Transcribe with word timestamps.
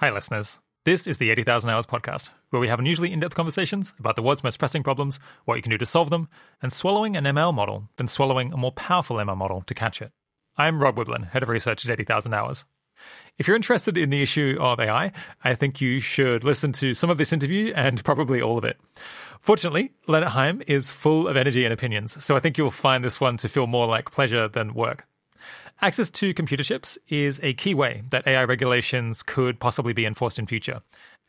Hi, 0.00 0.08
listeners. 0.08 0.60
This 0.86 1.06
is 1.06 1.18
the 1.18 1.28
80,000 1.28 1.68
Hours 1.68 1.84
podcast, 1.84 2.30
where 2.48 2.58
we 2.58 2.68
have 2.68 2.78
unusually 2.78 3.12
in 3.12 3.20
depth 3.20 3.34
conversations 3.34 3.92
about 3.98 4.16
the 4.16 4.22
world's 4.22 4.42
most 4.42 4.58
pressing 4.58 4.82
problems, 4.82 5.20
what 5.44 5.56
you 5.56 5.62
can 5.62 5.72
do 5.72 5.76
to 5.76 5.84
solve 5.84 6.08
them, 6.08 6.30
and 6.62 6.72
swallowing 6.72 7.18
an 7.18 7.24
ML 7.24 7.52
model, 7.52 7.86
then 7.98 8.08
swallowing 8.08 8.50
a 8.50 8.56
more 8.56 8.72
powerful 8.72 9.18
ML 9.18 9.36
model 9.36 9.60
to 9.66 9.74
catch 9.74 10.00
it. 10.00 10.10
I'm 10.56 10.82
Rob 10.82 10.96
Wiblin, 10.96 11.28
head 11.28 11.42
of 11.42 11.50
research 11.50 11.84
at 11.84 11.92
80,000 11.92 12.32
Hours. 12.32 12.64
If 13.36 13.46
you're 13.46 13.56
interested 13.56 13.98
in 13.98 14.08
the 14.08 14.22
issue 14.22 14.56
of 14.58 14.80
AI, 14.80 15.12
I 15.44 15.54
think 15.54 15.82
you 15.82 16.00
should 16.00 16.44
listen 16.44 16.72
to 16.72 16.94
some 16.94 17.10
of 17.10 17.18
this 17.18 17.34
interview 17.34 17.74
and 17.76 18.02
probably 18.02 18.40
all 18.40 18.56
of 18.56 18.64
it. 18.64 18.80
Fortunately, 19.42 19.92
Lennart 20.08 20.30
Heim 20.30 20.62
is 20.66 20.90
full 20.90 21.28
of 21.28 21.36
energy 21.36 21.66
and 21.66 21.74
opinions, 21.74 22.24
so 22.24 22.34
I 22.34 22.40
think 22.40 22.56
you'll 22.56 22.70
find 22.70 23.04
this 23.04 23.20
one 23.20 23.36
to 23.36 23.50
feel 23.50 23.66
more 23.66 23.86
like 23.86 24.10
pleasure 24.10 24.48
than 24.48 24.72
work. 24.72 25.06
Access 25.82 26.10
to 26.10 26.34
computer 26.34 26.62
chips 26.62 26.98
is 27.08 27.40
a 27.42 27.54
key 27.54 27.72
way 27.72 28.02
that 28.10 28.26
AI 28.26 28.44
regulations 28.44 29.22
could 29.22 29.58
possibly 29.58 29.94
be 29.94 30.04
enforced 30.04 30.38
in 30.38 30.46
future. 30.46 30.82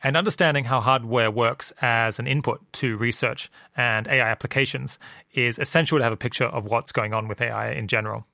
And 0.03 0.17
understanding 0.17 0.65
how 0.65 0.81
hardware 0.81 1.31
works 1.31 1.71
as 1.81 2.19
an 2.19 2.27
input 2.27 2.59
to 2.73 2.97
research 2.97 3.49
and 3.77 4.07
AI 4.07 4.29
applications 4.29 4.99
is 5.33 5.57
essential 5.57 5.99
to 5.99 6.03
have 6.03 6.11
a 6.11 6.17
picture 6.17 6.45
of 6.45 6.65
what's 6.65 6.91
going 6.91 7.13
on 7.13 7.29
with 7.29 7.39
AI 7.39 7.71
in 7.71 7.87
general. 7.87 8.25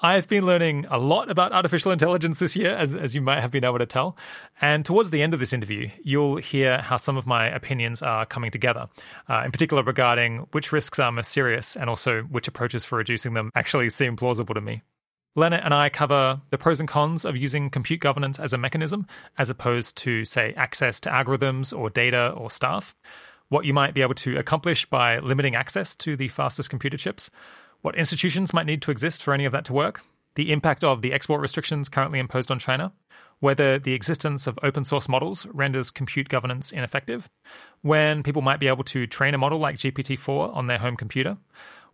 I've 0.00 0.26
been 0.26 0.46
learning 0.46 0.86
a 0.90 0.98
lot 0.98 1.30
about 1.30 1.52
artificial 1.52 1.92
intelligence 1.92 2.38
this 2.38 2.56
year, 2.56 2.74
as, 2.74 2.94
as 2.94 3.14
you 3.14 3.20
might 3.20 3.40
have 3.40 3.50
been 3.50 3.64
able 3.64 3.78
to 3.78 3.86
tell. 3.86 4.16
And 4.62 4.86
towards 4.86 5.10
the 5.10 5.22
end 5.22 5.34
of 5.34 5.40
this 5.40 5.52
interview, 5.52 5.90
you'll 6.02 6.36
hear 6.36 6.78
how 6.80 6.96
some 6.96 7.18
of 7.18 7.26
my 7.26 7.46
opinions 7.46 8.00
are 8.00 8.24
coming 8.24 8.50
together, 8.50 8.86
uh, 9.28 9.42
in 9.44 9.52
particular 9.52 9.82
regarding 9.82 10.46
which 10.52 10.72
risks 10.72 10.98
are 10.98 11.12
most 11.12 11.30
serious 11.30 11.76
and 11.76 11.90
also 11.90 12.22
which 12.22 12.48
approaches 12.48 12.86
for 12.86 12.96
reducing 12.96 13.34
them 13.34 13.50
actually 13.54 13.90
seem 13.90 14.16
plausible 14.16 14.54
to 14.54 14.62
me. 14.62 14.82
Lennart 15.36 15.62
and 15.64 15.74
I 15.74 15.90
cover 15.90 16.40
the 16.48 16.56
pros 16.56 16.80
and 16.80 16.88
cons 16.88 17.26
of 17.26 17.36
using 17.36 17.68
compute 17.68 18.00
governance 18.00 18.38
as 18.38 18.54
a 18.54 18.58
mechanism, 18.58 19.06
as 19.36 19.50
opposed 19.50 19.96
to, 19.98 20.24
say, 20.24 20.54
access 20.56 20.98
to 21.00 21.10
algorithms 21.10 21.76
or 21.76 21.90
data 21.90 22.30
or 22.30 22.50
staff, 22.50 22.96
what 23.48 23.66
you 23.66 23.74
might 23.74 23.92
be 23.92 24.00
able 24.00 24.14
to 24.14 24.38
accomplish 24.38 24.86
by 24.86 25.18
limiting 25.18 25.54
access 25.54 25.94
to 25.96 26.16
the 26.16 26.28
fastest 26.28 26.70
computer 26.70 26.96
chips, 26.96 27.30
what 27.82 27.96
institutions 27.96 28.54
might 28.54 28.66
need 28.66 28.80
to 28.80 28.90
exist 28.90 29.22
for 29.22 29.34
any 29.34 29.44
of 29.44 29.52
that 29.52 29.66
to 29.66 29.74
work, 29.74 30.02
the 30.36 30.50
impact 30.52 30.82
of 30.82 31.02
the 31.02 31.12
export 31.12 31.42
restrictions 31.42 31.90
currently 31.90 32.18
imposed 32.18 32.50
on 32.50 32.58
China, 32.58 32.92
whether 33.40 33.78
the 33.78 33.92
existence 33.92 34.46
of 34.46 34.58
open 34.62 34.84
source 34.84 35.06
models 35.06 35.46
renders 35.52 35.90
compute 35.90 36.30
governance 36.30 36.72
ineffective, 36.72 37.28
when 37.82 38.22
people 38.22 38.40
might 38.40 38.60
be 38.60 38.68
able 38.68 38.84
to 38.84 39.06
train 39.06 39.34
a 39.34 39.38
model 39.38 39.58
like 39.58 39.76
GPT 39.76 40.18
4 40.18 40.52
on 40.52 40.66
their 40.66 40.78
home 40.78 40.96
computer 40.96 41.36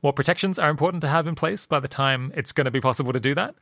what 0.02 0.16
protections 0.16 0.58
are 0.58 0.68
important 0.68 1.00
to 1.00 1.08
have 1.08 1.28
in 1.28 1.36
place 1.36 1.64
by 1.64 1.78
the 1.80 1.88
time 1.88 2.32
it's 2.36 2.50
going 2.52 2.64
to 2.64 2.72
be 2.72 2.80
possible 2.80 3.12
to 3.12 3.20
do 3.20 3.34
that, 3.36 3.54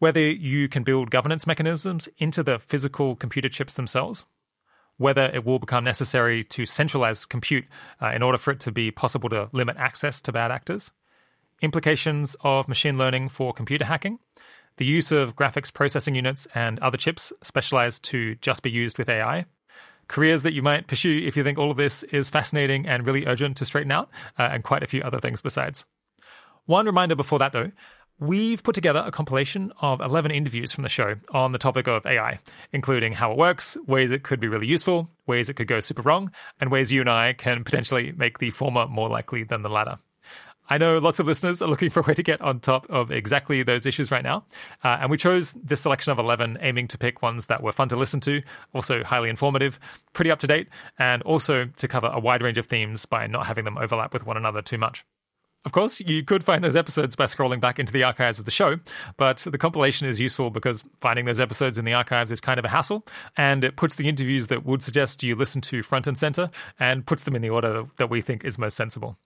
whether 0.00 0.20
you 0.20 0.68
can 0.68 0.82
build 0.82 1.10
governance 1.10 1.46
mechanisms 1.46 2.08
into 2.18 2.42
the 2.42 2.58
physical 2.58 3.14
computer 3.14 3.48
chips 3.48 3.74
themselves, 3.74 4.24
whether 4.98 5.26
it 5.26 5.44
will 5.44 5.60
become 5.60 5.84
necessary 5.84 6.42
to 6.42 6.66
centralize 6.66 7.24
compute 7.24 7.64
uh, 8.02 8.08
in 8.08 8.24
order 8.24 8.36
for 8.36 8.50
it 8.50 8.58
to 8.58 8.72
be 8.72 8.90
possible 8.90 9.28
to 9.28 9.48
limit 9.52 9.76
access 9.76 10.20
to 10.20 10.32
bad 10.32 10.50
actors, 10.50 10.90
implications 11.62 12.34
of 12.40 12.66
machine 12.66 12.98
learning 12.98 13.28
for 13.28 13.52
computer 13.52 13.84
hacking, 13.84 14.18
the 14.78 14.84
use 14.84 15.12
of 15.12 15.36
graphics 15.36 15.72
processing 15.72 16.16
units 16.16 16.48
and 16.56 16.80
other 16.80 16.98
chips 16.98 17.32
specialized 17.40 18.02
to 18.02 18.34
just 18.36 18.64
be 18.64 18.70
used 18.70 18.98
with 18.98 19.08
AI, 19.08 19.46
careers 20.08 20.42
that 20.42 20.52
you 20.52 20.62
might 20.62 20.86
pursue 20.86 21.22
if 21.26 21.36
you 21.36 21.44
think 21.44 21.58
all 21.58 21.70
of 21.70 21.76
this 21.76 22.02
is 22.04 22.30
fascinating 22.30 22.86
and 22.86 23.06
really 23.06 23.26
urgent 23.26 23.56
to 23.58 23.64
straighten 23.64 23.92
out, 23.92 24.10
uh, 24.38 24.48
and 24.52 24.64
quite 24.64 24.82
a 24.82 24.86
few 24.86 25.02
other 25.02 25.20
things 25.20 25.40
besides. 25.40 25.86
One 26.66 26.86
reminder 26.86 27.14
before 27.14 27.38
that, 27.40 27.52
though. 27.52 27.70
We've 28.20 28.62
put 28.62 28.76
together 28.76 29.02
a 29.04 29.10
compilation 29.10 29.72
of 29.80 30.00
11 30.00 30.30
interviews 30.30 30.70
from 30.70 30.82
the 30.82 30.88
show 30.88 31.16
on 31.32 31.50
the 31.50 31.58
topic 31.58 31.88
of 31.88 32.06
AI, 32.06 32.38
including 32.72 33.12
how 33.12 33.32
it 33.32 33.36
works, 33.36 33.76
ways 33.88 34.12
it 34.12 34.22
could 34.22 34.38
be 34.38 34.46
really 34.46 34.68
useful, 34.68 35.10
ways 35.26 35.48
it 35.48 35.54
could 35.54 35.66
go 35.66 35.80
super 35.80 36.02
wrong, 36.02 36.30
and 36.60 36.70
ways 36.70 36.92
you 36.92 37.00
and 37.00 37.10
I 37.10 37.32
can 37.32 37.64
potentially 37.64 38.12
make 38.12 38.38
the 38.38 38.50
former 38.50 38.86
more 38.86 39.08
likely 39.08 39.42
than 39.42 39.62
the 39.62 39.68
latter. 39.68 39.98
I 40.68 40.78
know 40.78 40.98
lots 40.98 41.18
of 41.18 41.26
listeners 41.26 41.60
are 41.60 41.68
looking 41.68 41.90
for 41.90 42.00
a 42.00 42.02
way 42.04 42.14
to 42.14 42.22
get 42.22 42.40
on 42.40 42.60
top 42.60 42.86
of 42.88 43.10
exactly 43.10 43.62
those 43.62 43.84
issues 43.84 44.10
right 44.10 44.22
now. 44.22 44.44
Uh, 44.82 44.98
and 45.00 45.10
we 45.10 45.18
chose 45.18 45.52
this 45.52 45.82
selection 45.82 46.12
of 46.12 46.18
11, 46.18 46.58
aiming 46.60 46.88
to 46.88 46.98
pick 46.98 47.20
ones 47.20 47.46
that 47.46 47.62
were 47.62 47.72
fun 47.72 47.88
to 47.90 47.96
listen 47.96 48.20
to, 48.20 48.42
also 48.72 49.04
highly 49.04 49.28
informative, 49.28 49.78
pretty 50.14 50.30
up 50.30 50.40
to 50.40 50.46
date, 50.46 50.68
and 50.98 51.22
also 51.22 51.66
to 51.76 51.88
cover 51.88 52.10
a 52.12 52.18
wide 52.18 52.42
range 52.42 52.58
of 52.58 52.66
themes 52.66 53.04
by 53.04 53.26
not 53.26 53.46
having 53.46 53.64
them 53.64 53.76
overlap 53.76 54.12
with 54.12 54.24
one 54.24 54.36
another 54.36 54.62
too 54.62 54.78
much. 54.78 55.04
Of 55.66 55.72
course, 55.72 55.98
you 56.00 56.22
could 56.22 56.44
find 56.44 56.62
those 56.62 56.76
episodes 56.76 57.16
by 57.16 57.24
scrolling 57.24 57.58
back 57.58 57.78
into 57.78 57.92
the 57.92 58.02
archives 58.02 58.38
of 58.38 58.44
the 58.44 58.50
show, 58.50 58.80
but 59.16 59.38
the 59.38 59.56
compilation 59.56 60.06
is 60.06 60.20
useful 60.20 60.50
because 60.50 60.84
finding 61.00 61.24
those 61.24 61.40
episodes 61.40 61.78
in 61.78 61.86
the 61.86 61.94
archives 61.94 62.30
is 62.30 62.40
kind 62.40 62.58
of 62.58 62.66
a 62.66 62.68
hassle, 62.68 63.06
and 63.38 63.64
it 63.64 63.76
puts 63.76 63.94
the 63.94 64.06
interviews 64.06 64.48
that 64.48 64.66
would 64.66 64.82
suggest 64.82 65.22
you 65.22 65.34
listen 65.34 65.62
to 65.62 65.82
front 65.82 66.06
and 66.06 66.18
center 66.18 66.50
and 66.78 67.06
puts 67.06 67.22
them 67.22 67.34
in 67.34 67.40
the 67.40 67.48
order 67.48 67.86
that 67.96 68.10
we 68.10 68.20
think 68.20 68.44
is 68.44 68.58
most 68.58 68.76
sensible. 68.76 69.16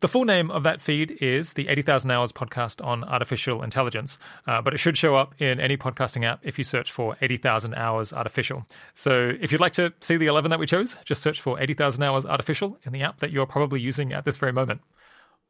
The 0.00 0.06
full 0.06 0.24
name 0.24 0.48
of 0.52 0.62
that 0.62 0.80
feed 0.80 1.18
is 1.20 1.54
the 1.54 1.66
80,000 1.66 2.08
Hours 2.12 2.30
podcast 2.30 2.84
on 2.86 3.02
artificial 3.02 3.64
intelligence, 3.64 4.16
uh, 4.46 4.62
but 4.62 4.72
it 4.72 4.78
should 4.78 4.96
show 4.96 5.16
up 5.16 5.34
in 5.40 5.58
any 5.58 5.76
podcasting 5.76 6.24
app 6.24 6.38
if 6.44 6.56
you 6.56 6.62
search 6.62 6.92
for 6.92 7.16
80,000 7.20 7.74
Hours 7.74 8.12
Artificial. 8.12 8.64
So 8.94 9.32
if 9.40 9.50
you'd 9.50 9.60
like 9.60 9.72
to 9.72 9.92
see 9.98 10.16
the 10.16 10.26
11 10.26 10.52
that 10.52 10.60
we 10.60 10.66
chose, 10.66 10.96
just 11.04 11.20
search 11.20 11.40
for 11.40 11.60
80,000 11.60 12.00
Hours 12.04 12.24
Artificial 12.24 12.78
in 12.84 12.92
the 12.92 13.02
app 13.02 13.18
that 13.18 13.32
you're 13.32 13.44
probably 13.44 13.80
using 13.80 14.12
at 14.12 14.24
this 14.24 14.36
very 14.36 14.52
moment. 14.52 14.82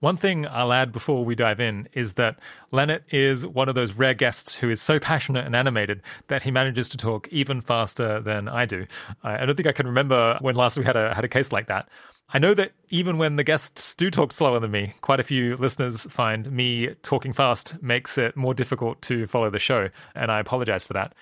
One 0.00 0.16
thing 0.16 0.46
I'll 0.46 0.72
add 0.72 0.92
before 0.92 1.26
we 1.26 1.34
dive 1.34 1.60
in 1.60 1.88
is 1.92 2.14
that 2.14 2.38
Lennart 2.72 3.02
is 3.12 3.44
one 3.44 3.68
of 3.68 3.74
those 3.74 3.92
rare 3.94 4.14
guests 4.14 4.54
who 4.54 4.70
is 4.70 4.80
so 4.80 4.98
passionate 4.98 5.44
and 5.44 5.54
animated 5.54 6.00
that 6.28 6.44
he 6.44 6.50
manages 6.50 6.88
to 6.90 6.96
talk 6.96 7.28
even 7.30 7.60
faster 7.60 8.20
than 8.20 8.48
I 8.48 8.64
do. 8.64 8.86
I 9.22 9.44
don't 9.44 9.56
think 9.56 9.66
I 9.66 9.72
can 9.72 9.88
remember 9.88 10.38
when 10.40 10.54
last 10.54 10.78
we 10.78 10.84
had 10.84 10.96
a 10.96 11.12
had 11.12 11.24
a 11.24 11.28
case 11.28 11.52
like 11.52 11.66
that. 11.66 11.88
I 12.30 12.38
know 12.38 12.52
that 12.54 12.72
even 12.90 13.16
when 13.16 13.36
the 13.36 13.44
guests 13.44 13.94
do 13.94 14.10
talk 14.10 14.32
slower 14.32 14.60
than 14.60 14.70
me, 14.70 14.92
quite 15.00 15.18
a 15.18 15.24
few 15.24 15.56
listeners 15.56 16.04
find 16.10 16.52
me 16.52 16.94
talking 17.02 17.32
fast 17.32 17.82
makes 17.82 18.18
it 18.18 18.36
more 18.36 18.52
difficult 18.52 19.00
to 19.02 19.26
follow 19.26 19.48
the 19.48 19.58
show, 19.58 19.88
and 20.14 20.30
I 20.30 20.38
apologize 20.38 20.84
for 20.84 20.92
that. 20.92 21.14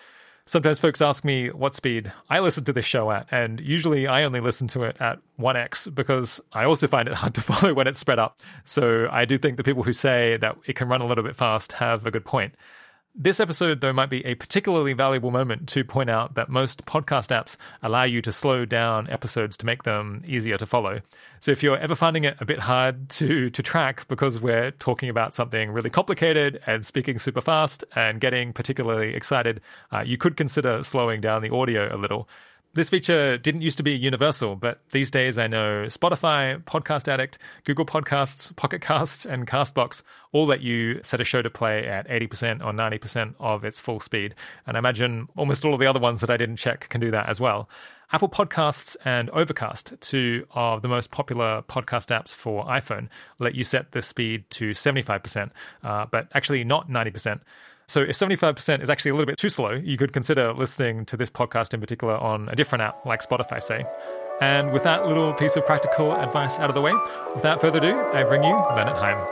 Sometimes 0.47 0.81
folks 0.81 1.01
ask 1.01 1.25
me 1.25 1.51
what 1.51 1.77
speed 1.77 2.13
I 2.29 2.41
listen 2.41 2.65
to 2.65 2.73
this 2.73 2.85
show 2.85 3.13
at, 3.13 3.29
and 3.31 3.61
usually 3.61 4.09
I 4.09 4.25
only 4.25 4.41
listen 4.41 4.67
to 4.69 4.83
it 4.83 4.97
at 5.01 5.21
1x 5.39 5.95
because 5.95 6.41
I 6.53 6.65
also 6.65 6.89
find 6.89 7.09
it 7.09 7.15
hard 7.15 7.35
to 7.35 7.41
follow 7.43 7.73
when 7.73 7.87
it's 7.87 8.01
spread 8.01 8.19
up. 8.19 8.41
So 8.65 9.09
I 9.11 9.27
do 9.27 9.39
think 9.39 9.59
the 9.59 9.65
people 9.65 9.85
who 9.85 9.93
say 9.93 10.39
that 10.39 10.57
it 10.67 10.75
can 10.75 10.89
run 10.89 11.03
a 11.03 11.07
little 11.07 11.25
bit 11.25 11.37
fast 11.37 11.73
have 11.73 12.05
a 12.05 12.11
good 12.11 12.25
point. 12.25 12.55
This 13.19 13.41
episode, 13.41 13.81
though, 13.81 13.95
might 13.95 14.11
be 14.11 14.23
a 14.27 14.35
particularly 14.35 14.93
valuable 14.93 15.31
moment 15.31 15.71
to 15.71 15.85
point 15.85 16.11
out 16.11 16.35
that 16.35 16.51
most 16.51 16.85
podcast 16.85 17.35
apps 17.35 17.57
allow 17.83 18.03
you 18.03 18.21
to 18.21 18.31
slow 18.31 18.67
down 18.67 19.09
episodes 19.09 19.57
to 19.57 19.65
make 19.65 19.85
them 19.85 20.23
easier 20.27 20.59
to 20.59 20.67
follow. 20.67 21.01
So 21.41 21.51
if 21.51 21.63
you're 21.63 21.79
ever 21.79 21.95
finding 21.95 22.25
it 22.25 22.37
a 22.41 22.45
bit 22.45 22.59
hard 22.59 23.09
to, 23.09 23.49
to 23.49 23.63
track 23.63 24.07
because 24.09 24.39
we're 24.39 24.71
talking 24.73 25.09
about 25.09 25.35
something 25.35 25.71
really 25.71 25.89
complicated 25.89 26.61
and 26.67 26.85
speaking 26.85 27.19
super 27.19 27.41
fast 27.41 27.85
and 27.95 28.21
getting 28.21 28.53
particularly 28.53 29.15
excited, 29.15 29.63
uh, 29.93 30.01
you 30.01 30.19
could 30.19 30.37
consider 30.37 30.83
slowing 30.83 31.23
down 31.23 31.41
the 31.41 31.51
audio 31.51 31.95
a 31.95 31.97
little. 31.97 32.29
This 32.77 32.91
feature 32.91 33.39
didn't 33.39 33.63
used 33.63 33.79
to 33.79 33.83
be 33.83 33.93
universal, 33.93 34.55
but 34.55 34.83
these 34.91 35.11
days 35.11 35.39
I 35.39 35.47
know 35.47 35.87
Spotify, 35.87 36.63
Podcast 36.65 37.09
Addict, 37.09 37.39
Google 37.65 37.87
Podcasts, 37.87 38.55
Pocket 38.55 38.83
Casts, 38.83 39.25
and 39.25 39.47
Castbox 39.47 40.03
all 40.33 40.45
let 40.45 40.61
you 40.61 41.03
set 41.03 41.23
a 41.23 41.25
show 41.25 41.41
to 41.41 41.49
play 41.49 41.87
at 41.87 42.07
80% 42.07 42.63
or 42.63 42.75
90% 42.75 43.35
of 43.41 43.65
its 43.65 43.81
full 43.81 43.99
speed. 43.99 44.35
And 44.67 44.77
I 44.77 44.81
imagine 44.81 45.27
almost 45.39 45.65
all 45.65 45.73
of 45.73 45.81
the 45.81 45.87
other 45.87 45.99
ones 45.99 46.21
that 46.21 46.29
I 46.29 46.37
didn't 46.37 46.59
check 46.59 46.91
can 46.91 47.01
do 47.01 47.11
that 47.13 47.31
as 47.31 47.41
well. 47.41 47.67
Apple 48.13 48.29
Podcasts 48.29 48.95
and 49.07 49.31
Overcast, 49.31 49.95
two 50.03 50.47
of 50.51 50.83
the 50.83 50.89
most 50.89 51.11
popular 51.11 51.63
podcast 51.63 52.15
apps 52.15 52.35
for 52.35 52.67
iPhone, 52.67 53.09
let 53.39 53.55
you 53.55 53.65
set 53.65 53.93
the 53.93 54.03
speed 54.03 54.45
to 54.51 54.73
75%, 54.73 55.51
uh, 55.83 56.05
but 56.11 56.29
actually 56.35 56.63
not 56.63 56.91
90%. 56.91 57.41
So 57.89 58.01
if 58.01 58.17
75% 58.17 58.83
is 58.83 58.91
actually 58.91 59.13
a 59.13 59.15
little 59.15 59.27
bit 59.27 59.39
too 59.39 59.49
slow, 59.49 59.71
you 59.71 59.97
could 59.97 60.13
consider 60.13 60.53
listening 60.53 61.07
to 61.07 61.17
this 61.17 61.31
podcast 61.31 61.73
in 61.73 61.81
particular 61.81 62.17
on 62.17 62.49
a 62.49 62.57
different 62.57 62.83
app 62.83 63.07
like 63.07 63.23
Spotify, 63.23 63.63
say. 63.63 63.85
And 64.41 64.73
with 64.73 64.83
that 64.83 65.07
little 65.07 65.33
piece 65.35 65.55
of 65.55 65.65
practical 65.65 66.13
advice 66.13 66.59
out 66.59 66.69
of 66.69 66.75
the 66.75 66.81
way, 66.81 66.93
without 67.37 67.61
further 67.61 67.79
ado, 67.79 67.97
I 67.97 68.25
bring 68.25 68.43
you 68.43 68.55
Lennart 68.55 68.99
Heim. 68.99 69.25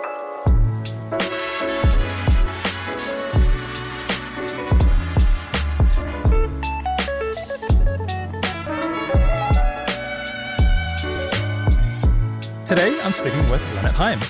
Today, 12.64 13.00
I'm 13.00 13.12
speaking 13.12 13.42
with 13.50 13.60
Lennart 13.72 13.94
Heim. 13.94 14.20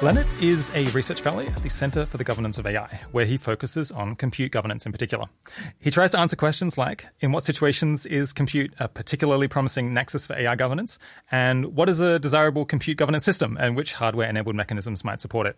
Lennart 0.00 0.26
is 0.42 0.70
a 0.74 0.84
research 0.86 1.20
fellow 1.22 1.46
at 1.46 1.62
the 1.62 1.70
Center 1.70 2.04
for 2.04 2.18
the 2.18 2.24
Governance 2.24 2.58
of 2.58 2.66
AI, 2.66 3.00
where 3.12 3.24
he 3.24 3.36
focuses 3.36 3.92
on 3.92 4.16
compute 4.16 4.50
governance 4.50 4.84
in 4.84 4.92
particular. 4.92 5.26
He 5.78 5.90
tries 5.90 6.10
to 6.10 6.18
answer 6.18 6.36
questions 6.36 6.76
like 6.76 7.06
In 7.20 7.32
what 7.32 7.44
situations 7.44 8.04
is 8.04 8.32
compute 8.32 8.74
a 8.78 8.88
particularly 8.88 9.48
promising 9.48 9.94
nexus 9.94 10.26
for 10.26 10.34
AI 10.34 10.56
governance? 10.56 10.98
And 11.30 11.76
what 11.76 11.88
is 11.88 12.00
a 12.00 12.18
desirable 12.18 12.64
compute 12.66 12.98
governance 12.98 13.24
system, 13.24 13.56
and 13.58 13.76
which 13.76 13.94
hardware 13.94 14.28
enabled 14.28 14.56
mechanisms 14.56 15.04
might 15.04 15.20
support 15.20 15.46
it? 15.46 15.56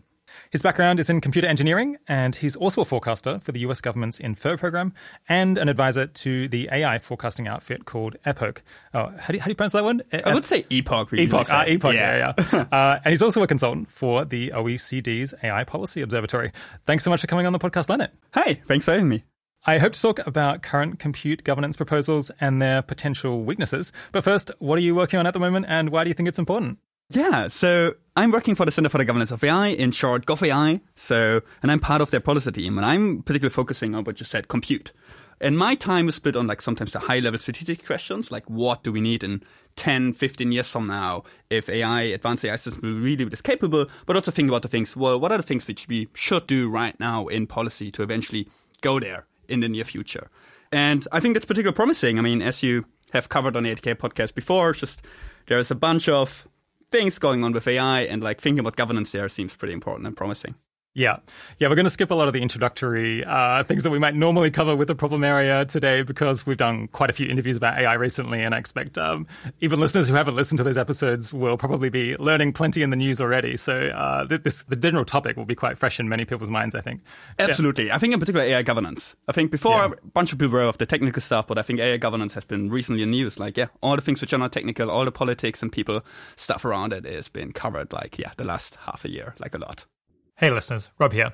His 0.51 0.63
background 0.63 1.01
is 1.01 1.11
in 1.11 1.21
computer 1.21 1.49
engineering, 1.49 1.97
and 2.09 2.35
he's 2.35 2.57
also 2.57 2.83
a 2.83 2.85
forecaster 2.85 3.39
for 3.39 3.53
the 3.53 3.61
US 3.61 3.81
government's 3.81 4.19
Infer 4.19 4.57
program 4.57 4.93
and 5.29 5.59
an 5.59 5.69
advisor 5.69 6.07
to 6.07 6.49
the 6.49 6.69
AI 6.73 6.99
forecasting 6.99 7.49
outfit 7.49 7.85
called 7.85 8.17
Epoch. 8.25 8.63
Oh, 8.95 9.13
how, 9.19 9.29
do 9.29 9.35
you, 9.35 9.41
how 9.41 9.47
do 9.47 9.51
you 9.51 9.55
pronounce 9.55 9.73
that 9.75 9.85
one? 9.85 10.03
I 10.25 10.35
would 10.35 10.45
say 10.45 10.65
Epoch. 10.71 11.13
Epoch, 11.13 11.49
ah, 11.51 11.65
Epoch, 11.67 11.95
yeah, 11.95 12.33
yeah. 12.39 12.47
yeah. 12.53 12.61
uh, 12.73 13.01
and 13.05 13.13
he's 13.13 13.23
also 13.23 13.43
a 13.43 13.47
consultant 13.47 13.91
for 13.91 14.25
the 14.25 14.51
OECD's 14.51 15.35
AI 15.43 15.65
Policy 15.65 16.03
Observatory. 16.03 16.53
Thanks 16.87 17.05
so 17.05 17.11
much 17.11 17.21
for 17.21 17.27
coming 17.27 17.47
on 17.47 17.53
the 17.53 17.59
podcast, 17.59 17.89
Lennart. 17.89 18.11
Hey, 18.35 18.61
thanks 18.67 18.85
for 18.85 18.93
having 18.93 19.09
me. 19.09 19.25
I 19.69 19.79
hope 19.79 19.95
to 19.95 20.01
talk 20.01 20.25
about 20.29 20.63
current 20.63 21.01
compute 21.01 21.43
governance 21.43 21.77
proposals 21.77 22.31
and 22.41 22.63
their 22.63 22.83
potential 22.83 23.43
weaknesses. 23.43 23.91
But 24.13 24.23
first, 24.23 24.53
what 24.61 24.79
are 24.79 24.83
you 24.83 24.95
working 24.95 25.19
on 25.19 25.27
at 25.27 25.35
the 25.35 25.41
moment, 25.41 25.67
and 25.69 25.91
why 25.91 26.05
do 26.05 26.09
you 26.11 26.15
think 26.15 26.29
it's 26.29 26.39
important? 26.39 26.79
Yeah, 27.09 27.49
so 27.49 27.95
I'm 28.17 28.33
working 28.33 28.57
for 28.57 28.65
the 28.65 28.73
Center 28.73 28.89
for 28.89 28.99
the 28.99 29.05
Governance 29.05 29.31
of 29.31 29.45
AI, 29.45 29.69
in 29.69 29.93
short, 29.93 30.27
GovAI. 30.27 30.81
So, 30.97 31.41
and 31.63 31.71
I'm 31.71 31.79
part 31.79 32.01
of 32.01 32.11
their 32.11 32.21
policy 32.21 32.51
team, 32.51 32.79
and 32.79 32.87
I'm 32.87 33.23
particularly 33.23 33.55
focusing 33.55 33.95
on 33.95 34.05
what 34.05 34.19
you 34.19 34.27
said, 34.27 34.49
compute. 34.49 34.93
And 35.41 35.57
my 35.57 35.75
time 35.75 36.09
is 36.09 36.17
split 36.17 36.35
on 36.35 36.47
like 36.47 36.63
sometimes 36.63 36.93
the 36.93 37.01
high 37.01 37.19
level 37.19 37.39
strategic 37.39 37.85
questions, 37.85 38.33
like 38.33 38.49
what 38.49 38.83
do 38.83 38.91
we 38.91 39.01
need 39.01 39.23
in 39.23 39.43
10, 39.77 40.15
15 40.15 40.51
years 40.51 40.67
from 40.67 40.87
now 40.87 41.25
if 41.51 41.69
AI, 41.69 42.03
advanced 42.03 42.45
AI 42.45 42.57
systems 42.57 42.83
will 42.83 42.99
really 42.99 43.17
be 43.17 43.27
this 43.27 43.43
capable, 43.43 43.87
but 44.07 44.17
also 44.17 44.31
think 44.31 44.49
about 44.49 44.63
the 44.63 44.69
things, 44.69 44.97
well, 44.97 45.21
what 45.21 45.31
are 45.31 45.37
the 45.37 45.45
things 45.45 45.69
which 45.69 45.87
we 45.89 46.09
should 46.15 46.47
do 46.47 46.69
right 46.69 46.99
now 46.99 47.27
in 47.27 47.47
policy 47.47 47.91
to 47.91 48.03
eventually 48.03 48.49
go 48.81 48.99
there 48.99 49.27
in 49.47 49.61
the 49.61 49.69
near 49.69 49.85
future? 49.85 50.31
And 50.73 51.07
I 51.13 51.21
think 51.21 51.35
that's 51.35 51.47
particularly 51.47 51.77
promising. 51.77 52.19
I 52.19 52.23
mean, 52.23 52.41
as 52.41 52.63
you 52.63 52.87
have 53.13 53.29
covered 53.29 53.57
on 53.57 53.65
the 53.65 53.75
80K 53.75 53.97
podcast 53.97 54.35
before, 54.35 54.73
just 54.73 55.03
there's 55.47 55.71
a 55.71 55.77
bunch 55.77 56.09
of 56.09 56.49
things 56.97 57.19
going 57.19 57.45
on 57.45 57.53
with 57.53 57.69
AI 57.69 58.01
and 58.01 58.23
like 58.23 58.41
thinking 58.41 58.61
about 58.61 58.77
governance 58.77 59.13
there 59.13 59.29
seems 59.29 59.55
pretty 59.55 59.75
important 59.75 60.07
and 60.07 60.17
promising. 60.17 60.55
Yeah. 60.97 61.19
Yeah, 61.59 61.69
we're 61.69 61.75
going 61.75 61.85
to 61.85 61.91
skip 61.91 62.11
a 62.11 62.15
lot 62.15 62.27
of 62.27 62.33
the 62.33 62.41
introductory 62.41 63.23
uh, 63.23 63.63
things 63.65 63.83
that 63.83 63.91
we 63.91 63.99
might 63.99 64.15
normally 64.15 64.51
cover 64.51 64.75
with 64.75 64.89
the 64.89 64.95
problem 64.95 65.25
area 65.25 65.67
today 65.67 66.01
because 66.01 66.47
we've 66.47 66.57
done 66.57 66.89
quite 66.89 67.11
a 67.11 67.13
few 67.13 67.29
interviews 67.29 67.55
about 67.55 67.79
AI 67.79 67.93
recently, 67.93 68.43
and 68.43 68.55
I 68.55 68.59
expect 68.59 68.97
um, 68.97 69.27
even 69.61 69.79
listeners 69.79 70.09
who 70.09 70.15
haven't 70.15 70.37
listened 70.37 70.57
to 70.57 70.65
those 70.65 70.79
episodes 70.79 71.35
will 71.35 71.59
probably 71.59 71.91
be 71.91 72.17
learning 72.17 72.55
plenty 72.55 72.83
in 72.83 72.89
the 72.89 72.97
news 72.97 73.21
already. 73.21 73.59
So 73.59 73.89
uh, 73.89 74.25
this 74.25 74.65
the 74.65 74.75
general 74.75 75.05
topic 75.05 75.37
will 75.37 75.45
be 75.45 75.55
quite 75.55 75.77
fresh 75.77 76.01
in 76.01 76.09
many 76.09 76.25
people's 76.25 76.49
minds, 76.49 76.75
I 76.75 76.81
think. 76.81 77.03
Absolutely. 77.39 77.89
Yeah. 77.89 77.97
I 77.97 77.99
think 77.99 78.15
in 78.15 78.21
particular 78.21 78.47
AI 78.47 78.63
governance. 78.63 79.15
I 79.29 79.33
think 79.33 79.51
before 79.51 79.73
yeah. 79.73 79.93
a 80.03 80.07
bunch 80.15 80.33
of 80.33 80.39
people 80.39 80.55
were 80.55 80.63
of 80.63 80.79
the 80.79 80.87
technical 80.87 81.21
stuff, 81.21 81.47
but 81.47 81.59
I 81.59 81.63
think 81.63 81.79
AI 81.79 81.99
governance 81.99 82.33
has 82.33 82.47
been 82.47 82.71
recently 82.71 83.03
in 83.03 83.11
news. 83.11 83.39
Like, 83.39 83.59
yeah, 83.59 83.67
all 83.83 83.97
the 83.97 84.03
things 84.03 84.23
which 84.23 84.33
are 84.33 84.39
not 84.39 84.53
technical, 84.53 84.91
all 84.91 85.05
the 85.05 85.13
politics 85.13 85.63
and 85.63 85.71
people 85.71 86.01
stuff 86.37 86.65
around 86.65 86.95
it 86.95 87.05
has 87.05 87.29
been 87.29 87.53
covered 87.53 87.93
like, 87.93 88.19
yeah, 88.19 88.33
the 88.39 88.45
last 88.45 88.77
half 88.77 89.05
a 89.05 89.11
year, 89.11 89.35
like 89.39 89.55
a 89.55 89.59
lot. 89.59 89.85
Hey, 90.39 90.51
listeners, 90.51 90.91
Rob 90.99 91.15
here. 91.15 91.33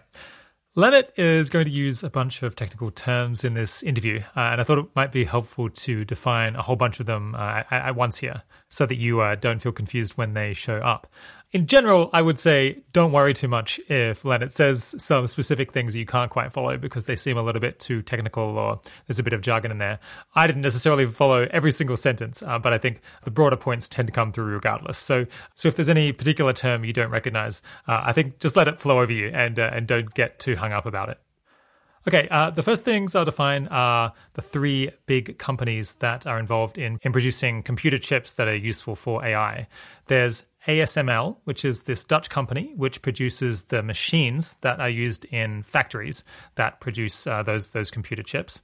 Lennart 0.77 1.19
is 1.19 1.51
going 1.51 1.65
to 1.65 1.73
use 1.73 2.05
a 2.05 2.09
bunch 2.09 2.45
of 2.45 2.55
technical 2.55 2.93
terms 2.93 3.43
in 3.43 3.55
this 3.55 3.83
interview, 3.83 4.21
uh, 4.37 4.41
and 4.53 4.61
I 4.61 4.65
thought 4.65 4.79
it 4.79 4.87
might 4.95 5.11
be 5.11 5.25
helpful 5.25 5.69
to 5.71 6.05
define 6.05 6.55
a 6.55 6.63
whole 6.63 6.77
bunch 6.77 7.01
of 7.01 7.07
them 7.07 7.35
uh, 7.35 7.65
at, 7.69 7.73
at, 7.73 7.97
once 7.97 8.19
here 8.19 8.45
so 8.69 8.87
that 8.87 8.95
you 8.95 9.21
uh, 9.21 9.35
don't 9.35 9.59
feel 9.59 9.73
confused 9.73 10.17
when 10.17 10.35
they 10.35 10.55
show 10.55 10.77
up 10.77 11.09
in 11.53 11.67
general, 11.67 12.09
I 12.15 12.23
would 12.23 12.39
say 12.39 12.79
don't 12.93 13.13
worry 13.13 13.35
too 13.35 13.49
much 13.49 13.79
if 13.89 14.23
Lennart 14.23 14.53
says 14.53 14.95
some 14.99 15.27
specific 15.27 15.71
things 15.71 15.95
you 15.95 16.07
can't 16.07 16.31
quite 16.31 16.51
follow 16.51 16.79
because 16.79 17.05
they 17.05 17.15
seem 17.15 17.37
a 17.37 17.43
little 17.43 17.61
bit 17.61 17.79
too 17.79 18.01
technical 18.01 18.43
or 18.43 18.81
there's 19.07 19.19
a 19.19 19.23
bit 19.23 19.35
of 19.35 19.43
jargon 19.43 19.71
in 19.71 19.77
there. 19.77 19.99
I 20.35 20.47
didn't 20.47 20.63
necessarily 20.63 21.05
follow 21.05 21.47
every 21.51 21.71
single 21.71 21.99
sentence, 21.99 22.43
uh, 22.43 22.59
but 22.59 22.73
I 22.73 22.79
think 22.79 23.01
the 23.25 23.31
broader 23.31 23.57
points 23.57 23.87
tend 23.87 24.09
to 24.09 24.13
come 24.13 24.33
through 24.33 24.47
regardless. 24.47 24.97
So, 24.97 25.27
so 25.55 25.69
if 25.69 25.77
there's 25.77 25.91
any 25.91 26.13
particular 26.13 26.55
term 26.55 26.85
you 26.85 26.95
don't 26.95 27.11
recognize, 27.11 27.61
uh, 27.87 28.01
I 28.03 28.15
think 28.15 28.39
just 28.39 28.57
let 28.57 28.67
it 28.67 28.81
flow 28.81 29.01
over 29.01 29.13
you 29.13 29.29
and 29.29 29.59
uh, 29.59 29.71
and 29.73 29.87
don't 29.87 30.13
get 30.15 30.39
too 30.39 30.57
hung 30.57 30.73
up 30.73 30.87
about 30.87 31.11
it. 31.11 31.19
Okay, 32.07 32.27
uh, 32.31 32.51
the 32.51 32.65
first 32.65 32.85
things 32.85 33.15
I'll 33.15 33.25
define 33.25 33.69
are 33.69 34.13
the 34.35 34.43
three 34.43 34.91
big 35.07 35.39
companies 35.39 35.95
that 35.95 36.27
are 36.27 36.39
involved 36.39 36.77
in, 36.77 36.99
in 37.03 37.13
producing 37.13 37.63
computer 37.63 37.99
chips 37.99 38.33
that 38.35 38.49
are 38.49 38.57
useful 38.57 38.97
for 38.97 39.25
AI. 39.25 39.69
There's 40.07 40.45
ASML, 40.67 41.37
which 41.45 41.65
is 41.65 41.85
this 41.85 42.03
Dutch 42.03 42.29
company 42.29 42.73
which 42.77 43.03
produces 43.03 43.65
the 43.65 43.85
machines 43.85 44.57
that 44.63 44.81
are 44.81 44.89
used 44.89 45.27
in 45.27 45.63
factories 45.63 46.25
that 46.57 46.81
produce 46.81 47.27
uh, 47.27 47.45
those 47.45 47.71
those 47.71 47.91
computer 47.91 48.23
chips. 48.25 48.63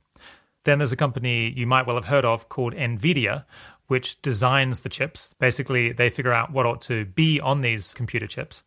Then 0.65 0.79
there's 0.79 0.93
a 0.93 0.97
company 0.97 1.53
you 1.57 1.67
might 1.67 1.87
well 1.87 1.97
have 1.97 2.07
heard 2.07 2.25
of 2.25 2.49
called 2.49 2.75
Nvidia, 2.75 3.45
which 3.87 4.21
designs 4.21 4.81
the 4.81 4.89
chips. 4.89 5.33
Basically, 5.39 5.93
they 5.93 6.11
figure 6.11 6.33
out 6.33 6.53
what 6.53 6.67
ought 6.67 6.81
to 6.83 7.05
be 7.05 7.41
on 7.41 7.61
these 7.61 7.95
computer 7.95 8.27
chips 8.27 8.65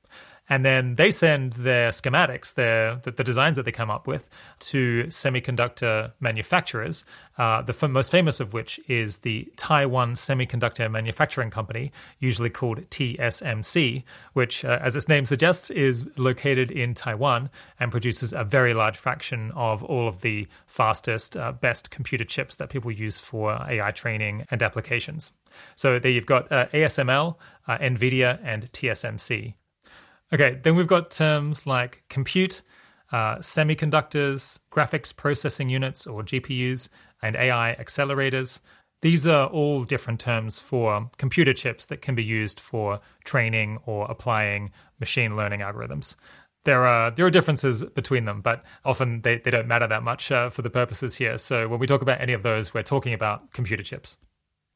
and 0.52 0.66
then 0.66 0.96
they 0.96 1.12
send 1.12 1.54
their 1.54 1.92
schematics, 1.92 2.56
their 2.56 2.98
the, 3.04 3.12
the 3.12 3.24
designs 3.24 3.56
that 3.56 3.64
they 3.64 3.72
come 3.72 3.90
up 3.90 4.06
with, 4.06 4.28
to 4.60 5.06
semiconductor 5.06 6.12
manufacturers. 6.20 7.06
Uh, 7.38 7.62
the 7.62 7.72
f- 7.72 7.90
most 7.90 8.12
famous 8.12 8.42
of 8.42 8.52
which 8.52 8.78
is 8.90 9.20
the 9.20 9.50
Taiwan 9.56 10.16
Semiconductor 10.16 10.92
Manufacturing 10.92 11.52
Company, 11.52 11.94
usually 12.20 12.50
called 12.50 12.82
TSMC, 12.90 14.04
which, 14.34 14.66
uh, 14.66 14.78
as 14.82 14.98
its 14.98 15.08
name 15.08 15.26
suggests, 15.26 15.70
is 15.70 16.06
located 16.18 16.70
in 16.70 16.96
Taiwan 16.96 17.50
and 17.80 17.90
produces 17.90 18.34
a 18.34 18.44
very 18.44 18.74
large 18.74 18.98
fraction 18.98 19.52
of 19.56 19.82
all 19.86 20.06
of 20.06 20.20
the 20.20 20.46
fastest, 20.68 21.38
uh, 21.38 21.54
best 21.54 21.92
computer 21.92 22.26
chips 22.26 22.56
that 22.56 22.70
people 22.70 22.92
use 22.92 23.18
for 23.18 23.54
AI 23.70 23.92
training 23.92 24.46
and 24.52 24.62
applications. 24.62 25.32
So 25.78 25.98
there 25.98 26.12
you've 26.12 26.26
got 26.26 26.52
uh, 26.52 26.66
ASML, 26.74 27.38
uh, 27.70 27.78
NVIDIA, 27.78 28.38
and 28.44 28.70
TSMC. 28.74 29.54
Okay, 30.34 30.60
then 30.64 30.76
we've 30.76 30.88
got 30.88 31.12
terms 31.12 31.68
like 31.68 32.04
compute, 32.10 32.62
uh, 33.12 33.38
semiconductors, 33.38 34.60
graphics 34.72 35.16
processing 35.16 35.70
units 35.70 36.08
or 36.08 36.24
GPUs, 36.24 36.88
and 37.22 37.36
AI 37.36 37.76
accelerators. 37.80 38.62
These 39.02 39.28
are 39.28 39.48
all 39.48 39.84
different 39.84 40.20
terms 40.20 40.60
for 40.60 41.10
computer 41.18 41.54
chips 41.54 41.86
that 41.88 42.02
can 42.02 42.16
be 42.16 42.24
used 42.24 42.60
for 42.60 43.02
training 43.26 43.80
or 43.86 44.10
applying 44.10 44.72
machine 45.00 45.36
learning 45.36 45.60
algorithms. 45.60 46.16
There 46.64 46.86
are 46.86 47.10
there 47.10 47.26
are 47.26 47.32
differences 47.32 47.84
between 47.84 48.26
them, 48.26 48.42
but 48.42 48.64
often 48.86 49.24
they, 49.24 49.40
they 49.40 49.50
don't 49.50 49.68
matter 49.68 49.88
that 49.88 50.04
much 50.04 50.32
uh, 50.32 50.50
for 50.52 50.62
the 50.62 50.70
purposes 50.70 51.16
here. 51.16 51.40
So 51.40 51.68
when 51.68 51.80
we 51.80 51.88
talk 51.88 52.04
about 52.04 52.22
any 52.22 52.34
of 52.34 52.44
those, 52.44 52.74
we're 52.74 52.84
talking 52.84 53.14
about 53.14 53.52
computer 53.52 53.84
chips. 53.84 54.18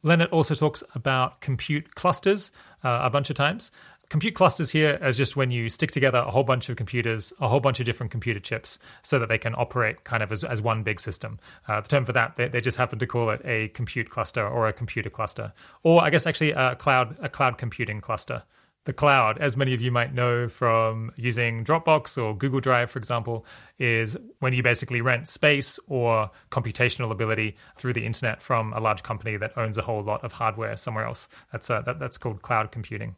Lennart 0.04 0.32
also 0.32 0.54
talks 0.54 0.84
about 0.94 1.42
compute 1.42 1.96
clusters 1.96 2.52
uh, 2.84 3.00
a 3.04 3.10
bunch 3.10 3.30
of 3.30 3.36
times. 3.36 3.72
Compute 4.10 4.36
clusters 4.36 4.70
here 4.70 5.00
as 5.02 5.18
just 5.18 5.36
when 5.36 5.50
you 5.50 5.68
stick 5.70 5.92
together 5.92 6.20
a 6.20 6.30
whole 6.30 6.44
bunch 6.44 6.70
of 6.70 6.76
computers, 6.76 7.34
a 7.40 7.48
whole 7.48 7.60
bunch 7.60 7.80
of 7.80 7.88
different 7.88 8.12
computer 8.12 8.40
chips, 8.40 8.78
so 9.02 9.18
that 9.18 9.30
they 9.30 9.38
can 9.38 9.56
operate 9.56 10.04
kind 10.04 10.22
of 10.22 10.32
as, 10.32 10.44
as 10.44 10.62
one 10.62 10.84
big 10.84 11.00
system. 11.00 11.40
Uh, 11.68 11.82
the 11.82 11.88
term 11.88 12.06
for 12.06 12.14
that, 12.14 12.36
they, 12.36 12.48
they, 12.48 12.62
just 12.62 12.78
happen 12.78 13.00
to 13.00 13.08
call 13.08 13.32
it 13.32 13.42
a 13.44 13.70
compute 13.70 14.10
cluster 14.10 14.48
or 14.48 14.68
a 14.68 14.74
computer 14.74 15.10
cluster, 15.10 15.54
or 15.82 16.04
I 16.04 16.12
guess 16.12 16.28
actually 16.28 16.52
a 16.52 16.76
cloud 16.76 17.18
a 17.20 17.30
cloud 17.30 17.58
computing 17.58 18.00
cluster. 18.00 18.44
The 18.86 18.94
cloud, 18.94 19.40
as 19.40 19.58
many 19.58 19.74
of 19.74 19.82
you 19.82 19.92
might 19.92 20.14
know 20.14 20.48
from 20.48 21.12
using 21.16 21.64
Dropbox 21.64 22.22
or 22.22 22.38
Google 22.38 22.60
Drive, 22.60 22.92
for 22.92 23.00
example, 23.00 23.44
is 23.80 24.16
when 24.40 24.54
you 24.54 24.62
basically 24.62 25.02
rent 25.02 25.28
space 25.28 25.80
or 25.88 26.30
computational 26.52 27.10
ability 27.10 27.58
through 27.76 27.94
the 27.94 28.06
internet 28.06 28.44
from 28.44 28.74
a 28.74 28.80
large 28.80 29.02
company 29.02 29.38
that 29.38 29.58
owns 29.58 29.80
a 29.80 29.82
whole 29.82 30.04
lot 30.04 30.24
of 30.24 30.34
hardware 30.34 30.78
somewhere 30.78 31.06
else. 31.06 31.28
That's 31.52 31.68
uh, 31.72 31.82
that, 31.82 31.98
that's 31.98 32.20
called 32.20 32.44
cloud 32.44 32.72
computing. 32.72 33.16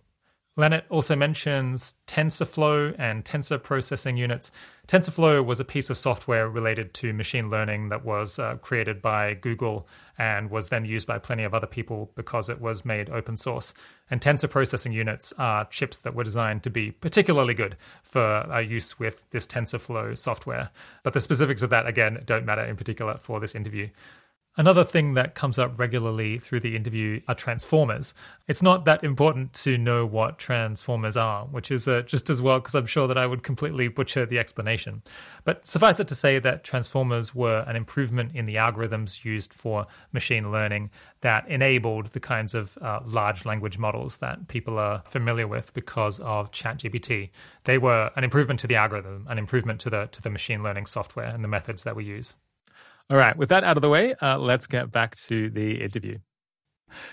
Lennart 0.57 0.85
also 0.89 1.15
mentions 1.15 1.93
TensorFlow 2.07 2.95
and 2.97 3.23
tensor 3.23 3.61
processing 3.61 4.17
units. 4.17 4.51
TensorFlow 4.87 5.45
was 5.45 5.59
a 5.59 5.65
piece 5.65 5.91
of 5.91 5.99
software 5.99 6.49
related 6.49 6.95
to 6.95 7.13
machine 7.13 7.51
learning 7.51 7.89
that 7.89 8.03
was 8.03 8.39
uh, 8.39 8.55
created 8.55 8.99
by 8.99 9.35
Google 9.35 9.87
and 10.17 10.49
was 10.49 10.69
then 10.69 10.83
used 10.83 11.05
by 11.05 11.19
plenty 11.19 11.43
of 11.43 11.53
other 11.53 11.67
people 11.67 12.11
because 12.15 12.49
it 12.49 12.59
was 12.59 12.83
made 12.83 13.07
open 13.11 13.37
source. 13.37 13.73
And 14.09 14.19
tensor 14.19 14.49
processing 14.49 14.93
units 14.93 15.31
are 15.37 15.65
chips 15.65 15.99
that 15.99 16.15
were 16.15 16.23
designed 16.23 16.63
to 16.63 16.71
be 16.71 16.89
particularly 16.91 17.53
good 17.53 17.77
for 18.01 18.21
uh, 18.21 18.59
use 18.59 18.97
with 18.97 19.29
this 19.29 19.45
TensorFlow 19.45 20.17
software. 20.17 20.71
But 21.03 21.13
the 21.13 21.19
specifics 21.19 21.61
of 21.61 21.69
that, 21.69 21.85
again, 21.85 22.23
don't 22.25 22.45
matter 22.45 22.63
in 22.63 22.77
particular 22.77 23.17
for 23.17 23.39
this 23.39 23.53
interview. 23.53 23.89
Another 24.59 24.83
thing 24.83 25.13
that 25.13 25.35
comes 25.35 25.59
up 25.59 25.77
regularly 25.77 26.39
through 26.39 26.61
the 26.61 26.75
interview 26.75 27.21
are 27.27 27.35
transformers. 27.35 28.15
It's 28.47 28.63
not 28.63 28.85
that 28.85 29.03
important 29.03 29.53
to 29.53 29.77
know 29.77 30.03
what 30.03 30.39
transformers 30.39 31.15
are, 31.15 31.45
which 31.45 31.69
is 31.69 31.87
uh, 31.87 32.01
just 32.01 32.27
as 32.31 32.41
well 32.41 32.59
because 32.59 32.73
I'm 32.73 32.87
sure 32.87 33.07
that 33.07 33.19
I 33.19 33.27
would 33.27 33.43
completely 33.43 33.87
butcher 33.87 34.25
the 34.25 34.39
explanation. 34.39 35.03
But 35.43 35.67
suffice 35.67 35.99
it 35.99 36.07
to 36.07 36.15
say 36.15 36.39
that 36.39 36.63
transformers 36.63 37.35
were 37.35 37.59
an 37.67 37.75
improvement 37.75 38.35
in 38.35 38.47
the 38.47 38.55
algorithms 38.55 39.23
used 39.23 39.53
for 39.53 39.85
machine 40.11 40.51
learning 40.51 40.89
that 41.21 41.47
enabled 41.47 42.07
the 42.07 42.19
kinds 42.19 42.55
of 42.55 42.79
uh, 42.81 43.01
large 43.05 43.45
language 43.45 43.77
models 43.77 44.17
that 44.17 44.47
people 44.47 44.79
are 44.79 45.03
familiar 45.05 45.47
with 45.47 45.71
because 45.75 46.19
of 46.21 46.51
ChatGPT. 46.51 47.29
They 47.65 47.77
were 47.77 48.09
an 48.15 48.23
improvement 48.23 48.59
to 48.61 48.67
the 48.67 48.77
algorithm, 48.77 49.27
an 49.29 49.37
improvement 49.37 49.81
to 49.81 49.91
the 49.91 50.07
to 50.07 50.21
the 50.21 50.31
machine 50.31 50.63
learning 50.63 50.87
software 50.87 51.27
and 51.27 51.43
the 51.43 51.47
methods 51.47 51.83
that 51.83 51.95
we 51.95 52.03
use. 52.03 52.35
All 53.09 53.17
right, 53.17 53.37
with 53.37 53.49
that 53.49 53.63
out 53.63 53.77
of 53.77 53.81
the 53.81 53.89
way, 53.89 54.15
uh, 54.21 54.37
let's 54.37 54.67
get 54.67 54.91
back 54.91 55.15
to 55.15 55.49
the 55.49 55.81
interview. 55.81 56.17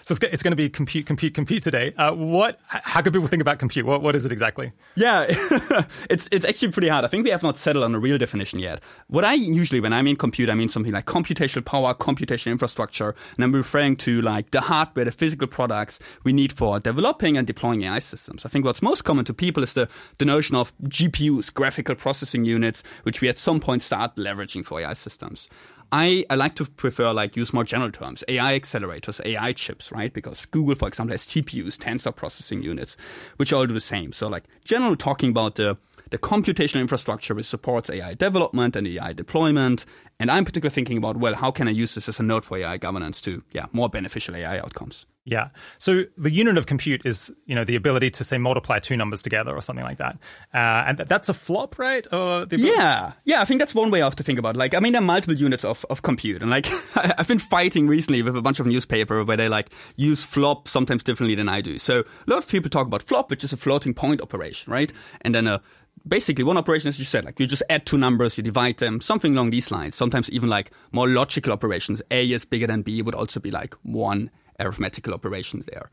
So 0.05 0.13
it's, 0.13 0.21
it's 0.33 0.43
going 0.43 0.53
to 0.53 0.57
be 0.57 0.69
compute, 0.69 1.07
compute, 1.07 1.35
compute 1.35 1.63
today. 1.63 1.93
Uh, 1.97 2.13
what? 2.13 2.61
How 2.67 3.03
can 3.03 3.13
people 3.13 3.29
think 3.29 3.41
about 3.41 3.59
compute? 3.59 3.87
What, 3.87 4.03
what 4.03 4.15
is 4.15 4.25
it 4.25 4.33
exactly? 4.33 4.73
Yeah, 4.95 5.27
it's 6.11 6.29
it's 6.31 6.45
actually 6.45 6.73
pretty 6.73 6.89
hard. 6.89 7.05
I 7.05 7.09
think 7.09 7.25
we 7.25 7.31
have 7.31 7.43
not 7.43 7.59
settled 7.59 7.85
on 7.85 7.95
a 7.95 7.99
real 7.99 8.19
definition 8.19 8.59
yet. 8.59 8.81
What 9.09 9.25
I 9.25 9.35
usually, 9.35 9.81
when 9.81 9.93
I 9.93 10.03
mean 10.03 10.17
compute, 10.17 10.49
I 10.49 10.55
mean 10.55 10.69
something 10.69 10.93
like 10.93 11.07
computational 11.07 11.65
power, 11.65 11.95
computational 11.95 12.53
infrastructure, 12.53 13.15
and 13.37 13.45
I'm 13.45 13.55
referring 13.55 13.97
to 13.97 14.23
like 14.23 14.51
the 14.51 14.63
hardware, 14.63 15.07
the 15.07 15.13
physical 15.13 15.49
products 15.49 15.99
we 16.23 16.33
need 16.33 16.53
for 16.53 16.79
developing 16.79 17.37
and 17.37 17.47
deploying 17.47 17.83
AI 17.83 17.99
systems. 17.99 18.45
I 18.45 18.49
think 18.49 18.65
what's 18.65 18.83
most 18.83 19.03
common 19.03 19.25
to 19.27 19.35
people 19.35 19.63
is 19.63 19.73
the 19.73 19.89
the 20.19 20.25
notion 20.25 20.57
of 20.57 20.73
GPUs, 20.85 21.53
graphical 21.53 21.95
processing 21.95 22.45
units, 22.45 22.83
which 23.03 23.21
we 23.21 23.29
at 23.29 23.39
some 23.39 23.61
point 23.61 23.83
start 23.83 24.17
leveraging 24.17 24.65
for 24.65 24.81
AI 24.81 24.93
systems. 24.93 25.49
I, 25.93 26.25
I 26.31 26.35
like 26.35 26.55
to 26.57 26.65
prefer 26.65 27.13
like 27.13 27.37
use 27.37 27.53
more 27.53 27.65
general 27.65 27.91
terms, 27.91 28.25
AI 28.29 28.59
accelerators, 28.59 29.25
AI 29.25 29.53
chips, 29.53 29.93
right? 29.93 30.13
Because 30.13 30.47
Google, 30.47 30.75
for 30.75 30.89
example, 30.89 31.13
has 31.13 31.25
TPUs, 31.27 31.77
tensor 31.77 32.15
processing 32.15 32.63
units, 32.63 32.97
which 33.37 33.53
all 33.53 33.67
do 33.67 33.75
the 33.75 33.81
same. 33.81 34.13
So 34.13 34.29
like 34.29 34.45
generally 34.65 34.97
talking 34.97 35.31
about 35.31 35.57
the 35.57 35.77
the 36.11 36.19
computational 36.19 36.81
infrastructure 36.81 37.35
which 37.35 37.47
supports 37.47 37.91
AI 37.91 38.15
development 38.15 38.77
and 38.77 38.87
AI 38.87 39.13
deployment. 39.13 39.85
And 40.21 40.31
I'm 40.31 40.45
particularly 40.45 40.75
thinking 40.75 40.97
about, 40.97 41.17
well, 41.17 41.35
how 41.35 41.51
can 41.51 41.69
I 41.69 41.73
use 41.73 41.95
this 41.95 42.09
as 42.09 42.21
a 42.21 42.23
node 42.23 42.45
for 42.45 42.57
AI 42.59 42.77
governance 42.77 43.21
to, 43.23 43.43
yeah, 43.53 43.67
more 43.73 43.89
beneficial 43.89 44.37
AI 44.37 44.59
outcomes? 44.59 45.07
Yeah. 45.27 45.49
So 45.79 46.05
the 46.19 46.31
unit 46.31 46.59
of 46.59 46.67
compute 46.67 47.01
is, 47.07 47.33
you 47.47 47.55
know, 47.55 47.65
the 47.65 47.77
ability 47.77 48.11
to 48.11 48.25
say 48.25 48.37
multiply 48.37 48.79
two 48.79 48.95
numbers 48.95 49.23
together 49.23 49.57
or 49.57 49.63
something 49.63 49.85
like 49.85 49.97
that. 49.97 50.19
Uh, 50.53 50.85
and 50.87 50.99
that's 50.99 51.31
a 51.31 51.35
flop, 51.35 51.79
right? 51.79 52.07
Or 52.13 52.47
yeah. 52.51 53.13
Yeah. 53.25 53.41
I 53.41 53.47
think 53.47 53.59
that's 53.59 53.75
one 53.75 53.91
way 53.91 54.03
of 54.03 54.15
to 54.17 54.23
think 54.23 54.39
about. 54.39 54.55
It. 54.55 54.59
Like, 54.59 54.75
I 54.75 54.81
mean, 54.81 54.93
there 54.93 55.01
are 55.01 55.05
multiple 55.05 55.35
units 55.35 55.65
of, 55.65 55.87
of 55.89 56.03
compute, 56.03 56.43
and 56.43 56.51
like, 56.51 56.67
I've 57.19 57.29
been 57.29 57.39
fighting 57.39 57.89
recently 57.89 58.23
with 58.23 58.37
a 58.37 58.43
bunch 58.43 58.61
of 58.61 58.67
newspaper 58.67 59.25
where 59.25 59.37
they 59.37 59.49
like 59.49 59.71
use 59.97 60.23
flop 60.23 60.69
sometimes 60.69 61.03
differently 61.03 61.35
than 61.35 61.49
I 61.49 61.63
do. 61.63 61.79
So 61.79 62.01
a 62.01 62.05
lot 62.27 62.39
of 62.39 62.47
people 62.47 62.69
talk 62.69 62.87
about 62.87 63.03
flop, 63.03 63.31
which 63.31 63.45
is 63.45 63.53
a 63.53 63.57
floating 63.57 63.95
point 63.95 64.21
operation, 64.21 64.71
right? 64.71 64.93
And 65.23 65.35
then 65.35 65.47
a 65.47 65.63
basically 66.07 66.45
one 66.45 66.57
operation, 66.57 66.89
as 66.89 66.99
you 66.99 67.05
said, 67.05 67.25
like 67.25 67.41
you 67.41 67.47
just 67.47 67.63
add 67.71 67.87
two 67.87 67.99
numbers, 67.99 68.37
you 68.37 68.43
divide 68.43 68.79
them, 68.79 69.01
something 69.01 69.35
along 69.35 69.51
these 69.51 69.71
lines. 69.71 69.97
Sometimes 69.97 70.31
even 70.31 70.49
like 70.49 70.71
more 70.93 71.09
logical 71.09 71.53
operations. 71.53 72.03
A 72.11 72.31
is 72.31 72.45
bigger 72.45 72.67
than 72.67 72.83
B 72.83 73.03
would 73.03 73.15
also 73.15 73.41
be 73.41 73.51
like 73.51 73.75
one 73.83 74.31
arithmetical 74.61 75.15
operation 75.15 75.65
there. 75.73 75.91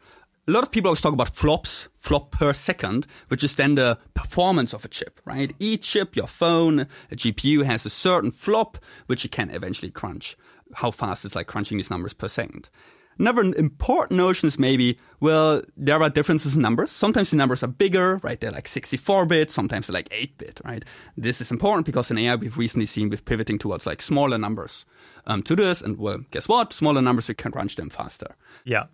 A 0.48 0.52
lot 0.52 0.64
of 0.64 0.72
people 0.72 0.90
always 0.90 1.02
talk 1.02 1.14
about 1.14 1.36
flops, 1.36 1.88
flop 1.96 2.32
per 2.32 2.52
second, 2.54 3.06
which 3.28 3.44
is 3.44 3.56
then 3.56 3.76
the 3.76 4.00
performance 4.16 4.74
of 4.74 4.84
a 4.84 4.88
chip, 4.88 5.22
right? 5.24 5.54
Each 5.60 5.88
chip, 5.88 6.16
your 6.16 6.28
phone, 6.28 6.88
a 7.12 7.16
GPU 7.16 7.64
has 7.64 7.86
a 7.86 7.92
certain 7.92 8.32
flop, 8.32 8.80
which 9.06 9.24
you 9.24 9.30
can 9.30 9.52
eventually 9.52 9.92
crunch. 9.92 10.36
How 10.76 10.90
fast 10.90 11.26
it's 11.26 11.36
like 11.36 11.48
crunching 11.48 11.78
these 11.78 11.92
numbers 11.92 12.14
per 12.14 12.28
second. 12.28 12.70
Another 13.20 13.42
important 13.42 14.18
notion 14.18 14.48
is 14.48 14.58
maybe, 14.58 14.98
well, 15.20 15.62
there 15.78 16.02
are 16.02 16.10
differences 16.10 16.56
in 16.56 16.62
numbers. 16.62 16.92
Sometimes 16.92 17.30
the 17.30 17.36
numbers 17.36 17.62
are 17.62 17.68
bigger, 17.68 18.18
right? 18.24 18.40
They're 18.40 18.52
like 18.52 18.68
64 18.68 19.26
bit, 19.26 19.52
sometimes 19.52 19.88
they're 19.88 19.94
like 19.94 20.08
8 20.12 20.38
bit, 20.38 20.62
right? 20.64 20.84
This 21.16 21.42
is 21.42 21.52
important 21.52 21.86
because 21.86 22.10
in 22.10 22.18
AI 22.18 22.36
we've 22.36 22.58
recently 22.58 22.86
seen 22.86 23.10
with 23.10 23.26
pivoting 23.26 23.60
towards 23.60 23.86
like 23.86 24.02
smaller 24.02 24.38
numbers 24.38 24.86
um, 25.28 25.44
to 25.44 25.56
this. 25.56 25.82
And 25.82 25.98
well, 25.98 26.20
guess 26.32 26.48
what? 26.48 26.74
Smaller 26.74 27.02
numbers, 27.02 27.28
we 27.28 27.36
can 27.36 27.52
crunch 27.52 27.76
them 27.76 27.90
faster. 27.90 28.36
Yeah. 28.64 28.86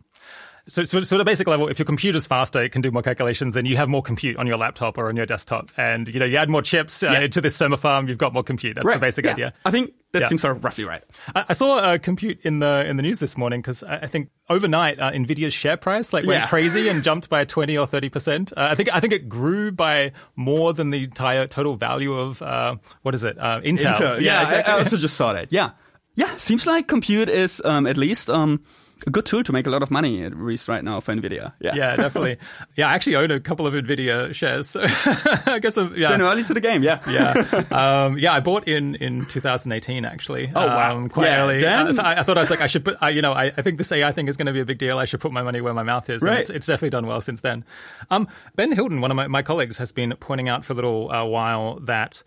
So, 0.68 0.84
so, 0.84 1.00
so 1.02 1.16
at 1.16 1.22
a 1.22 1.26
basic 1.26 1.48
level, 1.48 1.68
if 1.68 1.80
your 1.80 1.86
computer's 1.86 2.26
faster, 2.26 2.62
it 2.62 2.72
can 2.72 2.82
do 2.82 2.92
more 2.92 3.02
calculations, 3.02 3.54
then 3.54 3.66
you 3.66 3.78
have 3.78 3.88
more 3.88 4.02
compute 4.02 4.38
on 4.38 4.48
your 4.48 4.58
laptop 4.58 4.98
or 4.98 5.08
on 5.08 5.16
your 5.16 5.26
desktop. 5.26 5.72
And, 5.78 6.08
you 6.08 6.20
know, 6.20 6.26
you 6.26 6.38
add 6.38 6.50
more 6.50 6.62
chips 6.62 7.04
uh, 7.04 7.12
yeah. 7.12 7.22
into 7.22 7.42
this 7.42 7.56
server 7.56 7.78
farm, 7.78 8.08
you've 8.08 8.18
got 8.18 8.34
more 8.34 8.44
compute. 8.44 8.76
That's 8.76 8.86
right. 8.86 8.96
the 8.96 9.00
basic 9.00 9.26
yeah. 9.26 9.32
idea. 9.32 9.54
I 9.66 9.72
think 9.72 9.94
that 10.12 10.24
yeah. 10.24 10.28
seems 10.28 10.42
sort 10.42 10.58
of 10.58 10.64
roughly 10.64 10.84
right. 10.84 11.04
I, 11.36 11.46
I 11.50 11.54
saw 11.54 11.78
uh, 11.78 11.98
compute 11.98 12.40
in 12.44 12.60
the 12.60 12.86
in 12.86 12.98
the 12.98 13.04
news 13.04 13.20
this 13.20 13.38
morning 13.38 13.62
because 13.62 13.84
I, 13.84 13.98
I, 13.98 14.08
think 14.08 14.30
overnight 14.50 15.00
uh, 15.00 15.12
Nvidia's 15.12 15.54
share 15.54 15.78
price 15.78 16.14
like 16.14 16.26
went 16.26 16.48
crazy 16.48 16.88
and 16.90 17.04
jumped 17.04 17.30
by 17.30 17.46
20 17.46 17.78
or 17.78 17.88
30%. 17.88 18.54
Uh, 18.56 18.68
I 18.72 18.76
think 18.76 18.94
I 18.94 19.00
think 19.00 19.14
it 19.14 19.28
grew 19.30 19.72
by 19.72 20.12
more 20.36 20.74
than 20.74 20.92
the 20.92 21.04
entire 21.04 21.48
total 21.48 21.76
value 21.76 22.14
of, 22.14 22.42
uh, 22.42 22.76
what 23.02 23.16
is 23.16 23.24
it, 23.24 23.38
uh, 23.38 23.62
Intel. 23.62 23.94
Intel. 23.94 24.22
Yeah, 24.22 24.44
exactly. 24.44 24.74
I, 24.74 24.78
I 24.78 24.80
also 24.80 24.98
just 24.98 25.16
saw 25.16 25.34
that. 25.34 25.52
Yeah. 25.52 25.72
Yeah, 26.16 26.36
seems 26.38 26.66
like 26.66 26.88
compute 26.88 27.30
is 27.30 27.62
um, 27.64 27.86
at 27.86 27.96
least 27.96 28.28
um, 28.28 28.64
a 29.06 29.10
good 29.10 29.25
tool 29.25 29.44
to 29.44 29.51
make 29.54 29.68
a 29.68 29.70
lot 29.70 29.84
of 29.84 29.92
money 29.92 30.24
at 30.24 30.38
least 30.38 30.68
right 30.68 30.84
now 30.84 31.00
for 31.00 31.13
Nvidia. 31.13 31.54
Yeah, 31.60 31.75
yeah, 31.75 31.96
definitely. 31.96 32.38
yeah, 32.75 32.89
I 32.89 32.96
actually 32.96 33.16
own 33.16 33.32
a 33.32 33.39
couple 33.39 33.68
of 33.68 33.74
Nvidia 33.74 34.34
shares, 34.34 34.70
so 34.70 34.82
I 34.86 35.60
guess 35.62 35.77
I'm, 35.77 35.94
yeah, 35.96 36.10
Getting 36.10 36.25
early 36.25 36.44
to 36.46 36.54
the 36.54 36.62
game. 36.62 36.84
Yeah, 36.84 37.01
yeah, 37.10 37.63
um, 38.06 38.18
yeah. 38.18 38.34
I 38.34 38.39
bought 38.39 38.68
in 38.68 38.96
in 38.96 39.25
2018 39.25 40.06
actually. 40.06 40.51
Oh 40.56 40.66
wow, 40.66 40.98
um, 40.98 41.10
quite 41.10 41.27
yeah, 41.27 41.44
early. 41.44 41.62
Then... 41.62 41.88
Uh, 41.88 41.94
so 41.94 42.04
I, 42.04 42.20
I, 42.20 42.24
thought 42.24 42.38
I 42.38 42.42
was 42.42 42.50
like 42.50 42.62
I 42.62 42.68
should 42.68 42.86
put. 42.86 42.98
you 43.13 43.22
know, 43.22 43.34
I, 43.34 43.46
I, 43.46 43.62
think 43.62 43.77
this 43.77 43.92
AI 43.92 44.12
thing 44.12 44.27
is 44.27 44.38
going 44.38 44.48
to 44.48 44.54
be 44.54 44.62
a 44.62 44.66
big 44.66 44.77
deal. 44.77 44.98
I 44.98 45.06
should 45.06 45.20
put 45.20 45.32
my 45.32 45.44
money 45.44 45.62
where 45.62 45.74
my 45.74 45.84
mouth 45.84 46.10
is. 46.10 46.22
Right. 46.22 46.39
It's, 46.39 46.50
it's, 46.50 46.68
definitely 46.68 46.92
done 46.92 47.08
well 47.08 47.22
since 47.22 47.42
then. 47.42 47.66
Um, 48.10 48.27
ben 48.56 48.72
Hilton, 48.72 49.01
one 49.01 49.12
of 49.12 49.18
my, 49.18 49.27
my 49.27 49.42
colleagues, 49.42 49.77
has 49.77 49.92
been 49.92 50.13
pointing 50.20 50.50
out 50.50 50.66
for 50.66 50.74
a 50.74 50.75
little 50.75 51.12
uh, 51.12 51.24
while 51.25 51.80
that 51.82 52.24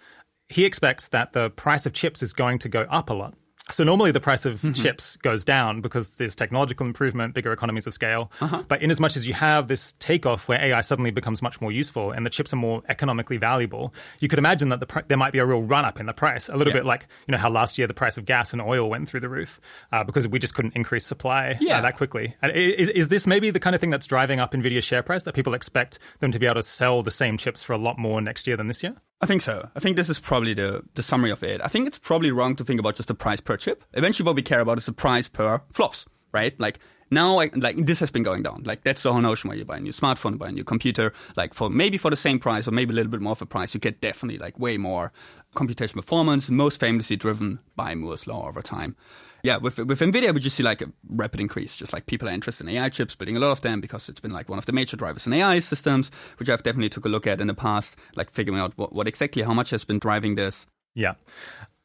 he 0.49 0.65
expects 0.65 1.09
that 1.09 1.33
the 1.33 1.51
price 1.51 1.87
of 1.87 1.93
chips 1.93 2.23
is 2.23 2.33
going 2.33 2.59
to 2.59 2.69
go 2.69 2.83
up 2.91 3.09
a 3.09 3.15
lot. 3.15 3.35
So 3.73 3.85
normally 3.85 4.13
the 4.13 4.21
price 4.21 4.47
of 4.47 4.61
mm-hmm. 4.61 4.73
chips 4.73 5.17
goes 5.17 5.45
down 5.45 5.81
because 5.81 6.17
there's 6.17 6.35
technological 6.35 6.87
improvement, 6.87 7.35
bigger 7.35 7.53
economies 7.53 7.87
of 7.87 7.95
scale. 7.95 8.31
Uh-huh. 8.41 8.63
But 8.69 8.83
in 8.83 8.91
as 8.91 9.01
much 9.01 9.17
as 9.17 9.27
you 9.27 9.35
have 9.35 9.69
this 9.69 9.95
takeoff 9.99 10.49
where 10.49 10.61
AI 10.61 10.81
suddenly 10.81 11.11
becomes 11.11 11.43
much 11.43 11.61
more 11.61 11.73
useful 11.73 12.11
and 12.11 12.25
the 12.25 12.31
chips 12.31 12.53
are 12.53 12.57
more 12.57 12.83
economically 12.89 13.37
valuable, 13.37 13.95
you 14.19 14.29
could 14.29 14.39
imagine 14.39 14.69
that 14.71 14.81
the 14.81 14.87
pr- 14.87 15.01
there 15.09 15.17
might 15.17 15.33
be 15.33 15.39
a 15.39 15.47
real 15.47 15.63
run 15.63 15.85
up 15.85 16.01
in 16.01 16.07
the 16.07 16.13
price, 16.13 16.49
a 16.49 16.57
little 16.57 16.73
yeah. 16.73 16.81
bit 16.81 16.87
like 16.87 17.07
you 17.27 17.33
know 17.33 17.39
how 17.39 17.51
last 17.51 17.79
year 17.79 17.87
the 17.87 17.95
price 17.95 18.19
of 18.19 18.25
gas 18.25 18.53
and 18.53 18.61
oil 18.63 18.89
went 18.89 19.09
through 19.09 19.21
the 19.21 19.29
roof 19.29 19.61
uh, 19.93 20.05
because 20.05 20.27
we 20.29 20.39
just 20.39 20.55
couldn't 20.55 20.75
increase 20.77 21.05
supply 21.05 21.53
uh, 21.53 21.55
yeah. 21.61 21.79
uh, 21.79 21.81
that 21.83 21.97
quickly. 21.97 22.35
And 22.43 22.53
is, 22.53 22.89
is 22.91 23.09
this 23.09 23.27
maybe 23.27 23.51
the 23.51 23.61
kind 23.61 23.75
of 23.75 23.81
thing 23.81 23.91
that's 23.91 24.07
driving 24.07 24.41
up 24.41 24.53
Nvidia's 24.53 24.85
share 24.85 25.03
price 25.03 25.23
that 25.25 25.35
people 25.35 25.55
expect 25.55 25.99
them 26.21 26.33
to 26.33 26.39
be 26.39 26.47
able 26.47 26.57
to 26.57 26.63
sell 26.63 27.03
the 27.03 27.11
same 27.11 27.37
chips 27.37 27.63
for 27.63 27.73
a 27.73 27.79
lot 27.79 27.99
more 27.99 28.21
next 28.21 28.47
year 28.47 28.57
than 28.57 28.69
this 28.69 28.83
year? 28.83 28.97
I 29.21 29.27
think 29.27 29.43
so. 29.43 29.69
I 29.77 29.81
think 29.81 29.97
this 29.97 30.09
is 30.09 30.19
probably 30.19 30.55
the, 30.55 30.83
the 30.95 31.03
summary 31.03 31.31
of 31.31 31.43
it. 31.43 31.61
I 31.63 31.69
think 31.69 31.87
it's 31.87 31.99
probably 31.99 32.31
wrong 32.31 32.57
to 32.57 32.65
think 32.65 32.81
about 32.81 32.97
just 32.97 33.09
the 33.09 33.15
price 33.15 33.41
per 33.41 33.57
chip. 33.57 33.85
Eventually, 33.93 34.25
what 34.25 34.35
we 34.35 34.43
care 34.43 34.61
about 34.61 34.79
is 34.79 34.87
the 34.87 34.93
price 34.93 35.29
per 35.29 35.61
flops, 35.71 36.07
right? 36.33 36.59
Like 36.59 36.79
now, 37.11 37.39
I, 37.39 37.51
like 37.55 37.77
this 37.85 38.01
has 38.01 38.11
been 38.11 38.23
going 38.23 38.43
down. 38.43 38.63
Like 38.65 38.83
that's 38.83 39.03
the 39.03 39.13
whole 39.13 39.21
notion 39.21 39.49
where 39.49 39.59
you 39.59 39.67
buy 39.67 39.77
a 39.77 39.81
new 39.81 39.93
smartphone, 39.93 40.39
buy 40.39 40.49
a 40.49 40.53
new 40.53 40.65
computer. 40.65 41.13
Like 41.37 41.53
for 41.53 41.69
maybe 41.69 41.99
for 41.99 42.09
the 42.09 42.17
same 42.17 42.39
price 42.39 42.67
or 42.67 42.71
maybe 42.71 42.93
a 42.93 42.95
little 42.95 43.11
bit 43.11 43.21
more 43.21 43.33
of 43.33 43.43
a 43.43 43.47
price, 43.47 43.75
you 43.75 43.81
get 43.81 44.01
definitely 44.01 44.39
like 44.39 44.59
way 44.59 44.79
more 44.79 45.13
computation 45.55 46.01
performance. 46.01 46.49
Most 46.49 46.81
famously 46.81 47.17
driven 47.17 47.59
by 47.77 47.95
Moore's 47.95 48.27
law 48.27 48.49
over 48.49 48.63
time 48.63 48.97
yeah, 49.43 49.57
with 49.57 49.79
with 49.79 50.01
Nvidia, 50.01 50.35
we 50.35 50.41
just 50.41 50.57
see 50.57 50.63
like 50.63 50.83
a 50.83 50.91
rapid 51.09 51.41
increase. 51.41 51.77
Just 51.77 51.93
like 51.93 52.07
people 52.07 52.29
are 52.29 52.33
interested 52.33 52.69
in 52.69 52.77
AI 52.77 52.89
chips, 52.89 53.15
building 53.15 53.37
a 53.37 53.41
lot 53.41 53.53
of 53.53 53.61
them 53.61 53.81
because 53.81 54.09
it's 54.09 54.21
been 54.21 54.33
like 54.33 54.49
one 54.49 54.59
of 54.59 54.67
the 54.67 54.73
major 54.73 54.97
drivers 54.97 55.27
in 55.27 55.33
AI 55.33 55.59
systems, 55.61 56.11
which 56.39 56.49
I've 56.49 56.63
definitely 56.63 56.91
took 56.91 57.05
a 57.05 57.09
look 57.09 57.27
at 57.27 57.41
in 57.41 57.47
the 57.47 57.55
past, 57.55 57.97
like 58.17 58.31
figuring 58.31 58.61
out 58.61 58.77
what, 58.77 58.93
what 58.93 59.09
exactly 59.09 59.43
how 59.43 59.53
much 59.53 59.71
has 59.71 59.85
been 59.85 59.99
driving 59.99 60.35
this. 60.35 60.67
Yeah. 60.95 61.15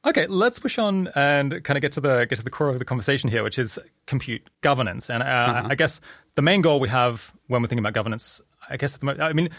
Okay, 0.06 0.28
let's 0.28 0.60
push 0.60 0.78
on 0.78 1.10
and 1.16 1.64
kind 1.64 1.78
of 1.78 1.82
get 1.82 1.94
to 1.94 2.02
the 2.02 2.26
get 2.26 2.38
to 2.38 2.44
the 2.44 2.52
core 2.52 2.70
of 2.70 2.78
the 2.78 2.86
conversation 2.86 3.30
here, 3.30 3.44
which 3.44 3.58
is 3.58 3.80
compute 4.06 4.48
governance. 4.62 5.10
And 5.10 5.24
uh, 5.24 5.26
uh-huh. 5.26 5.68
I 5.72 5.76
guess 5.76 6.00
the 6.36 6.44
main 6.44 6.62
goal 6.62 6.80
we 6.80 6.90
have 6.90 7.34
when 7.48 7.62
we're 7.62 7.68
thinking 7.68 7.84
about 7.84 7.94
governance, 7.94 8.40
I 8.70 8.78
guess, 8.78 8.94
at 8.94 9.00
the 9.00 9.08
moment, 9.08 9.24
I 9.24 9.34
mean, 9.34 9.50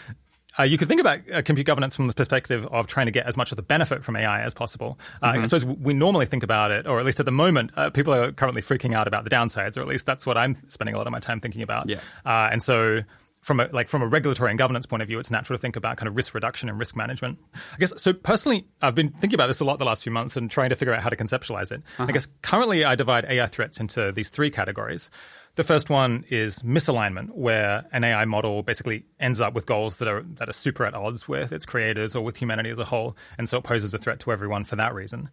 uh, 0.59 0.63
you 0.63 0.77
could 0.77 0.87
think 0.87 1.01
about 1.01 1.19
uh, 1.31 1.41
compute 1.41 1.67
governance 1.67 1.95
from 1.95 2.07
the 2.07 2.13
perspective 2.13 2.65
of 2.67 2.87
trying 2.87 3.05
to 3.05 3.11
get 3.11 3.25
as 3.25 3.37
much 3.37 3.51
of 3.51 3.55
the 3.55 3.61
benefit 3.61 4.03
from 4.03 4.15
AI 4.15 4.41
as 4.41 4.53
possible. 4.53 4.99
Uh, 5.21 5.31
mm-hmm. 5.31 5.41
I 5.41 5.45
suppose 5.45 5.65
we 5.65 5.93
normally 5.93 6.25
think 6.25 6.43
about 6.43 6.71
it, 6.71 6.87
or 6.87 6.99
at 6.99 7.05
least 7.05 7.19
at 7.19 7.25
the 7.25 7.31
moment, 7.31 7.71
uh, 7.75 7.89
people 7.89 8.13
are 8.13 8.31
currently 8.31 8.61
freaking 8.61 8.93
out 8.93 9.07
about 9.07 9.23
the 9.23 9.29
downsides, 9.29 9.77
or 9.77 9.81
at 9.81 9.87
least 9.87 10.05
that's 10.05 10.25
what 10.25 10.37
I'm 10.37 10.55
spending 10.69 10.95
a 10.95 10.97
lot 10.97 11.07
of 11.07 11.11
my 11.11 11.19
time 11.19 11.39
thinking 11.39 11.61
about. 11.61 11.89
Yeah. 11.89 11.99
Uh, 12.25 12.49
and 12.51 12.61
so 12.61 13.03
from 13.41 13.59
a 13.59 13.69
like 13.71 13.87
from 13.87 14.01
a 14.01 14.07
regulatory 14.07 14.51
and 14.51 14.59
governance 14.59 14.85
point 14.85 15.01
of 15.01 15.07
view, 15.07 15.19
it's 15.19 15.31
natural 15.31 15.57
to 15.57 15.61
think 15.61 15.75
about 15.75 15.97
kind 15.97 16.07
of 16.07 16.15
risk 16.17 16.33
reduction 16.33 16.69
and 16.69 16.77
risk 16.77 16.95
management. 16.95 17.39
I 17.73 17.77
guess 17.77 17.93
so. 18.01 18.13
Personally, 18.13 18.67
I've 18.81 18.95
been 18.95 19.09
thinking 19.09 19.35
about 19.35 19.47
this 19.47 19.61
a 19.61 19.65
lot 19.65 19.79
the 19.79 19.85
last 19.85 20.03
few 20.03 20.11
months 20.11 20.35
and 20.35 20.51
trying 20.51 20.69
to 20.69 20.75
figure 20.75 20.93
out 20.93 21.01
how 21.01 21.09
to 21.09 21.15
conceptualize 21.15 21.71
it. 21.71 21.81
Uh-huh. 21.97 22.05
I 22.09 22.11
guess 22.11 22.27
currently 22.41 22.83
I 22.83 22.95
divide 22.95 23.25
AI 23.25 23.45
threats 23.45 23.79
into 23.79 24.11
these 24.11 24.29
three 24.29 24.49
categories. 24.49 25.09
The 25.57 25.63
first 25.63 25.89
one 25.89 26.23
is 26.29 26.59
misalignment, 26.59 27.31
where 27.31 27.83
an 27.91 28.03
AI 28.03 28.25
model 28.25 28.61
basically 28.61 29.05
ends 29.19 29.41
up 29.41 29.55
with 29.55 29.65
goals 29.65 29.97
that 29.97 30.07
are 30.07 30.23
that 30.35 30.47
are 30.47 30.53
super 30.53 30.85
at 30.85 30.93
odds 30.93 31.27
with 31.27 31.51
its 31.51 31.65
creators 31.65 32.15
or 32.15 32.23
with 32.23 32.37
humanity 32.37 32.69
as 32.69 32.77
a 32.77 32.85
whole, 32.85 33.17
and 33.39 33.49
so 33.49 33.57
it 33.57 33.63
poses 33.63 33.91
a 33.91 33.97
threat 33.97 34.19
to 34.19 34.31
everyone 34.31 34.65
for 34.65 34.75
that 34.75 34.93
reason. 34.93 35.31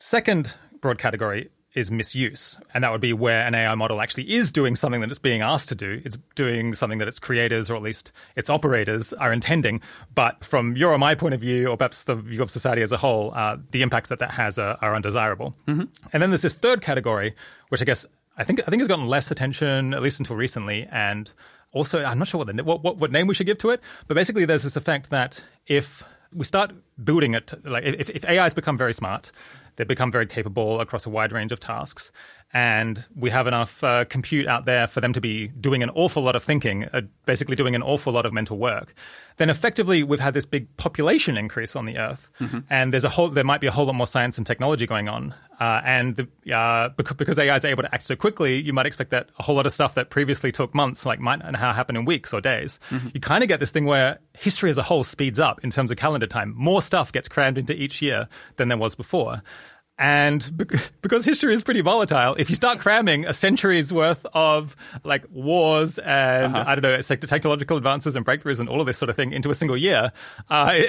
Second 0.00 0.54
broad 0.80 0.96
category 0.96 1.50
is 1.74 1.90
misuse, 1.90 2.56
and 2.72 2.82
that 2.82 2.90
would 2.92 3.02
be 3.02 3.12
where 3.12 3.46
an 3.46 3.54
AI 3.54 3.74
model 3.74 4.00
actually 4.00 4.32
is 4.32 4.50
doing 4.50 4.74
something 4.74 5.02
that 5.02 5.10
it's 5.10 5.18
being 5.18 5.42
asked 5.42 5.68
to 5.68 5.74
do. 5.74 6.00
It's 6.02 6.16
doing 6.34 6.74
something 6.74 6.98
that 7.00 7.06
its 7.06 7.18
creators, 7.18 7.68
or 7.68 7.76
at 7.76 7.82
least 7.82 8.10
its 8.36 8.48
operators, 8.48 9.12
are 9.12 9.34
intending. 9.34 9.82
But 10.14 10.42
from 10.42 10.78
your 10.78 10.92
or 10.92 10.98
my 10.98 11.14
point 11.14 11.34
of 11.34 11.42
view, 11.42 11.68
or 11.68 11.76
perhaps 11.76 12.04
the 12.04 12.14
view 12.14 12.40
of 12.40 12.50
society 12.50 12.80
as 12.80 12.90
a 12.90 12.96
whole, 12.96 13.34
uh, 13.34 13.58
the 13.70 13.82
impacts 13.82 14.08
that 14.08 14.20
that 14.20 14.30
has 14.30 14.58
are, 14.58 14.78
are 14.80 14.96
undesirable. 14.96 15.54
Mm-hmm. 15.66 15.84
And 16.14 16.22
then 16.22 16.30
there's 16.30 16.40
this 16.40 16.54
third 16.54 16.80
category, 16.80 17.36
which 17.68 17.82
I 17.82 17.84
guess 17.84 18.06
I 18.38 18.44
think 18.44 18.60
I 18.60 18.70
think 18.70 18.80
it's 18.80 18.88
gotten 18.88 19.06
less 19.06 19.30
attention 19.30 19.92
at 19.92 20.00
least 20.00 20.20
until 20.20 20.36
recently, 20.36 20.86
and 20.90 21.30
also 21.72 22.02
I'm 22.04 22.18
not 22.18 22.28
sure 22.28 22.38
what 22.38 22.56
the 22.56 22.64
what, 22.64 22.82
what, 22.82 22.96
what 22.96 23.12
name 23.12 23.26
we 23.26 23.34
should 23.34 23.46
give 23.46 23.58
to 23.58 23.70
it, 23.70 23.80
but 24.06 24.14
basically 24.14 24.44
there's 24.44 24.62
this 24.62 24.76
effect 24.76 25.10
that 25.10 25.42
if 25.66 26.04
we 26.32 26.44
start 26.44 26.72
building 27.02 27.34
it 27.34 27.52
like 27.64 27.84
if, 27.84 28.08
if 28.10 28.24
AIs 28.24 28.54
become 28.54 28.78
very 28.78 28.94
smart, 28.94 29.32
they 29.76 29.84
become 29.84 30.12
very 30.12 30.26
capable 30.26 30.80
across 30.80 31.04
a 31.04 31.10
wide 31.10 31.32
range 31.32 31.50
of 31.50 31.58
tasks, 31.58 32.12
and 32.52 33.06
we 33.16 33.30
have 33.30 33.48
enough 33.48 33.82
uh, 33.82 34.04
compute 34.04 34.46
out 34.46 34.66
there 34.66 34.86
for 34.86 35.00
them 35.00 35.12
to 35.12 35.20
be 35.20 35.48
doing 35.48 35.82
an 35.82 35.90
awful 35.90 36.22
lot 36.22 36.36
of 36.36 36.44
thinking, 36.44 36.84
uh, 36.92 37.02
basically 37.26 37.56
doing 37.56 37.74
an 37.74 37.82
awful 37.82 38.12
lot 38.12 38.24
of 38.24 38.32
mental 38.32 38.56
work, 38.56 38.94
then 39.38 39.50
effectively 39.50 40.02
we've 40.02 40.20
had 40.20 40.34
this 40.34 40.46
big 40.46 40.74
population 40.76 41.36
increase 41.36 41.74
on 41.74 41.86
the 41.86 41.98
Earth, 41.98 42.30
mm-hmm. 42.40 42.60
and 42.70 42.92
there's 42.92 43.04
a 43.04 43.08
whole 43.08 43.28
there 43.28 43.44
might 43.44 43.60
be 43.60 43.66
a 43.66 43.72
whole 43.72 43.86
lot 43.86 43.96
more 43.96 44.06
science 44.06 44.38
and 44.38 44.46
technology 44.46 44.86
going 44.86 45.08
on, 45.08 45.34
uh, 45.60 45.80
and 45.84 46.16
the, 46.16 46.54
uh, 46.54 46.90
because, 46.90 47.16
because 47.16 47.38
AI 47.38 47.56
is 47.56 47.64
able 47.64 47.82
to 47.82 47.92
act 47.92 48.04
so 48.04 48.14
quickly, 48.14 48.60
you 48.60 48.72
might 48.72 48.86
expect 48.86 49.10
that 49.10 49.28
a 49.38 49.42
whole 49.42 49.56
lot 49.56 49.66
of 49.66 49.72
stuff 49.72 49.94
that 49.94 50.10
previously 50.10 50.52
took 50.52 50.74
months, 50.74 51.04
like 51.04 51.18
might 51.18 51.38
now 51.50 51.72
happen 51.72 51.96
in 51.96 52.04
weeks 52.04 52.32
or 52.32 52.40
days. 52.40 52.78
Mm-hmm. 52.90 53.08
You 53.14 53.20
kind 53.20 53.42
of 53.42 53.48
get 53.48 53.58
this 53.58 53.70
thing 53.70 53.84
where 53.84 54.18
history 54.38 54.70
as 54.70 54.78
a 54.78 54.82
whole 54.82 55.02
speeds 55.02 55.40
up 55.40 55.62
in 55.64 55.70
terms 55.70 55.90
of 55.90 55.96
calendar 55.96 56.26
time. 56.26 56.54
More 56.56 56.80
stuff 56.80 57.10
gets 57.10 57.28
crammed 57.28 57.58
into 57.58 57.74
each 57.74 58.00
year 58.00 58.28
than 58.56 58.68
there 58.68 58.78
was 58.78 58.94
before. 58.94 59.42
And 59.98 60.66
because 61.02 61.24
history 61.24 61.54
is 61.54 61.64
pretty 61.64 61.80
volatile, 61.80 62.36
if 62.38 62.48
you 62.48 62.56
start 62.56 62.78
cramming 62.78 63.26
a 63.26 63.32
century's 63.32 63.92
worth 63.92 64.24
of 64.32 64.76
like 65.02 65.24
wars 65.32 65.98
and 65.98 66.54
uh-huh. 66.54 66.64
I 66.66 66.74
don't 66.76 66.82
know, 66.82 66.94
it's 66.94 67.10
like 67.10 67.20
technological 67.20 67.76
advances 67.76 68.14
and 68.14 68.24
breakthroughs 68.24 68.60
and 68.60 68.68
all 68.68 68.80
of 68.80 68.86
this 68.86 68.96
sort 68.96 69.10
of 69.10 69.16
thing 69.16 69.32
into 69.32 69.50
a 69.50 69.54
single 69.54 69.76
year, 69.76 70.12
uh, 70.50 70.72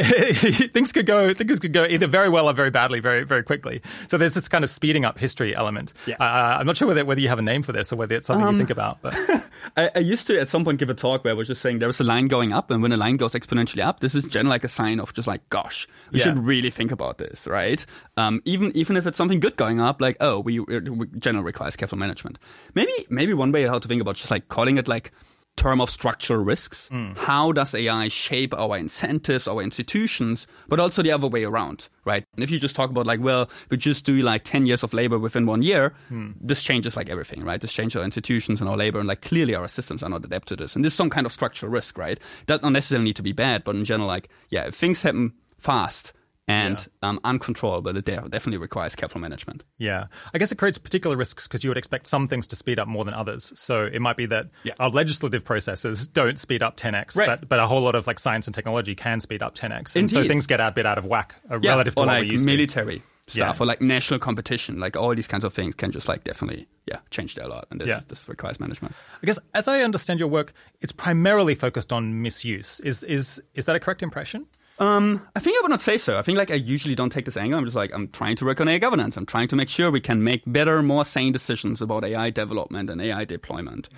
things 0.73 0.91
could 0.91 1.07
go 1.07 1.33
things 1.33 1.59
could 1.59 1.73
go 1.73 1.85
either 1.85 2.05
very 2.05 2.29
well 2.29 2.47
or 2.47 2.53
very 2.53 2.69
badly, 2.69 2.99
very 2.99 3.23
very 3.23 3.41
quickly. 3.41 3.81
So 4.09 4.17
there's 4.17 4.35
this 4.35 4.47
kind 4.47 4.63
of 4.63 4.69
speeding 4.69 5.05
up 5.05 5.17
history 5.17 5.55
element. 5.55 5.93
Yeah. 6.05 6.15
Uh, 6.19 6.57
I'm 6.59 6.67
not 6.67 6.77
sure 6.77 6.87
whether 6.87 7.03
whether 7.03 7.21
you 7.21 7.29
have 7.29 7.39
a 7.39 7.43
name 7.43 7.63
for 7.63 7.71
this 7.71 7.91
or 7.91 7.95
whether 7.95 8.15
it's 8.15 8.27
something 8.27 8.45
um, 8.45 8.55
you 8.55 8.59
think 8.59 8.69
about. 8.69 9.01
But 9.01 9.15
I, 9.77 9.91
I, 9.95 9.99
used 9.99 10.27
to 10.27 10.39
at 10.39 10.49
some 10.49 10.63
point 10.63 10.77
give 10.77 10.89
a 10.89 10.93
talk 10.93 11.23
where 11.23 11.31
I 11.31 11.35
was 11.35 11.47
just 11.47 11.61
saying 11.61 11.79
there 11.79 11.87
was 11.87 11.99
a 11.99 12.03
line 12.03 12.27
going 12.27 12.53
up, 12.53 12.69
and 12.69 12.83
when 12.83 12.91
a 12.91 12.97
line 12.97 13.17
goes 13.17 13.31
exponentially 13.31 13.83
up, 13.83 14.01
this 14.01 14.13
is 14.13 14.25
generally 14.25 14.55
like 14.55 14.63
a 14.63 14.69
sign 14.69 14.99
of 14.99 15.13
just 15.13 15.27
like, 15.27 15.47
gosh, 15.49 15.87
we 16.11 16.19
yeah. 16.19 16.25
should 16.25 16.39
really 16.39 16.69
think 16.69 16.91
about 16.91 17.17
this, 17.17 17.47
right? 17.47 17.83
Um, 18.17 18.41
even 18.45 18.71
even 18.75 18.98
if 18.99 19.07
it's 19.07 19.17
something 19.17 19.39
good 19.39 19.55
going 19.57 19.81
up, 19.81 20.01
like 20.01 20.17
oh, 20.19 20.39
we, 20.39 20.59
we 20.59 21.07
generally 21.17 21.45
requires 21.45 21.75
careful 21.75 21.97
management. 21.97 22.37
Maybe 22.75 22.93
maybe 23.09 23.33
one 23.33 23.51
way 23.51 23.63
how 23.63 23.79
to 23.79 23.87
think 23.87 24.01
about 24.01 24.15
just 24.15 24.31
like 24.31 24.47
calling 24.47 24.77
it 24.77 24.87
like 24.87 25.11
term 25.59 25.81
of 25.81 25.89
structural 25.89 26.41
risks. 26.41 26.89
Mm. 26.91 27.17
How 27.17 27.51
does 27.51 27.75
AI 27.75 28.07
shape 28.07 28.53
our 28.53 28.77
incentives, 28.77 29.47
our 29.47 29.61
institutions, 29.61 30.47
but 30.69 30.79
also 30.79 31.03
the 31.03 31.11
other 31.11 31.27
way 31.27 31.43
around, 31.43 31.89
right? 32.05 32.23
And 32.33 32.43
if 32.43 32.49
you 32.49 32.59
just 32.59 32.75
talk 32.75 32.89
about 32.89 33.05
like, 33.05 33.19
well, 33.19 33.49
we 33.69 33.75
just 33.75 34.05
do 34.05 34.21
like 34.21 34.45
10 34.45 34.65
years 34.65 34.83
of 34.83 34.93
labor 34.93 35.19
within 35.19 35.45
one 35.45 35.61
year, 35.61 35.93
mm. 36.09 36.33
this 36.39 36.63
changes 36.63 36.95
like 36.95 37.09
everything, 37.09 37.43
right? 37.43 37.59
This 37.59 37.73
changes 37.73 37.97
our 37.97 38.05
institutions 38.05 38.61
and 38.61 38.69
our 38.69 38.77
labor, 38.77 38.99
and 38.99 39.07
like 39.07 39.21
clearly 39.21 39.53
our 39.53 39.67
systems 39.67 40.01
are 40.01 40.09
not 40.09 40.23
adapted 40.23 40.57
to 40.57 40.63
this. 40.63 40.75
And 40.75 40.85
this 40.85 40.93
is 40.93 40.97
some 40.97 41.09
kind 41.09 41.25
of 41.25 41.33
structural 41.33 41.71
risk, 41.71 41.97
right? 41.97 42.19
Does 42.47 42.61
not 42.61 42.71
necessarily 42.71 43.05
need 43.05 43.17
to 43.17 43.23
be 43.23 43.33
bad, 43.33 43.65
but 43.65 43.75
in 43.75 43.83
general, 43.83 44.07
like, 44.07 44.29
yeah, 44.49 44.67
if 44.67 44.75
things 44.75 45.01
happen 45.01 45.33
fast, 45.57 46.13
and 46.49 46.79
yeah. 47.03 47.09
um, 47.09 47.19
uncontrollable. 47.23 47.95
It 47.95 48.05
definitely 48.05 48.57
requires 48.57 48.95
careful 48.95 49.21
management. 49.21 49.63
Yeah, 49.77 50.07
I 50.33 50.39
guess 50.39 50.51
it 50.51 50.57
creates 50.57 50.79
particular 50.79 51.15
risks 51.15 51.47
because 51.47 51.63
you 51.63 51.69
would 51.69 51.77
expect 51.77 52.07
some 52.07 52.27
things 52.27 52.47
to 52.47 52.55
speed 52.55 52.79
up 52.79 52.87
more 52.87 53.05
than 53.05 53.13
others. 53.13 53.53
So 53.55 53.85
it 53.85 54.01
might 54.01 54.17
be 54.17 54.25
that 54.25 54.49
yeah. 54.63 54.73
our 54.79 54.89
legislative 54.89 55.45
processes 55.45 56.07
don't 56.07 56.39
speed 56.39 56.63
up 56.63 56.75
10x, 56.75 57.15
right. 57.15 57.27
but, 57.27 57.47
but 57.47 57.59
a 57.59 57.67
whole 57.67 57.81
lot 57.81 57.93
of 57.93 58.07
like 58.07 58.17
science 58.17 58.47
and 58.47 58.55
technology 58.55 58.95
can 58.95 59.19
speed 59.19 59.43
up 59.43 59.55
10x, 59.55 59.95
and 59.95 59.95
Indeed. 59.95 60.09
so 60.09 60.27
things 60.27 60.47
get 60.47 60.59
a 60.59 60.71
bit 60.71 60.87
out 60.87 60.97
of 60.97 61.05
whack 61.05 61.35
uh, 61.51 61.59
yeah. 61.61 61.69
relative 61.69 61.93
to 61.95 62.01
or 62.01 62.07
what 62.07 62.13
like 62.13 62.23
we 62.23 62.31
used 62.31 62.45
military. 62.45 62.99
To. 62.99 63.03
Stuff 63.27 63.57
yeah. 63.59 63.63
or 63.63 63.67
like 63.67 63.79
national 63.79 64.19
competition, 64.19 64.79
like 64.79 64.97
all 64.97 65.13
these 65.13 65.27
kinds 65.27 65.43
of 65.43 65.53
things 65.53 65.75
can 65.75 65.91
just 65.91 66.07
like 66.07 66.23
definitely, 66.23 66.67
yeah, 66.87 66.97
change 67.11 67.37
a 67.37 67.47
lot. 67.47 67.67
And 67.69 67.79
this, 67.79 67.87
yeah. 67.87 67.99
this 68.07 68.27
requires 68.27 68.59
management. 68.59 68.95
I 69.21 69.25
guess 69.27 69.37
as 69.53 69.67
I 69.67 69.81
understand 69.81 70.19
your 70.19 70.29
work, 70.29 70.51
it's 70.81 70.91
primarily 70.91 71.53
focused 71.53 71.93
on 71.93 72.23
misuse. 72.23 72.79
Is 72.79 73.03
is 73.03 73.39
is 73.53 73.65
that 73.65 73.75
a 73.75 73.79
correct 73.79 74.01
impression? 74.01 74.47
Um, 74.79 75.27
I 75.35 75.39
think 75.39 75.57
I 75.57 75.61
would 75.61 75.71
not 75.71 75.81
say 75.81 75.97
so. 75.97 76.17
I 76.17 76.21
think 76.21 76.37
like 76.37 76.51
I 76.51 76.55
usually 76.55 76.95
don't 76.95 77.11
take 77.11 77.25
this 77.25 77.37
angle. 77.37 77.59
I'm 77.59 77.65
just 77.65 77.75
like 77.75 77.93
I'm 77.93 78.07
trying 78.07 78.37
to 78.37 78.45
work 78.45 78.61
on 78.61 78.67
AI 78.67 78.77
governance. 78.77 79.17
I'm 79.17 79.25
trying 79.25 79.49
to 79.49 79.55
make 79.55 79.69
sure 79.69 79.91
we 79.91 79.99
can 79.99 80.23
make 80.23 80.41
better, 80.47 80.81
more 80.81 81.03
sane 81.03 81.33
decisions 81.33 81.81
about 81.81 82.05
AI 82.05 82.29
development 82.29 82.89
and 82.89 83.01
AI 83.01 83.25
deployment. 83.25 83.89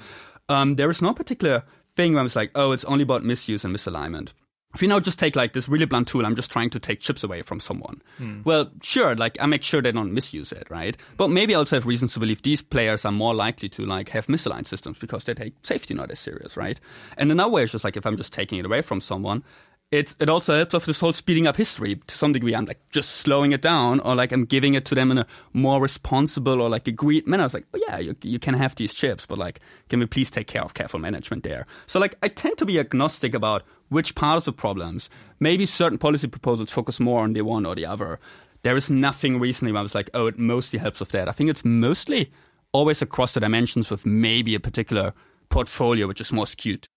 Um, 0.49 0.75
there 0.75 0.89
is 0.89 1.01
no 1.01 1.13
particular 1.13 1.63
thing 1.95 2.13
where 2.13 2.21
I'm 2.21 2.25
just 2.25 2.35
like, 2.35 2.51
oh, 2.55 2.71
it's 2.71 2.85
only 2.85 3.03
about 3.03 3.23
misuse 3.23 3.63
and 3.63 3.75
misalignment. 3.75 4.29
If 4.73 4.81
you 4.81 4.87
now 4.87 5.01
just 5.01 5.19
take 5.19 5.35
like 5.35 5.51
this 5.51 5.67
really 5.67 5.85
blunt 5.85 6.07
tool, 6.07 6.25
I'm 6.25 6.35
just 6.35 6.49
trying 6.49 6.69
to 6.69 6.79
take 6.79 7.01
chips 7.01 7.23
away 7.23 7.41
from 7.41 7.59
someone. 7.59 8.01
Hmm. 8.17 8.41
Well, 8.45 8.71
sure, 8.81 9.15
like 9.15 9.37
I 9.41 9.45
make 9.45 9.63
sure 9.63 9.81
they 9.81 9.91
don't 9.91 10.13
misuse 10.13 10.51
it, 10.53 10.69
right? 10.69 10.95
But 11.17 11.27
maybe 11.27 11.53
I 11.53 11.57
also 11.57 11.75
have 11.75 11.85
reasons 11.85 12.13
to 12.13 12.19
believe 12.19 12.41
these 12.41 12.61
players 12.61 13.03
are 13.03 13.11
more 13.11 13.35
likely 13.35 13.67
to 13.69 13.85
like 13.85 14.09
have 14.09 14.27
misaligned 14.27 14.67
systems 14.67 14.97
because 14.97 15.25
they 15.25 15.33
take 15.33 15.55
safety 15.63 15.93
not 15.93 16.09
as 16.09 16.19
serious, 16.19 16.55
right? 16.55 16.79
And 17.17 17.31
another 17.31 17.51
way 17.51 17.63
is 17.63 17.71
just 17.73 17.83
like 17.83 17.97
if 17.97 18.05
I'm 18.05 18.17
just 18.17 18.31
taking 18.31 18.59
it 18.59 18.65
away 18.65 18.81
from 18.81 19.01
someone, 19.01 19.43
it 19.91 20.15
it 20.21 20.29
also 20.29 20.55
helps 20.55 20.73
of 20.73 20.85
this 20.85 21.01
whole 21.01 21.11
speeding 21.11 21.47
up 21.47 21.57
history 21.57 21.95
to 22.07 22.17
some 22.17 22.31
degree. 22.31 22.55
I'm 22.55 22.65
like 22.65 22.79
just 22.91 23.11
slowing 23.11 23.51
it 23.51 23.61
down, 23.61 23.99
or 23.99 24.15
like 24.15 24.31
I'm 24.31 24.45
giving 24.45 24.73
it 24.73 24.85
to 24.85 24.95
them 24.95 25.11
in 25.11 25.17
a 25.17 25.27
more 25.53 25.81
responsible 25.81 26.61
or 26.61 26.69
like 26.69 26.87
agreed 26.87 27.27
manner. 27.27 27.43
I 27.43 27.45
was 27.45 27.53
like, 27.53 27.67
oh 27.73 27.79
yeah, 27.87 27.99
you, 27.99 28.15
you 28.23 28.39
can 28.39 28.53
have 28.53 28.75
these 28.75 28.93
chips, 28.93 29.25
but 29.25 29.37
like, 29.37 29.59
can 29.89 29.99
we 29.99 30.05
please 30.05 30.31
take 30.31 30.47
care 30.47 30.63
of 30.63 30.73
careful 30.73 30.99
management 30.99 31.43
there? 31.43 31.67
So 31.87 31.99
like, 31.99 32.15
I 32.23 32.29
tend 32.29 32.57
to 32.59 32.65
be 32.65 32.79
agnostic 32.79 33.33
about 33.33 33.63
which 33.89 34.15
part 34.15 34.37
of 34.37 34.45
the 34.45 34.53
problems. 34.53 35.09
Maybe 35.41 35.65
certain 35.65 35.97
policy 35.97 36.27
proposals 36.27 36.71
focus 36.71 36.99
more 36.99 37.23
on 37.23 37.33
the 37.33 37.41
one 37.41 37.65
or 37.65 37.75
the 37.75 37.85
other. 37.85 38.19
There 38.63 38.77
is 38.77 38.89
nothing 38.89 39.39
recently 39.39 39.73
where 39.73 39.79
I 39.79 39.83
was 39.83 39.95
like, 39.95 40.09
oh, 40.13 40.27
it 40.27 40.39
mostly 40.39 40.79
helps 40.79 41.01
with 41.01 41.09
that. 41.09 41.27
I 41.27 41.33
think 41.33 41.49
it's 41.49 41.65
mostly 41.65 42.31
always 42.71 43.01
across 43.01 43.33
the 43.33 43.41
dimensions 43.41 43.89
with 43.89 44.05
maybe 44.05 44.55
a 44.55 44.59
particular 44.61 45.13
portfolio 45.49 46.07
which 46.07 46.21
is 46.21 46.31
more 46.31 46.47
skewed. 46.47 46.87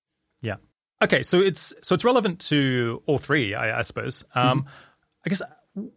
Okay, 1.04 1.22
so 1.22 1.38
it's 1.38 1.74
so 1.82 1.94
it's 1.94 2.04
relevant 2.04 2.40
to 2.40 3.02
all 3.06 3.18
three, 3.18 3.54
I, 3.54 3.80
I 3.80 3.82
suppose. 3.82 4.24
Um, 4.34 4.60
mm-hmm. 4.60 4.68
I 5.26 5.28
guess 5.28 5.42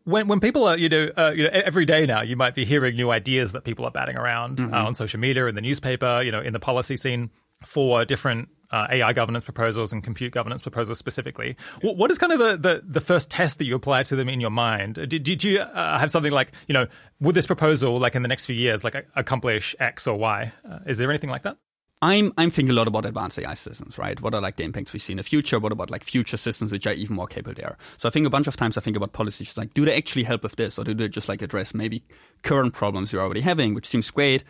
when 0.04 0.28
when 0.28 0.40
people 0.42 0.66
are 0.66 0.78
you 0.78 0.90
know 0.90 1.10
uh, 1.16 1.32
you 1.34 1.44
know 1.44 1.50
every 1.52 1.86
day 1.86 2.06
now 2.06 2.22
you 2.22 2.36
might 2.36 2.56
be 2.56 2.66
hearing 2.66 2.96
new 2.96 3.10
ideas 3.10 3.54
that 3.54 3.64
people 3.64 3.86
are 3.86 3.92
batting 3.92 4.18
around 4.18 4.58
mm-hmm. 4.58 4.74
uh, 4.74 4.84
on 4.84 4.94
social 4.94 5.20
media 5.20 5.46
in 5.46 5.56
the 5.56 5.62
newspaper 5.62 6.22
you 6.22 6.32
know 6.32 6.42
in 6.42 6.52
the 6.52 6.60
policy 6.60 6.98
scene 6.98 7.32
for 7.66 8.04
different 8.06 8.50
uh, 8.72 8.88
AI 8.90 9.14
governance 9.14 9.44
proposals 9.46 9.94
and 9.94 10.04
compute 10.04 10.34
governance 10.34 10.62
proposals 10.62 10.98
specifically. 10.98 11.56
Yeah. 11.82 11.94
What 11.94 12.12
is 12.12 12.18
kind 12.18 12.34
of 12.34 12.40
the, 12.40 12.58
the, 12.58 12.84
the, 12.86 13.02
first 13.02 13.32
test 13.32 13.60
that 13.60 13.66
you 13.66 13.76
apply 13.76 14.04
to 14.04 14.16
them 14.16 14.28
in 14.28 14.42
your 14.42 14.50
mind? 14.50 14.96
Did, 14.96 15.24
did 15.24 15.44
you 15.44 15.62
uh, 15.62 15.98
have 15.98 16.12
something 16.12 16.34
like, 16.34 16.52
you 16.68 16.74
know, 16.74 16.86
would 17.22 17.34
this 17.34 17.48
proposal, 17.48 17.98
like 17.98 18.14
in 18.16 18.22
the 18.24 18.28
next 18.28 18.46
few 18.46 18.56
years, 18.56 18.84
like 18.84 19.08
accomplish 19.16 19.74
X 19.80 20.06
or 20.06 20.18
Y? 20.18 20.52
Uh, 20.70 20.80
is 20.86 20.98
there 20.98 21.10
anything 21.10 21.30
like 21.30 21.44
that? 21.44 21.58
I'm 22.02 22.32
I'm 22.38 22.52
thinking 22.52 22.72
a 22.72 22.74
lot 22.74 22.88
about 22.88 23.06
advanced 23.06 23.40
AI 23.40 23.56
systems, 23.56 23.98
right? 23.98 24.22
What 24.22 24.36
are 24.36 24.42
like 24.42 24.58
the 24.58 24.64
impacts 24.64 24.94
we 24.94 25.00
see 25.00 25.14
in 25.14 25.18
the 25.18 25.24
future? 25.24 25.60
What 25.60 25.72
about 25.72 25.90
like 25.90 26.04
future 26.04 26.38
systems 26.38 26.72
which 26.72 26.86
are 26.86 26.94
even 26.94 27.16
more 27.16 27.26
capable 27.26 27.56
there? 27.56 27.76
So 27.98 28.08
I 28.08 28.12
think 28.12 28.28
a 28.28 28.30
bunch 28.30 28.46
of 28.46 28.56
times 28.56 28.78
I 28.78 28.82
think 28.82 28.96
about 28.96 29.14
policies 29.14 29.58
like, 29.58 29.74
do 29.74 29.84
they 29.84 29.98
actually 29.98 30.24
help 30.24 30.44
with 30.44 30.58
this, 30.58 30.78
or 30.78 30.84
do 30.84 30.94
they 30.94 31.08
just 31.08 31.28
like 31.28 31.42
address 31.42 31.74
maybe 31.74 32.04
current 32.44 32.74
problems 32.74 33.12
you're 33.12 33.24
already 33.24 33.42
having, 33.42 33.74
which 33.74 33.88
seems 33.88 34.12
great. 34.12 34.44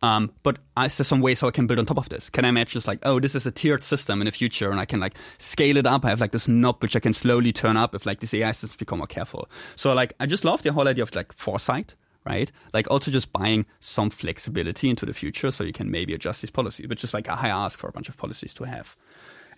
Um, 0.00 0.32
but 0.42 0.58
is 0.80 0.98
there 0.98 1.04
some 1.04 1.20
ways 1.20 1.40
how 1.40 1.48
I 1.48 1.52
can 1.52 1.66
build 1.66 1.78
on 1.78 1.86
top 1.86 1.98
of 1.98 2.08
this? 2.08 2.28
Can 2.28 2.44
I 2.44 2.48
imagine 2.48 2.72
just 2.72 2.88
like, 2.88 2.98
oh, 3.04 3.20
this 3.20 3.36
is 3.36 3.46
a 3.46 3.52
tiered 3.52 3.84
system 3.84 4.20
in 4.20 4.26
the 4.26 4.32
future, 4.32 4.70
and 4.70 4.80
I 4.80 4.84
can 4.84 5.00
like 5.00 5.14
scale 5.38 5.76
it 5.76 5.86
up? 5.86 6.04
I 6.04 6.10
have 6.10 6.20
like 6.20 6.32
this 6.32 6.48
knob 6.48 6.82
which 6.82 6.96
I 6.96 7.00
can 7.00 7.14
slowly 7.14 7.52
turn 7.52 7.76
up 7.76 7.94
if 7.94 8.06
like 8.06 8.20
these 8.20 8.34
AI 8.34 8.52
systems 8.52 8.76
become 8.76 8.98
more 8.98 9.06
careful. 9.06 9.48
So 9.76 9.92
like, 9.92 10.12
I 10.20 10.26
just 10.26 10.44
love 10.44 10.62
the 10.62 10.72
whole 10.72 10.88
idea 10.88 11.02
of 11.02 11.14
like 11.14 11.32
foresight 11.32 11.94
right? 12.24 12.50
Like 12.72 12.90
also 12.90 13.10
just 13.10 13.32
buying 13.32 13.66
some 13.80 14.10
flexibility 14.10 14.88
into 14.90 15.06
the 15.06 15.14
future 15.14 15.50
so 15.50 15.64
you 15.64 15.72
can 15.72 15.90
maybe 15.90 16.14
adjust 16.14 16.42
these 16.42 16.50
policies, 16.50 16.88
which 16.88 17.04
is 17.04 17.14
like 17.14 17.28
a 17.28 17.36
high 17.36 17.48
ask 17.48 17.78
for 17.78 17.88
a 17.88 17.92
bunch 17.92 18.08
of 18.08 18.16
policies 18.16 18.54
to 18.54 18.64
have. 18.64 18.96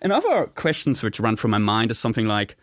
And 0.01 0.11
other 0.11 0.47
questions 0.55 1.01
which 1.01 1.19
run 1.19 1.37
through 1.37 1.51
my 1.51 1.57
mind 1.57 1.91
is 1.91 1.99
something 1.99 2.27
like, 2.27 2.57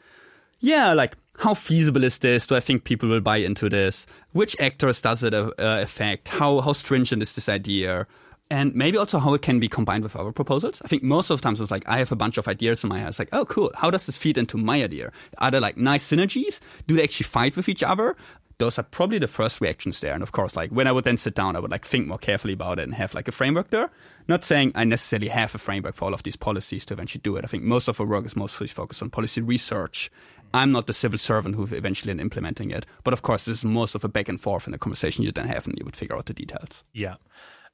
yeah, 0.60 0.92
like 0.92 1.16
how 1.38 1.54
feasible 1.54 2.04
is 2.04 2.18
this? 2.18 2.46
Do 2.46 2.56
I 2.56 2.60
think 2.60 2.84
people 2.84 3.08
will 3.08 3.20
buy 3.20 3.38
into 3.38 3.68
this? 3.68 4.06
Which 4.32 4.58
actors 4.60 5.00
does 5.00 5.22
it 5.22 5.34
uh, 5.34 5.52
affect? 5.58 6.28
How 6.28 6.60
how 6.60 6.72
stringent 6.72 7.22
is 7.22 7.32
this 7.32 7.48
idea? 7.48 8.06
And 8.50 8.74
maybe 8.74 8.98
also 8.98 9.18
how 9.18 9.32
it 9.32 9.40
can 9.40 9.60
be 9.60 9.68
combined 9.68 10.02
with 10.02 10.14
other 10.14 10.30
proposals. 10.30 10.82
I 10.84 10.88
think 10.88 11.02
most 11.02 11.30
of 11.30 11.40
the 11.40 11.42
times 11.42 11.58
it's 11.58 11.70
like 11.70 11.88
I 11.88 11.96
have 11.98 12.12
a 12.12 12.16
bunch 12.16 12.36
of 12.36 12.46
ideas 12.46 12.84
in 12.84 12.90
my 12.90 12.98
head. 12.98 13.08
It's 13.08 13.18
like, 13.18 13.30
oh, 13.32 13.46
cool. 13.46 13.70
How 13.74 13.90
does 13.90 14.04
this 14.04 14.18
feed 14.18 14.36
into 14.36 14.58
my 14.58 14.84
idea? 14.84 15.10
Are 15.38 15.50
there 15.50 15.60
like 15.60 15.78
nice 15.78 16.06
synergies? 16.06 16.60
Do 16.86 16.96
they 16.96 17.02
actually 17.02 17.24
fight 17.24 17.56
with 17.56 17.68
each 17.68 17.82
other? 17.82 18.14
Those 18.62 18.78
are 18.78 18.84
probably 18.84 19.18
the 19.18 19.26
first 19.26 19.60
reactions 19.60 19.98
there. 19.98 20.14
And 20.14 20.22
of 20.22 20.30
course, 20.30 20.54
like 20.54 20.70
when 20.70 20.86
I 20.86 20.92
would 20.92 21.02
then 21.02 21.16
sit 21.16 21.34
down, 21.34 21.56
I 21.56 21.58
would 21.58 21.72
like 21.72 21.84
think 21.84 22.06
more 22.06 22.16
carefully 22.16 22.52
about 22.52 22.78
it 22.78 22.84
and 22.84 22.94
have 22.94 23.12
like 23.12 23.26
a 23.26 23.32
framework 23.32 23.70
there. 23.70 23.90
Not 24.28 24.44
saying 24.44 24.70
I 24.76 24.84
necessarily 24.84 25.28
have 25.28 25.52
a 25.52 25.58
framework 25.58 25.96
for 25.96 26.04
all 26.04 26.14
of 26.14 26.22
these 26.22 26.36
policies 26.36 26.84
to 26.84 26.94
eventually 26.94 27.22
do 27.22 27.34
it. 27.34 27.44
I 27.44 27.48
think 27.48 27.64
most 27.64 27.88
of 27.88 28.00
our 28.00 28.06
work 28.06 28.24
is 28.24 28.36
mostly 28.36 28.68
focused 28.68 29.02
on 29.02 29.10
policy 29.10 29.40
research. 29.40 30.12
I'm 30.54 30.70
not 30.70 30.86
the 30.86 30.94
civil 30.94 31.18
servant 31.18 31.56
who 31.56 31.64
eventually 31.64 32.16
implementing 32.20 32.70
it. 32.70 32.86
But 33.02 33.12
of 33.12 33.22
course, 33.22 33.46
this 33.46 33.58
is 33.58 33.64
most 33.64 33.96
of 33.96 34.04
a 34.04 34.08
back 34.08 34.28
and 34.28 34.40
forth 34.40 34.68
in 34.68 34.72
the 34.72 34.78
conversation 34.78 35.24
you 35.24 35.32
then 35.32 35.48
have 35.48 35.66
and 35.66 35.76
you 35.76 35.84
would 35.84 35.96
figure 35.96 36.16
out 36.16 36.26
the 36.26 36.32
details. 36.32 36.84
Yeah. 36.92 37.16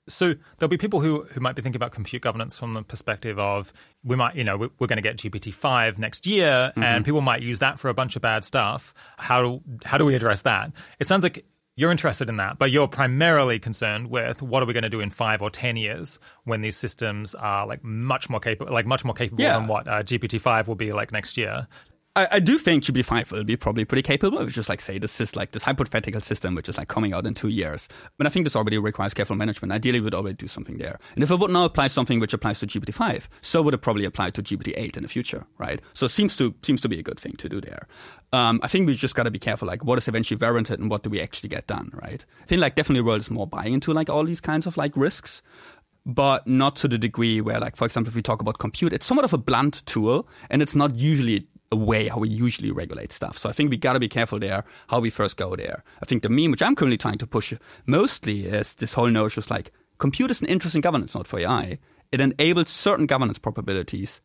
So 0.08 0.34
there'll 0.58 0.70
be 0.70 0.78
people 0.78 1.00
who, 1.00 1.24
who 1.24 1.40
might 1.40 1.56
be 1.56 1.62
thinking 1.62 1.78
about 1.78 1.92
compute 1.92 2.22
governance 2.22 2.58
from 2.58 2.74
the 2.74 2.82
perspective 2.82 3.38
of 3.38 3.72
we 4.02 4.16
might, 4.16 4.36
you 4.36 4.44
know, 4.44 4.56
we're, 4.56 4.70
we're 4.78 4.86
going 4.86 4.96
to 4.96 5.02
get 5.02 5.16
GPT 5.16 5.52
five 5.52 5.98
next 5.98 6.26
year, 6.26 6.70
mm-hmm. 6.70 6.82
and 6.82 7.04
people 7.04 7.20
might 7.20 7.42
use 7.42 7.58
that 7.60 7.78
for 7.78 7.88
a 7.88 7.94
bunch 7.94 8.16
of 8.16 8.22
bad 8.22 8.44
stuff. 8.44 8.94
How 9.16 9.42
do, 9.42 9.62
how 9.84 9.98
do 9.98 10.04
we 10.04 10.14
address 10.14 10.42
that? 10.42 10.72
It 10.98 11.06
sounds 11.06 11.22
like 11.22 11.44
you're 11.78 11.92
interested 11.92 12.28
in 12.28 12.38
that, 12.38 12.58
but 12.58 12.72
you're 12.72 12.88
primarily 12.88 13.60
concerned 13.60 14.10
with 14.10 14.42
what 14.42 14.64
are 14.64 14.66
we 14.66 14.72
going 14.72 14.82
to 14.82 14.88
do 14.88 14.98
in 14.98 15.10
five 15.10 15.40
or 15.40 15.48
ten 15.48 15.76
years 15.76 16.18
when 16.42 16.60
these 16.60 16.76
systems 16.76 17.36
are 17.36 17.68
like 17.68 17.84
much 17.84 18.28
more 18.28 18.40
capable, 18.40 18.72
like 18.72 18.84
much 18.84 19.04
more 19.04 19.14
capable 19.14 19.42
yeah. 19.42 19.56
than 19.56 19.68
what 19.68 19.86
uh, 19.86 20.02
GPT 20.02 20.40
five 20.40 20.66
will 20.66 20.74
be 20.74 20.92
like 20.92 21.12
next 21.12 21.36
year. 21.36 21.68
I, 22.18 22.28
I, 22.32 22.38
do 22.40 22.58
think 22.58 22.82
GPT-5 22.82 23.30
will 23.30 23.44
be 23.44 23.56
probably 23.56 23.84
pretty 23.84 24.02
capable. 24.02 24.40
It's 24.40 24.52
just 24.52 24.68
like 24.68 24.80
say 24.80 24.98
this 24.98 25.20
is 25.20 25.36
like 25.36 25.52
this 25.52 25.62
hypothetical 25.62 26.20
system 26.20 26.56
which 26.56 26.68
is 26.68 26.76
like 26.76 26.88
coming 26.88 27.12
out 27.14 27.26
in 27.26 27.34
two 27.34 27.46
years. 27.46 27.88
But 28.16 28.26
I 28.26 28.30
think 28.30 28.44
this 28.44 28.56
already 28.56 28.76
requires 28.76 29.14
careful 29.14 29.36
management. 29.36 29.72
Ideally, 29.72 30.00
would 30.00 30.14
already 30.14 30.34
do 30.34 30.48
something 30.48 30.78
there. 30.78 30.98
And 31.14 31.22
if 31.22 31.30
it 31.30 31.36
would 31.36 31.52
now 31.52 31.64
apply 31.64 31.86
something 31.86 32.18
which 32.18 32.34
applies 32.34 32.58
to 32.58 32.66
GPT-5, 32.66 33.28
so 33.40 33.62
would 33.62 33.72
it 33.72 33.78
probably 33.78 34.04
apply 34.04 34.30
to 34.30 34.42
GPT-8 34.42 34.96
in 34.96 35.04
the 35.04 35.08
future, 35.08 35.46
right? 35.58 35.80
So 35.94 36.06
it 36.06 36.08
seems 36.08 36.36
to 36.38 36.56
seems 36.62 36.80
to 36.80 36.88
be 36.88 36.98
a 36.98 37.04
good 37.04 37.20
thing 37.20 37.34
to 37.38 37.48
do 37.48 37.60
there. 37.60 37.86
Um, 38.32 38.58
I 38.64 38.68
think 38.68 38.88
we 38.88 38.94
just 38.94 39.14
got 39.14 39.22
to 39.22 39.30
be 39.30 39.38
careful. 39.38 39.68
Like, 39.68 39.84
what 39.84 39.98
is 39.98 40.08
eventually 40.08 40.38
warranted 40.38 40.80
and 40.80 40.90
what 40.90 41.04
do 41.04 41.10
we 41.10 41.20
actually 41.20 41.50
get 41.50 41.68
done, 41.68 41.92
right? 41.94 42.24
I 42.42 42.46
think 42.46 42.60
like 42.60 42.74
definitely 42.74 43.02
world 43.02 43.20
is 43.20 43.30
more 43.30 43.46
buying 43.46 43.74
into 43.74 43.92
like 43.92 44.10
all 44.10 44.24
these 44.24 44.40
kinds 44.40 44.66
of 44.66 44.76
like 44.76 44.92
risks 44.96 45.40
but 46.08 46.46
not 46.46 46.74
to 46.74 46.88
the 46.88 46.96
degree 46.96 47.38
where, 47.42 47.60
like, 47.60 47.76
for 47.76 47.84
example, 47.84 48.08
if 48.08 48.14
we 48.14 48.22
talk 48.22 48.40
about 48.40 48.58
compute, 48.58 48.94
it's 48.94 49.04
somewhat 49.04 49.26
of 49.26 49.34
a 49.34 49.38
blunt 49.38 49.84
tool, 49.84 50.26
and 50.48 50.62
it's 50.62 50.74
not 50.74 50.94
usually 50.94 51.46
way 51.76 52.08
how 52.08 52.18
we 52.18 52.28
usually 52.28 52.70
regulate 52.70 53.12
stuff. 53.12 53.38
So 53.38 53.48
I 53.48 53.52
think 53.52 53.70
we 53.70 53.76
got 53.76 53.92
to 53.92 54.00
be 54.00 54.08
careful 54.08 54.38
there 54.38 54.64
how 54.88 55.00
we 55.00 55.10
first 55.10 55.36
go 55.36 55.54
there. 55.56 55.84
I 56.02 56.06
think 56.06 56.22
the 56.22 56.28
meme 56.28 56.50
which 56.50 56.62
I'm 56.62 56.74
currently 56.74 56.98
trying 56.98 57.18
to 57.18 57.26
push 57.26 57.52
mostly 57.86 58.46
is 58.46 58.74
this 58.74 58.94
whole 58.94 59.10
notion 59.10 59.42
is 59.42 59.50
like 59.50 59.72
compute 59.98 60.30
is 60.30 60.40
an 60.40 60.48
interesting 60.48 60.80
governance 60.80 61.14
node 61.14 61.28
for 61.28 61.40
AI. 61.40 61.78
It 62.10 62.20
enables 62.20 62.70
certain 62.70 63.06
governance 63.06 63.38
probabilities. 63.38 64.20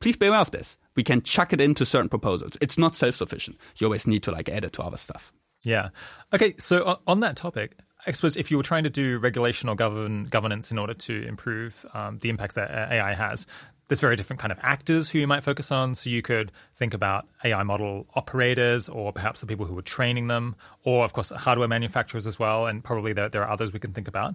Please 0.00 0.16
be 0.16 0.26
aware 0.26 0.40
of 0.40 0.50
this. 0.50 0.76
We 0.94 1.02
can 1.02 1.22
chuck 1.22 1.52
it 1.52 1.60
into 1.60 1.84
certain 1.86 2.08
proposals. 2.08 2.56
It's 2.60 2.78
not 2.78 2.94
self-sufficient. 2.94 3.56
You 3.76 3.86
always 3.86 4.06
need 4.06 4.22
to 4.24 4.30
like 4.30 4.48
add 4.48 4.64
it 4.64 4.72
to 4.74 4.82
other 4.82 4.96
stuff. 4.96 5.32
Yeah. 5.64 5.88
Okay. 6.32 6.54
So 6.58 7.00
on 7.06 7.20
that 7.20 7.36
topic, 7.36 7.76
I 8.06 8.12
suppose 8.12 8.36
if 8.36 8.50
you 8.50 8.56
were 8.56 8.62
trying 8.62 8.84
to 8.84 8.90
do 8.90 9.18
regulation 9.18 9.68
or 9.68 9.74
govern 9.74 10.24
governance 10.24 10.70
in 10.70 10.78
order 10.78 10.94
to 10.94 11.26
improve 11.26 11.86
um, 11.94 12.18
the 12.18 12.28
impacts 12.28 12.54
that 12.54 12.92
AI 12.92 13.14
has, 13.14 13.46
there's 13.94 14.00
very 14.00 14.16
different 14.16 14.40
kind 14.40 14.50
of 14.50 14.58
actors 14.60 15.08
who 15.08 15.20
you 15.20 15.26
might 15.28 15.44
focus 15.44 15.70
on. 15.70 15.94
So 15.94 16.10
you 16.10 16.20
could 16.20 16.50
think 16.74 16.94
about 16.94 17.28
AI 17.44 17.62
model 17.62 18.06
operators, 18.16 18.88
or 18.88 19.12
perhaps 19.12 19.40
the 19.40 19.46
people 19.46 19.66
who 19.66 19.78
are 19.78 19.82
training 19.82 20.26
them, 20.26 20.56
or 20.82 21.04
of 21.04 21.12
course 21.12 21.30
hardware 21.30 21.68
manufacturers 21.68 22.26
as 22.26 22.36
well, 22.36 22.66
and 22.66 22.82
probably 22.82 23.12
there, 23.12 23.28
there 23.28 23.44
are 23.44 23.50
others 23.50 23.72
we 23.72 23.78
can 23.78 23.92
think 23.92 24.08
about. 24.08 24.34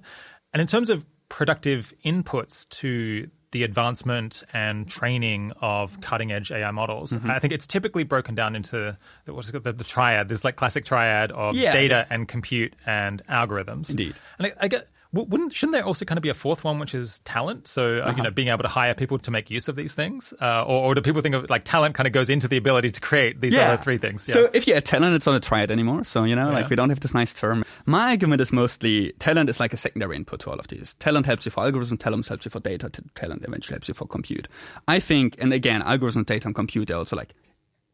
And 0.54 0.62
in 0.62 0.68
terms 0.68 0.90
of 0.90 1.06
productive 1.28 1.94
inputs 2.06 2.70
to 2.70 3.30
the 3.52 3.64
advancement 3.64 4.44
and 4.54 4.88
training 4.88 5.52
of 5.60 6.00
cutting 6.02 6.32
edge 6.32 6.52
AI 6.52 6.70
models. 6.70 7.14
Mm-hmm. 7.14 7.32
I 7.32 7.40
think 7.40 7.52
it's 7.52 7.66
typically 7.66 8.04
broken 8.04 8.36
down 8.36 8.56
into 8.56 8.96
the, 9.26 9.34
what's 9.34 9.50
it, 9.50 9.64
the, 9.64 9.74
the 9.74 9.84
triad. 9.84 10.30
There's 10.30 10.46
like 10.46 10.56
classic 10.56 10.86
triad 10.86 11.32
of 11.32 11.56
yeah, 11.56 11.74
data 11.74 12.06
yeah. 12.08 12.14
and 12.14 12.28
compute 12.28 12.76
and 12.86 13.26
algorithms. 13.28 13.90
Indeed. 13.90 14.14
And 14.38 14.48
I, 14.48 14.52
I 14.62 14.68
get 14.68 14.88
wouldn't 15.12 15.54
shouldn't 15.54 15.74
there 15.74 15.84
also 15.84 16.06
kind 16.06 16.20
of 16.20 16.22
be 16.22 16.30
a 16.30 16.36
fourth 16.36 16.64
one, 16.64 16.78
which 16.78 16.94
is 16.94 17.20
talent? 17.20 17.68
So 17.68 17.98
uh, 17.98 18.02
uh-huh. 18.02 18.14
you 18.18 18.24
know, 18.24 18.32
being 18.32 18.50
able 18.50 18.62
to 18.62 18.68
hire 18.68 18.94
people 18.94 19.18
to 19.20 19.32
make 19.32 19.50
use 19.50 19.68
of 19.68 19.76
these 19.76 19.96
things, 19.96 20.36
uh, 20.40 20.64
or, 20.64 20.84
or, 20.86 20.96
do 20.96 21.02
people 21.02 21.24
think 21.24 21.34
of 21.34 21.50
like 21.50 21.64
talent 21.64 21.96
kind 21.96 22.06
of 22.06 22.14
goes 22.14 22.30
into 22.30 22.48
the 22.48 22.58
ability 22.58 22.92
to 22.92 23.02
create 23.02 23.42
these 23.42 23.54
yeah. 23.54 23.72
other 23.72 23.82
three 23.82 23.98
things? 23.98 24.28
Yeah. 24.28 24.36
So 24.36 24.50
if 24.54 24.68
you 24.68 24.76
add 24.76 24.86
talent, 24.86 25.16
it's 25.16 25.26
not 25.26 25.34
a 25.34 25.40
triad 25.40 25.72
anymore. 25.72 26.04
So 26.04 26.26
you 26.26 26.36
know, 26.36 26.50
yeah. 26.50 26.54
like 26.54 26.70
we 26.70 26.76
don't 26.76 26.90
have 26.90 27.00
this 27.00 27.14
nice 27.14 27.34
term. 27.34 27.66
My 27.88 28.10
argument 28.10 28.40
is 28.42 28.54
mostly 28.54 29.14
talent 29.14 29.50
is 29.50 29.60
like 29.60 29.74
a 29.74 29.78
secondary 29.78 30.16
input 30.16 30.42
to 30.42 30.52
all 30.52 30.60
of 30.60 30.68
these. 30.68 30.94
Talent 31.00 31.26
helps 31.26 31.44
you 31.46 31.52
for 31.52 31.64
algorithm, 31.64 31.98
talent 31.98 32.28
helps 32.28 32.46
you 32.46 32.52
for 32.52 32.60
data, 32.60 32.92
talent 33.16 33.44
eventually 33.44 33.74
helps 33.74 33.88
you 33.88 33.96
for 33.96 34.06
compute. 34.06 34.48
I 34.88 35.00
think, 35.00 35.36
and 35.40 35.54
again, 35.54 35.82
algorithm, 35.82 36.24
data, 36.24 36.48
and 36.48 36.56
compute 36.56 36.90
they're 36.90 36.98
also 36.98 37.16
like 37.16 37.34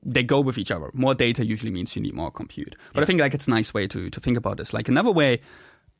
they 0.04 0.21
go 0.21 0.41
with 0.41 0.58
each 0.58 0.69
other. 0.69 0.91
More 0.93 1.15
data 1.15 1.45
usually 1.45 1.71
means 1.71 1.95
you 1.95 2.01
need 2.01 2.13
more 2.13 2.30
compute. 2.30 2.75
But 2.93 2.99
yeah. 2.99 3.04
I 3.04 3.06
think 3.06 3.21
like 3.21 3.34
it's 3.34 3.47
a 3.47 3.51
nice 3.51 3.73
way 3.73 3.88
to 3.88 4.10
to 4.10 4.19
think 4.19 4.36
about 4.36 4.58
this. 4.58 4.73
Like 4.73 4.89
another 4.89 5.12
way 5.12 5.39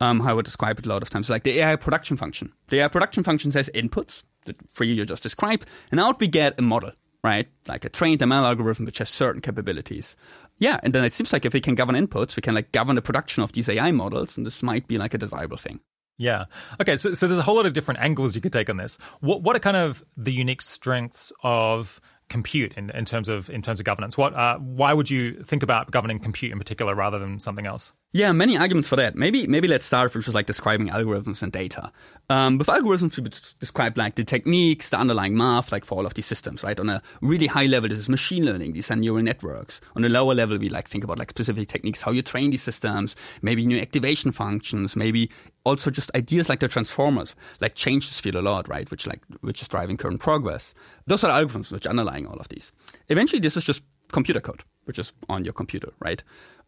um, 0.02 0.20
how 0.20 0.32
I 0.32 0.34
would 0.34 0.46
describe 0.46 0.80
it 0.80 0.86
a 0.86 0.90
lot 0.90 1.02
of 1.02 1.10
times, 1.10 1.30
like 1.30 1.44
the 1.44 1.60
AI 1.60 1.76
production 1.76 2.18
function. 2.18 2.54
The 2.68 2.82
AI 2.82 2.88
production 2.88 3.24
function 3.24 3.52
says 3.52 3.70
inputs, 3.74 4.24
the 4.46 4.56
three 4.70 4.88
you 4.88 4.96
you 4.96 5.06
just 5.06 5.24
described, 5.24 5.66
and 5.92 6.00
out 6.00 6.20
we 6.20 6.28
get 6.28 6.60
a 6.60 6.62
model, 6.62 6.92
right? 7.24 7.48
Like 7.68 7.86
a 7.86 7.90
trained 7.90 8.22
ML 8.22 8.44
algorithm 8.44 8.86
which 8.86 9.00
has 9.00 9.10
certain 9.10 9.42
capabilities. 9.42 10.16
Yeah, 10.58 10.80
and 10.84 10.94
then 10.94 11.04
it 11.04 11.14
seems 11.14 11.34
like 11.34 11.46
if 11.46 11.54
we 11.54 11.62
can 11.62 11.76
govern 11.76 11.96
inputs, 11.96 12.36
we 12.36 12.42
can 12.42 12.56
like 12.56 12.72
govern 12.72 12.96
the 12.96 13.02
production 13.02 13.44
of 13.44 13.52
these 13.52 13.70
AI 13.70 13.92
models, 13.92 14.38
and 14.38 14.46
this 14.46 14.64
might 14.64 14.88
be 14.88 14.98
like 14.98 15.14
a 15.14 15.18
desirable 15.18 15.58
thing. 15.58 15.80
Yeah. 16.18 16.46
Okay. 16.80 16.96
So, 16.96 17.14
so 17.14 17.28
there's 17.28 17.40
a 17.40 17.44
whole 17.44 17.56
lot 17.56 17.66
of 17.66 17.74
different 17.74 18.00
angles 18.00 18.36
you 18.36 18.42
could 18.42 18.54
take 18.54 18.70
on 18.70 18.78
this. 18.78 18.98
What 19.20 19.42
what 19.42 19.56
are 19.56 19.60
kind 19.60 19.78
of 19.78 20.04
the 20.16 20.32
unique 20.32 20.62
strengths 20.62 21.34
of 21.44 22.00
compute 22.30 22.74
in, 22.76 22.90
in 22.92 23.06
terms 23.06 23.30
of 23.30 23.50
in 23.50 23.62
terms 23.62 23.80
of 23.80 23.86
governance? 23.86 24.18
What 24.18 24.34
uh, 24.34 24.58
why 24.60 24.94
would 24.94 25.10
you 25.10 25.44
think 25.44 25.64
about 25.64 25.92
governing 25.92 26.20
compute 26.20 26.52
in 26.52 26.58
particular 26.58 26.96
rather 26.96 27.20
than 27.20 27.40
something 27.40 27.66
else? 27.66 27.92
Yeah, 28.12 28.32
many 28.32 28.58
arguments 28.58 28.88
for 28.88 28.96
that. 28.96 29.16
Maybe 29.18 29.46
maybe 29.46 29.68
let's 29.68 29.86
start 29.86 30.16
with 30.16 30.24
just 30.24 30.34
like 30.34 30.46
describing 30.46 30.88
algorithms 30.88 31.42
and 31.42 31.52
data. 31.52 31.92
Um, 32.30 32.58
with 32.58 32.68
algorithms, 32.68 33.18
we 33.18 33.30
describe 33.60 33.98
like 33.98 34.16
the 34.16 34.24
techniques, 34.24 34.90
the 34.90 34.98
underlying 34.98 35.36
math, 35.36 35.74
like 35.74 35.84
for 35.84 35.98
all 35.98 36.06
of 36.06 36.14
these 36.14 36.26
systems, 36.26 36.64
right? 36.64 36.80
On 36.80 36.88
a 36.90 37.02
really 37.20 37.48
high 37.48 37.66
level, 37.66 37.90
this 37.90 38.00
is 38.00 38.08
machine 38.08 38.46
learning. 38.46 38.72
These 38.72 38.90
are 38.90 38.96
neural 38.96 39.22
networks. 39.22 39.82
On 39.98 40.06
a 40.06 40.08
lower 40.08 40.34
level, 40.34 40.58
we 40.58 40.70
like 40.70 40.88
think 40.88 41.04
about 41.04 41.20
like 41.20 41.32
specific 41.32 41.68
techniques, 41.68 42.02
how 42.04 42.12
you 42.12 42.22
train 42.22 42.52
these 42.52 42.64
systems, 42.64 43.18
maybe 43.42 43.66
new 43.66 43.80
activation 43.80 44.32
functions, 44.32 44.96
maybe 44.96 45.30
also 45.66 45.92
just 45.92 46.10
ideas 46.16 46.48
like 46.48 46.62
the 46.62 46.70
transformers, 46.70 47.36
like 47.60 47.76
change 47.76 48.08
this 48.08 48.22
field 48.22 48.36
a 48.36 48.42
lot, 48.42 48.70
right? 48.70 48.90
Which 48.92 49.06
like 49.06 49.24
which 49.42 49.62
is 49.62 49.68
driving 49.68 49.98
current 49.98 50.22
progress. 50.22 50.74
Those 51.06 51.26
are 51.26 51.32
algorithms 51.32 51.70
which 51.70 51.86
are 51.86 51.90
underlying 51.90 52.28
all 52.28 52.38
of 52.38 52.48
these. 52.48 52.72
Eventually, 53.10 53.42
this 53.42 53.58
is 53.58 53.66
just 53.66 53.84
computer 54.14 54.40
code, 54.40 54.64
which 54.86 55.00
is 55.00 55.12
on 55.28 55.44
your 55.44 55.54
computer, 55.54 55.92
right? 56.00 56.24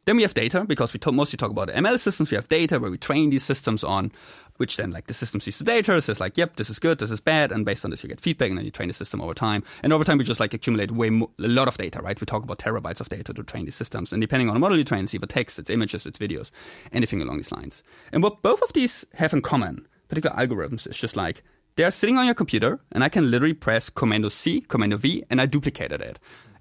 Then 0.08 0.16
we 0.16 0.22
have 0.22 0.34
data 0.34 0.64
because 0.64 0.94
we 0.94 1.02
mostly 1.12 1.36
talk 1.36 1.52
about 1.52 1.68
ML 1.68 2.00
systems. 2.00 2.32
We 2.32 2.36
have 2.36 2.48
data 2.48 2.80
where 2.80 2.90
we 2.90 2.98
train 2.98 3.30
these 3.30 3.44
systems 3.44 3.84
on, 3.84 4.14
which 4.56 4.78
then 4.78 4.90
like 4.92 5.08
the 5.08 5.14
system 5.14 5.42
sees 5.42 5.58
the 5.58 5.66
data, 5.66 6.02
says 6.02 6.22
like, 6.22 6.38
yep, 6.38 6.56
this 6.56 6.70
is 6.70 6.80
good, 6.80 7.00
this 7.00 7.12
is 7.12 7.20
bad, 7.20 7.52
and 7.52 7.66
based 7.66 7.84
on 7.84 7.92
this 7.92 8.04
you 8.04 8.08
get 8.08 8.22
feedback, 8.22 8.48
and 8.48 8.58
then 8.58 8.64
you 8.64 8.72
train 8.72 8.88
the 8.88 8.94
system 8.94 9.20
over 9.20 9.34
time. 9.34 9.66
And 9.84 9.92
over 9.92 10.06
time 10.06 10.18
we 10.18 10.24
just 10.24 10.40
like 10.40 10.54
accumulate 10.54 10.92
way 10.92 11.10
a 11.10 11.28
lot 11.40 11.68
of 11.68 11.76
data, 11.78 12.02
right? 12.02 12.18
We 12.18 12.24
talk 12.24 12.42
about 12.42 12.58
terabytes 12.58 13.02
of 13.02 13.10
data 13.10 13.34
to 13.34 13.44
train 13.44 13.66
these 13.66 13.76
systems, 13.76 14.14
and 14.14 14.22
depending 14.22 14.48
on 14.48 14.54
the 14.54 14.62
model 14.62 14.78
you 14.78 14.86
train, 14.86 15.04
it's 15.04 15.14
either 15.14 15.28
text, 15.28 15.60
it's 15.60 15.70
images, 15.70 16.06
it's 16.06 16.20
videos, 16.20 16.52
anything 16.94 17.22
along 17.22 17.36
these 17.36 17.52
lines. 17.52 17.84
And 18.14 18.24
what 18.24 18.42
both 18.42 18.62
of 18.62 18.72
these 18.72 19.04
have 19.16 19.34
in 19.34 19.42
common, 19.42 19.90
particular 20.08 20.38
algorithms, 20.38 20.88
is 20.88 20.96
just 20.96 21.18
like 21.18 21.44
they're 21.76 21.92
sitting 21.92 22.18
on 22.18 22.26
your 22.26 22.34
computer, 22.34 22.80
and 22.94 23.04
I 23.04 23.10
can 23.10 23.30
literally 23.30 23.54
press 23.54 23.90
Commando 23.90 24.30
C, 24.30 24.62
Commando 24.62 24.96
V, 24.96 25.26
and 25.30 25.42
I 25.42 25.48
duplicated 25.48 26.00
it 26.00 26.18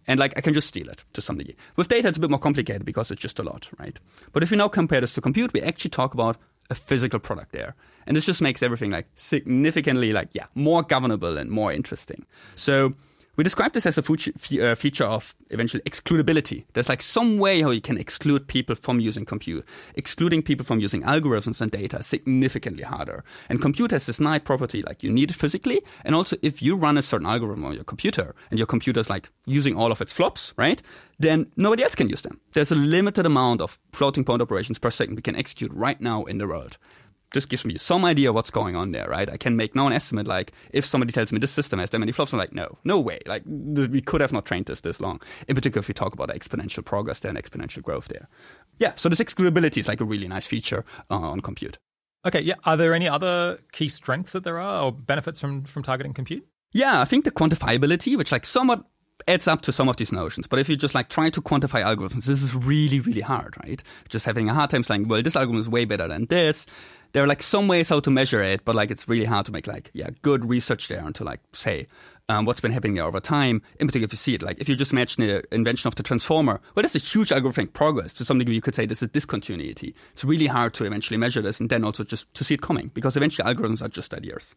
and 0.06 0.20
like 0.20 0.34
I 0.36 0.40
can 0.40 0.54
just 0.54 0.68
steal 0.68 0.88
it 0.88 1.04
to 1.12 1.20
some 1.20 1.38
degree. 1.38 1.56
With 1.76 1.88
data, 1.88 2.08
it's 2.08 2.18
a 2.18 2.20
bit 2.20 2.30
more 2.30 2.38
complicated 2.38 2.84
because 2.84 3.10
it's 3.10 3.22
just 3.22 3.38
a 3.38 3.42
lot, 3.42 3.68
right? 3.78 3.98
But 4.32 4.42
if 4.42 4.50
we 4.50 4.56
now 4.56 4.68
compare 4.68 5.00
this 5.00 5.14
to 5.14 5.20
compute, 5.20 5.52
we 5.52 5.62
actually 5.62 5.90
talk 5.90 6.14
about 6.14 6.36
a 6.70 6.74
physical 6.74 7.18
product 7.18 7.52
there. 7.52 7.74
And 8.06 8.16
this 8.16 8.26
just 8.26 8.42
makes 8.42 8.62
everything 8.62 8.90
like 8.90 9.06
significantly 9.16 10.12
like, 10.12 10.28
yeah, 10.32 10.46
more 10.54 10.82
governable 10.82 11.36
and 11.36 11.50
more 11.50 11.72
interesting. 11.72 12.26
So 12.54 12.94
we 13.36 13.44
describe 13.44 13.74
this 13.74 13.86
as 13.86 13.98
a 13.98 14.00
uh, 14.00 14.74
feature 14.74 15.04
of 15.04 15.34
eventual 15.50 15.80
excludability. 15.82 16.64
There's 16.72 16.88
like 16.88 17.02
some 17.02 17.38
way 17.38 17.60
how 17.60 17.70
you 17.70 17.80
can 17.80 17.98
exclude 17.98 18.48
people 18.48 18.74
from 18.74 18.98
using 18.98 19.24
compute. 19.24 19.64
Excluding 19.94 20.42
people 20.42 20.64
from 20.64 20.80
using 20.80 21.02
algorithms 21.02 21.60
and 21.60 21.70
data 21.70 21.98
is 21.98 22.06
significantly 22.06 22.82
harder. 22.82 23.24
And 23.48 23.60
compute 23.60 23.90
has 23.90 24.06
this 24.06 24.20
nice 24.20 24.42
property, 24.42 24.82
like 24.82 25.02
you 25.02 25.12
need 25.12 25.30
it 25.30 25.36
physically. 25.36 25.82
And 26.04 26.14
also 26.14 26.36
if 26.42 26.62
you 26.62 26.76
run 26.76 26.96
a 26.96 27.02
certain 27.02 27.26
algorithm 27.26 27.64
on 27.64 27.74
your 27.74 27.84
computer 27.84 28.34
and 28.50 28.58
your 28.58 28.66
computer 28.66 29.00
is 29.00 29.10
like 29.10 29.28
using 29.44 29.76
all 29.76 29.92
of 29.92 30.00
its 30.00 30.12
flops, 30.12 30.54
right? 30.56 30.80
Then 31.18 31.52
nobody 31.56 31.82
else 31.82 31.94
can 31.94 32.08
use 32.08 32.22
them. 32.22 32.40
There's 32.54 32.70
a 32.70 32.74
limited 32.74 33.26
amount 33.26 33.60
of 33.60 33.78
floating 33.92 34.24
point 34.24 34.42
operations 34.42 34.78
per 34.78 34.90
second 34.90 35.16
we 35.16 35.22
can 35.22 35.36
execute 35.36 35.72
right 35.72 36.00
now 36.00 36.24
in 36.24 36.38
the 36.38 36.46
world 36.46 36.78
just 37.36 37.50
gives 37.50 37.66
me 37.66 37.76
some 37.76 38.06
idea 38.06 38.32
what's 38.32 38.50
going 38.50 38.74
on 38.76 38.92
there, 38.92 39.06
right? 39.08 39.28
I 39.28 39.36
can 39.36 39.56
make 39.56 39.74
now 39.74 39.86
an 39.86 39.92
estimate 39.92 40.26
like 40.26 40.52
if 40.72 40.86
somebody 40.86 41.12
tells 41.12 41.32
me 41.32 41.38
this 41.38 41.52
system 41.52 41.78
has 41.80 41.90
that 41.90 41.98
many 41.98 42.10
flops, 42.10 42.32
I'm 42.32 42.38
like, 42.38 42.54
no, 42.54 42.78
no 42.82 42.98
way. 42.98 43.18
Like 43.26 43.44
th- 43.44 43.90
we 43.90 44.00
could 44.00 44.22
have 44.22 44.32
not 44.32 44.46
trained 44.46 44.66
this 44.66 44.80
this 44.80 45.00
long. 45.00 45.20
In 45.46 45.54
particular, 45.54 45.80
if 45.80 45.88
we 45.88 45.92
talk 45.92 46.14
about 46.14 46.30
exponential 46.30 46.82
progress 46.82 47.20
there 47.20 47.28
and 47.28 47.38
exponential 47.38 47.82
growth 47.82 48.08
there. 48.08 48.26
Yeah, 48.78 48.94
so 48.96 49.10
this 49.10 49.20
excludability 49.20 49.76
is 49.76 49.86
like 49.86 50.00
a 50.00 50.04
really 50.04 50.28
nice 50.28 50.46
feature 50.46 50.86
uh, 51.10 51.16
on 51.16 51.40
compute. 51.40 51.78
Okay, 52.24 52.40
yeah. 52.40 52.54
Are 52.64 52.78
there 52.78 52.94
any 52.94 53.06
other 53.06 53.58
key 53.72 53.90
strengths 53.90 54.32
that 54.32 54.44
there 54.44 54.58
are 54.58 54.84
or 54.84 54.92
benefits 54.92 55.38
from 55.38 55.64
from 55.64 55.82
targeting 55.82 56.14
compute? 56.14 56.46
Yeah, 56.72 57.02
I 57.02 57.04
think 57.04 57.24
the 57.24 57.30
quantifiability, 57.30 58.16
which 58.16 58.32
like 58.32 58.46
somewhat 58.46 58.84
adds 59.28 59.48
up 59.48 59.62
to 59.62 59.72
some 59.72 59.88
of 59.88 59.96
these 59.96 60.12
notions. 60.12 60.46
But 60.46 60.58
if 60.58 60.68
you 60.68 60.76
just 60.76 60.94
like 60.94 61.08
try 61.08 61.30
to 61.30 61.42
quantify 61.42 61.82
algorithms, 61.84 62.24
this 62.24 62.42
is 62.42 62.54
really, 62.54 63.00
really 63.00 63.20
hard, 63.20 63.56
right? 63.64 63.82
Just 64.08 64.24
having 64.24 64.48
a 64.48 64.54
hard 64.54 64.70
time 64.70 64.82
saying, 64.82 65.08
well, 65.08 65.22
this 65.22 65.36
algorithm 65.36 65.60
is 65.60 65.68
way 65.68 65.84
better 65.84 66.06
than 66.08 66.26
this 66.26 66.66
there 67.12 67.22
are 67.24 67.26
like 67.26 67.42
some 67.42 67.68
ways 67.68 67.88
how 67.88 68.00
to 68.00 68.10
measure 68.10 68.42
it, 68.42 68.64
but 68.64 68.74
like 68.74 68.90
it's 68.90 69.08
really 69.08 69.24
hard 69.24 69.46
to 69.46 69.52
make 69.52 69.66
like 69.66 69.90
yeah 69.92 70.10
good 70.22 70.48
research 70.48 70.88
there 70.88 71.00
and 71.00 71.14
to 71.14 71.24
like 71.24 71.40
say 71.52 71.86
um, 72.28 72.44
what's 72.44 72.60
been 72.60 72.72
happening 72.72 72.98
over 72.98 73.20
time. 73.20 73.62
In 73.78 73.86
particular, 73.86 74.06
if 74.06 74.12
you 74.12 74.18
see 74.18 74.34
it, 74.34 74.42
like 74.42 74.60
if 74.60 74.68
you 74.68 74.76
just 74.76 74.92
imagine 74.92 75.26
the 75.26 75.54
invention 75.54 75.88
of 75.88 75.94
the 75.94 76.02
transformer, 76.02 76.60
well, 76.74 76.82
that's 76.82 76.94
a 76.94 76.98
huge 76.98 77.30
algorithmic 77.30 77.72
progress. 77.72 78.12
To 78.14 78.24
some 78.24 78.38
degree, 78.38 78.54
you 78.54 78.60
could 78.60 78.74
say 78.74 78.86
this 78.86 79.02
is 79.02 79.08
discontinuity. 79.08 79.94
It's 80.12 80.24
really 80.24 80.46
hard 80.46 80.74
to 80.74 80.84
eventually 80.84 81.16
measure 81.16 81.42
this 81.42 81.60
and 81.60 81.70
then 81.70 81.84
also 81.84 82.04
just 82.04 82.32
to 82.34 82.44
see 82.44 82.54
it 82.54 82.62
coming 82.62 82.90
because 82.94 83.16
eventually 83.16 83.52
algorithms 83.52 83.82
are 83.82 83.88
just 83.88 84.12
ideas. 84.14 84.54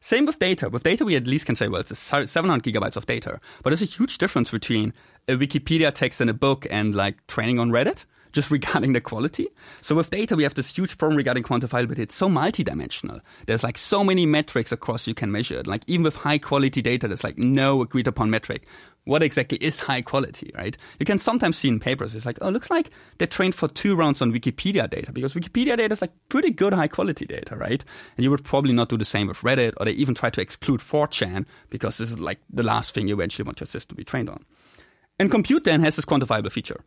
Same 0.00 0.26
with 0.26 0.38
data. 0.38 0.68
With 0.68 0.82
data, 0.82 1.04
we 1.04 1.16
at 1.16 1.26
least 1.26 1.46
can 1.46 1.56
say, 1.56 1.68
well, 1.68 1.80
it's 1.80 1.98
700 1.98 2.62
gigabytes 2.62 2.96
of 2.96 3.06
data. 3.06 3.40
But 3.62 3.70
there's 3.70 3.82
a 3.82 3.86
huge 3.86 4.18
difference 4.18 4.50
between 4.50 4.92
a 5.26 5.32
Wikipedia 5.32 5.92
text 5.92 6.20
in 6.20 6.28
a 6.28 6.34
book 6.34 6.66
and 6.70 6.94
like 6.94 7.26
training 7.26 7.58
on 7.58 7.70
Reddit 7.70 8.04
just 8.36 8.50
regarding 8.58 8.92
the 8.92 9.00
quality. 9.00 9.48
So 9.80 9.96
with 9.96 10.10
data, 10.10 10.36
we 10.36 10.44
have 10.44 10.54
this 10.54 10.76
huge 10.76 10.96
problem 10.98 11.16
regarding 11.16 11.42
quantifiability. 11.42 11.98
It's 11.98 12.14
so 12.14 12.28
multidimensional. 12.28 13.20
There's 13.46 13.64
like 13.64 13.78
so 13.78 14.04
many 14.04 14.26
metrics 14.26 14.70
across 14.70 15.08
you 15.08 15.14
can 15.14 15.32
measure 15.32 15.58
it. 15.58 15.66
Like 15.66 15.82
even 15.88 16.04
with 16.04 16.14
high 16.14 16.38
quality 16.38 16.82
data, 16.82 17.08
there's 17.08 17.24
like 17.24 17.38
no 17.38 17.82
agreed 17.82 18.06
upon 18.06 18.30
metric. 18.30 18.66
What 19.04 19.22
exactly 19.22 19.58
is 19.58 19.78
high 19.78 20.02
quality, 20.02 20.50
right? 20.56 20.76
You 20.98 21.06
can 21.06 21.18
sometimes 21.18 21.56
see 21.56 21.68
in 21.68 21.78
papers, 21.78 22.14
it's 22.14 22.26
like, 22.26 22.38
oh, 22.42 22.50
looks 22.50 22.70
like 22.70 22.90
they 23.18 23.26
trained 23.26 23.54
for 23.54 23.68
two 23.68 23.94
rounds 23.94 24.20
on 24.20 24.32
Wikipedia 24.32 24.90
data 24.90 25.12
because 25.12 25.32
Wikipedia 25.32 25.76
data 25.76 25.92
is 25.92 26.00
like 26.00 26.12
pretty 26.28 26.50
good 26.50 26.74
high 26.74 26.88
quality 26.88 27.24
data, 27.24 27.56
right? 27.56 27.84
And 28.16 28.24
you 28.24 28.30
would 28.30 28.44
probably 28.44 28.72
not 28.72 28.88
do 28.88 28.96
the 28.96 29.04
same 29.04 29.28
with 29.28 29.38
Reddit 29.38 29.74
or 29.76 29.86
they 29.86 29.92
even 29.92 30.14
try 30.14 30.30
to 30.30 30.40
exclude 30.40 30.80
4chan 30.80 31.46
because 31.70 31.98
this 31.98 32.10
is 32.10 32.18
like 32.18 32.40
the 32.50 32.64
last 32.64 32.94
thing 32.94 33.08
you 33.08 33.14
eventually 33.14 33.46
want 33.46 33.60
your 33.60 33.68
system 33.68 33.90
to 33.90 33.94
be 33.94 34.04
trained 34.04 34.28
on. 34.28 34.44
And 35.18 35.30
compute 35.30 35.64
then 35.64 35.80
has 35.80 35.96
this 35.96 36.04
quantifiable 36.04 36.52
feature 36.52 36.80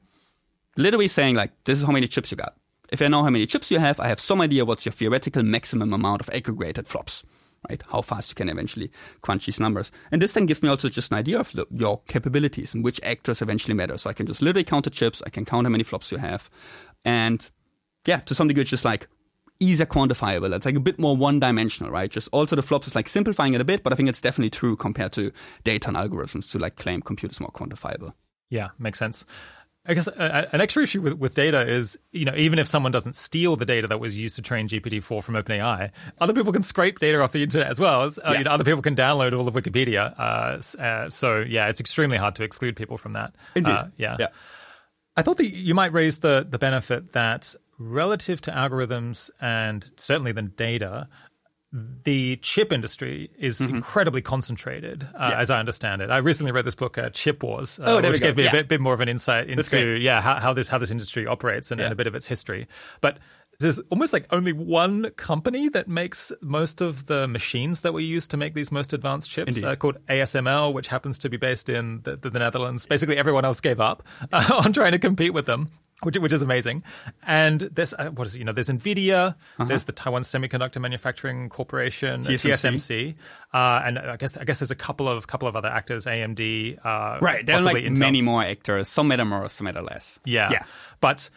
literally 0.79 1.07
saying 1.07 1.35
like, 1.35 1.51
this 1.65 1.77
is 1.77 1.85
how 1.85 1.91
many 1.91 2.07
chips 2.07 2.31
you 2.31 2.37
got. 2.37 2.55
If 2.91 3.01
I 3.01 3.07
know 3.07 3.23
how 3.23 3.29
many 3.29 3.45
chips 3.45 3.69
you 3.69 3.79
have, 3.79 3.99
I 3.99 4.07
have 4.07 4.19
some 4.19 4.41
idea 4.41 4.65
what's 4.65 4.85
your 4.85 4.93
theoretical 4.93 5.43
maximum 5.43 5.93
amount 5.93 6.21
of 6.21 6.29
aggregated 6.33 6.87
flops, 6.87 7.23
right? 7.69 7.83
How 7.91 8.01
fast 8.01 8.29
you 8.29 8.35
can 8.35 8.49
eventually 8.49 8.91
crunch 9.21 9.45
these 9.45 9.59
numbers. 9.59 9.91
And 10.11 10.21
this 10.21 10.33
then 10.33 10.47
gives 10.47 10.63
me 10.63 10.69
also 10.69 10.89
just 10.89 11.11
an 11.11 11.17
idea 11.17 11.39
of 11.39 11.53
your 11.69 12.01
capabilities 12.07 12.73
and 12.73 12.83
which 12.83 12.99
actors 13.03 13.41
eventually 13.41 13.75
matter. 13.75 13.97
So 13.97 14.09
I 14.09 14.13
can 14.13 14.25
just 14.25 14.41
literally 14.41 14.63
count 14.63 14.85
the 14.85 14.89
chips, 14.89 15.21
I 15.25 15.29
can 15.29 15.45
count 15.45 15.67
how 15.67 15.69
many 15.69 15.83
flops 15.83 16.11
you 16.11 16.17
have. 16.17 16.49
And 17.05 17.47
yeah, 18.07 18.21
to 18.21 18.33
some 18.33 18.47
degree, 18.47 18.61
it's 18.61 18.71
just 18.71 18.85
like 18.85 19.07
easier 19.59 19.85
quantifiable. 19.85 20.55
It's 20.55 20.65
like 20.65 20.75
a 20.75 20.79
bit 20.79 20.97
more 20.97 21.15
one 21.15 21.39
dimensional, 21.39 21.91
right? 21.91 22.09
Just 22.09 22.29
also 22.31 22.55
the 22.55 22.63
flops 22.63 22.87
is 22.87 22.95
like 22.95 23.09
simplifying 23.09 23.53
it 23.53 23.61
a 23.61 23.65
bit, 23.65 23.83
but 23.83 23.93
I 23.93 23.95
think 23.95 24.09
it's 24.09 24.21
definitely 24.21 24.49
true 24.49 24.75
compared 24.75 25.11
to 25.13 25.31
data 25.63 25.89
and 25.89 25.97
algorithms 25.97 26.49
to 26.51 26.59
like 26.59 26.77
claim 26.77 27.01
computers 27.01 27.39
more 27.39 27.51
quantifiable. 27.51 28.13
Yeah, 28.49 28.69
makes 28.79 28.97
sense. 28.97 29.25
I 29.85 29.93
guess 29.93 30.07
an 30.07 30.61
extra 30.61 30.83
issue 30.83 31.01
with, 31.01 31.13
with 31.13 31.35
data 31.35 31.67
is, 31.67 31.97
you 32.11 32.25
know, 32.25 32.35
even 32.35 32.59
if 32.59 32.67
someone 32.67 32.91
doesn't 32.91 33.15
steal 33.15 33.55
the 33.55 33.65
data 33.65 33.87
that 33.87 33.99
was 33.99 34.17
used 34.17 34.35
to 34.35 34.41
train 34.41 34.67
GPT-4 34.67 35.23
from 35.23 35.35
OpenAI, 35.35 35.89
other 36.19 36.33
people 36.33 36.51
can 36.51 36.61
scrape 36.61 36.99
data 36.99 37.19
off 37.21 37.31
the 37.31 37.41
internet 37.41 37.67
as 37.67 37.79
well. 37.79 38.03
As, 38.03 38.19
uh, 38.19 38.21
yeah. 38.25 38.37
you 38.37 38.43
know, 38.43 38.51
other 38.51 38.63
people 38.63 38.81
can 38.81 38.95
download 38.95 39.35
all 39.37 39.47
of 39.47 39.53
Wikipedia. 39.55 40.13
Uh, 40.19 40.81
uh, 40.81 41.09
so 41.09 41.39
yeah, 41.39 41.69
it's 41.69 41.79
extremely 41.79 42.17
hard 42.17 42.35
to 42.35 42.43
exclude 42.43 42.75
people 42.75 42.97
from 42.97 43.13
that. 43.13 43.33
Indeed. 43.55 43.71
Uh, 43.71 43.85
yeah. 43.97 44.17
yeah. 44.19 44.27
I 45.15 45.21
thought 45.21 45.37
that 45.37 45.49
you 45.53 45.73
might 45.73 45.91
raise 45.91 46.19
the 46.19 46.45
the 46.49 46.59
benefit 46.59 47.13
that 47.13 47.55
relative 47.77 48.41
to 48.41 48.51
algorithms 48.51 49.29
and 49.41 49.89
certainly 49.95 50.33
the 50.33 50.43
data, 50.43 51.07
the 51.71 52.37
chip 52.37 52.73
industry 52.73 53.29
is 53.37 53.59
mm-hmm. 53.59 53.75
incredibly 53.75 54.21
concentrated, 54.21 55.07
uh, 55.13 55.29
yeah. 55.31 55.39
as 55.39 55.51
I 55.51 55.59
understand 55.59 56.01
it. 56.01 56.09
I 56.09 56.17
recently 56.17 56.51
read 56.51 56.65
this 56.65 56.75
book, 56.75 56.97
uh, 56.97 57.11
Chip 57.11 57.43
Wars, 57.43 57.79
uh, 57.79 58.01
oh, 58.03 58.09
which 58.09 58.19
gave 58.19 58.37
me 58.37 58.43
yeah. 58.43 58.49
a 58.49 58.53
bit, 58.53 58.67
bit, 58.67 58.81
more 58.81 58.93
of 58.93 59.01
an 59.01 59.09
insight 59.09 59.49
into 59.49 59.99
yeah 59.99 60.19
how, 60.19 60.39
how, 60.39 60.53
this 60.53 60.67
how 60.67 60.79
this 60.79 60.89
industry 60.89 61.27
operates 61.27 61.69
and, 61.69 61.79
yeah. 61.79 61.85
and, 61.85 61.93
a 61.93 61.95
bit 61.95 62.07
of 62.07 62.15
its 62.15 62.25
history. 62.25 62.67
But 63.01 63.19
there's 63.59 63.79
almost 63.91 64.13
like 64.13 64.25
only 64.31 64.53
one 64.53 65.11
company 65.11 65.69
that 65.69 65.87
makes 65.87 66.31
most 66.41 66.81
of 66.81 67.05
the 67.05 67.27
machines 67.27 67.81
that 67.81 67.93
we 67.93 68.03
use 68.03 68.25
to 68.29 68.37
make 68.37 68.55
these 68.55 68.71
most 68.71 68.93
advanced 68.93 69.29
chips, 69.29 69.61
uh, 69.61 69.75
called 69.75 69.97
ASML, 70.07 70.73
which 70.73 70.87
happens 70.87 71.19
to 71.19 71.29
be 71.29 71.37
based 71.37 71.69
in 71.69 72.01
the, 72.03 72.15
the 72.15 72.31
Netherlands. 72.31 72.85
Basically, 72.87 73.17
everyone 73.17 73.45
else 73.45 73.59
gave 73.59 73.79
up 73.79 74.01
uh, 74.31 74.61
on 74.65 74.73
trying 74.73 74.93
to 74.93 74.99
compete 74.99 75.33
with 75.33 75.45
them 75.45 75.69
which, 76.03 76.17
which 76.17 76.33
is 76.33 76.41
amazing. 76.41 76.83
And 77.25 77.61
there's 77.61 77.93
uh, 77.93 78.09
what 78.11 78.27
is 78.27 78.35
it? 78.35 78.39
You 78.39 78.45
know, 78.45 78.53
there's 78.53 78.69
Nvidia, 78.69 79.29
uh-huh. 79.29 79.65
there's 79.65 79.85
the 79.85 79.91
Taiwan 79.91 80.23
Semiconductor 80.23 80.79
Manufacturing 80.81 81.49
Corporation, 81.49 82.23
TSMC, 82.23 82.51
TSMC 82.51 83.15
uh, 83.53 83.81
and 83.83 83.97
I 83.97 84.15
guess 84.15 84.37
I 84.37 84.43
guess 84.43 84.59
there's 84.59 84.71
a 84.71 84.75
couple 84.75 85.09
of 85.09 85.25
couple 85.25 85.47
of 85.47 85.55
other 85.55 85.69
actors, 85.69 86.05
AMD. 86.05 86.85
Uh, 86.85 87.17
right, 87.19 87.43
there's 87.43 87.65
like 87.65 87.77
Intel. 87.83 87.97
many 87.97 88.21
more 88.21 88.43
actors. 88.43 88.87
Some 88.87 89.07
matter 89.07 89.25
more, 89.25 89.49
some 89.49 89.65
matter 89.65 89.81
less. 89.81 90.19
Yeah, 90.23 90.51
yeah. 90.51 90.65
But 91.01 91.29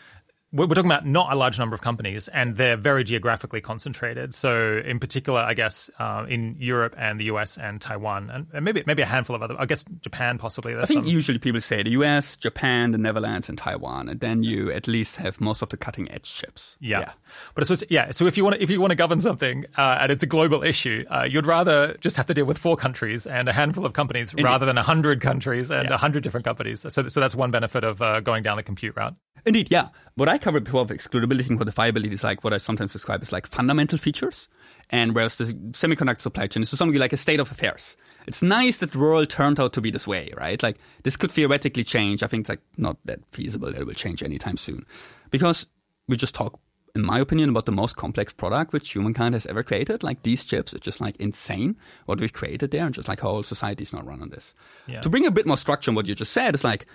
we're 0.52 0.66
talking 0.66 0.90
about 0.90 1.06
not 1.06 1.32
a 1.32 1.36
large 1.36 1.58
number 1.58 1.74
of 1.74 1.80
companies, 1.80 2.28
and 2.28 2.56
they're 2.56 2.76
very 2.76 3.04
geographically 3.04 3.62
concentrated. 3.62 4.34
So, 4.34 4.82
in 4.84 4.98
particular, 4.98 5.40
I 5.40 5.54
guess 5.54 5.88
uh, 5.98 6.26
in 6.28 6.56
Europe 6.58 6.94
and 6.98 7.18
the 7.18 7.24
US 7.24 7.56
and 7.56 7.80
Taiwan, 7.80 8.28
and, 8.28 8.46
and, 8.52 8.64
maybe 8.64 8.82
maybe 8.86 9.00
a 9.00 9.06
handful 9.06 9.34
of 9.34 9.42
other. 9.42 9.56
I 9.58 9.64
guess 9.64 9.84
Japan 10.02 10.36
possibly. 10.36 10.76
I 10.76 10.84
think 10.84 11.04
some... 11.04 11.12
usually 11.12 11.38
people 11.38 11.60
say 11.62 11.82
the 11.82 11.90
US, 11.90 12.36
Japan, 12.36 12.92
the 12.92 12.98
Netherlands, 12.98 13.48
and 13.48 13.56
Taiwan, 13.56 14.10
and 14.10 14.20
then 14.20 14.42
you 14.42 14.70
at 14.70 14.86
least 14.86 15.16
have 15.16 15.40
most 15.40 15.62
of 15.62 15.70
the 15.70 15.78
cutting 15.78 16.10
edge 16.12 16.30
chips. 16.30 16.76
Yeah, 16.80 17.00
yeah. 17.00 17.12
but 17.54 17.70
it's 17.70 17.84
yeah. 17.88 18.10
So 18.10 18.26
if 18.26 18.36
you 18.36 18.44
want 18.44 18.56
to, 18.56 18.62
if 18.62 18.68
you 18.68 18.78
want 18.78 18.90
to 18.90 18.96
govern 18.96 19.20
something 19.20 19.64
uh, 19.78 19.98
and 20.00 20.12
it's 20.12 20.22
a 20.22 20.26
global 20.26 20.62
issue, 20.62 21.06
uh, 21.10 21.22
you'd 21.22 21.46
rather 21.46 21.96
just 22.00 22.18
have 22.18 22.26
to 22.26 22.34
deal 22.34 22.44
with 22.44 22.58
four 22.58 22.76
countries 22.76 23.26
and 23.26 23.48
a 23.48 23.54
handful 23.54 23.86
of 23.86 23.94
companies 23.94 24.32
Indeed. 24.32 24.44
rather 24.44 24.66
than 24.66 24.76
a 24.76 24.82
hundred 24.82 25.22
countries 25.22 25.70
and 25.70 25.88
a 25.88 25.92
yeah. 25.92 25.96
hundred 25.96 26.22
different 26.22 26.44
companies. 26.44 26.80
So 26.80 27.08
so 27.08 27.20
that's 27.20 27.34
one 27.34 27.50
benefit 27.50 27.84
of 27.84 28.02
uh, 28.02 28.20
going 28.20 28.42
down 28.42 28.58
the 28.58 28.62
compute 28.62 28.94
route. 28.96 29.14
Indeed, 29.44 29.70
yeah. 29.70 29.88
What 30.14 30.28
I 30.28 30.38
covered 30.38 30.64
before 30.64 30.82
of 30.82 30.90
excludability 30.90 31.48
and 31.50 31.58
quantifiability 31.58 32.12
is 32.12 32.22
like 32.22 32.44
what 32.44 32.52
I 32.52 32.58
sometimes 32.58 32.92
describe 32.92 33.22
as 33.22 33.32
like 33.32 33.46
fundamental 33.46 33.98
features. 33.98 34.48
And 34.90 35.14
whereas 35.14 35.36
the 35.36 35.44
semiconductor 35.44 36.20
supply 36.20 36.46
chain 36.46 36.62
is 36.62 36.70
to 36.70 36.76
something 36.76 36.98
like 36.98 37.14
a 37.14 37.16
state 37.16 37.40
of 37.40 37.50
affairs. 37.50 37.96
It's 38.26 38.42
nice 38.42 38.76
that 38.78 38.92
the 38.92 38.98
world 38.98 39.30
turned 39.30 39.58
out 39.58 39.72
to 39.72 39.80
be 39.80 39.90
this 39.90 40.06
way, 40.06 40.30
right? 40.36 40.62
Like 40.62 40.76
this 41.02 41.16
could 41.16 41.32
theoretically 41.32 41.82
change. 41.82 42.22
I 42.22 42.26
think 42.26 42.42
it's 42.42 42.50
like 42.50 42.60
not 42.76 42.98
that 43.06 43.20
feasible 43.32 43.72
that 43.72 43.80
it 43.80 43.86
will 43.86 43.94
change 43.94 44.22
anytime 44.22 44.56
soon. 44.56 44.84
Because 45.30 45.66
we 46.06 46.16
just 46.16 46.34
talk, 46.34 46.60
in 46.94 47.02
my 47.02 47.18
opinion, 47.18 47.48
about 47.48 47.64
the 47.64 47.72
most 47.72 47.96
complex 47.96 48.34
product 48.34 48.74
which 48.74 48.92
humankind 48.92 49.34
has 49.34 49.46
ever 49.46 49.62
created. 49.62 50.02
Like 50.02 50.22
these 50.22 50.44
chips, 50.44 50.74
it's 50.74 50.84
just 50.84 51.00
like 51.00 51.16
insane 51.16 51.76
what 52.04 52.20
we've 52.20 52.32
created 52.32 52.70
there 52.70 52.84
and 52.84 52.94
just 52.94 53.08
like 53.08 53.20
how 53.20 53.30
whole 53.30 53.42
society 53.42 53.82
is 53.82 53.94
not 53.94 54.06
run 54.06 54.20
on 54.20 54.28
this. 54.28 54.52
Yeah. 54.86 55.00
To 55.00 55.08
bring 55.08 55.26
a 55.26 55.30
bit 55.30 55.46
more 55.46 55.56
structure 55.56 55.90
on 55.90 55.94
what 55.94 56.06
you 56.06 56.14
just 56.14 56.32
said, 56.32 56.54
it's 56.54 56.64
like 56.64 56.86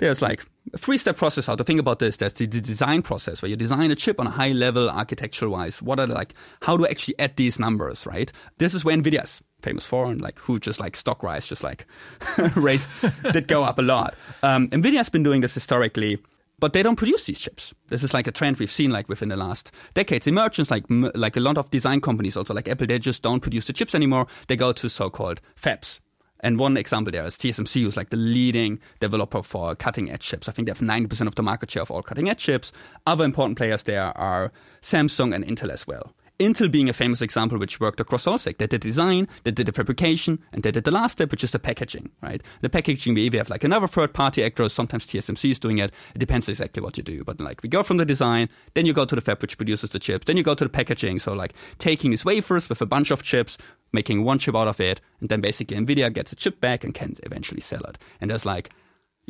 there's 0.00 0.20
like 0.20 0.44
a 0.74 0.78
three 0.78 0.98
step 0.98 1.16
process 1.16 1.46
how 1.46 1.54
to 1.54 1.64
think 1.64 1.78
about 1.78 1.98
this. 2.00 2.16
There's 2.16 2.32
the, 2.32 2.46
design 2.46 3.02
process 3.02 3.42
where 3.42 3.48
you 3.48 3.56
design 3.56 3.90
a 3.90 3.94
chip 3.94 4.18
on 4.18 4.26
a 4.26 4.30
high 4.30 4.52
level 4.52 4.90
architectural 4.90 5.52
wise. 5.52 5.80
What 5.80 6.00
are 6.00 6.06
the, 6.06 6.14
like, 6.14 6.34
how 6.62 6.76
to 6.76 6.90
actually 6.90 7.18
add 7.18 7.36
these 7.36 7.58
numbers, 7.58 8.06
right? 8.06 8.32
This 8.58 8.74
is 8.74 8.84
where 8.84 8.96
NVIDIA's 8.96 9.42
famous 9.62 9.84
for 9.84 10.06
and 10.06 10.22
like 10.22 10.38
who 10.38 10.58
just 10.58 10.80
like 10.80 10.96
stock 10.96 11.22
rise 11.22 11.44
just 11.44 11.62
like 11.62 11.84
raise 12.56 12.88
did 13.32 13.46
go 13.46 13.62
up 13.62 13.78
a 13.78 13.82
lot. 13.82 14.14
Um, 14.42 14.68
NVIDIA's 14.68 15.10
been 15.10 15.22
doing 15.22 15.42
this 15.42 15.52
historically 15.52 16.18
but 16.60 16.74
they 16.74 16.82
don't 16.82 16.96
produce 16.96 17.24
these 17.24 17.40
chips. 17.40 17.74
This 17.88 18.04
is 18.04 18.14
like 18.14 18.26
a 18.26 18.30
trend 18.30 18.58
we've 18.58 18.70
seen 18.70 18.90
like 18.90 19.08
within 19.08 19.30
the 19.30 19.36
last 19.36 19.72
decades. 19.94 20.26
Emergence, 20.26 20.70
like 20.70 20.84
like 20.88 21.36
a 21.36 21.40
lot 21.40 21.58
of 21.58 21.70
design 21.70 22.00
companies, 22.00 22.36
also 22.36 22.54
like 22.54 22.68
Apple, 22.68 22.86
they 22.86 22.98
just 22.98 23.22
don't 23.22 23.40
produce 23.40 23.66
the 23.66 23.72
chips 23.72 23.94
anymore. 23.94 24.26
They 24.46 24.56
go 24.56 24.72
to 24.72 24.88
so-called 24.88 25.40
fabs, 25.60 26.00
and 26.40 26.58
one 26.58 26.76
example 26.76 27.12
there 27.12 27.24
is 27.24 27.36
TSMC, 27.36 27.82
who's 27.82 27.96
like 27.96 28.10
the 28.10 28.16
leading 28.16 28.80
developer 28.98 29.42
for 29.42 29.74
cutting 29.74 30.10
edge 30.10 30.22
chips. 30.22 30.48
I 30.48 30.52
think 30.52 30.66
they 30.66 30.70
have 30.70 30.78
90% 30.78 31.26
of 31.26 31.34
the 31.34 31.42
market 31.42 31.70
share 31.70 31.82
of 31.82 31.90
all 31.90 32.02
cutting 32.02 32.28
edge 32.28 32.38
chips. 32.38 32.72
Other 33.06 33.24
important 33.24 33.58
players 33.58 33.82
there 33.84 34.16
are 34.16 34.52
Samsung 34.82 35.34
and 35.34 35.44
Intel 35.44 35.70
as 35.70 35.86
well. 35.86 36.14
Intel 36.40 36.70
being 36.70 36.88
a 36.88 36.94
famous 36.94 37.20
example 37.20 37.58
which 37.58 37.80
worked 37.80 38.00
across 38.00 38.26
all 38.26 38.38
sectors. 38.38 38.58
They 38.58 38.66
did 38.66 38.80
the 38.80 38.88
design, 38.88 39.28
they 39.44 39.50
did 39.50 39.66
the 39.66 39.72
fabrication, 39.72 40.40
and 40.52 40.62
they 40.62 40.72
did 40.72 40.84
the 40.84 40.90
last 40.90 41.12
step, 41.12 41.30
which 41.30 41.44
is 41.44 41.50
the 41.50 41.58
packaging, 41.58 42.10
right? 42.22 42.42
The 42.62 42.70
packaging, 42.70 43.14
we 43.14 43.28
have 43.36 43.50
like 43.50 43.62
another 43.62 43.86
third 43.86 44.14
party 44.14 44.42
actor, 44.42 44.68
sometimes 44.70 45.06
TSMC 45.06 45.50
is 45.50 45.58
doing 45.58 45.78
it. 45.78 45.92
It 46.14 46.18
depends 46.18 46.48
exactly 46.48 46.82
what 46.82 46.96
you 46.96 47.02
do. 47.02 47.24
But 47.24 47.40
like 47.40 47.62
we 47.62 47.68
go 47.68 47.82
from 47.82 47.98
the 47.98 48.06
design, 48.06 48.48
then 48.74 48.86
you 48.86 48.94
go 48.94 49.04
to 49.04 49.14
the 49.14 49.20
fab 49.20 49.42
which 49.42 49.58
produces 49.58 49.90
the 49.90 49.98
chips, 49.98 50.24
then 50.24 50.38
you 50.38 50.42
go 50.42 50.54
to 50.54 50.64
the 50.64 50.70
packaging. 50.70 51.18
So 51.18 51.34
like 51.34 51.52
taking 51.78 52.10
these 52.10 52.24
wafers 52.24 52.70
with 52.70 52.80
a 52.80 52.86
bunch 52.86 53.10
of 53.10 53.22
chips, 53.22 53.58
making 53.92 54.24
one 54.24 54.38
chip 54.38 54.56
out 54.56 54.68
of 54.68 54.80
it, 54.80 55.00
and 55.20 55.28
then 55.28 55.42
basically 55.42 55.76
NVIDIA 55.76 56.12
gets 56.12 56.32
a 56.32 56.36
chip 56.36 56.60
back 56.60 56.84
and 56.84 56.94
can 56.94 57.16
eventually 57.22 57.60
sell 57.60 57.82
it. 57.82 57.98
And 58.20 58.30
there's 58.30 58.46
like 58.46 58.70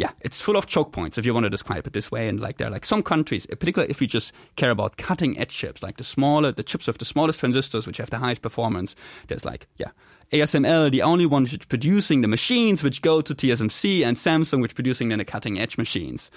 yeah, 0.01 0.13
it's 0.23 0.41
full 0.41 0.57
of 0.57 0.65
choke 0.65 0.93
points 0.93 1.19
if 1.19 1.27
you 1.27 1.35
want 1.35 1.45
to 1.45 1.51
describe 1.51 1.87
it 1.87 1.93
this 1.93 2.11
way. 2.11 2.27
And 2.27 2.41
like 2.41 2.57
there 2.57 2.69
are 2.69 2.71
like 2.71 2.87
some 2.87 3.03
countries, 3.03 3.45
particularly 3.45 3.91
if 3.91 4.01
we 4.01 4.07
just 4.07 4.33
care 4.57 4.71
about 4.71 4.97
cutting 4.97 5.39
edge 5.39 5.51
chips, 5.51 5.83
like 5.83 5.99
the 5.99 6.05
smaller, 6.05 6.53
the 6.53 6.63
chips 6.63 6.87
with 6.87 6.97
the 6.97 7.05
smallest 7.05 7.41
transistors, 7.41 7.87
which 7.87 7.99
have 7.99 8.09
the 8.09 8.17
highest 8.17 8.41
performance. 8.41 8.97
There's 9.29 9.45
like, 9.45 9.67
yeah, 9.77 9.91
ASML, 10.33 10.91
the 10.91 11.03
only 11.03 11.27
one 11.27 11.43
which 11.43 11.69
producing 11.69 12.23
the 12.23 12.29
machines 12.29 12.83
which 12.83 13.03
go 13.03 13.21
to 13.21 13.35
TSMC 13.35 14.03
and 14.03 14.17
Samsung, 14.17 14.63
which 14.63 14.75
producing 14.75 15.11
then 15.11 15.19
the 15.19 15.25
cutting 15.27 15.59
edge 15.59 15.77
machines. 15.77 16.31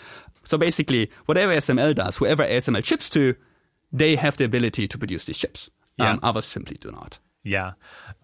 So 0.43 0.58
basically, 0.58 1.10
whatever 1.26 1.56
ASML 1.56 1.95
does, 1.95 2.17
whoever 2.17 2.43
ASML 2.43 2.84
chips 2.84 3.10
to, 3.12 3.34
they 3.93 4.17
have 4.17 4.36
the 4.36 4.43
ability 4.43 4.89
to 4.89 4.97
produce 4.97 5.23
these 5.23 5.38
chips. 5.38 5.69
Yeah. 5.95 6.12
Um, 6.12 6.19
others 6.21 6.43
simply 6.43 6.76
do 6.82 6.91
not. 6.91 7.17
Yeah. 7.43 7.73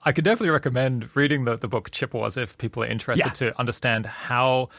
I 0.03 0.11
could 0.13 0.23
definitely 0.23 0.51
recommend 0.51 1.15
reading 1.15 1.45
the, 1.45 1.57
the 1.57 1.67
book 1.67 1.91
Chip 1.91 2.13
Wars 2.13 2.37
if 2.37 2.57
people 2.57 2.83
are 2.83 2.87
interested 2.87 3.27
yeah. 3.27 3.51
to 3.51 3.59
understand 3.59 4.05
how 4.05 4.69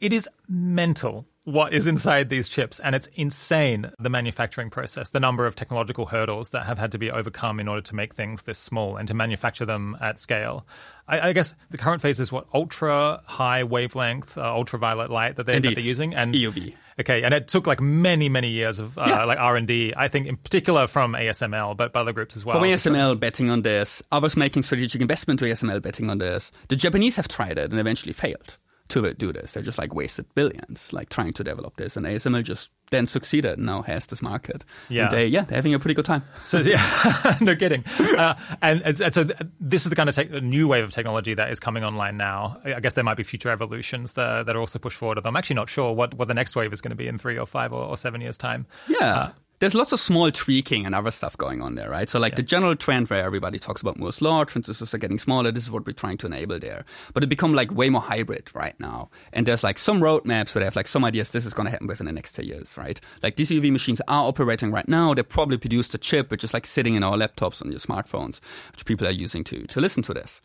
it 0.00 0.12
is 0.12 0.28
mental 0.48 1.26
what 1.44 1.72
is 1.72 1.86
inside 1.86 2.28
these 2.28 2.48
chips. 2.48 2.78
And 2.80 2.94
it's 2.94 3.08
insane 3.14 3.90
the 3.98 4.08
manufacturing 4.08 4.70
process, 4.70 5.10
the 5.10 5.20
number 5.20 5.46
of 5.46 5.56
technological 5.56 6.06
hurdles 6.06 6.50
that 6.50 6.66
have 6.66 6.78
had 6.78 6.92
to 6.92 6.98
be 6.98 7.10
overcome 7.10 7.58
in 7.58 7.68
order 7.68 7.82
to 7.82 7.94
make 7.94 8.14
things 8.14 8.42
this 8.42 8.58
small 8.58 8.96
and 8.96 9.08
to 9.08 9.14
manufacture 9.14 9.64
them 9.64 9.96
at 10.00 10.20
scale. 10.20 10.66
I, 11.08 11.28
I 11.28 11.32
guess 11.32 11.54
the 11.70 11.78
current 11.78 12.00
phase 12.00 12.20
is 12.20 12.30
what 12.30 12.46
ultra 12.54 13.22
high 13.26 13.64
wavelength, 13.64 14.38
uh, 14.38 14.42
ultraviolet 14.42 15.10
light 15.10 15.36
that 15.36 15.46
they're, 15.46 15.58
that 15.58 15.74
they're, 15.74 15.84
using, 15.84 16.14
and 16.14 16.32
EUV. 16.32 16.74
Okay, 17.00 17.24
and 17.24 17.34
it 17.34 17.48
took 17.48 17.66
like 17.66 17.80
many, 17.80 18.28
many 18.28 18.50
years 18.50 18.78
of 18.78 18.96
uh, 18.96 19.04
yeah. 19.06 19.24
like 19.24 19.38
R 19.38 19.56
and 19.56 19.66
D. 19.66 19.92
I 19.96 20.08
think 20.08 20.26
in 20.28 20.36
particular 20.36 20.86
from 20.86 21.14
ASML, 21.14 21.76
but 21.76 21.92
by 21.92 22.00
other 22.00 22.12
groups 22.12 22.36
as 22.36 22.44
well. 22.44 22.56
From 22.56 22.68
ASML 22.68 23.18
betting 23.18 23.50
on 23.50 23.62
this, 23.62 24.02
others 24.12 24.36
making 24.36 24.62
strategic 24.62 25.00
investment 25.00 25.40
to 25.40 25.46
ASML 25.46 25.82
betting 25.82 26.10
on 26.10 26.18
this. 26.18 26.52
The 26.68 26.76
Japanese 26.76 27.16
have 27.16 27.28
tried 27.28 27.58
it 27.58 27.70
and 27.70 27.80
eventually 27.80 28.12
failed 28.12 28.58
to 28.92 29.14
do 29.14 29.32
this. 29.32 29.52
They 29.52 29.62
just 29.62 29.78
like 29.78 29.94
wasted 29.94 30.26
billions 30.34 30.92
like 30.92 31.08
trying 31.08 31.32
to 31.34 31.44
develop 31.44 31.76
this, 31.76 31.96
and 31.96 32.06
ASML 32.06 32.42
just 32.42 32.70
then 32.90 33.06
succeeded 33.06 33.56
and 33.58 33.66
now 33.66 33.82
has 33.82 34.06
this 34.06 34.22
market. 34.22 34.64
Yeah. 34.88 35.04
And 35.04 35.10
they, 35.10 35.26
yeah, 35.26 35.42
they're 35.42 35.56
having 35.56 35.74
a 35.74 35.78
pretty 35.78 35.94
good 35.94 36.04
time. 36.04 36.22
So 36.44 36.58
yeah, 36.58 37.36
no 37.40 37.56
kidding. 37.56 37.84
Uh, 37.98 38.34
and, 38.60 38.82
and, 38.82 39.00
and 39.00 39.14
so 39.14 39.24
this 39.58 39.84
is 39.84 39.90
the 39.90 39.96
kind 39.96 40.08
of 40.08 40.14
tech, 40.14 40.30
new 40.30 40.68
wave 40.68 40.84
of 40.84 40.92
technology 40.92 41.34
that 41.34 41.50
is 41.50 41.58
coming 41.58 41.82
online 41.82 42.16
now. 42.16 42.58
I 42.64 42.80
guess 42.80 42.94
there 42.94 43.02
might 43.02 43.16
be 43.16 43.22
future 43.24 43.48
evolutions 43.48 44.12
that, 44.12 44.46
that 44.46 44.54
are 44.54 44.60
also 44.60 44.78
pushed 44.78 44.98
forward. 44.98 45.18
I'm 45.24 45.36
actually 45.36 45.56
not 45.56 45.68
sure 45.68 45.92
what, 45.92 46.14
what 46.14 46.28
the 46.28 46.34
next 46.34 46.54
wave 46.54 46.72
is 46.72 46.80
going 46.80 46.90
to 46.90 46.96
be 46.96 47.08
in 47.08 47.18
three 47.18 47.38
or 47.38 47.46
five 47.46 47.72
or, 47.72 47.82
or 47.82 47.96
seven 47.96 48.20
years' 48.20 48.38
time. 48.38 48.66
Yeah. 48.86 49.14
Uh, 49.14 49.30
there's 49.62 49.76
lots 49.76 49.92
of 49.92 50.00
small 50.00 50.28
tweaking 50.32 50.84
and 50.86 50.92
other 50.92 51.12
stuff 51.12 51.38
going 51.38 51.62
on 51.62 51.76
there, 51.76 51.88
right? 51.88 52.10
So 52.10 52.18
like 52.18 52.32
yeah. 52.32 52.38
the 52.38 52.42
general 52.42 52.74
trend 52.74 53.08
where 53.08 53.22
everybody 53.22 53.60
talks 53.60 53.80
about 53.80 53.96
Moore's 53.96 54.20
law, 54.20 54.42
transistors 54.42 54.92
are 54.92 54.98
getting 54.98 55.20
smaller. 55.20 55.52
This 55.52 55.62
is 55.62 55.70
what 55.70 55.86
we're 55.86 55.92
trying 55.92 56.18
to 56.18 56.26
enable 56.26 56.58
there. 56.58 56.84
But 57.14 57.22
it 57.22 57.28
become 57.28 57.54
like 57.54 57.70
way 57.70 57.88
more 57.88 58.00
hybrid 58.00 58.50
right 58.54 58.74
now. 58.80 59.08
And 59.32 59.46
there's 59.46 59.62
like 59.62 59.78
some 59.78 60.00
roadmaps 60.00 60.52
where 60.52 60.62
they 60.62 60.64
have 60.64 60.74
like 60.74 60.88
some 60.88 61.04
ideas 61.04 61.30
this 61.30 61.46
is 61.46 61.54
going 61.54 61.66
to 61.66 61.70
happen 61.70 61.86
within 61.86 62.06
the 62.06 62.12
next 62.12 62.32
10 62.32 62.44
years, 62.44 62.76
right? 62.76 63.00
Like 63.22 63.36
these 63.36 63.50
EUV 63.50 63.70
machines 63.70 64.00
are 64.08 64.26
operating 64.26 64.72
right 64.72 64.88
now. 64.88 65.14
They 65.14 65.22
probably 65.22 65.58
produced 65.58 65.94
a 65.94 65.98
chip 65.98 66.32
which 66.32 66.42
is 66.42 66.52
like 66.52 66.66
sitting 66.66 66.96
in 66.96 67.04
our 67.04 67.16
laptops 67.16 67.62
on 67.64 67.70
your 67.70 67.78
smartphones, 67.78 68.40
which 68.72 68.84
people 68.84 69.06
are 69.06 69.12
using 69.12 69.44
to, 69.44 69.64
to 69.68 69.80
listen 69.80 70.02
to 70.02 70.12
this. 70.12 70.40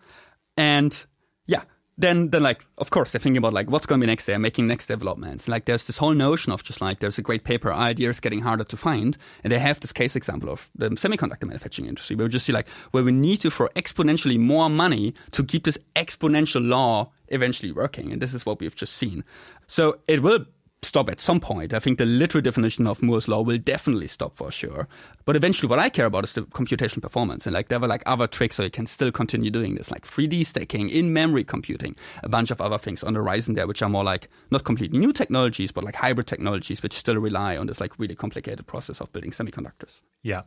And 0.58 1.08
yeah, 1.48 1.64
then 1.98 2.30
then 2.30 2.44
like 2.44 2.66
of 2.78 2.90
course 2.90 3.12
they're 3.12 3.20
thinking 3.20 3.38
about 3.38 3.54
like 3.54 3.70
what's 3.70 3.86
going 3.86 4.00
to 4.00 4.06
be 4.06 4.12
next 4.12 4.26
they're 4.26 4.40
making 4.40 4.68
next 4.68 4.88
developments. 4.88 5.48
Like 5.48 5.66
there's 5.66 5.84
this 5.84 5.98
whole 5.98 6.14
notion 6.14 6.52
of 6.52 6.64
just 6.64 6.82
like 6.82 7.00
there's 7.00 7.18
a 7.18 7.22
great 7.22 7.44
paper 7.44 7.74
ideas 7.74 8.20
getting 8.20 8.42
harder 8.42 8.64
to 8.66 8.78
find 8.78 9.18
and 9.44 9.52
they 9.52 9.60
have 9.60 9.80
this 9.80 9.92
case 9.92 10.16
example 10.16 10.50
of 10.50 10.70
the 10.76 10.90
semiconductor 10.90 11.46
manufacturing 11.46 11.88
industry 11.88 12.16
where 12.16 12.26
we 12.26 12.32
just 12.32 12.46
see 12.46 12.54
like 12.54 12.68
where 12.92 13.04
we 13.04 13.12
need 13.12 13.38
to 13.38 13.50
throw 13.50 13.68
exponentially 13.70 14.40
more 14.40 14.70
money 14.70 15.14
to 15.32 15.44
keep 15.44 15.64
this 15.64 15.78
exponential 15.96 16.66
law 16.68 17.12
eventually 17.30 17.72
working 17.72 18.12
and 18.12 18.22
this 18.22 18.34
is 18.34 18.46
what 18.46 18.60
we've 18.60 18.76
just 18.76 18.94
seen. 18.94 19.24
So 19.66 20.00
it 20.08 20.22
will 20.22 20.46
stop 20.84 21.10
at 21.10 21.20
some 21.20 21.40
point. 21.40 21.74
I 21.74 21.80
think 21.80 21.98
the 21.98 22.06
literal 22.06 22.42
definition 22.42 22.88
of 22.88 23.02
Moore's 23.02 23.28
law 23.28 23.42
will 23.42 23.58
definitely 23.58 24.08
stop 24.08 24.36
for 24.36 24.52
sure. 24.52 24.88
But 25.26 25.36
eventually, 25.36 25.70
what 25.70 25.80
I 25.80 25.90
care 25.90 26.06
about 26.06 26.24
is 26.24 26.34
the 26.34 26.44
computational 26.44 27.02
performance. 27.02 27.46
And 27.46 27.54
like 27.54 27.68
there 27.68 27.80
were 27.80 27.88
like 27.88 28.04
other 28.06 28.28
tricks 28.28 28.56
so 28.56 28.64
you 28.64 28.70
can 28.70 28.86
still 28.86 29.12
continue 29.12 29.50
doing 29.50 29.76
this, 29.76 29.92
like 29.92 30.08
3D 30.08 30.46
stacking, 30.46 30.90
in-memory 30.90 31.44
computing, 31.44 31.96
a 32.24 32.30
bunch 32.30 32.52
of 32.52 32.62
other 32.62 32.78
things 32.78 33.04
on 33.04 33.14
the 33.14 33.20
horizon 33.20 33.56
there, 33.56 33.68
which 33.68 33.82
are 33.82 33.90
more 33.90 34.04
like 34.04 34.30
not 34.52 34.64
completely 34.64 35.00
new 35.00 35.14
technologies, 35.14 35.72
but 35.72 35.84
like 35.84 35.96
hybrid 35.96 36.28
technologies, 36.28 36.84
which 36.84 36.94
still 36.94 37.18
rely 37.18 37.58
on 37.58 37.68
this 37.68 37.82
like 37.82 37.98
really 38.00 38.16
complicated 38.16 38.66
process 38.68 39.02
of 39.02 39.12
building 39.12 39.32
semiconductors. 39.32 40.02
Yeah. 40.22 40.44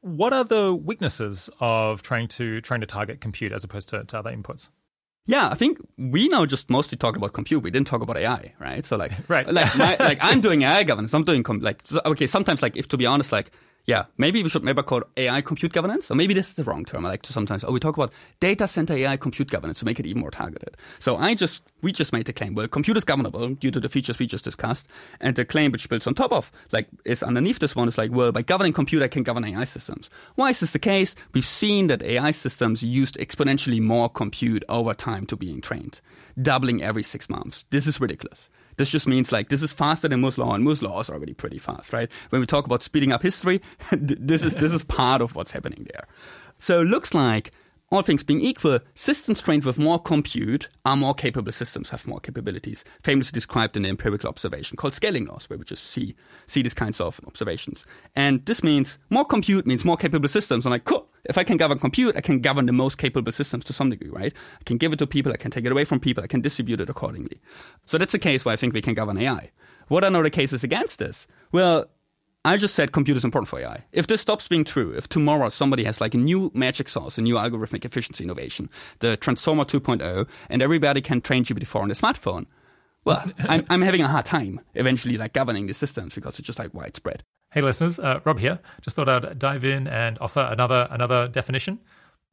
What 0.00 0.32
are 0.32 0.44
the 0.44 0.74
weaknesses 0.74 1.48
of 1.60 2.02
trying 2.02 2.26
to 2.28 2.60
trying 2.60 2.80
to 2.80 2.86
target 2.86 3.20
compute 3.20 3.52
as 3.52 3.62
opposed 3.62 3.88
to, 3.90 4.02
to 4.02 4.18
other 4.18 4.32
inputs? 4.32 4.70
Yeah, 5.24 5.48
I 5.48 5.54
think 5.54 5.78
we 5.96 6.28
now 6.28 6.46
just 6.46 6.68
mostly 6.68 6.98
talk 6.98 7.16
about 7.16 7.32
compute. 7.32 7.62
We 7.62 7.70
didn't 7.70 7.86
talk 7.86 8.02
about 8.02 8.16
AI, 8.16 8.54
right? 8.58 8.84
So 8.84 8.96
like, 8.96 9.12
right. 9.28 9.46
like, 9.46 9.76
my, 9.76 9.96
like 10.00 10.18
I'm 10.20 10.40
doing 10.40 10.62
AI 10.62 10.82
governance. 10.82 11.14
I'm 11.14 11.24
doing 11.24 11.42
com- 11.42 11.60
like, 11.60 11.82
okay, 12.04 12.26
sometimes 12.26 12.60
like, 12.60 12.76
if 12.76 12.88
to 12.88 12.96
be 12.96 13.06
honest, 13.06 13.30
like 13.30 13.52
yeah, 13.84 14.04
maybe 14.16 14.42
we 14.42 14.48
should 14.48 14.62
maybe 14.62 14.80
call 14.82 14.98
it 14.98 15.06
AI 15.16 15.40
compute 15.40 15.72
governance, 15.72 16.10
or 16.10 16.14
maybe 16.14 16.34
this 16.34 16.48
is 16.48 16.54
the 16.54 16.62
wrong 16.62 16.84
term. 16.84 17.04
I 17.04 17.08
like 17.08 17.22
to 17.22 17.32
sometimes, 17.32 17.64
oh, 17.64 17.72
we 17.72 17.80
talk 17.80 17.96
about 17.96 18.12
data 18.38 18.68
center 18.68 18.94
AI 18.94 19.16
compute 19.16 19.50
governance 19.50 19.80
to 19.80 19.84
make 19.84 19.98
it 19.98 20.06
even 20.06 20.20
more 20.20 20.30
targeted. 20.30 20.76
So 21.00 21.16
I 21.16 21.34
just, 21.34 21.62
we 21.82 21.90
just 21.90 22.12
made 22.12 22.26
the 22.26 22.32
claim, 22.32 22.54
well, 22.54 22.68
compute 22.68 22.96
is 22.96 23.04
governable 23.04 23.54
due 23.54 23.72
to 23.72 23.80
the 23.80 23.88
features 23.88 24.20
we 24.20 24.26
just 24.26 24.44
discussed. 24.44 24.86
And 25.20 25.34
the 25.34 25.44
claim 25.44 25.72
which 25.72 25.88
builds 25.88 26.06
on 26.06 26.14
top 26.14 26.30
of, 26.30 26.52
like, 26.70 26.86
is 27.04 27.24
underneath 27.24 27.58
this 27.58 27.74
one 27.74 27.88
is 27.88 27.98
like, 27.98 28.12
well, 28.12 28.30
by 28.30 28.42
governing 28.42 28.72
compute, 28.72 29.02
I 29.02 29.08
can 29.08 29.24
govern 29.24 29.44
AI 29.44 29.64
systems. 29.64 30.10
Why 30.36 30.50
is 30.50 30.60
this 30.60 30.72
the 30.72 30.78
case? 30.78 31.16
We've 31.32 31.44
seen 31.44 31.88
that 31.88 32.04
AI 32.04 32.30
systems 32.30 32.84
used 32.84 33.16
exponentially 33.18 33.80
more 33.80 34.08
compute 34.08 34.64
over 34.68 34.94
time 34.94 35.26
to 35.26 35.36
being 35.36 35.60
trained, 35.60 36.00
doubling 36.40 36.82
every 36.82 37.02
six 37.02 37.28
months. 37.28 37.64
This 37.70 37.88
is 37.88 38.00
ridiculous. 38.00 38.48
This 38.76 38.90
just 38.90 39.06
means 39.06 39.32
like 39.32 39.48
this 39.48 39.62
is 39.62 39.72
faster 39.72 40.08
than 40.08 40.20
Moore's 40.20 40.38
law, 40.38 40.54
and 40.54 40.64
Moore's 40.64 40.82
law 40.82 41.00
is 41.00 41.10
already 41.10 41.34
pretty 41.34 41.58
fast, 41.58 41.92
right? 41.92 42.10
When 42.30 42.40
we 42.40 42.46
talk 42.46 42.66
about 42.66 42.82
speeding 42.82 43.12
up 43.12 43.22
history, 43.22 43.60
this 43.92 44.42
is 44.42 44.54
this 44.54 44.72
is 44.72 44.84
part 44.84 45.20
of 45.22 45.34
what's 45.34 45.52
happening 45.52 45.86
there. 45.92 46.06
So 46.58 46.80
it 46.80 46.84
looks 46.84 47.14
like 47.14 47.52
all 47.92 48.00
things 48.02 48.22
being 48.22 48.40
equal, 48.40 48.80
systems 48.94 49.42
trained 49.42 49.64
with 49.64 49.78
more 49.78 49.98
compute 49.98 50.68
are 50.86 50.96
more 50.96 51.14
capable 51.14 51.52
systems, 51.52 51.90
have 51.90 52.06
more 52.06 52.20
capabilities, 52.20 52.84
famously 53.02 53.32
described 53.32 53.76
in 53.76 53.82
the 53.82 53.90
empirical 53.90 54.30
observation 54.30 54.78
called 54.78 54.94
scaling 54.94 55.26
laws, 55.26 55.50
where 55.50 55.58
we 55.58 55.64
just 55.66 55.84
see, 55.84 56.16
see 56.46 56.62
these 56.62 56.72
kinds 56.72 57.02
of 57.02 57.20
observations. 57.26 57.84
And 58.16 58.44
this 58.46 58.64
means 58.64 58.98
more 59.10 59.26
compute 59.26 59.66
means 59.66 59.84
more 59.84 59.98
capable 59.98 60.28
systems. 60.28 60.64
I'm 60.64 60.72
like, 60.72 60.84
cool, 60.84 61.06
if 61.26 61.36
I 61.36 61.44
can 61.44 61.58
govern 61.58 61.78
compute, 61.78 62.16
I 62.16 62.22
can 62.22 62.40
govern 62.40 62.64
the 62.64 62.72
most 62.72 62.96
capable 62.96 63.30
systems 63.30 63.62
to 63.64 63.74
some 63.74 63.90
degree, 63.90 64.08
right? 64.08 64.32
I 64.58 64.64
can 64.64 64.78
give 64.78 64.94
it 64.94 64.98
to 65.00 65.06
people, 65.06 65.30
I 65.30 65.36
can 65.36 65.50
take 65.50 65.66
it 65.66 65.72
away 65.72 65.84
from 65.84 66.00
people, 66.00 66.24
I 66.24 66.28
can 66.28 66.40
distribute 66.40 66.80
it 66.80 66.88
accordingly. 66.88 67.42
So 67.84 67.98
that's 67.98 68.14
a 68.14 68.18
case 68.18 68.42
where 68.42 68.54
I 68.54 68.56
think 68.56 68.72
we 68.72 68.80
can 68.80 68.94
govern 68.94 69.18
AI. 69.18 69.50
What 69.88 70.02
are 70.02 70.22
the 70.22 70.30
cases 70.30 70.64
against 70.64 70.98
this? 70.98 71.26
Well, 71.52 71.90
I 72.44 72.56
just 72.56 72.74
said 72.74 72.90
compute 72.90 73.16
is 73.16 73.24
important 73.24 73.48
for 73.48 73.60
AI. 73.60 73.84
If 73.92 74.08
this 74.08 74.20
stops 74.20 74.48
being 74.48 74.64
true, 74.64 74.92
if 74.92 75.08
tomorrow 75.08 75.48
somebody 75.48 75.84
has 75.84 76.00
like 76.00 76.14
a 76.14 76.18
new 76.18 76.50
magic 76.54 76.88
sauce, 76.88 77.16
a 77.16 77.22
new 77.22 77.36
algorithmic 77.36 77.84
efficiency 77.84 78.24
innovation, 78.24 78.68
the 78.98 79.16
Transformer 79.16 79.64
2.0, 79.64 80.26
and 80.48 80.62
everybody 80.62 81.00
can 81.00 81.20
train 81.20 81.44
GPT-4 81.44 81.82
on 81.82 81.88
their 81.88 81.94
smartphone, 81.94 82.46
well, 83.04 83.24
I'm, 83.38 83.64
I'm 83.70 83.82
having 83.82 84.00
a 84.00 84.08
hard 84.08 84.24
time 84.24 84.60
eventually 84.74 85.16
like 85.16 85.32
governing 85.32 85.66
the 85.66 85.74
systems 85.74 86.14
because 86.14 86.38
it's 86.38 86.46
just 86.46 86.58
like 86.58 86.74
widespread. 86.74 87.22
Hey 87.52 87.60
listeners, 87.60 88.00
uh, 88.00 88.20
Rob 88.24 88.40
here. 88.40 88.58
Just 88.80 88.96
thought 88.96 89.08
I'd 89.08 89.38
dive 89.38 89.64
in 89.64 89.86
and 89.86 90.18
offer 90.20 90.40
another 90.40 90.88
another 90.90 91.28
definition. 91.28 91.78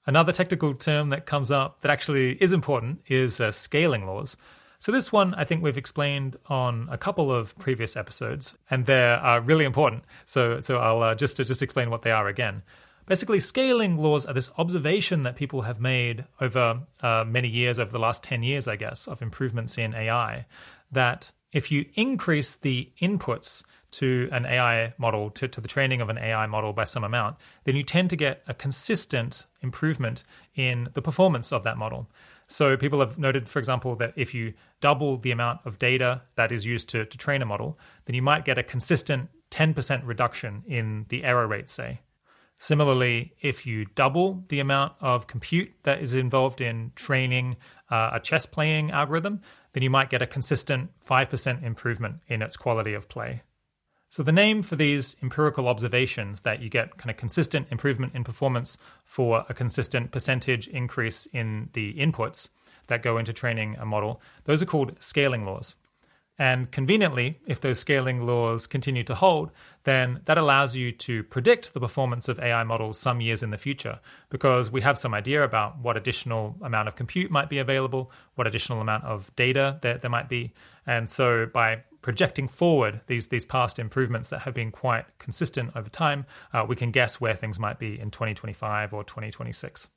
Another 0.08 0.32
technical 0.32 0.74
term 0.74 1.10
that 1.10 1.26
comes 1.26 1.52
up 1.52 1.82
that 1.82 1.91
actually 1.91 2.32
is 2.41 2.54
important 2.54 3.02
is 3.08 3.39
uh, 3.39 3.52
scaling 3.52 4.08
laws. 4.08 4.38
So 4.80 4.94
this 4.94 5.12
one 5.12 5.34
I 5.36 5.44
think 5.44 5.62
we've 5.62 5.78
explained 5.78 6.38
on 6.48 6.88
a 6.89 6.98
couple 6.98 7.32
of 7.32 7.58
previous 7.58 7.98
episodes, 7.98 8.54
and 8.70 8.86
they're 8.86 9.24
uh, 9.24 9.42
really 9.42 9.65
important. 9.65 10.06
So 10.26 10.62
so 10.62 10.78
I'll 10.78 11.04
uh, 11.04 11.15
just 11.15 11.38
just 11.38 11.62
explain 11.62 11.89
what 11.89 12.02
they 12.02 12.12
are 12.12 12.28
again. 12.28 12.63
Basically, 13.06 13.39
scaling 13.39 13.98
laws 13.98 14.26
are 14.26 14.34
this 14.34 14.52
observation 14.58 15.24
that 15.24 15.36
people 15.36 15.63
have 15.63 15.82
made 15.82 16.26
over 16.39 16.82
uh, 17.02 17.26
many 17.28 17.48
years, 17.48 17.80
over 17.80 17.92
the 17.92 18.00
last 18.00 18.24
ten 18.24 18.42
years, 18.42 18.68
I 18.68 18.78
guess, 18.78 19.08
of 19.08 19.22
improvements 19.22 19.78
in 19.78 19.94
AI. 19.94 20.46
That 20.92 21.32
if 21.52 21.72
you 21.72 21.86
increase 21.96 22.56
the 22.56 22.89
inputs 23.02 23.63
to 23.92 24.30
an 24.32 24.46
AI 24.46 24.94
model, 24.98 25.32
to, 25.32 25.48
to 25.48 25.60
the 25.60 25.68
training 25.68 26.00
of 26.00 26.10
an 26.10 26.18
AI 26.18 26.46
model 26.46 26.74
by 26.74 26.84
some 26.84 27.04
amount, 27.04 27.38
then 27.63 27.76
you 27.76 27.84
tend 27.84 28.12
to 28.12 28.15
get 28.15 28.44
a 28.48 28.54
consistent 28.54 29.48
improvement 29.62 30.24
in 30.56 30.89
the 30.94 31.02
performance 31.02 31.52
of 31.52 31.63
that 31.63 31.78
model. 31.78 32.08
So 32.51 32.75
people 32.75 32.99
have 32.99 33.19
noted, 33.19 33.47
for 33.47 33.59
example, 33.59 33.95
that 33.97 34.13
if 34.15 34.33
you 34.33 34.53
double 34.81 35.17
the 35.17 35.29
amount 35.29 35.59
of 35.65 35.77
data 35.77 36.23
that 36.35 36.51
is 36.51 36.65
used 36.65 36.89
to, 36.89 37.05
to 37.05 37.17
train 37.17 37.43
a 37.43 37.45
model, 37.45 37.77
then 38.05 38.15
you 38.15 38.23
might 38.23 38.43
get 38.43 38.57
a 38.57 38.63
consistent 38.63 39.29
10% 39.51 40.01
reduction 40.03 40.63
in 40.67 41.05
the 41.09 41.23
error 41.23 41.47
rate, 41.47 41.69
say. 41.69 42.01
Similarly, 42.57 43.33
if 43.39 43.67
you 43.67 43.85
double 43.93 44.43
the 44.49 44.59
amount 44.59 44.93
of 44.99 45.27
compute 45.27 45.71
that 45.83 46.01
is 46.01 46.15
involved 46.15 46.59
in 46.59 46.91
training 46.95 47.55
uh, 47.91 48.09
a 48.13 48.19
chess 48.19 48.47
playing 48.47 48.89
algorithm, 48.89 49.41
then 49.73 49.83
you 49.83 49.91
might 49.91 50.09
get 50.09 50.23
a 50.23 50.27
consistent 50.27 50.89
5% 51.07 51.63
improvement 51.63 52.15
in 52.27 52.41
its 52.41 52.57
quality 52.57 52.95
of 52.95 53.07
play. 53.07 53.43
So, 54.12 54.24
the 54.24 54.32
name 54.32 54.63
for 54.63 54.76
these 54.76 55.15
empirical 55.22 55.67
observations 55.67 56.41
that 56.41 56.63
you 56.63 56.69
get 56.69 56.98
kind 56.98 57.12
of 57.12 57.17
consistent 57.17 57.67
improvement 57.69 58.15
in 58.15 58.24
performance 58.24 58.76
for 59.06 59.45
a 59.48 59.54
consistent 59.54 60.10
percentage 60.10 60.67
increase 60.67 61.28
in 61.28 61.69
the 61.74 61.93
inputs 61.93 62.50
that 62.88 63.04
go 63.04 63.19
into 63.19 63.34
training 63.34 63.76
a 63.80 63.86
model, 63.86 64.19
those 64.45 64.63
are 64.63 64.65
called 64.65 64.95
scaling 65.00 65.45
laws. 65.45 65.76
And 66.39 66.72
conveniently, 66.72 67.38
if 67.45 67.60
those 67.60 67.80
scaling 67.80 68.26
laws 68.26 68.65
continue 68.65 69.04
to 69.04 69.13
hold, 69.13 69.52
then 69.84 70.22
that 70.26 70.38
allows 70.38 70.76
you 70.76 70.91
to 70.93 71.22
predict 71.26 71.74
the 71.74 71.82
performance 71.82 72.30
of 72.30 72.39
AI 72.39 72.63
models 72.63 72.98
some 72.98 73.19
years 73.22 73.43
in 73.43 73.52
the 73.52 73.58
future 73.58 74.00
because 74.30 74.72
we 74.72 74.82
have 74.82 74.98
some 74.98 75.13
idea 75.13 75.43
about 75.43 75.78
what 75.80 75.98
additional 75.98 76.56
amount 76.63 76.88
of 76.88 76.95
compute 76.95 77.30
might 77.30 77.50
be 77.50 77.60
available, 77.60 78.10
what 78.36 78.48
additional 78.48 78.80
amount 78.80 79.04
of 79.04 79.30
data 79.36 79.78
there, 79.82 79.98
there 79.98 80.10
might 80.10 80.30
be. 80.30 80.54
And 80.88 81.10
so 81.10 81.45
by 81.45 81.84
projecting 82.01 82.47
forward 82.47 83.01
these 83.07 83.27
these 83.27 83.45
past 83.45 83.79
improvements 83.79 84.29
that 84.29 84.41
have 84.41 84.53
been 84.53 84.71
quite 84.71 85.05
consistent 85.19 85.71
over 85.75 85.89
time, 85.89 86.25
uh, 86.53 86.65
we 86.67 86.75
can 86.75 86.91
guess 86.91 87.19
where 87.19 87.35
things 87.35 87.59
might 87.59 87.79
be 87.79 87.99
in 87.99 88.12
2025 88.12 88.93
or 88.93 89.03
2026. 89.03 89.89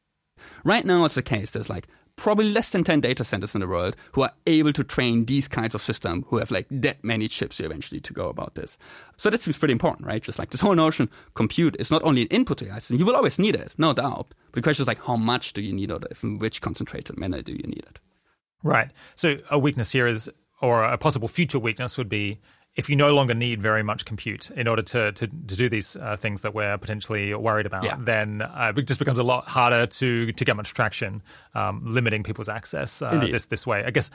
Right 0.64 0.84
now, 0.84 1.04
it's 1.04 1.14
the 1.14 1.22
case. 1.22 1.50
There's 1.50 1.70
like 1.70 1.86
probably 2.16 2.44
less 2.44 2.70
than 2.70 2.84
10 2.84 3.00
data 3.00 3.24
centers 3.24 3.54
in 3.54 3.60
the 3.60 3.66
world 3.66 3.96
who 4.12 4.22
are 4.22 4.32
able 4.46 4.72
to 4.72 4.84
train 4.84 5.24
these 5.24 5.48
kinds 5.48 5.74
of 5.74 5.82
systems 5.82 6.24
who 6.28 6.38
have 6.38 6.50
like 6.50 6.66
that 6.70 7.02
many 7.02 7.26
chips 7.26 7.58
eventually 7.60 8.00
to 8.00 8.12
go 8.12 8.28
about 8.28 8.54
this. 8.54 8.76
So 9.16 9.30
that 9.30 9.40
seems 9.40 9.58
pretty 9.58 9.72
important, 9.72 10.06
right? 10.06 10.22
Just 10.22 10.38
like 10.38 10.50
this 10.50 10.60
whole 10.60 10.74
notion, 10.74 11.08
compute 11.34 11.76
is 11.78 11.90
not 11.90 12.02
only 12.02 12.22
an 12.22 12.28
input 12.28 12.58
to 12.58 12.68
AI 12.68 12.78
system, 12.78 12.98
you 12.98 13.06
will 13.06 13.16
always 13.16 13.38
need 13.38 13.54
it, 13.54 13.74
no 13.78 13.92
doubt. 13.92 14.34
But 14.50 14.56
the 14.56 14.62
question 14.62 14.82
is 14.82 14.88
like, 14.88 15.02
how 15.02 15.16
much 15.16 15.52
do 15.52 15.62
you 15.62 15.72
need 15.72 15.90
it? 15.90 16.04
In 16.22 16.38
which 16.38 16.60
concentrated 16.60 17.18
manner 17.18 17.42
do 17.42 17.52
you 17.52 17.64
need 17.66 17.84
it? 17.88 17.98
Right. 18.62 18.90
So 19.16 19.38
a 19.50 19.58
weakness 19.58 19.90
here 19.90 20.06
is 20.06 20.30
or 20.62 20.85
a 20.85 20.96
possible 20.96 21.29
future 21.29 21.59
weakness 21.59 21.98
would 21.98 22.09
be 22.09 22.38
if 22.75 22.88
you 22.88 22.96
no 22.96 23.14
longer 23.14 23.35
need 23.35 23.61
very 23.61 23.83
much 23.83 24.07
compute 24.07 24.51
in 24.53 24.66
order 24.66 24.82
to 24.82 25.12
to, 25.12 25.26
to 25.26 25.57
do 25.57 25.68
these 25.68 25.97
uh, 25.97 26.16
things 26.16 26.41
that 26.41 26.55
we're 26.55 26.78
potentially 26.78 27.34
worried 27.34 27.66
about, 27.66 27.84
yeah. 27.84 27.97
then 27.99 28.41
uh, 28.41 28.72
it 28.74 28.86
just 28.86 28.99
becomes 28.99 29.18
a 29.18 29.22
lot 29.22 29.47
harder 29.47 29.86
to 29.86 30.32
to 30.32 30.45
get 30.45 30.57
much 30.57 30.72
traction, 30.72 31.22
um, 31.55 31.82
limiting 31.84 32.22
people's 32.22 32.49
access 32.49 33.03
uh, 33.03 33.18
this 33.30 33.47
this 33.47 33.66
way. 33.66 33.84
I 33.84 33.91
guess. 33.91 34.11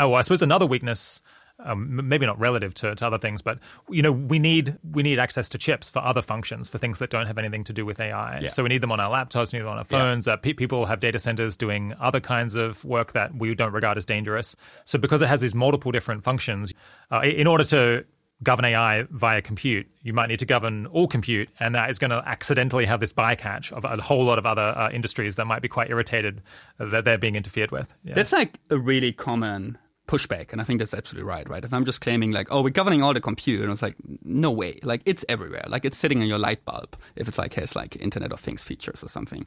Oh, 0.00 0.14
I 0.14 0.20
suppose 0.20 0.42
another 0.42 0.64
weakness 0.64 1.22
um, 1.64 2.08
maybe 2.08 2.26
not 2.26 2.38
relative 2.38 2.74
to, 2.74 2.94
to 2.94 3.06
other 3.06 3.18
things, 3.18 3.42
but 3.42 3.58
you 3.88 4.02
know, 4.02 4.12
we 4.12 4.38
need 4.38 4.76
we 4.92 5.02
need 5.02 5.18
access 5.18 5.48
to 5.50 5.58
chips 5.58 5.88
for 5.88 6.00
other 6.00 6.22
functions 6.22 6.68
for 6.68 6.78
things 6.78 6.98
that 6.98 7.10
don't 7.10 7.26
have 7.26 7.38
anything 7.38 7.64
to 7.64 7.72
do 7.72 7.84
with 7.84 8.00
AI. 8.00 8.40
Yeah. 8.40 8.48
So 8.48 8.62
we 8.62 8.68
need 8.68 8.80
them 8.80 8.92
on 8.92 9.00
our 9.00 9.10
laptops, 9.10 9.52
we 9.52 9.58
need 9.58 9.64
them 9.64 9.72
on 9.72 9.78
our 9.78 9.84
phones. 9.84 10.28
Uh, 10.28 10.36
pe- 10.36 10.52
people 10.52 10.86
have 10.86 11.00
data 11.00 11.18
centers 11.18 11.56
doing 11.56 11.94
other 12.00 12.20
kinds 12.20 12.54
of 12.54 12.84
work 12.84 13.12
that 13.12 13.34
we 13.34 13.54
don't 13.54 13.72
regard 13.72 13.98
as 13.98 14.04
dangerous. 14.04 14.54
So 14.84 14.98
because 14.98 15.22
it 15.22 15.28
has 15.28 15.40
these 15.40 15.54
multiple 15.54 15.92
different 15.92 16.24
functions, 16.24 16.72
uh, 17.10 17.20
in 17.22 17.46
order 17.46 17.64
to 17.64 18.04
govern 18.42 18.64
AI 18.64 19.04
via 19.10 19.42
compute, 19.42 19.88
you 20.02 20.12
might 20.12 20.28
need 20.28 20.38
to 20.38 20.46
govern 20.46 20.86
all 20.86 21.08
compute, 21.08 21.48
and 21.58 21.74
that 21.74 21.90
is 21.90 21.98
going 21.98 22.10
to 22.10 22.22
accidentally 22.24 22.86
have 22.86 23.00
this 23.00 23.12
bycatch 23.12 23.72
of 23.72 23.84
a 23.84 24.00
whole 24.00 24.24
lot 24.24 24.38
of 24.38 24.46
other 24.46 24.62
uh, 24.62 24.90
industries 24.90 25.36
that 25.36 25.46
might 25.46 25.62
be 25.62 25.68
quite 25.68 25.90
irritated 25.90 26.40
that 26.78 27.04
they're 27.04 27.18
being 27.18 27.34
interfered 27.34 27.70
with. 27.70 27.92
Yeah. 28.04 28.14
That's 28.14 28.32
like 28.32 28.58
a 28.70 28.78
really 28.78 29.12
common 29.12 29.76
pushback, 30.08 30.52
and 30.52 30.60
I 30.60 30.64
think 30.64 30.80
that's 30.80 30.94
absolutely 30.94 31.28
right. 31.28 31.48
Right? 31.48 31.64
If 31.64 31.72
I'm 31.72 31.84
just 31.84 32.00
claiming 32.00 32.32
like, 32.32 32.48
oh, 32.50 32.62
we're 32.62 32.70
governing 32.70 33.02
all 33.02 33.14
the 33.14 33.20
compute, 33.20 33.62
and 33.62 33.70
it's 33.70 33.82
like, 33.82 33.96
no 34.24 34.50
way. 34.50 34.80
Like 34.82 35.02
it's 35.04 35.24
everywhere. 35.28 35.64
Like 35.68 35.84
it's 35.84 35.96
sitting 35.96 36.20
in 36.20 36.26
your 36.26 36.38
light 36.38 36.64
bulb. 36.64 36.96
If 37.14 37.28
it's 37.28 37.38
like 37.38 37.54
has 37.54 37.76
like 37.76 37.96
Internet 37.96 38.32
of 38.32 38.40
Things 38.40 38.64
features 38.64 39.04
or 39.04 39.08
something. 39.08 39.46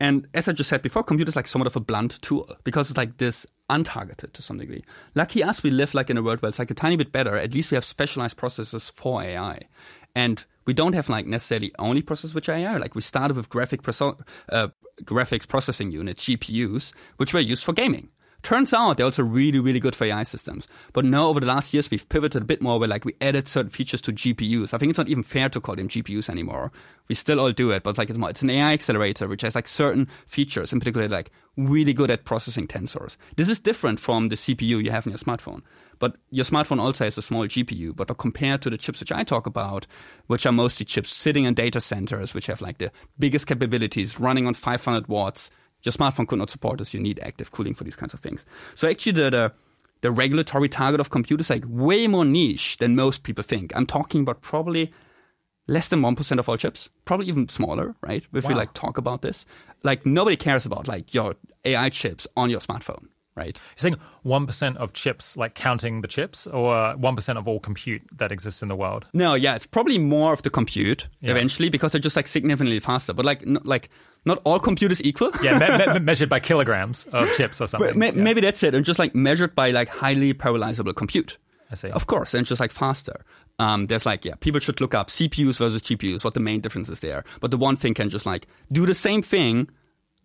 And 0.00 0.26
as 0.32 0.48
I 0.48 0.52
just 0.52 0.70
said 0.70 0.80
before, 0.80 1.02
compute 1.02 1.28
is 1.28 1.36
like 1.36 1.46
somewhat 1.46 1.66
of 1.66 1.76
a 1.76 1.80
blunt 1.80 2.20
tool 2.22 2.50
because 2.64 2.88
it's 2.88 2.96
like 2.96 3.18
this 3.18 3.46
untargeted 3.70 4.32
to 4.32 4.42
some 4.42 4.58
degree. 4.58 4.82
Lucky 5.14 5.44
us, 5.44 5.62
we 5.62 5.70
live 5.70 5.92
like 5.92 6.08
in 6.08 6.16
a 6.16 6.22
world 6.22 6.40
where 6.40 6.48
it's 6.48 6.58
like 6.58 6.70
a 6.70 6.74
tiny 6.74 6.96
bit 6.96 7.12
better. 7.12 7.36
At 7.36 7.52
least 7.52 7.70
we 7.70 7.74
have 7.74 7.84
specialized 7.84 8.38
processes 8.38 8.90
for 8.96 9.22
AI. 9.22 9.60
And 10.14 10.42
we 10.64 10.72
don't 10.72 10.94
have 10.94 11.08
like 11.08 11.26
necessarily 11.26 11.72
only 11.78 12.00
processes 12.00 12.34
which 12.34 12.48
AI. 12.48 12.78
Like 12.78 12.94
we 12.94 13.02
started 13.02 13.36
with 13.36 13.50
graphic 13.50 13.82
proso- 13.82 14.20
uh, 14.48 14.68
graphics 15.02 15.46
processing 15.46 15.92
units, 15.92 16.24
GPUs, 16.24 16.92
which 17.18 17.34
were 17.34 17.40
used 17.40 17.64
for 17.64 17.74
gaming. 17.74 18.08
Turns 18.42 18.72
out 18.72 18.96
they're 18.96 19.06
also 19.06 19.22
really, 19.22 19.58
really 19.58 19.80
good 19.80 19.94
for 19.94 20.04
AI 20.04 20.22
systems. 20.22 20.66
But 20.92 21.04
now 21.04 21.28
over 21.28 21.40
the 21.40 21.46
last 21.46 21.74
years, 21.74 21.90
we've 21.90 22.08
pivoted 22.08 22.42
a 22.42 22.44
bit 22.44 22.62
more 22.62 22.78
where 22.78 22.88
like 22.88 23.04
we 23.04 23.14
added 23.20 23.46
certain 23.46 23.70
features 23.70 24.00
to 24.02 24.12
GPUs. 24.12 24.72
I 24.72 24.78
think 24.78 24.90
it's 24.90 24.98
not 24.98 25.08
even 25.08 25.22
fair 25.22 25.48
to 25.50 25.60
call 25.60 25.76
them 25.76 25.88
GPUs 25.88 26.30
anymore. 26.30 26.72
We 27.08 27.14
still 27.14 27.40
all 27.40 27.52
do 27.52 27.70
it, 27.70 27.82
but 27.82 27.98
like 27.98 28.08
it's 28.08 28.18
more, 28.18 28.30
it's 28.30 28.42
an 28.42 28.50
AI 28.50 28.72
accelerator, 28.72 29.28
which 29.28 29.42
has 29.42 29.54
like 29.54 29.68
certain 29.68 30.08
features, 30.26 30.72
in 30.72 30.78
particular 30.78 31.08
like 31.08 31.30
really 31.56 31.92
good 31.92 32.10
at 32.10 32.24
processing 32.24 32.66
tensors. 32.66 33.16
This 33.36 33.48
is 33.48 33.60
different 33.60 34.00
from 34.00 34.28
the 34.28 34.36
CPU 34.36 34.82
you 34.82 34.90
have 34.90 35.06
in 35.06 35.12
your 35.12 35.18
smartphone. 35.18 35.62
But 35.98 36.16
your 36.30 36.46
smartphone 36.46 36.80
also 36.80 37.04
has 37.04 37.18
a 37.18 37.22
small 37.22 37.46
GPU. 37.46 37.94
But 37.94 38.16
compared 38.16 38.62
to 38.62 38.70
the 38.70 38.78
chips 38.78 39.00
which 39.00 39.12
I 39.12 39.22
talk 39.22 39.46
about, 39.46 39.86
which 40.28 40.46
are 40.46 40.52
mostly 40.52 40.86
chips 40.86 41.14
sitting 41.14 41.44
in 41.44 41.52
data 41.52 41.80
centers, 41.80 42.32
which 42.32 42.46
have 42.46 42.62
like 42.62 42.78
the 42.78 42.90
biggest 43.18 43.46
capabilities 43.46 44.18
running 44.18 44.46
on 44.46 44.54
500 44.54 45.08
watts, 45.08 45.50
your 45.82 45.92
smartphone 45.92 46.26
could 46.28 46.38
not 46.38 46.50
support 46.50 46.78
this. 46.78 46.92
You 46.94 47.00
need 47.00 47.20
active 47.22 47.50
cooling 47.50 47.74
for 47.74 47.84
these 47.84 47.96
kinds 47.96 48.12
of 48.14 48.20
things. 48.20 48.44
So 48.74 48.88
actually, 48.88 49.12
the, 49.12 49.30
the 49.30 49.52
the 50.02 50.10
regulatory 50.10 50.68
target 50.68 50.98
of 51.00 51.10
computers 51.10 51.50
like 51.50 51.64
way 51.68 52.06
more 52.06 52.24
niche 52.24 52.78
than 52.78 52.96
most 52.96 53.22
people 53.22 53.44
think. 53.44 53.70
I'm 53.76 53.84
talking 53.86 54.22
about 54.22 54.40
probably 54.40 54.92
less 55.66 55.88
than 55.88 56.00
one 56.02 56.16
percent 56.16 56.40
of 56.40 56.48
all 56.48 56.56
chips, 56.56 56.88
probably 57.04 57.26
even 57.26 57.48
smaller, 57.48 57.94
right? 58.00 58.26
If 58.32 58.44
Wow. 58.44 58.48
we 58.48 58.54
like 58.54 58.72
talk 58.72 58.96
about 58.98 59.20
this, 59.22 59.44
like 59.82 60.06
nobody 60.06 60.36
cares 60.36 60.64
about 60.66 60.88
like 60.88 61.12
your 61.14 61.34
AI 61.64 61.90
chips 61.90 62.26
on 62.36 62.48
your 62.50 62.60
smartphone, 62.60 63.08
right? 63.36 63.56
You're 63.76 63.92
saying 63.92 63.96
1% 64.24 64.76
of 64.76 64.92
chips, 64.92 65.36
like 65.36 65.54
counting 65.54 66.00
the 66.02 66.08
chips, 66.08 66.46
or 66.46 66.94
1% 66.96 67.36
of 67.38 67.48
all 67.48 67.60
compute 67.60 68.02
that 68.16 68.32
exists 68.32 68.62
in 68.62 68.68
the 68.68 68.76
world? 68.76 69.06
No, 69.12 69.34
yeah, 69.34 69.54
it's 69.54 69.66
probably 69.66 69.98
more 69.98 70.32
of 70.32 70.42
the 70.42 70.50
compute 70.50 71.08
Yeah. 71.20 71.30
eventually 71.30 71.68
because 71.70 71.92
they're 71.92 72.00
just 72.00 72.16
like 72.16 72.26
significantly 72.26 72.80
faster. 72.80 73.12
But 73.12 73.24
like, 73.24 73.42
n- 73.46 73.58
like 73.64 73.88
not 74.26 74.40
all 74.44 74.60
compute 74.60 74.92
is 74.92 75.02
equal. 75.02 75.30
Yeah, 75.42 75.58
me- 75.58 75.92
me- 75.94 75.98
measured 76.10 76.28
by 76.28 76.40
kilograms 76.40 77.04
of 77.12 77.28
chips 77.36 77.60
or 77.60 77.66
something. 77.66 77.98
Ma- 77.98 78.06
Yeah, 78.06 78.12
Maybe 78.12 78.40
that's 78.40 78.62
it, 78.62 78.74
and 78.74 78.84
just 78.84 78.98
like 78.98 79.14
measured 79.14 79.54
by 79.54 79.70
like 79.70 79.88
highly 79.88 80.34
parallelizable 80.34 80.94
compute. 80.94 81.38
I 81.70 81.76
see. 81.76 81.88
Of 81.88 82.06
course, 82.08 82.34
and 82.34 82.44
just 82.44 82.60
like 82.60 82.72
faster. 82.72 83.24
Um, 83.60 83.86
there's 83.86 84.04
like, 84.06 84.24
yeah, 84.24 84.34
people 84.40 84.58
should 84.58 84.80
look 84.80 84.94
up 84.94 85.08
CPUs 85.08 85.58
versus 85.58 85.82
GPUs, 85.82 86.24
what 86.24 86.34
the 86.34 86.40
main 86.40 86.60
difference 86.60 86.88
is 86.88 87.00
there. 87.00 87.22
But 87.40 87.50
the 87.52 87.58
one 87.58 87.76
thing 87.76 87.94
can 87.94 88.08
just 88.08 88.26
like 88.26 88.48
do 88.72 88.86
the 88.86 88.94
same 88.94 89.22
thing 89.22 89.68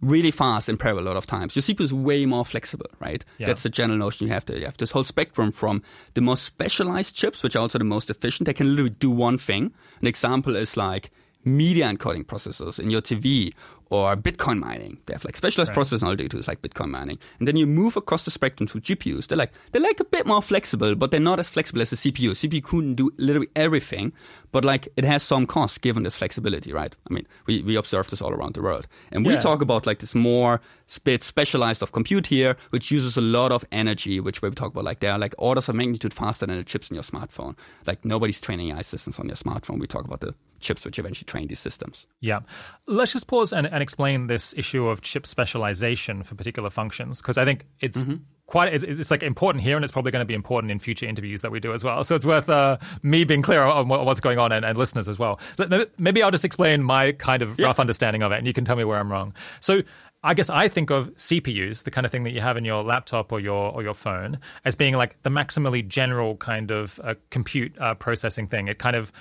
really 0.06 0.32
fast 0.32 0.70
in 0.70 0.78
parallel 0.78 1.06
a 1.06 1.10
lot 1.10 1.18
of 1.18 1.26
times. 1.26 1.56
Your 1.56 1.64
CPU 1.64 1.82
is 1.82 1.94
way 1.94 2.26
more 2.26 2.46
flexible, 2.46 2.88
right? 3.00 3.24
Yeah. 3.38 3.48
That's 3.48 3.64
the 3.64 3.70
general 3.70 3.98
notion 3.98 4.28
you 4.28 4.34
have 4.34 4.46
there. 4.46 4.58
You 4.58 4.66
have 4.66 4.78
this 4.78 4.92
whole 4.92 5.04
spectrum 5.04 5.52
from 5.52 5.82
the 6.14 6.22
most 6.22 6.44
specialized 6.44 7.16
chips, 7.16 7.44
which 7.44 7.56
are 7.56 7.60
also 7.60 7.78
the 7.78 7.84
most 7.84 8.10
efficient. 8.10 8.46
They 8.46 8.54
can 8.54 8.72
literally 8.72 8.92
do 8.92 9.12
one 9.12 9.38
thing. 9.38 9.74
An 10.02 10.08
example 10.08 10.56
is 10.56 10.78
like 10.78 11.12
media 11.46 11.86
encoding 11.88 12.26
processors 12.26 12.80
in 12.80 12.90
your 12.90 13.02
TV 13.02 13.54
or 13.92 14.16
Bitcoin 14.16 14.58
mining. 14.60 14.98
They 15.06 15.14
have 15.14 15.24
like 15.24 15.38
specialized 15.38 15.72
processors 15.72 16.02
and 16.02 16.10
all 16.10 16.16
they 16.16 16.28
do 16.28 16.40
is 16.40 16.48
like 16.48 16.62
Bitcoin 16.64 16.90
mining. 16.90 17.20
And 17.38 17.48
then 17.48 17.56
you 17.56 17.68
move 17.68 17.96
across 17.96 18.24
the 18.24 18.32
spectrum 18.32 18.68
to 18.70 18.80
GPUs. 18.82 19.28
They're 19.28 19.38
like 19.38 19.52
they're 19.72 19.82
like 19.82 20.00
a 20.00 20.04
bit 20.06 20.26
more 20.26 20.42
flexible, 20.42 20.96
but 20.96 21.12
they're 21.12 21.20
not 21.20 21.40
as 21.40 21.50
flexible 21.50 21.82
as 21.82 21.92
the 21.92 21.96
CPU. 21.96 22.32
CPU 22.32 22.64
couldn't 22.64 22.96
do 22.96 23.12
literally 23.18 23.48
everything, 23.56 24.12
but 24.52 24.66
like 24.66 24.88
it 24.98 25.04
has 25.06 25.22
some 25.22 25.46
cost 25.46 25.82
given 25.82 26.02
this 26.02 26.16
flexibility, 26.16 26.74
right? 26.74 26.96
I 27.10 27.14
mean, 27.14 27.28
we, 27.46 27.62
we 27.62 27.76
observe 27.76 28.10
this 28.10 28.22
all 28.24 28.32
around 28.34 28.56
the 28.56 28.64
world. 28.64 28.88
And 29.12 29.24
we 29.24 29.34
Yeah. 29.34 29.40
talk 29.40 29.62
about 29.62 29.86
like 29.86 30.00
this 30.00 30.16
more 30.16 30.62
bit 31.04 31.24
specialized 31.24 31.84
of 31.84 31.92
compute 31.92 32.28
here, 32.28 32.58
which 32.72 32.90
uses 32.90 33.18
a 33.18 33.22
lot 33.22 33.52
of 33.52 33.66
energy, 33.72 34.20
which 34.20 34.42
we 34.42 34.50
talk 34.50 34.72
about 34.72 34.84
like 34.84 35.00
they 35.00 35.10
are 35.10 35.20
like 35.20 35.36
orders 35.38 35.70
of 35.70 35.76
magnitude 35.76 36.14
faster 36.14 36.48
than 36.48 36.58
the 36.58 36.64
chips 36.64 36.90
in 36.90 36.96
your 36.96 37.04
smartphone. 37.04 37.56
Like 37.86 38.04
nobody's 38.04 38.42
training 38.42 38.72
AI 38.72 38.82
systems 38.82 39.20
on 39.20 39.28
your 39.28 39.36
smartphone. 39.38 39.80
We 39.80 39.86
talk 39.88 40.06
about 40.06 40.22
the 40.22 40.34
chips 40.66 40.84
which 40.86 41.00
eventually 41.00 41.26
train 41.26 41.48
these 41.48 41.60
systems. 41.60 42.08
Yeah. 42.20 42.40
Let's 42.88 43.14
just 43.14 43.28
pause 43.28 43.54
and, 43.54 43.66
and 43.68 43.82
explain 43.82 44.28
this 44.28 44.54
issue 44.58 44.88
of 44.88 45.02
chip 45.02 45.26
specialization 45.26 46.24
for 46.24 46.36
particular 46.36 46.70
functions, 46.70 47.22
because 47.22 47.38
I 47.38 47.46
think 47.46 47.66
it's 47.80 48.04
quite, 48.48 48.74
it's, 48.74 48.84
it's 48.84 49.10
like 49.12 49.24
important 49.24 49.64
here 49.64 49.76
and 49.76 49.84
it's 49.86 49.92
probably 49.92 50.12
going 50.12 50.22
to 50.22 50.26
be 50.28 50.34
important 50.34 50.72
in 50.72 50.80
future 50.80 51.06
interviews 51.06 51.42
that 51.42 51.52
we 51.52 51.60
do 51.60 51.74
as 51.74 51.84
well. 51.84 52.04
So 52.04 52.16
it's 52.16 52.26
worth 52.26 52.50
uh, 52.50 52.78
me 53.02 53.24
being 53.24 53.42
clear 53.42 53.62
on 53.64 53.88
what- 53.88 54.06
what's 54.06 54.20
going 54.20 54.38
on 54.40 54.52
and, 54.52 54.66
and 54.66 54.78
listeners 54.78 55.08
as 55.08 55.18
well. 55.18 55.40
Maybe- 55.58 55.86
Maybe 55.98 56.22
I'll 56.24 56.32
just 56.32 56.46
explain 56.46 56.84
my 56.84 57.12
kind 57.14 57.42
of 57.42 57.58
rough 57.60 57.80
understanding 57.80 58.22
of 58.24 58.32
it 58.32 58.38
and 58.38 58.46
you 58.48 58.54
can 58.54 58.66
tell 58.66 58.76
me 58.76 58.84
where 58.84 59.00
I'm 59.00 59.12
wrong. 59.12 59.34
So 59.62 59.82
I 60.26 60.34
guess 60.34 60.50
I 60.50 60.68
think 60.68 60.90
of 60.90 61.16
CPUs, 61.18 61.84
the 61.84 61.92
kind 61.92 62.04
of 62.04 62.12
thing 62.12 62.24
that 62.24 62.32
you 62.32 62.42
have 62.42 62.58
in 62.58 62.66
your 62.66 62.84
laptop 62.84 63.32
or 63.32 63.40
your 63.40 63.72
or 63.72 63.84
your 63.84 63.94
phone, 63.94 64.40
as 64.66 64.74
being 64.74 64.96
like 64.96 65.22
the 65.22 65.30
maximally 65.30 65.88
general 65.88 66.36
kind 66.38 66.72
of 66.72 67.00
uh, 67.04 67.14
compute 67.30 67.78
uh, 67.80 67.94
processing 67.94 68.48
thing. 68.48 68.68
It 68.68 68.80
kind 68.80 68.96
of 68.96 69.12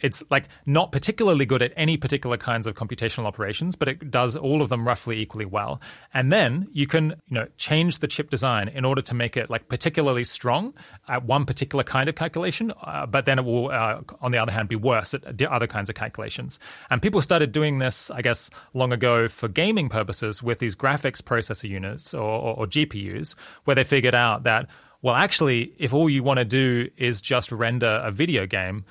it's 0.00 0.24
like 0.30 0.48
not 0.64 0.90
particularly 0.90 1.44
good 1.44 1.60
at 1.60 1.74
any 1.76 1.98
particular 1.98 2.38
kinds 2.38 2.66
of 2.66 2.74
computational 2.76 3.26
operations, 3.26 3.76
but 3.76 3.88
it 3.88 4.10
does 4.10 4.36
all 4.36 4.62
of 4.62 4.70
them 4.70 4.88
roughly 4.88 5.20
equally 5.20 5.44
well. 5.44 5.82
And 6.14 6.32
then 6.32 6.66
you 6.72 6.86
can 6.86 7.10
you 7.28 7.34
know 7.34 7.46
change 7.58 7.98
the 7.98 8.08
chip 8.08 8.30
design 8.30 8.68
in 8.68 8.86
order 8.86 9.02
to 9.02 9.14
make 9.14 9.36
it 9.36 9.50
like 9.50 9.68
particularly 9.68 10.24
strong 10.24 10.72
at 11.08 11.24
one 11.24 11.44
particular 11.44 11.84
kind 11.84 12.08
of 12.08 12.14
calculation, 12.14 12.72
uh, 12.82 13.04
but 13.04 13.26
then 13.26 13.38
it 13.38 13.44
will 13.44 13.70
uh, 13.70 14.00
on 14.22 14.32
the 14.32 14.38
other 14.38 14.52
hand 14.52 14.70
be 14.70 14.76
worse 14.76 15.12
at 15.12 15.42
other 15.42 15.66
kinds 15.66 15.90
of 15.90 15.94
calculations. 15.94 16.58
And 16.88 17.02
people 17.02 17.20
started 17.20 17.52
doing 17.52 17.80
this, 17.80 18.10
I 18.10 18.22
guess, 18.22 18.48
long 18.72 18.94
ago 18.94 19.28
for 19.28 19.46
gaming 19.46 19.90
purposes 19.90 20.42
with 20.42 20.53
these 20.58 20.76
graphics 20.76 21.20
processor 21.20 21.68
units 21.68 22.14
or, 22.14 22.22
or, 22.22 22.54
or 22.58 22.66
GPUs, 22.66 23.34
where 23.64 23.74
they 23.74 23.84
figured 23.84 24.14
out 24.14 24.42
that, 24.44 24.68
well, 25.02 25.14
actually, 25.14 25.72
if 25.78 25.92
all 25.92 26.08
you 26.08 26.22
want 26.22 26.38
to 26.38 26.44
do 26.44 26.88
is 26.96 27.20
just 27.20 27.52
render 27.52 28.00
a 28.02 28.10
video 28.10 28.46
game, 28.46 28.84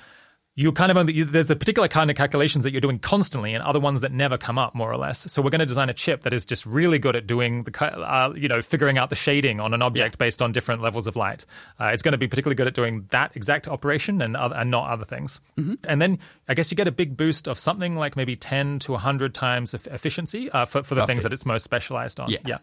you 0.56 0.70
kind 0.70 0.90
of 0.90 0.96
only 0.96 1.24
there's 1.24 1.50
a 1.50 1.56
particular 1.56 1.88
kind 1.88 2.10
of 2.10 2.16
calculations 2.16 2.62
that 2.62 2.70
you're 2.70 2.80
doing 2.80 3.00
constantly, 3.00 3.54
and 3.54 3.62
other 3.64 3.80
ones 3.80 4.02
that 4.02 4.12
never 4.12 4.38
come 4.38 4.56
up, 4.56 4.74
more 4.74 4.90
or 4.92 4.96
less. 4.96 5.30
So 5.32 5.42
we're 5.42 5.50
going 5.50 5.60
to 5.60 5.66
design 5.66 5.90
a 5.90 5.94
chip 5.94 6.22
that 6.22 6.32
is 6.32 6.46
just 6.46 6.64
really 6.64 6.98
good 6.98 7.16
at 7.16 7.26
doing 7.26 7.64
the 7.64 7.84
uh, 7.84 8.32
you 8.36 8.46
know 8.46 8.62
figuring 8.62 8.96
out 8.96 9.10
the 9.10 9.16
shading 9.16 9.58
on 9.58 9.74
an 9.74 9.82
object 9.82 10.16
based 10.18 10.40
on 10.40 10.52
different 10.52 10.80
levels 10.80 11.08
of 11.08 11.16
light. 11.16 11.44
Uh, 11.80 11.86
it's 11.86 12.02
going 12.02 12.12
to 12.12 12.18
be 12.18 12.28
particularly 12.28 12.54
good 12.54 12.68
at 12.68 12.74
doing 12.74 13.06
that 13.10 13.34
exact 13.34 13.66
operation 13.66 14.22
and 14.22 14.36
other, 14.36 14.54
and 14.54 14.70
not 14.70 14.90
other 14.90 15.04
things. 15.04 15.40
And 15.84 16.00
then 16.00 16.20
I 16.48 16.54
guess 16.54 16.70
you 16.70 16.76
get 16.76 16.86
a 16.86 16.92
big 16.92 17.16
boost 17.16 17.48
of 17.48 17.58
something 17.58 17.96
like 17.96 18.14
maybe 18.16 18.36
10 18.36 18.78
to 18.80 18.92
100 18.92 19.34
times 19.34 19.74
efficiency 19.74 20.50
uh, 20.50 20.66
for 20.66 20.84
for 20.84 20.94
the 20.94 21.04
things 21.06 21.24
that 21.24 21.32
it's 21.32 21.44
most 21.44 21.64
specialized 21.64 22.20
on. 22.20 22.30
Yeah. 22.30 22.38
yeah. 22.46 22.58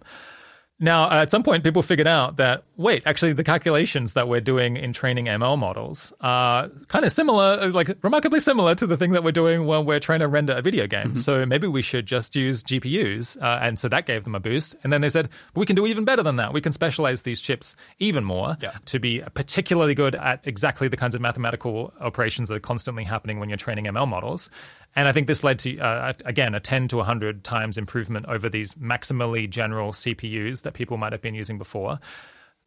Now, 0.83 1.05
uh, 1.11 1.21
at 1.21 1.29
some 1.29 1.43
point, 1.43 1.63
people 1.63 1.83
figured 1.83 2.07
out 2.07 2.37
that 2.37 2.63
wait, 2.75 3.03
actually, 3.05 3.33
the 3.33 3.43
calculations 3.43 4.13
that 4.13 4.27
we're 4.27 4.41
doing 4.41 4.75
in 4.75 4.91
training 4.93 5.25
ML 5.25 5.55
models 5.55 6.11
are 6.21 6.69
kind 6.87 7.05
of 7.05 7.11
similar, 7.11 7.69
like 7.69 7.95
remarkably 8.01 8.39
similar 8.39 8.73
to 8.73 8.87
the 8.87 8.97
thing 8.97 9.11
that 9.11 9.23
we're 9.23 9.31
doing 9.31 9.67
when 9.67 9.85
we're 9.85 9.99
trying 9.99 10.21
to 10.21 10.27
render 10.27 10.53
a 10.53 10.61
video 10.63 10.87
game. 10.87 11.17
So 11.17 11.45
maybe 11.45 11.67
we 11.67 11.83
should 11.83 12.07
just 12.07 12.35
use 12.35 12.63
GPUs, 12.63 13.39
uh, 13.39 13.59
and 13.61 13.77
so 13.77 13.87
that 13.89 14.07
gave 14.07 14.23
them 14.23 14.33
a 14.33 14.39
boost. 14.39 14.75
And 14.83 14.91
then 14.91 15.01
they 15.01 15.09
said 15.09 15.29
we 15.53 15.67
can 15.67 15.75
do 15.75 15.85
even 15.85 16.03
better 16.03 16.23
than 16.23 16.37
that. 16.37 16.51
We 16.51 16.61
can 16.61 16.71
specialize 16.71 17.21
these 17.21 17.39
chips 17.41 17.75
even 17.99 18.23
more 18.23 18.57
Yeah. 18.59 18.71
to 18.85 18.97
be 18.99 19.21
particularly 19.35 19.93
good 19.93 20.15
at 20.15 20.41
exactly 20.45 20.87
the 20.87 20.97
kinds 20.97 21.13
of 21.13 21.21
mathematical 21.21 21.93
operations 22.01 22.49
that 22.49 22.55
are 22.55 22.59
constantly 22.59 23.03
happening 23.03 23.39
when 23.39 23.49
you're 23.49 23.57
training 23.57 23.85
ML 23.85 24.07
models. 24.07 24.49
And 24.95 25.07
I 25.07 25.11
think 25.11 25.27
this 25.27 25.43
led 25.43 25.59
to, 25.59 25.79
uh, 25.79 26.13
again, 26.25 26.53
a 26.53 26.59
10 26.59 26.89
to 26.89 26.97
100 26.97 27.43
times 27.43 27.77
improvement 27.77 28.25
over 28.27 28.49
these 28.49 28.73
maximally 28.75 29.49
general 29.49 29.93
CPUs 29.93 30.63
that 30.63 30.73
people 30.73 30.97
might 30.97 31.13
have 31.13 31.21
been 31.21 31.35
using 31.35 31.57
before. 31.57 31.99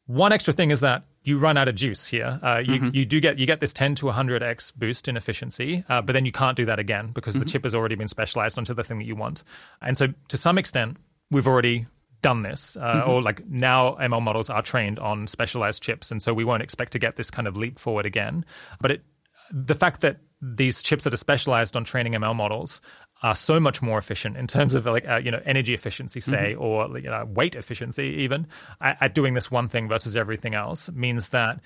One 0.07 0.33
extra 0.33 0.53
thing 0.53 0.71
is 0.71 0.81
that 0.81 1.05
you 1.23 1.39
run 1.39 1.57
out 1.57 1.69
of 1.69 1.75
juice 1.75 2.07
here. 2.07 2.39
Uh, 2.43 2.59
you, 2.59 2.91
you 2.93 3.07
do 3.07 3.21
get 3.21 3.39
you 3.39 3.47
get 3.47 3.61
this 3.61 3.73
10 3.73 3.95
to 3.97 4.07
100x 4.07 4.75
boost 4.75 5.09
in 5.09 5.17
efficiency, 5.17 5.83
uh, 5.89 6.03
but 6.03 6.13
then 6.13 6.27
you 6.27 6.33
can't 6.33 6.57
do 6.57 6.67
that 6.67 6.79
again 6.79 7.11
because 7.15 7.35
the 7.35 7.45
chip 7.47 7.63
has 7.63 7.75
already 7.75 7.95
been 7.95 8.09
specialized 8.09 8.59
onto 8.59 8.75
the 8.75 8.85
thing 8.85 8.99
that 8.99 9.07
you 9.07 9.17
want. 9.17 9.43
And 9.81 9.97
so, 9.97 10.09
to 10.29 10.37
some 10.37 10.59
extent, 10.59 10.99
we've 11.31 11.49
already 11.49 11.87
done 12.21 12.43
this, 12.43 12.77
uh, 12.77 13.05
or 13.07 13.23
like 13.23 13.47
now 13.47 13.97
ML 14.01 14.21
models 14.21 14.51
are 14.51 14.61
trained 14.61 14.99
on 14.99 15.27
specialized 15.27 15.83
chips, 15.83 16.11
and 16.11 16.23
so 16.23 16.35
we 16.35 16.45
won't 16.45 16.63
expect 16.63 16.93
to 16.93 16.99
get 16.99 17.17
this 17.17 17.31
kind 17.31 17.49
of 17.49 17.57
leap 17.57 17.79
forward 17.79 18.05
again. 18.05 18.45
But 18.83 18.91
it, 18.91 19.03
the 19.51 19.75
fact 19.75 20.03
that 20.03 20.19
these 20.45 20.83
chips 20.83 21.05
that 21.05 21.13
are 21.13 21.19
specialized 21.19 21.77
on 21.77 21.85
training 21.85 22.13
ML 22.13 22.35
models 22.35 22.81
are 23.23 23.35
so 23.35 23.59
much 23.59 23.81
more 23.81 23.97
efficient 23.97 24.37
in 24.37 24.47
terms 24.47 24.75
of 24.75 24.85
like 24.85 25.09
uh, 25.09 25.17
you 25.17 25.31
know 25.31 25.41
energy 25.47 25.73
efficiency, 25.73 26.21
say, 26.21 26.55
or 26.55 26.99
you 26.99 27.09
know, 27.09 27.25
weight 27.27 27.55
efficiency, 27.55 28.17
even 28.19 28.47
at, 28.81 28.99
at 29.01 29.15
doing 29.15 29.35
this 29.35 29.51
one 29.51 29.69
thing 29.69 29.89
versus 29.89 30.17
everything 30.17 30.55
else, 30.55 30.91
means 30.91 31.31
that 31.31 31.61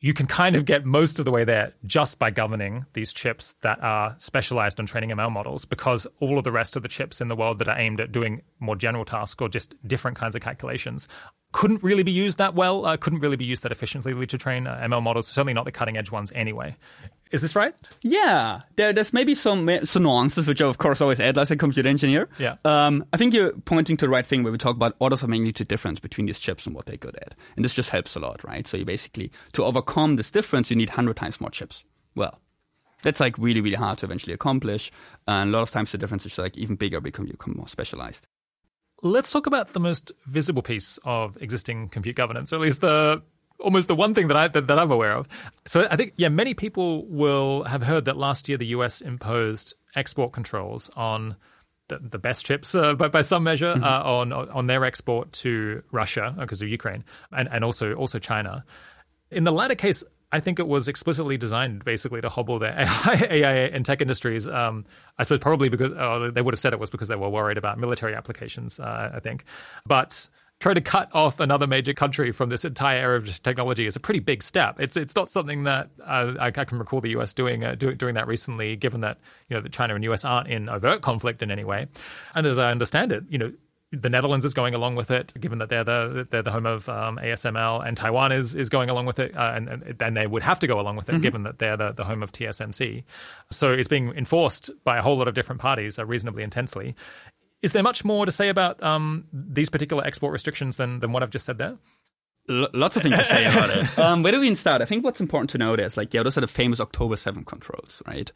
you 0.00 0.12
can 0.12 0.26
kind 0.26 0.56
of 0.56 0.64
get 0.64 0.84
most 0.84 1.18
of 1.18 1.24
the 1.24 1.30
way 1.30 1.44
there 1.44 1.72
just 1.86 2.18
by 2.18 2.28
governing 2.30 2.84
these 2.94 3.12
chips 3.12 3.54
that 3.62 3.80
are 3.82 4.16
specialized 4.18 4.80
on 4.80 4.86
training 4.86 5.10
ML 5.10 5.30
models 5.30 5.64
because 5.64 6.08
all 6.18 6.38
of 6.38 6.44
the 6.44 6.50
rest 6.50 6.74
of 6.76 6.82
the 6.82 6.88
chips 6.88 7.20
in 7.20 7.28
the 7.28 7.36
world 7.36 7.60
that 7.60 7.68
are 7.68 7.78
aimed 7.78 8.00
at 8.00 8.10
doing 8.10 8.42
more 8.58 8.74
general 8.74 9.04
tasks 9.04 9.40
or 9.40 9.48
just 9.48 9.74
different 9.86 10.16
kinds 10.16 10.34
of 10.34 10.42
calculations 10.42 11.06
couldn't 11.52 11.82
really 11.82 12.02
be 12.02 12.10
used 12.10 12.38
that 12.38 12.54
well, 12.54 12.84
uh, 12.84 12.96
couldn't 12.96 13.20
really 13.20 13.36
be 13.36 13.44
used 13.44 13.62
that 13.62 13.70
efficiently 13.70 14.26
to 14.26 14.38
train 14.38 14.66
uh, 14.66 14.76
ML 14.82 15.02
models, 15.02 15.28
certainly 15.28 15.52
not 15.52 15.66
the 15.66 15.72
cutting 15.72 15.96
edge 15.96 16.10
ones 16.10 16.32
anyway. 16.34 16.74
Is 17.32 17.40
this 17.40 17.56
right? 17.56 17.74
Yeah, 18.02 18.60
there, 18.76 18.92
there's 18.92 19.14
maybe 19.14 19.34
some 19.34 19.68
some 19.84 20.02
nuances 20.02 20.46
which 20.46 20.60
I 20.60 20.66
of 20.66 20.76
course 20.76 21.00
always 21.00 21.18
add 21.18 21.38
as 21.38 21.50
a 21.50 21.56
computer 21.56 21.88
engineer. 21.88 22.28
Yeah. 22.38 22.56
Um, 22.64 23.06
I 23.12 23.16
think 23.16 23.32
you're 23.32 23.52
pointing 23.52 23.96
to 23.96 24.04
the 24.04 24.10
right 24.10 24.26
thing 24.26 24.42
where 24.42 24.52
we 24.52 24.58
talk 24.58 24.76
about 24.76 24.96
orders 24.98 25.22
of 25.22 25.30
magnitude 25.30 25.66
difference 25.66 25.98
between 25.98 26.26
these 26.26 26.38
chips 26.38 26.66
and 26.66 26.74
what 26.74 26.84
they're 26.84 26.98
good 26.98 27.16
at, 27.16 27.34
and 27.56 27.64
this 27.64 27.74
just 27.74 27.88
helps 27.88 28.14
a 28.16 28.20
lot, 28.20 28.44
right? 28.44 28.66
So 28.66 28.76
you 28.76 28.84
basically 28.84 29.32
to 29.54 29.64
overcome 29.64 30.16
this 30.16 30.30
difference, 30.30 30.70
you 30.70 30.76
need 30.76 30.90
hundred 30.90 31.16
times 31.16 31.40
more 31.40 31.50
chips. 31.50 31.86
Well, 32.14 32.38
that's 33.02 33.18
like 33.18 33.38
really 33.38 33.62
really 33.62 33.76
hard 33.76 33.98
to 33.98 34.06
eventually 34.06 34.34
accomplish, 34.34 34.92
and 35.26 35.48
a 35.48 35.52
lot 35.52 35.62
of 35.62 35.70
times 35.70 35.92
the 35.92 35.98
difference 35.98 36.26
is 36.26 36.36
like 36.36 36.58
even 36.58 36.76
bigger 36.76 37.00
because 37.00 37.24
you 37.26 37.32
become 37.32 37.54
more 37.56 37.68
specialized. 37.68 38.28
Let's 39.04 39.32
talk 39.32 39.46
about 39.46 39.72
the 39.72 39.80
most 39.80 40.12
visible 40.26 40.62
piece 40.62 40.98
of 41.04 41.36
existing 41.40 41.88
compute 41.88 42.14
governance, 42.14 42.52
or 42.52 42.56
at 42.56 42.62
least 42.62 42.82
the 42.82 43.22
almost 43.62 43.88
the 43.88 43.94
one 43.94 44.14
thing 44.14 44.28
that 44.28 44.36
I 44.36 44.48
that, 44.48 44.66
that, 44.66 44.78
I'm 44.78 44.90
aware 44.90 45.12
of. 45.12 45.28
So 45.66 45.86
I 45.90 45.96
think 45.96 46.12
yeah, 46.16 46.28
many 46.28 46.54
people 46.54 47.06
will 47.06 47.64
have 47.64 47.82
heard 47.82 48.04
that 48.04 48.16
last 48.16 48.48
year 48.48 48.58
the 48.58 48.66
U.S. 48.66 49.00
imposed 49.00 49.74
export 49.94 50.32
controls 50.32 50.90
on 50.96 51.36
the, 51.88 51.98
the 51.98 52.18
best 52.18 52.46
chips, 52.46 52.74
uh, 52.74 52.94
by, 52.94 53.08
by 53.08 53.20
some 53.22 53.42
measure, 53.42 53.74
mm-hmm. 53.74 53.84
uh, 53.84 54.02
on 54.02 54.32
on 54.32 54.66
their 54.66 54.84
export 54.84 55.32
to 55.32 55.82
Russia 55.90 56.34
because 56.38 56.62
uh, 56.62 56.66
of 56.66 56.70
Ukraine 56.70 57.04
and 57.32 57.48
and 57.50 57.64
also 57.64 57.94
also 57.94 58.18
China. 58.18 58.64
In 59.30 59.44
the 59.44 59.52
latter 59.52 59.74
case, 59.74 60.04
I 60.30 60.40
think 60.40 60.58
it 60.58 60.66
was 60.66 60.88
explicitly 60.88 61.36
designed 61.36 61.84
basically 61.84 62.20
to 62.22 62.28
hobble 62.28 62.58
the 62.58 62.68
AI, 62.80 63.26
AI 63.30 63.52
and 63.66 63.84
tech 63.84 64.00
industries. 64.00 64.48
Um, 64.48 64.86
I 65.18 65.22
suppose 65.22 65.40
probably 65.40 65.68
because 65.68 65.92
uh, 65.92 66.30
they 66.32 66.40
would 66.40 66.54
have 66.54 66.60
said 66.60 66.72
it 66.72 66.80
was 66.80 66.90
because 66.90 67.08
they 67.08 67.16
were 67.16 67.28
worried 67.28 67.58
about 67.58 67.78
military 67.78 68.14
applications. 68.14 68.80
Uh, 68.80 69.12
I 69.14 69.20
think, 69.20 69.44
but 69.86 70.28
try 70.62 70.72
to 70.72 70.80
cut 70.80 71.10
off 71.12 71.40
another 71.40 71.66
major 71.66 71.92
country 71.92 72.30
from 72.30 72.48
this 72.48 72.64
entire 72.64 73.00
era 73.00 73.16
of 73.16 73.42
technology 73.42 73.84
is 73.84 73.96
a 73.96 74.00
pretty 74.00 74.20
big 74.20 74.42
step. 74.42 74.80
It's 74.80 74.96
it's 74.96 75.16
not 75.16 75.28
something 75.28 75.64
that 75.64 75.90
uh, 76.00 76.34
I, 76.38 76.46
I, 76.46 76.50
can 76.50 76.78
recall 76.78 77.00
the 77.00 77.10
U.S. 77.10 77.34
doing 77.34 77.64
uh, 77.64 77.74
do, 77.74 77.94
doing 77.94 78.14
that 78.14 78.28
recently, 78.28 78.76
given 78.76 79.00
that 79.00 79.18
you 79.48 79.56
know 79.56 79.60
that 79.60 79.72
China 79.72 79.94
and 79.96 80.04
U.S. 80.04 80.24
aren't 80.24 80.48
in 80.48 80.68
overt 80.68 81.02
conflict 81.02 81.42
in 81.42 81.50
any 81.50 81.64
way. 81.64 81.88
And 82.34 82.46
as 82.46 82.58
I 82.58 82.70
understand 82.70 83.12
it, 83.12 83.24
you 83.28 83.38
know. 83.38 83.52
The 83.94 84.08
Netherlands 84.08 84.46
is 84.46 84.54
going 84.54 84.74
along 84.74 84.94
with 84.94 85.10
it, 85.10 85.34
given 85.38 85.58
that 85.58 85.68
they're 85.68 85.84
the 85.84 86.26
they're 86.30 86.40
the 86.40 86.50
home 86.50 86.64
of 86.64 86.88
um, 86.88 87.18
ASML, 87.18 87.86
and 87.86 87.94
Taiwan 87.94 88.32
is 88.32 88.54
is 88.54 88.70
going 88.70 88.88
along 88.88 89.04
with 89.04 89.18
it, 89.18 89.36
uh, 89.36 89.52
and, 89.54 89.94
and 90.00 90.16
they 90.16 90.26
would 90.26 90.42
have 90.42 90.58
to 90.60 90.66
go 90.66 90.80
along 90.80 90.96
with 90.96 91.10
it, 91.10 91.12
mm-hmm. 91.12 91.20
given 91.20 91.42
that 91.42 91.58
they're 91.58 91.76
the, 91.76 91.92
the 91.92 92.04
home 92.04 92.22
of 92.22 92.32
TSMC. 92.32 93.04
So 93.50 93.70
it's 93.70 93.88
being 93.88 94.08
enforced 94.16 94.70
by 94.82 94.96
a 94.96 95.02
whole 95.02 95.18
lot 95.18 95.28
of 95.28 95.34
different 95.34 95.60
parties 95.60 95.98
uh, 95.98 96.06
reasonably 96.06 96.42
intensely. 96.42 96.96
Is 97.62 97.72
there 97.72 97.82
much 97.82 98.04
more 98.04 98.26
to 98.26 98.32
say 98.32 98.48
about 98.48 98.82
um, 98.82 99.26
these 99.32 99.70
particular 99.70 100.04
export 100.04 100.32
restrictions 100.32 100.76
than, 100.76 100.98
than 100.98 101.12
what 101.12 101.22
I've 101.22 101.30
just 101.30 101.46
said 101.46 101.58
there? 101.58 101.78
L- 102.48 102.68
lots 102.72 102.96
of 102.96 103.02
things 103.02 103.16
to 103.16 103.24
say 103.24 103.46
about 103.46 103.70
it. 103.70 103.86
Um, 103.98 104.22
where 104.22 104.32
do 104.32 104.40
we 104.40 104.46
even 104.46 104.56
start? 104.56 104.82
I 104.82 104.84
think 104.84 105.04
what's 105.04 105.20
important 105.20 105.50
to 105.50 105.58
note 105.58 105.78
is 105.78 105.96
like, 105.96 106.12
yeah, 106.12 106.24
those 106.24 106.36
are 106.36 106.40
the 106.40 106.48
famous 106.48 106.80
October 106.80 107.16
7 107.16 107.44
controls, 107.44 108.02
right? 108.06 108.32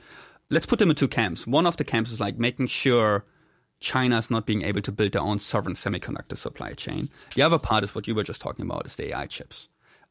Let's 0.48 0.66
put 0.66 0.78
them 0.78 0.90
in 0.90 0.96
two 0.96 1.08
camps. 1.08 1.46
One 1.46 1.66
of 1.66 1.76
the 1.76 1.84
camps 1.84 2.12
is 2.12 2.20
like 2.20 2.38
making 2.38 2.68
sure 2.68 3.24
China 3.80 4.18
is 4.18 4.30
not 4.30 4.46
being 4.46 4.62
able 4.62 4.80
to 4.82 4.92
build 4.92 5.12
their 5.12 5.22
own 5.22 5.40
sovereign 5.40 5.74
semiconductor 5.74 6.36
supply 6.36 6.72
chain. 6.72 7.08
The 7.34 7.42
other 7.42 7.58
part 7.58 7.82
is 7.82 7.94
what 7.94 8.06
you 8.06 8.14
were 8.14 8.22
just 8.22 8.40
talking 8.40 8.64
about 8.64 8.86
is 8.86 8.94
the 8.94 9.08
AI 9.08 9.26
chips. 9.26 9.68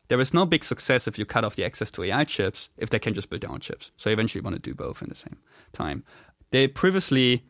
There 0.08 0.20
is 0.20 0.34
no 0.34 0.46
big 0.46 0.64
success 0.64 1.08
if 1.08 1.18
you 1.18 1.26
cut 1.26 1.44
off 1.44 1.56
the 1.56 1.66
access 1.66 1.90
to 1.92 2.04
AI 2.04 2.26
chips 2.26 2.70
if 2.78 2.90
they 2.90 3.00
can 3.00 3.14
just 3.14 3.30
build 3.30 3.42
their 3.42 3.52
own 3.52 3.60
chips. 3.60 3.92
So 3.98 4.10
eventually 4.10 4.42
you 4.42 4.44
want 4.44 4.62
to 4.62 4.70
do 4.70 4.76
both 4.76 5.02
in 5.02 5.10
the 5.10 5.16
same 5.16 5.38
time. 5.72 6.04
They 6.52 6.68
previously 6.68 7.44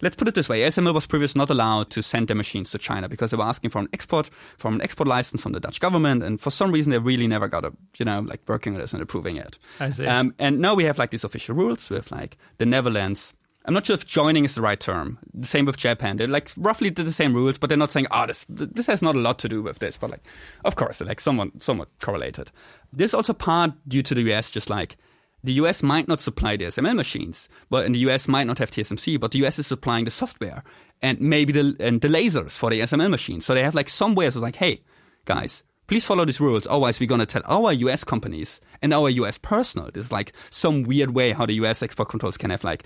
let's 0.00 0.16
put 0.16 0.28
it 0.28 0.34
this 0.34 0.48
way: 0.48 0.60
ASML 0.60 0.94
was 0.94 1.06
previously 1.06 1.38
not 1.38 1.50
allowed 1.50 1.90
to 1.90 2.02
send 2.02 2.28
their 2.28 2.36
machines 2.36 2.70
to 2.70 2.78
China 2.78 3.08
because 3.08 3.30
they 3.30 3.36
were 3.36 3.44
asking 3.44 3.70
for 3.70 3.80
an 3.80 3.88
export 3.92 4.30
from 4.56 4.74
an 4.74 4.82
export 4.82 5.08
license 5.08 5.42
from 5.42 5.52
the 5.52 5.60
Dutch 5.60 5.80
government, 5.80 6.22
and 6.22 6.40
for 6.40 6.50
some 6.50 6.70
reason 6.72 6.90
they 6.90 6.98
really 6.98 7.26
never 7.26 7.48
got 7.48 7.64
a 7.64 7.72
you 7.98 8.04
know 8.04 8.20
like 8.20 8.40
working 8.48 8.74
on 8.74 8.80
this 8.80 8.92
and 8.92 9.02
approving 9.02 9.36
it. 9.36 9.58
I 9.80 9.90
see. 9.90 10.06
Um, 10.06 10.34
and 10.38 10.58
now 10.60 10.74
we 10.74 10.84
have 10.84 10.98
like 10.98 11.10
these 11.10 11.24
official 11.24 11.54
rules 11.54 11.90
with 11.90 12.10
like 12.10 12.36
the 12.58 12.66
Netherlands. 12.66 13.34
I'm 13.64 13.74
not 13.74 13.84
sure 13.84 13.94
if 13.94 14.06
joining 14.06 14.46
is 14.46 14.54
the 14.54 14.62
right 14.62 14.80
term. 14.80 15.18
The 15.34 15.46
same 15.46 15.66
with 15.66 15.76
Japan. 15.76 16.16
They're 16.16 16.26
like 16.26 16.50
roughly 16.56 16.88
the 16.88 17.12
same 17.12 17.34
rules, 17.34 17.58
but 17.58 17.68
they're 17.68 17.76
not 17.76 17.90
saying, 17.90 18.06
"Oh, 18.10 18.26
this 18.26 18.46
this 18.48 18.86
has 18.86 19.02
not 19.02 19.14
a 19.14 19.18
lot 19.18 19.38
to 19.40 19.48
do 19.48 19.62
with 19.62 19.78
this." 19.78 19.98
But 19.98 20.10
like, 20.10 20.24
of 20.64 20.76
course, 20.76 21.00
like 21.02 21.20
somewhat 21.20 21.62
somewhat 21.62 21.88
correlated. 22.00 22.50
This 22.92 23.12
also 23.12 23.34
part 23.34 23.72
due 23.86 24.02
to 24.02 24.14
the 24.14 24.22
US, 24.32 24.50
just 24.50 24.70
like 24.70 24.96
the 25.42 25.52
US 25.54 25.82
might 25.82 26.08
not 26.08 26.20
supply 26.20 26.56
the 26.56 26.66
ASML 26.66 26.96
machines, 26.96 27.48
but 27.70 27.86
in 27.86 27.92
the 27.92 28.00
US 28.00 28.28
might 28.28 28.46
not 28.46 28.58
have 28.58 28.70
TSMC, 28.70 29.18
but 29.20 29.32
the 29.32 29.44
US 29.44 29.58
is 29.58 29.66
supplying 29.66 30.04
the 30.04 30.10
software 30.10 30.64
and 31.00 31.20
maybe 31.20 31.52
the 31.52 31.76
and 31.80 32.00
the 32.00 32.08
lasers 32.08 32.52
for 32.52 32.70
the 32.70 32.80
ASML 32.80 33.10
machines. 33.10 33.46
So 33.46 33.54
they 33.54 33.62
have 33.62 33.74
like 33.74 33.88
some 33.88 34.14
ways 34.14 34.36
of 34.36 34.42
like, 34.42 34.56
hey, 34.56 34.82
guys, 35.24 35.62
please 35.86 36.04
follow 36.04 36.24
these 36.24 36.40
rules. 36.40 36.66
Otherwise, 36.66 36.98
we're 37.00 37.06
gonna 37.06 37.26
tell 37.26 37.42
our 37.44 37.72
US 37.72 38.04
companies 38.04 38.60
and 38.82 38.92
our 38.92 39.08
US 39.10 39.38
personnel. 39.38 39.90
This 39.92 40.06
is 40.06 40.12
like 40.12 40.32
some 40.50 40.82
weird 40.82 41.14
way 41.14 41.32
how 41.32 41.46
the 41.46 41.54
US 41.54 41.82
export 41.82 42.08
controls 42.08 42.36
can 42.36 42.50
have 42.50 42.64
like 42.64 42.84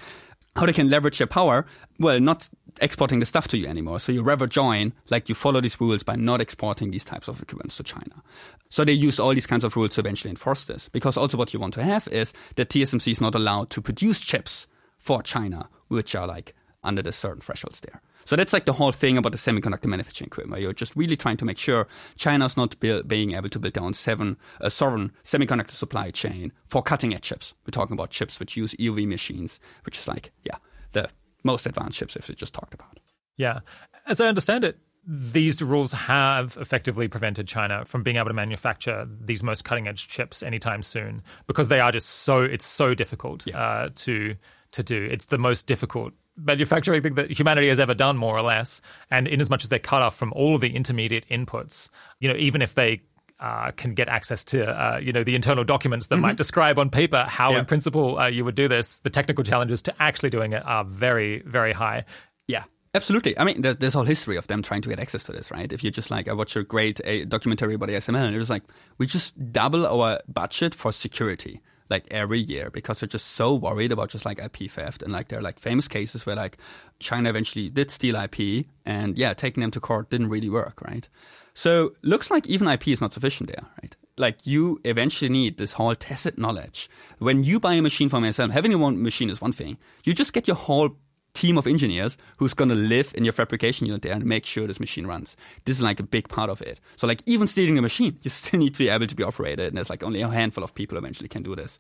how 0.57 0.67
they 0.67 0.73
can 0.73 0.91
leverage 0.91 1.19
their 1.19 1.27
power. 1.27 1.67
Well, 1.99 2.21
not 2.21 2.51
exporting 2.81 3.21
the 3.21 3.27
stuff 3.27 3.49
to 3.49 3.59
you 3.59 3.67
anymore. 3.67 3.99
So 3.99 4.13
you 4.13 4.23
rather 4.23 4.47
join, 4.47 4.93
like 5.11 5.29
you 5.29 5.35
follow 5.35 5.61
these 5.61 5.81
rules 5.81 6.03
by 6.03 6.17
not 6.17 6.41
exporting 6.41 6.91
these 6.91 7.05
types 7.05 7.29
of 7.29 7.41
equipments 7.41 7.77
to 7.77 7.83
China. 7.83 8.23
So 8.69 8.85
they 8.85 8.93
use 8.93 9.21
all 9.21 9.35
these 9.35 9.47
kinds 9.47 9.65
of 9.65 9.77
rules 9.77 9.93
to 9.93 10.01
eventually 10.01 10.31
enforce 10.31 10.65
this. 10.65 10.89
Because 10.89 11.17
also 11.17 11.37
what 11.37 11.53
you 11.53 11.61
want 11.61 11.75
to 11.75 11.83
have 11.83 12.09
is 12.09 12.33
that 12.57 12.71
TSMC 12.71 13.13
is 13.13 13.21
not 13.21 13.35
allowed 13.35 13.71
to 13.71 13.83
produce 13.83 14.21
chips 14.21 14.67
for 14.99 15.23
China, 15.23 15.69
which 15.89 16.15
are 16.15 16.27
like 16.27 16.55
under 16.85 17.03
the 17.03 17.13
certain 17.13 17.41
thresholds 17.41 17.81
there. 17.81 18.01
So 18.25 18.37
that's 18.37 18.53
like 18.53 18.67
the 18.67 18.75
whole 18.75 18.93
thing 18.93 19.19
about 19.19 19.33
the 19.33 19.39
semiconductor 19.39 19.87
manufacturing 19.87 20.29
equipment. 20.29 20.63
You're 20.63 20.73
just 20.73 20.95
really 20.95 21.17
trying 21.17 21.37
to 21.39 21.45
make 21.45 21.59
sure 21.59 21.87
China's 22.17 22.57
not 22.57 22.79
build, 22.79 23.09
being 23.09 23.33
able 23.33 23.49
to 23.49 23.59
build 23.59 23.75
their 23.75 23.83
own 23.83 23.95
seven, 23.95 24.37
uh, 24.61 24.69
sovereign 24.69 25.13
semiconductor 25.25 25.73
supply 25.73 26.11
chain 26.11 26.53
for 26.67 26.83
cutting 26.83 27.15
edge 27.15 27.23
chips. 27.23 27.55
We're 27.67 27.73
talking 27.73 27.95
about 27.95 28.11
chips 28.11 28.39
which 28.39 28.57
use 28.57 28.75
EUV 28.75 29.07
machines, 29.09 29.59
which 29.85 29.99
is 29.99 30.07
like, 30.07 30.31
yeah, 30.45 30.57
the 30.93 31.09
most 31.43 31.67
advanced 31.67 31.99
chips 31.99 32.17
if 32.17 32.29
we 32.29 32.35
just 32.35 32.55
talked 32.55 32.75
about. 32.75 33.01
Yeah. 33.37 33.61
As 34.07 34.21
I 34.21 34.27
understand 34.27 34.65
it, 34.65 34.79
these 35.05 35.61
rules 35.61 35.93
have 35.93 36.57
effectively 36.61 37.09
prevented 37.09 37.49
China 37.49 37.85
from 37.85 38.03
being 38.03 38.17
able 38.17 38.29
to 38.29 38.35
manufacture 38.35 39.09
these 39.21 39.43
most 39.43 39.65
cutting 39.65 39.89
edge 39.89 40.07
chips 40.07 40.43
anytime 40.43 40.83
soon 40.83 41.23
because 41.47 41.69
they 41.69 41.81
are 41.81 41.91
just 41.91 42.09
so 42.09 42.43
it's 42.43 42.67
so 42.67 42.95
difficult 42.95 43.47
yeah. 43.47 43.59
uh, 43.59 43.89
to 43.97 44.37
to 44.73 44.83
do. 44.83 45.09
It's 45.11 45.27
the 45.27 45.39
most 45.39 45.67
difficult 45.67 46.13
manufacturing 46.37 47.03
thing 47.03 47.15
that 47.17 47.31
humanity 47.31 47.69
has 47.69 47.81
ever 47.81 47.95
done, 47.95 48.17
more 48.17 48.37
or 48.37 48.43
less. 48.43 48.81
And 49.11 49.29
in 49.29 49.41
as 49.41 49.51
much 49.51 49.65
as 49.65 49.69
they're 49.69 49.79
cut 49.79 50.03
off 50.03 50.17
from 50.17 50.33
all 50.35 50.55
of 50.55 50.61
the 50.61 50.75
intermediate 50.75 51.29
inputs, 51.29 51.91
you 52.21 52.29
know, 52.29 52.37
even 52.37 52.63
if 52.63 52.75
they 52.75 53.03
uh, 53.43 53.73
can 53.73 53.93
get 53.93 54.09
access 54.09 54.45
to 54.45 54.65
uh, 54.65 54.99
you 54.99 55.13
know 55.13 55.25
the 55.25 55.35
internal 55.35 55.65
documents 55.65 56.07
that 56.07 56.15
mm-hmm. 56.15 56.23
might 56.23 56.37
describe 56.37 56.79
on 56.79 56.89
paper 56.89 57.25
how 57.29 57.55
in 57.57 57.65
principle 57.65 58.19
uh, 58.19 58.29
you 58.29 58.45
would 58.45 58.55
do 58.55 58.69
this. 58.69 59.01
The 59.01 59.11
technical 59.11 59.43
challenges 59.43 59.83
to 59.83 59.95
actually 60.01 60.31
doing 60.31 60.53
it 60.53 60.63
are 60.65 60.85
very 60.85 61.41
very 61.41 61.73
high. 61.73 62.05
Yeah. 62.47 62.65
Absolutely. 62.95 63.39
I 63.39 63.45
mean, 63.45 63.63
there's 63.63 63.95
whole 63.95 64.05
history 64.05 64.37
of 64.37 64.49
them 64.49 64.61
trying 64.61 64.83
to 64.83 64.89
get 64.91 65.01
access 65.01 65.23
to 65.25 65.33
this, 65.33 65.51
right? 65.51 65.73
If 65.73 65.83
you 65.83 65.91
just 65.91 66.11
like, 66.11 66.29
I 66.29 66.35
watch 66.35 66.57
a 66.57 66.63
great 66.63 67.01
a 67.07 67.25
documentary 67.25 67.73
about 67.73 67.89
ASML, 67.89 68.17
and 68.17 68.35
it 68.35 68.39
was 68.39 68.51
like, 68.51 68.65
we 68.99 69.07
just 69.07 69.51
double 69.51 69.87
our 69.87 70.21
budget 70.29 70.75
for 70.75 70.93
security 70.93 71.63
like 71.89 72.07
every 72.11 72.39
year 72.39 72.71
because 72.71 73.01
they're 73.01 73.09
just 73.09 73.29
so 73.29 73.55
worried 73.55 73.93
about 73.93 74.11
just 74.11 74.27
like 74.27 74.39
IP 74.39 74.71
theft. 74.71 75.03
And 75.03 75.13
like 75.13 75.29
there 75.29 75.39
are 75.39 75.43
like 75.43 75.59
famous 75.59 75.89
cases 75.89 76.27
where 76.27 76.37
like 76.37 76.59
China 76.99 77.31
eventually 77.31 77.71
did 77.71 77.91
steal 77.91 78.17
IP 78.17 78.67
and 78.85 79.17
yeah, 79.17 79.33
taking 79.33 79.63
them 79.63 79.71
to 79.71 79.81
court 79.81 80.11
didn't 80.11 80.29
really 80.29 80.51
work, 80.51 80.83
right? 80.83 81.09
So 81.55 81.95
looks 82.03 82.31
like 82.31 82.47
even 82.47 82.69
IP 82.69 82.89
is 82.89 83.01
not 83.01 83.13
sufficient 83.13 83.51
there, 83.51 83.67
right? 83.83 83.95
Like 84.17 84.47
you 84.47 84.81
eventually 84.85 85.29
need 85.29 85.59
this 85.59 85.73
whole 85.73 85.95
tacit 85.95 86.39
knowledge. 86.39 86.89
When 87.19 87.45
you 87.45 87.59
buy 87.59 87.75
a 87.75 87.83
machine 87.83 88.09
from 88.09 88.25
ASML, 88.25 88.51
having 88.51 88.73
your 88.73 88.83
own 88.83 89.03
machine 89.03 89.31
is 89.31 89.41
one 89.41 89.53
thing. 89.53 89.79
You 90.05 90.13
just 90.13 90.33
get 90.33 90.47
your 90.47 90.57
whole 90.57 90.97
team 91.35 91.57
of 91.57 91.67
engineers 91.67 92.19
who's 92.37 92.55
going 92.55 92.69
to 92.69 92.75
live 92.75 93.13
in 93.17 93.25
your 93.25 93.33
fabrication 93.33 93.87
unit 93.87 94.03
there 94.03 94.13
and 94.13 94.25
make 94.25 94.45
sure 94.45 94.67
this 94.67 94.81
machine 94.81 95.07
runs. 95.07 95.37
This 95.65 95.77
is 95.77 95.83
like 95.83 96.01
a 96.01 96.05
big 96.05 96.29
part 96.29 96.51
of 96.51 96.61
it. 96.63 96.81
So 96.97 97.07
like 97.07 97.23
even 97.27 97.47
stealing 97.47 97.79
a 97.79 97.83
machine, 97.83 98.19
you 98.23 98.31
still 98.31 98.61
need 98.61 98.75
to 98.75 98.79
be 98.79 98.89
able 98.89 99.07
to 99.07 99.15
be 99.15 99.23
operated. 99.23 99.69
And 99.69 99.77
there's 99.77 99.91
like 99.91 100.03
only 100.03 100.21
a 100.21 100.29
handful 100.29 100.65
of 100.65 100.75
people 100.75 100.99
eventually 100.99 101.29
can 101.29 101.43
do 101.43 101.57
this. 101.57 101.79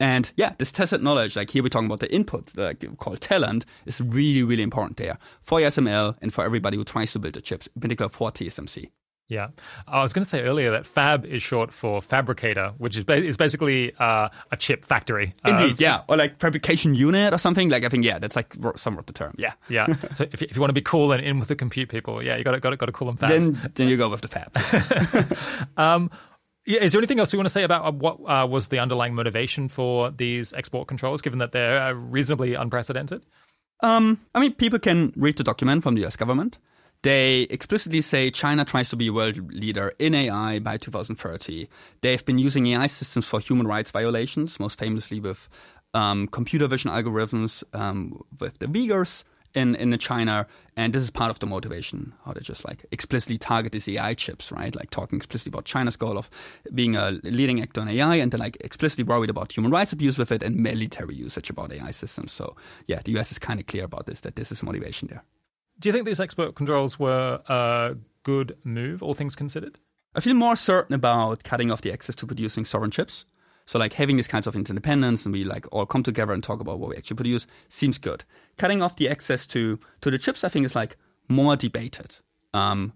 And 0.00 0.30
yeah, 0.36 0.54
this 0.58 0.72
tacit 0.72 1.02
knowledge, 1.02 1.36
like 1.36 1.50
here 1.50 1.62
we're 1.62 1.68
talking 1.68 1.86
about 1.86 2.00
the 2.00 2.12
input, 2.12 2.56
like 2.56 2.84
called 2.98 3.20
talent, 3.20 3.64
is 3.86 4.00
really, 4.00 4.42
really 4.42 4.62
important 4.62 4.96
there 4.96 5.18
for 5.42 5.58
ASML 5.58 6.16
and 6.22 6.32
for 6.32 6.44
everybody 6.44 6.76
who 6.76 6.84
tries 6.84 7.12
to 7.12 7.18
build 7.18 7.34
the 7.34 7.40
chips, 7.40 7.68
in 7.74 7.80
particular 7.80 8.08
for 8.08 8.30
TSMC. 8.30 8.90
Yeah, 9.26 9.48
I 9.88 10.02
was 10.02 10.12
going 10.12 10.22
to 10.22 10.28
say 10.28 10.42
earlier 10.42 10.70
that 10.72 10.84
fab 10.84 11.24
is 11.24 11.42
short 11.42 11.72
for 11.72 12.02
fabricator, 12.02 12.74
which 12.76 12.94
is 12.94 13.04
ba- 13.04 13.24
is 13.24 13.38
basically 13.38 13.94
uh, 13.98 14.28
a 14.52 14.56
chip 14.56 14.84
factory. 14.84 15.34
Uh, 15.42 15.50
Indeed, 15.52 15.80
yeah, 15.80 16.02
or 16.08 16.18
like 16.18 16.38
fabrication 16.38 16.94
unit 16.94 17.32
or 17.32 17.38
something. 17.38 17.70
Like 17.70 17.84
I 17.84 17.88
think, 17.88 18.04
yeah, 18.04 18.18
that's 18.18 18.36
like 18.36 18.54
somewhat 18.76 19.06
the 19.06 19.14
term. 19.14 19.34
Yeah, 19.38 19.54
yeah. 19.70 19.86
so 20.14 20.26
if 20.30 20.42
you, 20.42 20.48
if 20.50 20.56
you 20.56 20.60
want 20.60 20.68
to 20.68 20.74
be 20.74 20.82
cool 20.82 21.10
and 21.12 21.24
in 21.24 21.38
with 21.38 21.48
the 21.48 21.56
compute 21.56 21.88
people, 21.88 22.22
yeah, 22.22 22.36
you 22.36 22.44
got 22.44 22.52
to 22.52 22.60
got 22.60 22.70
to 22.70 22.76
got 22.76 22.86
to 22.86 22.92
call 22.92 23.10
them 23.10 23.16
fabs. 23.16 23.50
Then 23.50 23.72
then 23.74 23.88
you 23.88 23.96
go 23.96 24.10
with 24.10 24.20
the 24.20 24.28
fabs. 24.28 25.68
um, 25.78 26.10
yeah, 26.66 26.82
is 26.82 26.92
there 26.92 26.98
anything 26.98 27.18
else 27.18 27.32
you 27.32 27.38
want 27.38 27.46
to 27.46 27.52
say 27.52 27.62
about 27.62 27.86
uh, 27.86 27.92
what 27.92 28.20
uh, 28.26 28.46
was 28.46 28.68
the 28.68 28.78
underlying 28.78 29.14
motivation 29.14 29.68
for 29.68 30.10
these 30.10 30.52
export 30.52 30.86
controls, 30.86 31.22
given 31.22 31.38
that 31.38 31.52
they're 31.52 31.80
uh, 31.80 31.92
reasonably 31.92 32.54
unprecedented? 32.54 33.22
Um, 33.80 34.20
I 34.34 34.40
mean, 34.40 34.52
people 34.52 34.78
can 34.78 35.12
read 35.16 35.36
the 35.38 35.44
document 35.44 35.82
from 35.82 35.94
the 35.94 36.02
U.S. 36.02 36.16
government. 36.16 36.58
They 37.04 37.42
explicitly 37.50 38.00
say 38.00 38.30
China 38.30 38.64
tries 38.64 38.88
to 38.88 38.96
be 38.96 39.08
a 39.08 39.12
world 39.12 39.52
leader 39.52 39.92
in 39.98 40.14
AI 40.14 40.58
by 40.58 40.78
2030. 40.78 41.68
They've 42.00 42.24
been 42.24 42.38
using 42.38 42.66
AI 42.68 42.86
systems 42.86 43.26
for 43.26 43.40
human 43.40 43.66
rights 43.66 43.90
violations, 43.90 44.58
most 44.58 44.78
famously 44.78 45.20
with 45.20 45.50
um, 45.92 46.26
computer 46.28 46.66
vision 46.66 46.90
algorithms 46.90 47.62
um, 47.74 48.24
with 48.40 48.58
the 48.58 48.64
Uyghurs 48.64 49.22
in, 49.52 49.74
in 49.74 49.98
China. 49.98 50.46
And 50.78 50.94
this 50.94 51.02
is 51.02 51.10
part 51.10 51.28
of 51.28 51.40
the 51.40 51.46
motivation, 51.46 52.14
how 52.24 52.32
they 52.32 52.40
just 52.40 52.66
like 52.66 52.86
explicitly 52.90 53.36
target 53.36 53.72
these 53.72 53.86
AI 53.86 54.14
chips, 54.14 54.50
right? 54.50 54.74
Like 54.74 54.88
talking 54.88 55.18
explicitly 55.18 55.50
about 55.50 55.66
China's 55.66 55.96
goal 55.96 56.16
of 56.16 56.30
being 56.74 56.96
a 56.96 57.20
leading 57.22 57.60
actor 57.60 57.82
in 57.82 57.88
AI 57.88 58.14
and 58.16 58.32
they're 58.32 58.40
like 58.40 58.56
explicitly 58.60 59.04
worried 59.04 59.28
about 59.28 59.54
human 59.54 59.70
rights 59.70 59.92
abuse 59.92 60.16
with 60.16 60.32
it 60.32 60.42
and 60.42 60.56
military 60.56 61.16
usage 61.16 61.50
about 61.50 61.70
AI 61.70 61.90
systems. 61.90 62.32
So 62.32 62.56
yeah, 62.86 63.02
the 63.04 63.18
US 63.18 63.30
is 63.30 63.38
kind 63.38 63.60
of 63.60 63.66
clear 63.66 63.84
about 63.84 64.06
this, 64.06 64.20
that 64.20 64.36
this 64.36 64.50
is 64.50 64.62
motivation 64.62 65.08
there. 65.08 65.22
Do 65.78 65.88
you 65.88 65.92
think 65.92 66.06
these 66.06 66.20
export 66.20 66.54
controls 66.54 66.98
were 66.98 67.40
a 67.48 67.96
good 68.22 68.56
move, 68.64 69.02
all 69.02 69.14
things 69.14 69.34
considered? 69.36 69.78
I 70.14 70.20
feel 70.20 70.34
more 70.34 70.56
certain 70.56 70.94
about 70.94 71.42
cutting 71.42 71.70
off 71.70 71.82
the 71.82 71.92
access 71.92 72.14
to 72.16 72.26
producing 72.26 72.64
sovereign 72.64 72.90
chips. 72.90 73.24
So 73.66 73.78
like 73.78 73.94
having 73.94 74.16
these 74.16 74.28
kinds 74.28 74.46
of 74.46 74.54
interdependence 74.54 75.24
and 75.24 75.32
we 75.32 75.42
like 75.44 75.66
all 75.72 75.86
come 75.86 76.02
together 76.02 76.32
and 76.32 76.42
talk 76.42 76.60
about 76.60 76.78
what 76.78 76.90
we 76.90 76.96
actually 76.96 77.16
produce 77.16 77.46
seems 77.68 77.98
good. 77.98 78.24
Cutting 78.58 78.82
off 78.82 78.96
the 78.96 79.08
access 79.08 79.46
to 79.46 79.78
to 80.02 80.10
the 80.10 80.18
chips, 80.18 80.44
I 80.44 80.48
think, 80.48 80.66
is 80.66 80.76
like 80.76 80.96
more 81.28 81.56
debated. 81.56 82.18
Um, 82.52 82.92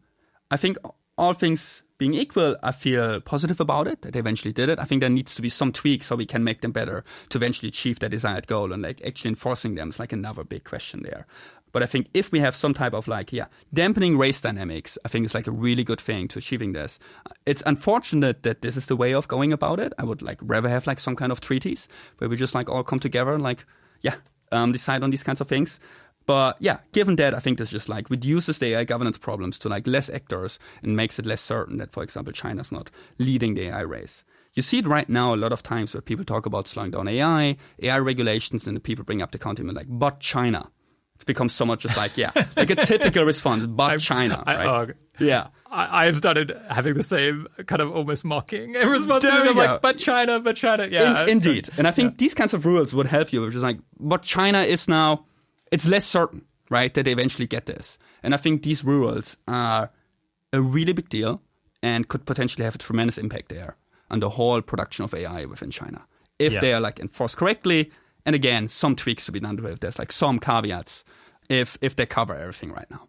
I 0.50 0.56
think 0.56 0.76
all 1.16 1.32
things 1.32 1.82
being 1.96 2.14
equal, 2.14 2.56
I 2.62 2.70
feel 2.70 3.20
positive 3.20 3.60
about 3.60 3.88
it 3.88 4.02
that 4.02 4.12
they 4.12 4.20
eventually 4.20 4.52
did 4.52 4.68
it. 4.68 4.78
I 4.78 4.84
think 4.84 5.00
there 5.00 5.10
needs 5.10 5.34
to 5.34 5.42
be 5.42 5.48
some 5.48 5.72
tweaks 5.72 6.06
so 6.06 6.16
we 6.16 6.26
can 6.26 6.44
make 6.44 6.60
them 6.60 6.70
better 6.70 7.02
to 7.30 7.38
eventually 7.38 7.68
achieve 7.68 7.98
their 7.98 8.08
desired 8.08 8.46
goal 8.46 8.72
and 8.72 8.82
like 8.82 9.02
actually 9.04 9.30
enforcing 9.30 9.74
them 9.74 9.88
is 9.88 9.98
like 9.98 10.12
another 10.12 10.44
big 10.44 10.62
question 10.62 11.02
there. 11.02 11.26
But 11.72 11.82
I 11.82 11.86
think 11.86 12.08
if 12.14 12.32
we 12.32 12.40
have 12.40 12.56
some 12.56 12.74
type 12.74 12.94
of 12.94 13.08
like, 13.08 13.32
yeah, 13.32 13.46
dampening 13.72 14.16
race 14.16 14.40
dynamics, 14.40 14.98
I 15.04 15.08
think 15.08 15.24
it's 15.24 15.34
like 15.34 15.46
a 15.46 15.52
really 15.52 15.84
good 15.84 16.00
thing 16.00 16.28
to 16.28 16.38
achieving 16.38 16.72
this. 16.72 16.98
It's 17.46 17.62
unfortunate 17.66 18.42
that 18.42 18.62
this 18.62 18.76
is 18.76 18.86
the 18.86 18.96
way 18.96 19.12
of 19.12 19.28
going 19.28 19.52
about 19.52 19.80
it. 19.80 19.92
I 19.98 20.04
would 20.04 20.22
like 20.22 20.38
rather 20.42 20.68
have 20.68 20.86
like 20.86 20.98
some 20.98 21.16
kind 21.16 21.32
of 21.32 21.40
treaties 21.40 21.88
where 22.18 22.30
we 22.30 22.36
just 22.36 22.54
like 22.54 22.68
all 22.68 22.84
come 22.84 23.00
together 23.00 23.32
and 23.32 23.42
like, 23.42 23.64
yeah, 24.00 24.16
um, 24.52 24.72
decide 24.72 25.02
on 25.02 25.10
these 25.10 25.22
kinds 25.22 25.40
of 25.40 25.48
things. 25.48 25.80
But 26.26 26.56
yeah, 26.60 26.80
given 26.92 27.16
that, 27.16 27.32
I 27.32 27.38
think 27.38 27.56
this 27.56 27.70
just 27.70 27.88
like 27.88 28.10
reduces 28.10 28.58
the 28.58 28.74
AI 28.74 28.84
governance 28.84 29.16
problems 29.16 29.58
to 29.60 29.70
like 29.70 29.86
less 29.86 30.10
actors 30.10 30.58
and 30.82 30.94
makes 30.94 31.18
it 31.18 31.24
less 31.24 31.40
certain 31.40 31.78
that, 31.78 31.90
for 31.90 32.02
example, 32.02 32.34
China's 32.34 32.70
not 32.70 32.90
leading 33.18 33.54
the 33.54 33.68
AI 33.68 33.80
race. 33.80 34.24
You 34.52 34.62
see 34.62 34.80
it 34.80 34.86
right 34.86 35.08
now 35.08 35.34
a 35.34 35.36
lot 35.36 35.52
of 35.52 35.62
times 35.62 35.94
where 35.94 36.02
people 36.02 36.26
talk 36.26 36.44
about 36.44 36.68
slowing 36.68 36.90
down 36.90 37.08
AI, 37.08 37.56
AI 37.80 37.98
regulations, 37.98 38.66
and 38.66 38.76
the 38.76 38.80
people 38.80 39.04
bring 39.04 39.22
up 39.22 39.32
the 39.32 39.38
counter 39.38 39.62
like, 39.64 39.86
but 39.88 40.20
China 40.20 40.70
it's 41.18 41.24
become 41.24 41.48
so 41.48 41.64
much 41.64 41.80
just 41.80 41.96
like 41.96 42.16
yeah, 42.16 42.30
like 42.56 42.70
a 42.70 42.76
typical 42.76 43.24
response, 43.24 43.66
but 43.66 43.90
I'm, 43.90 43.98
China, 43.98 44.40
I, 44.46 44.54
right? 44.54 44.66
Oh, 44.68 44.92
yeah, 45.18 45.48
I, 45.68 46.04
have 46.04 46.16
started 46.16 46.56
having 46.70 46.94
the 46.94 47.02
same 47.02 47.48
kind 47.66 47.82
of 47.82 47.90
almost 47.90 48.24
mocking 48.24 48.72
response. 48.86 49.24
I'm 49.24 49.56
like, 49.56 49.82
but 49.82 49.98
China, 49.98 50.38
but 50.38 50.54
China, 50.54 50.86
yeah, 50.88 51.24
In, 51.24 51.30
indeed. 51.30 51.70
and 51.76 51.88
I 51.88 51.90
think 51.90 52.12
yeah. 52.12 52.16
these 52.18 52.34
kinds 52.34 52.54
of 52.54 52.64
rules 52.64 52.94
would 52.94 53.08
help 53.08 53.32
you, 53.32 53.40
which 53.40 53.56
is 53.56 53.64
like, 53.64 53.80
but 53.98 54.22
China 54.22 54.60
is 54.60 54.86
now, 54.86 55.24
it's 55.72 55.88
less 55.88 56.06
certain, 56.06 56.44
right, 56.70 56.94
that 56.94 57.02
they 57.02 57.10
eventually 57.10 57.48
get 57.48 57.66
this, 57.66 57.98
and 58.22 58.32
I 58.32 58.36
think 58.36 58.62
these 58.62 58.84
rules 58.84 59.36
are 59.48 59.90
a 60.52 60.60
really 60.60 60.92
big 60.92 61.08
deal 61.08 61.42
and 61.82 62.06
could 62.06 62.26
potentially 62.26 62.64
have 62.64 62.76
a 62.76 62.78
tremendous 62.78 63.18
impact 63.18 63.48
there 63.48 63.74
on 64.08 64.20
the 64.20 64.28
whole 64.28 64.62
production 64.62 65.04
of 65.04 65.12
AI 65.12 65.46
within 65.46 65.72
China 65.72 66.06
if 66.38 66.52
yeah. 66.52 66.60
they 66.60 66.72
are 66.72 66.80
like 66.80 67.00
enforced 67.00 67.36
correctly 67.36 67.90
and 68.28 68.34
again, 68.34 68.68
some 68.68 68.94
tweaks 68.94 69.24
to 69.24 69.32
be 69.32 69.40
done 69.40 69.56
to 69.56 69.64
it. 69.64 69.80
There's 69.80 69.98
like 69.98 70.12
some 70.12 70.38
caveats 70.38 71.02
if 71.48 71.78
if 71.80 71.96
they 71.96 72.04
cover 72.04 72.34
everything 72.34 72.72
right 72.72 72.88
now. 72.90 73.08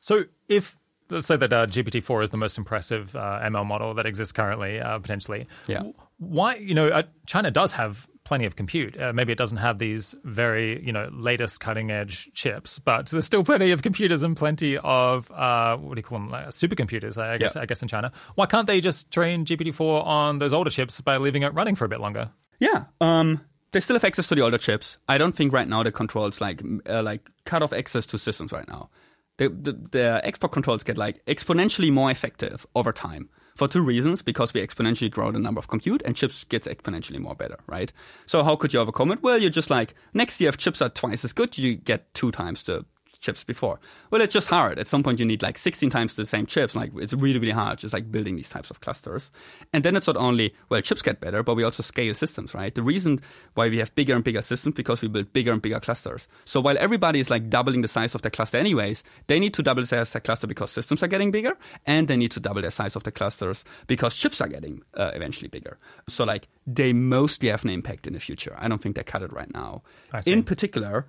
So 0.00 0.24
if 0.48 0.78
let's 1.10 1.26
say 1.26 1.36
that 1.36 1.52
uh, 1.52 1.66
GPT-4 1.66 2.24
is 2.24 2.30
the 2.30 2.38
most 2.38 2.56
impressive 2.56 3.14
uh, 3.14 3.40
ML 3.42 3.66
model 3.66 3.92
that 3.94 4.06
exists 4.06 4.32
currently, 4.32 4.80
uh, 4.80 4.98
potentially. 4.98 5.46
Yeah. 5.66 5.82
Why, 6.16 6.54
you 6.54 6.74
know, 6.74 6.88
uh, 6.88 7.02
China 7.26 7.50
does 7.50 7.72
have 7.72 8.08
plenty 8.24 8.46
of 8.46 8.56
compute. 8.56 8.98
Uh, 8.98 9.12
maybe 9.12 9.30
it 9.30 9.36
doesn't 9.36 9.58
have 9.58 9.78
these 9.78 10.14
very, 10.24 10.82
you 10.82 10.90
know, 10.90 11.10
latest 11.12 11.60
cutting 11.60 11.90
edge 11.90 12.30
chips, 12.32 12.78
but 12.78 13.10
there's 13.10 13.26
still 13.26 13.44
plenty 13.44 13.72
of 13.72 13.82
computers 13.82 14.22
and 14.22 14.38
plenty 14.38 14.78
of 14.78 15.30
uh, 15.32 15.76
what 15.76 15.96
do 15.96 15.98
you 15.98 16.02
call 16.02 16.18
them, 16.18 16.30
like 16.30 16.46
supercomputers? 16.48 17.18
I 17.18 17.36
guess. 17.36 17.56
Yeah. 17.56 17.60
I 17.60 17.66
guess 17.66 17.82
in 17.82 17.88
China. 17.88 18.10
Why 18.36 18.46
can't 18.46 18.66
they 18.66 18.80
just 18.80 19.10
train 19.10 19.44
GPT-4 19.44 20.02
on 20.02 20.38
those 20.38 20.54
older 20.54 20.70
chips 20.70 20.98
by 21.02 21.18
leaving 21.18 21.42
it 21.42 21.52
running 21.52 21.74
for 21.74 21.84
a 21.84 21.90
bit 21.90 22.00
longer? 22.00 22.30
Yeah. 22.58 22.84
Um, 23.02 23.42
they 23.72 23.80
still 23.80 23.96
have 23.96 24.04
access 24.04 24.28
to 24.28 24.34
the 24.34 24.42
older 24.42 24.58
chips. 24.58 24.96
I 25.08 25.18
don't 25.18 25.32
think 25.32 25.52
right 25.52 25.68
now 25.68 25.82
the 25.82 25.92
controls 25.92 26.40
like 26.40 26.62
uh, 26.88 27.02
like 27.02 27.28
cut 27.44 27.62
off 27.62 27.72
access 27.72 28.06
to 28.06 28.18
systems 28.18 28.52
right 28.52 28.68
now. 28.68 28.90
The, 29.38 29.50
the, 29.50 29.72
the 29.90 30.20
export 30.24 30.52
controls 30.52 30.82
get 30.82 30.96
like 30.96 31.22
exponentially 31.26 31.92
more 31.92 32.10
effective 32.10 32.66
over 32.74 32.90
time 32.90 33.28
for 33.54 33.68
two 33.68 33.82
reasons 33.82 34.22
because 34.22 34.54
we 34.54 34.66
exponentially 34.66 35.10
grow 35.10 35.30
the 35.30 35.38
number 35.38 35.58
of 35.58 35.68
compute 35.68 36.02
and 36.04 36.14
chips 36.14 36.44
gets 36.44 36.66
exponentially 36.66 37.18
more 37.18 37.34
better 37.34 37.56
right 37.66 37.92
so 38.26 38.42
how 38.42 38.54
could 38.54 38.72
you 38.72 38.80
overcome 38.80 39.10
it 39.10 39.22
well 39.22 39.38
you're 39.38 39.50
just 39.50 39.70
like 39.70 39.94
next 40.12 40.40
year 40.40 40.50
if 40.50 40.58
chips 40.58 40.82
are 40.82 40.90
twice 40.90 41.24
as 41.24 41.32
good 41.32 41.56
you 41.56 41.74
get 41.74 42.12
two 42.14 42.30
times 42.30 42.62
the 42.64 42.84
chips 43.26 43.44
before. 43.44 43.80
Well, 44.10 44.22
it's 44.22 44.32
just 44.32 44.48
hard. 44.48 44.78
At 44.78 44.86
some 44.86 45.02
point, 45.02 45.18
you 45.18 45.26
need 45.26 45.42
like 45.42 45.58
16 45.58 45.90
times 45.90 46.14
the 46.14 46.24
same 46.24 46.46
chips. 46.46 46.76
Like 46.76 46.92
it's 46.96 47.12
really, 47.12 47.40
really 47.40 47.52
hard 47.52 47.78
just 47.78 47.92
like 47.92 48.10
building 48.10 48.36
these 48.36 48.48
types 48.48 48.70
of 48.70 48.80
clusters. 48.80 49.30
And 49.72 49.84
then 49.84 49.96
it's 49.96 50.06
not 50.06 50.16
only, 50.16 50.54
well, 50.68 50.80
chips 50.80 51.02
get 51.02 51.20
better, 51.20 51.42
but 51.42 51.56
we 51.56 51.64
also 51.64 51.82
scale 51.82 52.14
systems, 52.14 52.54
right? 52.54 52.72
The 52.72 52.82
reason 52.82 53.20
why 53.54 53.68
we 53.68 53.78
have 53.78 53.94
bigger 53.96 54.14
and 54.14 54.22
bigger 54.22 54.42
systems 54.42 54.76
because 54.76 55.02
we 55.02 55.08
build 55.08 55.32
bigger 55.32 55.50
and 55.50 55.60
bigger 55.60 55.80
clusters. 55.80 56.28
So 56.44 56.60
while 56.60 56.78
everybody 56.78 57.18
is 57.18 57.28
like 57.28 57.50
doubling 57.50 57.82
the 57.82 57.88
size 57.88 58.14
of 58.14 58.22
their 58.22 58.30
cluster 58.30 58.58
anyways, 58.58 59.02
they 59.26 59.40
need 59.40 59.54
to 59.54 59.62
double 59.62 59.82
the 59.82 59.88
size 59.88 60.08
of 60.08 60.12
their 60.12 60.20
cluster 60.20 60.46
because 60.46 60.70
systems 60.70 61.02
are 61.02 61.08
getting 61.08 61.32
bigger 61.32 61.58
and 61.84 62.06
they 62.06 62.16
need 62.16 62.30
to 62.30 62.40
double 62.40 62.62
the 62.62 62.70
size 62.70 62.94
of 62.94 63.02
the 63.02 63.12
clusters 63.12 63.64
because 63.88 64.16
chips 64.16 64.40
are 64.40 64.48
getting 64.48 64.82
uh, 64.94 65.10
eventually 65.14 65.48
bigger. 65.48 65.78
So 66.08 66.24
like 66.24 66.46
they 66.66 66.92
mostly 66.92 67.48
have 67.48 67.64
an 67.64 67.70
impact 67.70 68.06
in 68.06 68.12
the 68.12 68.20
future. 68.20 68.54
I 68.56 68.68
don't 68.68 68.80
think 68.80 68.94
they 68.94 69.02
cut 69.02 69.22
it 69.22 69.32
right 69.32 69.52
now. 69.52 69.82
In 70.30 70.44
particular, 70.44 71.06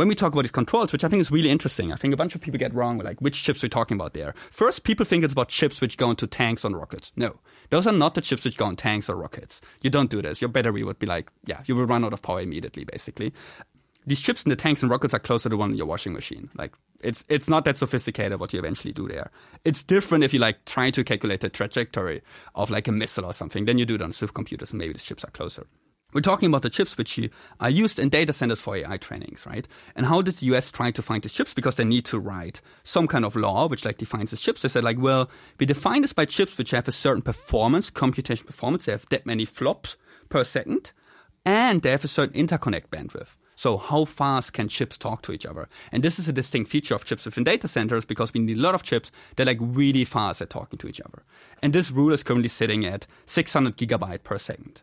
when 0.00 0.08
we 0.08 0.14
talk 0.14 0.32
about 0.32 0.40
these 0.42 0.50
controls, 0.50 0.92
which 0.92 1.04
I 1.04 1.08
think 1.08 1.20
is 1.20 1.30
really 1.30 1.50
interesting, 1.50 1.92
I 1.92 1.96
think 1.96 2.14
a 2.14 2.16
bunch 2.16 2.34
of 2.34 2.40
people 2.40 2.58
get 2.58 2.72
wrong 2.72 2.96
like 3.00 3.20
which 3.20 3.42
chips 3.42 3.62
we're 3.62 3.68
talking 3.68 3.98
about 3.98 4.14
there. 4.14 4.32
First, 4.50 4.82
people 4.82 5.04
think 5.04 5.22
it's 5.22 5.34
about 5.34 5.50
chips 5.50 5.82
which 5.82 5.98
go 5.98 6.08
into 6.08 6.26
tanks 6.26 6.64
on 6.64 6.74
rockets. 6.74 7.12
No, 7.16 7.38
those 7.68 7.86
are 7.86 7.92
not 7.92 8.14
the 8.14 8.22
chips 8.22 8.46
which 8.46 8.56
go 8.56 8.64
on 8.64 8.76
tanks 8.76 9.10
or 9.10 9.16
rockets. 9.16 9.60
You 9.82 9.90
don't 9.90 10.08
do 10.08 10.22
this. 10.22 10.40
Your 10.40 10.48
battery 10.48 10.84
would 10.84 10.98
be 10.98 11.06
like, 11.06 11.30
yeah, 11.44 11.60
you 11.66 11.76
would 11.76 11.90
run 11.90 12.02
out 12.02 12.14
of 12.14 12.22
power 12.22 12.40
immediately, 12.40 12.84
basically. 12.84 13.34
These 14.06 14.22
chips 14.22 14.42
in 14.42 14.48
the 14.48 14.56
tanks 14.56 14.80
and 14.80 14.90
rockets 14.90 15.12
are 15.12 15.18
closer 15.18 15.50
to 15.50 15.56
one 15.58 15.72
in 15.72 15.76
your 15.76 15.86
washing 15.86 16.14
machine. 16.14 16.48
Like 16.54 16.72
it's 17.02 17.22
it's 17.28 17.50
not 17.50 17.66
that 17.66 17.76
sophisticated 17.76 18.40
what 18.40 18.54
you 18.54 18.58
eventually 18.58 18.94
do 18.94 19.06
there. 19.06 19.30
It's 19.66 19.82
different 19.82 20.24
if 20.24 20.32
you 20.32 20.40
like 20.40 20.64
try 20.64 20.90
to 20.92 21.04
calculate 21.04 21.40
the 21.40 21.50
trajectory 21.50 22.22
of 22.54 22.70
like 22.70 22.88
a 22.88 22.92
missile 22.92 23.26
or 23.26 23.34
something. 23.34 23.66
Then 23.66 23.76
you 23.76 23.84
do 23.84 23.96
it 23.96 24.02
on 24.02 24.12
supercomputers 24.12 24.70
and 24.70 24.78
maybe 24.78 24.94
the 24.94 24.98
chips 24.98 25.24
are 25.24 25.30
closer. 25.30 25.66
We're 26.12 26.20
talking 26.20 26.48
about 26.48 26.62
the 26.62 26.70
chips 26.70 26.98
which 26.98 27.20
are 27.60 27.70
used 27.70 27.98
in 27.98 28.08
data 28.08 28.32
centers 28.32 28.60
for 28.60 28.76
AI 28.76 28.96
trainings, 28.96 29.46
right? 29.46 29.66
And 29.94 30.06
how 30.06 30.22
did 30.22 30.38
the 30.38 30.46
US 30.46 30.72
try 30.72 30.90
to 30.90 31.02
find 31.02 31.22
these 31.22 31.32
chips? 31.32 31.54
Because 31.54 31.76
they 31.76 31.84
need 31.84 32.04
to 32.06 32.18
write 32.18 32.60
some 32.82 33.06
kind 33.06 33.24
of 33.24 33.36
law 33.36 33.68
which 33.68 33.84
like 33.84 33.98
defines 33.98 34.30
the 34.30 34.36
chips. 34.36 34.62
They 34.62 34.68
said 34.68 34.84
like, 34.84 34.98
well, 34.98 35.30
we 35.58 35.66
define 35.66 36.02
this 36.02 36.12
by 36.12 36.24
chips 36.24 36.58
which 36.58 36.72
have 36.72 36.88
a 36.88 36.92
certain 36.92 37.22
performance, 37.22 37.90
computation 37.90 38.46
performance. 38.46 38.86
They 38.86 38.92
have 38.92 39.06
that 39.10 39.26
many 39.26 39.44
flops 39.44 39.96
per 40.28 40.44
second, 40.44 40.92
and 41.44 41.82
they 41.82 41.90
have 41.90 42.04
a 42.04 42.08
certain 42.08 42.46
interconnect 42.46 42.88
bandwidth. 42.88 43.34
So 43.60 43.76
how 43.76 44.06
fast 44.06 44.54
can 44.54 44.68
chips 44.68 44.96
talk 44.96 45.20
to 45.22 45.32
each 45.32 45.44
other? 45.44 45.68
And 45.92 46.02
this 46.02 46.18
is 46.18 46.26
a 46.26 46.32
distinct 46.32 46.70
feature 46.70 46.94
of 46.94 47.04
chips 47.04 47.26
within 47.26 47.44
data 47.44 47.68
centers 47.68 48.06
because 48.06 48.32
we 48.32 48.40
need 48.40 48.56
a 48.56 48.60
lot 48.60 48.74
of 48.74 48.82
chips 48.82 49.12
that 49.36 49.42
are 49.42 49.50
like 49.50 49.58
really 49.60 50.06
fast 50.06 50.40
at 50.40 50.48
talking 50.48 50.78
to 50.78 50.88
each 50.88 51.00
other. 51.02 51.24
And 51.62 51.74
this 51.74 51.90
rule 51.90 52.14
is 52.14 52.22
currently 52.22 52.48
sitting 52.48 52.86
at 52.86 53.06
600 53.26 53.76
gigabyte 53.76 54.22
per 54.22 54.38
second. 54.38 54.80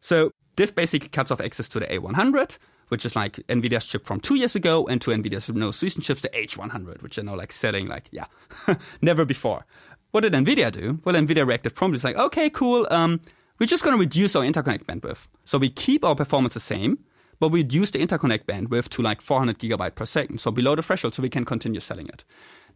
So 0.00 0.30
this 0.56 0.70
basically 0.70 1.08
cuts 1.08 1.30
off 1.30 1.40
access 1.40 1.68
to 1.70 1.80
the 1.80 1.86
A100, 1.86 2.58
which 2.88 3.04
is 3.04 3.16
like 3.16 3.36
NVIDIA's 3.48 3.86
chip 3.86 4.06
from 4.06 4.20
two 4.20 4.36
years 4.36 4.54
ago, 4.54 4.86
and 4.86 5.00
to 5.02 5.10
NVIDIA's 5.10 5.48
most 5.50 5.82
recent 5.82 6.04
chips, 6.04 6.22
the 6.22 6.28
H100, 6.30 7.02
which 7.02 7.18
are 7.18 7.22
now 7.22 7.36
like 7.36 7.52
selling 7.52 7.86
like, 7.88 8.08
yeah, 8.10 8.26
never 9.02 9.24
before. 9.24 9.64
What 10.10 10.20
did 10.20 10.32
NVIDIA 10.32 10.70
do? 10.70 11.00
Well, 11.04 11.16
NVIDIA 11.16 11.46
reacted 11.46 11.74
promptly. 11.74 11.96
It's 11.96 12.04
like, 12.04 12.16
okay, 12.16 12.50
cool. 12.50 12.86
Um, 12.90 13.20
we're 13.58 13.66
just 13.66 13.84
going 13.84 13.96
to 13.96 14.00
reduce 14.00 14.36
our 14.36 14.42
interconnect 14.42 14.84
bandwidth. 14.84 15.28
So 15.44 15.58
we 15.58 15.70
keep 15.70 16.04
our 16.04 16.14
performance 16.14 16.54
the 16.54 16.60
same, 16.60 16.98
but 17.40 17.48
we 17.48 17.60
reduce 17.60 17.90
the 17.90 17.98
interconnect 17.98 18.44
bandwidth 18.44 18.88
to 18.90 19.02
like 19.02 19.20
400 19.20 19.58
gigabyte 19.58 19.94
per 19.96 20.04
second. 20.04 20.40
So 20.40 20.50
below 20.50 20.76
the 20.76 20.82
threshold, 20.82 21.14
so 21.14 21.22
we 21.22 21.30
can 21.30 21.44
continue 21.44 21.80
selling 21.80 22.08
it. 22.08 22.24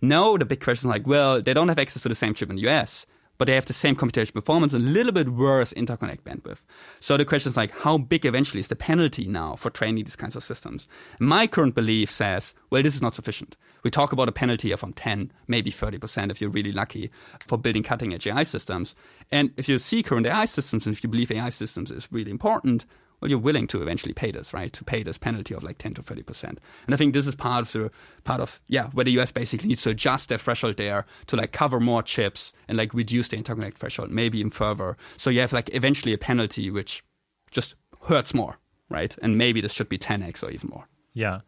No, 0.00 0.36
the 0.36 0.44
big 0.44 0.60
question 0.60 0.88
is 0.88 0.92
like, 0.92 1.06
well, 1.06 1.40
they 1.42 1.54
don't 1.54 1.68
have 1.68 1.78
access 1.78 2.02
to 2.02 2.08
the 2.08 2.14
same 2.14 2.34
chip 2.34 2.50
in 2.50 2.56
the 2.56 2.68
US 2.68 3.06
but 3.38 3.46
they 3.46 3.54
have 3.54 3.66
the 3.66 3.72
same 3.72 3.94
computation 3.94 4.32
performance, 4.32 4.74
a 4.74 4.78
little 4.78 5.12
bit 5.12 5.30
worse 5.30 5.72
interconnect 5.72 6.22
bandwidth. 6.22 6.60
So 7.00 7.16
the 7.16 7.24
question 7.24 7.50
is 7.50 7.56
like, 7.56 7.70
how 7.70 7.96
big 7.98 8.26
eventually 8.26 8.60
is 8.60 8.68
the 8.68 8.76
penalty 8.76 9.26
now 9.26 9.56
for 9.56 9.70
training 9.70 10.04
these 10.04 10.16
kinds 10.16 10.36
of 10.36 10.44
systems? 10.44 10.88
My 11.18 11.46
current 11.46 11.74
belief 11.74 12.10
says, 12.10 12.54
well, 12.70 12.82
this 12.82 12.96
is 12.96 13.02
not 13.02 13.14
sufficient. 13.14 13.56
We 13.84 13.90
talk 13.90 14.12
about 14.12 14.28
a 14.28 14.32
penalty 14.32 14.72
of 14.72 14.80
from 14.80 14.92
10, 14.92 15.32
maybe 15.46 15.70
30% 15.70 16.30
if 16.30 16.40
you're 16.40 16.50
really 16.50 16.72
lucky 16.72 17.10
for 17.46 17.56
building 17.56 17.84
cutting 17.84 18.12
edge 18.12 18.26
AI 18.26 18.42
systems. 18.42 18.96
And 19.30 19.52
if 19.56 19.68
you 19.68 19.78
see 19.78 20.02
current 20.02 20.26
AI 20.26 20.44
systems 20.46 20.84
and 20.84 20.94
if 20.94 21.04
you 21.04 21.08
believe 21.08 21.30
AI 21.30 21.48
systems 21.50 21.90
is 21.90 22.10
really 22.10 22.30
important, 22.30 22.84
well, 23.20 23.30
you're 23.30 23.38
willing 23.38 23.66
to 23.68 23.82
eventually 23.82 24.12
pay 24.12 24.30
this, 24.30 24.52
right? 24.52 24.72
To 24.72 24.84
pay 24.84 25.02
this 25.02 25.18
penalty 25.18 25.54
of 25.54 25.62
like 25.62 25.78
10 25.78 25.94
to 25.94 26.02
30%. 26.02 26.44
And 26.44 26.60
I 26.88 26.96
think 26.96 27.14
this 27.14 27.26
is 27.26 27.34
part 27.34 27.62
of 27.62 27.72
the, 27.72 27.90
part 28.24 28.40
of, 28.40 28.60
yeah, 28.68 28.88
where 28.88 29.04
the 29.04 29.18
US 29.18 29.32
basically 29.32 29.68
needs 29.68 29.82
to 29.82 29.90
adjust 29.90 30.28
their 30.28 30.38
threshold 30.38 30.76
there 30.76 31.04
to 31.26 31.36
like 31.36 31.52
cover 31.52 31.80
more 31.80 32.02
chips 32.02 32.52
and 32.68 32.78
like 32.78 32.94
reduce 32.94 33.28
the 33.28 33.36
interconnect 33.36 33.74
threshold, 33.74 34.10
maybe 34.10 34.38
even 34.38 34.50
further. 34.50 34.96
So 35.16 35.30
you 35.30 35.40
have 35.40 35.52
like 35.52 35.74
eventually 35.74 36.12
a 36.12 36.18
penalty 36.18 36.70
which 36.70 37.04
just 37.50 37.74
hurts 38.04 38.34
more, 38.34 38.58
right? 38.88 39.16
And 39.20 39.36
maybe 39.36 39.60
this 39.60 39.72
should 39.72 39.88
be 39.88 39.98
10x 39.98 40.42
or 40.42 40.50
even 40.50 40.70
more. 40.70 40.88
Yeah. 41.12 41.40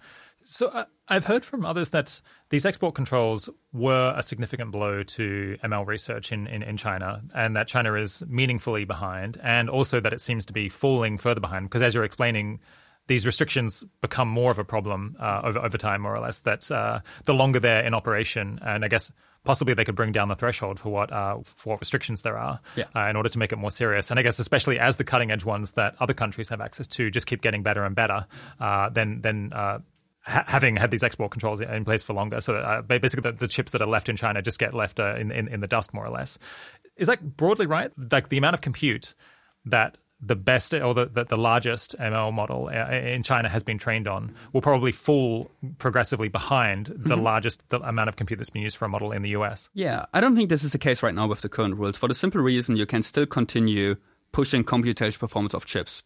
So 0.42 0.68
uh, 0.68 0.84
I've 1.08 1.26
heard 1.26 1.44
from 1.44 1.66
others 1.66 1.90
that 1.90 2.20
these 2.48 2.64
export 2.64 2.94
controls 2.94 3.50
were 3.72 4.14
a 4.16 4.22
significant 4.22 4.72
blow 4.72 5.02
to 5.02 5.58
ML 5.62 5.86
research 5.86 6.32
in, 6.32 6.46
in, 6.46 6.62
in, 6.62 6.76
China, 6.76 7.22
and 7.34 7.54
that 7.56 7.68
China 7.68 7.94
is 7.94 8.22
meaningfully 8.26 8.84
behind, 8.84 9.38
and 9.42 9.68
also 9.68 10.00
that 10.00 10.12
it 10.12 10.20
seems 10.20 10.46
to 10.46 10.52
be 10.52 10.68
falling 10.68 11.18
further 11.18 11.40
behind. 11.40 11.68
Because 11.68 11.82
as 11.82 11.94
you're 11.94 12.04
explaining, 12.04 12.60
these 13.06 13.26
restrictions 13.26 13.84
become 14.00 14.28
more 14.28 14.50
of 14.50 14.58
a 14.58 14.64
problem 14.64 15.16
uh, 15.20 15.42
over, 15.44 15.58
over 15.58 15.76
time, 15.76 16.00
more 16.02 16.14
or 16.14 16.20
less, 16.20 16.40
that 16.40 16.70
uh, 16.70 17.00
the 17.26 17.34
longer 17.34 17.60
they're 17.60 17.84
in 17.84 17.92
operation, 17.92 18.58
and 18.64 18.84
I 18.84 18.88
guess 18.88 19.12
possibly 19.44 19.74
they 19.74 19.84
could 19.84 19.94
bring 19.94 20.12
down 20.12 20.28
the 20.28 20.34
threshold 20.34 20.78
for 20.78 20.90
what 20.90 21.12
uh, 21.12 21.38
for 21.44 21.70
what 21.70 21.80
restrictions 21.80 22.22
there 22.22 22.36
are 22.38 22.60
yeah. 22.76 22.84
uh, 22.94 23.08
in 23.08 23.16
order 23.16 23.28
to 23.28 23.38
make 23.38 23.52
it 23.52 23.56
more 23.56 23.70
serious. 23.70 24.10
And 24.10 24.20
I 24.20 24.22
guess 24.22 24.38
especially 24.38 24.78
as 24.78 24.96
the 24.96 25.04
cutting 25.04 25.30
edge 25.30 25.44
ones 25.44 25.72
that 25.72 25.96
other 26.00 26.14
countries 26.14 26.48
have 26.50 26.60
access 26.60 26.86
to 26.88 27.10
just 27.10 27.26
keep 27.26 27.42
getting 27.42 27.62
better 27.62 27.84
and 27.84 27.94
better, 27.94 28.26
uh, 28.60 28.90
then 28.90 29.20
then 29.22 29.52
uh, 29.52 29.78
ha- 30.22 30.44
having 30.46 30.76
had 30.76 30.90
these 30.90 31.02
export 31.02 31.30
controls 31.30 31.60
in 31.60 31.84
place 31.84 32.02
for 32.02 32.12
longer, 32.12 32.40
so 32.40 32.54
that, 32.54 32.62
uh, 32.62 32.82
basically 32.82 33.30
the, 33.30 33.36
the, 33.36 33.48
chips 33.48 33.72
that 33.72 33.82
are 33.82 33.88
left 33.88 34.08
in 34.08 34.16
China 34.16 34.42
just 34.42 34.58
get 34.58 34.74
left 34.74 35.00
uh, 35.00 35.16
in, 35.16 35.30
in, 35.30 35.48
in 35.48 35.60
the 35.60 35.66
dust, 35.66 35.94
more 35.94 36.06
or 36.06 36.10
less. 36.10 36.38
Is 36.96 37.08
that 37.08 37.36
broadly 37.36 37.66
right? 37.66 37.90
Like 38.10 38.28
the 38.28 38.38
amount 38.38 38.54
of 38.54 38.60
compute 38.60 39.14
that 39.64 39.96
the 40.22 40.36
best 40.36 40.74
or 40.74 40.92
the, 40.92 41.06
the, 41.06 41.24
the, 41.24 41.38
largest 41.38 41.96
ML 41.98 42.32
model 42.32 42.68
uh, 42.68 42.90
in 42.90 43.22
China 43.22 43.48
has 43.48 43.62
been 43.62 43.78
trained 43.78 44.06
on 44.06 44.34
will 44.52 44.60
probably 44.60 44.92
fall 44.92 45.50
progressively 45.78 46.28
behind 46.28 46.86
the 46.86 46.94
mm-hmm. 46.94 47.22
largest 47.22 47.66
the 47.70 47.80
amount 47.80 48.08
of 48.08 48.16
compute 48.16 48.38
that's 48.38 48.50
been 48.50 48.62
used 48.62 48.76
for 48.76 48.84
a 48.84 48.88
model 48.88 49.12
in 49.12 49.22
the 49.22 49.30
US. 49.30 49.70
Yeah, 49.72 50.06
I 50.12 50.20
don't 50.20 50.36
think 50.36 50.50
this 50.50 50.62
is 50.62 50.72
the 50.72 50.78
case 50.78 51.02
right 51.02 51.14
now 51.14 51.26
with 51.26 51.40
the 51.40 51.48
current 51.48 51.76
rules 51.76 51.96
for 51.96 52.06
the 52.06 52.14
simple 52.14 52.40
reason 52.42 52.76
you 52.76 52.86
can 52.86 53.02
still 53.02 53.26
continue 53.26 53.96
pushing 54.32 54.62
computational 54.62 55.18
performance 55.18 55.54
of 55.54 55.64
chips 55.64 56.02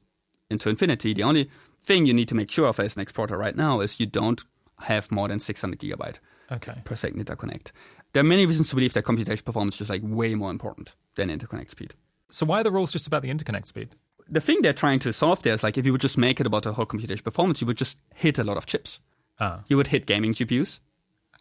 into 0.48 0.68
infinity. 0.68 1.12
The 1.12 1.24
only 1.24 1.50
thing 1.84 2.06
you 2.06 2.14
need 2.14 2.28
to 2.28 2.34
make 2.34 2.50
sure 2.50 2.68
of 2.68 2.80
as 2.80 2.96
an 2.96 3.02
exporter 3.02 3.36
right 3.36 3.56
now 3.56 3.80
is 3.80 4.00
you 4.00 4.06
don't 4.06 4.42
have 4.80 5.10
more 5.12 5.28
than 5.28 5.40
600 5.40 5.78
gigabyte 5.78 6.16
okay. 6.50 6.80
per 6.84 6.94
second 6.94 7.24
interconnect. 7.24 7.72
There 8.12 8.20
are 8.20 8.24
many 8.24 8.46
reasons 8.46 8.68
to 8.70 8.76
believe 8.76 8.94
that 8.94 9.02
computation 9.02 9.44
performance 9.44 9.74
is 9.74 9.78
just 9.80 9.90
like 9.90 10.02
way 10.04 10.34
more 10.34 10.50
important 10.50 10.94
than 11.16 11.28
interconnect 11.28 11.70
speed. 11.70 11.94
So 12.30 12.46
why 12.46 12.60
are 12.60 12.64
the 12.64 12.70
rules 12.70 12.92
just 12.92 13.06
about 13.06 13.22
the 13.22 13.28
interconnect 13.28 13.66
speed? 13.66 13.90
The 14.28 14.40
thing 14.40 14.62
they're 14.62 14.72
trying 14.72 15.00
to 15.00 15.12
solve 15.12 15.42
there 15.42 15.54
is 15.54 15.62
like 15.62 15.76
if 15.76 15.84
you 15.84 15.92
would 15.92 16.00
just 16.00 16.16
make 16.16 16.40
it 16.40 16.46
about 16.46 16.62
the 16.62 16.72
whole 16.72 16.86
computation 16.86 17.22
performance, 17.22 17.60
you 17.60 17.66
would 17.66 17.76
just 17.76 17.98
hit 18.14 18.38
a 18.38 18.44
lot 18.44 18.56
of 18.56 18.66
chips. 18.66 19.00
Ah. 19.38 19.60
You 19.68 19.76
would 19.76 19.88
hit 19.88 20.06
gaming 20.06 20.32
GPUs. 20.32 20.80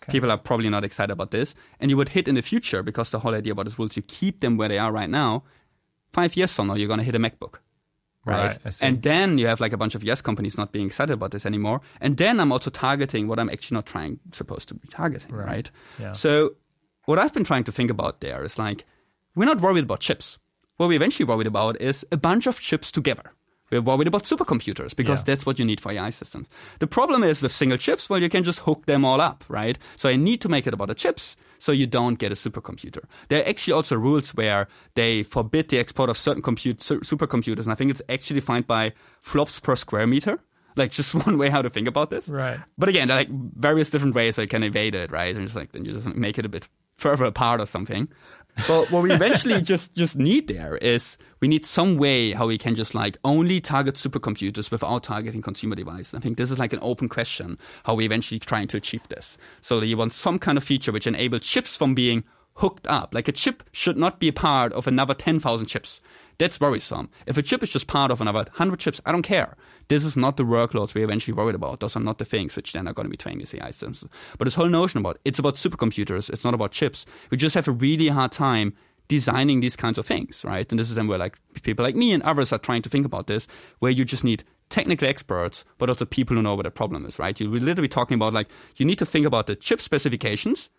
Okay. 0.01 0.11
People 0.11 0.31
are 0.31 0.37
probably 0.37 0.69
not 0.69 0.83
excited 0.83 1.13
about 1.13 1.31
this. 1.31 1.55
And 1.79 1.89
you 1.89 1.95
would 1.95 2.09
hit 2.09 2.27
in 2.27 2.35
the 2.35 2.41
future 2.41 2.83
because 2.83 3.09
the 3.09 3.19
whole 3.19 3.33
idea 3.33 3.53
about 3.53 3.67
these 3.67 3.79
rules, 3.79 3.95
you 3.95 4.01
keep 4.01 4.41
them 4.41 4.57
where 4.57 4.67
they 4.67 4.77
are 4.77 4.91
right 4.91 5.09
now. 5.09 5.43
Five 6.11 6.35
years 6.35 6.51
from 6.51 6.67
now, 6.67 6.73
you're 6.73 6.87
going 6.87 6.99
to 6.99 7.05
hit 7.05 7.15
a 7.15 7.19
MacBook 7.19 7.59
right? 8.25 8.57
right 8.63 8.77
and 8.81 9.01
then 9.01 9.37
you 9.37 9.47
have 9.47 9.59
like 9.59 9.73
a 9.73 9.77
bunch 9.77 9.95
of 9.95 10.03
yes 10.03 10.21
companies 10.21 10.57
not 10.57 10.71
being 10.71 10.87
excited 10.87 11.13
about 11.13 11.31
this 11.31 11.45
anymore. 11.45 11.81
And 12.01 12.17
then 12.17 12.39
I'm 12.39 12.51
also 12.51 12.69
targeting 12.69 13.27
what 13.27 13.39
I'm 13.39 13.49
actually 13.49 13.75
not 13.75 13.85
trying 13.85 14.19
supposed 14.31 14.67
to 14.69 14.75
be 14.75 14.87
targeting, 14.87 15.33
right? 15.33 15.47
right? 15.47 15.71
Yeah. 15.99 16.13
So 16.13 16.55
what 17.05 17.19
I've 17.19 17.33
been 17.33 17.43
trying 17.43 17.65
to 17.65 17.71
think 17.71 17.89
about 17.89 18.21
there 18.21 18.43
is 18.43 18.57
like 18.57 18.85
we're 19.35 19.45
not 19.45 19.61
worried 19.61 19.83
about 19.83 19.99
chips. 19.99 20.39
What 20.77 20.87
we're 20.87 20.95
eventually 20.95 21.25
worried 21.25 21.47
about 21.47 21.79
is 21.81 22.05
a 22.11 22.17
bunch 22.17 22.47
of 22.47 22.59
chips 22.59 22.91
together. 22.91 23.33
Uh, 23.73 23.81
we're 23.81 23.95
worried 23.95 24.07
about 24.07 24.23
supercomputers 24.23 24.95
because 24.95 25.19
yeah. 25.19 25.23
that's 25.25 25.45
what 25.45 25.59
you 25.59 25.65
need 25.65 25.79
for 25.79 25.91
AI 25.91 26.09
systems. 26.09 26.47
The 26.79 26.87
problem 26.87 27.23
is 27.23 27.41
with 27.41 27.51
single 27.51 27.77
chips, 27.77 28.09
well, 28.09 28.21
you 28.21 28.29
can 28.29 28.43
just 28.43 28.59
hook 28.59 28.85
them 28.85 29.05
all 29.05 29.21
up, 29.21 29.43
right? 29.47 29.77
So 29.95 30.09
I 30.09 30.15
need 30.15 30.41
to 30.41 30.49
make 30.49 30.67
it 30.67 30.73
about 30.73 30.87
the 30.87 30.95
chips 30.95 31.35
so 31.59 31.71
you 31.71 31.87
don't 31.87 32.15
get 32.15 32.31
a 32.31 32.35
supercomputer. 32.35 33.03
There 33.29 33.41
are 33.41 33.47
actually 33.47 33.73
also 33.73 33.95
rules 33.95 34.31
where 34.31 34.67
they 34.95 35.23
forbid 35.23 35.69
the 35.69 35.79
export 35.79 36.09
of 36.09 36.17
certain 36.17 36.41
compute, 36.41 36.79
supercomputers, 36.79 37.63
and 37.63 37.71
I 37.71 37.75
think 37.75 37.91
it's 37.91 38.01
actually 38.09 38.39
defined 38.39 38.67
by 38.67 38.93
flops 39.21 39.59
per 39.59 39.75
square 39.75 40.07
meter. 40.07 40.39
Like 40.75 40.89
just 40.89 41.13
one 41.27 41.37
way 41.37 41.49
how 41.49 41.61
to 41.61 41.69
think 41.69 41.87
about 41.87 42.09
this. 42.09 42.27
Right. 42.27 42.59
But 42.79 42.89
again, 42.89 43.07
there 43.07 43.17
are 43.17 43.19
like 43.19 43.29
various 43.29 43.91
different 43.91 44.15
ways 44.15 44.39
I 44.39 44.47
can 44.47 44.63
evade 44.63 44.95
it, 44.95 45.11
right? 45.11 45.35
And 45.35 45.45
just 45.45 45.55
like 45.55 45.71
then 45.71 45.85
you 45.85 45.93
just 45.93 46.07
make 46.07 46.39
it 46.39 46.47
a 46.47 46.49
bit 46.49 46.67
further 46.97 47.25
apart 47.25 47.61
or 47.61 47.67
something 47.67 48.07
but 48.67 48.91
what 48.91 49.03
we 49.03 49.11
eventually 49.11 49.61
just 49.61 49.93
just 49.95 50.17
need 50.17 50.47
there 50.47 50.77
is 50.77 51.17
we 51.39 51.47
need 51.47 51.65
some 51.65 51.97
way 51.97 52.31
how 52.31 52.47
we 52.47 52.57
can 52.57 52.75
just 52.75 52.93
like 52.93 53.17
only 53.23 53.59
target 53.59 53.95
supercomputers 53.95 54.71
without 54.71 55.03
targeting 55.03 55.41
consumer 55.41 55.75
devices. 55.75 56.13
I 56.13 56.19
think 56.19 56.37
this 56.37 56.51
is 56.51 56.59
like 56.59 56.73
an 56.73 56.79
open 56.81 57.09
question 57.09 57.57
how 57.83 57.95
we 57.95 58.05
eventually 58.05 58.39
trying 58.39 58.67
to 58.69 58.77
achieve 58.77 59.07
this. 59.09 59.37
So 59.61 59.81
you 59.81 59.97
want 59.97 60.13
some 60.13 60.39
kind 60.39 60.57
of 60.57 60.63
feature 60.63 60.91
which 60.91 61.07
enables 61.07 61.41
chips 61.45 61.75
from 61.75 61.95
being 61.95 62.23
hooked 62.55 62.87
up. 62.87 63.13
Like 63.13 63.27
a 63.27 63.31
chip 63.31 63.63
should 63.71 63.97
not 63.97 64.19
be 64.19 64.27
a 64.27 64.33
part 64.33 64.73
of 64.73 64.87
another 64.87 65.13
10,000 65.13 65.65
chips. 65.65 66.01
That's 66.37 66.59
worrisome. 66.59 67.09
If 67.25 67.37
a 67.37 67.41
chip 67.41 67.63
is 67.63 67.69
just 67.69 67.87
part 67.87 68.11
of 68.11 68.21
another 68.21 68.39
100 68.39 68.79
chips, 68.79 69.01
I 69.05 69.11
don't 69.11 69.21
care. 69.21 69.55
This 69.87 70.05
is 70.05 70.17
not 70.17 70.37
the 70.37 70.43
workloads 70.43 70.93
we're 70.93 71.03
eventually 71.03 71.33
worried 71.33 71.55
about. 71.55 71.79
Those 71.79 71.95
are 71.95 72.01
not 72.01 72.17
the 72.17 72.25
things 72.25 72.55
which 72.55 72.73
then 72.73 72.87
are 72.87 72.93
going 72.93 73.05
to 73.05 73.11
be 73.11 73.17
training 73.17 73.39
these 73.39 73.53
AI 73.53 73.71
systems. 73.71 74.05
But 74.37 74.45
this 74.45 74.55
whole 74.55 74.67
notion 74.69 74.99
about 74.99 75.19
it's 75.25 75.39
about 75.39 75.55
supercomputers, 75.55 76.29
it's 76.29 76.43
not 76.43 76.53
about 76.53 76.71
chips. 76.71 77.05
We 77.29 77.37
just 77.37 77.55
have 77.55 77.67
a 77.67 77.71
really 77.71 78.07
hard 78.07 78.31
time 78.31 78.75
designing 79.07 79.59
these 79.59 79.75
kinds 79.75 79.97
of 79.97 80.05
things, 80.05 80.43
right? 80.45 80.69
And 80.71 80.79
this 80.79 80.89
is 80.89 80.95
then 80.95 81.07
where 81.07 81.17
like 81.17 81.37
people 81.61 81.83
like 81.83 81.95
me 81.95 82.13
and 82.13 82.23
others 82.23 82.53
are 82.53 82.59
trying 82.59 82.81
to 82.83 82.89
think 82.89 83.05
about 83.05 83.27
this, 83.27 83.47
where 83.79 83.91
you 83.91 84.05
just 84.05 84.23
need 84.23 84.43
technical 84.69 85.07
experts, 85.07 85.65
but 85.77 85.89
also 85.89 86.05
people 86.05 86.35
who 86.35 86.41
know 86.41 86.55
what 86.55 86.63
the 86.63 86.71
problem 86.71 87.05
is, 87.05 87.19
right? 87.19 87.39
You're 87.39 87.49
literally 87.49 87.89
talking 87.89 88.15
about 88.15 88.33
like 88.33 88.47
you 88.77 88.85
need 88.85 88.97
to 88.99 89.05
think 89.05 89.25
about 89.25 89.47
the 89.47 89.55
chip 89.55 89.81
specifications 89.81 90.69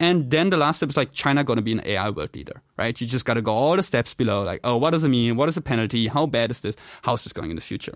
and 0.00 0.30
then 0.30 0.50
the 0.50 0.56
last 0.56 0.76
step 0.76 0.90
is 0.90 0.96
like 0.96 1.12
China 1.12 1.44
to 1.44 1.60
be 1.60 1.72
an 1.72 1.82
AI 1.84 2.10
world 2.10 2.34
leader, 2.34 2.62
right? 2.76 2.98
You 3.00 3.06
just 3.06 3.24
got 3.24 3.34
to 3.34 3.42
go 3.42 3.52
all 3.52 3.76
the 3.76 3.82
steps 3.82 4.14
below, 4.14 4.42
like, 4.44 4.60
oh, 4.62 4.76
what 4.76 4.90
does 4.90 5.02
it 5.02 5.08
mean? 5.08 5.36
What 5.36 5.48
is 5.48 5.56
the 5.56 5.60
penalty? 5.60 6.06
How 6.06 6.26
bad 6.26 6.50
is 6.50 6.60
this? 6.60 6.76
How's 7.02 7.24
this 7.24 7.32
going 7.32 7.50
in 7.50 7.56
the 7.56 7.62
future? 7.62 7.94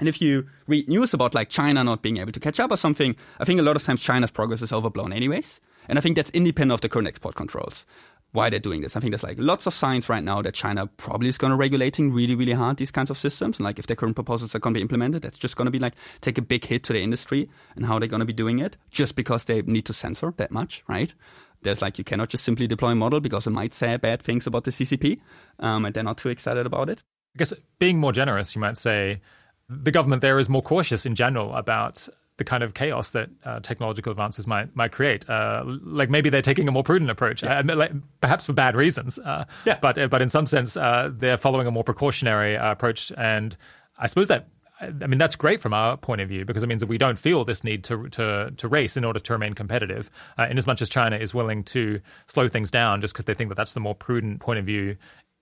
And 0.00 0.08
if 0.08 0.20
you 0.20 0.48
read 0.66 0.88
news 0.88 1.14
about 1.14 1.34
like 1.34 1.50
China 1.50 1.84
not 1.84 2.02
being 2.02 2.16
able 2.16 2.32
to 2.32 2.40
catch 2.40 2.58
up 2.58 2.72
or 2.72 2.76
something, 2.76 3.14
I 3.38 3.44
think 3.44 3.60
a 3.60 3.62
lot 3.62 3.76
of 3.76 3.84
times 3.84 4.02
China's 4.02 4.32
progress 4.32 4.60
is 4.60 4.72
overblown 4.72 5.12
anyways. 5.12 5.60
And 5.88 5.98
I 5.98 6.02
think 6.02 6.16
that's 6.16 6.30
independent 6.30 6.74
of 6.74 6.80
the 6.80 6.88
current 6.88 7.06
export 7.06 7.36
controls 7.36 7.86
why 8.34 8.50
they're 8.50 8.58
doing 8.58 8.80
this. 8.80 8.96
I 8.96 9.00
think 9.00 9.12
there's 9.12 9.22
like 9.22 9.38
lots 9.38 9.64
of 9.64 9.74
signs 9.74 10.08
right 10.08 10.22
now 10.22 10.42
that 10.42 10.54
China 10.54 10.88
probably 10.88 11.28
is 11.28 11.38
going 11.38 11.52
to 11.52 11.56
regulating 11.56 12.12
really, 12.12 12.34
really 12.34 12.52
hard 12.52 12.78
these 12.78 12.90
kinds 12.90 13.08
of 13.08 13.16
systems. 13.16 13.58
And 13.58 13.64
like 13.64 13.78
if 13.78 13.86
their 13.86 13.94
current 13.94 14.16
proposals 14.16 14.56
are 14.56 14.58
going 14.58 14.74
to 14.74 14.78
be 14.78 14.82
implemented, 14.82 15.22
that's 15.22 15.38
just 15.38 15.56
going 15.56 15.66
to 15.66 15.70
be 15.70 15.78
like 15.78 15.94
take 16.20 16.36
a 16.36 16.42
big 16.42 16.64
hit 16.64 16.82
to 16.84 16.92
the 16.92 17.00
industry 17.00 17.48
and 17.76 17.86
how 17.86 18.00
they're 18.00 18.08
going 18.08 18.20
to 18.20 18.26
be 18.26 18.32
doing 18.32 18.58
it 18.58 18.76
just 18.90 19.14
because 19.14 19.44
they 19.44 19.62
need 19.62 19.86
to 19.86 19.92
censor 19.92 20.34
that 20.36 20.50
much, 20.50 20.82
right? 20.88 21.14
There's 21.62 21.80
like 21.80 21.96
you 21.96 22.02
cannot 22.02 22.28
just 22.28 22.44
simply 22.44 22.66
deploy 22.66 22.90
a 22.90 22.94
model 22.96 23.20
because 23.20 23.46
it 23.46 23.50
might 23.50 23.72
say 23.72 23.96
bad 23.98 24.20
things 24.20 24.48
about 24.48 24.64
the 24.64 24.72
CCP, 24.72 25.20
um, 25.60 25.84
and 25.84 25.94
they're 25.94 26.02
not 26.02 26.18
too 26.18 26.28
excited 26.28 26.66
about 26.66 26.88
it. 26.88 27.04
I 27.36 27.38
guess 27.38 27.54
being 27.78 27.98
more 27.98 28.12
generous, 28.12 28.56
you 28.56 28.60
might 28.60 28.78
say 28.78 29.20
the 29.68 29.92
government 29.92 30.22
there 30.22 30.40
is 30.40 30.48
more 30.48 30.60
cautious 30.60 31.06
in 31.06 31.14
general 31.14 31.54
about 31.54 32.08
the 32.36 32.44
kind 32.44 32.62
of 32.62 32.74
chaos 32.74 33.10
that 33.10 33.30
uh, 33.44 33.60
technological 33.60 34.10
advances 34.10 34.46
might 34.46 34.74
might 34.74 34.92
create. 34.92 35.28
Uh, 35.28 35.62
like 35.66 36.10
maybe 36.10 36.30
they're 36.30 36.42
taking 36.42 36.66
a 36.68 36.72
more 36.72 36.82
prudent 36.82 37.10
approach, 37.10 37.42
yeah. 37.42 37.60
uh, 37.60 37.76
like, 37.76 37.92
perhaps 38.20 38.46
for 38.46 38.52
bad 38.52 38.74
reasons. 38.74 39.18
Uh, 39.18 39.44
yeah. 39.64 39.78
But 39.80 39.98
uh, 39.98 40.08
but 40.08 40.22
in 40.22 40.30
some 40.30 40.46
sense, 40.46 40.76
uh, 40.76 41.10
they're 41.12 41.36
following 41.36 41.66
a 41.66 41.70
more 41.70 41.84
precautionary 41.84 42.56
approach, 42.56 43.12
and 43.16 43.56
I 43.98 44.06
suppose 44.06 44.28
that. 44.28 44.48
I 44.80 45.06
mean 45.06 45.18
that's 45.18 45.36
great 45.36 45.60
from 45.62 45.72
our 45.72 45.96
point 45.96 46.20
of 46.20 46.28
view 46.28 46.44
because 46.44 46.64
it 46.64 46.66
means 46.66 46.80
that 46.80 46.88
we 46.88 46.98
don't 46.98 47.18
feel 47.18 47.44
this 47.44 47.62
need 47.62 47.84
to 47.84 48.08
to, 48.08 48.50
to 48.56 48.68
race 48.68 48.96
in 48.96 49.04
order 49.04 49.20
to 49.20 49.32
remain 49.32 49.54
competitive. 49.54 50.10
in 50.36 50.58
as 50.58 50.66
much 50.66 50.82
as 50.82 50.90
China 50.90 51.16
is 51.16 51.32
willing 51.32 51.62
to 51.62 52.00
slow 52.26 52.48
things 52.48 52.72
down 52.72 53.00
just 53.00 53.14
because 53.14 53.24
they 53.24 53.34
think 53.34 53.50
that 53.50 53.54
that's 53.54 53.72
the 53.72 53.80
more 53.80 53.94
prudent 53.94 54.40
point 54.40 54.58
of 54.58 54.66
view 54.66 54.96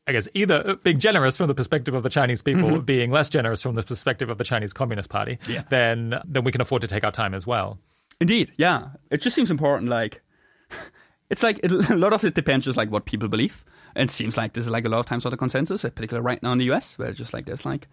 I 0.07 0.13
guess 0.13 0.29
either 0.35 0.77
being 0.83 0.99
generous 0.99 1.37
from 1.37 1.47
the 1.47 1.55
perspective 1.55 1.95
of 1.95 2.03
the 2.03 2.09
Chinese 2.09 2.43
people, 2.43 2.71
mm-hmm. 2.71 2.85
being 2.85 3.11
less 3.11 3.31
generous 3.31 3.63
from 3.63 3.77
the 3.77 3.83
perspective 3.83 4.31
of 4.31 4.39
the 4.39 4.45
Chinese 4.45 4.73
Communist 4.73 5.09
Party, 5.09 5.39
yeah. 5.49 5.63
then 5.71 6.21
then 6.25 6.43
we 6.43 6.51
can 6.51 6.61
afford 6.61 6.83
to 6.83 6.89
take 6.89 7.05
our 7.05 7.13
time 7.13 7.35
as 7.35 7.47
well. 7.47 7.79
Indeed, 8.21 8.53
yeah. 8.57 8.91
It 9.11 9.21
just 9.21 9.37
seems 9.37 9.51
important. 9.51 9.91
Like, 9.91 10.23
it's 11.31 11.43
like 11.43 11.61
it, 11.63 11.71
a 11.91 11.97
lot 11.97 12.13
of 12.13 12.25
it 12.25 12.35
depends 12.35 12.65
just 12.65 12.77
like 12.77 12.91
what 12.91 13.05
people 13.05 13.29
believe. 13.29 13.65
And 13.95 14.09
it 14.09 14.13
seems 14.13 14.37
like 14.37 14.55
this 14.55 14.65
is 14.65 14.71
like 14.71 14.85
a 14.87 14.89
lot 14.89 15.01
of 15.01 15.07
times 15.07 15.25
not 15.25 15.35
a 15.35 15.37
consensus, 15.37 15.83
particularly 15.83 16.25
right 16.25 16.43
now 16.43 16.53
in 16.53 16.59
the 16.59 16.73
US, 16.73 16.99
where 16.99 17.09
it's 17.09 17.19
just 17.19 17.33
like 17.33 17.47
there's 17.47 17.65
like, 17.65 17.89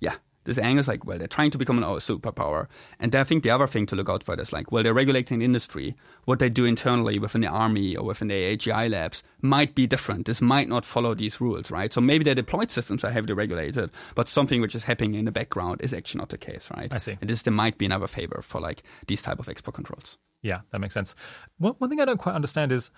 yeah, 0.00 0.16
this 0.44 0.58
angle 0.58 0.80
is 0.80 0.88
like, 0.88 1.04
well, 1.04 1.18
they're 1.18 1.26
trying 1.26 1.50
to 1.50 1.58
become 1.58 1.78
an 1.78 1.84
superpower. 1.84 2.66
And 2.98 3.14
I 3.14 3.24
think 3.24 3.42
the 3.42 3.50
other 3.50 3.66
thing 3.66 3.86
to 3.86 3.96
look 3.96 4.08
out 4.08 4.22
for 4.22 4.38
is 4.40 4.52
like, 4.52 4.70
well, 4.70 4.82
they're 4.82 4.94
regulating 4.94 5.38
the 5.38 5.44
industry. 5.44 5.96
What 6.24 6.38
they 6.38 6.48
do 6.48 6.64
internally 6.64 7.18
within 7.18 7.40
the 7.40 7.48
army 7.48 7.96
or 7.96 8.04
within 8.04 8.28
the 8.28 8.56
AGI 8.56 8.90
labs 8.90 9.22
might 9.40 9.74
be 9.74 9.86
different. 9.86 10.26
This 10.26 10.40
might 10.40 10.68
not 10.68 10.84
follow 10.84 11.14
these 11.14 11.40
rules, 11.40 11.70
right? 11.70 11.92
So 11.92 12.00
maybe 12.00 12.24
their 12.24 12.34
deployed 12.34 12.70
systems 12.70 13.04
are 13.04 13.10
heavily 13.10 13.34
regulated, 13.34 13.90
but 14.14 14.28
something 14.28 14.60
which 14.60 14.74
is 14.74 14.84
happening 14.84 15.14
in 15.14 15.24
the 15.24 15.32
background 15.32 15.80
is 15.82 15.94
actually 15.94 16.18
not 16.20 16.28
the 16.28 16.38
case, 16.38 16.68
right? 16.76 16.92
I 16.92 16.98
see. 16.98 17.16
And 17.20 17.28
this 17.30 17.42
there 17.42 17.52
might 17.52 17.78
be 17.78 17.86
another 17.86 18.06
favor 18.06 18.40
for 18.42 18.60
like 18.60 18.82
these 19.06 19.22
type 19.22 19.38
of 19.38 19.48
export 19.48 19.74
controls. 19.74 20.18
Yeah, 20.42 20.60
that 20.72 20.78
makes 20.78 20.94
sense. 20.94 21.14
One, 21.58 21.74
one 21.78 21.88
thing 21.90 22.00
I 22.00 22.04
don't 22.04 22.18
quite 22.18 22.34
understand 22.34 22.70
is 22.70 22.90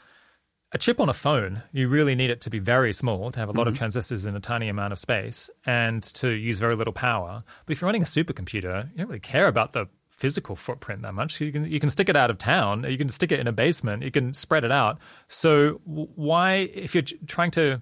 a 0.72 0.78
chip 0.78 1.00
on 1.00 1.08
a 1.08 1.14
phone, 1.14 1.62
you 1.72 1.88
really 1.88 2.14
need 2.14 2.30
it 2.30 2.40
to 2.42 2.50
be 2.50 2.58
very 2.58 2.92
small, 2.92 3.30
to 3.30 3.38
have 3.38 3.48
a 3.48 3.52
lot 3.52 3.62
mm-hmm. 3.62 3.68
of 3.68 3.78
transistors 3.78 4.24
in 4.24 4.34
a 4.34 4.40
tiny 4.40 4.68
amount 4.68 4.92
of 4.92 4.98
space, 4.98 5.48
and 5.64 6.02
to 6.02 6.30
use 6.30 6.58
very 6.58 6.74
little 6.74 6.92
power. 6.92 7.44
But 7.64 7.72
if 7.72 7.80
you're 7.80 7.86
running 7.86 8.02
a 8.02 8.06
supercomputer, 8.06 8.90
you 8.90 8.98
don't 8.98 9.08
really 9.08 9.20
care 9.20 9.46
about 9.46 9.72
the 9.72 9.86
physical 10.10 10.56
footprint 10.56 11.02
that 11.02 11.12
much. 11.12 11.40
You 11.40 11.52
can 11.52 11.70
you 11.70 11.78
can 11.78 11.90
stick 11.90 12.08
it 12.08 12.16
out 12.16 12.30
of 12.30 12.38
town, 12.38 12.84
you 12.88 12.98
can 12.98 13.08
stick 13.08 13.30
it 13.32 13.38
in 13.38 13.46
a 13.46 13.52
basement, 13.52 14.02
you 14.02 14.10
can 14.10 14.34
spread 14.34 14.64
it 14.64 14.72
out. 14.72 14.98
So 15.28 15.80
why, 15.84 16.70
if 16.74 16.94
you're 16.94 17.04
trying 17.26 17.52
to 17.52 17.80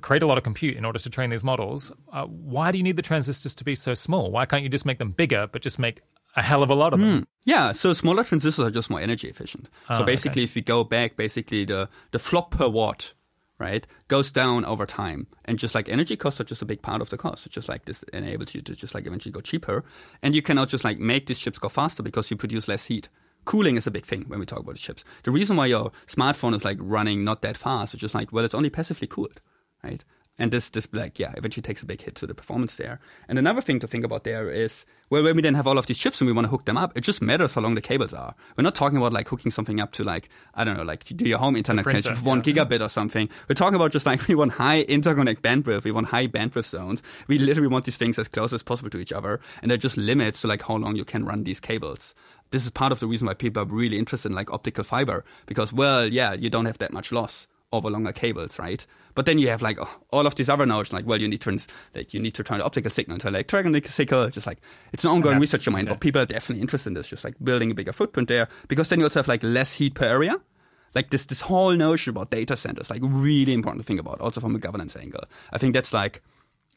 create 0.00 0.22
a 0.22 0.26
lot 0.26 0.38
of 0.38 0.44
compute 0.44 0.76
in 0.76 0.84
order 0.84 0.98
to 0.98 1.10
train 1.10 1.30
these 1.30 1.44
models, 1.44 1.92
uh, 2.12 2.24
why 2.24 2.72
do 2.72 2.78
you 2.78 2.84
need 2.84 2.96
the 2.96 3.02
transistors 3.02 3.54
to 3.54 3.64
be 3.64 3.76
so 3.76 3.94
small? 3.94 4.32
Why 4.32 4.44
can't 4.44 4.64
you 4.64 4.68
just 4.68 4.84
make 4.86 4.98
them 4.98 5.12
bigger, 5.12 5.46
but 5.46 5.62
just 5.62 5.78
make 5.78 6.00
a 6.38 6.42
hell 6.42 6.62
of 6.62 6.70
a 6.70 6.74
lot 6.74 6.92
of 6.92 7.00
them. 7.00 7.22
Mm. 7.22 7.26
Yeah, 7.44 7.72
so 7.72 7.92
smaller 7.92 8.24
transistors 8.24 8.66
are 8.66 8.70
just 8.70 8.90
more 8.90 9.00
energy 9.00 9.28
efficient. 9.28 9.68
Oh, 9.90 9.98
so 9.98 10.04
basically, 10.04 10.42
okay. 10.42 10.50
if 10.50 10.54
we 10.54 10.62
go 10.62 10.84
back, 10.84 11.16
basically 11.16 11.64
the 11.64 11.88
the 12.12 12.18
flop 12.18 12.52
per 12.52 12.68
watt, 12.68 13.14
right, 13.58 13.86
goes 14.06 14.30
down 14.30 14.64
over 14.64 14.86
time, 14.86 15.26
and 15.44 15.58
just 15.58 15.74
like 15.74 15.88
energy 15.88 16.16
costs 16.16 16.40
are 16.40 16.44
just 16.44 16.62
a 16.62 16.66
big 16.66 16.80
part 16.80 17.02
of 17.02 17.10
the 17.10 17.16
cost. 17.16 17.46
It's 17.46 17.54
just 17.54 17.68
like 17.68 17.86
this 17.86 18.02
enables 18.12 18.54
you 18.54 18.62
to 18.62 18.74
just 18.76 18.94
like 18.94 19.06
eventually 19.06 19.32
go 19.32 19.40
cheaper, 19.40 19.84
and 20.22 20.34
you 20.34 20.42
cannot 20.42 20.68
just 20.68 20.84
like 20.84 20.98
make 20.98 21.26
these 21.26 21.40
chips 21.40 21.58
go 21.58 21.68
faster 21.68 22.02
because 22.02 22.30
you 22.30 22.36
produce 22.36 22.68
less 22.68 22.84
heat. 22.84 23.08
Cooling 23.44 23.76
is 23.76 23.86
a 23.86 23.90
big 23.90 24.04
thing 24.04 24.24
when 24.28 24.40
we 24.40 24.46
talk 24.46 24.60
about 24.60 24.74
the 24.74 24.80
chips. 24.80 25.04
The 25.22 25.30
reason 25.30 25.56
why 25.56 25.66
your 25.66 25.90
smartphone 26.06 26.54
is 26.54 26.64
like 26.64 26.76
running 26.80 27.24
not 27.24 27.42
that 27.42 27.56
fast 27.56 27.94
is 27.94 28.00
just 28.00 28.14
like 28.14 28.32
well, 28.32 28.44
it's 28.44 28.54
only 28.54 28.70
passively 28.70 29.08
cooled, 29.08 29.40
right? 29.82 30.04
And 30.38 30.52
this, 30.52 30.70
this 30.70 30.86
like, 30.92 31.18
yeah, 31.18 31.32
eventually 31.36 31.62
takes 31.62 31.82
a 31.82 31.86
big 31.86 32.00
hit 32.00 32.14
to 32.16 32.26
the 32.26 32.34
performance 32.34 32.76
there. 32.76 33.00
And 33.28 33.38
another 33.38 33.60
thing 33.60 33.80
to 33.80 33.88
think 33.88 34.04
about 34.04 34.22
there 34.22 34.48
is, 34.50 34.86
well, 35.10 35.24
when 35.24 35.34
we 35.34 35.42
then 35.42 35.54
have 35.54 35.66
all 35.66 35.78
of 35.78 35.86
these 35.86 35.98
chips 35.98 36.20
and 36.20 36.28
we 36.28 36.32
want 36.32 36.44
to 36.44 36.50
hook 36.50 36.64
them 36.64 36.76
up, 36.76 36.96
it 36.96 37.00
just 37.00 37.20
matters 37.20 37.54
how 37.54 37.60
long 37.60 37.74
the 37.74 37.80
cables 37.80 38.14
are. 38.14 38.36
We're 38.56 38.62
not 38.62 38.76
talking 38.76 38.98
about 38.98 39.12
like 39.12 39.26
hooking 39.26 39.50
something 39.50 39.80
up 39.80 39.92
to 39.92 40.04
like, 40.04 40.28
I 40.54 40.62
don't 40.62 40.76
know, 40.76 40.84
like 40.84 41.02
to 41.04 41.14
do 41.14 41.28
your 41.28 41.38
home 41.38 41.56
internet 41.56 41.84
connection 41.84 42.14
for 42.14 42.24
one 42.24 42.42
yeah. 42.44 42.52
gigabit 42.52 42.80
or 42.80 42.88
something. 42.88 43.28
We're 43.48 43.54
talking 43.54 43.74
about 43.74 43.90
just 43.90 44.06
like 44.06 44.28
we 44.28 44.36
want 44.36 44.52
high 44.52 44.84
interconnect 44.84 45.40
bandwidth, 45.40 45.82
we 45.82 45.90
want 45.90 46.06
high 46.08 46.28
bandwidth 46.28 46.66
zones. 46.66 47.02
We 47.26 47.38
literally 47.38 47.68
want 47.68 47.86
these 47.86 47.96
things 47.96 48.18
as 48.18 48.28
close 48.28 48.52
as 48.52 48.62
possible 48.62 48.90
to 48.90 48.98
each 48.98 49.12
other. 49.12 49.40
And 49.62 49.70
there 49.70 49.78
just 49.78 49.96
limits 49.96 50.42
to 50.42 50.46
like 50.46 50.62
how 50.62 50.76
long 50.76 50.94
you 50.94 51.04
can 51.04 51.24
run 51.24 51.44
these 51.44 51.60
cables 51.60 52.14
this 52.50 52.64
is 52.64 52.70
part 52.70 52.92
of 52.92 52.98
the 52.98 53.06
reason 53.06 53.26
why 53.26 53.34
people 53.34 53.62
are 53.62 53.66
really 53.66 53.98
interested 53.98 54.30
in 54.30 54.34
like 54.34 54.50
optical 54.50 54.82
fiber 54.82 55.22
because 55.44 55.70
well 55.70 56.10
yeah 56.10 56.32
you 56.32 56.48
don't 56.48 56.64
have 56.64 56.78
that 56.78 56.94
much 56.94 57.12
loss 57.12 57.46
over 57.72 57.90
longer 57.90 58.12
cables, 58.12 58.58
right? 58.58 58.86
But 59.18 59.26
then 59.26 59.38
you 59.38 59.48
have 59.48 59.62
like 59.62 59.80
all 60.12 60.28
of 60.28 60.36
these 60.36 60.48
other 60.48 60.64
nodes, 60.64 60.92
like 60.92 61.04
well, 61.04 61.20
you 61.20 61.26
need 61.26 61.40
to 61.40 61.58
like 61.92 62.14
you 62.14 62.20
need 62.20 62.34
to 62.36 62.44
turn 62.44 62.58
the 62.58 62.64
optical 62.64 62.88
signal 62.88 63.16
into 63.16 63.26
electronic 63.26 63.88
signal. 63.88 64.30
Just 64.30 64.46
like 64.46 64.58
it's 64.92 65.02
an 65.02 65.10
ongoing 65.10 65.40
research 65.40 65.64
domain, 65.64 65.86
yeah. 65.86 65.94
but 65.94 65.98
people 65.98 66.20
are 66.20 66.24
definitely 66.24 66.60
interested 66.60 66.90
in 66.90 66.94
this, 66.94 67.08
just 67.08 67.24
like 67.24 67.34
building 67.42 67.72
a 67.72 67.74
bigger 67.74 67.92
footprint 67.92 68.28
there, 68.28 68.46
because 68.68 68.86
then 68.86 69.00
you 69.00 69.06
also 69.06 69.18
have 69.18 69.26
like 69.26 69.42
less 69.42 69.72
heat 69.72 69.94
per 69.94 70.04
area. 70.04 70.40
Like 70.94 71.10
this, 71.10 71.26
this 71.26 71.40
whole 71.40 71.72
notion 71.72 72.12
about 72.12 72.30
data 72.30 72.56
centers, 72.56 72.90
like 72.90 73.00
really 73.02 73.54
important 73.54 73.82
to 73.82 73.86
think 73.88 73.98
about, 73.98 74.20
also 74.20 74.40
from 74.40 74.54
a 74.54 74.58
governance 74.60 74.94
angle. 74.94 75.24
I 75.52 75.58
think 75.58 75.74
that's 75.74 75.92
like 75.92 76.22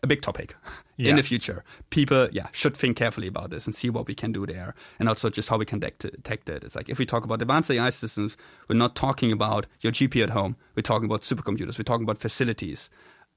a 0.03 0.07
big 0.07 0.21
topic 0.21 0.55
yeah. 0.97 1.09
in 1.11 1.15
the 1.15 1.23
future. 1.23 1.63
People, 1.89 2.29
yeah, 2.31 2.47
should 2.51 2.75
think 2.75 2.97
carefully 2.97 3.27
about 3.27 3.49
this 3.49 3.65
and 3.65 3.75
see 3.75 3.89
what 3.89 4.07
we 4.07 4.15
can 4.15 4.31
do 4.31 4.45
there, 4.45 4.73
and 4.99 5.07
also 5.07 5.29
just 5.29 5.49
how 5.49 5.57
we 5.57 5.65
can 5.65 5.79
detect 5.79 6.49
it. 6.49 6.63
It's 6.63 6.75
like 6.75 6.89
if 6.89 6.97
we 6.97 7.05
talk 7.05 7.23
about 7.23 7.41
advanced 7.41 7.71
AI 7.71 7.89
systems, 7.89 8.37
we're 8.67 8.77
not 8.77 8.95
talking 8.95 9.31
about 9.31 9.67
your 9.81 9.91
GPU 9.91 10.23
at 10.23 10.31
home. 10.31 10.55
We're 10.75 10.81
talking 10.81 11.05
about 11.05 11.21
supercomputers. 11.21 11.77
We're 11.77 11.83
talking 11.83 12.03
about 12.03 12.17
facilities, 12.17 12.89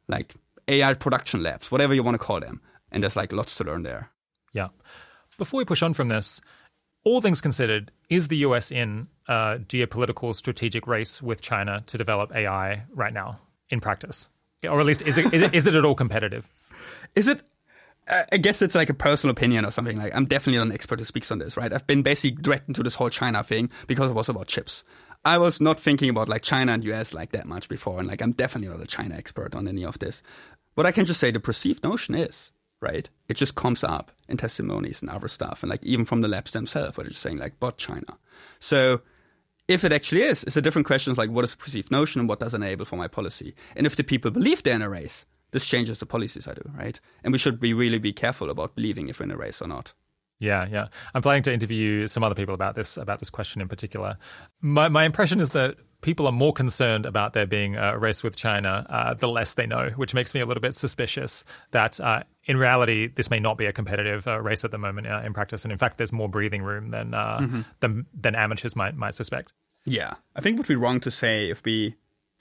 like 0.08 0.34
AI 0.68 0.94
production 0.94 1.42
labs, 1.42 1.70
whatever 1.70 1.94
you 1.94 2.02
want 2.02 2.14
to 2.14 2.24
call 2.24 2.40
them. 2.40 2.60
And 2.90 3.02
there's 3.02 3.16
like 3.16 3.32
lots 3.32 3.56
to 3.56 3.64
learn 3.64 3.82
there. 3.82 4.10
Yeah. 4.52 4.68
Before 5.36 5.58
we 5.58 5.64
push 5.64 5.82
on 5.82 5.94
from 5.94 6.08
this, 6.08 6.40
all 7.02 7.20
things 7.20 7.40
considered, 7.40 7.90
is 8.08 8.28
the 8.28 8.36
US 8.38 8.70
in 8.70 9.08
a 9.28 9.58
geopolitical 9.58 10.34
strategic 10.34 10.86
race 10.86 11.20
with 11.20 11.42
China 11.42 11.82
to 11.86 11.98
develop 11.98 12.34
AI 12.34 12.84
right 12.94 13.12
now 13.12 13.40
in 13.68 13.80
practice? 13.80 14.28
or 14.68 14.80
at 14.80 14.86
least 14.86 15.02
is 15.02 15.18
it, 15.18 15.32
is 15.32 15.42
it, 15.42 15.54
is 15.54 15.66
it 15.66 15.74
at 15.74 15.84
all 15.84 15.94
competitive? 15.94 16.48
Is 17.14 17.28
it? 17.28 17.42
I 18.06 18.36
guess 18.36 18.60
it's 18.60 18.74
like 18.74 18.90
a 18.90 18.94
personal 18.94 19.32
opinion 19.32 19.64
or 19.64 19.70
something. 19.70 19.96
Like 19.96 20.14
I'm 20.14 20.26
definitely 20.26 20.58
not 20.58 20.66
an 20.66 20.72
expert 20.72 20.98
who 20.98 21.06
speaks 21.06 21.30
on 21.30 21.38
this, 21.38 21.56
right? 21.56 21.72
I've 21.72 21.86
been 21.86 22.02
basically 22.02 22.32
dragged 22.32 22.68
into 22.68 22.82
this 22.82 22.96
whole 22.96 23.08
China 23.08 23.42
thing 23.42 23.70
because 23.86 24.10
it 24.10 24.14
was 24.14 24.28
about 24.28 24.46
chips. 24.46 24.84
I 25.24 25.38
was 25.38 25.58
not 25.58 25.80
thinking 25.80 26.10
about 26.10 26.28
like 26.28 26.42
China 26.42 26.72
and 26.72 26.84
US 26.84 27.14
like 27.14 27.32
that 27.32 27.46
much 27.46 27.68
before, 27.68 27.98
and 27.98 28.08
like 28.08 28.20
I'm 28.20 28.32
definitely 28.32 28.76
not 28.76 28.84
a 28.84 28.86
China 28.86 29.14
expert 29.14 29.54
on 29.54 29.66
any 29.66 29.84
of 29.84 29.98
this. 29.98 30.22
But 30.74 30.86
I 30.86 30.92
can 30.92 31.06
just 31.06 31.20
say, 31.20 31.30
the 31.30 31.40
perceived 31.40 31.82
notion 31.82 32.14
is 32.14 32.50
right. 32.80 33.08
It 33.28 33.34
just 33.34 33.54
comes 33.54 33.82
up 33.82 34.12
in 34.28 34.36
testimonies 34.36 35.00
and 35.00 35.08
other 35.08 35.28
stuff, 35.28 35.62
and 35.62 35.70
like 35.70 35.82
even 35.82 36.04
from 36.04 36.20
the 36.20 36.28
labs 36.28 36.50
themselves, 36.50 36.96
where 36.96 37.04
they're 37.04 37.10
just 37.10 37.22
saying 37.22 37.38
like, 37.38 37.58
"But 37.58 37.78
China." 37.78 38.18
So 38.60 39.00
if 39.66 39.84
it 39.84 39.92
actually 39.92 40.22
is, 40.22 40.44
it's 40.44 40.56
a 40.56 40.62
different 40.62 40.86
question. 40.86 41.10
It's 41.10 41.18
like, 41.18 41.30
what 41.30 41.44
is 41.44 41.52
the 41.52 41.56
perceived 41.56 41.90
notion 41.90 42.20
and 42.20 42.28
what 42.28 42.40
does 42.40 42.52
it 42.52 42.56
enable 42.56 42.84
for 42.84 42.96
my 42.96 43.08
policy? 43.08 43.54
And 43.74 43.86
if 43.86 43.96
the 43.96 44.04
people 44.04 44.30
believe 44.30 44.62
they're 44.62 44.74
in 44.74 44.82
a 44.82 44.90
race, 44.90 45.24
this 45.54 45.64
changes 45.64 46.00
the 46.00 46.06
policies 46.06 46.48
I 46.48 46.54
do, 46.54 46.68
right? 46.76 47.00
And 47.22 47.32
we 47.32 47.38
should 47.38 47.60
be 47.60 47.72
really 47.72 47.98
be 47.98 48.12
careful 48.12 48.50
about 48.50 48.74
believing 48.74 49.08
if 49.08 49.20
we're 49.20 49.26
in 49.26 49.30
a 49.30 49.36
race 49.36 49.62
or 49.62 49.68
not. 49.68 49.94
Yeah, 50.40 50.66
yeah. 50.68 50.88
I'm 51.14 51.22
planning 51.22 51.44
to 51.44 51.54
interview 51.54 52.08
some 52.08 52.24
other 52.24 52.34
people 52.34 52.54
about 52.54 52.74
this 52.74 52.96
about 52.96 53.20
this 53.20 53.30
question 53.30 53.62
in 53.62 53.68
particular. 53.68 54.18
My 54.60 54.88
my 54.88 55.04
impression 55.04 55.40
is 55.40 55.50
that 55.50 55.76
people 56.00 56.26
are 56.26 56.32
more 56.32 56.52
concerned 56.52 57.06
about 57.06 57.34
there 57.34 57.46
being 57.46 57.76
a 57.76 57.96
race 57.96 58.24
with 58.24 58.34
China 58.34 58.84
uh, 58.90 59.14
the 59.14 59.28
less 59.28 59.54
they 59.54 59.66
know, 59.66 59.90
which 59.94 60.12
makes 60.12 60.34
me 60.34 60.40
a 60.40 60.46
little 60.46 60.60
bit 60.60 60.74
suspicious 60.74 61.44
that 61.70 62.00
uh, 62.00 62.24
in 62.46 62.56
reality 62.56 63.06
this 63.06 63.30
may 63.30 63.38
not 63.38 63.56
be 63.56 63.66
a 63.66 63.72
competitive 63.72 64.26
uh, 64.26 64.40
race 64.40 64.64
at 64.64 64.72
the 64.72 64.78
moment 64.78 65.06
uh, 65.06 65.22
in 65.24 65.32
practice, 65.32 65.64
and 65.64 65.70
in 65.70 65.78
fact 65.78 65.98
there's 65.98 66.12
more 66.12 66.28
breathing 66.28 66.62
room 66.62 66.90
than 66.90 67.14
uh, 67.14 67.38
mm-hmm. 67.38 67.60
than 67.78 68.06
than 68.12 68.34
amateurs 68.34 68.74
might 68.74 68.96
might 68.96 69.14
suspect. 69.14 69.52
Yeah, 69.86 70.14
I 70.34 70.40
think 70.40 70.54
it 70.54 70.58
would 70.58 70.66
be 70.66 70.76
wrong 70.76 70.98
to 71.00 71.12
say 71.12 71.48
if 71.48 71.62
we 71.64 71.94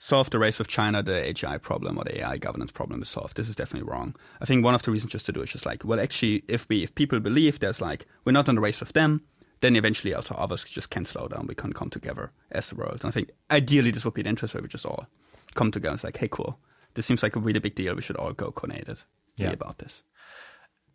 solve 0.04 0.28
the 0.28 0.38
race 0.38 0.58
with 0.58 0.68
China, 0.68 1.02
the 1.02 1.12
AGI 1.12 1.60
problem 1.62 1.96
or 1.96 2.04
the 2.04 2.20
AI 2.20 2.36
governance 2.36 2.70
problem 2.70 3.00
is 3.00 3.08
solved. 3.08 3.38
This 3.38 3.48
is 3.48 3.56
definitely 3.56 3.88
wrong. 3.90 4.14
I 4.38 4.44
think 4.44 4.62
one 4.62 4.74
of 4.74 4.82
the 4.82 4.90
reasons 4.90 5.12
just 5.12 5.24
to 5.26 5.32
do 5.32 5.40
it 5.40 5.44
is 5.44 5.52
just 5.52 5.64
like, 5.64 5.82
well, 5.82 5.98
actually, 5.98 6.44
if 6.46 6.68
we 6.68 6.82
if 6.82 6.94
people 6.94 7.20
believe 7.20 7.58
there's 7.58 7.80
like 7.80 8.04
we're 8.22 8.32
not 8.32 8.46
in 8.46 8.56
the 8.56 8.60
race 8.60 8.80
with 8.80 8.92
them, 8.92 9.22
then 9.62 9.76
eventually 9.76 10.12
also 10.12 10.34
others 10.34 10.62
just 10.64 10.90
can 10.90 11.06
slow 11.06 11.26
down. 11.28 11.46
We 11.46 11.54
can 11.54 11.72
come 11.72 11.88
together 11.88 12.32
as 12.50 12.68
the 12.68 12.74
world. 12.74 13.00
And 13.00 13.06
I 13.06 13.12
think 13.12 13.30
ideally 13.50 13.90
this 13.90 14.04
would 14.04 14.12
be 14.12 14.20
the 14.20 14.28
interest 14.28 14.52
where 14.52 14.62
we 14.62 14.68
just 14.68 14.84
all 14.84 15.06
come 15.54 15.70
together. 15.70 15.94
It's 15.94 16.04
like, 16.04 16.18
hey, 16.18 16.28
cool. 16.28 16.58
This 16.92 17.06
seems 17.06 17.22
like 17.22 17.34
a 17.34 17.40
really 17.40 17.60
big 17.60 17.74
deal. 17.74 17.94
We 17.94 18.02
should 18.02 18.16
all 18.16 18.34
go 18.34 18.52
coordinated 18.52 19.00
yeah. 19.36 19.52
about 19.52 19.78
this. 19.78 20.02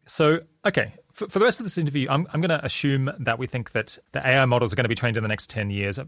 So, 0.10 0.40
okay, 0.66 0.94
for, 1.14 1.30
for, 1.30 1.38
the 1.38 1.46
rest 1.46 1.60
of 1.60 1.66
this 1.68 1.78
interview, 1.78 2.08
I'm, 2.10 2.26
I'm 2.34 2.42
going 2.42 2.50
to 2.50 2.66
assume 2.66 3.12
that 3.20 3.38
we 3.38 3.46
think 3.46 3.74
that 3.74 4.00
the 4.12 4.28
AI 4.28 4.44
models 4.46 4.74
are 4.74 4.76
going 4.76 4.86
to 4.86 4.90
be 4.90 4.96
trained 4.96 5.18
in 5.18 5.24
the 5.24 5.30
next 5.30 5.52
10 5.52 5.70
years, 5.70 6.00
uh, 6.00 6.06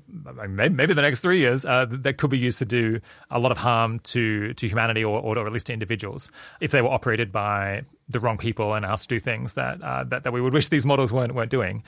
maybe, 0.49 0.73
maybe 0.73 0.95
the 0.95 1.03
next 1.03 1.19
three 1.19 1.37
years, 1.37 1.65
uh, 1.65 1.85
that 1.87 2.17
could 2.17 2.31
be 2.31 2.37
used 2.39 2.57
to 2.59 2.65
do 2.65 2.99
a 3.29 3.37
lot 3.37 3.51
of 3.51 3.59
harm 3.59 3.99
to, 3.99 4.55
to 4.55 4.67
humanity 4.67 5.03
or, 5.03 5.21
or 5.21 5.45
at 5.45 5.53
least 5.53 5.67
to 5.67 5.73
individuals 5.73 6.31
if 6.61 6.71
they 6.71 6.81
were 6.81 6.89
operated 6.89 7.31
by 7.31 7.83
the 8.09 8.19
wrong 8.19 8.39
people 8.39 8.73
and 8.73 8.85
asked 8.85 9.07
to 9.09 9.15
do 9.15 9.19
things 9.19 9.53
that, 9.53 9.79
uh, 9.83 10.03
that, 10.05 10.23
that 10.23 10.33
we 10.33 10.41
would 10.41 10.53
wish 10.53 10.69
these 10.69 10.85
models 10.85 11.13
weren't, 11.13 11.35
weren't 11.35 11.51
doing. 11.51 11.83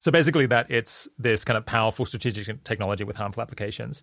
So 0.00 0.10
basically, 0.10 0.46
that 0.46 0.66
it's 0.68 1.08
this 1.18 1.44
kind 1.44 1.56
of 1.56 1.64
powerful 1.64 2.04
strategic 2.04 2.64
technology 2.64 3.04
with 3.04 3.16
harmful 3.16 3.42
applications. 3.42 4.02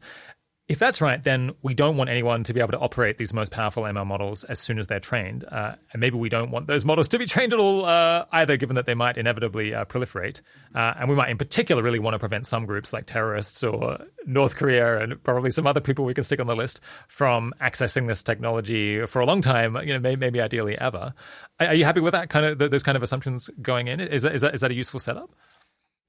If 0.73 0.79
that's 0.79 1.01
right, 1.01 1.23
then 1.23 1.53
we 1.61 1.75
don't 1.75 1.97
want 1.97 2.09
anyone 2.09 2.43
to 2.45 2.51
be 2.51 2.59
able 2.59 2.71
to 2.71 2.79
operate 2.79 3.19
these 3.19 3.31
most 3.31 3.51
powerful 3.51 3.83
ML 3.83 4.07
models 4.07 4.43
as 4.43 4.59
soon 4.59 4.79
as 4.79 4.87
they're 4.87 4.99
trained. 4.99 5.45
Uh, 5.45 5.75
and 5.91 5.99
maybe 5.99 6.17
we 6.17 6.29
don't 6.29 6.49
want 6.49 6.65
those 6.65 6.83
models 6.83 7.07
to 7.09 7.19
be 7.19 7.27
trained 7.27 7.53
at 7.53 7.59
all 7.59 7.85
uh, 7.85 8.25
either, 8.31 8.57
given 8.57 8.75
that 8.77 8.87
they 8.87 8.95
might 8.95 9.19
inevitably 9.19 9.75
uh, 9.75 9.85
proliferate. 9.85 10.41
Uh, 10.73 10.95
and 10.97 11.09
we 11.09 11.15
might, 11.15 11.29
in 11.29 11.37
particular, 11.37 11.83
really 11.83 11.99
want 11.99 12.15
to 12.15 12.19
prevent 12.19 12.47
some 12.47 12.65
groups 12.65 12.91
like 12.91 13.05
terrorists 13.05 13.63
or 13.63 13.99
North 14.25 14.55
Korea 14.55 14.97
and 14.97 15.23
probably 15.23 15.51
some 15.51 15.67
other 15.67 15.79
people 15.79 16.05
we 16.05 16.15
can 16.15 16.23
stick 16.23 16.39
on 16.39 16.47
the 16.47 16.55
list 16.55 16.81
from 17.07 17.53
accessing 17.61 18.07
this 18.07 18.23
technology 18.23 19.05
for 19.05 19.21
a 19.21 19.27
long 19.27 19.41
time, 19.41 19.75
you 19.85 19.93
know, 19.93 19.99
maybe, 19.99 20.19
maybe 20.19 20.41
ideally 20.41 20.75
ever. 20.75 21.13
Are 21.59 21.75
you 21.75 21.85
happy 21.85 21.99
with 21.99 22.13
that 22.13 22.31
kind 22.31 22.47
of 22.47 22.57
those 22.57 22.81
kind 22.81 22.95
of 22.95 23.03
assumptions 23.03 23.47
going 23.61 23.89
in? 23.89 23.99
Is 23.99 24.23
that, 24.23 24.33
is 24.33 24.41
that, 24.41 24.55
is 24.55 24.61
that 24.61 24.71
a 24.71 24.73
useful 24.73 24.99
setup? 24.99 25.35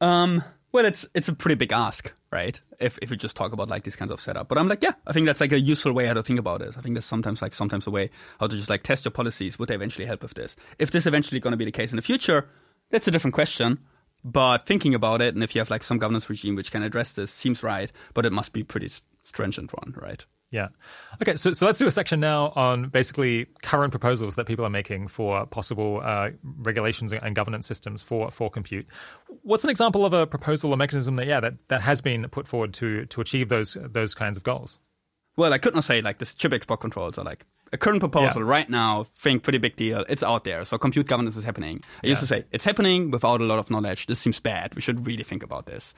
Um, 0.05 0.45
well, 0.71 0.85
it's 0.85 1.07
it's 1.15 1.29
a 1.29 1.33
pretty 1.33 1.55
big 1.55 1.73
ask, 1.73 2.13
right? 2.31 2.61
If 2.79 2.99
if 3.01 3.09
we 3.09 3.17
just 3.17 3.37
talk 3.37 3.53
about 3.53 3.69
like 3.69 3.85
these 3.85 3.97
kinds 3.97 4.11
of 4.11 4.21
setup, 4.21 4.49
but 4.49 4.59
I'm 4.59 4.69
like, 4.69 4.83
yeah, 4.83 4.93
I 5.07 5.15
think 5.15 5.25
that's 5.25 5.41
like 5.41 5.53
a 5.53 5.59
useful 5.59 5.95
way 5.95 6.05
how 6.05 6.13
to 6.13 6.23
think 6.23 6.39
about 6.39 6.61
it. 6.61 6.75
I 6.77 6.83
think 6.83 6.95
there's 6.95 7.07
sometimes 7.07 7.41
like 7.41 7.55
sometimes 7.55 7.87
a 7.87 7.91
way 7.91 8.11
how 8.39 8.47
to 8.47 8.55
just 8.55 8.69
like 8.69 8.83
test 8.83 9.07
your 9.07 9.13
policies. 9.13 9.59
Would 9.59 9.71
they 9.71 9.75
eventually 9.75 10.07
help 10.07 10.23
with 10.23 10.35
this? 10.35 10.57
If 10.79 10.91
this 10.91 11.07
eventually 11.07 11.41
going 11.41 11.53
to 11.53 11.57
be 11.57 11.65
the 11.65 11.73
case 11.73 11.91
in 11.91 11.97
the 11.97 12.03
future, 12.03 12.49
that's 12.91 13.09
a 13.09 13.11
different 13.11 13.33
question. 13.33 13.79
But 14.23 14.67
thinking 14.67 14.95
about 14.95 15.23
it, 15.23 15.35
and 15.35 15.43
if 15.43 15.55
you 15.55 15.61
have 15.61 15.71
like 15.71 15.83
some 15.83 15.99
governance 15.99 16.29
regime 16.29 16.55
which 16.55 16.71
can 16.71 16.83
address 16.83 17.13
this, 17.13 17.31
seems 17.31 17.63
right. 17.63 17.91
But 18.13 18.27
it 18.27 18.33
must 18.33 18.53
be 18.53 18.63
pretty 18.63 18.91
stringent 19.23 19.73
one, 19.73 19.95
right? 19.97 20.23
Yeah. 20.55 20.69
Okay, 21.21 21.35
so, 21.35 21.53
so 21.53 21.67
let's 21.67 21.81
do 21.81 21.87
a 21.89 21.91
section 21.91 22.21
now 22.21 22.53
on 22.55 22.89
basically 22.89 23.47
current 23.63 23.91
proposals 23.91 24.37
that 24.37 24.47
people 24.47 24.65
are 24.65 24.71
making 24.71 25.09
for 25.09 25.45
possible 25.47 26.01
uh, 26.01 26.31
regulations 26.59 27.13
and 27.13 27.35
governance 27.35 27.67
systems 27.67 28.03
for, 28.03 28.31
for 28.31 28.51
compute. 28.51 28.87
What's 29.43 29.65
an 29.65 29.71
example 29.71 30.07
of 30.07 30.13
a 30.13 30.29
proposal 30.29 30.71
or 30.71 30.77
mechanism 30.77 31.17
that 31.17 31.27
yeah 31.27 31.41
that, 31.41 31.55
that 31.67 31.81
has 31.81 32.01
been 32.01 32.29
put 32.29 32.47
forward 32.47 32.73
to 32.75 33.05
to 33.07 33.21
achieve 33.21 33.49
those 33.49 33.77
those 33.81 34.15
kinds 34.15 34.37
of 34.37 34.45
goals? 34.45 34.79
Well, 35.37 35.53
I 35.53 35.59
could 35.59 35.75
not 35.75 35.83
say 35.83 36.01
like 36.01 36.19
this 36.19 36.33
chip 36.35 36.53
export 36.53 36.79
controls 36.79 37.19
are 37.19 37.25
like 37.25 37.45
a 37.73 37.77
current 37.77 37.99
proposal 37.99 38.43
yeah. 38.43 38.49
right 38.49 38.71
now, 38.71 39.07
think 39.17 39.43
pretty 39.43 39.59
big 39.59 39.75
deal. 39.75 40.05
It's 40.09 40.23
out 40.23 40.45
there. 40.45 40.65
So 40.65 40.79
compute 40.79 41.09
governance 41.09 41.37
is 41.37 41.43
happening. 41.43 41.81
I 41.83 42.07
yeah. 42.07 42.11
used 42.11 42.21
to 42.21 42.29
say 42.29 42.45
it's 42.53 42.65
happening 42.65 43.11
without 43.11 43.41
a 43.41 43.45
lot 43.45 43.59
of 43.59 43.69
knowledge. 43.69 44.07
This 44.07 44.21
seems 44.21 44.39
bad. 44.39 44.77
We 44.77 44.81
should 44.81 45.05
really 45.05 45.25
think 45.25 45.43
about 45.43 45.67
this. 45.67 45.93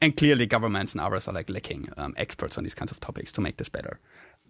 And 0.00 0.16
clearly 0.16 0.46
governments 0.46 0.92
and 0.92 1.00
others 1.00 1.26
are 1.26 1.34
like 1.34 1.50
lacking 1.50 1.88
um, 1.96 2.14
experts 2.16 2.56
on 2.56 2.64
these 2.64 2.74
kinds 2.74 2.92
of 2.92 3.00
topics 3.00 3.32
to 3.32 3.40
make 3.40 3.56
this 3.56 3.68
better. 3.68 3.98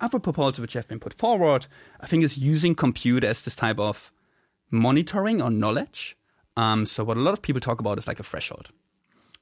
Other 0.00 0.18
proposals 0.18 0.60
which 0.60 0.74
have 0.74 0.86
been 0.86 1.00
put 1.00 1.14
forward, 1.14 1.66
I 2.00 2.06
think 2.06 2.22
is 2.22 2.36
using 2.36 2.74
compute 2.74 3.24
as 3.24 3.42
this 3.42 3.56
type 3.56 3.78
of 3.78 4.12
monitoring 4.70 5.40
or 5.40 5.50
knowledge. 5.50 6.16
Um, 6.56 6.86
so 6.86 7.02
what 7.02 7.16
a 7.16 7.20
lot 7.20 7.32
of 7.32 7.42
people 7.42 7.60
talk 7.60 7.80
about 7.80 7.98
is 7.98 8.06
like 8.06 8.20
a 8.20 8.24
threshold. 8.24 8.70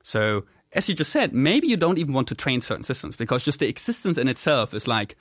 So 0.02 0.44
as 0.72 0.88
you 0.88 0.94
just 0.94 1.10
said, 1.10 1.32
maybe 1.32 1.66
you 1.66 1.76
don't 1.76 1.98
even 1.98 2.14
want 2.14 2.28
to 2.28 2.34
train 2.34 2.60
certain 2.60 2.84
systems 2.84 3.16
because 3.16 3.44
just 3.44 3.60
the 3.60 3.68
existence 3.68 4.18
in 4.18 4.28
itself 4.28 4.74
is 4.74 4.86
like 4.86 5.16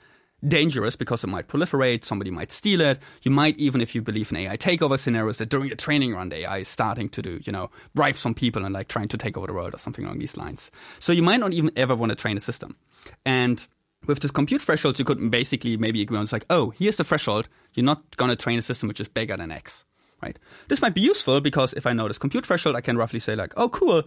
dangerous 0.46 0.96
because 0.96 1.24
it 1.24 1.28
might 1.28 1.48
proliferate, 1.48 2.04
somebody 2.04 2.30
might 2.30 2.52
steal 2.52 2.80
it. 2.80 2.98
You 3.22 3.30
might 3.30 3.56
even, 3.58 3.80
if 3.80 3.94
you 3.94 4.02
believe 4.02 4.30
in 4.30 4.36
AI 4.38 4.56
takeover 4.56 4.98
scenarios, 4.98 5.38
that 5.38 5.48
during 5.48 5.72
a 5.72 5.76
training 5.76 6.14
run, 6.14 6.28
the 6.28 6.40
AI 6.40 6.58
is 6.58 6.68
starting 6.68 7.08
to 7.10 7.22
do, 7.22 7.40
you 7.44 7.52
know, 7.52 7.70
bribe 7.94 8.16
some 8.16 8.34
people 8.34 8.64
and 8.64 8.74
like 8.74 8.88
trying 8.88 9.08
to 9.08 9.18
take 9.18 9.36
over 9.36 9.46
the 9.46 9.52
world 9.52 9.74
or 9.74 9.78
something 9.78 10.04
along 10.04 10.18
these 10.18 10.36
lines. 10.36 10.70
So 10.98 11.12
you 11.12 11.22
might 11.22 11.40
not 11.40 11.52
even 11.52 11.70
ever 11.76 11.94
want 11.94 12.10
to 12.10 12.16
train 12.16 12.36
a 12.36 12.40
system. 12.40 12.76
And 13.24 13.66
with 14.06 14.20
this 14.20 14.30
compute 14.30 14.62
threshold, 14.62 14.98
you 14.98 15.04
could 15.04 15.30
basically 15.30 15.76
maybe 15.76 16.02
agree 16.02 16.16
on 16.16 16.22
it's 16.22 16.32
like, 16.32 16.46
oh, 16.50 16.70
here's 16.70 16.96
the 16.96 17.04
threshold. 17.04 17.48
You're 17.74 17.84
not 17.84 18.16
going 18.16 18.30
to 18.30 18.36
train 18.36 18.58
a 18.58 18.62
system 18.62 18.88
which 18.88 19.00
is 19.00 19.08
bigger 19.08 19.36
than 19.36 19.50
X, 19.50 19.84
right? 20.22 20.38
This 20.68 20.82
might 20.82 20.94
be 20.94 21.00
useful 21.00 21.40
because 21.40 21.72
if 21.72 21.86
I 21.86 21.92
know 21.92 22.08
this 22.08 22.18
compute 22.18 22.46
threshold, 22.46 22.76
I 22.76 22.80
can 22.80 22.96
roughly 22.96 23.20
say 23.20 23.34
like, 23.34 23.52
oh, 23.56 23.68
cool. 23.68 24.04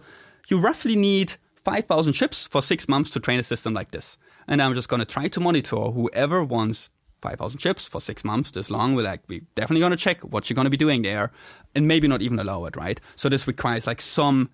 You 0.48 0.58
roughly 0.58 0.96
need 0.96 1.34
5,000 1.64 2.12
chips 2.12 2.46
for 2.46 2.62
six 2.62 2.88
months 2.88 3.10
to 3.10 3.20
train 3.20 3.38
a 3.38 3.42
system 3.42 3.74
like 3.74 3.90
this 3.90 4.16
and 4.50 4.60
I'm 4.60 4.74
just 4.74 4.88
going 4.88 5.00
to 5.00 5.06
try 5.06 5.28
to 5.28 5.40
monitor 5.40 5.76
whoever 5.76 6.42
wants 6.44 6.90
5,000 7.20 7.58
chips 7.58 7.86
for 7.86 8.00
six 8.00 8.24
months 8.24 8.50
this 8.50 8.70
long. 8.70 8.94
We're 8.94 9.02
like, 9.02 9.20
we 9.28 9.42
definitely 9.54 9.80
going 9.80 9.92
to 9.92 9.96
check 9.96 10.22
what 10.22 10.50
you're 10.50 10.56
going 10.56 10.64
to 10.64 10.70
be 10.70 10.76
doing 10.76 11.02
there 11.02 11.30
and 11.74 11.86
maybe 11.86 12.08
not 12.08 12.22
even 12.22 12.38
allow 12.38 12.64
it, 12.64 12.76
right? 12.76 13.00
So 13.16 13.28
this 13.28 13.46
requires 13.46 13.86
like 13.86 14.00
some 14.00 14.50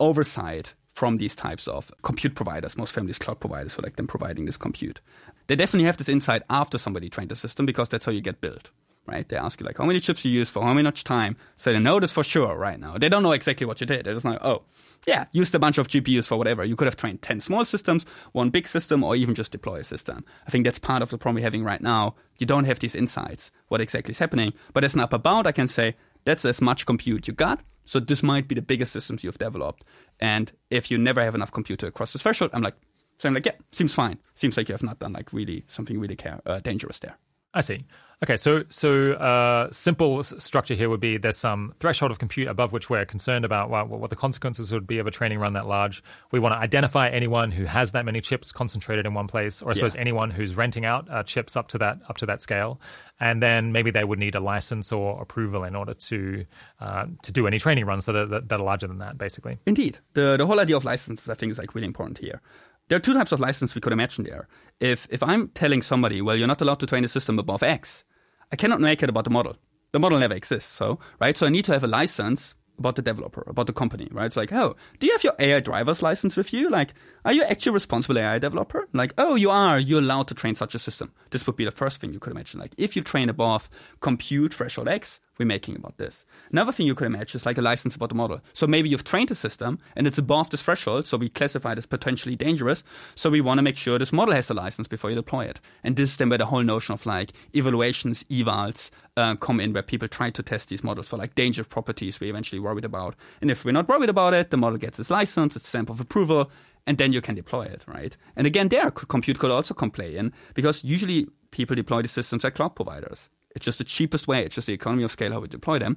oversight 0.00 0.74
from 0.92 1.16
these 1.16 1.36
types 1.36 1.68
of 1.68 1.92
compute 2.02 2.34
providers, 2.34 2.76
most 2.76 2.92
families 2.92 3.18
cloud 3.18 3.40
providers 3.40 3.74
who 3.74 3.82
like 3.82 3.96
them 3.96 4.06
providing 4.06 4.46
this 4.46 4.56
compute. 4.56 5.00
They 5.46 5.56
definitely 5.56 5.86
have 5.86 5.96
this 5.96 6.08
insight 6.08 6.42
after 6.50 6.76
somebody 6.76 7.08
trained 7.08 7.30
the 7.30 7.36
system 7.36 7.64
because 7.66 7.88
that's 7.88 8.04
how 8.04 8.12
you 8.12 8.20
get 8.20 8.40
built 8.40 8.70
right? 9.08 9.26
They 9.26 9.36
ask 9.36 9.58
you 9.58 9.66
like 9.66 9.78
how 9.78 9.86
many 9.86 10.00
chips 10.00 10.24
you 10.24 10.30
use 10.30 10.50
for 10.50 10.62
how 10.62 10.74
much 10.74 11.02
time. 11.02 11.36
So 11.56 11.72
they 11.72 11.78
know 11.78 11.98
this 11.98 12.12
for 12.12 12.22
sure 12.22 12.54
right 12.54 12.78
now. 12.78 12.98
They 12.98 13.08
don't 13.08 13.22
know 13.22 13.32
exactly 13.32 13.66
what 13.66 13.80
you 13.80 13.86
did. 13.86 14.04
They're 14.04 14.12
just 14.12 14.26
know, 14.26 14.36
oh, 14.42 14.64
yeah, 15.06 15.26
used 15.32 15.54
a 15.54 15.58
bunch 15.58 15.78
of 15.78 15.88
GPUs 15.88 16.26
for 16.26 16.36
whatever. 16.36 16.64
You 16.64 16.76
could 16.76 16.86
have 16.86 16.96
trained 16.96 17.22
10 17.22 17.40
small 17.40 17.64
systems, 17.64 18.04
one 18.32 18.50
big 18.50 18.66
system, 18.66 19.02
or 19.02 19.16
even 19.16 19.34
just 19.34 19.52
deploy 19.52 19.76
a 19.76 19.84
system. 19.84 20.24
I 20.46 20.50
think 20.50 20.64
that's 20.64 20.78
part 20.78 21.02
of 21.02 21.10
the 21.10 21.18
problem 21.18 21.36
we're 21.36 21.46
having 21.46 21.64
right 21.64 21.80
now. 21.80 22.14
You 22.38 22.46
don't 22.46 22.64
have 22.64 22.78
these 22.78 22.94
insights, 22.94 23.50
what 23.68 23.80
exactly 23.80 24.12
is 24.12 24.18
happening. 24.18 24.52
But 24.72 24.84
as 24.84 24.94
an 24.94 25.00
upper 25.00 25.18
bound, 25.18 25.46
I 25.46 25.52
can 25.52 25.68
say 25.68 25.96
that's 26.24 26.44
as 26.44 26.60
much 26.60 26.86
compute 26.86 27.28
you 27.28 27.34
got. 27.34 27.60
So 27.84 28.00
this 28.00 28.22
might 28.22 28.48
be 28.48 28.54
the 28.54 28.62
biggest 28.62 28.92
systems 28.92 29.24
you've 29.24 29.38
developed. 29.38 29.84
And 30.20 30.52
if 30.68 30.90
you 30.90 30.98
never 30.98 31.22
have 31.22 31.34
enough 31.34 31.52
compute 31.52 31.78
to 31.80 31.86
across 31.86 32.12
this 32.12 32.22
threshold, 32.22 32.50
I'm 32.52 32.62
like, 32.62 32.74
so 33.18 33.28
I'm 33.28 33.34
like, 33.34 33.46
yeah, 33.46 33.52
seems 33.72 33.94
fine. 33.94 34.18
Seems 34.34 34.56
like 34.56 34.68
you 34.68 34.74
have 34.74 34.82
not 34.82 34.98
done 34.98 35.12
like 35.12 35.32
really 35.32 35.64
something 35.68 35.98
really 35.98 36.16
care, 36.16 36.40
uh, 36.44 36.60
dangerous 36.60 36.98
there. 36.98 37.16
I 37.54 37.62
see. 37.62 37.86
Okay, 38.20 38.36
so 38.36 38.64
so 38.68 39.12
uh, 39.12 39.70
simple 39.70 40.24
structure 40.24 40.74
here 40.74 40.88
would 40.88 40.98
be 40.98 41.18
there's 41.18 41.36
some 41.36 41.72
threshold 41.78 42.10
of 42.10 42.18
compute 42.18 42.48
above 42.48 42.72
which 42.72 42.90
we're 42.90 43.04
concerned 43.04 43.44
about 43.44 43.70
what, 43.70 43.88
what 43.88 44.10
the 44.10 44.16
consequences 44.16 44.72
would 44.72 44.88
be 44.88 44.98
of 44.98 45.06
a 45.06 45.12
training 45.12 45.38
run 45.38 45.52
that 45.52 45.68
large. 45.68 46.02
We 46.32 46.40
want 46.40 46.54
to 46.54 46.58
identify 46.58 47.08
anyone 47.10 47.52
who 47.52 47.64
has 47.64 47.92
that 47.92 48.04
many 48.04 48.20
chips 48.20 48.50
concentrated 48.50 49.06
in 49.06 49.14
one 49.14 49.28
place, 49.28 49.62
or 49.62 49.70
I 49.70 49.74
suppose 49.74 49.94
yeah. 49.94 50.00
anyone 50.00 50.32
who's 50.32 50.56
renting 50.56 50.84
out 50.84 51.08
uh, 51.08 51.22
chips 51.22 51.56
up 51.56 51.68
to 51.68 51.78
that 51.78 52.00
up 52.08 52.16
to 52.16 52.26
that 52.26 52.42
scale, 52.42 52.80
and 53.20 53.40
then 53.40 53.70
maybe 53.70 53.92
they 53.92 54.02
would 54.02 54.18
need 54.18 54.34
a 54.34 54.40
license 54.40 54.90
or 54.90 55.22
approval 55.22 55.62
in 55.62 55.76
order 55.76 55.94
to 55.94 56.44
uh, 56.80 57.06
to 57.22 57.30
do 57.30 57.46
any 57.46 57.60
training 57.60 57.86
runs 57.86 58.06
that 58.06 58.16
are 58.16 58.26
that 58.26 58.50
are 58.50 58.58
larger 58.58 58.88
than 58.88 58.98
that, 58.98 59.16
basically. 59.16 59.58
Indeed, 59.64 60.00
the 60.14 60.36
the 60.36 60.44
whole 60.44 60.58
idea 60.58 60.76
of 60.76 60.84
licenses 60.84 61.28
I 61.28 61.34
think 61.34 61.52
is 61.52 61.58
like 61.58 61.72
really 61.76 61.86
important 61.86 62.18
here 62.18 62.40
there 62.88 62.96
are 62.96 63.00
two 63.00 63.14
types 63.14 63.32
of 63.32 63.40
license 63.40 63.74
we 63.74 63.80
could 63.80 63.92
imagine 63.92 64.24
there. 64.24 64.48
If 64.80 65.06
if 65.10 65.22
I'm 65.22 65.48
telling 65.48 65.82
somebody, 65.82 66.20
well, 66.20 66.36
you're 66.36 66.46
not 66.46 66.60
allowed 66.60 66.80
to 66.80 66.86
train 66.86 67.04
a 67.04 67.08
system 67.08 67.38
above 67.38 67.62
X, 67.62 68.04
I 68.52 68.56
cannot 68.56 68.80
make 68.80 69.02
it 69.02 69.08
about 69.08 69.24
the 69.24 69.30
model. 69.30 69.56
The 69.92 69.98
model 69.98 70.18
never 70.18 70.34
exists. 70.34 70.70
So, 70.70 70.98
right? 71.20 71.36
So 71.36 71.46
I 71.46 71.50
need 71.50 71.64
to 71.66 71.72
have 71.72 71.84
a 71.84 71.88
license 71.88 72.54
about 72.78 72.96
the 72.96 73.02
developer, 73.02 73.42
about 73.46 73.66
the 73.66 73.72
company, 73.72 74.08
right? 74.12 74.26
It's 74.26 74.36
like, 74.36 74.52
oh, 74.52 74.76
do 74.98 75.06
you 75.06 75.12
have 75.12 75.24
your 75.24 75.34
AI 75.38 75.60
driver's 75.60 76.00
license 76.00 76.36
with 76.36 76.52
you? 76.52 76.70
Like, 76.70 76.94
are 77.24 77.32
you 77.32 77.42
actually 77.42 77.72
responsible 77.72 78.18
AI 78.18 78.38
developer? 78.38 78.88
Like, 78.92 79.12
oh, 79.18 79.34
you 79.34 79.50
are. 79.50 79.78
You're 79.80 80.00
allowed 80.00 80.28
to 80.28 80.34
train 80.34 80.54
such 80.54 80.74
a 80.74 80.78
system. 80.78 81.12
This 81.30 81.46
would 81.46 81.56
be 81.56 81.64
the 81.64 81.72
first 81.72 82.00
thing 82.00 82.12
you 82.12 82.20
could 82.20 82.30
imagine. 82.30 82.60
Like, 82.60 82.74
if 82.78 82.94
you 82.94 83.02
train 83.02 83.28
above 83.28 83.68
compute 84.00 84.54
threshold 84.54 84.88
X, 84.88 85.18
we're 85.38 85.46
making 85.46 85.76
about 85.76 85.96
this. 85.98 86.24
Another 86.50 86.72
thing 86.72 86.86
you 86.86 86.94
could 86.94 87.06
imagine 87.06 87.38
is 87.38 87.46
like 87.46 87.58
a 87.58 87.62
license 87.62 87.96
about 87.96 88.08
the 88.08 88.14
model. 88.14 88.40
So 88.52 88.66
maybe 88.66 88.88
you've 88.88 89.04
trained 89.04 89.30
a 89.30 89.34
system 89.34 89.78
and 89.96 90.06
it's 90.06 90.18
above 90.18 90.50
this 90.50 90.62
threshold, 90.62 91.06
so 91.06 91.16
we 91.16 91.28
classify 91.28 91.72
it 91.72 91.78
as 91.78 91.86
potentially 91.86 92.36
dangerous. 92.36 92.82
So 93.14 93.30
we 93.30 93.40
want 93.40 93.58
to 93.58 93.62
make 93.62 93.76
sure 93.76 93.98
this 93.98 94.12
model 94.12 94.34
has 94.34 94.50
a 94.50 94.54
license 94.54 94.88
before 94.88 95.10
you 95.10 95.16
deploy 95.16 95.46
it. 95.46 95.60
And 95.84 95.96
this 95.96 96.10
is 96.10 96.16
then 96.16 96.28
where 96.28 96.38
the 96.38 96.46
whole 96.46 96.62
notion 96.62 96.92
of 96.92 97.06
like 97.06 97.32
evaluations, 97.54 98.24
evals 98.24 98.90
uh, 99.16 99.36
come 99.36 99.60
in, 99.60 99.72
where 99.72 99.82
people 99.82 100.08
try 100.08 100.30
to 100.30 100.42
test 100.42 100.68
these 100.68 100.84
models 100.84 101.08
for 101.08 101.16
like 101.16 101.34
dangerous 101.34 101.68
properties 101.68 102.20
we're 102.20 102.30
eventually 102.30 102.60
worried 102.60 102.84
about. 102.84 103.14
And 103.40 103.50
if 103.50 103.64
we're 103.64 103.72
not 103.72 103.88
worried 103.88 104.10
about 104.10 104.34
it, 104.34 104.50
the 104.50 104.56
model 104.56 104.78
gets 104.78 104.98
its 104.98 105.10
license, 105.10 105.56
its 105.56 105.68
stamp 105.68 105.90
of 105.90 106.00
approval, 106.00 106.50
and 106.86 106.96
then 106.96 107.12
you 107.12 107.20
can 107.20 107.34
deploy 107.34 107.64
it, 107.64 107.84
right? 107.86 108.16
And 108.34 108.46
again, 108.46 108.68
there, 108.68 108.90
compute 108.90 109.38
could 109.38 109.50
also 109.50 109.74
come 109.74 109.90
play 109.90 110.16
in 110.16 110.32
because 110.54 110.82
usually 110.82 111.26
people 111.50 111.76
deploy 111.76 112.02
the 112.02 112.08
systems 112.08 112.44
at 112.44 112.54
cloud 112.54 112.74
providers. 112.74 113.28
It's 113.58 113.64
just 113.64 113.78
the 113.78 113.84
cheapest 113.84 114.28
way. 114.28 114.44
It's 114.44 114.54
just 114.54 114.68
the 114.68 114.72
economy 114.72 115.02
of 115.02 115.10
scale 115.10 115.32
how 115.32 115.40
we 115.40 115.48
deploy 115.48 115.80
them. 115.80 115.96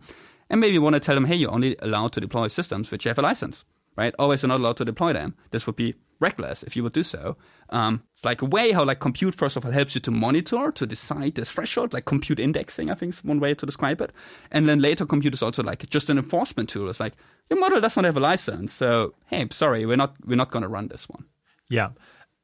And 0.49 0.59
maybe 0.59 0.73
you 0.73 0.81
want 0.81 0.95
to 0.95 0.99
tell 0.99 1.13
them, 1.13 1.25
hey, 1.25 1.35
you're 1.35 1.51
only 1.51 1.75
allowed 1.77 2.11
to 2.13 2.19
deploy 2.19 2.47
systems 2.47 2.89
which 2.89 3.03
have 3.03 3.19
a 3.19 3.21
license, 3.21 3.65
right? 3.95 4.15
Always 4.17 4.41
you're 4.41 4.47
not 4.47 4.59
allowed 4.59 4.77
to 4.77 4.85
deploy 4.85 5.13
them. 5.13 5.35
This 5.51 5.67
would 5.67 5.75
be 5.75 5.93
reckless 6.19 6.63
if 6.63 6.75
you 6.75 6.81
would 6.81 6.93
do 6.93 7.03
so. 7.03 7.37
Um, 7.69 8.01
it's 8.15 8.25
like 8.25 8.41
a 8.41 8.45
way 8.45 8.71
how 8.71 8.83
like 8.83 8.99
compute 8.99 9.35
first 9.35 9.57
of 9.57 9.63
all 9.63 9.71
helps 9.71 9.93
you 9.93 10.01
to 10.01 10.09
monitor 10.09 10.71
to 10.71 10.87
decide 10.87 11.35
this 11.35 11.51
threshold, 11.51 11.93
like 11.93 12.05
compute 12.05 12.39
indexing. 12.39 12.89
I 12.89 12.95
think 12.95 13.13
is 13.13 13.23
one 13.23 13.39
way 13.39 13.53
to 13.53 13.65
describe 13.67 14.01
it. 14.01 14.11
And 14.49 14.67
then 14.67 14.79
later 14.79 15.05
compute 15.05 15.35
is 15.35 15.43
also 15.43 15.61
like 15.61 15.87
just 15.87 16.09
an 16.09 16.17
enforcement 16.17 16.69
tool. 16.69 16.89
It's 16.89 16.99
like 16.99 17.13
your 17.51 17.59
model 17.59 17.79
does 17.79 17.95
not 17.95 18.05
have 18.05 18.17
a 18.17 18.21
license, 18.21 18.73
so 18.73 19.13
hey, 19.27 19.47
sorry, 19.51 19.85
we're 19.85 19.97
not 19.97 20.15
we're 20.25 20.35
not 20.35 20.49
going 20.49 20.63
to 20.63 20.67
run 20.67 20.87
this 20.87 21.07
one. 21.07 21.25
Yeah. 21.69 21.89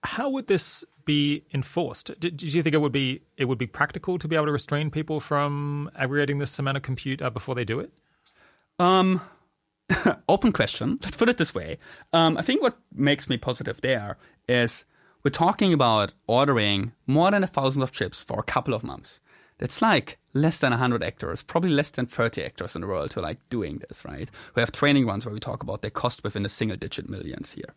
How 0.03 0.29
would 0.29 0.45
this 0.45 0.85
be 1.07 1.43
enforced? 1.51 2.11
Did, 2.19 2.37
did, 2.37 2.53
you 2.53 2.61
think 2.61 2.75
it 2.75 2.81
would 2.81 2.91
be 2.91 3.21
it 3.35 3.45
would 3.45 3.57
be 3.57 3.65
practical 3.65 4.19
to 4.19 4.27
be 4.27 4.35
able 4.35 4.45
to 4.45 4.51
restrain 4.51 4.91
people 4.91 5.19
from 5.19 5.89
aggregating 5.95 6.37
this 6.37 6.59
amount 6.59 6.77
of 6.77 6.83
compute 6.83 7.23
uh, 7.23 7.31
before 7.31 7.55
they 7.55 7.65
do 7.65 7.79
it? 7.79 7.91
Um, 8.77 9.21
open 10.29 10.51
question. 10.51 10.99
Let's 11.03 11.17
put 11.17 11.29
it 11.29 11.37
this 11.37 11.55
way. 11.55 11.79
Um, 12.13 12.37
I 12.37 12.43
think 12.43 12.61
what 12.61 12.77
makes 12.93 13.27
me 13.27 13.37
positive 13.37 13.81
there 13.81 14.17
is 14.47 14.85
we're 15.23 15.31
talking 15.31 15.73
about 15.73 16.13
ordering 16.27 16.91
more 17.07 17.31
than 17.31 17.43
a 17.43 17.47
thousand 17.47 17.81
of 17.81 17.91
chips 17.91 18.21
for 18.21 18.39
a 18.39 18.43
couple 18.43 18.75
of 18.75 18.83
months. 18.83 19.19
That's 19.57 19.81
like 19.81 20.19
less 20.33 20.59
than 20.59 20.69
100 20.69 21.03
actors, 21.03 21.41
probably 21.41 21.71
less 21.71 21.89
than 21.89 22.05
30 22.05 22.43
actors 22.43 22.75
in 22.75 22.81
the 22.81 22.87
world 22.87 23.11
who 23.11 23.21
are 23.21 23.23
like 23.23 23.39
doing 23.49 23.81
this, 23.87 24.05
right? 24.05 24.29
We 24.53 24.59
have 24.59 24.71
training 24.71 25.07
runs 25.07 25.25
where 25.25 25.33
we 25.33 25.39
talk 25.39 25.63
about 25.63 25.81
they 25.81 25.89
cost 25.89 26.23
within 26.23 26.45
a 26.45 26.49
single 26.49 26.77
digit 26.77 27.09
millions 27.09 27.53
here. 27.53 27.73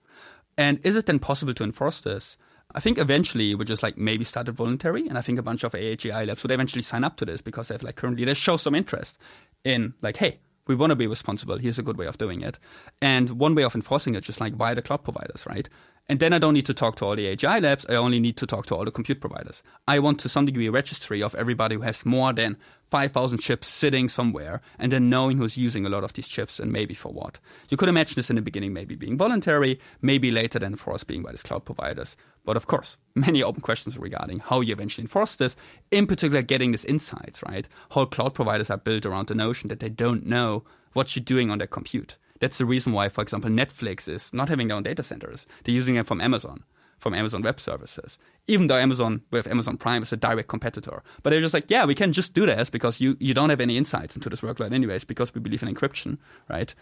And 0.58 0.78
is 0.84 0.94
it 0.94 1.06
then 1.06 1.18
possible 1.18 1.54
to 1.54 1.64
enforce 1.64 2.00
this? 2.00 2.36
I 2.74 2.80
think 2.80 2.98
eventually 2.98 3.54
we 3.54 3.64
just 3.64 3.82
like 3.82 3.98
maybe 3.98 4.24
started 4.24 4.52
voluntary, 4.52 5.06
and 5.08 5.18
I 5.18 5.22
think 5.22 5.38
a 5.38 5.42
bunch 5.42 5.64
of 5.64 5.72
AGI 5.72 6.26
labs 6.26 6.42
would 6.42 6.52
eventually 6.52 6.82
sign 6.82 7.04
up 7.04 7.16
to 7.16 7.24
this 7.24 7.42
because 7.42 7.68
they 7.68 7.74
have 7.74 7.82
like 7.82 7.96
currently 7.96 8.24
they 8.24 8.34
show 8.34 8.56
some 8.56 8.74
interest 8.74 9.18
in 9.64 9.94
like, 10.02 10.18
hey, 10.18 10.38
we 10.66 10.74
want 10.74 10.90
to 10.90 10.96
be 10.96 11.06
responsible. 11.06 11.58
Here's 11.58 11.78
a 11.78 11.82
good 11.82 11.96
way 11.96 12.06
of 12.06 12.18
doing 12.18 12.42
it, 12.42 12.58
and 13.02 13.30
one 13.30 13.54
way 13.54 13.64
of 13.64 13.74
enforcing 13.74 14.14
it, 14.14 14.24
just 14.24 14.40
like 14.40 14.54
via 14.54 14.74
the 14.74 14.82
cloud 14.82 15.02
providers, 15.02 15.44
right? 15.46 15.68
And 16.10 16.18
then 16.18 16.32
I 16.32 16.40
don't 16.40 16.54
need 16.54 16.66
to 16.66 16.74
talk 16.74 16.96
to 16.96 17.04
all 17.04 17.14
the 17.14 17.36
AGI 17.36 17.62
labs. 17.62 17.86
I 17.88 17.94
only 17.94 18.18
need 18.18 18.36
to 18.38 18.46
talk 18.46 18.66
to 18.66 18.74
all 18.74 18.84
the 18.84 18.90
compute 18.90 19.20
providers. 19.20 19.62
I 19.86 20.00
want 20.00 20.18
to 20.18 20.28
some 20.28 20.44
degree 20.44 20.66
a 20.66 20.72
registry 20.72 21.22
of 21.22 21.36
everybody 21.36 21.76
who 21.76 21.82
has 21.82 22.04
more 22.04 22.32
than 22.32 22.56
5,000 22.90 23.38
chips 23.38 23.68
sitting 23.68 24.08
somewhere 24.08 24.60
and 24.76 24.90
then 24.90 25.08
knowing 25.08 25.38
who's 25.38 25.56
using 25.56 25.86
a 25.86 25.88
lot 25.88 26.02
of 26.02 26.14
these 26.14 26.26
chips 26.26 26.58
and 26.58 26.72
maybe 26.72 26.94
for 26.94 27.12
what. 27.12 27.38
You 27.68 27.76
could 27.76 27.88
imagine 27.88 28.16
this 28.16 28.28
in 28.28 28.34
the 28.34 28.42
beginning 28.42 28.72
maybe 28.72 28.96
being 28.96 29.16
voluntary, 29.16 29.78
maybe 30.02 30.32
later 30.32 30.58
then 30.58 30.72
enforced 30.72 31.06
being 31.06 31.22
by 31.22 31.30
these 31.30 31.44
cloud 31.44 31.64
providers. 31.64 32.16
But 32.44 32.56
of 32.56 32.66
course, 32.66 32.96
many 33.14 33.40
open 33.40 33.60
questions 33.60 33.96
regarding 33.96 34.40
how 34.40 34.62
you 34.62 34.72
eventually 34.72 35.04
enforce 35.04 35.36
this, 35.36 35.54
in 35.92 36.08
particular 36.08 36.42
getting 36.42 36.72
this 36.72 36.84
insights, 36.84 37.40
right? 37.44 37.68
Whole 37.90 38.06
cloud 38.06 38.34
providers 38.34 38.68
are 38.68 38.78
built 38.78 39.06
around 39.06 39.28
the 39.28 39.36
notion 39.36 39.68
that 39.68 39.78
they 39.78 39.88
don't 39.88 40.26
know 40.26 40.64
what 40.92 41.14
you're 41.14 41.22
doing 41.22 41.52
on 41.52 41.58
their 41.58 41.68
compute. 41.68 42.16
That's 42.40 42.58
the 42.58 42.66
reason 42.66 42.92
why, 42.92 43.08
for 43.08 43.22
example, 43.22 43.50
Netflix 43.50 44.08
is 44.08 44.32
not 44.32 44.48
having 44.48 44.68
their 44.68 44.76
own 44.76 44.82
data 44.82 45.02
centers. 45.02 45.46
They're 45.62 45.74
using 45.74 45.96
it 45.96 46.06
from 46.06 46.20
Amazon, 46.20 46.64
from 47.00 47.14
Amazon 47.14 47.42
Web 47.42 47.58
Services. 47.58 48.18
Even 48.46 48.68
though 48.68 48.76
Amazon 48.76 49.22
with 49.30 49.48
Amazon 49.48 49.76
Prime 49.76 50.02
is 50.02 50.12
a 50.12 50.16
direct 50.16 50.48
competitor. 50.48 51.02
But 51.22 51.30
they're 51.30 51.40
just 51.40 51.54
like, 51.54 51.70
yeah, 51.70 51.84
we 51.84 51.94
can 51.94 52.12
just 52.12 52.34
do 52.34 52.46
this 52.46 52.70
because 52.70 53.00
you, 53.00 53.16
you 53.18 53.34
don't 53.34 53.50
have 53.50 53.60
any 53.60 53.76
insights 53.76 54.14
into 54.14 54.28
this 54.28 54.42
workload 54.42 54.72
anyways, 54.72 55.04
because 55.04 55.34
we 55.34 55.40
believe 55.40 55.62
in 55.62 55.74
encryption, 55.74 56.18
right? 56.48 56.74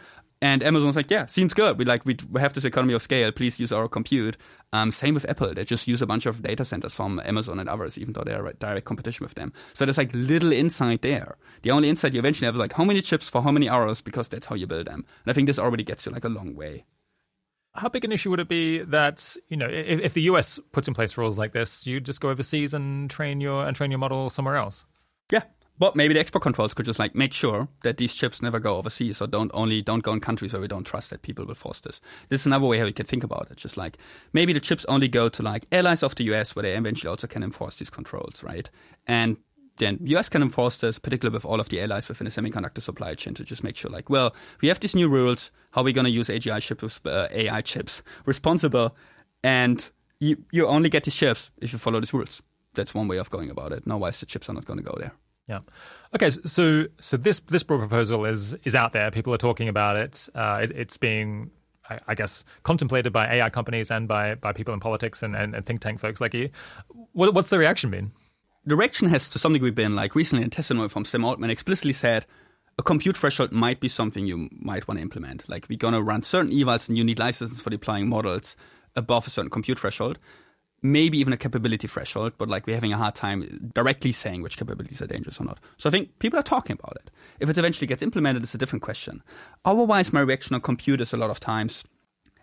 And 0.42 0.62
Amazon's 0.62 0.96
like, 0.96 1.10
yeah, 1.10 1.26
seems 1.26 1.54
good. 1.54 1.78
We 1.78 1.84
like 1.84 2.04
we, 2.04 2.16
have 2.38 2.52
this 2.52 2.64
economy 2.64 2.94
of 2.94 3.02
scale. 3.02 3.32
Please 3.32 3.58
use 3.58 3.72
our 3.72 3.88
compute. 3.88 4.36
Um, 4.72 4.90
same 4.90 5.14
with 5.14 5.28
Apple. 5.28 5.54
They 5.54 5.64
just 5.64 5.88
use 5.88 6.02
a 6.02 6.06
bunch 6.06 6.26
of 6.26 6.42
data 6.42 6.64
centers 6.64 6.94
from 6.94 7.20
Amazon 7.24 7.58
and 7.58 7.68
others, 7.68 7.96
even 7.96 8.12
though 8.12 8.24
they're 8.24 8.52
direct 8.58 8.86
competition 8.86 9.24
with 9.24 9.34
them. 9.34 9.52
So 9.72 9.84
there's 9.84 9.98
like 9.98 10.10
little 10.12 10.52
insight 10.52 11.02
there. 11.02 11.36
The 11.62 11.70
only 11.70 11.88
insight 11.88 12.12
you 12.12 12.18
eventually 12.18 12.46
have 12.46 12.54
is 12.54 12.60
like 12.60 12.74
how 12.74 12.84
many 12.84 13.00
chips 13.00 13.28
for 13.28 13.42
how 13.42 13.50
many 13.50 13.68
hours 13.68 14.00
because 14.00 14.28
that's 14.28 14.46
how 14.46 14.54
you 14.56 14.66
build 14.66 14.86
them. 14.86 15.04
And 15.24 15.30
I 15.30 15.32
think 15.32 15.46
this 15.46 15.58
already 15.58 15.84
gets 15.84 16.06
you 16.06 16.12
like 16.12 16.24
a 16.24 16.28
long 16.28 16.54
way. 16.54 16.84
How 17.78 17.88
big 17.88 18.04
an 18.04 18.12
issue 18.12 18.30
would 18.30 18.40
it 18.40 18.48
be 18.48 18.78
that 18.78 19.36
you 19.48 19.56
know 19.56 19.68
if, 19.68 20.00
if 20.00 20.14
the 20.14 20.22
US 20.22 20.58
puts 20.72 20.88
in 20.88 20.94
place 20.94 21.16
rules 21.16 21.38
like 21.38 21.52
this, 21.52 21.86
you 21.86 22.00
just 22.00 22.20
go 22.20 22.30
overseas 22.30 22.74
and 22.74 23.10
train 23.10 23.40
your 23.40 23.66
and 23.66 23.76
train 23.76 23.90
your 23.90 23.98
model 23.98 24.30
somewhere 24.30 24.56
else? 24.56 24.84
Yeah, 25.30 25.42
but 25.78 25.94
maybe 25.94 26.12
the 26.12 26.20
export 26.20 26.42
controls 26.42 26.74
could 26.74 26.86
just 26.86 26.98
like 26.98 27.14
make 27.14 27.32
sure 27.32 27.68
that 27.82 27.98
these 27.98 28.14
chips 28.14 28.42
never 28.42 28.58
go 28.58 28.76
overseas 28.76 29.22
or 29.22 29.28
don't 29.28 29.50
only 29.54 29.80
don't 29.80 30.02
go 30.02 30.12
in 30.12 30.20
countries 30.20 30.52
where 30.52 30.60
we 30.60 30.68
don't 30.68 30.84
trust 30.84 31.10
that 31.10 31.22
people 31.22 31.44
will 31.44 31.54
force 31.54 31.80
this. 31.80 32.00
This 32.28 32.42
is 32.42 32.46
another 32.46 32.66
way 32.66 32.78
how 32.78 32.84
we 32.84 32.92
can 32.92 33.06
think 33.06 33.22
about 33.22 33.48
it. 33.50 33.56
Just 33.56 33.76
like 33.76 33.96
maybe 34.32 34.52
the 34.52 34.60
chips 34.60 34.84
only 34.86 35.08
go 35.08 35.28
to 35.28 35.42
like 35.42 35.66
allies 35.70 36.02
of 36.02 36.16
the 36.16 36.24
US 36.34 36.56
where 36.56 36.64
they 36.64 36.74
eventually 36.74 37.08
also 37.08 37.26
can 37.26 37.44
enforce 37.44 37.76
these 37.76 37.90
controls, 37.90 38.42
right? 38.42 38.68
And 39.06 39.36
then 39.78 39.98
US 40.02 40.28
can 40.28 40.42
enforce 40.42 40.78
this, 40.78 40.98
particularly 40.98 41.34
with 41.34 41.44
all 41.44 41.60
of 41.60 41.68
the 41.68 41.80
allies 41.80 42.08
within 42.08 42.26
the 42.26 42.30
semiconductor 42.30 42.82
supply 42.82 43.14
chain 43.14 43.34
to 43.34 43.44
just 43.44 43.64
make 43.64 43.76
sure 43.76 43.90
like, 43.90 44.10
well, 44.10 44.34
we 44.60 44.68
have 44.68 44.80
these 44.80 44.94
new 44.94 45.08
rules. 45.08 45.50
How 45.72 45.82
are 45.82 45.84
we 45.84 45.92
going 45.92 46.04
to 46.04 46.10
use 46.10 46.28
AGI 46.28 46.60
chips, 46.60 47.00
uh, 47.04 47.28
AI 47.30 47.60
chips 47.60 48.02
responsible? 48.26 48.94
And 49.42 49.88
you, 50.20 50.44
you 50.50 50.66
only 50.66 50.88
get 50.88 51.04
these 51.04 51.14
chips 51.14 51.50
if 51.60 51.72
you 51.72 51.78
follow 51.78 52.00
these 52.00 52.12
rules. 52.12 52.42
That's 52.74 52.94
one 52.94 53.08
way 53.08 53.18
of 53.18 53.30
going 53.30 53.50
about 53.50 53.72
it. 53.72 53.84
Otherwise, 53.86 54.20
the 54.20 54.26
chips 54.26 54.48
are 54.48 54.52
not 54.52 54.64
going 54.64 54.78
to 54.78 54.84
go 54.84 54.96
there. 54.98 55.12
Yeah. 55.48 55.60
Okay. 56.14 56.30
So 56.30 56.86
so 57.00 57.16
this 57.16 57.40
this 57.40 57.62
broad 57.62 57.78
proposal 57.78 58.26
is 58.26 58.54
is 58.64 58.76
out 58.76 58.92
there. 58.92 59.10
People 59.10 59.32
are 59.32 59.38
talking 59.38 59.68
about 59.68 59.96
it. 59.96 60.28
Uh, 60.34 60.60
it 60.62 60.72
it's 60.72 60.96
being 60.98 61.50
I, 61.88 62.00
I 62.08 62.14
guess 62.14 62.44
contemplated 62.64 63.12
by 63.12 63.26
AI 63.36 63.48
companies 63.50 63.90
and 63.90 64.06
by 64.06 64.34
by 64.34 64.52
people 64.52 64.74
in 64.74 64.80
politics 64.80 65.22
and, 65.22 65.34
and, 65.34 65.54
and 65.54 65.64
think 65.64 65.80
tank 65.80 66.00
folks 66.00 66.20
like 66.20 66.34
you. 66.34 66.50
What, 67.12 67.34
what's 67.34 67.50
the 67.50 67.58
reaction 67.58 67.90
been? 67.90 68.12
The 68.64 68.76
reaction 68.76 69.08
has 69.08 69.28
to 69.30 69.38
some 69.38 69.52
degree 69.52 69.70
been 69.70 69.96
like 69.96 70.14
recently 70.14 70.44
in 70.44 70.50
testimony 70.50 70.88
from 70.88 71.04
Sam 71.04 71.24
Altman 71.24 71.50
explicitly 71.50 71.92
said 71.92 72.26
a 72.78 72.82
compute 72.82 73.16
threshold 73.16 73.50
might 73.50 73.80
be 73.80 73.88
something 73.88 74.26
you 74.26 74.48
might 74.52 74.86
want 74.86 74.98
to 74.98 75.02
implement. 75.02 75.48
Like 75.48 75.66
we're 75.68 75.78
gonna 75.78 76.02
run 76.02 76.22
certain 76.22 76.52
evals 76.52 76.88
and 76.88 76.98
you 76.98 77.04
need 77.04 77.18
licenses 77.18 77.62
for 77.62 77.70
deploying 77.70 78.08
models 78.08 78.56
above 78.94 79.26
a 79.26 79.30
certain 79.30 79.50
compute 79.50 79.78
threshold 79.78 80.18
maybe 80.82 81.18
even 81.18 81.32
a 81.32 81.36
capability 81.36 81.88
threshold, 81.88 82.32
but 82.38 82.48
like 82.48 82.66
we're 82.66 82.74
having 82.74 82.92
a 82.92 82.96
hard 82.96 83.14
time 83.14 83.70
directly 83.74 84.12
saying 84.12 84.42
which 84.42 84.56
capabilities 84.56 85.02
are 85.02 85.06
dangerous 85.06 85.40
or 85.40 85.44
not. 85.44 85.58
So 85.76 85.88
I 85.88 85.92
think 85.92 86.18
people 86.18 86.38
are 86.38 86.44
talking 86.44 86.78
about 86.78 86.96
it. 86.96 87.10
If 87.40 87.48
it 87.48 87.58
eventually 87.58 87.86
gets 87.86 88.02
implemented, 88.02 88.42
it's 88.42 88.54
a 88.54 88.58
different 88.58 88.82
question. 88.82 89.22
Otherwise, 89.64 90.12
my 90.12 90.20
reaction 90.20 90.54
on 90.54 90.60
computers 90.60 91.12
a 91.12 91.16
lot 91.16 91.30
of 91.30 91.40
times, 91.40 91.84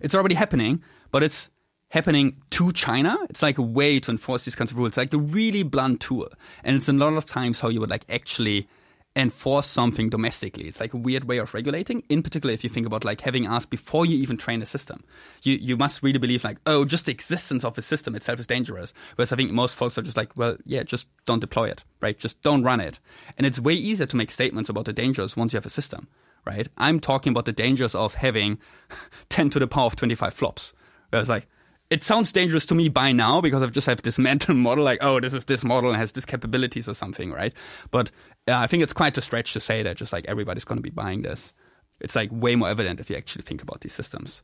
it's 0.01 0.15
already 0.15 0.35
happening, 0.35 0.83
but 1.11 1.23
it's 1.23 1.49
happening 1.89 2.37
to 2.51 2.71
China. 2.71 3.17
It's 3.29 3.41
like 3.41 3.57
a 3.57 3.63
way 3.63 3.99
to 3.99 4.11
enforce 4.11 4.45
these 4.45 4.55
kinds 4.55 4.71
of 4.71 4.77
rules, 4.77 4.89
It's 4.89 4.97
like 4.97 5.11
the 5.11 5.17
really 5.17 5.63
blunt 5.63 6.01
tool. 6.01 6.29
And 6.63 6.75
it's 6.75 6.87
a 6.87 6.93
lot 6.93 7.13
of 7.13 7.25
times 7.25 7.59
how 7.59 7.69
you 7.69 7.79
would 7.79 7.89
like 7.89 8.05
actually 8.09 8.67
enforce 9.15 9.65
something 9.65 10.09
domestically. 10.09 10.67
It's 10.67 10.81
like 10.81 10.93
a 10.93 10.97
weird 10.97 11.23
way 11.23 11.37
of 11.37 11.53
regulating, 11.53 12.03
in 12.09 12.21
particular 12.21 12.53
if 12.53 12.63
you 12.63 12.69
think 12.69 12.85
about 12.85 13.05
like 13.05 13.21
having 13.21 13.45
asked 13.45 13.69
before 13.69 14.05
you 14.05 14.17
even 14.17 14.35
train 14.35 14.61
a 14.61 14.65
system. 14.65 15.03
You 15.41 15.53
you 15.53 15.77
must 15.77 16.03
really 16.03 16.19
believe 16.19 16.43
like, 16.43 16.57
oh, 16.65 16.83
just 16.83 17.05
the 17.05 17.13
existence 17.13 17.63
of 17.63 17.77
a 17.77 17.81
system 17.81 18.13
itself 18.15 18.39
is 18.39 18.47
dangerous. 18.47 18.93
Whereas 19.15 19.31
I 19.31 19.37
think 19.37 19.51
most 19.51 19.75
folks 19.75 19.97
are 19.97 20.01
just 20.01 20.17
like, 20.17 20.35
well, 20.35 20.57
yeah, 20.65 20.83
just 20.83 21.07
don't 21.25 21.39
deploy 21.39 21.69
it, 21.69 21.83
right? 22.01 22.17
Just 22.17 22.41
don't 22.41 22.63
run 22.63 22.81
it. 22.81 22.99
And 23.37 23.47
it's 23.47 23.59
way 23.59 23.73
easier 23.73 24.07
to 24.07 24.17
make 24.17 24.31
statements 24.31 24.69
about 24.69 24.85
the 24.85 24.93
dangers 24.93 25.37
once 25.37 25.53
you 25.53 25.57
have 25.57 25.65
a 25.65 25.69
system, 25.69 26.09
right? 26.45 26.67
I'm 26.77 26.99
talking 26.99 27.31
about 27.31 27.45
the 27.45 27.53
dangers 27.53 27.95
of 27.95 28.15
having 28.15 28.59
10 29.29 29.49
to 29.51 29.59
the 29.59 29.67
power 29.67 29.85
of 29.85 29.95
25 29.95 30.33
flops. 30.33 30.73
Whereas 31.09 31.29
like, 31.29 31.47
it 31.89 32.03
sounds 32.03 32.31
dangerous 32.31 32.65
to 32.67 32.75
me 32.75 32.89
by 32.89 33.11
now 33.11 33.41
because 33.41 33.61
I've 33.61 33.71
just 33.71 33.87
have 33.87 34.01
this 34.01 34.17
mental 34.29 34.55
model 34.55 34.83
like, 34.83 34.99
oh, 35.01 35.19
this 35.19 35.33
is 35.33 35.45
this 35.45 35.63
model 35.63 35.89
and 35.89 35.99
has 35.99 36.11
this 36.11 36.25
capabilities 36.25 36.89
or 36.89 36.93
something, 36.93 37.31
right? 37.31 37.53
But 37.91 38.11
uh, 38.47 38.55
I 38.55 38.67
think 38.67 38.83
it's 38.83 38.93
quite 38.93 39.17
a 39.17 39.21
stretch 39.21 39.53
to 39.53 39.59
say 39.59 39.83
that 39.83 39.97
just 39.97 40.13
like 40.13 40.25
everybody's 40.27 40.65
going 40.65 40.77
to 40.77 40.83
be 40.83 40.89
buying 40.89 41.21
this. 41.21 41.53
It's 41.99 42.15
like 42.15 42.29
way 42.31 42.55
more 42.55 42.69
evident 42.69 42.99
if 42.99 43.09
you 43.09 43.15
actually 43.15 43.43
think 43.43 43.61
about 43.61 43.81
these 43.81 43.93
systems. 43.93 44.41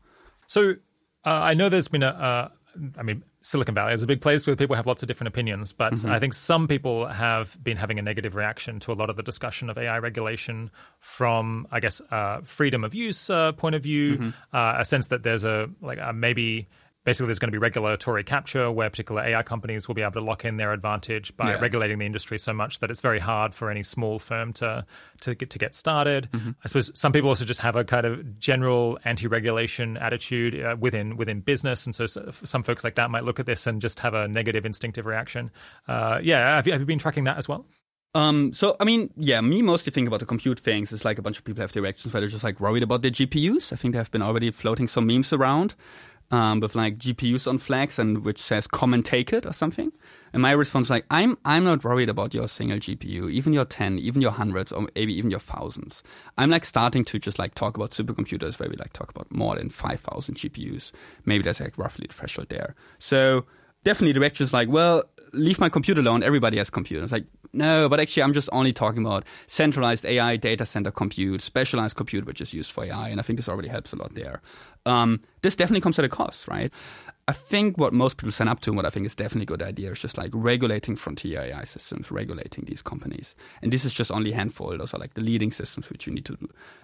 So 0.47 0.75
uh, 1.25 1.29
I 1.29 1.53
know 1.53 1.69
there's 1.69 1.87
been 1.87 2.03
a, 2.03 2.07
uh, 2.07 2.49
I 2.97 3.03
mean, 3.03 3.23
Silicon 3.43 3.73
Valley 3.73 3.93
is 3.93 4.03
a 4.03 4.07
big 4.07 4.21
place 4.21 4.45
where 4.45 4.55
people 4.55 4.75
have 4.75 4.85
lots 4.85 5.01
of 5.01 5.07
different 5.07 5.29
opinions, 5.29 5.73
but 5.73 5.93
mm-hmm. 5.93 6.11
I 6.11 6.19
think 6.19 6.33
some 6.33 6.67
people 6.67 7.07
have 7.07 7.61
been 7.63 7.75
having 7.75 7.97
a 7.97 8.01
negative 8.01 8.35
reaction 8.35 8.79
to 8.81 8.91
a 8.91 8.93
lot 8.93 9.09
of 9.09 9.15
the 9.15 9.23
discussion 9.23 9.69
of 9.69 9.77
AI 9.77 9.97
regulation 9.97 10.69
from, 10.99 11.67
I 11.71 11.79
guess, 11.79 12.01
uh, 12.11 12.41
freedom 12.43 12.83
of 12.83 12.93
use 12.93 13.29
uh, 13.29 13.51
point 13.53 13.75
of 13.75 13.83
view, 13.83 14.13
mm-hmm. 14.13 14.29
Uh, 14.55 14.75
a 14.77 14.85
sense 14.85 15.07
that 15.07 15.23
there's 15.23 15.43
a 15.43 15.69
like 15.81 15.97
a 15.99 16.13
maybe 16.13 16.67
basically 17.03 17.27
there's 17.27 17.39
going 17.39 17.49
to 17.49 17.51
be 17.51 17.57
regulatory 17.57 18.23
capture 18.23 18.71
where 18.71 18.89
particular 18.89 19.21
AI 19.23 19.41
companies 19.43 19.87
will 19.87 19.95
be 19.95 20.01
able 20.01 20.13
to 20.13 20.21
lock 20.21 20.45
in 20.45 20.57
their 20.57 20.71
advantage 20.71 21.35
by 21.35 21.51
yeah. 21.51 21.59
regulating 21.59 21.99
the 21.99 22.05
industry 22.05 22.37
so 22.37 22.53
much 22.53 22.79
that 22.79 22.91
it's 22.91 23.01
very 23.01 23.19
hard 23.19 23.55
for 23.55 23.71
any 23.71 23.83
small 23.83 24.19
firm 24.19 24.53
to 24.53 24.85
to 25.21 25.35
get 25.35 25.49
to 25.49 25.59
get 25.59 25.73
started. 25.75 26.29
Mm-hmm. 26.31 26.51
I 26.63 26.67
suppose 26.67 26.91
some 26.99 27.11
people 27.11 27.29
also 27.29 27.45
just 27.45 27.61
have 27.61 27.75
a 27.75 27.83
kind 27.83 28.05
of 28.05 28.39
general 28.39 28.99
anti-regulation 29.03 29.97
attitude 29.97 30.63
uh, 30.63 30.75
within 30.79 31.17
within 31.17 31.41
business, 31.41 31.85
and 31.85 31.95
so 31.95 32.05
some 32.07 32.63
folks 32.63 32.83
like 32.83 32.95
that 32.95 33.09
might 33.09 33.23
look 33.23 33.39
at 33.39 33.45
this 33.45 33.65
and 33.65 33.81
just 33.81 33.99
have 34.01 34.13
a 34.13 34.27
negative 34.27 34.65
instinctive 34.65 35.05
reaction. 35.05 35.51
Uh, 35.87 36.19
yeah, 36.21 36.55
have 36.55 36.67
you, 36.67 36.73
have 36.73 36.81
you 36.81 36.87
been 36.87 36.99
tracking 36.99 37.23
that 37.23 37.37
as 37.37 37.47
well? 37.47 37.65
Um, 38.13 38.53
so 38.53 38.75
I 38.79 38.83
mean, 38.83 39.09
yeah, 39.15 39.39
me 39.41 39.61
mostly 39.61 39.91
think 39.91 40.07
about 40.07 40.19
the 40.19 40.25
compute 40.25 40.59
things. 40.59 40.91
It's 40.91 41.05
like 41.05 41.17
a 41.17 41.21
bunch 41.21 41.37
of 41.37 41.45
people 41.45 41.61
have 41.61 41.71
directions 41.71 42.13
where 42.13 42.21
they're 42.21 42.29
just 42.29 42.43
like 42.43 42.59
worried 42.59 42.83
about 42.83 43.01
their 43.01 43.11
GPUs. 43.11 43.71
I 43.71 43.77
think 43.77 43.93
there 43.93 44.01
have 44.01 44.11
been 44.11 44.21
already 44.21 44.51
floating 44.51 44.87
some 44.87 45.07
memes 45.07 45.31
around 45.31 45.75
um, 46.31 46.59
with 46.59 46.75
like 46.75 46.97
GPUs 46.97 47.47
on 47.47 47.57
flags 47.57 47.99
and 47.99 48.23
which 48.23 48.39
says 48.39 48.67
"come 48.67 48.93
and 48.93 49.05
take 49.05 49.33
it" 49.33 49.45
or 49.45 49.53
something. 49.53 49.91
And 50.33 50.41
my 50.41 50.51
response 50.51 50.87
is 50.87 50.91
like, 50.91 51.05
I'm 51.11 51.37
I'm 51.43 51.65
not 51.65 51.83
worried 51.83 52.09
about 52.09 52.33
your 52.33 52.47
single 52.47 52.77
GPU, 52.77 53.29
even 53.29 53.53
your 53.53 53.65
ten, 53.65 53.99
even 53.99 54.21
your 54.21 54.31
hundreds, 54.31 54.71
or 54.71 54.87
maybe 54.95 55.13
even 55.13 55.29
your 55.29 55.41
thousands. 55.41 56.03
I'm 56.37 56.49
like 56.49 56.65
starting 56.65 57.03
to 57.05 57.19
just 57.19 57.37
like 57.37 57.53
talk 57.53 57.75
about 57.75 57.91
supercomputers 57.91 58.57
where 58.59 58.69
we 58.69 58.77
like 58.77 58.93
talk 58.93 59.09
about 59.09 59.31
more 59.31 59.55
than 59.55 59.69
five 59.69 59.99
thousand 59.99 60.35
GPUs. 60.35 60.91
Maybe 61.25 61.43
that's 61.43 61.59
like 61.59 61.77
roughly 61.77 62.07
the 62.07 62.13
threshold 62.13 62.47
there. 62.49 62.75
So 62.97 63.45
definitely 63.83 64.13
the 64.13 64.19
reaction 64.21 64.45
is 64.45 64.53
like, 64.53 64.69
well, 64.69 65.03
leave 65.33 65.59
my 65.59 65.69
computer 65.69 66.01
alone. 66.01 66.23
Everybody 66.23 66.57
has 66.57 66.69
computers. 66.69 67.11
Like, 67.11 67.25
no, 67.53 67.89
but 67.89 67.99
actually, 67.99 68.23
I'm 68.23 68.33
just 68.33 68.49
only 68.53 68.71
talking 68.71 69.05
about 69.05 69.25
centralized 69.47 70.05
AI 70.05 70.37
data 70.37 70.65
center 70.65 70.91
compute, 70.91 71.41
specialized 71.41 71.97
compute, 71.97 72.25
which 72.25 72.39
is 72.39 72.53
used 72.53 72.71
for 72.71 72.85
AI. 72.85 73.09
And 73.09 73.19
I 73.19 73.23
think 73.23 73.37
this 73.37 73.49
already 73.49 73.67
helps 73.67 73.91
a 73.91 73.97
lot 73.97 74.15
there. 74.15 74.41
Um, 74.85 75.21
this 75.41 75.55
definitely 75.55 75.81
comes 75.81 75.99
at 75.99 76.05
a 76.05 76.09
cost, 76.09 76.47
right? 76.47 76.71
I 77.27 77.33
think 77.33 77.77
what 77.77 77.93
most 77.93 78.17
people 78.17 78.31
sign 78.31 78.47
up 78.47 78.59
to, 78.61 78.71
and 78.71 78.77
what 78.77 78.85
I 78.85 78.89
think 78.89 79.05
is 79.05 79.15
definitely 79.15 79.43
a 79.43 79.57
good 79.57 79.61
idea, 79.61 79.91
is 79.91 79.99
just 79.99 80.17
like 80.17 80.31
regulating 80.33 80.95
frontier 80.95 81.41
AI 81.41 81.63
systems, 81.63 82.11
regulating 82.11 82.65
these 82.65 82.81
companies. 82.81 83.35
And 83.61 83.71
this 83.71 83.85
is 83.85 83.93
just 83.93 84.11
only 84.11 84.31
a 84.31 84.35
handful. 84.35 84.77
Those 84.77 84.93
are 84.93 84.99
like 84.99 85.13
the 85.13 85.21
leading 85.21 85.51
systems 85.51 85.89
which 85.89 86.07
you 86.07 86.13
need 86.13 86.25
to 86.25 86.37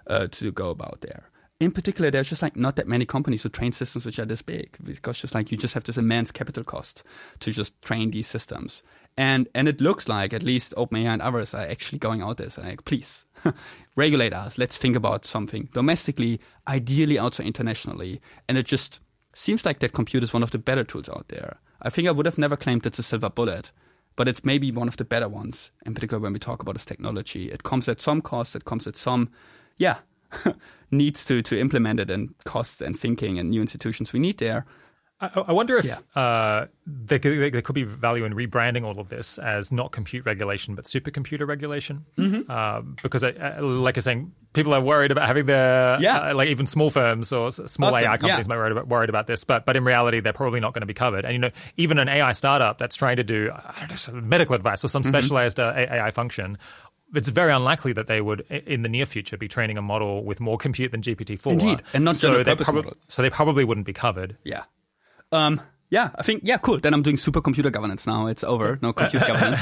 uh, 0.07 0.27
to 0.27 0.51
go 0.51 0.69
about 0.69 1.01
there 1.01 1.29
in 1.59 1.71
particular, 1.71 2.11
there's 2.11 2.29
just 2.29 2.41
like 2.41 2.55
not 2.55 2.75
that 2.75 2.87
many 2.87 3.05
companies 3.05 3.43
who 3.43 3.49
train 3.49 3.71
systems 3.71 4.05
which 4.05 4.19
are 4.19 4.25
this 4.25 4.41
big 4.41 4.77
because 4.83 5.19
just 5.19 5.33
like 5.33 5.51
you 5.51 5.57
just 5.57 5.73
have 5.73 5.83
this 5.83 5.97
immense 5.97 6.31
capital 6.31 6.63
cost 6.63 7.03
to 7.39 7.51
just 7.51 7.79
train 7.81 8.11
these 8.11 8.27
systems. 8.27 8.83
And 9.17 9.49
and 9.55 9.67
it 9.67 9.81
looks 9.81 10.07
like 10.07 10.31
at 10.31 10.43
least 10.43 10.75
OpenAI 10.77 11.05
and 11.07 11.21
others 11.21 11.53
are 11.53 11.65
actually 11.65 11.97
going 11.97 12.21
out 12.21 12.37
there 12.37 12.49
saying, 12.49 12.77
please 12.85 13.25
regulate 13.95 14.33
us. 14.33 14.57
Let's 14.57 14.77
think 14.77 14.95
about 14.95 15.25
something 15.25 15.69
domestically, 15.73 16.39
ideally 16.67 17.17
also 17.17 17.41
internationally. 17.41 18.21
And 18.47 18.57
it 18.57 18.67
just 18.67 18.99
seems 19.33 19.65
like 19.65 19.79
that 19.79 19.93
compute 19.93 20.23
is 20.23 20.33
one 20.33 20.43
of 20.43 20.51
the 20.51 20.59
better 20.59 20.83
tools 20.83 21.09
out 21.09 21.25
there. 21.29 21.57
I 21.81 21.89
think 21.89 22.07
I 22.07 22.11
would 22.11 22.25
have 22.27 22.37
never 22.37 22.55
claimed 22.55 22.85
it's 22.85 22.99
a 22.99 23.03
silver 23.03 23.29
bullet, 23.29 23.71
but 24.15 24.27
it's 24.27 24.45
maybe 24.45 24.71
one 24.71 24.87
of 24.87 24.97
the 24.97 25.05
better 25.05 25.27
ones. 25.27 25.71
In 25.85 25.93
particular, 25.93 26.21
when 26.21 26.33
we 26.33 26.39
talk 26.39 26.61
about 26.61 26.73
this 26.73 26.85
technology, 26.85 27.51
it 27.51 27.63
comes 27.63 27.87
at 27.87 28.01
some 28.01 28.21
cost. 28.21 28.55
It 28.55 28.65
comes 28.65 28.85
at 28.85 28.95
some, 28.95 29.29
yeah, 29.77 29.97
needs 30.91 31.25
to 31.25 31.41
to 31.41 31.59
implement 31.59 31.99
it 31.99 32.11
and 32.11 32.35
costs 32.43 32.81
and 32.81 32.99
thinking 32.99 33.39
and 33.39 33.49
new 33.49 33.61
institutions 33.61 34.13
we 34.13 34.19
need 34.19 34.37
there. 34.37 34.65
I, 35.19 35.43
I 35.47 35.51
wonder 35.51 35.77
if 35.77 35.85
yeah. 35.85 35.97
uh, 36.15 36.67
there, 36.85 37.17
could, 37.17 37.53
there, 37.53 37.61
could, 37.61 37.73
be 37.73 37.83
value 37.83 38.23
in 38.23 38.33
rebranding 38.33 38.83
all 38.83 38.99
of 38.99 39.09
this 39.09 39.39
as 39.39 39.71
not 39.71 39.91
compute 39.91 40.25
regulation 40.25 40.75
but 40.75 40.85
supercomputer 40.85 41.47
regulation, 41.47 42.05
mm-hmm. 42.17 42.49
uh, 42.51 42.81
because, 43.01 43.23
I, 43.23 43.29
I, 43.29 43.59
like 43.59 43.95
you're 43.95 44.03
saying, 44.03 44.31
people 44.53 44.75
are 44.75 44.81
worried 44.81 45.11
about 45.11 45.25
having 45.25 45.47
their 45.47 45.99
yeah. 45.99 46.29
Uh, 46.29 46.35
like 46.35 46.49
even 46.49 46.67
small 46.67 46.91
firms 46.91 47.31
or 47.31 47.51
small 47.51 47.93
awesome. 47.93 48.07
AI 48.07 48.17
companies 48.17 48.45
yeah. 48.45 48.49
might 48.49 48.57
worried 48.57 48.71
about, 48.73 48.87
worried 48.87 49.09
about 49.09 49.25
this, 49.25 49.43
but 49.43 49.65
but 49.65 49.75
in 49.75 49.83
reality 49.83 50.19
they're 50.19 50.33
probably 50.33 50.59
not 50.59 50.73
going 50.73 50.81
to 50.81 50.87
be 50.87 50.93
covered. 50.93 51.25
And 51.25 51.33
you 51.33 51.39
know, 51.39 51.51
even 51.77 51.97
an 51.97 52.09
AI 52.09 52.31
startup 52.33 52.77
that's 52.77 52.95
trying 52.95 53.17
to 53.17 53.23
do 53.23 53.45
know, 53.47 54.21
medical 54.21 54.53
advice 54.53 54.85
or 54.85 54.87
some 54.87 55.01
mm-hmm. 55.01 55.09
specialized 55.09 55.59
uh, 55.59 55.73
AI 55.75 56.11
function 56.11 56.57
it's 57.13 57.29
very 57.29 57.53
unlikely 57.53 57.93
that 57.93 58.07
they 58.07 58.19
would, 58.21 58.41
in 58.41 58.81
the 58.81 58.89
near 58.89 59.05
future, 59.05 59.37
be 59.37 59.47
training 59.47 59.77
a 59.77 59.81
model 59.81 60.23
with 60.23 60.39
more 60.39 60.57
compute 60.57 60.91
than 60.91 61.01
GPT-4. 61.01 61.51
Indeed, 61.53 61.83
and 61.93 62.03
not 62.03 62.15
so 62.15 62.43
they 62.43 62.55
prob- 62.55 62.97
So 63.07 63.21
they 63.21 63.29
probably 63.29 63.63
wouldn't 63.63 63.85
be 63.85 63.93
covered. 63.93 64.37
Yeah. 64.43 64.63
Um, 65.31 65.61
yeah, 65.89 66.09
I 66.15 66.23
think 66.23 66.41
yeah, 66.43 66.57
cool. 66.57 66.79
Then 66.79 66.93
I'm 66.93 67.01
doing 67.01 67.15
supercomputer 67.15 67.71
governance 67.71 68.05
now. 68.05 68.27
It's 68.27 68.43
over. 68.43 68.77
No 68.81 68.91
compute 68.91 69.25
governance. 69.27 69.61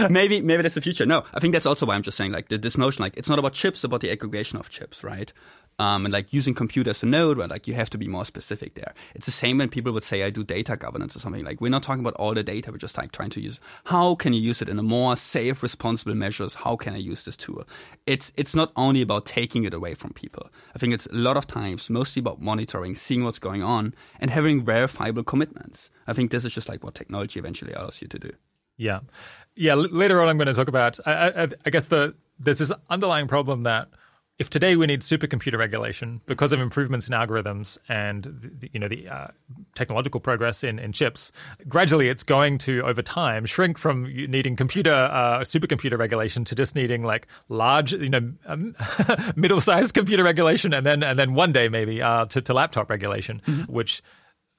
maybe 0.10 0.40
maybe 0.40 0.62
that's 0.62 0.76
the 0.76 0.80
future. 0.80 1.06
No, 1.06 1.24
I 1.34 1.40
think 1.40 1.52
that's 1.52 1.66
also 1.66 1.86
why 1.86 1.96
I'm 1.96 2.02
just 2.02 2.16
saying 2.16 2.30
like 2.30 2.48
this 2.48 2.78
notion 2.78 3.02
like 3.02 3.16
it's 3.16 3.28
not 3.28 3.40
about 3.40 3.52
chips, 3.52 3.82
about 3.82 4.00
the 4.00 4.10
aggregation 4.10 4.58
of 4.58 4.68
chips, 4.70 5.02
right? 5.02 5.32
Um, 5.78 6.06
and 6.06 6.12
like 6.12 6.32
using 6.32 6.54
compute 6.54 6.86
as 6.86 7.02
a 7.02 7.06
node, 7.06 7.38
where 7.38 7.48
like 7.48 7.66
you 7.66 7.74
have 7.74 7.90
to 7.90 7.98
be 7.98 8.08
more 8.08 8.24
specific 8.24 8.74
there. 8.74 8.94
It's 9.14 9.26
the 9.26 9.32
same 9.32 9.58
when 9.58 9.68
people 9.68 9.92
would 9.92 10.04
say, 10.04 10.22
I 10.22 10.30
do 10.30 10.44
data 10.44 10.76
governance 10.76 11.16
or 11.16 11.18
something. 11.18 11.44
Like 11.44 11.60
we're 11.60 11.70
not 11.70 11.82
talking 11.82 12.00
about 12.00 12.14
all 12.14 12.34
the 12.34 12.42
data. 12.42 12.70
We're 12.70 12.78
just 12.78 12.96
like 12.96 13.12
trying 13.12 13.30
to 13.30 13.40
use 13.40 13.60
how 13.84 14.14
can 14.14 14.32
you 14.32 14.40
use 14.40 14.62
it 14.62 14.68
in 14.68 14.78
a 14.78 14.82
more 14.82 15.16
safe, 15.16 15.62
responsible 15.62 16.14
measures? 16.14 16.54
How 16.54 16.76
can 16.76 16.94
I 16.94 16.98
use 16.98 17.24
this 17.24 17.36
tool? 17.36 17.64
It's 18.06 18.32
it's 18.36 18.54
not 18.54 18.72
only 18.76 19.02
about 19.02 19.26
taking 19.26 19.64
it 19.64 19.74
away 19.74 19.94
from 19.94 20.12
people. 20.12 20.48
I 20.74 20.78
think 20.78 20.94
it's 20.94 21.06
a 21.06 21.14
lot 21.14 21.36
of 21.36 21.46
times 21.46 21.90
mostly 21.90 22.20
about 22.20 22.40
monitoring, 22.40 22.94
seeing 22.94 23.24
what's 23.24 23.38
going 23.38 23.62
on, 23.62 23.94
and 24.20 24.30
having 24.30 24.64
verifiable 24.64 25.24
commitments. 25.24 25.90
I 26.06 26.12
think 26.12 26.30
this 26.30 26.44
is 26.44 26.54
just 26.54 26.68
like 26.68 26.84
what 26.84 26.94
technology 26.94 27.38
eventually 27.38 27.72
allows 27.72 28.00
you 28.00 28.08
to 28.08 28.18
do. 28.18 28.30
Yeah, 28.76 29.00
yeah. 29.54 29.72
L- 29.72 29.88
later 29.90 30.20
on, 30.20 30.28
I'm 30.28 30.36
going 30.36 30.46
to 30.46 30.54
talk 30.54 30.68
about. 30.68 30.98
I, 31.06 31.44
I, 31.44 31.48
I 31.66 31.70
guess 31.70 31.86
the 31.86 32.14
there's 32.38 32.58
this 32.58 32.72
underlying 32.90 33.28
problem 33.28 33.62
that 33.62 33.88
if 34.38 34.50
today 34.50 34.74
we 34.74 34.86
need 34.86 35.00
supercomputer 35.00 35.58
regulation 35.58 36.20
because 36.26 36.52
of 36.52 36.60
improvements 36.60 37.06
in 37.06 37.14
algorithms 37.14 37.78
and 37.88 38.52
the, 38.60 38.68
you 38.72 38.80
know 38.80 38.88
the 38.88 39.08
uh, 39.08 39.28
technological 39.74 40.20
progress 40.20 40.64
in, 40.64 40.78
in 40.78 40.92
chips, 40.92 41.30
gradually 41.68 42.08
it's 42.08 42.24
going 42.24 42.58
to 42.58 42.82
over 42.82 43.02
time 43.02 43.46
shrink 43.46 43.78
from 43.78 44.04
needing 44.04 44.56
computer 44.56 44.92
uh, 44.92 45.40
supercomputer 45.40 45.98
regulation 45.98 46.44
to 46.44 46.54
just 46.54 46.74
needing 46.74 47.04
like 47.04 47.26
large 47.48 47.92
you 47.92 48.08
know 48.08 48.32
um, 48.46 48.74
middle-sized 49.36 49.94
computer 49.94 50.24
regulation 50.24 50.74
and 50.74 50.84
then 50.84 51.02
and 51.02 51.18
then 51.18 51.34
one 51.34 51.52
day 51.52 51.68
maybe 51.68 52.02
uh, 52.02 52.26
to, 52.26 52.40
to 52.40 52.52
laptop 52.52 52.90
regulation, 52.90 53.40
mm-hmm. 53.46 53.72
which 53.72 54.02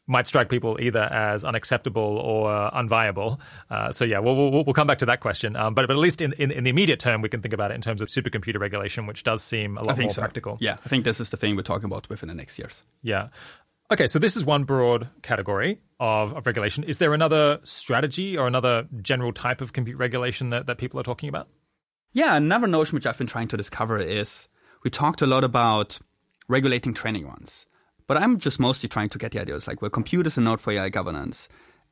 might 0.08 0.28
strike 0.28 0.50
people 0.50 0.78
either 0.80 1.00
as 1.00 1.44
unacceptable 1.44 2.18
or 2.20 2.70
unviable. 2.72 3.40
Uh, 3.70 3.92
so 3.92 4.06
yeah, 4.06 4.20
we'll, 4.20 4.36
we'll, 4.36 4.64
we'll 4.64 4.74
come 4.74 4.88
back 4.88 5.00
to 5.00 5.06
that 5.08 5.20
question. 5.20 5.56
Um, 5.56 5.74
but 5.74 5.88
but 5.88 5.94
at 5.94 6.00
least 6.00 6.22
in, 6.22 6.34
in, 6.34 6.52
in 6.52 6.64
the 6.64 6.70
immediate 6.70 7.00
term, 7.00 7.22
we 7.22 7.30
can 7.30 7.42
think 7.42 7.54
about 7.54 7.72
it 7.72 7.76
in 7.76 7.82
terms 7.82 8.02
of 8.02 8.08
supercomputer 8.10 8.60
regulation, 8.60 9.08
which 9.08 9.24
does 9.24 9.44
seem 9.44 9.78
a 9.78 9.84
lot 9.84 9.98
more 9.98 10.10
so. 10.10 10.22
practical. 10.22 10.58
Yeah, 10.60 10.78
I 10.86 10.90
think 10.90 11.06
this 11.06 11.20
is 11.20 11.30
the 11.30 11.38
thing 11.38 11.56
we're 11.56 11.64
talking 11.64 11.86
about 11.86 12.10
within 12.10 12.30
the 12.30 12.36
next 12.36 12.60
years. 12.60 12.84
Yeah. 13.02 13.30
Okay, 13.92 14.08
so 14.08 14.18
this 14.18 14.36
is 14.36 14.44
one 14.44 14.64
broad 14.64 15.10
category 15.22 15.80
of, 16.00 16.34
of 16.34 16.48
regulation. 16.48 16.84
Is 16.84 16.98
there 16.98 17.14
another 17.14 17.60
strategy 17.64 18.36
or 18.36 18.48
another 18.48 18.88
general 19.02 19.32
type 19.32 19.62
of 19.62 19.74
compute 19.74 19.98
regulation 19.98 20.50
that, 20.50 20.66
that 20.66 20.80
people 20.80 21.00
are 21.00 21.04
talking 21.04 21.30
about? 21.30 21.48
Yeah, 22.12 22.36
another 22.36 22.66
notion 22.66 22.96
which 22.96 23.06
I've 23.06 23.18
been 23.18 23.28
trying 23.28 23.48
to 23.50 23.58
discover 23.58 24.00
is 24.00 24.48
we 24.84 24.90
talked 24.90 25.22
a 25.22 25.28
lot 25.28 25.44
about 25.44 26.00
regulating 26.48 26.94
training 26.96 27.28
runs. 27.28 27.68
But 28.08 28.18
I'm 28.18 28.38
just 28.38 28.60
mostly 28.60 28.88
trying 28.88 29.10
to 29.10 29.18
get 29.18 29.32
the 29.32 29.42
idea. 29.42 29.56
It's 29.56 29.68
like, 29.68 29.82
well, 29.82 29.92
computers 29.92 30.38
are 30.38 30.42
not 30.42 30.62
for 30.62 30.72
AI 30.72 30.90
governance. 30.90 31.48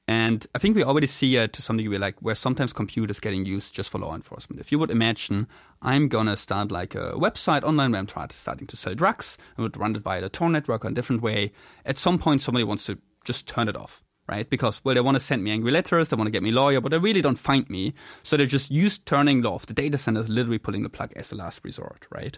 And 0.07 0.45
I 0.53 0.59
think 0.59 0.75
we 0.75 0.83
already 0.83 1.07
see 1.07 1.37
it 1.37 1.53
to 1.53 1.61
some 1.61 1.77
degree, 1.77 1.97
like 1.97 2.21
where 2.21 2.35
sometimes 2.35 2.73
computers 2.73 3.21
getting 3.21 3.45
used 3.45 3.73
just 3.73 3.89
for 3.89 3.99
law 3.99 4.13
enforcement. 4.13 4.59
If 4.59 4.71
you 4.71 4.77
would 4.79 4.91
imagine, 4.91 5.47
I'm 5.81 6.09
gonna 6.09 6.35
start 6.35 6.71
like 6.71 6.93
a 6.93 7.13
website 7.13 7.63
online 7.63 7.93
where 7.93 8.01
I'm 8.01 8.29
starting 8.29 8.67
to 8.67 8.77
sell 8.77 8.95
drugs, 8.95 9.37
I 9.57 9.61
would 9.61 9.77
run 9.77 9.95
it 9.95 10.01
via 10.01 10.19
the 10.19 10.29
Tor 10.29 10.49
network 10.49 10.83
in 10.83 10.91
a 10.91 10.95
different 10.95 11.21
way. 11.21 11.53
At 11.85 11.97
some 11.97 12.19
point, 12.19 12.41
somebody 12.41 12.65
wants 12.65 12.85
to 12.87 12.97
just 13.23 13.47
turn 13.47 13.69
it 13.69 13.77
off, 13.77 14.03
right? 14.27 14.49
Because 14.49 14.83
well, 14.83 14.93
they 14.93 15.01
want 15.01 15.15
to 15.15 15.23
send 15.23 15.41
me 15.41 15.51
angry 15.51 15.71
letters, 15.71 16.09
they 16.09 16.17
want 16.17 16.27
to 16.27 16.31
get 16.31 16.43
me 16.43 16.51
lawyer, 16.51 16.81
but 16.81 16.89
they 16.89 16.97
really 16.97 17.21
don't 17.21 17.39
find 17.39 17.69
me. 17.69 17.93
So 18.23 18.35
they 18.35 18.45
just 18.45 18.69
use 18.69 18.97
turning 18.97 19.45
off 19.45 19.65
the 19.65 19.73
data 19.73 19.97
center, 19.97 20.19
is 20.19 20.27
literally 20.27 20.59
pulling 20.59 20.83
the 20.83 20.89
plug 20.89 21.13
as 21.15 21.31
a 21.31 21.35
last 21.35 21.61
resort, 21.63 22.07
right? 22.11 22.37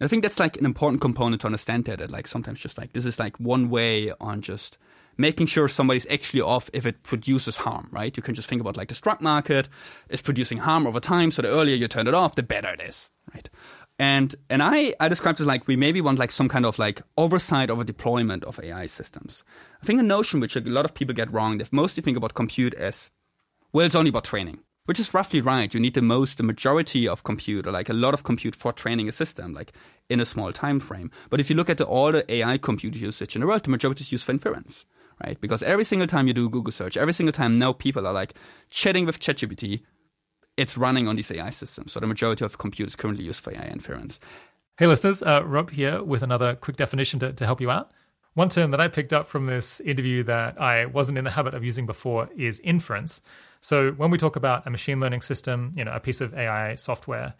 And 0.00 0.06
I 0.06 0.08
think 0.08 0.22
that's 0.22 0.38
like 0.38 0.56
an 0.56 0.64
important 0.64 1.00
component 1.00 1.40
to 1.42 1.48
understand 1.48 1.84
that, 1.86 1.98
that 1.98 2.10
like 2.10 2.26
sometimes 2.26 2.60
just 2.60 2.78
like 2.78 2.92
this 2.92 3.06
is 3.06 3.18
like 3.18 3.38
one 3.38 3.68
way 3.68 4.12
on 4.20 4.42
just 4.42 4.78
making 5.16 5.46
sure 5.46 5.68
somebody's 5.68 6.06
actually 6.08 6.40
off 6.40 6.70
if 6.72 6.86
it 6.86 7.02
produces 7.02 7.58
harm, 7.58 7.88
right? 7.90 8.16
You 8.16 8.22
can 8.22 8.34
just 8.34 8.48
think 8.48 8.60
about 8.60 8.76
like 8.76 8.88
the 8.88 8.94
stock 8.94 9.20
market 9.20 9.68
is 10.08 10.22
producing 10.22 10.58
harm 10.58 10.86
over 10.86 11.00
time, 11.00 11.32
so 11.32 11.42
the 11.42 11.48
earlier 11.48 11.74
you 11.74 11.88
turn 11.88 12.06
it 12.06 12.14
off, 12.14 12.36
the 12.36 12.42
better 12.44 12.68
it 12.68 12.80
is, 12.80 13.10
right? 13.34 13.50
And 13.98 14.36
and 14.48 14.62
I 14.62 14.94
I 15.00 15.08
described 15.08 15.40
it 15.40 15.44
like 15.44 15.66
we 15.66 15.74
maybe 15.74 16.00
want 16.00 16.20
like 16.20 16.30
some 16.30 16.48
kind 16.48 16.64
of 16.64 16.78
like 16.78 17.02
oversight 17.16 17.68
over 17.68 17.82
deployment 17.82 18.44
of 18.44 18.60
AI 18.62 18.86
systems. 18.86 19.42
I 19.82 19.86
think 19.86 19.98
a 19.98 20.04
notion 20.04 20.38
which 20.38 20.54
a 20.54 20.60
lot 20.60 20.84
of 20.84 20.94
people 20.94 21.14
get 21.14 21.32
wrong, 21.32 21.58
they 21.58 21.66
mostly 21.72 22.02
think 22.02 22.16
about 22.16 22.34
compute 22.34 22.74
as 22.74 23.10
well, 23.72 23.84
it's 23.84 23.96
only 23.96 24.10
about 24.10 24.24
training 24.24 24.60
which 24.88 24.98
is 24.98 25.12
roughly 25.12 25.42
right. 25.42 25.74
You 25.74 25.80
need 25.80 25.92
the 25.92 26.00
most, 26.00 26.38
the 26.38 26.42
majority 26.42 27.06
of 27.06 27.22
compute, 27.22 27.66
or 27.66 27.72
like 27.72 27.90
a 27.90 27.92
lot 27.92 28.14
of 28.14 28.24
compute 28.24 28.56
for 28.56 28.72
training 28.72 29.06
a 29.06 29.12
system, 29.12 29.52
like 29.52 29.70
in 30.08 30.18
a 30.18 30.24
small 30.24 30.50
time 30.50 30.80
frame. 30.80 31.10
But 31.28 31.40
if 31.40 31.50
you 31.50 31.56
look 31.56 31.68
at 31.68 31.76
the, 31.76 31.84
all 31.84 32.10
the 32.10 32.24
AI 32.32 32.56
compute 32.56 32.96
usage 32.96 33.36
in 33.36 33.42
the 33.42 33.46
world, 33.46 33.64
the 33.64 33.70
majority 33.70 34.00
is 34.00 34.12
used 34.12 34.24
for 34.24 34.32
inference, 34.32 34.86
right? 35.22 35.38
Because 35.42 35.62
every 35.62 35.84
single 35.84 36.08
time 36.08 36.26
you 36.26 36.32
do 36.32 36.48
Google 36.48 36.72
search, 36.72 36.96
every 36.96 37.12
single 37.12 37.34
time 37.34 37.58
now 37.58 37.74
people 37.74 38.06
are 38.06 38.14
like 38.14 38.32
chatting 38.70 39.04
with 39.04 39.20
ChatGPT, 39.20 39.82
it's 40.56 40.78
running 40.78 41.06
on 41.06 41.16
these 41.16 41.30
AI 41.30 41.50
systems. 41.50 41.92
So 41.92 42.00
the 42.00 42.06
majority 42.06 42.46
of 42.46 42.56
compute 42.56 42.88
is 42.88 42.96
currently 42.96 43.26
used 43.26 43.40
for 43.44 43.52
AI 43.52 43.66
inference. 43.66 44.18
Hey, 44.78 44.86
listeners, 44.86 45.22
uh, 45.22 45.44
Rob 45.44 45.68
here 45.68 46.02
with 46.02 46.22
another 46.22 46.54
quick 46.54 46.78
definition 46.78 47.20
to, 47.20 47.34
to 47.34 47.44
help 47.44 47.60
you 47.60 47.70
out. 47.70 47.90
One 48.32 48.48
term 48.48 48.70
that 48.70 48.80
I 48.80 48.88
picked 48.88 49.12
up 49.12 49.26
from 49.26 49.44
this 49.44 49.80
interview 49.80 50.22
that 50.22 50.58
I 50.58 50.86
wasn't 50.86 51.18
in 51.18 51.24
the 51.24 51.32
habit 51.32 51.52
of 51.52 51.62
using 51.62 51.84
before 51.84 52.30
is 52.34 52.58
inference. 52.60 53.20
So 53.60 53.92
when 53.92 54.10
we 54.10 54.18
talk 54.18 54.36
about 54.36 54.66
a 54.66 54.70
machine 54.70 55.00
learning 55.00 55.22
system, 55.22 55.72
you 55.76 55.84
know, 55.84 55.92
a 55.92 56.00
piece 56.00 56.20
of 56.20 56.34
AI 56.34 56.74
software, 56.76 57.34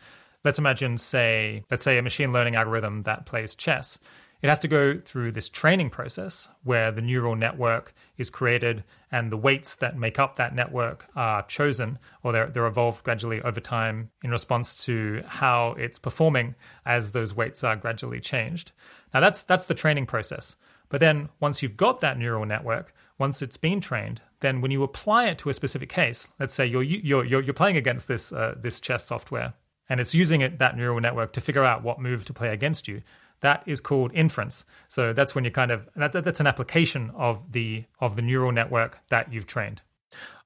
let's 0.45 0.59
imagine, 0.59 0.99
say, 0.99 1.65
let's 1.71 1.83
say 1.83 1.99
a 1.99 2.03
machine 2.03 2.33
learning 2.33 2.57
algorithm 2.57 3.03
that 3.05 3.27
plays 3.27 3.55
chess. 3.55 3.99
It 4.41 4.49
has 4.49 4.61
to 4.61 4.69
go 4.69 5.01
through 5.05 5.33
this 5.33 5.49
training 5.49 5.91
process 5.91 6.49
where 6.63 6.93
the 6.93 7.03
neural 7.03 7.35
network 7.35 7.93
is 8.17 8.31
created 8.31 8.85
and 9.11 9.33
the 9.33 9.37
weights 9.37 9.75
that 9.77 9.99
make 9.99 10.21
up 10.21 10.37
that 10.37 10.55
network 10.55 11.07
are 11.17 11.43
chosen 11.47 11.99
or 12.23 12.31
they're, 12.31 12.47
they're 12.47 12.67
evolved 12.67 13.03
gradually 13.03 13.43
over 13.43 13.59
time 13.59 14.11
in 14.23 14.31
response 14.31 14.85
to 14.85 15.25
how 15.27 15.75
it's 15.77 15.99
performing 15.99 16.55
as 16.87 17.11
those 17.11 17.35
weights 17.35 17.65
are 17.65 17.75
gradually 17.75 18.21
changed. 18.21 18.71
Now 19.13 19.21
that's 19.21 19.43
that's 19.43 19.67
the 19.67 19.75
training 19.75 20.07
process. 20.07 20.55
But 20.89 21.01
then 21.01 21.31
once 21.41 21.61
you've 21.63 21.77
got 21.77 22.01
that 22.01 22.17
neural 22.19 22.47
network, 22.47 22.95
once 23.19 23.43
it's 23.43 23.57
been 23.57 23.81
trained, 23.81 24.21
then 24.41 24.61
when 24.61 24.71
you 24.71 24.83
apply 24.83 25.27
it 25.27 25.39
to 25.39 25.51
a 25.51 25.55
specific 25.55 25.89
case, 25.89 26.29
let's 26.39 26.55
say 26.55 26.65
you're 26.65 26.83
you're 26.83 27.25
you're, 27.25 27.43
you're 27.43 27.55
playing 27.55 27.77
against 27.77 28.09
this 28.09 28.33
uh, 28.33 28.55
this 28.57 28.81
chess 28.81 29.05
software, 29.05 29.55
and 29.89 30.01
it's 30.01 30.15
using 30.15 30.41
it 30.41 30.59
that 30.59 30.77
neural 30.77 31.01
network 31.01 31.33
to 31.33 31.41
figure 31.41 31.65
out 31.65 31.83
what 31.83 32.01
move 32.01 32.25
to 32.27 32.33
play 32.33 32.49
against 32.51 32.89
you. 32.89 33.03
That 33.41 33.63
is 33.67 33.81
called 33.81 34.13
inference. 34.15 34.65
So 34.89 35.13
that's 35.13 35.35
when 35.35 35.45
you 35.45 35.51
kind 35.51 35.71
of 35.71 35.89
that, 35.97 36.13
that's 36.13 36.41
an 36.41 36.47
application 36.47 37.11
of 37.15 37.53
the 37.53 37.85
of 38.01 38.17
the 38.17 38.23
neural 38.23 38.53
network 38.53 38.99
that 39.11 39.33
you've 39.33 39.47
trained. 39.47 39.83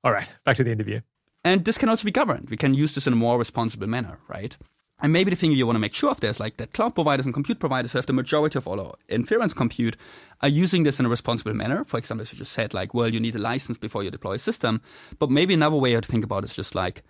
All 0.05 0.13
right, 0.13 0.31
back 0.45 0.57
to 0.57 0.65
the 0.65 0.73
interview. 0.73 1.01
And 1.45 1.65
this 1.65 1.79
can 1.79 1.89
also 1.89 2.05
be 2.05 2.13
governed. 2.13 2.51
We 2.51 2.57
can 2.57 2.73
use 2.73 2.95
this 2.95 3.07
in 3.07 3.13
a 3.13 3.17
more 3.17 3.37
responsible 3.39 3.89
manner, 3.89 4.19
right? 4.29 4.57
And 5.03 5.13
maybe 5.13 5.31
the 5.31 5.37
thing 5.37 5.51
you 5.51 5.67
want 5.67 5.75
to 5.75 5.81
make 5.81 5.93
sure 5.93 6.11
of 6.11 6.21
there 6.21 6.31
is 6.31 6.39
like 6.39 6.59
that 6.59 6.73
cloud 6.73 6.95
providers 6.95 7.27
and 7.27 7.35
compute 7.35 7.59
providers 7.59 7.91
who 7.91 7.99
have 7.99 8.07
the 8.07 8.13
majority 8.13 8.57
of 8.57 8.69
all 8.69 8.81
our 8.81 8.95
inference 9.09 9.53
compute 9.53 9.97
are 10.41 10.49
using 10.49 10.85
this 10.85 11.01
in 11.01 11.07
a 11.07 11.09
responsible 11.09 11.55
manner. 11.55 11.85
For 11.85 11.99
example, 11.99 12.23
as 12.23 12.33
you 12.33 12.39
just 12.39 12.53
said, 12.53 12.73
like, 12.73 12.95
well, 12.95 13.13
you 13.13 13.19
need 13.19 13.35
a 13.35 13.41
license 13.41 13.77
before 13.77 14.05
you 14.05 14.13
deploy 14.13 14.35
a 14.35 14.39
system. 14.39 14.81
But 15.19 15.29
maybe 15.29 15.55
another 15.55 15.77
way 15.77 15.93
to 15.93 16.01
think 16.01 16.25
about 16.25 16.45
it 16.45 16.51
is 16.51 16.57
just 16.57 16.77
like, 16.77 17.03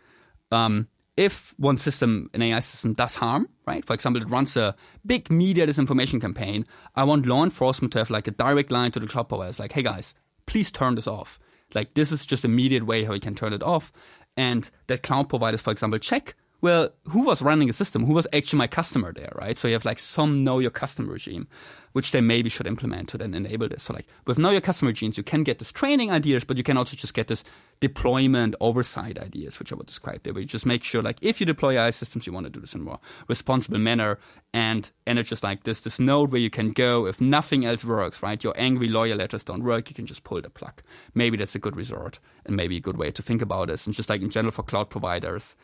um, 0.51 0.89
if 1.19 1.55
one 1.59 1.77
system, 1.77 2.31
an 2.33 2.41
AI 2.41 2.61
system, 2.61 2.95
does 2.95 3.17
harm, 3.17 3.47
right? 3.67 3.85
For 3.85 3.93
example, 3.93 4.23
it 4.23 4.31
runs 4.31 4.57
a 4.57 4.75
big 5.05 5.31
media 5.31 5.67
disinformation 5.67 6.19
campaign. 6.19 6.65
I 6.97 7.05
want 7.05 7.27
law 7.27 7.45
enforcement 7.45 7.93
to 7.93 7.99
have 7.99 8.09
like 8.09 8.27
a 8.27 8.31
direct 8.31 8.71
line 8.71 8.93
to 8.93 9.01
the 9.01 9.07
cloud 9.07 9.29
providers, 9.29 9.59
like, 9.59 9.73
hey 9.73 9.83
guys, 9.83 10.15
please 10.47 10.71
turn 10.71 10.95
this 10.95 11.07
off. 11.07 11.39
Like, 11.75 11.93
this 11.93 12.11
is 12.11 12.25
just 12.25 12.47
immediate 12.47 12.87
way 12.87 13.05
how 13.05 13.13
you 13.13 13.21
can 13.21 13.35
turn 13.35 13.53
it 13.53 13.63
off. 13.63 13.93
And 14.35 14.71
that 14.87 15.03
cloud 15.03 15.29
providers, 15.29 15.61
for 15.61 15.71
example, 15.71 15.99
check 15.99 16.35
well, 16.63 16.91
who 17.09 17.23
was 17.23 17.43
running 17.43 17.67
the 17.67 17.75
system? 17.75 18.07
Who 18.07 18.15
was 18.15 18.29
actually 18.33 18.59
my 18.59 18.69
customer 18.69 19.13
there, 19.13 19.33
right? 19.35 19.59
So 19.59 19.67
you 19.67 19.75
have 19.75 19.85
like 19.85 19.99
some 19.99 20.45
know 20.45 20.61
your 20.61 20.71
customer 20.71 21.13
regime, 21.13 21.49
which 21.91 22.13
they 22.13 22.21
maybe 22.21 22.49
should 22.49 22.69
implement 22.69 23.09
to 23.09 23.19
then 23.19 23.35
enable 23.35 23.69
this. 23.69 23.83
So 23.83 23.95
like 23.95 24.07
with 24.29 24.39
know 24.39 24.51
your 24.51 24.61
customer 24.61 24.91
regimes, 24.91 25.17
you 25.17 25.25
can 25.25 25.43
get 25.43 25.59
this 25.59 25.73
training 25.73 26.13
ideas, 26.13 26.45
but 26.45 26.57
you 26.57 26.63
can 26.63 26.77
also 26.77 26.97
just 26.97 27.15
get 27.15 27.27
this 27.27 27.43
deployment 27.81 28.55
oversight 28.61 29.19
ideas, 29.19 29.59
which 29.59 29.73
I 29.73 29.75
would 29.75 29.89
describe 29.89 30.23
there, 30.23 30.33
where 30.33 30.41
you 30.41 30.47
just 30.47 30.65
make 30.65 30.85
sure 30.85 31.03
like 31.03 31.19
if 31.21 31.41
you 31.41 31.47
deploy 31.47 31.77
AI 31.77 31.91
systems, 31.91 32.29
you 32.29 32.33
want 32.33 32.47
to 32.47 32.51
do 32.51 32.61
this 32.61 32.77
in 32.77 32.83
a 32.83 32.85
more 32.85 33.01
responsible 33.27 33.79
manner. 33.79 34.21
And 34.55 34.89
and 35.05 35.19
it's 35.19 35.29
just 35.29 35.43
like 35.43 35.65
this 35.65 35.81
this 35.81 35.99
node 35.99 36.31
where 36.31 36.41
you 36.41 36.51
can 36.51 36.71
go 36.71 37.07
if 37.07 37.21
nothing 37.21 37.65
else 37.65 37.85
works, 37.85 38.23
right? 38.23 38.43
Your 38.43 38.55
angry 38.57 38.87
lawyer 38.87 39.17
letters 39.17 39.43
don't 39.43 39.65
work, 39.65 39.91
you 39.91 39.97
can 39.97 40.07
just 40.07 40.23
pull 40.23 40.41
the 40.41 40.49
plug. 40.49 40.81
Maybe 41.13 41.37
that's 41.37 41.57
a 41.57 41.59
good 41.59 41.75
resort 41.75 42.21
and 42.47 42.55
maybe 42.55 42.77
a 42.77 42.81
good 42.81 42.99
way 42.99 43.11
to 43.11 43.21
think 43.21 43.43
about 43.43 43.67
this. 43.67 43.85
And 43.85 43.97
just 43.97 44.09
like 44.09 44.23
in 44.23 44.31
general 44.31 44.53
for 44.53 44.63
cloud 44.63 44.91
providers, 44.91 45.57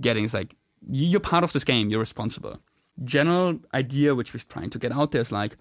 getting 0.00 0.24
is 0.24 0.34
like 0.34 0.56
you're 0.88 1.20
part 1.20 1.44
of 1.44 1.52
this 1.52 1.64
game, 1.64 1.90
you're 1.90 2.00
responsible. 2.00 2.58
General 3.04 3.58
idea 3.74 4.14
which 4.14 4.34
we're 4.34 4.40
trying 4.48 4.70
to 4.70 4.78
get 4.78 4.92
out 4.92 5.12
there 5.12 5.20
is 5.20 5.32
like 5.32 5.56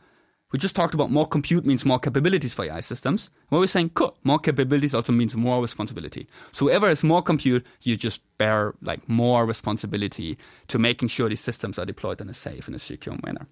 we 0.51 0.57
just 0.57 0.75
talked 0.75 0.95
about 0.95 1.11
more 1.11 1.27
compute 1.27 1.65
means 1.65 1.85
more 1.85 1.99
capabilities 1.99 2.53
for 2.53 2.65
AI 2.65 2.79
systems. 2.79 3.29
What 3.49 3.59
we're 3.59 3.67
saying, 3.67 3.91
cool, 3.91 4.17
more 4.23 4.39
capabilities 4.39 4.95
also 4.95 5.13
means 5.13 5.35
more 5.35 5.61
responsibility. 5.61 6.27
So 6.51 6.65
whoever 6.65 6.87
has 6.87 7.03
more 7.03 7.21
compute, 7.21 7.65
you 7.81 7.95
just 7.95 8.21
bear 8.37 8.73
like 8.81 9.07
more 9.07 9.45
responsibility 9.45 10.37
to 10.67 10.79
making 10.79 11.09
sure 11.09 11.29
these 11.29 11.39
systems 11.39 11.77
are 11.77 11.85
deployed 11.85 12.19
in 12.19 12.29
a 12.29 12.33
safe 12.33 12.65
and 12.67 12.75
a 12.75 12.79
secure 12.79 13.17
manner. 13.23 13.45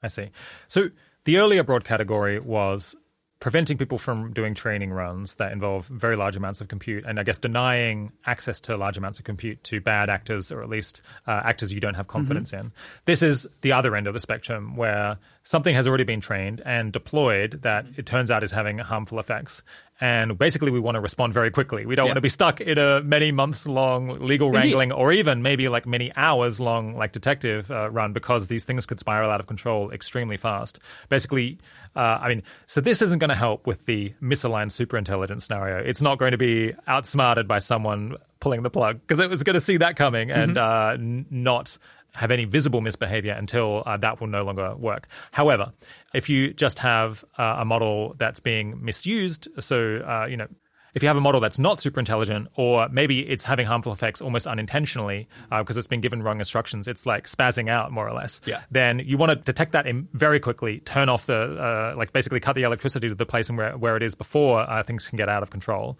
I 0.00 0.08
see. 0.08 0.30
So 0.68 0.90
the 1.24 1.38
earlier 1.38 1.64
broad 1.64 1.84
category 1.84 2.38
was 2.38 2.94
preventing 3.40 3.78
people 3.78 3.98
from 3.98 4.32
doing 4.32 4.52
training 4.52 4.90
runs 4.90 5.36
that 5.36 5.52
involve 5.52 5.86
very 5.86 6.16
large 6.16 6.36
amounts 6.36 6.60
of 6.60 6.66
compute 6.66 7.04
and 7.06 7.20
I 7.20 7.22
guess 7.22 7.38
denying 7.38 8.12
access 8.26 8.60
to 8.62 8.76
large 8.76 8.96
amounts 8.96 9.20
of 9.20 9.24
compute 9.24 9.62
to 9.64 9.80
bad 9.80 10.10
actors 10.10 10.50
or 10.50 10.62
at 10.62 10.68
least 10.68 11.02
uh, 11.26 11.42
actors 11.44 11.72
you 11.72 11.78
don't 11.78 11.94
have 11.94 12.08
confidence 12.08 12.50
mm-hmm. 12.50 12.66
in. 12.66 12.72
This 13.04 13.22
is 13.22 13.46
the 13.60 13.72
other 13.72 13.94
end 13.94 14.08
of 14.08 14.14
the 14.14 14.20
spectrum 14.20 14.74
where 14.74 15.18
something 15.44 15.74
has 15.74 15.86
already 15.86 16.04
been 16.04 16.20
trained 16.20 16.62
and 16.64 16.92
deployed 16.92 17.60
that 17.62 17.86
it 17.96 18.06
turns 18.06 18.30
out 18.30 18.42
is 18.42 18.50
having 18.50 18.78
harmful 18.78 19.20
effects. 19.20 19.62
And 20.00 20.38
basically, 20.38 20.70
we 20.70 20.78
want 20.78 20.94
to 20.94 21.00
respond 21.00 21.34
very 21.34 21.50
quickly. 21.50 21.84
We 21.84 21.96
don't 21.96 22.06
yeah. 22.06 22.10
want 22.10 22.16
to 22.18 22.22
be 22.22 22.28
stuck 22.28 22.60
in 22.60 22.78
a 22.78 23.02
many 23.02 23.32
months 23.32 23.66
long 23.66 24.20
legal 24.20 24.50
wrangling 24.50 24.92
or 24.92 25.12
even 25.12 25.42
maybe 25.42 25.68
like 25.68 25.86
many 25.86 26.12
hours 26.14 26.60
long 26.60 26.96
like 26.96 27.10
detective 27.10 27.70
uh, 27.70 27.90
run 27.90 28.12
because 28.12 28.46
these 28.46 28.64
things 28.64 28.86
could 28.86 29.00
spiral 29.00 29.30
out 29.30 29.40
of 29.40 29.46
control 29.46 29.90
extremely 29.90 30.36
fast. 30.36 30.78
Basically, 31.08 31.58
uh, 31.96 32.18
I 32.20 32.28
mean, 32.28 32.44
so 32.66 32.80
this 32.80 33.02
isn't 33.02 33.18
going 33.18 33.30
to 33.30 33.34
help 33.34 33.66
with 33.66 33.86
the 33.86 34.14
misaligned 34.22 34.70
superintelligence 34.70 35.42
scenario. 35.42 35.78
It's 35.84 36.00
not 36.00 36.18
going 36.18 36.32
to 36.32 36.38
be 36.38 36.74
outsmarted 36.86 37.48
by 37.48 37.58
someone 37.58 38.16
pulling 38.40 38.62
the 38.62 38.70
plug 38.70 39.00
because 39.00 39.18
it 39.18 39.28
was 39.28 39.42
going 39.42 39.54
to 39.54 39.60
see 39.60 39.78
that 39.78 39.96
coming 39.96 40.30
and 40.30 40.56
mm-hmm. 40.56 40.58
uh, 40.58 40.92
n- 40.92 41.26
not 41.30 41.76
have 42.18 42.30
any 42.30 42.44
visible 42.44 42.80
misbehavior 42.80 43.32
until 43.32 43.82
uh, 43.86 43.96
that 43.96 44.20
will 44.20 44.28
no 44.28 44.42
longer 44.42 44.74
work. 44.76 45.08
However, 45.32 45.72
if 46.12 46.28
you 46.28 46.52
just 46.52 46.78
have 46.80 47.24
uh, 47.38 47.56
a 47.58 47.64
model 47.64 48.14
that's 48.18 48.40
being 48.40 48.84
misused, 48.84 49.48
so 49.60 49.76
uh, 49.98 50.26
you 50.28 50.36
know. 50.36 50.48
If 50.94 51.02
you 51.02 51.08
have 51.08 51.18
a 51.18 51.20
model 51.20 51.38
that's 51.38 51.60
not 51.60 51.78
super 51.78 52.00
intelligent, 52.00 52.48
or 52.56 52.88
maybe 52.88 53.20
it's 53.20 53.44
having 53.44 53.66
harmful 53.66 53.92
effects 53.92 54.20
almost 54.20 54.46
unintentionally 54.48 55.28
because 55.56 55.76
uh, 55.76 55.80
it's 55.80 55.86
been 55.86 56.00
given 56.00 56.22
wrong 56.22 56.38
instructions, 56.38 56.88
it's 56.88 57.04
like 57.06 57.28
spazzing 57.28 57.68
out 57.68 57.92
more 57.92 58.08
or 58.08 58.14
less. 58.14 58.40
Yeah. 58.46 58.62
Then 58.70 58.98
you 59.00 59.16
want 59.16 59.30
to 59.30 59.36
detect 59.36 59.72
that 59.72 59.86
in 59.86 60.08
very 60.14 60.40
quickly, 60.40 60.80
turn 60.80 61.08
off 61.08 61.26
the, 61.26 61.92
uh, 61.94 61.94
like 61.96 62.12
basically 62.12 62.40
cut 62.40 62.56
the 62.56 62.62
electricity 62.62 63.08
to 63.08 63.14
the 63.14 63.26
place 63.26 63.48
where, 63.50 63.76
where 63.76 63.96
it 63.96 64.02
is 64.02 64.16
before 64.16 64.60
uh, 64.60 64.82
things 64.82 65.06
can 65.06 65.18
get 65.18 65.28
out 65.28 65.42
of 65.42 65.50
control. 65.50 65.98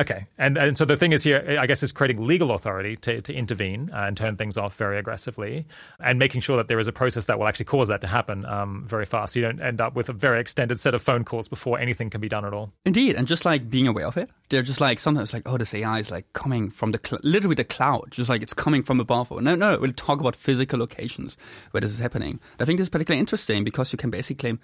Okay, 0.00 0.26
and 0.38 0.56
and 0.56 0.78
so 0.78 0.86
the 0.86 0.96
thing 0.96 1.12
is 1.12 1.22
here, 1.24 1.58
I 1.60 1.66
guess, 1.66 1.82
is 1.82 1.92
creating 1.92 2.26
legal 2.26 2.52
authority 2.52 2.96
to, 2.96 3.20
to 3.20 3.34
intervene 3.34 3.90
uh, 3.92 4.04
and 4.06 4.16
turn 4.16 4.36
things 4.36 4.56
off 4.56 4.74
very 4.76 4.98
aggressively, 4.98 5.66
and 5.98 6.18
making 6.18 6.40
sure 6.40 6.56
that 6.56 6.68
there 6.68 6.78
is 6.78 6.88
a 6.88 6.92
process 6.92 7.26
that 7.26 7.38
will 7.38 7.46
actually 7.46 7.66
cause 7.66 7.88
that 7.88 8.00
to 8.00 8.06
happen 8.06 8.46
um, 8.46 8.84
very 8.86 9.04
fast. 9.04 9.36
You 9.36 9.42
don't 9.42 9.60
end 9.60 9.78
up 9.78 9.94
with 9.94 10.08
a 10.08 10.14
very 10.14 10.40
extended 10.40 10.80
set 10.80 10.94
of 10.94 11.02
phone 11.02 11.24
calls 11.24 11.48
before 11.48 11.78
anything 11.78 12.08
can 12.08 12.22
be 12.22 12.30
done 12.30 12.46
at 12.46 12.54
all. 12.54 12.72
Indeed, 12.86 13.14
and 13.14 13.28
just 13.28 13.44
like 13.44 13.68
being 13.68 13.86
aware 13.86 14.06
of 14.06 14.16
it, 14.16 14.30
they're 14.48 14.62
just 14.62 14.80
like 14.80 14.98
sometimes 14.98 15.34
like, 15.34 15.42
oh, 15.44 15.58
this 15.58 15.74
AI 15.74 15.98
is 15.98 16.10
like 16.10 16.32
coming 16.32 16.70
from 16.70 16.92
the 16.92 17.00
cl- 17.04 17.20
literally 17.22 17.56
the 17.56 17.64
cloud, 17.64 18.10
just 18.10 18.30
like 18.30 18.40
it's 18.40 18.54
coming 18.54 18.82
from 18.82 19.00
above. 19.00 19.30
No, 19.30 19.54
no, 19.54 19.78
we'll 19.78 19.92
talk 19.92 20.18
about 20.20 20.34
physical 20.34 20.78
locations 20.78 21.36
where 21.72 21.82
this 21.82 21.92
is 21.92 21.98
happening. 21.98 22.40
I 22.58 22.64
think 22.64 22.78
this 22.78 22.86
is 22.86 22.90
particularly 22.90 23.20
interesting 23.20 23.64
because 23.64 23.92
you 23.92 23.98
can 23.98 24.08
basically 24.08 24.36
claim 24.36 24.60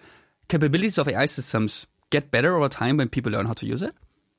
capabilities 0.48 0.96
of 0.96 1.08
AI 1.08 1.26
systems 1.26 1.86
get 2.08 2.30
better 2.30 2.56
over 2.56 2.68
time 2.70 2.96
when 2.96 3.10
people 3.10 3.32
learn 3.32 3.46
how 3.46 3.52
to 3.52 3.66
use 3.66 3.82
it. 3.82 3.94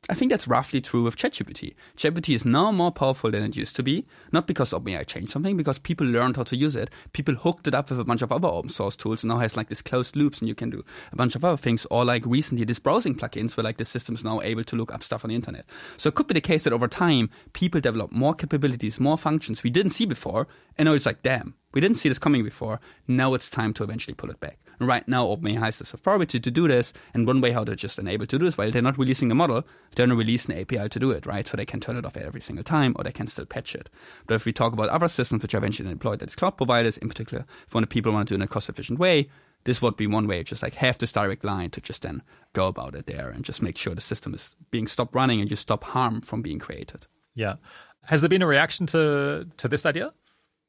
I 0.10 0.16
think 0.16 0.32
that's 0.32 0.48
roughly 0.48 0.80
true 0.80 1.04
with 1.04 1.18
ChatGPT. 1.18 1.76
ChatGPT 1.98 2.34
is 2.34 2.46
now 2.46 2.72
more 2.72 2.92
powerful 2.92 3.30
than 3.30 3.44
it 3.44 3.58
used 3.58 3.76
to 3.76 3.84
be, 3.84 4.06
not 4.32 4.48
because 4.48 4.72
OpenAI 4.72 5.06
changed 5.06 5.32
something, 5.32 5.58
because 5.58 5.80
people 5.80 6.08
learned 6.08 6.38
how 6.38 6.44
to 6.44 6.56
use 6.56 6.76
it. 6.76 6.90
People 7.12 7.36
hooked 7.36 7.68
it 7.68 7.76
up 7.76 7.90
with 7.90 8.00
a 8.00 8.06
bunch 8.06 8.22
of 8.22 8.32
other 8.32 8.48
open 8.48 8.70
source 8.70 8.96
tools 8.96 9.24
and 9.24 9.30
now 9.30 9.40
has 9.40 9.58
like 9.58 9.68
this 9.68 9.82
closed 9.82 10.16
loops 10.16 10.40
and 10.40 10.48
you 10.48 10.56
can 10.56 10.70
do 10.70 10.84
a 11.12 11.16
bunch 11.16 11.36
of 11.36 11.44
other 11.44 11.58
things. 11.58 11.86
Or 11.92 12.06
like 12.06 12.26
recently, 12.26 12.64
these 12.64 12.80
browsing 12.80 13.16
plugins 13.16 13.58
where 13.58 13.66
like 13.66 13.78
the 13.78 13.86
system 13.86 14.16
is 14.16 14.24
now 14.24 14.42
able 14.42 14.64
to 14.64 14.76
look 14.78 14.94
up 14.94 15.04
stuff 15.04 15.26
on 15.26 15.30
the 15.30 15.36
internet. 15.36 15.66
So 15.98 16.08
it 16.08 16.16
could 16.16 16.28
be 16.28 16.36
the 16.36 16.42
case 16.42 16.64
that 16.64 16.74
over 16.74 16.88
time, 16.88 17.30
people 17.52 17.82
develop 17.82 18.12
more 18.12 18.34
capabilities, 18.34 19.00
more 19.00 19.18
functions 19.18 19.64
we 19.64 19.70
didn't 19.70 19.92
see 19.92 20.06
before. 20.06 20.48
And 20.78 20.86
now 20.86 20.94
it's 20.94 21.06
like, 21.06 21.22
damn, 21.22 21.56
we 21.74 21.82
didn't 21.82 21.98
see 21.98 22.10
this 22.10 22.20
coming 22.20 22.44
before. 22.44 22.80
Now 23.08 23.34
it's 23.34 23.50
time 23.50 23.74
to 23.74 23.84
eventually 23.84 24.16
pull 24.16 24.30
it 24.30 24.40
back. 24.40 24.60
And 24.80 24.88
right 24.88 25.08
now, 25.08 25.26
OpenAI 25.26 25.58
has 25.60 25.80
this 25.80 25.94
authority 25.94 26.40
to 26.40 26.52
do 26.52 26.68
this. 26.68 26.94
And 27.14 27.26
one 27.26 27.42
way 27.42 27.52
how 27.52 27.64
they're 27.64 27.76
just 27.76 28.00
enabled 28.00 28.30
to 28.30 28.40
do 28.40 28.46
this, 28.46 28.58
while 28.58 28.72
they're 28.72 28.82
not 28.82 28.98
releasing 28.98 29.28
the 29.28 29.36
model, 29.36 29.64
they're 29.96 30.06
going 30.06 30.10
to 30.10 30.16
release 30.16 30.46
an 30.46 30.60
API 30.60 30.90
to 30.90 31.00
do 31.00 31.12
it, 31.12 31.26
right? 31.26 31.48
So 31.48 31.58
they 31.58 31.66
can 31.66 31.80
turn 31.80 31.98
it 31.98 32.06
off 32.06 32.18
every 32.18 32.42
single 32.42 32.64
time, 32.64 32.96
or 32.98 33.04
they 33.04 33.12
can 33.12 33.28
still 33.28 33.46
patch 33.46 33.76
it. 33.76 33.90
But 34.28 34.36
if 34.36 34.46
we 34.46 34.54
talk 34.54 34.74
about 34.74 34.90
other 34.90 35.08
systems 35.08 35.42
which 35.42 35.54
are 35.54 35.58
eventually 35.58 35.90
deployed 35.90 36.22
as 36.24 36.36
cloud 36.36 36.58
providers, 36.58 36.98
in 36.98 37.10
particular, 37.10 37.46
if 37.68 37.74
one 37.74 37.84
of 37.84 37.90
people 37.90 38.12
want 38.12 38.28
to 38.28 38.34
do 38.34 38.36
it 38.36 38.44
in 38.44 38.44
a 38.44 38.48
cost 38.48 38.70
efficient 38.70 39.00
way, 39.00 39.30
this 39.64 39.82
would 39.82 39.98
be 39.98 40.08
one 40.08 40.28
way, 40.28 40.44
just 40.44 40.64
like 40.64 40.76
have 40.76 40.98
this 40.98 41.12
direct 41.12 41.44
line 41.44 41.70
to 41.72 41.82
just 41.82 42.04
then 42.04 42.24
go 42.54 42.68
about 42.68 42.96
it 42.96 43.06
there 43.06 43.30
and 43.30 43.44
just 43.44 43.62
make 43.62 43.78
sure 43.78 43.94
the 43.94 44.02
system 44.02 44.34
is 44.34 44.56
being 44.72 44.88
stopped 44.88 45.14
running 45.14 45.42
and 45.42 45.50
you 45.50 45.58
stop 45.58 45.84
harm 45.84 46.22
from 46.22 46.42
being 46.42 46.60
created. 46.60 47.06
Yeah. 47.36 47.56
Has 48.04 48.22
there 48.22 48.30
been 48.30 48.42
a 48.42 48.48
reaction 48.48 48.86
to 48.88 49.48
to 49.58 49.68
this 49.68 49.86
idea? 49.86 50.14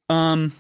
Um, 0.08 0.54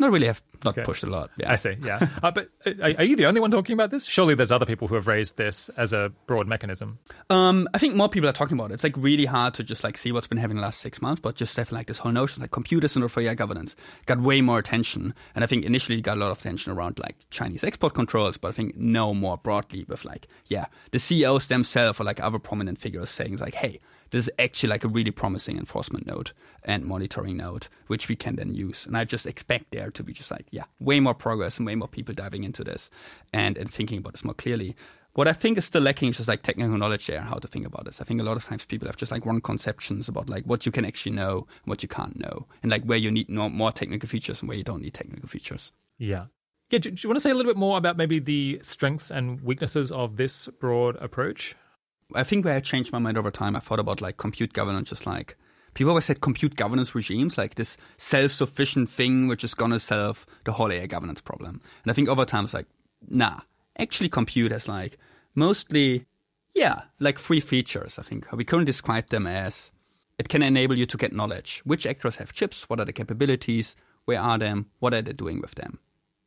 not 0.00 0.10
really 0.10 0.26
have 0.26 0.42
not 0.64 0.76
okay. 0.76 0.84
pushed 0.84 1.04
a 1.04 1.06
lot. 1.06 1.30
Yeah. 1.38 1.52
I 1.52 1.54
see. 1.54 1.76
Yeah. 1.82 2.08
uh, 2.22 2.30
but 2.30 2.48
uh, 2.66 2.72
are, 2.82 2.94
are, 2.98 3.04
you 3.04 3.16
the 3.16 3.26
only 3.26 3.40
one 3.40 3.50
talking 3.50 3.74
about 3.74 3.90
this? 3.90 4.04
Surely 4.04 4.34
there's 4.34 4.52
other 4.52 4.66
people 4.66 4.88
who 4.88 4.94
have 4.94 5.06
raised 5.06 5.36
this 5.36 5.68
as 5.70 5.92
a 5.92 6.12
broad 6.26 6.46
mechanism. 6.46 6.98
Um, 7.30 7.68
I 7.74 7.78
think 7.78 7.94
more 7.94 8.08
people 8.08 8.28
are 8.28 8.32
talking 8.32 8.56
about 8.56 8.70
it. 8.70 8.74
It's 8.74 8.84
like 8.84 8.96
really 8.96 9.24
hard 9.24 9.54
to 9.54 9.64
just 9.64 9.84
like 9.84 9.96
see 9.96 10.12
what's 10.12 10.26
been 10.26 10.38
happening 10.38 10.56
the 10.56 10.62
last 10.62 10.80
six 10.80 11.00
months, 11.00 11.20
but 11.20 11.36
just 11.36 11.56
definitely 11.56 11.80
like 11.80 11.86
this 11.86 11.98
whole 11.98 12.12
notion 12.12 12.42
like 12.42 12.50
computers 12.50 12.96
and 12.96 13.10
for 13.10 13.20
AI 13.20 13.34
governance 13.34 13.76
got 14.06 14.20
way 14.20 14.40
more 14.40 14.58
attention. 14.58 15.14
And 15.34 15.44
I 15.44 15.46
think 15.46 15.64
initially 15.64 16.00
got 16.00 16.16
a 16.16 16.20
lot 16.20 16.30
of 16.30 16.38
attention 16.38 16.72
around 16.72 16.98
like 16.98 17.16
Chinese 17.30 17.64
export 17.64 17.94
controls, 17.94 18.38
but 18.38 18.48
I 18.48 18.52
think 18.52 18.76
no 18.76 19.14
more 19.14 19.36
broadly 19.36 19.84
with 19.88 20.04
like, 20.04 20.26
yeah, 20.46 20.66
the 20.90 20.98
CEOs 20.98 21.46
themselves 21.46 22.00
or 22.00 22.04
like 22.04 22.20
other 22.20 22.38
prominent 22.38 22.80
figures 22.80 23.10
saying 23.10 23.36
like, 23.36 23.54
hey, 23.54 23.80
this 24.10 24.26
is 24.26 24.30
actually 24.38 24.70
like 24.70 24.84
a 24.84 24.88
really 24.88 25.10
promising 25.10 25.58
enforcement 25.58 26.06
node 26.06 26.32
and 26.64 26.84
monitoring 26.84 27.36
node, 27.36 27.68
which 27.86 28.08
we 28.08 28.16
can 28.16 28.36
then 28.36 28.54
use. 28.54 28.86
And 28.86 28.96
I 28.96 29.04
just 29.04 29.26
expect 29.26 29.70
there 29.70 29.90
to 29.90 30.02
be 30.02 30.12
just 30.12 30.30
like, 30.30 30.46
yeah, 30.50 30.64
way 30.80 31.00
more 31.00 31.14
progress 31.14 31.58
and 31.58 31.66
way 31.66 31.74
more 31.74 31.88
people 31.88 32.14
diving 32.14 32.44
into 32.44 32.64
this 32.64 32.90
and, 33.32 33.56
and 33.56 33.70
thinking 33.70 33.98
about 33.98 34.12
this 34.12 34.24
more 34.24 34.34
clearly. 34.34 34.76
What 35.14 35.26
I 35.26 35.32
think 35.32 35.58
is 35.58 35.64
still 35.64 35.82
lacking 35.82 36.10
is 36.10 36.18
just 36.18 36.28
like 36.28 36.42
technical 36.42 36.76
knowledge 36.78 37.06
there, 37.08 37.22
how 37.22 37.36
to 37.36 37.48
think 37.48 37.66
about 37.66 37.84
this. 37.84 38.00
I 38.00 38.04
think 38.04 38.20
a 38.20 38.24
lot 38.24 38.36
of 38.36 38.44
times 38.44 38.64
people 38.64 38.86
have 38.86 38.96
just 38.96 39.10
like 39.10 39.26
wrong 39.26 39.40
conceptions 39.40 40.08
about 40.08 40.28
like 40.28 40.44
what 40.44 40.64
you 40.64 40.70
can 40.70 40.84
actually 40.84 41.16
know 41.16 41.46
and 41.64 41.66
what 41.66 41.82
you 41.82 41.88
can't 41.88 42.18
know, 42.18 42.46
and 42.62 42.70
like 42.70 42.84
where 42.84 42.98
you 42.98 43.10
need 43.10 43.28
more 43.28 43.72
technical 43.72 44.08
features 44.08 44.40
and 44.40 44.48
where 44.48 44.56
you 44.56 44.62
don't 44.62 44.82
need 44.82 44.94
technical 44.94 45.28
features. 45.28 45.72
Yeah. 45.98 46.26
Yeah, 46.70 46.80
do 46.80 46.90
you 46.90 47.08
want 47.08 47.16
to 47.16 47.20
say 47.20 47.30
a 47.30 47.34
little 47.34 47.50
bit 47.50 47.56
more 47.56 47.78
about 47.78 47.96
maybe 47.96 48.18
the 48.18 48.60
strengths 48.62 49.10
and 49.10 49.40
weaknesses 49.40 49.90
of 49.90 50.18
this 50.18 50.48
broad 50.60 50.96
approach? 50.96 51.56
I 52.14 52.24
think 52.24 52.44
where 52.44 52.54
I 52.54 52.60
changed 52.60 52.92
my 52.92 52.98
mind 52.98 53.18
over 53.18 53.30
time, 53.30 53.54
I 53.54 53.60
thought 53.60 53.80
about 53.80 54.00
like 54.00 54.16
compute 54.16 54.52
governance, 54.52 54.88
just 54.88 55.06
like 55.06 55.36
people 55.74 55.90
always 55.90 56.06
said 56.06 56.20
compute 56.20 56.56
governance 56.56 56.94
regimes, 56.94 57.36
like 57.36 57.56
this 57.56 57.76
self-sufficient 57.98 58.88
thing 58.90 59.28
which 59.28 59.44
is 59.44 59.54
gonna 59.54 59.78
solve 59.78 60.26
the 60.44 60.52
whole 60.52 60.72
AI 60.72 60.86
governance 60.86 61.20
problem. 61.20 61.60
And 61.84 61.90
I 61.90 61.94
think 61.94 62.08
over 62.08 62.24
time 62.24 62.44
it's 62.44 62.54
like, 62.54 62.66
nah, 63.08 63.40
actually 63.78 64.08
compute 64.08 64.52
has 64.52 64.68
like 64.68 64.98
mostly, 65.34 66.06
yeah, 66.54 66.82
like 66.98 67.18
three 67.18 67.40
features. 67.40 67.98
I 67.98 68.02
think 68.02 68.30
we 68.32 68.44
currently 68.44 68.66
describe 68.66 69.08
them 69.08 69.26
as 69.26 69.70
it 70.18 70.28
can 70.30 70.42
enable 70.42 70.76
you 70.78 70.86
to 70.86 70.96
get 70.96 71.12
knowledge. 71.12 71.60
Which 71.64 71.86
actors 71.86 72.16
have 72.16 72.32
chips? 72.32 72.68
What 72.70 72.80
are 72.80 72.86
the 72.86 72.92
capabilities? 72.92 73.76
Where 74.06 74.20
are 74.20 74.38
them? 74.38 74.70
What 74.78 74.94
are 74.94 75.02
they 75.02 75.12
doing 75.12 75.40
with 75.40 75.56
them? 75.56 75.78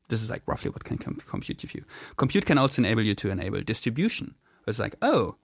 This 0.09 0.21
is 0.21 0.29
like 0.29 0.43
roughly 0.45 0.69
what 0.69 0.83
can 0.83 0.97
compute 0.97 1.57
give 1.57 1.73
you. 1.73 1.85
Compute 2.17 2.45
can 2.45 2.59
also 2.59 2.81
enable 2.81 3.01
you 3.01 3.15
to 3.15 3.31
enable 3.31 3.61
distribution. 3.61 4.35
It's 4.67 4.77
like, 4.77 4.95
oh, 5.01 5.37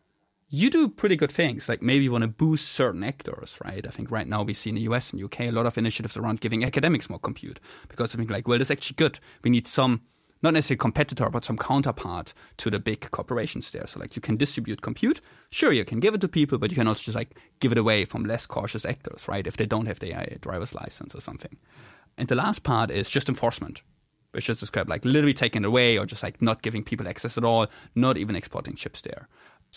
you 0.50 0.70
do 0.70 0.88
pretty 0.88 1.16
good 1.16 1.32
things. 1.32 1.68
Like 1.68 1.82
maybe 1.82 2.06
you 2.06 2.12
want 2.12 2.24
to 2.24 2.28
boost 2.28 2.70
certain 2.70 3.04
actors, 3.04 3.58
right? 3.64 3.86
I 3.86 3.90
think 3.90 4.10
right 4.10 4.28
now 4.28 4.44
we 4.44 4.54
see 4.54 4.70
in 4.70 4.76
the 4.76 4.82
US 4.82 5.12
and 5.12 5.22
UK 5.22 5.42
a 5.42 5.52
lot 5.52 5.66
of 5.66 5.78
initiatives 5.78 6.16
around 6.16 6.42
giving 6.42 6.64
academics 6.64 7.10
more 7.10 7.20
compute 7.20 7.60
because 7.90 8.14
think 8.16 8.30
like, 8.30 8.48
well, 8.48 8.58
that's 8.58 8.72
actually 8.72 8.96
good. 8.96 9.20
We 9.44 9.50
need 9.50 9.68
some 9.68 10.02
not 10.44 10.54
necessarily 10.54 10.78
competitor, 10.78 11.30
but 11.30 11.44
some 11.44 11.58
counterpart 11.58 12.34
to 12.58 12.70
the 12.70 12.80
big 12.80 13.10
corporations 13.12 13.72
there. 13.72 13.88
So 13.88 14.00
like 14.00 14.16
you 14.16 14.22
can 14.22 14.38
distribute 14.38 14.82
compute. 14.82 15.20
Sure, 15.50 15.72
you 15.72 15.84
can 15.84 16.00
give 16.00 16.14
it 16.14 16.22
to 16.22 16.28
people, 16.28 16.58
but 16.58 16.70
you 16.70 16.78
can 16.78 16.88
also 16.88 17.04
just 17.04 17.16
like 17.16 17.36
give 17.60 17.72
it 17.72 17.78
away 17.78 18.06
from 18.06 18.24
less 18.24 18.46
cautious 18.46 18.86
actors, 18.86 19.28
right? 19.28 19.48
If 19.48 19.58
they 19.58 19.66
don't 19.66 19.88
have 19.88 20.00
the 20.00 20.14
AI 20.14 20.38
driver's 20.40 20.76
license 20.76 21.16
or 21.16 21.22
something. 21.22 21.58
And 22.18 22.28
the 22.28 22.36
last 22.36 22.64
part 22.64 22.92
is 22.92 23.10
just 23.10 23.30
enforcement, 23.30 23.82
which 24.32 24.50
is 24.50 24.60
described 24.60 24.90
like 24.90 25.06
literally 25.06 25.34
taking 25.34 25.64
it 25.64 25.68
away 25.68 25.98
or 25.98 26.06
just 26.06 26.24
like 26.24 26.42
not 26.42 26.62
giving 26.62 26.84
people 26.84 27.08
access 27.08 27.38
at 27.38 27.44
all, 27.44 27.68
not 27.96 28.18
even 28.18 28.36
exporting 28.36 28.76
chips 28.76 29.02
there. 29.02 29.28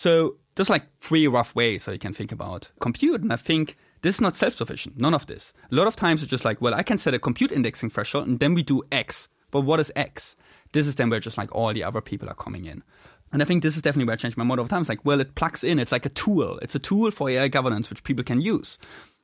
So 0.00 0.36
there's 0.54 0.70
like 0.70 0.86
three 0.98 1.26
rough 1.28 1.54
ways 1.54 1.84
how 1.84 1.92
you 1.92 1.98
can 1.98 2.14
think 2.14 2.32
about 2.32 2.70
compute. 2.80 3.20
And 3.20 3.30
I 3.30 3.36
think 3.36 3.76
this 4.00 4.14
is 4.14 4.20
not 4.22 4.34
self-sufficient. 4.34 4.96
None 4.96 5.12
of 5.12 5.26
this. 5.26 5.52
A 5.70 5.74
lot 5.74 5.86
of 5.86 5.94
times 5.94 6.22
it's 6.22 6.30
just 6.30 6.42
like, 6.42 6.58
well, 6.62 6.72
I 6.72 6.82
can 6.82 6.96
set 6.96 7.12
a 7.12 7.18
compute 7.18 7.52
indexing 7.52 7.90
threshold 7.90 8.26
and 8.26 8.40
then 8.40 8.54
we 8.54 8.62
do 8.62 8.82
X. 8.90 9.28
But 9.50 9.60
what 9.60 9.78
is 9.78 9.92
X? 9.94 10.36
This 10.72 10.86
is 10.86 10.94
then 10.94 11.10
where 11.10 11.20
just 11.20 11.36
like 11.36 11.54
all 11.54 11.74
the 11.74 11.84
other 11.84 12.00
people 12.00 12.30
are 12.30 12.34
coming 12.34 12.64
in. 12.64 12.82
And 13.30 13.42
I 13.42 13.44
think 13.44 13.62
this 13.62 13.76
is 13.76 13.82
definitely 13.82 14.06
where 14.06 14.14
I 14.14 14.16
changed 14.16 14.38
my 14.38 14.44
model 14.44 14.62
of 14.62 14.70
time. 14.70 14.80
It's 14.80 14.88
like, 14.88 15.04
well, 15.04 15.20
it 15.20 15.34
plugs 15.34 15.62
in. 15.62 15.78
It's 15.78 15.92
like 15.92 16.06
a 16.06 16.08
tool. 16.08 16.58
It's 16.62 16.74
a 16.74 16.78
tool 16.78 17.10
for 17.10 17.28
AI 17.28 17.48
governance, 17.48 17.90
which 17.90 18.02
people 18.02 18.24
can 18.24 18.40
use 18.40 18.78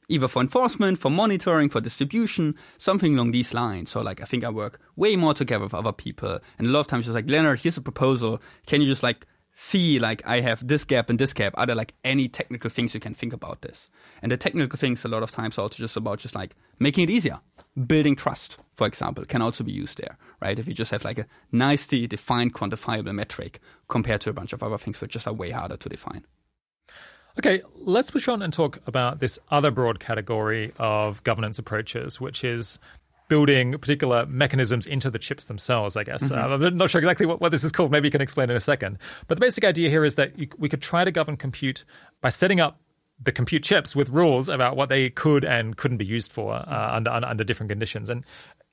either 0.08 0.28
for 0.28 0.40
enforcement, 0.40 0.98
for 0.98 1.10
monitoring, 1.10 1.68
for 1.68 1.80
distribution, 1.80 2.54
something 2.78 3.14
along 3.14 3.32
these 3.32 3.52
lines. 3.52 3.90
So 3.90 4.02
like 4.02 4.20
I 4.20 4.24
think 4.24 4.44
I 4.44 4.50
work 4.50 4.78
way 4.94 5.16
more 5.16 5.34
together 5.34 5.64
with 5.64 5.74
other 5.74 5.92
people. 5.92 6.38
And 6.58 6.66
a 6.66 6.70
lot 6.70 6.80
of 6.80 6.86
times 6.86 7.06
just 7.06 7.14
like, 7.14 7.26
Lennart, 7.26 7.60
here's 7.60 7.76
a 7.76 7.80
proposal. 7.80 8.40
Can 8.66 8.82
you 8.82 8.86
just 8.86 9.02
like 9.02 9.26
see 9.58 9.98
like 9.98 10.22
I 10.26 10.40
have 10.40 10.68
this 10.68 10.84
gap 10.84 11.08
and 11.08 11.18
this 11.18 11.32
gap? 11.32 11.54
Are 11.56 11.64
there 11.64 11.74
like 11.74 11.94
any 12.04 12.28
technical 12.28 12.68
things 12.68 12.92
you 12.92 13.00
can 13.00 13.14
think 13.14 13.32
about 13.32 13.62
this? 13.62 13.88
And 14.22 14.30
the 14.30 14.36
technical 14.36 14.78
things 14.78 15.04
a 15.04 15.08
lot 15.08 15.22
of 15.22 15.32
times 15.32 15.58
are 15.58 15.62
also 15.62 15.78
just 15.78 15.96
about 15.96 16.18
just 16.18 16.34
like 16.34 16.54
making 16.78 17.04
it 17.04 17.10
easier. 17.10 17.40
Building 17.86 18.16
trust, 18.16 18.58
for 18.74 18.86
example, 18.86 19.24
can 19.24 19.42
also 19.42 19.64
be 19.64 19.72
used 19.72 19.98
there, 19.98 20.18
right? 20.40 20.58
If 20.58 20.68
you 20.68 20.74
just 20.74 20.90
have 20.90 21.04
like 21.04 21.18
a 21.18 21.26
nicely 21.50 22.06
defined 22.06 22.54
quantifiable 22.54 23.14
metric 23.14 23.60
compared 23.88 24.20
to 24.22 24.30
a 24.30 24.34
bunch 24.34 24.52
of 24.52 24.62
other 24.62 24.78
things 24.78 25.00
which 25.00 25.12
just 25.12 25.26
are 25.26 25.34
way 25.34 25.50
harder 25.50 25.78
to 25.78 25.88
define. 25.88 26.24
Okay, 27.38 27.62
let's 27.74 28.10
push 28.10 28.28
on 28.28 28.42
and 28.42 28.52
talk 28.52 28.80
about 28.86 29.20
this 29.20 29.38
other 29.50 29.70
broad 29.70 30.00
category 30.00 30.72
of 30.78 31.22
governance 31.22 31.58
approaches, 31.58 32.18
which 32.20 32.44
is 32.44 32.78
building 33.28 33.72
particular 33.72 34.26
mechanisms 34.26 34.86
into 34.86 35.10
the 35.10 35.18
chips 35.18 35.44
themselves, 35.44 35.96
I 35.96 36.04
guess. 36.04 36.24
Mm-hmm. 36.24 36.62
Uh, 36.62 36.66
I'm 36.66 36.76
not 36.76 36.90
sure 36.90 37.00
exactly 37.00 37.26
what, 37.26 37.40
what, 37.40 37.50
this 37.50 37.64
is 37.64 37.72
called. 37.72 37.90
Maybe 37.90 38.08
you 38.08 38.12
can 38.12 38.20
explain 38.20 38.50
in 38.50 38.56
a 38.56 38.60
second. 38.60 38.98
But 39.26 39.36
the 39.36 39.40
basic 39.40 39.64
idea 39.64 39.90
here 39.90 40.04
is 40.04 40.14
that 40.16 40.38
you, 40.38 40.48
we 40.58 40.68
could 40.68 40.82
try 40.82 41.04
to 41.04 41.10
govern 41.10 41.36
compute 41.36 41.84
by 42.20 42.28
setting 42.28 42.60
up 42.60 42.80
the 43.20 43.32
compute 43.32 43.62
chips 43.62 43.96
with 43.96 44.10
rules 44.10 44.48
about 44.48 44.76
what 44.76 44.88
they 44.88 45.08
could 45.10 45.44
and 45.44 45.76
couldn't 45.76 45.96
be 45.96 46.04
used 46.04 46.30
for 46.30 46.54
uh, 46.54 46.90
under, 46.92 47.10
under 47.10 47.44
different 47.44 47.70
conditions. 47.70 48.08
And 48.08 48.24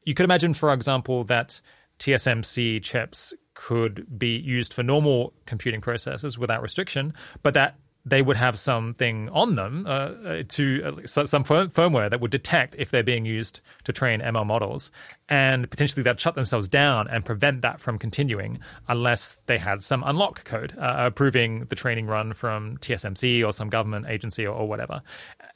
you 0.04 0.14
could 0.14 0.26
imagine, 0.26 0.54
for 0.54 0.74
example, 0.74 1.24
that 1.26 1.62
TSMC 2.00 2.84
chips 2.84 3.34
could 3.54 4.18
be 4.18 4.36
used 4.38 4.74
for 4.74 4.84
normal 4.84 5.34
computing 5.46 5.80
processes 5.80 6.38
without 6.38 6.62
restriction, 6.62 7.14
but 7.44 7.54
that 7.54 7.78
they 8.06 8.22
would 8.22 8.36
have 8.36 8.60
something 8.60 9.30
on 9.30 9.56
them 9.56 9.86
uh, 9.88 9.90
uh 9.90 10.44
to 10.50 11.02
uh, 11.06 11.08
some 11.08 11.44
firmware 11.44 12.10
that 12.10 12.20
would 12.20 12.32
detect 12.32 12.76
if 12.78 12.92
they're 12.92 13.04
being 13.04 13.26
used 13.26 13.62
to 13.86 13.94
train 13.94 14.20
ML 14.20 14.46
models, 14.46 14.92
and 15.30 15.70
potentially 15.70 16.04
they'd 16.04 16.20
shut 16.20 16.36
themselves 16.36 16.68
down 16.68 17.08
and 17.08 17.24
prevent 17.24 17.62
that 17.62 17.80
from 17.80 17.98
continuing 17.98 18.60
unless 18.90 19.40
they 19.46 19.58
had 19.58 19.84
some 19.84 20.04
unlock 20.06 20.44
code 20.44 20.76
uh, 20.78 20.96
approving 20.98 21.66
the 21.66 21.76
training 21.76 22.08
run 22.08 22.34
from 22.34 22.78
TSMC 22.80 23.46
or 23.46 23.54
some 23.54 23.70
government 23.70 24.06
agency 24.10 24.46
or, 24.46 24.56
or 24.56 24.68
whatever. 24.68 25.02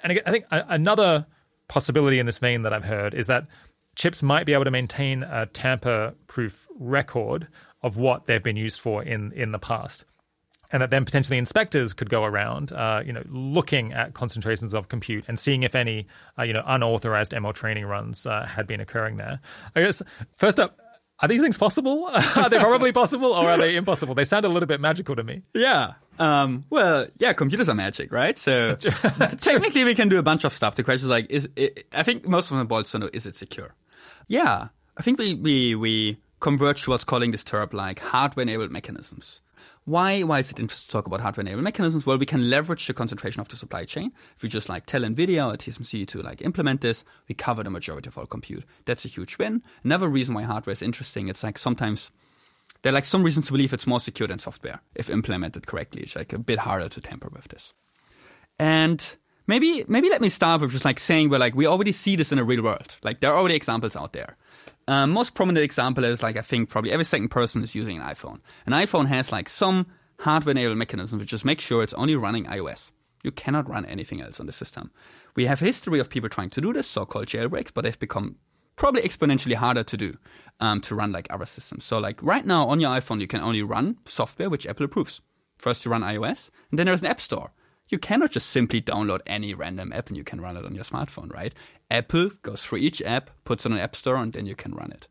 And 0.03 0.21
I 0.25 0.31
think 0.31 0.45
another 0.51 1.25
possibility 1.67 2.19
in 2.19 2.25
this 2.25 2.39
vein 2.39 2.61
that 2.61 2.71
I've 2.71 2.85
heard 2.85 3.13
is 3.13 3.27
that 3.27 3.45
chips 3.95 4.23
might 4.23 4.45
be 4.45 4.53
able 4.53 4.63
to 4.63 4.71
maintain 4.71 5.23
a 5.23 5.47
tamper-proof 5.47 6.67
record 6.79 7.47
of 7.81 7.97
what 7.97 8.25
they've 8.25 8.43
been 8.43 8.55
used 8.55 8.79
for 8.79 9.03
in 9.03 9.31
in 9.33 9.51
the 9.51 9.59
past 9.59 10.05
and 10.71 10.81
that 10.81 10.89
then 10.89 11.05
potentially 11.05 11.37
inspectors 11.37 11.93
could 11.93 12.09
go 12.09 12.23
around, 12.23 12.71
uh, 12.71 13.01
you 13.05 13.13
know, 13.13 13.23
looking 13.29 13.93
at 13.93 14.13
concentrations 14.13 14.73
of 14.73 14.89
compute 14.89 15.25
and 15.27 15.39
seeing 15.39 15.63
if 15.63 15.75
any, 15.75 16.07
uh, 16.37 16.43
you 16.43 16.53
know, 16.53 16.63
unauthorized 16.65 17.31
ML 17.31 17.53
training 17.53 17.85
runs 17.85 18.25
uh, 18.25 18.45
had 18.45 18.67
been 18.67 18.79
occurring 18.79 19.17
there. 19.17 19.39
I 19.75 19.81
guess 19.81 20.01
first 20.35 20.59
up, 20.59 20.77
are 21.19 21.27
these 21.27 21.41
things 21.41 21.57
possible? 21.57 22.05
are 22.35 22.49
they 22.49 22.59
probably 22.59 22.91
possible, 22.91 23.31
or 23.31 23.49
are 23.49 23.57
they 23.57 23.75
impossible? 23.75 24.13
They 24.13 24.23
sound 24.23 24.45
a 24.45 24.49
little 24.49 24.67
bit 24.67 24.79
magical 24.79 25.15
to 25.15 25.23
me. 25.23 25.41
Yeah. 25.53 25.93
Um, 26.19 26.65
well, 26.69 27.07
yeah, 27.17 27.33
computers 27.33 27.69
are 27.69 27.75
magic, 27.75 28.11
right? 28.11 28.37
So 28.37 28.75
technically, 29.39 29.83
we 29.83 29.95
can 29.95 30.09
do 30.09 30.19
a 30.19 30.23
bunch 30.23 30.43
of 30.43 30.53
stuff. 30.53 30.75
The 30.75 30.83
question 30.83 31.05
is 31.05 31.09
like, 31.09 31.29
is 31.31 31.49
it, 31.55 31.87
I 31.91 32.03
think 32.03 32.27
most 32.27 32.51
of 32.51 32.57
them 32.57 32.67
boils 32.67 32.91
down 32.91 33.01
to 33.01 33.15
is 33.15 33.25
it 33.25 33.35
secure? 33.35 33.73
Yeah, 34.27 34.67
I 34.95 35.01
think 35.01 35.17
we 35.17 35.33
we 35.33 35.75
we 35.75 36.17
converge 36.39 36.83
towards 36.83 37.03
calling 37.03 37.31
this 37.31 37.43
term 37.43 37.69
like 37.71 37.99
hardware-enabled 37.99 38.71
mechanisms. 38.71 39.41
Why, 39.87 40.21
why 40.23 40.39
is 40.39 40.51
it 40.51 40.59
interesting 40.59 40.87
to 40.87 40.91
talk 40.91 41.07
about 41.07 41.21
hardware 41.21 41.43
enabled 41.45 41.63
mechanisms? 41.63 42.05
Well, 42.05 42.17
we 42.17 42.25
can 42.25 42.49
leverage 42.49 42.85
the 42.85 42.93
concentration 42.93 43.39
of 43.39 43.47
the 43.47 43.55
supply 43.55 43.85
chain. 43.85 44.11
If 44.35 44.43
we 44.43 44.49
just 44.49 44.67
like 44.67 44.85
tell 44.85 44.99
NVIDIA 44.99 45.47
or 45.47 45.55
TSMC 45.55 46.05
to 46.09 46.21
like 46.21 46.41
implement 46.41 46.81
this, 46.81 47.05
we 47.29 47.35
cover 47.35 47.63
the 47.63 47.69
majority 47.69 48.09
of 48.09 48.17
all 48.17 48.25
compute. 48.25 48.65
That's 48.83 49.05
a 49.05 49.07
huge 49.07 49.37
win. 49.37 49.63
Another 49.85 50.09
reason 50.09 50.35
why 50.35 50.43
hardware 50.43 50.73
is 50.73 50.81
interesting, 50.81 51.29
it's 51.29 51.41
like 51.41 51.57
sometimes 51.57 52.11
there 52.81 52.91
are 52.91 52.93
like 52.95 53.05
some 53.05 53.23
reasons 53.23 53.45
to 53.45 53.53
believe 53.53 53.71
it's 53.71 53.87
more 53.87 54.01
secure 54.01 54.27
than 54.27 54.39
software 54.39 54.81
if 54.93 55.09
implemented 55.09 55.67
correctly. 55.67 56.01
It's 56.01 56.17
like 56.17 56.33
a 56.33 56.37
bit 56.37 56.59
harder 56.59 56.89
to 56.89 56.99
tamper 56.99 57.29
with 57.29 57.47
this. 57.47 57.71
And 58.59 59.01
maybe 59.47 59.85
maybe 59.87 60.09
let 60.09 60.19
me 60.19 60.27
start 60.27 60.59
with 60.59 60.71
just 60.71 60.83
like 60.83 60.99
saying 60.99 61.29
we're 61.29 61.39
like 61.39 61.55
we 61.55 61.65
already 61.65 61.93
see 61.93 62.17
this 62.17 62.33
in 62.33 62.39
the 62.39 62.43
real 62.43 62.61
world. 62.61 62.97
Like 63.03 63.21
there 63.21 63.31
are 63.31 63.39
already 63.39 63.55
examples 63.55 63.95
out 63.95 64.11
there. 64.11 64.35
Um, 64.87 65.11
most 65.11 65.33
prominent 65.33 65.63
example 65.63 66.05
is 66.05 66.23
like 66.23 66.37
I 66.37 66.41
think 66.41 66.69
probably 66.69 66.91
every 66.91 67.05
second 67.05 67.29
person 67.29 67.63
is 67.63 67.75
using 67.75 67.97
an 67.97 68.03
iPhone. 68.03 68.39
An 68.65 68.73
iPhone 68.73 69.07
has 69.07 69.31
like 69.31 69.49
some 69.49 69.87
hardware-enabled 70.19 70.77
mechanism 70.77 71.19
which 71.19 71.29
just 71.29 71.45
makes 71.45 71.63
sure 71.63 71.83
it's 71.83 71.93
only 71.93 72.15
running 72.15 72.45
iOS. 72.45 72.91
You 73.23 73.31
cannot 73.31 73.69
run 73.69 73.85
anything 73.85 74.21
else 74.21 74.39
on 74.39 74.45
the 74.45 74.51
system. 74.51 74.91
We 75.35 75.45
have 75.45 75.61
a 75.61 75.65
history 75.65 75.99
of 75.99 76.09
people 76.09 76.29
trying 76.29 76.49
to 76.51 76.61
do 76.61 76.71
this, 76.71 76.87
so-called 76.87 77.27
jailbreaks, 77.27 77.71
but 77.73 77.81
they've 77.83 77.99
become 77.99 78.37
probably 78.75 79.01
exponentially 79.01 79.55
harder 79.55 79.83
to 79.83 79.97
do 79.97 80.17
um, 80.59 80.79
to 80.81 80.95
run 80.95 81.11
like 81.11 81.27
other 81.29 81.45
systems. 81.45 81.83
So 81.83 81.99
like 81.99 82.23
right 82.23 82.45
now 82.45 82.67
on 82.67 82.79
your 82.79 82.91
iPhone, 82.91 83.19
you 83.19 83.27
can 83.27 83.41
only 83.41 83.63
run 83.63 83.97
software 84.05 84.49
which 84.49 84.65
Apple 84.65 84.85
approves. 84.85 85.19
First 85.57 85.83
you 85.83 85.91
run 85.91 86.03
iOS, 86.03 86.49
and 86.69 86.77
then 86.79 86.85
there's 86.85 87.01
an 87.01 87.07
app 87.07 87.19
store 87.19 87.51
you 87.89 87.97
cannot 87.97 88.31
just 88.31 88.49
simply 88.49 88.81
download 88.81 89.21
any 89.25 89.53
random 89.53 89.93
app 89.93 90.07
and 90.07 90.17
you 90.17 90.23
can 90.23 90.41
run 90.41 90.57
it 90.57 90.65
on 90.65 90.75
your 90.75 90.83
smartphone, 90.83 91.33
right? 91.33 91.53
Apple 91.89 92.31
goes 92.41 92.63
through 92.63 92.79
each 92.79 93.01
app, 93.01 93.29
puts 93.45 93.65
it 93.65 93.71
on 93.71 93.77
an 93.77 93.83
app 93.83 93.95
store, 93.95 94.17
and 94.17 94.33
then 94.33 94.45
you 94.45 94.55
can 94.55 94.73
run 94.73 94.91
it. 94.91 95.07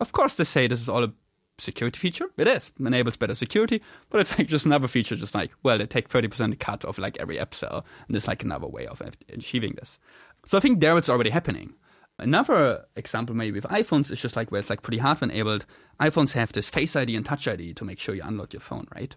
Of 0.00 0.12
course, 0.12 0.34
they 0.34 0.44
say 0.44 0.66
this 0.66 0.80
is 0.80 0.88
all 0.88 1.04
a 1.04 1.12
security 1.58 1.98
feature. 1.98 2.26
It 2.36 2.46
is. 2.46 2.70
It 2.78 2.86
enables 2.86 3.16
better 3.16 3.34
security, 3.34 3.82
but 4.10 4.20
it's 4.20 4.38
like 4.38 4.48
just 4.48 4.66
another 4.66 4.88
feature, 4.88 5.16
just 5.16 5.34
like, 5.34 5.52
well, 5.62 5.78
they 5.78 5.86
take 5.86 6.08
30% 6.08 6.58
cut 6.58 6.84
of 6.84 6.98
like 6.98 7.16
every 7.18 7.38
app 7.38 7.54
cell, 7.54 7.84
and 8.06 8.14
there's 8.14 8.28
like 8.28 8.44
another 8.44 8.66
way 8.66 8.86
of 8.86 9.02
achieving 9.32 9.74
this. 9.74 9.98
So 10.44 10.58
I 10.58 10.60
think 10.60 10.80
there 10.80 10.96
it's 10.96 11.08
already 11.08 11.30
happening. 11.30 11.74
Another 12.20 12.84
example 12.96 13.34
maybe 13.34 13.52
with 13.52 13.64
iPhones 13.64 14.10
is 14.10 14.20
just 14.20 14.34
like 14.34 14.50
where 14.50 14.58
it's 14.58 14.70
like 14.70 14.82
pretty 14.82 14.98
hardware 14.98 15.30
enabled. 15.30 15.66
iPhones 16.00 16.32
have 16.32 16.52
this 16.52 16.68
Face 16.68 16.96
ID 16.96 17.14
and 17.14 17.24
Touch 17.24 17.46
ID 17.46 17.74
to 17.74 17.84
make 17.84 18.00
sure 18.00 18.14
you 18.14 18.22
unlock 18.24 18.52
your 18.52 18.60
phone, 18.60 18.88
right? 18.94 19.14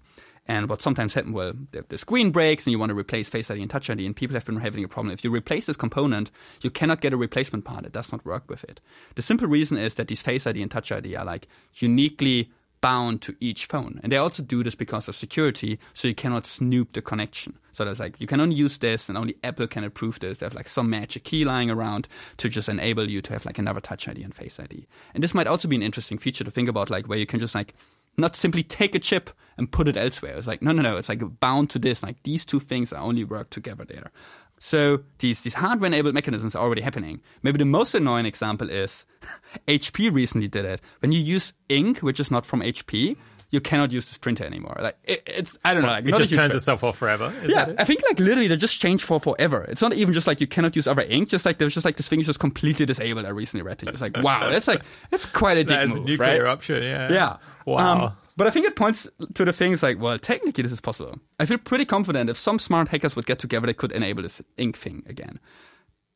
And 0.47 0.68
what 0.69 0.81
sometimes 0.81 1.13
happens, 1.13 1.34
well, 1.34 1.53
the, 1.72 1.85
the, 1.88 1.97
screen 1.97 2.31
breaks 2.31 2.65
and 2.65 2.72
you 2.72 2.80
want 2.80 2.89
to 2.89 2.97
replace 2.97 3.30
Face 3.30 3.51
ID 3.51 3.61
and 3.61 3.69
Touch 3.69 3.89
ID, 3.89 4.05
and 4.05 4.15
people 4.15 4.34
have 4.34 4.45
been 4.45 4.57
having 4.57 4.84
a 4.84 4.88
problem. 4.88 5.13
If 5.13 5.23
you 5.23 5.30
replace 5.30 5.68
this 5.68 5.77
component, 5.77 6.31
you 6.61 6.72
cannot 6.72 6.99
get 6.99 7.13
a 7.13 7.18
replacement 7.18 7.63
part. 7.63 7.85
It 7.85 7.93
does 7.93 8.11
not 8.11 8.26
work 8.26 8.49
with 8.49 8.63
it. 8.63 8.81
The 9.15 9.22
simple 9.22 9.47
reason 9.47 9.77
is 9.77 9.95
that 9.95 10.07
these 10.07 10.22
Face 10.22 10.47
ID 10.47 10.61
and 10.61 10.72
Touch 10.72 10.91
ID 10.91 11.15
are 11.15 11.26
like 11.26 11.47
uniquely 11.76 12.49
bound 12.81 13.22
to 13.22 13.35
each 13.39 13.68
phone. 13.68 13.99
And 14.03 14.11
they 14.11 14.18
also 14.18 14.41
do 14.41 14.63
this 14.63 14.76
because 14.76 15.07
of 15.07 15.15
security, 15.15 15.80
so 15.93 16.07
you 16.07 16.15
cannot 16.15 16.47
snoop 16.47 16.93
the 16.93 17.01
connection. 17.01 17.57
So 17.72 17.85
there's 17.85 17.99
like, 17.99 18.19
you 18.19 18.27
can 18.27 18.41
only 18.41 18.55
use 18.55 18.80
this 18.80 19.07
and 19.07 19.18
only 19.18 19.38
Apple 19.43 19.68
can 19.68 19.84
approve 19.84 20.19
this. 20.19 20.39
They 20.39 20.45
have 20.47 20.55
like 20.55 20.68
some 20.68 20.89
magic 20.89 21.23
key 21.23 21.45
lying 21.45 21.69
around 21.69 22.07
to 22.38 22.49
just 22.49 22.68
enable 22.68 23.09
you 23.09 23.22
to 23.22 23.34
have 23.34 23.45
like 23.45 23.59
another 23.59 23.80
Touch 23.80 24.07
ID 24.07 24.23
and 24.23 24.34
Face 24.34 24.59
ID. 24.59 24.88
And 25.13 25.23
this 25.23 25.34
might 25.34 25.47
also 25.47 25.68
be 25.68 25.76
an 25.76 25.84
interesting 25.84 26.18
feature 26.18 26.43
to 26.43 26.51
think 26.51 26.68
about, 26.68 26.89
like 26.89 27.07
where 27.07 27.19
you 27.19 27.27
can 27.27 27.39
just 27.39 27.55
like 27.55 27.73
not 28.17 28.35
simply 28.35 28.63
take 28.63 28.95
a 28.95 28.99
chip 28.99 29.29
and 29.57 29.71
put 29.71 29.88
it 29.88 29.97
elsewhere. 29.97 30.35
It's 30.38 30.47
like, 30.47 30.61
no, 30.61 30.71
no, 30.71 30.81
no. 30.81 30.97
It's 30.97 31.09
like 31.09 31.21
bound 31.39 31.69
to 31.71 31.79
this. 31.79 32.03
Like 32.03 32.23
these 32.23 32.45
two 32.45 32.59
things 32.59 32.93
only 32.93 33.23
work 33.23 33.49
together 33.49 33.85
there. 33.85 34.11
So 34.57 34.99
these, 35.17 35.41
these 35.41 35.55
hardware 35.55 35.88
enabled 35.88 36.13
mechanisms 36.13 36.55
are 36.55 36.63
already 36.63 36.81
happening. 36.81 37.21
Maybe 37.41 37.57
the 37.57 37.65
most 37.65 37.95
annoying 37.95 38.27
example 38.27 38.69
is 38.69 39.05
HP 39.67 40.13
recently 40.13 40.47
did 40.47 40.65
it. 40.65 40.81
When 40.99 41.11
you 41.11 41.19
use 41.19 41.53
ink, 41.67 41.99
which 41.99 42.19
is 42.19 42.29
not 42.29 42.45
from 42.45 42.61
HP, 42.61 43.17
you 43.51 43.61
cannot 43.61 43.91
use 43.91 44.07
this 44.07 44.17
printer 44.17 44.45
anymore. 44.45 44.77
Like 44.79 44.97
it, 45.03 45.23
it's 45.27 45.59
I 45.63 45.73
don't 45.73 45.83
know. 45.83 45.89
Like, 45.89 46.05
it 46.05 46.15
just 46.15 46.33
turns 46.33 46.55
itself 46.55 46.83
off 46.83 46.97
forever. 46.97 47.33
yeah, 47.45 47.73
I 47.77 47.83
think 47.83 48.01
like 48.03 48.17
literally 48.19 48.47
they 48.47 48.55
just 48.55 48.79
changed 48.79 49.03
for 49.03 49.19
forever. 49.19 49.63
It's 49.67 49.81
not 49.81 49.93
even 49.93 50.13
just 50.13 50.25
like 50.25 50.41
you 50.41 50.47
cannot 50.47 50.75
use 50.75 50.87
other 50.87 51.01
ink. 51.03 51.29
Just 51.29 51.45
like 51.45 51.57
there's 51.57 51.73
just 51.73 51.85
like 51.85 51.97
this 51.97 52.07
thing 52.07 52.21
is 52.21 52.25
just 52.25 52.39
completely 52.39 52.85
disabled. 52.85 53.25
I 53.25 53.29
recently 53.29 53.63
read 53.63 53.83
it. 53.83 53.89
It's 53.89 54.01
like 54.01 54.17
wow, 54.17 54.49
that's 54.49 54.67
like 54.67 54.81
that's 55.09 55.25
quite 55.25 55.57
a 55.57 55.63
dick 55.65 55.89
move, 55.89 55.97
a 55.97 55.99
nuclear 55.99 56.17
right? 56.17 56.39
eruption. 56.39 56.81
Yeah. 56.81 57.11
Yeah. 57.11 57.37
Wow. 57.65 58.05
Um, 58.07 58.13
but 58.37 58.47
I 58.47 58.49
think 58.49 58.65
it 58.65 58.75
points 58.75 59.07
to 59.35 59.45
the 59.45 59.53
things 59.53 59.83
like, 59.83 59.99
well, 59.99 60.17
technically 60.17 60.63
this 60.63 60.71
is 60.71 60.81
possible. 60.81 61.19
I 61.39 61.45
feel 61.45 61.57
pretty 61.57 61.85
confident 61.85 62.29
if 62.29 62.37
some 62.37 62.57
smart 62.57 62.87
hackers 62.87 63.15
would 63.15 63.25
get 63.25 63.37
together, 63.39 63.67
they 63.67 63.73
could 63.73 63.91
enable 63.91 64.23
this 64.23 64.41
ink 64.57 64.77
thing 64.77 65.03
again. 65.07 65.39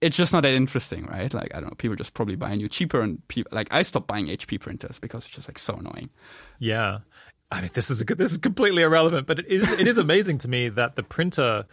it's 0.02 0.18
just 0.18 0.34
not 0.34 0.42
that 0.42 0.54
interesting, 0.54 1.06
right? 1.06 1.34
Like 1.34 1.54
I 1.54 1.60
don't 1.60 1.70
know, 1.70 1.76
people 1.78 1.96
just 1.96 2.14
probably 2.14 2.36
buy 2.36 2.52
a 2.52 2.56
new 2.56 2.68
cheaper, 2.68 3.02
and 3.02 3.26
people 3.28 3.50
like 3.56 3.68
I 3.72 3.82
stopped 3.82 4.08
buying 4.08 4.28
HP 4.28 4.60
printers 4.60 5.00
because 5.00 5.26
it's 5.26 5.36
just 5.36 5.48
like 5.50 5.60
so 5.60 5.76
annoying. 5.76 6.10
Yeah, 6.60 7.00
I 7.52 7.62
mean 7.62 7.72
this 7.74 7.90
is 7.90 8.02
a, 8.02 8.06
good, 8.06 8.18
this 8.18 8.32
is 8.32 8.38
completely 8.38 8.84
irrelevant, 8.84 9.28
but 9.28 9.40
it 9.40 9.48
is 9.48 9.72
it 9.80 9.88
is 9.88 9.98
amazing 9.98 10.40
to 10.40 10.48
me 10.48 10.70
that 10.70 10.96
the 10.96 11.04
printer 11.04 11.66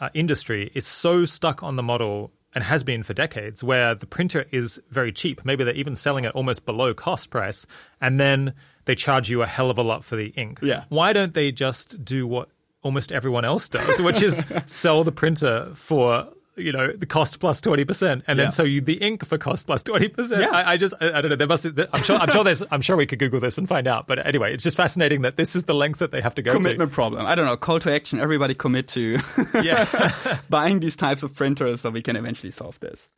uh, 0.00 0.08
industry 0.14 0.70
is 0.74 0.86
so 0.86 1.24
stuck 1.24 1.62
on 1.62 1.76
the 1.76 1.82
model 1.82 2.32
and 2.54 2.64
has 2.64 2.82
been 2.82 3.02
for 3.02 3.12
decades, 3.12 3.62
where 3.62 3.94
the 3.94 4.06
printer 4.06 4.46
is 4.50 4.80
very 4.90 5.12
cheap. 5.12 5.44
Maybe 5.44 5.62
they're 5.62 5.74
even 5.74 5.94
selling 5.94 6.24
it 6.24 6.32
almost 6.34 6.64
below 6.64 6.94
cost 6.94 7.28
price, 7.28 7.66
and 8.00 8.18
then 8.18 8.54
they 8.86 8.94
charge 8.94 9.28
you 9.28 9.42
a 9.42 9.46
hell 9.46 9.68
of 9.68 9.76
a 9.76 9.82
lot 9.82 10.04
for 10.04 10.16
the 10.16 10.28
ink. 10.28 10.60
Yeah. 10.62 10.84
Why 10.88 11.12
don't 11.12 11.34
they 11.34 11.52
just 11.52 12.02
do 12.02 12.26
what 12.26 12.48
almost 12.82 13.12
everyone 13.12 13.44
else 13.44 13.68
does, 13.68 14.00
which 14.00 14.22
is 14.22 14.42
sell 14.66 15.04
the 15.04 15.12
printer 15.12 15.70
for 15.74 16.28
you 16.56 16.72
know 16.72 16.90
the 16.92 17.06
cost 17.06 17.38
plus 17.38 17.60
20% 17.60 18.02
and 18.10 18.22
Yeah. 18.26 18.34
then 18.34 18.50
so 18.50 18.62
you 18.62 18.80
the 18.80 18.94
ink 18.94 19.24
for 19.26 19.36
cost 19.38 19.66
plus 19.66 19.82
20% 19.82 20.40
Yeah. 20.40 20.48
I, 20.50 20.72
I 20.72 20.76
just 20.76 20.94
I, 21.00 21.12
I 21.18 21.20
don't 21.20 21.28
know 21.30 21.36
there 21.36 21.46
must 21.46 21.66
i'm 21.66 22.02
sure 22.02 22.16
i'm 22.16 22.30
sure 22.30 22.44
there's 22.44 22.62
i'm 22.70 22.80
sure 22.80 22.96
we 22.96 23.06
could 23.06 23.18
google 23.18 23.40
this 23.40 23.58
and 23.58 23.68
find 23.68 23.86
out 23.86 24.06
but 24.06 24.24
anyway 24.26 24.54
it's 24.54 24.64
just 24.64 24.76
fascinating 24.76 25.22
that 25.22 25.36
this 25.36 25.54
is 25.54 25.64
the 25.64 25.74
length 25.74 25.98
that 25.98 26.12
they 26.12 26.20
have 26.20 26.34
to 26.36 26.42
go 26.42 26.52
Commitment 26.52 26.92
problem. 26.92 27.26
I 27.26 27.34
don't 27.34 27.44
know. 27.46 27.56
Call 27.56 27.78
to 27.80 27.92
action. 27.92 28.18
Everybody 28.20 28.54
commit 28.54 28.88
to 28.88 29.18
to 29.18 29.62
yeah 29.62 30.38
buying 30.50 30.80
these 30.80 30.96
types 30.96 31.22
of 31.22 31.34
printers 31.34 31.82
so 31.82 31.90
we 31.90 32.00
can 32.02 32.16
eventually 32.16 32.50
solve 32.50 32.80
this. 32.80 33.08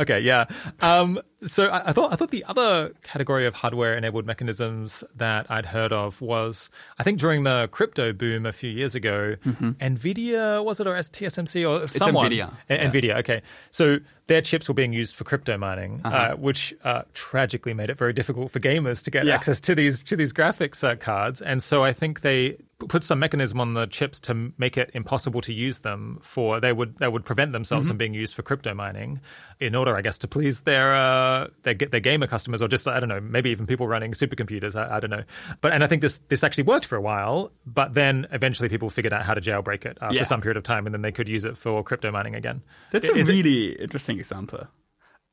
Okay, 0.00 0.20
yeah. 0.20 0.44
Um, 0.80 1.18
so 1.46 1.66
I, 1.66 1.90
I 1.90 1.92
thought 1.92 2.12
I 2.12 2.16
thought 2.16 2.30
the 2.30 2.44
other 2.44 2.92
category 3.02 3.46
of 3.46 3.54
hardware-enabled 3.54 4.26
mechanisms 4.26 5.04
that 5.16 5.46
I'd 5.50 5.66
heard 5.66 5.92
of 5.92 6.20
was 6.20 6.70
I 6.98 7.02
think 7.04 7.18
during 7.18 7.44
the 7.44 7.68
crypto 7.70 8.12
boom 8.12 8.44
a 8.46 8.52
few 8.52 8.70
years 8.70 8.94
ago, 8.94 9.36
Nvidia 9.80 10.64
was 10.64 10.80
it 10.80 10.86
or 10.86 10.94
TSMC 10.94 11.68
or 11.68 11.86
someone? 11.86 12.30
NVIDIA, 12.30 12.52
A- 12.68 12.74
yeah. 12.76 12.90
Nvidia. 12.90 13.18
Okay, 13.18 13.42
so 13.70 13.98
their 14.26 14.42
chips 14.42 14.68
were 14.68 14.74
being 14.74 14.92
used 14.92 15.16
for 15.16 15.24
crypto 15.24 15.56
mining, 15.56 16.00
uh 16.04 16.32
which 16.34 16.74
uh, 16.84 17.02
tragically 17.14 17.72
made 17.74 17.88
it 17.90 17.96
very 17.96 18.12
difficult 18.12 18.50
for 18.50 18.60
gamers 18.60 19.02
to 19.04 19.10
get 19.10 19.24
Yeah. 19.24 19.34
access 19.34 19.60
to 19.62 19.74
these 19.74 20.02
to 20.04 20.16
these 20.16 20.32
graphics 20.32 20.82
uh, 20.86 20.96
cards, 20.96 21.40
and 21.40 21.62
so 21.62 21.84
I 21.84 21.92
think 21.92 22.20
they 22.20 22.56
put 22.88 23.02
some 23.02 23.18
mechanism 23.18 23.60
on 23.60 23.74
the 23.74 23.86
chips 23.86 24.20
to 24.20 24.52
make 24.56 24.76
it 24.78 24.88
impossible 24.94 25.40
to 25.40 25.52
use 25.52 25.80
them 25.80 26.18
for 26.22 26.60
they 26.60 26.72
would 26.72 26.96
they 26.98 27.08
would 27.08 27.24
prevent 27.24 27.52
themselves 27.52 27.84
Mm-hmm. 27.86 27.90
from 27.90 27.96
being 27.98 28.14
used 28.14 28.34
for 28.34 28.42
crypto 28.42 28.72
mining 28.74 29.20
in 29.60 29.74
order 29.74 29.96
I 29.96 30.00
guess 30.02 30.16
to 30.18 30.28
please 30.28 30.60
their 30.60 30.94
uh, 31.28 31.46
their 31.64 31.74
their 31.74 32.00
gamer 32.00 32.26
customers 32.26 32.62
or 32.62 32.68
just 32.68 32.86
I 32.88 32.98
don't 33.00 33.08
know 33.08 33.20
maybe 33.20 33.50
even 33.50 33.66
people 33.66 33.86
running 33.88 34.12
supercomputers 34.12 34.74
I, 34.74 34.96
I 34.96 35.00
don't 35.00 35.10
know 35.16 35.24
but 35.60 35.72
and 35.72 35.84
I 35.84 35.86
think 35.86 36.02
this 36.02 36.20
this 36.28 36.42
actually 36.44 36.64
worked 36.64 36.86
for 36.86 36.96
a 36.96 37.00
while 37.10 37.52
but 37.66 37.94
then 37.94 38.26
eventually 38.32 38.68
people 38.68 38.90
figured 38.90 39.12
out 39.12 39.22
how 39.28 39.34
to 39.34 39.40
jailbreak 39.40 39.84
it 39.84 39.98
uh, 40.02 40.08
Yeah. 40.12 40.20
for 40.22 40.24
some 40.26 40.40
period 40.40 40.56
of 40.56 40.62
time 40.64 40.86
and 40.86 40.92
then 40.94 41.02
they 41.02 41.12
could 41.12 41.28
use 41.28 41.44
it 41.44 41.56
for 41.56 41.82
crypto 41.84 42.10
mining 42.10 42.34
again 42.34 42.62
That's 42.92 43.08
a 43.08 43.14
Is 43.14 43.28
it- 43.28 43.32
really 43.34 43.72
interesting 43.80 44.18
example. 44.18 44.66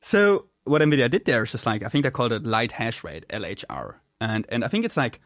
So 0.00 0.46
what 0.64 0.82
NVIDIA 0.82 1.08
did 1.10 1.24
there 1.24 1.42
is 1.44 1.52
just 1.52 1.66
like 1.66 1.82
I 1.82 1.88
think 1.88 2.04
they 2.04 2.10
called 2.10 2.32
it 2.32 2.44
light 2.44 2.72
hash 2.72 3.02
rate 3.04 3.24
(LHR), 3.28 3.94
and 4.20 4.46
and 4.48 4.64
I 4.64 4.68
think 4.68 4.84
it's 4.84 4.96
like. 4.96 5.20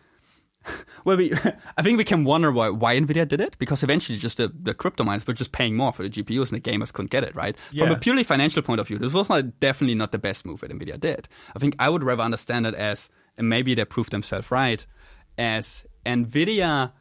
Well, 1.03 1.17
we, 1.17 1.33
I 1.79 1.83
think 1.83 1.97
we 1.97 2.05
can 2.05 2.25
wonder 2.25 2.53
why, 2.53 2.69
why 2.69 2.95
NVIDIA 2.99 3.27
did 3.27 3.41
it 3.41 3.57
because 3.59 3.83
eventually 3.83 4.19
just 4.19 4.37
the, 4.37 4.49
the 4.49 4.75
crypto 4.75 5.03
miners 5.03 5.27
were 5.27 5.33
just 5.33 5.51
paying 5.51 5.75
more 5.75 5.95
for 5.95 6.03
the 6.03 6.11
GPUs 6.11 6.53
and 6.53 6.63
the 6.63 6.71
gamers 6.71 6.93
couldn't 6.93 7.11
get 7.11 7.25
it, 7.25 7.35
right? 7.35 7.57
From 7.87 7.95
a 7.97 7.99
purely 7.99 8.23
financial 8.23 8.61
point 8.61 8.81
of 8.81 8.89
view, 8.89 8.99
this 8.99 9.15
was 9.15 9.31
not, 9.31 9.61
definitely 9.61 9.95
not 9.95 10.13
the 10.13 10.19
best 10.19 10.45
move 10.45 10.61
that 10.61 10.71
NVIDIA 10.71 11.01
did. 11.01 11.27
I 11.57 11.59
think 11.59 11.75
I 11.79 11.89
would 11.89 12.05
rather 12.05 12.23
understand 12.23 12.67
it 12.67 12.75
as, 12.75 13.09
and 13.39 13.49
maybe 13.49 13.75
they 13.75 13.87
proved 13.87 14.13
themselves 14.13 14.51
right, 14.51 14.85
as 15.39 15.87
NVIDIA 16.05 16.93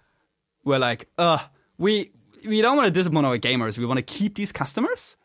were 0.63 0.79
like, 0.79 1.09
uh, 1.17 1.39
we, 1.77 2.11
we 2.45 2.61
don't 2.61 2.77
want 2.77 2.87
to 2.87 2.91
disappoint 2.91 3.25
our 3.25 3.37
gamers. 3.37 3.77
We 3.77 3.85
want 3.85 3.97
to 3.97 4.03
keep 4.03 4.35
these 4.35 4.53
customers 4.53 5.17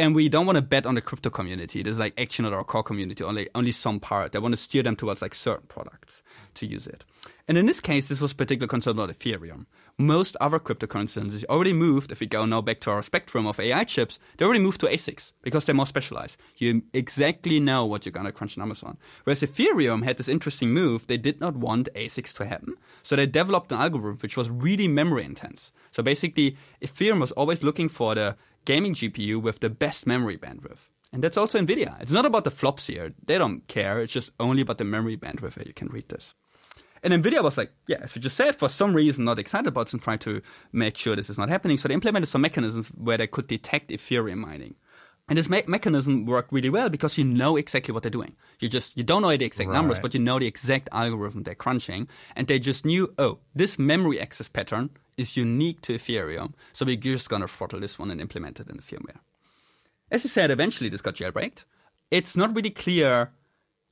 and 0.00 0.14
we 0.14 0.30
don't 0.30 0.46
want 0.46 0.56
to 0.56 0.62
bet 0.62 0.86
on 0.86 0.94
the 0.94 1.02
crypto 1.02 1.28
community. 1.28 1.82
There's 1.82 1.98
like 1.98 2.18
actually 2.18 2.48
not 2.48 2.56
our 2.56 2.64
core 2.64 2.82
community, 2.82 3.22
only 3.22 3.50
only 3.54 3.70
some 3.70 4.00
part. 4.00 4.32
They 4.32 4.38
want 4.38 4.52
to 4.52 4.56
steer 4.56 4.82
them 4.82 4.96
towards 4.96 5.20
like 5.20 5.34
certain 5.34 5.66
products 5.68 6.22
to 6.54 6.64
use 6.64 6.86
it. 6.86 7.04
And 7.46 7.58
in 7.58 7.66
this 7.66 7.80
case, 7.80 8.08
this 8.08 8.20
was 8.20 8.32
particularly 8.32 8.70
concern 8.70 8.98
about 8.98 9.10
Ethereum. 9.10 9.66
Most 9.98 10.36
other 10.40 10.58
cryptocurrencies 10.58 11.44
already 11.44 11.74
moved, 11.74 12.10
if 12.10 12.20
we 12.20 12.26
go 12.26 12.46
now 12.46 12.62
back 12.62 12.80
to 12.80 12.90
our 12.90 13.02
spectrum 13.02 13.46
of 13.46 13.60
AI 13.60 13.84
chips, 13.84 14.18
they 14.38 14.46
already 14.46 14.60
moved 14.60 14.80
to 14.80 14.86
ASICs 14.86 15.32
because 15.42 15.66
they're 15.66 15.74
more 15.74 15.84
specialized. 15.84 16.38
You 16.56 16.82
exactly 16.94 17.60
know 17.60 17.84
what 17.84 18.06
you're 18.06 18.12
going 18.12 18.24
to 18.24 18.32
crunch 18.32 18.56
numbers 18.56 18.82
on. 18.82 18.96
Whereas 19.24 19.42
Ethereum 19.42 20.04
had 20.04 20.16
this 20.16 20.28
interesting 20.28 20.70
move, 20.70 21.06
they 21.06 21.18
did 21.18 21.40
not 21.40 21.56
want 21.56 21.90
ASICs 21.94 22.32
to 22.34 22.46
happen. 22.46 22.76
So 23.02 23.16
they 23.16 23.26
developed 23.26 23.72
an 23.72 23.80
algorithm 23.80 24.20
which 24.20 24.38
was 24.38 24.48
really 24.48 24.88
memory 24.88 25.24
intense. 25.24 25.72
So 25.92 26.02
basically, 26.02 26.56
Ethereum 26.80 27.20
was 27.20 27.32
always 27.32 27.62
looking 27.62 27.90
for 27.90 28.14
the 28.14 28.36
gaming 28.64 28.94
GPU 28.94 29.40
with 29.40 29.60
the 29.60 29.70
best 29.70 30.06
memory 30.06 30.36
bandwidth. 30.36 30.88
And 31.12 31.24
that's 31.24 31.36
also 31.36 31.58
NVIDIA. 31.58 32.00
It's 32.00 32.12
not 32.12 32.26
about 32.26 32.44
the 32.44 32.50
flops 32.50 32.86
here. 32.86 33.12
They 33.24 33.36
don't 33.36 33.66
care. 33.66 34.00
It's 34.00 34.12
just 34.12 34.30
only 34.38 34.62
about 34.62 34.78
the 34.78 34.84
memory 34.84 35.16
bandwidth 35.16 35.56
where 35.56 35.66
you 35.66 35.74
can 35.74 35.88
read 35.88 36.08
this. 36.08 36.34
And 37.02 37.14
NVIDIA 37.14 37.42
was 37.42 37.56
like, 37.56 37.72
yeah, 37.86 37.98
as 38.02 38.14
we 38.14 38.20
just 38.20 38.36
said, 38.36 38.56
for 38.56 38.68
some 38.68 38.94
reason 38.94 39.24
not 39.24 39.38
excited 39.38 39.66
about 39.66 39.86
this 39.86 39.94
and 39.94 40.02
trying 40.02 40.18
to 40.20 40.42
make 40.72 40.96
sure 40.96 41.16
this 41.16 41.30
is 41.30 41.38
not 41.38 41.48
happening. 41.48 41.78
So 41.78 41.88
they 41.88 41.94
implemented 41.94 42.28
some 42.28 42.42
mechanisms 42.42 42.88
where 42.88 43.16
they 43.16 43.26
could 43.26 43.46
detect 43.46 43.90
Ethereum 43.90 44.36
mining. 44.36 44.76
And 45.28 45.38
this 45.38 45.48
me- 45.48 45.62
mechanism 45.66 46.26
worked 46.26 46.52
really 46.52 46.70
well 46.70 46.88
because 46.88 47.16
you 47.16 47.24
know 47.24 47.56
exactly 47.56 47.94
what 47.94 48.02
they're 48.02 48.10
doing. 48.10 48.34
You 48.58 48.68
just 48.68 48.96
you 48.96 49.04
don't 49.04 49.22
know 49.22 49.34
the 49.34 49.44
exact 49.44 49.70
numbers, 49.70 50.00
but 50.00 50.12
you 50.12 50.18
know 50.18 50.40
the 50.40 50.46
exact 50.46 50.88
algorithm 50.90 51.44
they're 51.44 51.54
crunching, 51.54 52.08
and 52.34 52.48
they 52.48 52.58
just 52.58 52.84
knew, 52.84 53.14
oh, 53.16 53.38
this 53.54 53.78
memory 53.78 54.20
access 54.20 54.48
pattern 54.48 54.90
is 55.20 55.36
unique 55.36 55.80
to 55.82 55.94
Ethereum, 55.94 56.52
so 56.72 56.84
we're 56.86 56.96
just 56.96 57.28
gonna 57.28 57.46
throttle 57.48 57.80
this 57.80 57.98
one 57.98 58.10
and 58.10 58.20
implement 58.20 58.58
it 58.60 58.68
in 58.68 58.76
the 58.76 58.82
firmware. 58.82 59.18
As 60.10 60.24
you 60.24 60.30
said, 60.30 60.50
eventually 60.50 60.88
this 60.90 61.02
got 61.02 61.14
jailbreaked. 61.14 61.64
It's 62.10 62.36
not 62.36 62.54
really 62.56 62.70
clear 62.70 63.30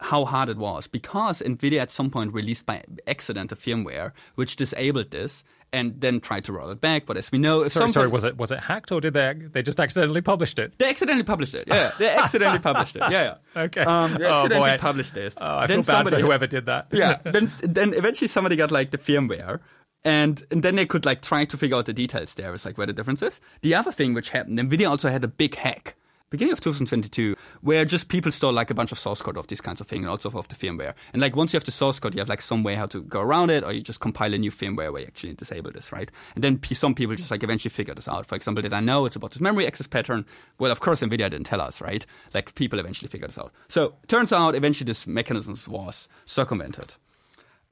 how 0.01 0.25
hard 0.25 0.49
it 0.49 0.57
was 0.57 0.87
because 0.89 1.43
NVIDIA 1.43 1.81
at 1.81 1.91
some 1.91 2.11
point 2.11 2.33
released 2.33 2.67
by 2.67 2.83
accident 3.07 3.51
a 3.53 3.57
firmware 3.57 4.13
which 4.37 4.57
disabled 4.57 5.11
this 5.11 5.43
and 5.73 6.01
then 6.01 6.19
tried 6.21 6.45
to 6.45 6.53
roll 6.53 6.71
it 6.71 6.81
back. 6.81 7.05
But 7.05 7.17
as 7.17 7.31
we 7.31 7.39
know, 7.39 7.63
if 7.63 7.73
sorry 7.73 7.91
sorry 7.91 8.09
was 8.09 8.25
it 8.25 8.37
was 8.39 8.51
it 8.53 8.61
hacked 8.61 8.91
or 8.93 9.01
did 9.01 9.13
they 9.15 9.35
they 9.53 9.63
just 9.63 9.79
accidentally 9.81 10.21
published 10.23 10.59
it 10.59 10.73
they 10.79 10.89
accidentally 10.89 11.25
published 11.25 11.55
it. 11.55 11.67
Yeah, 11.69 11.91
they 11.99 12.09
accidentally 12.11 12.61
published 12.61 12.97
it. 12.97 13.03
Yeah, 13.11 13.37
yeah. 13.57 13.63
Okay. 13.65 13.83
Um, 13.83 14.15
they 14.15 14.25
Oh, 14.25 14.39
accidentally 14.45 14.71
boy. 14.71 14.79
published 14.79 15.15
this. 15.15 15.35
oh, 15.41 15.59
I 15.59 15.67
Then 15.67 15.83
feel 15.83 16.05
bad 16.05 16.09
for 16.13 16.21
whoever 16.21 16.47
did 16.47 16.67
that 16.67 16.87
yeah. 16.93 17.19
Then 17.25 17.51
then 17.61 17.93
eventually 17.95 18.29
somebody 18.29 18.57
got 18.57 18.71
like 18.71 18.91
the 18.93 18.99
firmware. 18.99 19.61
And, 20.05 20.45
and 20.51 20.63
then 20.63 20.77
they 20.77 20.87
could 20.87 21.05
like 21.05 21.23
try 21.23 21.45
to 21.45 21.57
figure 21.57 21.77
out 21.77 21.87
the 21.87 21.93
details 21.93 22.35
there. 22.35 22.55
It's 22.55 22.65
like 22.65 22.79
where 22.79 22.87
the 22.87 22.93
difference 22.93 23.23
is. 23.23 23.41
The 23.63 23.75
other 23.75 23.93
thing 23.93 24.15
which 24.15 24.31
happened, 24.31 24.59
NVIDIA 24.59 24.89
also 24.89 25.11
had 25.11 25.25
a 25.25 25.29
big 25.29 25.57
hack 25.57 25.97
beginning 26.31 26.53
of 26.53 26.61
2022 26.61 27.35
where 27.63 27.85
just 27.85 28.09
people 28.09 28.31
stole 28.31 28.53
like 28.53 28.71
a 28.71 28.75
bunch 28.75 28.93
of 28.93 28.99
source 28.99 29.23
code 29.23 29.37
of 29.37 29.47
these 29.47 29.61
kinds 29.61 29.81
of 29.81 29.87
things 29.87 30.03
and 30.03 30.11
also 30.11 30.31
of 30.31 30.49
the 30.49 30.55
firmware. 30.55 30.95
And 31.13 31.23
like 31.23 31.35
once 31.35 31.53
you 31.53 31.57
have 31.57 31.65
the 31.65 31.71
source 31.71 31.99
code, 31.99 32.15
you 32.15 32.21
have 32.21 32.29
like 32.29 32.43
some 32.43 32.63
way 32.63 32.75
how 32.75 32.87
to 32.87 33.03
go 33.03 33.21
around 33.21 33.51
it 33.51 33.65
or 33.65 33.73
you 33.73 33.81
just 33.81 34.01
compile 34.01 34.35
a 34.35 34.39
new 34.39 34.51
firmware 34.51 34.93
where 34.93 35.01
you 35.01 35.07
actually 35.07 35.35
disable 35.35 35.71
this, 35.71 35.91
right? 35.91 36.11
And 36.35 36.45
then 36.45 36.59
p- 36.59 36.75
some 36.75 36.95
people 36.95 37.17
just 37.17 37.31
like 37.31 37.43
eventually 37.43 37.71
figure 37.71 37.95
this 37.95 38.09
out. 38.09 38.27
For 38.27 38.35
example, 38.35 38.63
did 38.63 38.73
I 38.73 38.81
know 38.81 39.07
it's 39.07 39.17
about 39.17 39.33
this 39.33 39.41
memory 39.41 39.67
access 39.67 39.87
pattern? 39.87 40.27
Well, 40.59 40.71
of 40.71 40.81
course, 40.81 41.01
NVIDIA 41.01 41.31
didn't 41.31 41.45
tell 41.45 41.61
us, 41.61 41.81
right? 41.81 42.05
Like 42.35 42.55
people 42.55 42.79
eventually 42.79 43.09
figured 43.09 43.31
this 43.31 43.39
out. 43.39 43.53
So 43.69 43.95
turns 44.07 44.33
out 44.33 44.55
eventually 44.55 44.87
this 44.87 45.07
mechanism 45.07 45.59
was 45.67 46.09
circumvented. 46.27 46.95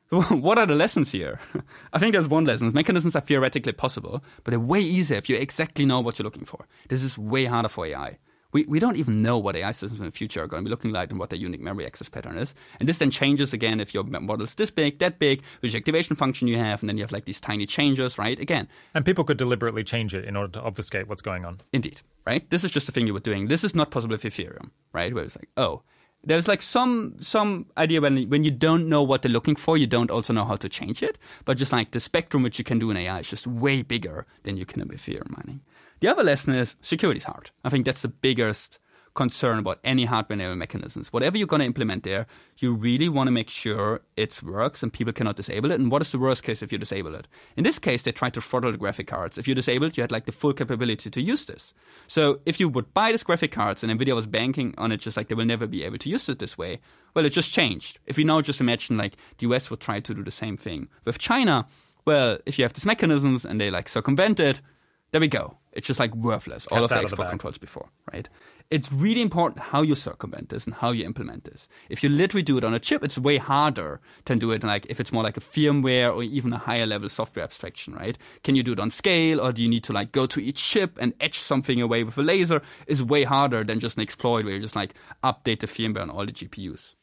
What 0.11 0.59
are 0.59 0.66
the 0.66 0.74
lessons 0.74 1.12
here? 1.12 1.41
I 1.93 1.99
think 1.99 2.12
there's 2.12 2.28
one 2.28 2.45
lesson. 2.45 2.73
Mechanisms 2.73 3.16
are 3.16 3.20
theoretically 3.20 3.73
possible, 3.73 4.23
but 4.45 4.53
they're 4.53 4.61
way 4.61 4.81
easier 4.81 5.16
if 5.16 5.28
you 5.28 5.37
exactly 5.37 5.85
know 5.85 6.01
what 6.01 6.19
you're 6.19 6.24
looking 6.24 6.45
for. 6.45 6.66
This 6.89 7.03
is 7.03 7.19
way 7.19 7.47
harder 7.47 7.69
for 7.69 7.87
AI. 7.87 8.19
We, 8.53 8.65
we 8.65 8.78
don't 8.78 8.97
even 8.97 9.20
know 9.20 9.37
what 9.37 9.57
AI 9.57 9.73
systems 9.73 9.99
in 9.99 10.07
the 10.07 10.12
future 10.12 10.43
are 10.43 10.47
going 10.47 10.62
to 10.62 10.69
be 10.69 10.70
looking 10.70 10.93
like 10.93 11.11
and 11.11 11.19
what 11.19 11.31
their 11.31 11.39
unique 11.39 11.61
memory 11.61 11.85
access 11.85 12.09
pattern 12.09 12.39
is. 12.39 12.55
And 12.78 12.89
this 12.89 12.99
then 12.99 13.11
changes 13.11 13.53
again 13.53 13.81
if 13.81 13.93
your 13.93 14.05
model 14.05 14.45
is 14.45 14.55
this 14.55 14.70
big, 14.70 14.99
that 15.01 15.19
big, 15.19 15.43
which 15.61 15.74
activation 15.74 16.16
function 16.16 16.49
you 16.49 16.57
have, 16.57 16.81
and 16.81 16.89
then 16.89 16.97
you 16.97 17.03
have 17.03 17.12
like 17.12 17.24
these 17.24 17.41
tiny 17.41 17.66
changes, 17.66 18.16
right? 18.16 18.39
Again, 18.39 18.69
and 18.95 19.05
people 19.05 19.24
could 19.24 19.37
deliberately 19.37 19.85
change 19.85 20.15
it 20.15 20.24
in 20.24 20.37
order 20.37 20.53
to 20.53 20.62
obfuscate 20.62 21.09
what's 21.09 21.23
going 21.23 21.45
on 21.45 21.61
Indeed, 21.73 22.01
right? 22.24 22.49
This 22.49 22.65
is 22.65 22.70
just 22.70 22.89
a 22.89 22.93
thing 22.93 23.07
you 23.07 23.12
were 23.15 23.20
doing. 23.20 23.49
This 23.49 23.65
is 23.65 23.74
not 23.74 23.91
possible 23.91 24.12
with 24.12 24.23
Ethereum, 24.23 24.70
right? 24.93 25.12
Where 25.12 25.24
it's 25.24 25.37
like, 25.37 25.51
oh, 25.57 25.83
there's 26.25 26.49
like 26.49 26.63
some 26.63 27.17
some 27.21 27.67
idea 27.77 28.01
when 28.01 28.29
when 28.29 28.45
you 28.45 28.51
don't 28.51 28.89
know 28.89 29.03
what 29.03 29.23
they're 29.23 29.33
looking 29.33 29.57
for, 29.57 29.77
you 29.77 29.87
don't 29.87 30.11
also 30.11 30.33
know 30.33 30.45
how 30.45 30.57
to 30.57 30.69
change 30.69 31.03
it. 31.03 31.19
But 31.45 31.57
just 31.57 31.73
like 31.73 31.93
the 31.93 32.01
spectrum 32.01 32.43
which 32.43 32.59
you 32.59 32.65
can 32.65 32.79
do 32.79 32.91
in 32.91 32.97
AI 32.97 33.21
is 33.21 33.31
just 33.31 33.47
way 33.47 33.83
bigger 33.83 34.27
than 34.43 34.57
you 34.57 34.67
can 34.67 34.87
with 34.87 34.99
Ethereum 34.99 35.37
mining. 35.37 35.61
The 36.01 36.09
other 36.09 36.23
lesson 36.23 36.55
is 36.55 36.77
security 36.81 37.19
is 37.19 37.25
hard. 37.25 37.51
I 37.65 37.71
think 37.71 37.87
that's 37.87 38.03
the 38.03 38.09
biggest 38.09 38.79
concern 39.17 39.59
about 39.59 39.81
any 39.83 40.05
hardware-enabled 40.05 40.59
mechanisms. 40.59 41.13
Whatever 41.13 41.37
you're 41.37 41.49
going 41.49 41.61
to 41.61 41.67
implement 41.67 42.05
there, 42.05 42.27
you 42.59 42.73
really 42.73 43.09
want 43.09 43.27
to 43.27 43.33
make 43.33 43.51
sure 43.51 44.03
it 44.17 44.41
works 44.43 44.83
and 44.83 44.93
people 44.93 45.13
cannot 45.13 45.35
disable 45.37 45.73
it. 45.73 45.81
And 45.81 45.91
what 45.91 46.03
is 46.03 46.13
the 46.13 46.19
worst 46.19 46.45
case 46.45 46.63
if 46.63 46.71
you 46.71 46.79
disable 46.79 47.15
it? 47.15 47.27
In 47.57 47.65
this 47.65 47.81
case, 47.81 48.03
they 48.03 48.13
tried 48.13 48.35
to 48.35 48.41
throttle 48.41 48.71
the 48.71 48.79
graphic 48.79 49.09
cards. 49.09 49.39
If 49.39 49.49
you 49.49 49.55
disable 49.55 49.87
it, 49.87 49.97
you 49.97 50.03
had 50.03 50.13
like 50.13 50.27
the 50.27 50.33
full 50.33 50.53
capability 50.53 51.11
to 51.11 51.21
use 51.21 51.47
this. 51.47 51.75
So 52.07 52.41
if 52.47 52.61
you 52.61 52.69
would 52.69 52.95
buy 52.95 53.11
these 53.11 53.25
graphic 53.25 53.51
cards 53.51 53.83
and 53.83 53.91
NVIDIA 53.91 54.15
was 54.15 54.27
banking 54.29 54.75
on 54.79 54.93
it, 54.93 54.99
just 54.99 55.17
like 55.17 55.29
they 55.29 55.35
will 55.35 55.45
never 55.45 55.67
be 55.67 55.83
able 55.83 55.99
to 55.99 56.09
use 56.09 56.29
it 56.29 56.39
this 56.39 56.57
way, 56.57 56.79
well, 57.15 57.27
it 57.27 57.31
just 57.31 57.53
changed. 57.53 57.99
If 58.07 58.19
we 58.19 58.25
now 58.25 58.41
just 58.43 58.61
imagine 58.61 58.97
like 58.97 59.17
the 59.39 59.47
US 59.49 59.71
would 59.71 59.81
try 59.81 59.99
to 60.01 60.15
do 60.15 60.23
the 60.23 60.31
same 60.31 60.57
thing 60.57 60.89
with 61.05 61.19
China, 61.19 61.67
well, 62.05 62.39
if 62.47 62.59
you 62.59 62.65
have 62.65 62.75
these 62.75 62.87
mechanisms 62.87 63.45
and 63.45 63.61
they 63.61 63.71
like 63.71 63.89
circumvent 63.89 64.39
it, 64.39 64.61
there 65.11 65.21
we 65.21 65.29
go. 65.29 65.57
It's 65.73 65.87
just 65.87 66.01
like 66.01 66.15
worthless. 66.15 66.67
All 66.67 66.79
Cat's 66.79 66.85
of 66.85 66.89
the 66.89 66.95
of 66.97 67.01
the 67.01 67.05
export 67.07 67.29
controls 67.31 67.59
before, 67.59 67.89
right? 68.13 68.29
It's 68.69 68.91
really 68.91 69.23
important 69.23 69.67
how 69.67 69.83
you 69.83 69.95
circumvent 69.95 70.49
this 70.49 70.67
and 70.67 70.75
how 70.75 70.91
you 70.91 71.05
implement 71.05 71.45
this. 71.45 71.69
If 71.89 72.03
you 72.03 72.09
literally 72.09 72.43
do 72.43 72.59
it 72.59 72.65
on 72.65 72.75
a 72.75 72.81
chip, 72.81 73.05
it's 73.05 73.17
way 73.17 73.37
harder 73.37 74.01
than 74.25 74.41
do 74.41 74.51
it 74.51 74.65
like 74.65 74.87
if 74.89 74.99
it's 74.99 75.13
more 75.13 75.23
like 75.23 75.37
a 75.37 75.41
firmware 75.41 76.13
or 76.13 76.25
even 76.25 76.53
a 76.53 76.59
higher 76.59 76.85
level 76.85 77.09
software 77.09 77.45
abstraction, 77.45 77.95
right? 77.95 78.19
Can 78.43 78.57
you 78.57 78.65
do 78.65 78.73
it 78.73 78.81
on 78.81 78.91
scale 78.91 79.41
or 79.41 79.53
do 79.53 79.63
you 79.63 79.69
need 79.69 79.85
to 79.85 79.93
like 79.93 80.11
go 80.11 80.27
to 80.27 80.43
each 80.43 80.63
chip 80.63 80.99
and 81.01 81.15
etch 81.21 81.39
something 81.39 81.81
away 81.81 82.03
with 82.03 82.19
a 82.19 82.23
laser? 82.23 82.61
Is 82.89 83.03
way 83.03 83.23
harder 83.23 83.63
than 83.63 83.79
just 83.79 83.97
an 83.97 84.03
exploit 84.03 84.45
where 84.45 84.55
you 84.55 84.61
just 84.61 84.77
like 84.77 84.95
update 85.23 85.61
the 85.61 85.69
firmware 85.69 86.03
on 86.03 86.11
all 86.11 86.27
the 86.27 86.33
GPUs. 86.33 86.95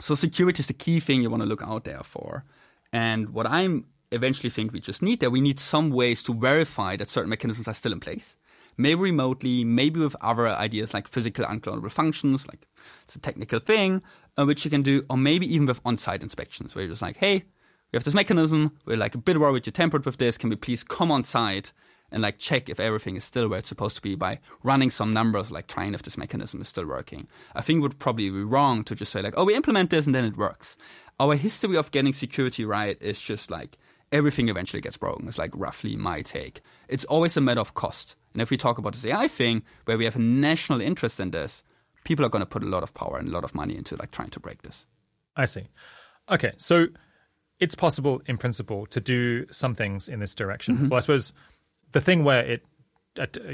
So 0.00 0.14
security 0.14 0.60
is 0.60 0.68
the 0.68 0.72
key 0.72 1.00
thing 1.00 1.22
you 1.22 1.30
want 1.30 1.42
to 1.42 1.48
look 1.48 1.62
out 1.62 1.82
there 1.82 2.02
for. 2.04 2.44
And 2.92 3.30
what 3.30 3.46
I'm 3.46 3.86
eventually 4.12 4.50
think 4.50 4.72
we 4.72 4.80
just 4.80 5.02
need 5.02 5.20
there, 5.20 5.30
we 5.30 5.40
need 5.40 5.58
some 5.60 5.90
ways 5.90 6.22
to 6.22 6.34
verify 6.34 6.96
that 6.96 7.10
certain 7.10 7.30
mechanisms 7.30 7.68
are 7.68 7.74
still 7.74 7.92
in 7.92 8.00
place. 8.00 8.36
Maybe 8.78 9.00
remotely, 9.00 9.64
maybe 9.64 10.00
with 10.00 10.16
other 10.20 10.48
ideas 10.48 10.94
like 10.94 11.08
physical 11.08 11.44
unclonable 11.44 11.90
functions, 11.90 12.46
like 12.46 12.66
it's 13.02 13.16
a 13.16 13.20
technical 13.20 13.58
thing, 13.58 14.02
uh, 14.38 14.46
which 14.46 14.64
you 14.64 14.70
can 14.70 14.82
do, 14.82 15.04
or 15.10 15.18
maybe 15.18 15.52
even 15.52 15.66
with 15.66 15.80
on-site 15.84 16.22
inspections, 16.22 16.74
where 16.74 16.84
you're 16.84 16.92
just 16.92 17.02
like, 17.02 17.16
hey, 17.16 17.44
we 17.92 17.96
have 17.96 18.04
this 18.04 18.14
mechanism, 18.14 18.78
we're 18.86 18.96
like 18.96 19.14
a 19.14 19.18
bit 19.18 19.40
worried 19.40 19.66
you 19.66 19.72
tampered 19.72 20.06
with 20.06 20.18
this, 20.18 20.38
can 20.38 20.48
we 20.48 20.56
please 20.56 20.84
come 20.84 21.10
on 21.10 21.24
site 21.24 21.72
and 22.10 22.22
like 22.22 22.38
check 22.38 22.68
if 22.68 22.80
everything 22.80 23.16
is 23.16 23.24
still 23.24 23.48
where 23.48 23.58
it's 23.58 23.68
supposed 23.68 23.96
to 23.96 24.02
be 24.02 24.14
by 24.14 24.38
running 24.62 24.90
some 24.90 25.12
numbers, 25.12 25.50
like 25.50 25.66
trying 25.66 25.94
if 25.94 26.02
this 26.02 26.16
mechanism 26.16 26.60
is 26.60 26.68
still 26.68 26.86
working. 26.86 27.26
I 27.54 27.60
think 27.60 27.82
would 27.82 27.98
probably 27.98 28.30
be 28.30 28.42
wrong 28.42 28.84
to 28.84 28.94
just 28.94 29.12
say 29.12 29.22
like, 29.22 29.34
oh, 29.36 29.44
we 29.44 29.54
implement 29.54 29.90
this 29.90 30.06
and 30.06 30.14
then 30.14 30.24
it 30.24 30.36
works. 30.36 30.76
Our 31.20 31.34
history 31.34 31.76
of 31.76 31.90
getting 31.90 32.12
security 32.12 32.64
right 32.64 32.96
is 33.00 33.20
just 33.20 33.50
like 33.50 33.76
everything 34.12 34.48
eventually 34.48 34.80
gets 34.80 34.96
broken. 34.96 35.28
It's 35.28 35.38
like 35.38 35.50
roughly 35.54 35.96
my 35.96 36.22
take. 36.22 36.60
It's 36.88 37.04
always 37.04 37.36
a 37.36 37.40
matter 37.40 37.60
of 37.60 37.74
cost. 37.74 38.16
And 38.32 38.42
if 38.42 38.50
we 38.50 38.56
talk 38.56 38.78
about 38.78 38.92
this 38.94 39.04
AI 39.04 39.28
thing, 39.28 39.62
where 39.84 39.98
we 39.98 40.04
have 40.04 40.16
a 40.16 40.20
national 40.20 40.80
interest 40.80 41.20
in 41.20 41.30
this, 41.30 41.62
people 42.04 42.24
are 42.24 42.30
going 42.30 42.40
to 42.40 42.46
put 42.46 42.62
a 42.62 42.66
lot 42.66 42.82
of 42.82 42.94
power 42.94 43.18
and 43.18 43.28
a 43.28 43.32
lot 43.32 43.44
of 43.44 43.54
money 43.54 43.76
into 43.76 43.96
like 43.96 44.10
trying 44.10 44.30
to 44.30 44.40
break 44.40 44.62
this. 44.62 44.86
I 45.36 45.44
see. 45.44 45.68
Okay, 46.30 46.52
so 46.56 46.88
it's 47.60 47.74
possible 47.74 48.22
in 48.26 48.38
principle 48.38 48.86
to 48.86 49.00
do 49.00 49.46
some 49.50 49.74
things 49.74 50.08
in 50.08 50.20
this 50.20 50.34
direction. 50.34 50.76
Mm-hmm. 50.76 50.88
Well, 50.88 50.98
I 50.98 51.00
suppose 51.00 51.32
the 51.92 52.00
thing 52.00 52.24
where 52.24 52.44
it 52.44 52.64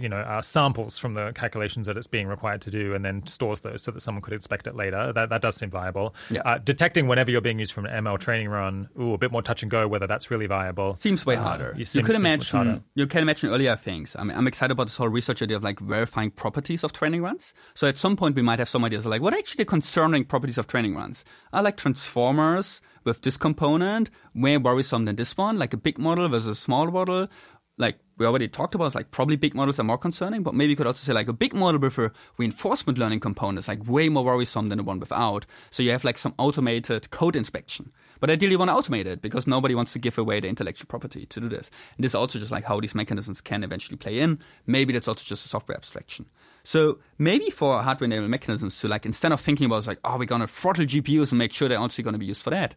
you 0.03 0.09
know 0.09 0.19
uh, 0.19 0.41
samples 0.43 0.99
from 0.99 1.15
the 1.15 1.33
calculations 1.35 1.87
that 1.87 1.97
it's 1.97 2.07
being 2.07 2.27
required 2.27 2.61
to 2.61 2.71
do 2.71 2.95
and 2.95 3.05
then 3.05 3.27
stores 3.27 3.61
those 3.63 3.83
so 3.83 3.91
that 3.91 4.01
someone 4.01 4.23
could 4.23 4.33
inspect 4.35 4.67
it 4.67 4.75
later 4.75 5.13
that 5.13 5.29
that 5.31 5.41
does 5.43 5.57
seem 5.57 5.71
viable 5.71 6.15
Yeah. 6.31 6.43
uh, 6.45 6.59
detecting 6.59 7.07
whenever 7.09 7.31
you're 7.31 7.41
being 7.41 7.59
used 7.59 7.73
from 7.73 7.87
an 7.87 8.05
ml 8.05 8.19
training 8.19 8.49
run 8.49 8.89
ooh 9.01 9.15
a 9.15 9.19
bit 9.19 9.33
more 9.33 9.43
touch 9.43 9.63
and 9.63 9.71
go 9.71 9.89
whether 9.89 10.07
that's 10.07 10.31
really 10.31 10.47
viable 10.47 10.95
Seems 10.95 11.25
way 11.27 11.37
Uh, 11.37 11.43
harder. 11.43 11.71
it 11.71 11.79
you 11.79 11.85
seems- 11.85 12.07
could 12.07 12.15
seems 12.17 12.25
imagine 12.53 12.85
you 12.95 13.07
can 13.07 13.23
imagine 13.23 13.51
earlier 13.51 13.77
things. 13.77 14.15
I 14.19 14.25
mean, 14.25 14.37
I'm 14.37 14.47
excited 14.47 14.73
about 14.73 14.87
this 14.89 14.97
whole 14.97 15.09
research 15.09 15.41
idea 15.43 15.57
of 15.57 15.63
like 15.65 15.79
verifying 15.81 16.31
properties 16.31 16.85
of 16.85 16.93
training 16.93 17.23
runs. 17.23 17.55
So 17.75 17.89
at 17.89 17.97
some 17.99 18.17
point 18.17 18.37
we 18.37 18.43
might 18.43 18.59
have 18.59 18.69
some 18.69 18.85
ideas 18.85 19.07
like 19.07 19.23
what 19.23 19.33
are 19.35 19.39
actually 19.39 19.63
the 19.65 19.71
concerning 19.77 20.25
properties 20.25 20.59
of 20.59 20.67
training 20.67 20.95
runs? 20.95 21.25
I 21.53 21.61
like 21.61 21.77
transformers 21.77 22.81
with 23.05 23.21
this 23.23 23.37
component, 23.37 24.09
way 24.35 24.57
worrisome 24.57 25.05
than 25.05 25.17
this 25.17 25.37
one, 25.37 25.59
like 25.59 25.75
a 25.75 25.77
big 25.77 25.99
model 25.99 26.27
versus 26.29 26.49
a 26.49 26.55
small 26.55 26.87
model. 26.91 27.29
Like 27.77 27.99
we 28.17 28.27
already 28.27 28.47
talked 28.47 28.75
about, 28.75 28.95
like 28.95 29.11
probably 29.11 29.37
big 29.37 29.55
models 29.55 29.81
are 29.81 29.85
more 29.85 29.99
concerning, 29.99 30.43
but 30.43 30.55
maybe 30.55 30.71
you 30.71 30.77
could 30.77 30.87
also 30.87 31.05
say 31.05 31.13
like 31.13 31.29
a 31.29 31.33
big 31.33 31.55
model 31.55 31.81
with 31.81 31.99
a 31.99 32.13
reinforcement 32.39 32.99
learning 32.99 33.21
component 33.21 33.59
is 33.59 33.69
like 33.69 33.89
way 33.89 34.09
more 34.09 34.25
worrisome 34.25 34.69
than 34.69 34.79
the 34.79 34.85
one 34.85 35.01
without. 35.01 35.45
So 35.71 35.83
you 35.83 35.91
have 35.91 36.05
like 36.05 36.19
some 36.19 36.35
automated 36.39 37.11
code 37.11 37.35
inspection. 37.35 37.93
But 38.21 38.31
ideally 38.31 38.53
you 38.53 38.59
want 38.59 38.71
to 38.71 38.91
automate 38.91 39.07
it 39.07 39.21
because 39.21 39.47
nobody 39.47 39.75
wants 39.75 39.93
to 39.93 39.99
give 39.99 40.17
away 40.19 40.41
the 40.41 40.49
intellectual 40.49 40.87
property 40.87 41.27
to 41.27 41.41
do 41.41 41.49
this. 41.49 41.69
And 41.97 42.05
this 42.05 42.13
is 42.13 42.15
also 42.15 42.39
just 42.39 42.53
like 42.53 42.65
how 42.65 42.81
these 42.81 42.95
mechanisms 42.95 43.41
can 43.41 43.65
eventually 43.65 43.97
play 43.97 44.21
in. 44.21 44.39
Maybe 44.67 44.93
that's 44.93 45.09
also 45.09 45.25
just 45.25 45.45
a 45.45 45.49
software 45.49 45.77
abstraction. 45.77 46.27
So 46.63 47.01
maybe 47.19 47.51
for 47.51 47.83
hardware 47.83 48.07
enabled 48.07 48.31
mechanisms 48.31 48.81
to 48.81 48.89
like 48.89 49.05
instead 49.05 49.33
of 49.33 49.41
thinking 49.41 49.67
about 49.67 49.87
like, 49.87 49.99
oh, 50.05 50.17
we're 50.17 50.27
gonna 50.27 50.47
throttle 50.47 50.85
GPUs 50.85 51.33
and 51.33 51.39
make 51.39 51.53
sure 51.53 51.69
they're 51.69 51.79
actually 51.79 52.05
gonna 52.05 52.19
be 52.19 52.27
used 52.27 52.43
for 52.43 52.51
that. 52.51 52.77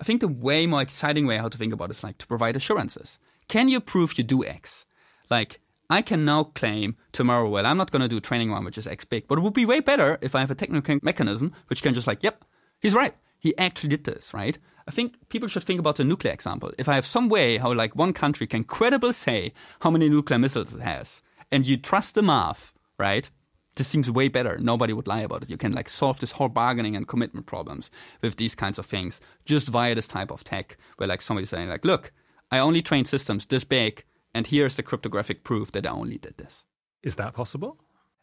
I 0.00 0.04
think 0.04 0.20
the 0.20 0.28
way 0.28 0.66
more 0.66 0.80
exciting 0.80 1.26
way 1.26 1.38
how 1.38 1.48
to 1.48 1.58
think 1.58 1.72
about 1.72 1.90
is 1.90 2.04
like 2.04 2.18
to 2.18 2.26
provide 2.26 2.54
assurances. 2.54 3.18
Can 3.48 3.68
you 3.68 3.80
prove 3.80 4.18
you 4.18 4.24
do 4.24 4.44
X? 4.44 4.84
Like, 5.30 5.60
I 5.90 6.02
can 6.02 6.24
now 6.24 6.44
claim 6.44 6.96
tomorrow, 7.12 7.48
well, 7.48 7.64
I'm 7.64 7.78
not 7.78 7.90
going 7.90 8.02
to 8.02 8.08
do 8.08 8.20
training 8.20 8.50
one 8.50 8.64
which 8.64 8.76
is 8.76 8.86
X 8.86 9.06
big, 9.06 9.26
but 9.26 9.38
it 9.38 9.40
would 9.40 9.54
be 9.54 9.64
way 9.64 9.80
better 9.80 10.18
if 10.20 10.34
I 10.34 10.40
have 10.40 10.50
a 10.50 10.54
technical 10.54 10.98
mechanism 11.02 11.54
which 11.68 11.82
can 11.82 11.94
just 11.94 12.06
like, 12.06 12.22
yep, 12.22 12.44
he's 12.78 12.94
right. 12.94 13.14
He 13.38 13.56
actually 13.56 13.88
did 13.90 14.04
this, 14.04 14.34
right? 14.34 14.58
I 14.86 14.90
think 14.90 15.28
people 15.30 15.48
should 15.48 15.64
think 15.64 15.80
about 15.80 15.96
the 15.96 16.04
nuclear 16.04 16.32
example. 16.32 16.72
If 16.76 16.88
I 16.88 16.94
have 16.94 17.06
some 17.06 17.28
way 17.28 17.56
how 17.56 17.72
like 17.72 17.96
one 17.96 18.12
country 18.12 18.46
can 18.46 18.64
credibly 18.64 19.12
say 19.12 19.52
how 19.80 19.90
many 19.90 20.08
nuclear 20.08 20.38
missiles 20.38 20.74
it 20.74 20.82
has, 20.82 21.22
and 21.50 21.66
you 21.66 21.76
trust 21.78 22.14
the 22.14 22.22
math, 22.22 22.72
right? 22.98 23.30
This 23.76 23.86
seems 23.86 24.10
way 24.10 24.28
better. 24.28 24.58
Nobody 24.58 24.92
would 24.92 25.06
lie 25.06 25.20
about 25.20 25.44
it. 25.44 25.50
You 25.50 25.56
can 25.56 25.72
like 25.72 25.88
solve 25.88 26.20
this 26.20 26.32
whole 26.32 26.48
bargaining 26.48 26.96
and 26.96 27.06
commitment 27.06 27.46
problems 27.46 27.90
with 28.20 28.36
these 28.36 28.54
kinds 28.54 28.78
of 28.78 28.86
things 28.86 29.20
just 29.44 29.68
via 29.68 29.94
this 29.94 30.08
type 30.08 30.30
of 30.30 30.42
tech, 30.42 30.76
where 30.96 31.08
like 31.08 31.22
somebody's 31.22 31.50
saying 31.50 31.68
like, 31.68 31.84
look, 31.84 32.12
I 32.50 32.58
only 32.58 32.82
trained 32.82 33.08
systems 33.08 33.46
this 33.46 33.64
big, 33.64 34.04
and 34.34 34.46
here's 34.46 34.76
the 34.76 34.82
cryptographic 34.82 35.44
proof 35.44 35.72
that 35.72 35.86
I 35.86 35.90
only 35.90 36.18
did 36.18 36.38
this. 36.38 36.64
is 37.02 37.16
that 37.16 37.34
possible 37.34 37.78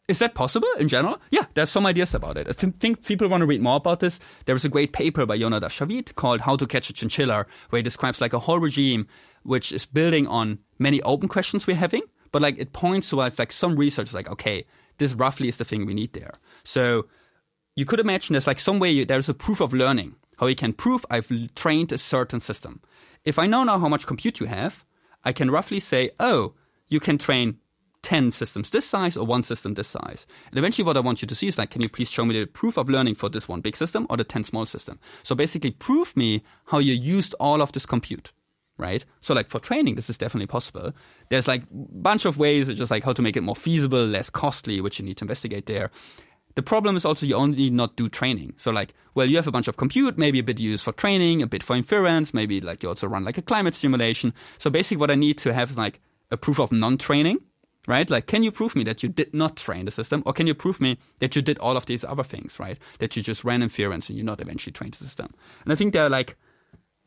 Is 0.08 0.18
that 0.20 0.34
possible 0.34 0.68
in 0.78 0.88
general? 0.88 1.18
Yeah, 1.30 1.46
there's 1.54 1.70
some 1.70 1.86
ideas 1.86 2.14
about 2.14 2.36
it. 2.36 2.46
I 2.48 2.52
thi- 2.52 2.78
think 2.78 3.04
people 3.04 3.28
want 3.28 3.40
to 3.42 3.46
read 3.46 3.60
more 3.62 3.76
about 3.76 3.98
this. 4.00 4.20
There 4.44 4.54
is 4.54 4.64
a 4.64 4.68
great 4.68 4.92
paper 4.92 5.26
by 5.26 5.38
Jonah 5.38 5.60
Shavit 5.60 6.14
called 6.14 6.42
How 6.42 6.56
to 6.56 6.66
Catch 6.66 6.90
a 6.90 6.92
Chinchilla, 6.92 7.46
where 7.70 7.78
he 7.78 7.82
describes 7.82 8.20
like 8.20 8.32
a 8.32 8.38
whole 8.38 8.60
regime 8.60 9.06
which 9.42 9.72
is 9.72 9.86
building 9.86 10.26
on 10.28 10.58
many 10.78 11.00
open 11.02 11.28
questions 11.28 11.66
we're 11.66 11.76
having, 11.76 12.02
but 12.32 12.42
like 12.42 12.58
it 12.58 12.72
points 12.72 13.10
towards 13.10 13.38
like 13.38 13.52
some 13.52 13.76
research 13.76 14.12
like, 14.14 14.30
okay, 14.30 14.64
this 14.98 15.14
roughly 15.14 15.48
is 15.48 15.56
the 15.56 15.64
thing 15.64 15.86
we 15.86 15.94
need 15.94 16.12
there. 16.12 16.34
So 16.64 17.06
you 17.74 17.84
could 17.84 18.00
imagine 18.00 18.34
there's 18.34 18.46
like 18.46 18.60
some 18.60 18.78
way 18.78 18.90
you, 18.90 19.04
there's 19.04 19.28
a 19.28 19.34
proof 19.34 19.60
of 19.60 19.72
learning, 19.72 20.14
how 20.38 20.46
you 20.46 20.56
can 20.56 20.72
prove 20.72 21.04
I've 21.10 21.30
trained 21.54 21.92
a 21.92 21.98
certain 21.98 22.40
system. 22.40 22.80
If 23.26 23.38
I 23.40 23.46
know 23.46 23.64
now 23.64 23.78
how 23.78 23.88
much 23.88 24.06
compute 24.06 24.40
you 24.40 24.46
have, 24.46 24.84
I 25.24 25.32
can 25.32 25.50
roughly 25.50 25.80
say, 25.80 26.10
oh, 26.20 26.54
you 26.88 27.00
can 27.00 27.18
train 27.18 27.58
10 28.02 28.30
systems 28.30 28.70
this 28.70 28.86
size 28.86 29.16
or 29.16 29.26
one 29.26 29.42
system 29.42 29.74
this 29.74 29.88
size. 29.88 30.28
And 30.50 30.58
eventually 30.58 30.84
what 30.84 30.96
I 30.96 31.00
want 31.00 31.22
you 31.22 31.28
to 31.28 31.34
see 31.34 31.48
is 31.48 31.58
like, 31.58 31.70
can 31.70 31.82
you 31.82 31.88
please 31.88 32.08
show 32.08 32.24
me 32.24 32.38
the 32.38 32.46
proof 32.46 32.78
of 32.78 32.88
learning 32.88 33.16
for 33.16 33.28
this 33.28 33.48
one 33.48 33.60
big 33.60 33.76
system 33.76 34.06
or 34.08 34.16
the 34.16 34.22
10 34.22 34.44
small 34.44 34.64
system? 34.64 35.00
So 35.24 35.34
basically 35.34 35.72
prove 35.72 36.16
me 36.16 36.44
how 36.66 36.78
you 36.78 36.94
used 36.94 37.34
all 37.40 37.60
of 37.60 37.72
this 37.72 37.84
compute. 37.84 38.30
Right? 38.78 39.04
So 39.22 39.34
like 39.34 39.48
for 39.48 39.58
training, 39.58 39.96
this 39.96 40.08
is 40.08 40.18
definitely 40.18 40.46
possible. 40.46 40.92
There's 41.30 41.48
like 41.48 41.62
a 41.62 41.66
bunch 41.72 42.26
of 42.26 42.38
ways, 42.38 42.68
just 42.68 42.90
like 42.90 43.02
how 43.02 43.14
to 43.14 43.22
make 43.22 43.36
it 43.36 43.40
more 43.40 43.56
feasible, 43.56 44.04
less 44.04 44.30
costly, 44.30 44.80
which 44.80 45.00
you 45.00 45.04
need 45.04 45.16
to 45.16 45.24
investigate 45.24 45.66
there. 45.66 45.90
The 46.56 46.62
problem 46.62 46.96
is 46.96 47.04
also 47.04 47.26
you 47.26 47.36
only 47.36 47.70
not 47.70 47.96
do 47.96 48.08
training. 48.08 48.54
So 48.56 48.70
like, 48.70 48.94
well, 49.14 49.28
you 49.28 49.36
have 49.36 49.46
a 49.46 49.52
bunch 49.52 49.68
of 49.68 49.76
compute, 49.76 50.18
maybe 50.18 50.38
a 50.38 50.42
bit 50.42 50.58
used 50.58 50.84
for 50.84 50.92
training, 50.92 51.42
a 51.42 51.46
bit 51.46 51.62
for 51.62 51.76
inference, 51.76 52.32
maybe 52.32 52.60
like 52.60 52.82
you 52.82 52.88
also 52.88 53.06
run 53.06 53.24
like 53.24 53.38
a 53.38 53.42
climate 53.42 53.74
simulation. 53.74 54.32
So 54.58 54.70
basically 54.70 54.96
what 54.96 55.10
I 55.10 55.16
need 55.16 55.38
to 55.38 55.52
have 55.52 55.70
is 55.70 55.76
like 55.76 56.00
a 56.30 56.36
proof 56.36 56.58
of 56.58 56.72
non-training, 56.72 57.38
right? 57.86 58.08
Like, 58.08 58.26
can 58.26 58.42
you 58.42 58.50
prove 58.50 58.74
me 58.74 58.84
that 58.84 59.02
you 59.02 59.10
did 59.10 59.34
not 59.34 59.56
train 59.56 59.84
the 59.84 59.90
system? 59.90 60.22
Or 60.24 60.32
can 60.32 60.46
you 60.46 60.54
prove 60.54 60.80
me 60.80 60.98
that 61.18 61.36
you 61.36 61.42
did 61.42 61.58
all 61.58 61.76
of 61.76 61.86
these 61.86 62.04
other 62.04 62.24
things, 62.24 62.58
right? 62.58 62.78
That 63.00 63.14
you 63.16 63.22
just 63.22 63.44
ran 63.44 63.62
inference 63.62 64.08
and 64.08 64.16
you 64.16 64.24
not 64.24 64.40
eventually 64.40 64.72
trained 64.72 64.94
the 64.94 65.04
system. 65.04 65.28
And 65.62 65.72
I 65.72 65.76
think 65.76 65.92
they're 65.92 66.08
like, 66.08 66.36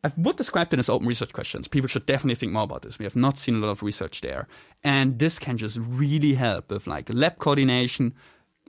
I 0.02 0.12
would 0.16 0.36
describe 0.36 0.70
them 0.70 0.80
as 0.80 0.88
open 0.88 1.06
research 1.06 1.32
questions. 1.32 1.68
People 1.68 1.88
should 1.88 2.06
definitely 2.06 2.36
think 2.36 2.52
more 2.52 2.62
about 2.62 2.82
this. 2.82 2.98
We 2.98 3.04
have 3.04 3.16
not 3.16 3.36
seen 3.36 3.56
a 3.56 3.58
lot 3.58 3.70
of 3.70 3.82
research 3.82 4.22
there. 4.22 4.48
And 4.82 5.18
this 5.18 5.38
can 5.38 5.58
just 5.58 5.76
really 5.78 6.34
help 6.34 6.70
with 6.70 6.86
like 6.86 7.10
lab 7.12 7.38
coordination, 7.38 8.14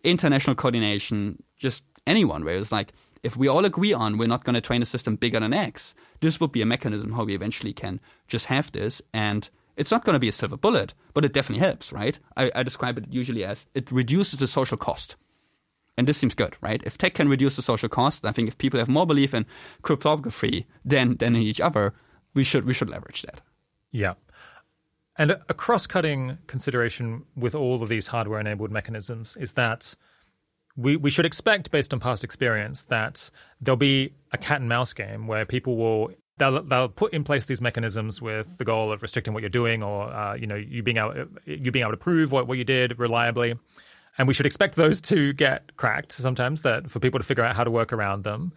international 0.04 0.56
coordination, 0.56 1.44
just 1.58 1.84
anyone 2.08 2.44
where 2.44 2.56
it's 2.56 2.72
like, 2.72 2.94
if 3.24 3.38
we 3.38 3.48
all 3.48 3.66
agree 3.66 3.94
on 3.94 4.18
we're 4.18 4.28
not 4.28 4.44
going 4.44 4.56
to 4.56 4.62
train 4.62 4.82
a 4.82 4.86
system 4.86 5.16
bigger 5.16 5.40
than 5.40 5.54
X, 5.54 5.94
this 6.22 6.40
would 6.40 6.52
be 6.52 6.62
a 6.62 6.66
mechanism 6.66 7.14
how 7.14 7.24
we 7.24 7.36
eventually 7.36 7.74
can 7.74 8.00
just 8.28 8.48
have 8.48 8.72
this. 8.72 9.02
And 9.14 9.50
it's 9.78 9.92
not 9.92 10.04
going 10.04 10.16
to 10.16 10.20
be 10.20 10.28
a 10.28 10.34
silver 10.34 10.58
bullet, 10.58 10.94
but 11.14 11.24
it 11.24 11.34
definitely 11.34 11.66
helps, 11.66 11.94
right? 11.94 12.20
I, 12.36 12.52
I 12.56 12.64
describe 12.64 12.98
it 12.98 13.06
usually 13.10 13.44
as 13.44 13.68
it 13.74 13.92
reduces 13.92 14.40
the 14.40 14.48
social 14.48 14.78
cost. 14.78 15.16
And 15.98 16.08
this 16.08 16.18
seems 16.18 16.36
good, 16.36 16.56
right? 16.62 16.82
If 16.86 16.98
tech 16.98 17.14
can 17.14 17.30
reduce 17.30 17.58
the 17.58 17.62
social 17.62 17.90
cost, 17.90 18.26
I 18.26 18.32
think 18.32 18.48
if 18.48 18.58
people 18.58 18.80
have 18.80 18.90
more 18.90 19.06
belief 19.06 19.34
in 19.34 19.46
cryptography 19.82 20.66
than, 20.84 21.18
than 21.18 21.36
in 21.36 21.42
each 21.44 21.62
other, 21.62 21.94
we 22.34 22.44
should 22.44 22.66
we 22.66 22.74
should 22.74 22.90
leverage 22.90 23.24
that. 23.24 23.42
Yeah. 23.92 24.14
And 25.18 25.32
a 25.32 25.54
cross 25.54 25.88
cutting 25.88 26.38
consideration 26.48 27.26
with 27.36 27.54
all 27.54 27.84
of 27.84 27.90
these 27.90 28.08
hardware 28.08 28.40
enabled 28.40 28.72
mechanisms 28.72 29.36
is 29.38 29.54
that 29.54 29.94
we, 30.78 30.96
we 30.96 31.10
should 31.10 31.26
expect, 31.26 31.70
based 31.70 31.94
on 31.94 32.00
past 32.00 32.24
experience, 32.24 32.84
that 32.86 33.30
there'll 33.60 33.78
be 33.78 34.14
a 34.32 34.38
cat 34.38 34.62
and 34.62 34.70
mouse 34.70 34.94
game 34.94 35.28
where 35.28 35.46
people 35.46 35.76
will. 35.78 36.12
They'll, 36.38 36.64
they'll 36.64 36.88
put 36.88 37.14
in 37.14 37.24
place 37.24 37.46
these 37.46 37.62
mechanisms 37.62 38.20
with 38.22 38.58
the 38.58 38.66
goal 38.66 38.92
of 38.92 39.02
restricting 39.02 39.34
what 39.34 39.44
you're 39.44 39.50
doing, 39.50 39.84
or 39.84 40.12
uh, 40.12 40.34
you 40.34 40.48
know 40.48 40.56
you 40.56 40.82
being 40.82 40.98
able 40.98 41.26
you 41.46 41.72
being 41.72 41.84
able 41.84 41.92
to 41.92 41.98
prove 41.98 42.32
what, 42.32 42.48
what 42.48 42.58
you 42.58 42.64
did 42.64 42.98
reliably, 42.98 43.54
and 44.18 44.28
we 44.28 44.34
should 44.34 44.46
expect 44.46 44.76
those 44.76 45.02
to 45.02 45.34
get 45.34 45.76
cracked 45.76 46.14
sometimes. 46.14 46.62
That 46.62 46.90
for 46.90 47.00
people 47.00 47.20
to 47.20 47.26
figure 47.26 47.44
out 47.44 47.56
how 47.56 47.64
to 47.64 47.70
work 47.70 47.92
around 47.92 48.24
them, 48.24 48.54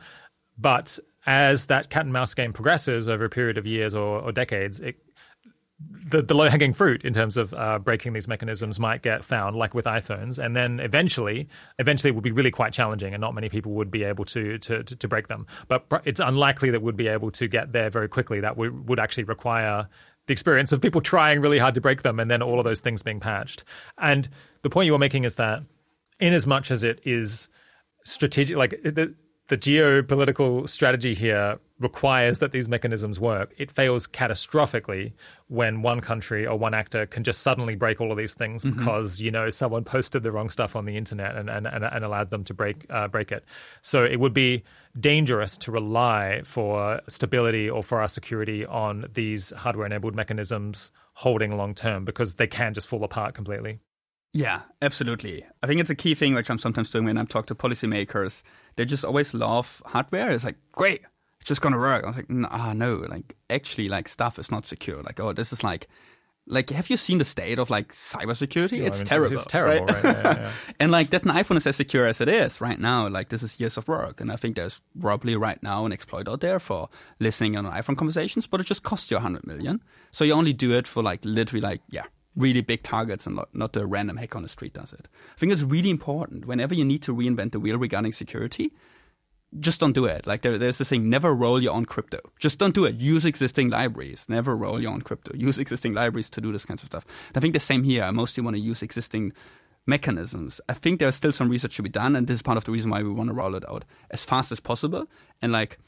but 0.57 0.99
as 1.27 1.67
that 1.67 1.91
cat 1.91 2.05
and 2.05 2.13
mouse 2.13 2.33
game 2.33 2.53
progresses 2.53 3.09
over 3.09 3.25
a 3.25 3.31
period 3.31 3.59
of 3.59 3.67
years 3.67 3.95
or, 3.95 4.21
or 4.21 4.33
decades, 4.33 4.81
it, 4.81 4.97
the, 5.91 6.23
the 6.23 6.35
low 6.35 6.49
hanging 6.49 6.73
fruit 6.73 7.05
in 7.05 7.15
terms 7.15 7.37
of 7.37 7.55
uh, 7.55 7.79
breaking 7.79 8.13
these 8.13 8.29
mechanisms 8.29 8.79
might 8.79 9.03
get 9.03 9.25
found, 9.25 9.57
like 9.57 9.75
with 9.75 9.87
iPhones, 9.87 10.39
and 10.39 10.55
then 10.55 10.81
eventually, 10.81 11.49
eventually, 11.79 12.11
it 12.11 12.15
would 12.15 12.25
be 12.25 12.33
really 12.33 12.51
quite 12.51 12.73
challenging, 12.73 13.15
and 13.15 13.21
not 13.21 13.35
many 13.35 13.49
people 13.49 13.73
would 13.73 13.91
be 13.91 14.05
able 14.05 14.25
to 14.27 14.59
to, 14.59 14.83
to, 14.83 15.09
break 15.09 15.29
them. 15.29 15.47
But 15.69 15.87
it's 16.05 16.21
unlikely 16.21 16.71
that 16.71 16.83
we'd 16.83 16.97
be 16.97 17.09
able 17.09 17.31
to 17.33 17.49
get 17.49 17.73
there 17.73 17.91
very 17.91 18.09
quickly. 18.09 18.41
That 18.41 18.57
would, 18.57 18.89
would 18.89 19.01
actually 19.01 19.25
require 19.25 19.89
the 20.27 20.33
experience 20.33 20.73
of 20.73 20.81
people 20.81 21.01
trying 21.03 21.41
really 21.41 21.59
hard 21.59 21.75
to 21.75 21.81
break 21.81 22.03
them, 22.03 22.21
and 22.21 22.31
then 22.31 22.43
all 22.43 22.59
of 22.59 22.65
those 22.65 22.81
things 22.81 23.03
being 23.03 23.21
patched. 23.21 23.65
And 23.99 24.29
the 24.63 24.71
point 24.71 24.87
you 24.87 24.93
were 24.93 24.99
making 24.99 25.25
is 25.25 25.37
that, 25.37 25.63
in 26.21 26.33
as 26.33 26.47
much 26.47 26.71
as 26.71 26.83
it 26.83 27.01
is 27.05 27.49
strategic, 28.05 28.57
like 28.57 28.81
the 28.83 29.15
the 29.49 29.59
geopolitical 29.59 30.67
strategy 30.69 31.15
here 31.15 31.59
requires 31.81 32.39
that 32.39 32.53
these 32.53 32.69
mechanisms 32.69 33.21
work. 33.21 33.53
It 33.59 33.71
fails 33.71 34.07
catastrophically 34.07 35.13
when 35.49 35.83
one 35.83 36.01
country 36.01 36.47
or 36.47 36.57
one 36.57 36.73
actor 36.73 37.05
can 37.05 37.25
just 37.25 37.43
suddenly 37.43 37.75
break 37.75 38.01
all 38.01 38.11
of 38.11 38.17
these 38.17 38.33
things 38.33 38.65
mm-hmm. 38.65 38.79
because 38.79 39.21
you 39.21 39.31
know 39.31 39.51
someone 39.51 39.85
posted 39.85 40.23
the 40.23 40.33
wrong 40.33 40.49
stuff 40.49 40.77
on 40.77 40.87
the 40.87 40.97
internet 40.97 41.37
and 41.37 41.51
and, 41.51 41.67
and, 41.67 41.85
and 41.85 42.05
allowed 42.05 42.31
them 42.31 42.45
to 42.45 42.55
break 42.55 42.87
uh, 42.91 43.09
break 43.09 43.33
it. 43.33 43.45
So 43.83 44.03
it 44.05 44.19
would 44.19 44.33
be 44.33 44.63
dangerous 44.99 45.59
to 45.59 45.73
rely 45.73 46.43
for 46.45 47.03
stability 47.09 47.69
or 47.69 47.83
for 47.83 48.01
our 48.01 48.09
security 48.09 48.65
on 48.65 49.07
these 49.13 49.51
hardware 49.51 49.87
enabled 49.87 50.15
mechanisms 50.15 50.91
holding 51.15 51.57
long 51.57 51.75
term 51.75 52.05
because 52.05 52.37
they 52.37 52.47
can 52.47 52.73
just 52.73 52.89
fall 52.89 53.05
apart 53.05 53.35
completely. 53.35 53.81
Yeah, 54.35 54.63
absolutely. 54.83 55.47
I 55.63 55.69
think 55.69 55.81
it's 55.81 55.91
a 55.91 55.95
key 55.95 56.15
thing 56.17 56.35
which 56.35 56.51
I'm 56.51 56.59
sometimes 56.59 56.91
doing 56.91 57.05
when 57.05 57.17
I 57.17 57.25
talk 57.25 57.47
to 57.47 57.55
policymakers. 57.55 58.43
They 58.75 58.85
just 58.85 59.05
always 59.05 59.33
love 59.33 59.81
hardware. 59.87 60.33
It's 60.33 60.45
like, 60.45 60.57
great, 60.73 61.03
it's 61.39 61.49
just 61.49 61.61
gonna 61.61 61.79
work. 61.79 62.03
I 62.03 62.07
was 62.09 62.17
like, 62.17 62.27
ah, 62.51 62.73
no, 62.73 62.97
like 62.97 63.37
actually, 63.49 63.89
like 63.89 64.09
stuff 64.09 64.41
is 64.41 64.51
not 64.51 64.67
secure. 64.67 65.03
Like, 65.05 65.21
oh, 65.21 65.33
this 65.33 65.53
is 65.53 65.63
like, 65.63 65.87
like, 66.49 66.71
have 66.71 66.91
you 66.91 66.97
seen 66.97 67.19
the 67.19 67.25
state 67.25 67.61
of 67.61 67.71
like 67.71 67.93
cybersecurity? 67.93 68.79
Yeah, 68.79 68.87
it's, 68.87 68.99
I 68.99 69.01
mean, 69.03 69.07
terrible. 69.07 69.37
It's 69.37 69.47
terrible, 69.47 69.87
right? 69.87 70.03
right? 70.03 70.17
Yeah, 70.17 70.39
yeah. 70.39 70.51
and 70.81 70.91
like 70.91 71.11
that 71.11 71.25
an 71.25 71.31
iPhone 71.31 71.57
is 71.57 71.67
as 71.69 71.77
secure 71.77 72.07
as 72.07 72.21
it 72.21 72.29
is 72.29 72.61
right 72.61 72.79
now. 72.79 73.09
Like 73.09 73.29
this 73.29 73.45
is 73.45 73.61
years 73.61 73.77
of 73.77 73.87
work, 73.87 74.21
and 74.21 74.33
I 74.33 74.37
think 74.37 74.57
there's 74.57 74.81
probably 75.01 75.37
right 75.37 75.63
now 75.63 75.87
an 75.87 75.93
exploit 75.93 76.29
out 76.29 76.41
there 76.41 76.59
for 76.59 76.89
listening 77.21 77.57
on 77.57 77.67
iPhone 77.67 77.97
conversations, 77.97 78.49
but 78.49 78.61
it 78.61 78.67
just 78.67 78.83
costs 78.83 79.13
you 79.13 79.17
a 79.17 79.21
hundred 79.21 79.47
million. 79.47 79.81
So 80.11 80.25
you 80.25 80.33
only 80.33 80.53
do 80.53 80.73
it 80.73 80.89
for 80.89 81.05
like 81.05 81.21
literally 81.25 81.61
like 81.61 81.83
yeah 81.89 82.07
really 82.37 82.61
big 82.61 82.83
targets 82.83 83.27
and 83.27 83.37
not, 83.37 83.55
not 83.55 83.73
the 83.73 83.87
random 83.87 84.17
hack 84.17 84.35
on 84.35 84.43
the 84.43 84.49
street 84.49 84.75
does 84.75 84.93
it. 84.93 85.09
I 85.35 85.39
think 85.39 85.53
it's 85.53 85.63
really 85.63 85.91
important 85.91 86.47
whenever 86.47 86.75
you 86.75 86.85
need 86.85 87.03
to 87.03 87.15
reinvent 87.15 87.53
the 87.53 87.61
wheel 87.61 87.79
regarding 87.79 88.13
security. 88.13 88.73
Just 89.61 89.79
don't 89.79 89.93
do 89.93 90.05
it. 90.05 90.27
Like 90.27 90.43
there, 90.43 90.59
there's 90.59 90.79
this 90.79 90.89
thing: 90.89 91.09
never 91.09 91.33
roll 91.33 91.63
your 91.63 91.75
own 91.75 91.85
crypto. 91.85 92.19
Just 92.41 92.59
don't 92.59 92.75
do 92.75 92.85
it. 92.87 92.97
Use 92.97 93.25
existing 93.25 93.71
libraries. 93.71 94.27
Never 94.29 94.57
roll 94.57 94.83
your 94.83 94.91
own 94.91 95.03
crypto. 95.03 95.33
Use 95.37 95.59
existing 95.59 95.95
libraries 95.95 96.29
to 96.31 96.41
do 96.41 96.51
this 96.51 96.65
kinds 96.65 96.83
of 96.83 96.89
stuff. 96.89 97.07
And 97.29 97.37
I 97.37 97.41
think 97.41 97.53
the 97.53 97.61
same 97.61 97.85
here. 97.85 98.03
I 98.03 98.11
mostly 98.11 98.43
want 98.43 98.57
to 98.57 98.61
use 98.61 98.83
existing 98.83 99.33
mechanisms. 99.87 100.61
I 100.69 100.73
think 100.73 100.99
there's 100.99 101.15
still 101.15 101.33
some 101.33 101.49
research 101.49 101.77
to 101.77 101.83
be 101.83 101.89
done, 101.89 102.17
and 102.17 102.27
this 102.27 102.37
is 102.37 102.43
part 102.43 102.59
of 102.59 102.65
the 102.65 102.73
reason 102.73 102.91
why 102.91 103.03
we 103.03 103.11
want 103.11 103.29
to 103.29 103.35
roll 103.35 103.55
it 103.55 103.69
out 103.69 103.85
as 104.11 104.25
fast 104.25 104.51
as 104.51 104.59
possible. 104.59 105.07
And 105.41 105.53
like 105.53 105.79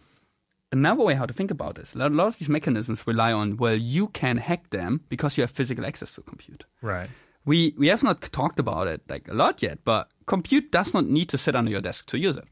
another 0.72 1.02
way 1.02 1.14
how 1.14 1.26
to 1.26 1.34
think 1.34 1.50
about 1.50 1.76
this. 1.76 1.94
A 1.94 1.98
lot 1.98 2.28
of 2.28 2.38
these 2.38 2.48
mechanisms 2.48 3.06
rely 3.06 3.32
on 3.32 3.56
well, 3.56 3.76
you 3.76 4.08
can 4.08 4.38
hack 4.38 4.70
them 4.70 5.02
because 5.08 5.36
you 5.36 5.42
have 5.42 5.50
physical 5.50 5.86
access 5.86 6.14
to 6.14 6.22
compute. 6.22 6.64
Right. 6.82 7.10
We 7.44 7.74
we 7.78 7.88
have 7.88 8.02
not 8.02 8.20
talked 8.32 8.58
about 8.58 8.88
it 8.88 9.02
like 9.08 9.28
a 9.28 9.34
lot 9.34 9.62
yet, 9.62 9.78
but 9.84 10.10
compute 10.26 10.72
does 10.72 10.92
not 10.92 11.06
need 11.06 11.28
to 11.28 11.38
sit 11.38 11.54
under 11.54 11.70
your 11.70 11.80
desk 11.80 12.06
to 12.06 12.18
use 12.18 12.36
it. 12.36 12.44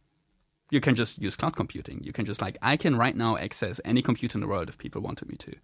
You 0.71 0.81
can 0.81 0.95
just 0.95 1.21
use 1.21 1.37
cloud 1.37 1.57
computing. 1.57 2.03
You 2.03 2.13
can 2.13 2.25
just 2.25 2.41
like 2.41 2.57
I 2.63 2.77
can 2.77 2.97
right 2.97 3.17
now 3.17 3.37
access 3.37 3.81
any 3.85 4.03
computer 4.03 4.37
in 4.37 4.41
the 4.41 4.49
world 4.49 4.69
if 4.69 4.79
people 4.79 5.03
wanted 5.03 5.29
me 5.29 5.37
to. 5.37 5.55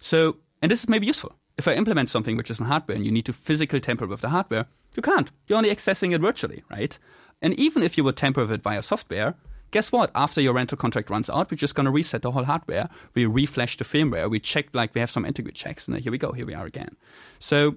So 0.00 0.36
and 0.62 0.70
this 0.70 0.82
is 0.82 0.88
maybe 0.88 1.06
useful. 1.06 1.34
If 1.56 1.68
I 1.68 1.74
implement 1.74 2.08
something 2.08 2.36
which 2.36 2.50
is 2.50 2.60
in 2.60 2.66
hardware 2.66 2.96
and 2.96 3.04
you 3.04 3.12
need 3.12 3.26
to 3.26 3.32
physically 3.32 3.80
tamper 3.80 4.06
with 4.06 4.20
the 4.20 4.28
hardware, 4.28 4.66
you 4.94 5.02
can't. 5.02 5.30
You're 5.46 5.58
only 5.58 5.74
accessing 5.74 6.14
it 6.14 6.20
virtually, 6.20 6.62
right? 6.70 6.98
And 7.42 7.54
even 7.58 7.82
if 7.82 7.96
you 7.96 8.04
would 8.04 8.16
tamper 8.16 8.42
with 8.42 8.52
it 8.52 8.62
via 8.62 8.82
software, 8.82 9.34
guess 9.70 9.92
what? 9.92 10.10
After 10.14 10.40
your 10.40 10.54
rental 10.54 10.78
contract 10.78 11.10
runs 11.10 11.28
out, 11.30 11.50
we're 11.50 11.56
just 11.56 11.74
going 11.74 11.86
to 11.86 11.90
reset 11.90 12.22
the 12.22 12.32
whole 12.32 12.44
hardware. 12.44 12.88
We 13.14 13.24
reflash 13.24 13.76
the 13.76 13.84
firmware. 13.84 14.30
We 14.30 14.40
check, 14.40 14.68
like, 14.72 14.94
we 14.94 15.00
have 15.00 15.10
some 15.10 15.24
integrity 15.24 15.56
checks, 15.56 15.88
and 15.88 15.98
here 15.98 16.12
we 16.12 16.18
go. 16.18 16.32
Here 16.32 16.46
we 16.46 16.54
are 16.54 16.66
again. 16.66 16.96
So 17.38 17.76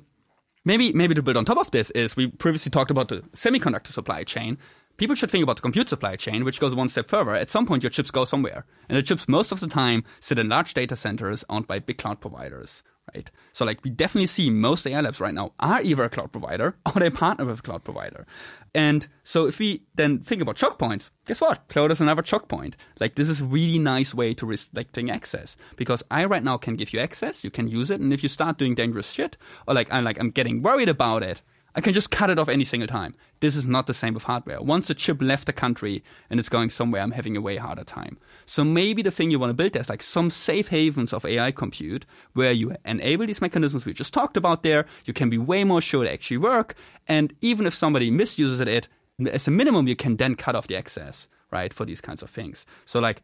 maybe, 0.65 0.93
maybe 0.93 1.15
to 1.15 1.21
build 1.21 1.37
on 1.37 1.45
top 1.45 1.57
of 1.57 1.71
this 1.71 1.91
is 1.91 2.15
we 2.15 2.27
previously 2.27 2.69
talked 2.69 2.91
about 2.91 3.09
the 3.09 3.21
semiconductor 3.35 3.87
supply 3.87 4.23
chain. 4.23 4.57
People 4.97 5.15
should 5.15 5.31
think 5.31 5.43
about 5.43 5.55
the 5.55 5.61
compute 5.61 5.89
supply 5.89 6.15
chain, 6.15 6.43
which 6.43 6.59
goes 6.59 6.75
one 6.75 6.89
step 6.89 7.09
further. 7.09 7.33
At 7.33 7.49
some 7.49 7.65
point, 7.65 7.83
your 7.83 7.89
chips 7.89 8.11
go 8.11 8.25
somewhere. 8.25 8.65
And 8.87 8.97
the 8.97 9.03
chips, 9.03 9.27
most 9.27 9.51
of 9.51 9.59
the 9.59 9.67
time, 9.67 10.03
sit 10.19 10.37
in 10.37 10.49
large 10.49 10.73
data 10.73 10.95
centers 10.95 11.43
owned 11.49 11.67
by 11.67 11.79
big 11.79 11.97
cloud 11.97 12.21
providers 12.21 12.83
right? 13.13 13.29
So 13.53 13.65
like 13.65 13.83
we 13.83 13.89
definitely 13.89 14.27
see 14.27 14.49
most 14.49 14.85
AI 14.87 15.01
labs 15.01 15.19
right 15.19 15.33
now 15.33 15.53
are 15.59 15.81
either 15.81 16.03
a 16.03 16.09
cloud 16.09 16.31
provider 16.31 16.75
or 16.85 16.99
they 16.99 17.09
partner 17.09 17.45
with 17.45 17.59
a 17.59 17.61
cloud 17.61 17.83
provider. 17.83 18.25
And 18.73 19.07
so 19.23 19.47
if 19.47 19.59
we 19.59 19.83
then 19.95 20.19
think 20.19 20.41
about 20.41 20.55
choke 20.55 20.79
points, 20.79 21.11
guess 21.25 21.41
what? 21.41 21.67
Cloud 21.67 21.91
is 21.91 21.99
another 21.99 22.21
choke 22.21 22.47
point. 22.47 22.77
Like 22.99 23.15
this 23.15 23.29
is 23.29 23.41
a 23.41 23.45
really 23.45 23.79
nice 23.79 24.13
way 24.13 24.33
to 24.35 24.45
restricting 24.45 25.09
access 25.09 25.57
because 25.75 26.03
I 26.09 26.25
right 26.25 26.43
now 26.43 26.57
can 26.57 26.75
give 26.75 26.93
you 26.93 26.99
access, 26.99 27.43
you 27.43 27.51
can 27.51 27.67
use 27.67 27.91
it, 27.91 27.99
and 27.99 28.13
if 28.13 28.23
you 28.23 28.29
start 28.29 28.57
doing 28.57 28.75
dangerous 28.75 29.11
shit 29.11 29.37
or 29.67 29.73
like 29.73 29.91
I'm 29.91 30.03
like 30.03 30.19
I'm 30.19 30.31
getting 30.31 30.61
worried 30.61 30.89
about 30.89 31.23
it, 31.23 31.41
I 31.73 31.81
can 31.81 31.93
just 31.93 32.11
cut 32.11 32.29
it 32.29 32.37
off 32.37 32.49
any 32.49 32.65
single 32.65 32.87
time. 32.87 33.15
This 33.39 33.55
is 33.55 33.65
not 33.65 33.87
the 33.87 33.93
same 33.93 34.13
with 34.13 34.23
hardware. 34.23 34.61
Once 34.61 34.89
a 34.89 34.93
chip 34.93 35.21
left 35.21 35.45
the 35.45 35.53
country 35.53 36.03
and 36.29 36.39
it's 36.39 36.49
going 36.49 36.69
somewhere, 36.69 37.01
I'm 37.01 37.11
having 37.11 37.37
a 37.37 37.41
way 37.41 37.57
harder 37.57 37.83
time. 37.83 38.17
So 38.45 38.63
maybe 38.63 39.01
the 39.01 39.11
thing 39.11 39.31
you 39.31 39.39
want 39.39 39.51
to 39.51 39.53
build 39.53 39.75
is 39.75 39.89
like 39.89 40.03
some 40.03 40.29
safe 40.29 40.67
havens 40.67 41.13
of 41.13 41.25
AI 41.25 41.51
compute 41.51 42.05
where 42.33 42.51
you 42.51 42.75
enable 42.83 43.25
these 43.25 43.41
mechanisms 43.41 43.85
we 43.85 43.93
just 43.93 44.13
talked 44.13 44.35
about 44.35 44.63
there. 44.63 44.85
You 45.05 45.13
can 45.13 45.29
be 45.29 45.37
way 45.37 45.63
more 45.63 45.81
sure 45.81 46.03
they 46.03 46.11
actually 46.11 46.37
work. 46.37 46.75
And 47.07 47.33
even 47.41 47.65
if 47.65 47.73
somebody 47.73 48.11
misuses 48.11 48.59
it, 48.59 48.87
as 49.31 49.47
a 49.47 49.51
minimum, 49.51 49.87
you 49.87 49.95
can 49.95 50.17
then 50.17 50.35
cut 50.35 50.55
off 50.55 50.67
the 50.67 50.75
access, 50.75 51.27
right, 51.51 51.73
for 51.73 51.85
these 51.85 52.01
kinds 52.01 52.21
of 52.21 52.29
things. 52.29 52.65
So 52.85 52.99
like 52.99 53.21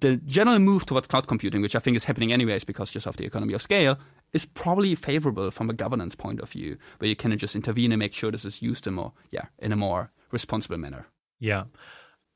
the 0.00 0.16
general 0.16 0.58
move 0.58 0.86
towards 0.86 1.06
cloud 1.06 1.28
computing, 1.28 1.62
which 1.62 1.76
I 1.76 1.78
think 1.78 1.96
is 1.96 2.04
happening 2.04 2.32
anyways 2.32 2.64
because 2.64 2.90
just 2.90 3.06
of 3.06 3.16
the 3.16 3.24
economy 3.24 3.54
of 3.54 3.62
scale, 3.62 3.98
is 4.32 4.44
probably 4.46 4.94
favorable 4.94 5.50
from 5.50 5.70
a 5.70 5.74
governance 5.74 6.14
point 6.14 6.40
of 6.40 6.50
view, 6.50 6.76
where 6.98 7.08
you 7.08 7.16
can 7.16 7.36
just 7.38 7.56
intervene 7.56 7.92
and 7.92 7.98
make 7.98 8.12
sure 8.12 8.30
this 8.30 8.44
is 8.44 8.62
used 8.62 8.86
in 8.86 8.94
more, 8.94 9.12
yeah, 9.30 9.46
in 9.58 9.72
a 9.72 9.76
more 9.76 10.10
responsible 10.30 10.78
manner. 10.78 11.06
Yeah. 11.38 11.64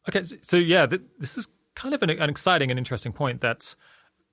Okay. 0.09 0.25
So, 0.25 0.37
so 0.43 0.57
yeah, 0.57 0.87
th- 0.87 1.03
this 1.19 1.37
is 1.37 1.49
kind 1.75 1.95
of 1.95 2.03
an, 2.03 2.11
an 2.11 2.31
exciting 2.31 2.71
and 2.71 2.79
interesting 2.79 3.13
point 3.13 3.41
that 3.41 3.75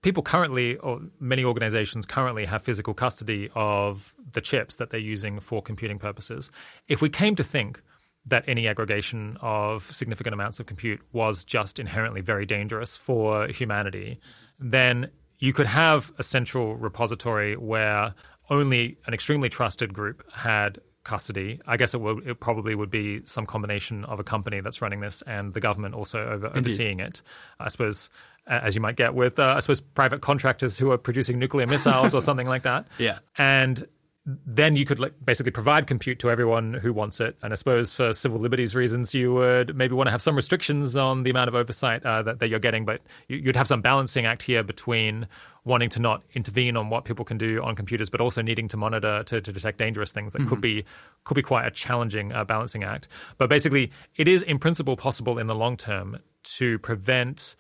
people 0.02 0.24
currently, 0.24 0.78
or 0.78 1.02
many 1.20 1.44
organizations 1.44 2.06
currently, 2.06 2.46
have 2.46 2.62
physical 2.62 2.94
custody 2.94 3.50
of 3.56 4.14
the 4.34 4.42
chips 4.42 4.76
that 4.76 4.90
they're 4.90 5.00
using 5.00 5.40
for 5.40 5.62
computing 5.62 6.00
purposes. 6.00 6.52
If 6.88 7.02
we 7.02 7.10
came 7.10 7.36
to 7.36 7.44
think 7.44 7.82
that 8.26 8.44
any 8.48 8.68
aggregation 8.68 9.38
of 9.42 9.92
significant 9.94 10.34
amounts 10.34 10.60
of 10.60 10.66
compute 10.66 11.00
was 11.14 11.44
just 11.44 11.80
inherently 11.80 12.22
very 12.22 12.46
dangerous 12.46 12.96
for 12.96 13.48
humanity, 13.48 14.20
then 14.60 15.10
you 15.40 15.54
could 15.54 15.68
have 15.68 16.12
a 16.18 16.24
central 16.24 16.76
repository 16.76 17.56
where 17.56 18.14
only 18.50 18.98
an 19.06 19.14
extremely 19.14 19.50
trusted 19.50 19.94
group 19.94 20.24
had 20.32 20.80
custody. 21.04 21.60
I 21.66 21.78
guess 21.78 21.94
it 21.94 22.02
would 22.02 22.28
it 22.28 22.40
probably 22.40 22.76
would 22.76 22.92
be 22.92 23.22
some 23.24 23.46
combination 23.46 24.04
of 24.06 24.20
a 24.20 24.24
company 24.24 24.60
that's 24.60 24.82
running 24.82 25.00
this 25.00 25.22
and 25.24 25.54
the 25.54 25.62
government 25.62 25.96
also 25.96 26.20
over, 26.20 26.48
overseeing 26.56 27.00
it. 27.00 27.22
I 27.60 27.70
suppose 27.70 28.10
as 28.46 28.76
you 28.76 28.82
might 28.82 28.96
get 28.96 29.14
with 29.14 29.40
uh, 29.40 29.54
I 29.56 29.60
suppose 29.62 29.80
private 29.82 30.22
contractors 30.22 30.78
who 30.78 30.92
are 30.92 30.98
producing 30.98 31.40
nuclear 31.40 31.66
missiles 31.66 32.14
or 32.14 32.22
something 32.22 32.48
like 32.48 32.64
that. 32.64 32.88
Yeah. 32.98 33.20
And 33.38 33.88
then 34.28 34.76
you 34.76 34.84
could 34.84 35.00
like, 35.00 35.14
basically 35.24 35.52
provide 35.52 35.88
compute 35.88 36.20
to 36.20 36.30
everyone 36.30 36.74
who 36.74 36.92
wants 36.92 37.22
it. 37.22 37.38
And 37.42 37.54
I 37.54 37.56
suppose 37.56 37.94
for 37.94 38.14
civil 38.14 38.40
liberties 38.40 38.76
reasons, 38.76 39.14
you 39.14 39.34
would 39.34 39.76
maybe 39.76 39.96
want 39.96 40.08
to 40.08 40.12
have 40.12 40.22
some 40.22 40.36
restrictions 40.36 40.98
on 40.98 41.24
the 41.24 41.30
amount 41.30 41.48
of 41.48 41.56
oversight 41.56 42.06
uh, 42.06 42.24
that, 42.24 42.40
that, 42.40 42.50
you're 42.50 42.60
getting. 42.60 42.84
But 42.84 43.02
you'd 43.30 43.56
have 43.56 43.70
some 43.70 43.82
balancing 43.82 44.26
act 44.26 44.44
here 44.44 44.64
between 44.64 45.28
wanting 45.64 45.90
to 45.90 46.02
not 46.02 46.24
intervene 46.34 46.76
on 46.76 46.90
what 46.90 47.06
people 47.06 47.24
can 47.24 47.38
do 47.38 47.64
on 47.64 47.76
computers, 47.76 48.10
but 48.10 48.20
also 48.20 48.42
needing 48.42 48.68
to 48.68 48.78
monitor 48.78 49.24
to, 49.24 49.40
to 49.40 49.54
detect 49.54 49.78
dangerous 49.78 50.12
things 50.12 50.34
that 50.34 50.40
mm-hmm. 50.40 50.50
could 50.50 50.62
be 50.62 50.84
could 51.24 51.36
be 51.36 51.42
quite 51.42 51.66
a 51.66 51.72
challenging 51.72 52.34
uh, 52.34 52.44
balancing 52.44 52.84
act. 52.84 53.08
But 53.38 53.50
basically, 53.50 53.92
it 54.18 54.28
is 54.28 54.44
in 54.44 54.60
principle 54.60 54.98
possible 54.98 55.40
in 55.40 55.48
the 55.48 55.56
long 55.56 55.78
term 55.78 56.20
to 56.58 56.80
prevent 56.80 57.56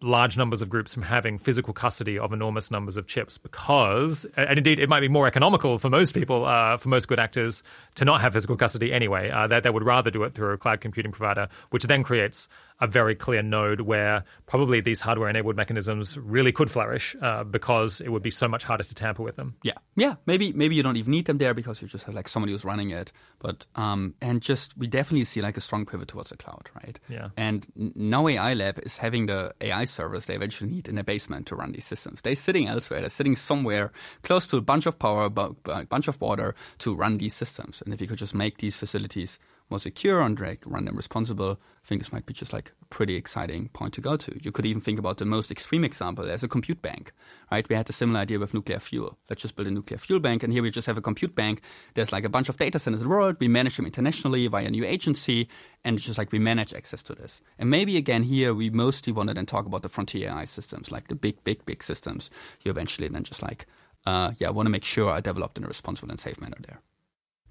large 0.00 0.36
numbers 0.36 0.62
of 0.62 0.68
groups 0.68 0.94
from 0.94 1.02
having 1.02 1.38
physical 1.38 1.74
custody 1.74 2.18
of 2.18 2.32
enormous 2.32 2.70
numbers 2.70 2.96
of 2.96 3.06
chips 3.06 3.36
because, 3.36 4.24
and 4.36 4.58
indeed, 4.58 4.78
it 4.78 4.88
might 4.88 5.00
be 5.00 5.08
more 5.08 5.26
economical 5.26 5.78
for 5.78 5.90
most 5.90 6.12
people, 6.12 6.44
uh, 6.44 6.76
for 6.76 6.88
most 6.88 7.08
good 7.08 7.18
actors, 7.18 7.62
to 7.96 8.04
not 8.04 8.20
have 8.20 8.32
physical 8.32 8.56
custody 8.56 8.92
anyway. 8.92 9.30
Uh, 9.30 9.46
that 9.46 9.64
they 9.64 9.70
would 9.70 9.84
rather 9.84 10.10
do 10.10 10.22
it 10.22 10.34
through 10.34 10.52
a 10.52 10.58
cloud 10.58 10.80
computing 10.80 11.10
provider, 11.10 11.48
which 11.70 11.84
then 11.84 12.02
creates 12.02 12.48
a 12.80 12.86
very 12.86 13.14
clear 13.14 13.42
node 13.42 13.80
where 13.80 14.24
probably 14.46 14.80
these 14.80 15.00
hardware 15.00 15.28
enabled 15.28 15.56
mechanisms 15.56 16.16
really 16.16 16.52
could 16.52 16.70
flourish 16.70 17.16
uh, 17.20 17.44
because 17.44 18.00
it 18.00 18.10
would 18.10 18.22
be 18.22 18.30
so 18.30 18.46
much 18.46 18.64
harder 18.64 18.84
to 18.84 18.94
tamper 18.94 19.22
with 19.22 19.36
them. 19.36 19.56
Yeah, 19.62 19.78
yeah. 19.96 20.16
Maybe 20.26 20.52
maybe 20.52 20.76
you 20.76 20.82
don't 20.82 20.96
even 20.96 21.10
need 21.10 21.26
them 21.26 21.38
there 21.38 21.54
because 21.54 21.82
you 21.82 21.88
just 21.88 22.04
have 22.04 22.14
like 22.14 22.28
somebody 22.28 22.52
who's 22.52 22.64
running 22.64 22.90
it. 22.90 23.12
But 23.40 23.66
um, 23.74 24.14
and 24.20 24.40
just 24.40 24.76
we 24.76 24.86
definitely 24.86 25.24
see 25.24 25.42
like 25.42 25.56
a 25.56 25.60
strong 25.60 25.86
pivot 25.86 26.08
towards 26.08 26.30
the 26.30 26.36
cloud, 26.36 26.68
right? 26.74 26.98
Yeah. 27.08 27.28
And 27.36 27.66
now 27.74 28.28
AI 28.28 28.54
Lab 28.54 28.78
is 28.84 28.96
having 28.96 29.26
the 29.26 29.54
AI 29.60 29.84
servers 29.84 30.26
they 30.26 30.34
eventually 30.34 30.70
need 30.70 30.88
in 30.88 30.94
their 30.94 31.04
basement 31.04 31.46
to 31.48 31.56
run 31.56 31.72
these 31.72 31.84
systems. 31.84 32.22
They're 32.22 32.36
sitting 32.36 32.68
elsewhere. 32.68 33.00
They're 33.00 33.10
sitting 33.10 33.36
somewhere 33.36 33.92
close 34.22 34.46
to 34.48 34.56
a 34.56 34.60
bunch 34.60 34.86
of 34.86 34.98
power, 34.98 35.24
a 35.24 35.84
bunch 35.86 36.08
of 36.08 36.20
water 36.20 36.54
to 36.78 36.94
run 36.94 37.18
these 37.18 37.34
systems. 37.34 37.82
And 37.84 37.92
if 37.92 38.00
you 38.00 38.06
could 38.06 38.18
just 38.18 38.34
make 38.34 38.58
these 38.58 38.76
facilities 38.76 39.38
more 39.70 39.78
secure 39.78 40.20
and 40.20 40.38
like 40.40 40.62
run 40.66 40.84
them 40.84 40.96
responsible, 40.96 41.58
I 41.84 41.86
think 41.88 42.00
this 42.00 42.12
might 42.12 42.26
be 42.26 42.34
just 42.34 42.52
like 42.52 42.72
a 42.82 42.84
pretty 42.86 43.16
exciting 43.16 43.68
point 43.68 43.94
to 43.94 44.00
go 44.00 44.16
to. 44.16 44.38
You 44.42 44.52
could 44.52 44.66
even 44.66 44.80
think 44.80 44.98
about 44.98 45.18
the 45.18 45.24
most 45.24 45.50
extreme 45.50 45.84
example 45.84 46.30
as 46.30 46.42
a 46.42 46.48
compute 46.48 46.82
bank, 46.82 47.12
right? 47.50 47.68
We 47.68 47.76
had 47.76 47.88
a 47.88 47.92
similar 47.92 48.20
idea 48.20 48.38
with 48.38 48.54
nuclear 48.54 48.78
fuel. 48.78 49.18
Let's 49.28 49.42
just 49.42 49.56
build 49.56 49.68
a 49.68 49.70
nuclear 49.70 49.98
fuel 49.98 50.20
bank, 50.20 50.42
and 50.42 50.52
here 50.52 50.62
we 50.62 50.70
just 50.70 50.86
have 50.86 50.98
a 50.98 51.02
compute 51.02 51.34
bank. 51.34 51.60
There's 51.94 52.12
like 52.12 52.24
a 52.24 52.28
bunch 52.28 52.48
of 52.48 52.56
data 52.56 52.78
centers 52.78 53.02
in 53.02 53.08
the 53.08 53.14
world. 53.14 53.36
We 53.40 53.48
manage 53.48 53.76
them 53.76 53.86
internationally 53.86 54.46
via 54.46 54.66
a 54.66 54.70
new 54.70 54.84
agency, 54.84 55.48
and 55.84 55.96
it's 55.96 56.06
just 56.06 56.18
like 56.18 56.32
we 56.32 56.38
manage 56.38 56.74
access 56.74 57.02
to 57.04 57.14
this. 57.14 57.40
And 57.58 57.70
maybe 57.70 57.96
again 57.96 58.24
here 58.24 58.54
we 58.54 58.70
mostly 58.70 59.12
want 59.12 59.28
to 59.28 59.34
then 59.34 59.46
talk 59.46 59.66
about 59.66 59.82
the 59.82 59.88
frontier 59.88 60.30
AI 60.30 60.44
systems, 60.44 60.90
like 60.90 61.08
the 61.08 61.14
big, 61.14 61.42
big, 61.44 61.64
big 61.64 61.82
systems. 61.82 62.30
You 62.64 62.70
eventually 62.70 63.08
then 63.08 63.24
just 63.24 63.42
like, 63.42 63.66
uh, 64.06 64.32
yeah, 64.36 64.48
I 64.48 64.50
want 64.50 64.66
to 64.66 64.70
make 64.70 64.84
sure 64.84 65.10
are 65.10 65.20
developed 65.20 65.58
in 65.58 65.64
a 65.64 65.68
responsible 65.68 66.10
and 66.10 66.20
safe 66.20 66.40
manner 66.40 66.58
there. 66.66 66.80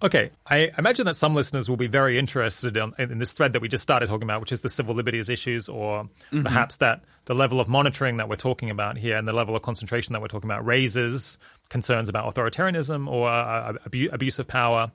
Okay, 0.01 0.29
I 0.45 0.71
imagine 0.77 1.07
that 1.07 1.15
some 1.15 1.33
listeners 1.33 1.69
will 1.69 1.77
be 1.77 1.87
very 1.87 2.19
interested 2.19 2.77
in, 2.77 2.93
in, 2.99 3.17
this 3.17 3.33
thread 3.33 3.53
that 3.53 3.63
we 3.63 3.67
just 3.67 3.81
started 3.81 4.07
talking 4.07 4.23
about, 4.23 4.41
which 4.41 4.51
is 4.51 4.61
the 4.61 4.69
civil 4.69 4.93
liberties 4.93 5.27
issues, 5.27 5.67
or 5.67 6.03
mm-hmm. 6.03 6.43
perhaps 6.43 6.77
that 6.77 7.03
the 7.25 7.33
level 7.33 7.59
of 7.59 7.67
monitoring 7.67 8.17
that 8.17 8.29
we're 8.29 8.35
talking 8.35 8.69
about 8.69 8.97
here 8.97 9.17
and 9.17 9.27
the 9.27 9.33
level 9.33 9.55
of 9.55 9.63
concentration 9.63 10.13
that 10.13 10.21
we're 10.21 10.27
talking 10.27 10.49
about 10.49 10.63
raises 10.63 11.39
concerns 11.69 12.09
about 12.09 12.31
authoritarianism 12.31 13.09
or 13.09 13.27
uh, 13.27 13.73
abu- 13.87 14.09
abuse 14.11 14.37
of 14.37 14.47
power, 14.47 14.91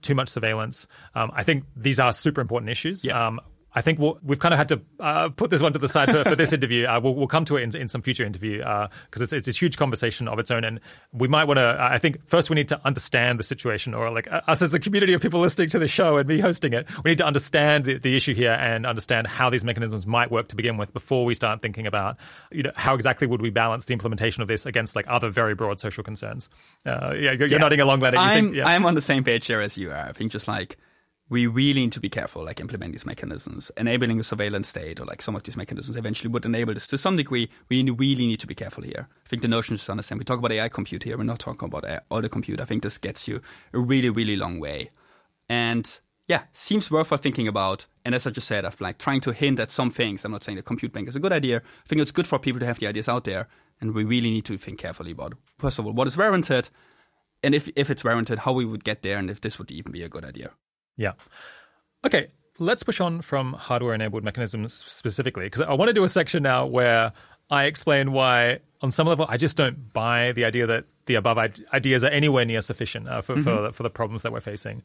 too 0.00 0.14
much 0.14 0.30
surveillance. 0.30 0.86
Um, 1.14 1.30
I 1.34 1.42
think 1.42 1.64
these 1.76 2.00
are 2.00 2.12
super 2.12 2.40
important 2.40 2.70
issues. 2.70 3.04
Yeah. 3.04 3.26
Um, 3.26 3.40
I 3.78 3.80
think 3.80 4.00
we 4.00 4.12
we 4.24 4.32
have 4.32 4.40
kind 4.40 4.52
of 4.52 4.58
had 4.58 4.68
to 4.70 4.80
uh, 4.98 5.28
put 5.28 5.50
this 5.50 5.62
one 5.62 5.72
to 5.72 5.78
the 5.78 5.88
side 5.88 6.10
for, 6.10 6.24
for 6.24 6.34
this 6.34 6.52
interview. 6.52 6.86
Uh, 6.86 6.98
we'll, 7.00 7.14
we'll, 7.14 7.28
come 7.28 7.44
to 7.44 7.56
it 7.56 7.62
in, 7.62 7.76
in 7.82 7.88
some 7.88 8.02
future 8.02 8.24
interview 8.24 8.58
because 8.58 9.20
uh, 9.20 9.22
it's, 9.22 9.32
it's 9.32 9.48
a 9.48 9.52
huge 9.52 9.76
conversation 9.76 10.26
of 10.26 10.40
its 10.40 10.50
own. 10.50 10.64
And 10.64 10.80
we 11.12 11.28
might 11.28 11.44
want 11.44 11.58
to, 11.58 11.76
I 11.78 11.98
think, 11.98 12.26
first 12.26 12.50
we 12.50 12.56
need 12.56 12.66
to 12.68 12.80
understand 12.84 13.38
the 13.38 13.44
situation, 13.44 13.94
or 13.94 14.10
like 14.10 14.26
us 14.48 14.62
as 14.62 14.74
a 14.74 14.80
community 14.80 15.12
of 15.12 15.22
people 15.22 15.38
listening 15.38 15.68
to 15.70 15.78
the 15.78 15.86
show 15.86 16.16
and 16.16 16.28
me 16.28 16.40
hosting 16.40 16.72
it, 16.72 16.88
we 17.04 17.12
need 17.12 17.18
to 17.18 17.26
understand 17.26 17.84
the, 17.84 17.98
the 17.98 18.16
issue 18.16 18.34
here 18.34 18.50
and 18.50 18.84
understand 18.84 19.28
how 19.28 19.48
these 19.48 19.62
mechanisms 19.62 20.08
might 20.08 20.32
work 20.32 20.48
to 20.48 20.56
begin 20.56 20.76
with 20.76 20.92
before 20.92 21.24
we 21.24 21.34
start 21.34 21.62
thinking 21.62 21.86
about, 21.86 22.16
you 22.50 22.64
know, 22.64 22.72
how 22.74 22.94
exactly 22.94 23.28
would 23.28 23.40
we 23.40 23.50
balance 23.50 23.84
the 23.84 23.92
implementation 23.92 24.42
of 24.42 24.48
this 24.48 24.66
against 24.66 24.96
like 24.96 25.06
other 25.06 25.30
very 25.30 25.54
broad 25.54 25.78
social 25.78 26.02
concerns. 26.02 26.48
Uh, 26.84 27.14
yeah, 27.16 27.30
you're, 27.30 27.46
yeah. 27.46 27.58
nodding 27.58 27.78
along, 27.78 28.00
Lenny. 28.00 28.16
I'm, 28.16 28.44
think, 28.46 28.56
yeah. 28.56 28.66
I'm 28.66 28.84
on 28.86 28.96
the 28.96 29.02
same 29.02 29.22
page 29.22 29.46
here 29.46 29.60
as 29.60 29.78
you 29.78 29.90
are. 29.90 30.08
I 30.08 30.12
think 30.12 30.32
just 30.32 30.48
like 30.48 30.76
we 31.30 31.46
really 31.46 31.80
need 31.80 31.92
to 31.92 32.00
be 32.00 32.08
careful, 32.08 32.44
like 32.44 32.60
implementing 32.60 32.92
these 32.92 33.04
mechanisms. 33.04 33.70
Enabling 33.76 34.18
a 34.18 34.22
surveillance 34.22 34.68
state 34.68 34.98
or 34.98 35.04
like 35.04 35.20
some 35.20 35.36
of 35.36 35.42
these 35.42 35.56
mechanisms 35.56 35.96
eventually 35.96 36.30
would 36.30 36.46
enable 36.46 36.72
this 36.72 36.86
to 36.86 36.96
some 36.96 37.16
degree. 37.16 37.50
We 37.68 37.82
really 37.82 38.26
need 38.26 38.40
to 38.40 38.46
be 38.46 38.54
careful 38.54 38.82
here. 38.82 39.08
I 39.26 39.28
think 39.28 39.42
the 39.42 39.48
notion 39.48 39.74
is 39.74 39.84
to 39.84 39.92
understand. 39.92 40.20
We 40.20 40.24
talk 40.24 40.38
about 40.38 40.52
AI 40.52 40.68
compute 40.68 41.04
here. 41.04 41.18
We're 41.18 41.24
not 41.24 41.38
talking 41.38 41.68
about 41.68 41.84
AI, 41.84 42.00
all 42.10 42.22
the 42.22 42.30
compute. 42.30 42.60
I 42.60 42.64
think 42.64 42.82
this 42.82 42.96
gets 42.96 43.28
you 43.28 43.42
a 43.74 43.78
really, 43.78 44.08
really 44.08 44.36
long 44.36 44.58
way. 44.58 44.90
And 45.50 45.98
yeah, 46.28 46.44
seems 46.52 46.90
worthwhile 46.90 47.18
thinking 47.18 47.46
about. 47.46 47.86
And 48.06 48.14
as 48.14 48.26
I 48.26 48.30
just 48.30 48.48
said, 48.48 48.64
I've 48.64 48.80
like 48.80 48.96
trying 48.96 49.20
to 49.22 49.32
hint 49.32 49.60
at 49.60 49.70
some 49.70 49.90
things. 49.90 50.24
I'm 50.24 50.32
not 50.32 50.44
saying 50.44 50.56
the 50.56 50.62
compute 50.62 50.92
bank 50.92 51.08
is 51.08 51.16
a 51.16 51.20
good 51.20 51.32
idea. 51.32 51.58
I 51.58 51.88
think 51.88 52.00
it's 52.00 52.10
good 52.10 52.26
for 52.26 52.38
people 52.38 52.60
to 52.60 52.66
have 52.66 52.78
the 52.78 52.86
ideas 52.86 53.08
out 53.08 53.24
there. 53.24 53.48
And 53.80 53.94
we 53.94 54.04
really 54.04 54.30
need 54.30 54.46
to 54.46 54.56
think 54.56 54.78
carefully 54.78 55.12
about, 55.12 55.34
first 55.58 55.78
of 55.78 55.86
all, 55.86 55.92
what 55.92 56.06
is 56.08 56.16
warranted? 56.16 56.70
And 57.42 57.54
if, 57.54 57.68
if 57.76 57.90
it's 57.90 58.02
warranted, 58.02 58.40
how 58.40 58.52
we 58.52 58.64
would 58.64 58.82
get 58.82 59.02
there 59.02 59.18
and 59.18 59.30
if 59.30 59.40
this 59.42 59.58
would 59.58 59.70
even 59.70 59.92
be 59.92 60.02
a 60.02 60.08
good 60.08 60.24
idea. 60.24 60.52
Yeah. 60.98 61.12
Okay, 62.04 62.28
let's 62.58 62.82
push 62.82 63.00
on 63.00 63.22
from 63.22 63.54
hardware 63.54 63.94
enabled 63.94 64.24
mechanisms 64.24 64.74
specifically, 64.74 65.46
because 65.46 65.62
I 65.62 65.72
want 65.72 65.88
to 65.88 65.94
do 65.94 66.04
a 66.04 66.08
section 66.08 66.42
now 66.42 66.66
where 66.66 67.12
I 67.50 67.64
explain 67.64 68.12
why, 68.12 68.58
on 68.82 68.90
some 68.90 69.06
level, 69.06 69.24
I 69.28 69.38
just 69.38 69.56
don't 69.56 69.92
buy 69.94 70.32
the 70.32 70.44
idea 70.44 70.66
that 70.66 70.84
the 71.06 71.14
above 71.14 71.38
ideas 71.38 72.04
are 72.04 72.10
anywhere 72.10 72.44
near 72.44 72.60
sufficient 72.60 73.08
uh, 73.08 73.22
for, 73.22 73.36
mm-hmm. 73.36 73.44
for, 73.44 73.72
for, 73.72 73.82
the 73.82 73.90
problems 73.90 74.22
that 74.22 74.32
we're 74.32 74.40
facing. 74.40 74.82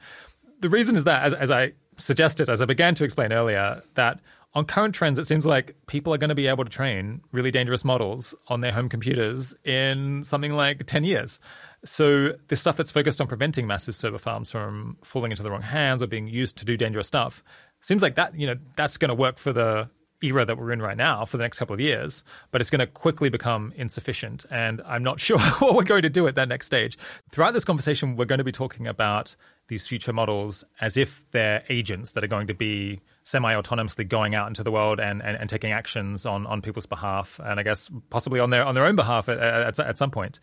The 0.61 0.69
reason 0.69 0.95
is 0.95 1.03
that, 1.03 1.23
as, 1.23 1.33
as 1.33 1.51
I 1.51 1.73
suggested, 1.97 2.49
as 2.49 2.61
I 2.61 2.65
began 2.65 2.95
to 2.95 3.03
explain 3.03 3.33
earlier, 3.33 3.83
that 3.95 4.21
on 4.55 4.65
current 4.65 4.95
trends, 4.95 5.17
it 5.19 5.25
seems 5.25 5.45
like 5.45 5.75
people 5.87 6.13
are 6.13 6.17
going 6.17 6.29
to 6.29 6.35
be 6.35 6.47
able 6.47 6.63
to 6.63 6.69
train 6.69 7.21
really 7.31 7.51
dangerous 7.51 7.83
models 7.83 8.35
on 8.47 8.61
their 8.61 8.71
home 8.71 8.87
computers 8.87 9.55
in 9.65 10.23
something 10.23 10.53
like 10.53 10.85
10 10.85 11.03
years. 11.03 11.39
So 11.85 12.33
this 12.47 12.61
stuff 12.61 12.77
that's 12.77 12.91
focused 12.91 13.19
on 13.19 13.27
preventing 13.27 13.67
massive 13.67 13.95
server 13.95 14.17
farms 14.17 14.49
from 14.49 14.97
falling 15.03 15.31
into 15.31 15.43
the 15.43 15.51
wrong 15.51 15.61
hands 15.61 16.01
or 16.01 16.07
being 16.07 16.27
used 16.27 16.57
to 16.59 16.65
do 16.65 16.77
dangerous 16.77 17.07
stuff 17.07 17.43
seems 17.81 18.01
like 18.01 18.15
that 18.15 18.33
you 18.39 18.47
know 18.47 18.55
that's 18.75 18.97
going 18.97 19.09
to 19.09 19.15
work 19.15 19.37
for 19.37 19.53
the 19.53 19.89
era 20.23 20.45
that 20.45 20.57
we're 20.57 20.71
in 20.71 20.81
right 20.81 20.95
now 20.95 21.25
for 21.25 21.37
the 21.37 21.43
next 21.43 21.59
couple 21.59 21.73
of 21.73 21.81
years, 21.81 22.23
but 22.49 22.61
it's 22.61 22.69
going 22.69 22.79
to 22.79 22.87
quickly 22.87 23.27
become 23.27 23.73
insufficient. 23.75 24.45
And 24.49 24.81
I'm 24.85 25.03
not 25.03 25.19
sure 25.19 25.37
what 25.37 25.75
we're 25.75 25.83
going 25.83 26.03
to 26.03 26.09
do 26.09 26.27
at 26.27 26.35
that 26.35 26.47
next 26.47 26.65
stage. 26.65 26.97
Throughout 27.31 27.53
this 27.53 27.65
conversation, 27.65 28.15
we're 28.15 28.25
going 28.25 28.37
to 28.37 28.43
be 28.43 28.51
talking 28.51 28.87
about 28.87 29.35
these 29.67 29.85
future 29.85 30.13
models 30.13 30.63
as 30.81 30.97
if 30.97 31.25
they're 31.31 31.63
agents 31.69 32.11
that 32.11 32.23
are 32.23 32.27
going 32.27 32.47
to 32.47 32.53
be 32.53 33.01
semi 33.23 33.53
autonomously 33.53 34.07
going 34.07 34.35
out 34.35 34.47
into 34.47 34.63
the 34.63 34.71
world 34.71 34.99
and, 34.99 35.21
and, 35.21 35.37
and, 35.37 35.49
taking 35.49 35.71
actions 35.71 36.25
on, 36.25 36.45
on 36.47 36.61
people's 36.61 36.85
behalf, 36.85 37.39
and 37.43 37.59
I 37.59 37.63
guess 37.63 37.89
possibly 38.09 38.41
on 38.41 38.49
their 38.49 38.65
on 38.65 38.75
their 38.75 38.85
own 38.85 38.97
behalf 38.97 39.29
at, 39.29 39.39
at, 39.39 39.79
at 39.79 39.97
some 39.97 40.11
point 40.11 40.39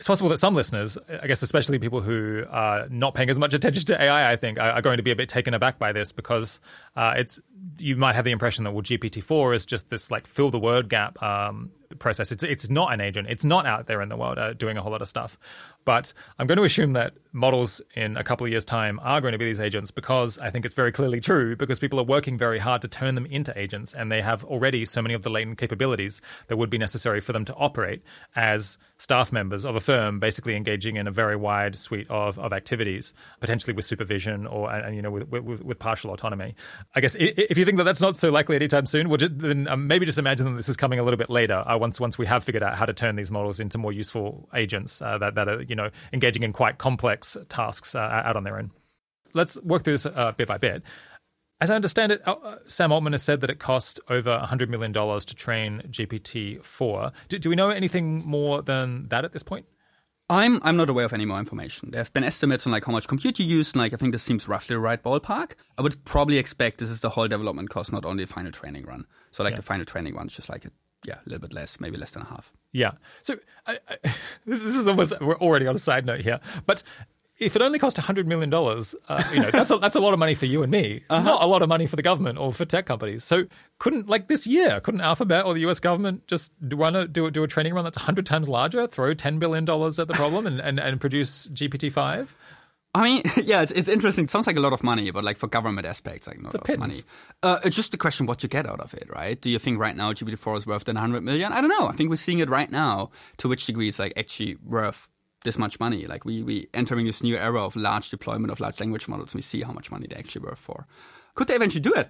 it's 0.00 0.06
possible 0.06 0.30
that 0.30 0.38
some 0.38 0.54
listeners, 0.54 0.96
I 1.22 1.26
guess 1.26 1.42
especially 1.42 1.78
people 1.78 2.00
who 2.00 2.44
are 2.48 2.88
not 2.88 3.12
paying 3.12 3.28
as 3.28 3.38
much 3.38 3.52
attention 3.52 3.84
to 3.84 4.02
AI, 4.02 4.32
I 4.32 4.36
think, 4.36 4.58
are, 4.58 4.80
going 4.80 4.96
to 4.96 5.02
be 5.02 5.10
a 5.10 5.14
bit 5.14 5.28
taken 5.28 5.52
aback 5.52 5.78
by 5.78 5.92
this 5.92 6.10
because 6.10 6.58
uh, 6.96 7.12
it's 7.18 7.38
you 7.78 7.96
might 7.96 8.14
have 8.14 8.24
the 8.24 8.30
impression 8.30 8.64
that 8.64 8.70
well, 8.70 8.82
GPT 8.82 9.22
four 9.22 9.52
is 9.52 9.66
just 9.66 9.90
this 9.90 10.10
like 10.10 10.26
fill 10.26 10.50
the 10.50 10.58
word 10.58 10.88
gap 10.88 11.22
um, 11.22 11.70
process. 11.98 12.32
It's 12.32 12.42
it's 12.42 12.70
not 12.70 12.94
an 12.94 13.02
agent. 13.02 13.28
It's 13.28 13.44
not 13.44 13.66
out 13.66 13.88
there 13.88 14.00
in 14.00 14.08
the 14.08 14.16
world 14.16 14.38
uh, 14.38 14.54
doing 14.54 14.78
a 14.78 14.82
whole 14.82 14.92
lot 14.92 15.02
of 15.02 15.08
stuff. 15.08 15.38
But 15.84 16.12
I'm 16.38 16.46
going 16.46 16.58
to 16.58 16.64
assume 16.64 16.92
that 16.94 17.14
models 17.32 17.80
in 17.94 18.16
a 18.16 18.24
couple 18.24 18.44
of 18.44 18.50
years' 18.50 18.64
time 18.64 18.98
are 19.02 19.20
going 19.20 19.32
to 19.32 19.38
be 19.38 19.44
these 19.44 19.60
agents 19.60 19.90
because 19.90 20.38
I 20.38 20.50
think 20.50 20.64
it's 20.64 20.74
very 20.74 20.92
clearly 20.92 21.20
true 21.20 21.56
because 21.56 21.78
people 21.78 22.00
are 22.00 22.04
working 22.04 22.36
very 22.36 22.58
hard 22.58 22.82
to 22.82 22.88
turn 22.88 23.14
them 23.14 23.26
into 23.26 23.56
agents 23.58 23.94
and 23.94 24.10
they 24.10 24.20
have 24.20 24.44
already 24.44 24.84
so 24.84 25.00
many 25.00 25.14
of 25.14 25.22
the 25.22 25.30
latent 25.30 25.58
capabilities 25.58 26.20
that 26.48 26.56
would 26.56 26.70
be 26.70 26.78
necessary 26.78 27.20
for 27.20 27.32
them 27.32 27.44
to 27.44 27.54
operate 27.54 28.02
as 28.34 28.78
staff 28.98 29.32
members 29.32 29.64
of 29.64 29.76
a 29.76 29.80
firm, 29.80 30.18
basically 30.18 30.56
engaging 30.56 30.96
in 30.96 31.06
a 31.06 31.10
very 31.10 31.36
wide 31.36 31.76
suite 31.76 32.06
of, 32.10 32.38
of 32.38 32.52
activities, 32.52 33.14
potentially 33.40 33.72
with 33.72 33.84
supervision 33.84 34.46
or 34.46 34.70
and, 34.70 34.94
you 34.96 35.02
know 35.02 35.10
with, 35.10 35.28
with, 35.28 35.62
with 35.62 35.78
partial 35.78 36.12
autonomy. 36.12 36.54
I 36.94 37.00
guess 37.00 37.16
if 37.18 37.56
you 37.56 37.64
think 37.64 37.78
that 37.78 37.84
that's 37.84 38.00
not 38.00 38.16
so 38.16 38.30
likely 38.30 38.56
anytime 38.56 38.86
soon, 38.86 39.08
then 39.38 39.68
um, 39.68 39.86
maybe 39.86 40.04
just 40.04 40.18
imagine 40.18 40.46
that 40.46 40.56
this 40.56 40.68
is 40.68 40.76
coming 40.76 40.98
a 40.98 41.02
little 41.02 41.18
bit 41.18 41.30
later. 41.30 41.64
Uh, 41.66 41.78
once 41.78 42.00
once 42.00 42.18
we 42.18 42.26
have 42.26 42.44
figured 42.44 42.62
out 42.62 42.76
how 42.76 42.86
to 42.86 42.92
turn 42.92 43.16
these 43.16 43.30
models 43.30 43.60
into 43.60 43.78
more 43.78 43.92
useful 43.92 44.48
agents 44.54 45.00
uh, 45.00 45.16
that 45.18 45.34
that 45.36 45.48
are 45.48 45.64
you 45.70 45.76
know 45.76 45.90
engaging 46.12 46.42
in 46.42 46.52
quite 46.52 46.76
complex 46.78 47.36
tasks 47.48 47.94
uh, 47.94 47.98
out 47.98 48.36
on 48.36 48.44
their 48.44 48.58
own. 48.58 48.72
Let's 49.32 49.60
work 49.62 49.84
through 49.84 49.94
this 49.94 50.06
uh, 50.06 50.32
bit 50.36 50.48
by 50.48 50.58
bit. 50.58 50.82
As 51.60 51.70
I 51.70 51.76
understand 51.76 52.10
it, 52.12 52.26
uh, 52.26 52.56
Sam 52.66 52.90
Altman 52.90 53.12
has 53.12 53.22
said 53.22 53.42
that 53.42 53.50
it 53.50 53.58
cost 53.58 54.00
over 54.08 54.30
$100 54.30 54.70
million 54.70 54.92
to 54.94 55.34
train 55.34 55.82
GPT 55.90 56.64
4. 56.64 57.12
Do, 57.28 57.38
do 57.38 57.50
we 57.50 57.54
know 57.54 57.68
anything 57.68 58.24
more 58.24 58.62
than 58.62 59.08
that 59.08 59.26
at 59.26 59.32
this 59.32 59.42
point? 59.42 59.66
I'm 60.30 60.60
I'm 60.62 60.76
not 60.76 60.88
aware 60.88 61.04
of 61.04 61.12
any 61.12 61.26
more 61.26 61.40
information. 61.40 61.90
There 61.90 61.98
have 62.00 62.12
been 62.12 62.22
estimates 62.22 62.64
on 62.64 62.72
like 62.72 62.84
how 62.84 62.92
much 62.92 63.08
compute 63.08 63.40
you 63.40 63.44
used, 63.44 63.74
and 63.74 63.82
like 63.82 63.92
I 63.92 63.96
think 63.96 64.12
this 64.12 64.22
seems 64.22 64.46
roughly 64.46 64.76
the 64.76 64.80
right 64.80 65.02
ballpark. 65.02 65.54
I 65.76 65.82
would 65.82 66.04
probably 66.04 66.38
expect 66.38 66.78
this 66.78 66.88
is 66.88 67.00
the 67.00 67.10
whole 67.10 67.26
development 67.26 67.68
cost, 67.68 67.92
not 67.92 68.04
only 68.04 68.24
the 68.24 68.32
final 68.32 68.52
training 68.52 68.86
run. 68.86 69.06
So 69.32 69.42
like 69.42 69.52
yeah. 69.52 69.56
the 69.56 69.62
final 69.62 69.84
training 69.84 70.14
run 70.14 70.28
is 70.28 70.32
just 70.32 70.48
like 70.48 70.64
a 70.64 70.70
yeah, 71.04 71.14
a 71.14 71.28
little 71.28 71.40
bit 71.40 71.52
less, 71.52 71.80
maybe 71.80 71.96
less 71.96 72.10
than 72.10 72.22
a 72.22 72.26
half. 72.26 72.52
Yeah. 72.72 72.92
So 73.22 73.36
I, 73.66 73.78
I, 73.88 73.96
this, 74.46 74.62
this, 74.62 74.76
is 74.76 74.88
almost 74.88 75.18
we're 75.20 75.38
already 75.38 75.66
on 75.66 75.74
a 75.74 75.78
side 75.78 76.06
note 76.06 76.20
here, 76.20 76.40
but 76.66 76.82
if 77.40 77.56
it 77.56 77.62
only 77.62 77.78
cost 77.78 77.96
hundred 77.96 78.28
million 78.28 78.50
dollars, 78.50 78.94
uh, 79.08 79.24
you 79.32 79.40
know 79.40 79.50
that's 79.50 79.70
a, 79.70 79.78
that's 79.78 79.96
a 79.96 80.00
lot 80.00 80.12
of 80.12 80.18
money 80.18 80.34
for 80.34 80.44
you 80.44 80.62
and 80.62 80.70
me. 80.70 80.96
It's 80.96 81.04
uh-huh. 81.08 81.22
not 81.22 81.42
a 81.42 81.46
lot 81.46 81.62
of 81.62 81.68
money 81.68 81.86
for 81.86 81.96
the 81.96 82.02
government 82.02 82.38
or 82.38 82.52
for 82.52 82.66
tech 82.66 82.84
companies. 82.84 83.24
So 83.24 83.46
couldn't 83.78 84.08
like 84.08 84.28
this 84.28 84.46
year, 84.46 84.78
couldn't 84.80 85.00
Alphabet 85.00 85.46
or 85.46 85.54
the 85.54 85.60
U.S. 85.60 85.80
government 85.80 86.26
just 86.26 86.52
run 86.60 86.94
a 86.94 87.08
do, 87.08 87.30
do 87.30 87.42
a 87.42 87.48
training 87.48 87.72
run 87.72 87.84
that's 87.84 87.96
hundred 87.96 88.26
times 88.26 88.48
larger, 88.48 88.86
throw 88.86 89.14
ten 89.14 89.38
billion 89.38 89.64
dollars 89.64 89.98
at 89.98 90.06
the 90.06 90.14
problem, 90.14 90.46
and, 90.46 90.60
and, 90.60 90.78
and 90.78 91.00
produce 91.00 91.48
GPT 91.48 91.90
five? 91.90 92.36
I 92.92 93.04
mean, 93.04 93.22
yeah, 93.44 93.62
it's, 93.62 93.72
it's 93.72 93.88
interesting. 93.88 94.24
It 94.24 94.30
sounds 94.30 94.46
like 94.46 94.56
a 94.56 94.60
lot 94.60 94.72
of 94.72 94.82
money, 94.82 95.10
but 95.10 95.22
like 95.22 95.36
for 95.36 95.46
government 95.46 95.86
aspects, 95.86 96.26
like 96.26 96.40
not 96.40 96.54
a 96.54 96.58
lot 96.58 96.68
of 96.70 96.78
money. 96.78 96.96
Uh, 97.42 97.60
it's 97.64 97.76
just 97.76 97.92
the 97.92 97.96
question 97.96 98.26
what 98.26 98.42
you 98.42 98.48
get 98.48 98.66
out 98.66 98.80
of 98.80 98.92
it, 98.94 99.08
right? 99.14 99.40
Do 99.40 99.48
you 99.48 99.58
think 99.58 99.78
right 99.78 99.94
now 99.94 100.12
GPT-4 100.12 100.56
is 100.56 100.66
worth 100.66 100.84
than 100.84 100.96
100 100.96 101.22
million? 101.22 101.52
I 101.52 101.60
don't 101.60 101.70
know. 101.70 101.86
I 101.86 101.92
think 101.92 102.10
we're 102.10 102.16
seeing 102.16 102.40
it 102.40 102.50
right 102.50 102.70
now. 102.70 103.10
To 103.38 103.48
which 103.48 103.64
degree 103.66 103.88
it's 103.88 103.98
like 103.98 104.12
actually 104.16 104.56
worth 104.64 105.08
this 105.44 105.56
much 105.56 105.78
money? 105.78 106.06
Like 106.06 106.24
we 106.24 106.42
we 106.42 106.68
entering 106.74 107.06
this 107.06 107.22
new 107.22 107.36
era 107.36 107.64
of 107.64 107.76
large 107.76 108.10
deployment 108.10 108.50
of 108.50 108.60
large 108.60 108.80
language 108.80 109.06
models. 109.06 109.34
We 109.34 109.42
see 109.42 109.62
how 109.62 109.72
much 109.72 109.90
money 109.90 110.06
they 110.08 110.16
actually 110.16 110.44
worth 110.44 110.58
for. 110.58 110.86
Could 111.36 111.46
they 111.46 111.54
eventually 111.54 111.80
do 111.80 111.92
it? 111.94 112.08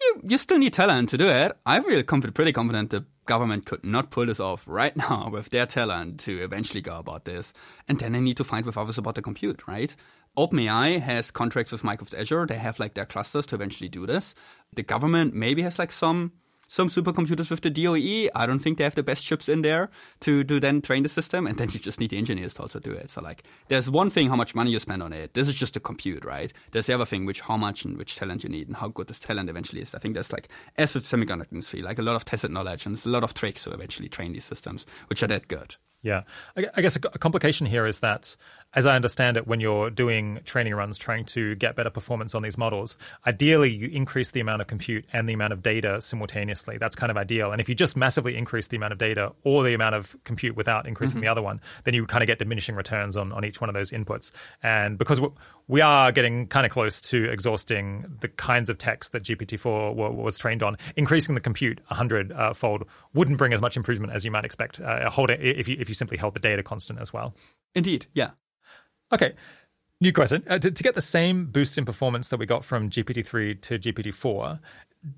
You 0.00 0.20
you 0.24 0.38
still 0.38 0.58
need 0.58 0.72
talent 0.72 1.08
to 1.10 1.18
do 1.18 1.28
it. 1.28 1.52
I 1.66 1.80
feel 1.80 2.02
pretty 2.02 2.52
confident 2.52 2.90
the 2.90 3.04
government 3.26 3.66
could 3.66 3.84
not 3.84 4.10
pull 4.10 4.26
this 4.26 4.40
off 4.40 4.64
right 4.66 4.96
now 5.08 5.28
with 5.30 5.50
their 5.50 5.66
talent 5.66 6.20
to 6.20 6.38
eventually 6.42 6.80
go 6.80 6.98
about 6.98 7.24
this. 7.24 7.52
And 7.86 7.98
then 7.98 8.12
they 8.12 8.20
need 8.20 8.36
to 8.38 8.44
find 8.44 8.66
with 8.66 8.78
others 8.78 8.98
about 8.98 9.14
the 9.14 9.22
compute, 9.22 9.66
right? 9.68 9.94
OpenAI 10.36 11.00
has 11.00 11.30
contracts 11.30 11.72
with 11.72 11.82
Microsoft 11.82 12.18
Azure. 12.18 12.46
They 12.46 12.58
have 12.58 12.78
like 12.78 12.94
their 12.94 13.06
clusters 13.06 13.46
to 13.46 13.54
eventually 13.56 13.88
do 13.88 14.06
this. 14.06 14.34
The 14.72 14.82
government 14.82 15.34
maybe 15.34 15.62
has 15.62 15.78
like 15.78 15.92
some 15.92 16.32
some 16.68 16.88
supercomputers 16.88 17.50
with 17.50 17.62
the 17.62 17.70
DOE. 17.70 18.30
I 18.34 18.46
don't 18.46 18.60
think 18.60 18.78
they 18.78 18.84
have 18.84 18.94
the 18.94 19.02
best 19.02 19.24
chips 19.24 19.48
in 19.48 19.62
there 19.62 19.90
to, 20.20 20.44
to 20.44 20.60
then 20.60 20.80
train 20.80 21.02
the 21.02 21.08
system. 21.08 21.46
And 21.46 21.58
then 21.58 21.70
you 21.70 21.80
just 21.80 21.98
need 21.98 22.10
the 22.10 22.18
engineers 22.18 22.54
to 22.54 22.62
also 22.62 22.78
do 22.78 22.92
it. 22.92 23.10
So 23.10 23.22
like, 23.22 23.42
there's 23.68 23.90
one 23.90 24.10
thing 24.10 24.28
how 24.28 24.36
much 24.36 24.54
money 24.54 24.70
you 24.70 24.78
spend 24.78 25.02
on 25.02 25.12
it. 25.12 25.34
This 25.34 25.48
is 25.48 25.54
just 25.54 25.74
the 25.74 25.80
compute, 25.80 26.24
right? 26.24 26.52
There's 26.70 26.86
the 26.86 26.94
other 26.94 27.06
thing, 27.06 27.24
which 27.24 27.40
how 27.40 27.56
much 27.56 27.84
and 27.84 27.96
which 27.96 28.16
talent 28.16 28.44
you 28.44 28.50
need 28.50 28.68
and 28.68 28.76
how 28.76 28.88
good 28.88 29.08
this 29.08 29.18
talent 29.18 29.50
eventually 29.50 29.82
is. 29.82 29.94
I 29.94 29.98
think 29.98 30.14
there's 30.14 30.32
like, 30.32 30.48
as 30.76 30.94
with 30.94 31.04
semiconductor 31.04 31.52
industry, 31.52 31.80
like 31.80 31.98
a 31.98 32.02
lot 32.02 32.16
of 32.16 32.24
tacit 32.24 32.50
knowledge 32.50 32.86
and 32.86 33.04
a 33.04 33.08
lot 33.08 33.24
of 33.24 33.34
tricks 33.34 33.64
to 33.64 33.70
eventually 33.72 34.08
train 34.08 34.32
these 34.32 34.44
systems, 34.44 34.86
which 35.08 35.22
are 35.22 35.28
that 35.28 35.48
good. 35.48 35.76
Yeah. 36.02 36.22
I 36.56 36.80
guess 36.80 36.94
a 36.96 37.00
complication 37.00 37.66
here 37.66 37.84
is 37.84 38.00
that 38.00 38.36
as 38.78 38.86
I 38.86 38.94
understand 38.94 39.36
it, 39.36 39.48
when 39.48 39.58
you're 39.58 39.90
doing 39.90 40.38
training 40.44 40.72
runs 40.72 40.96
trying 40.96 41.24
to 41.24 41.56
get 41.56 41.74
better 41.74 41.90
performance 41.90 42.32
on 42.32 42.42
these 42.42 42.56
models, 42.56 42.96
ideally 43.26 43.72
you 43.72 43.88
increase 43.88 44.30
the 44.30 44.38
amount 44.38 44.62
of 44.62 44.68
compute 44.68 45.04
and 45.12 45.28
the 45.28 45.32
amount 45.32 45.52
of 45.52 45.64
data 45.64 46.00
simultaneously. 46.00 46.78
That's 46.78 46.94
kind 46.94 47.10
of 47.10 47.16
ideal. 47.16 47.50
And 47.50 47.60
if 47.60 47.68
you 47.68 47.74
just 47.74 47.96
massively 47.96 48.36
increase 48.36 48.68
the 48.68 48.76
amount 48.76 48.92
of 48.92 48.98
data 49.00 49.32
or 49.42 49.64
the 49.64 49.74
amount 49.74 49.96
of 49.96 50.16
compute 50.22 50.54
without 50.54 50.86
increasing 50.86 51.16
mm-hmm. 51.16 51.24
the 51.24 51.28
other 51.28 51.42
one, 51.42 51.60
then 51.82 51.92
you 51.92 52.06
kind 52.06 52.22
of 52.22 52.28
get 52.28 52.38
diminishing 52.38 52.76
returns 52.76 53.16
on, 53.16 53.32
on 53.32 53.44
each 53.44 53.60
one 53.60 53.68
of 53.68 53.74
those 53.74 53.90
inputs. 53.90 54.30
And 54.62 54.96
because 54.96 55.20
we 55.66 55.80
are 55.80 56.12
getting 56.12 56.46
kind 56.46 56.64
of 56.64 56.70
close 56.70 57.00
to 57.00 57.24
exhausting 57.24 58.06
the 58.20 58.28
kinds 58.28 58.70
of 58.70 58.78
text 58.78 59.10
that 59.10 59.24
GPT-4 59.24 59.92
was 60.14 60.38
trained 60.38 60.62
on, 60.62 60.76
increasing 60.94 61.34
the 61.34 61.40
compute 61.40 61.80
100 61.88 62.30
uh, 62.30 62.52
fold 62.54 62.84
wouldn't 63.12 63.38
bring 63.38 63.52
as 63.52 63.60
much 63.60 63.76
improvement 63.76 64.12
as 64.12 64.24
you 64.24 64.30
might 64.30 64.44
expect. 64.44 64.78
Uh, 64.78 65.10
hold 65.10 65.30
it 65.30 65.40
if 65.42 65.66
you 65.66 65.76
if 65.80 65.88
you 65.88 65.96
simply 65.96 66.16
held 66.16 66.34
the 66.34 66.40
data 66.40 66.62
constant 66.62 67.00
as 67.00 67.12
well. 67.12 67.34
Indeed, 67.74 68.06
yeah. 68.14 68.30
Okay. 69.12 69.34
New 70.00 70.12
question. 70.12 70.44
Uh, 70.48 70.58
to, 70.58 70.70
to, 70.70 70.82
get 70.82 70.94
the 70.94 71.00
same 71.00 71.46
boost 71.46 71.76
in 71.76 71.84
performance 71.84 72.28
that 72.28 72.38
we 72.38 72.46
got 72.46 72.64
from 72.64 72.88
GPT-3 72.88 73.60
to 73.62 73.78
GPT-4, 73.78 74.60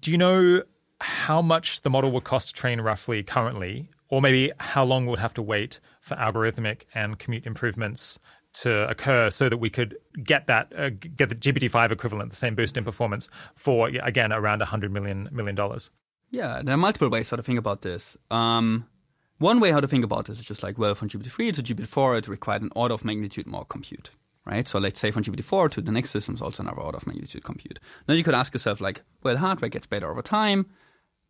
do 0.01 0.11
you 0.11 0.17
know 0.17 0.63
how 1.01 1.43
much 1.43 1.83
the 1.83 1.91
model 1.91 2.11
would 2.13 2.25
cost 2.25 2.49
to 2.49 2.55
train 2.55 2.81
roughly 2.81 3.23
currently, 3.23 3.91
or 4.09 4.23
maybe 4.23 4.53
how 4.59 4.85
long 4.85 5.05
we 5.05 5.11
would 5.11 5.19
have 5.19 5.35
to 5.35 5.43
wait 5.43 5.81
for 6.01 6.15
algorithmic 6.17 6.83
and 6.95 7.19
compute 7.19 7.47
improvements 7.47 8.19
to 8.53 8.89
occur 8.89 9.31
so 9.31 9.49
that 9.49 9.59
we 9.59 9.71
could 9.71 9.97
get 10.25 10.47
that 10.47 10.73
uh, 10.77 10.91
get 10.91 11.29
the 11.29 11.35
GPT-5 11.35 11.93
equivalent, 11.93 12.31
the 12.31 12.37
same 12.37 12.55
boost 12.55 12.77
in 12.77 12.85
performance 12.85 13.29
for 13.55 13.89
again 13.89 14.33
around 14.33 14.59
100 14.59 14.93
million 14.93 15.29
million 15.31 15.55
dollars? 15.55 15.91
Yeah, 16.31 16.63
there 16.63 16.75
are 16.75 16.79
multiple 16.79 17.09
ways 17.09 17.29
to 17.31 17.43
think 17.43 17.59
about 17.59 17.83
this. 17.83 18.17
Um, 18.31 18.87
one 19.41 19.59
way 19.59 19.73
how 19.73 19.81
to 19.81 19.89
think 19.89 20.05
about 20.05 20.27
this 20.27 20.39
is 20.39 20.45
just 20.45 20.63
like, 20.63 20.79
well, 20.79 20.95
from 20.95 21.09
GPT-3 21.09 21.55
to 21.55 21.63
GPT-4, 21.63 22.19
it 22.19 22.29
required 22.29 22.63
an 22.63 22.71
order 22.77 22.95
of 22.95 23.05
magnitude 23.05 23.47
more 23.47 23.65
compute, 23.65 24.11
right? 24.45 24.69
So 24.69 24.79
let's 24.79 25.01
say 25.01 25.11
from 25.11 25.25
GPT-4 25.25 25.71
to 25.73 25.81
the 25.81 25.91
next 25.91 26.11
system 26.11 26.35
is 26.35 26.43
also 26.43 26.63
another 26.63 26.83
order 26.83 26.99
of 26.99 27.07
magnitude 27.07 27.43
compute. 27.43 27.81
Now 28.07 28.15
you 28.15 28.23
could 28.23 28.35
ask 28.35 28.53
yourself 28.53 28.83
like, 28.83 29.01
well, 29.23 29.39
hardware 29.39 29.71
gets 29.71 29.87
better 29.87 30.11
over 30.11 30.21
time. 30.21 30.67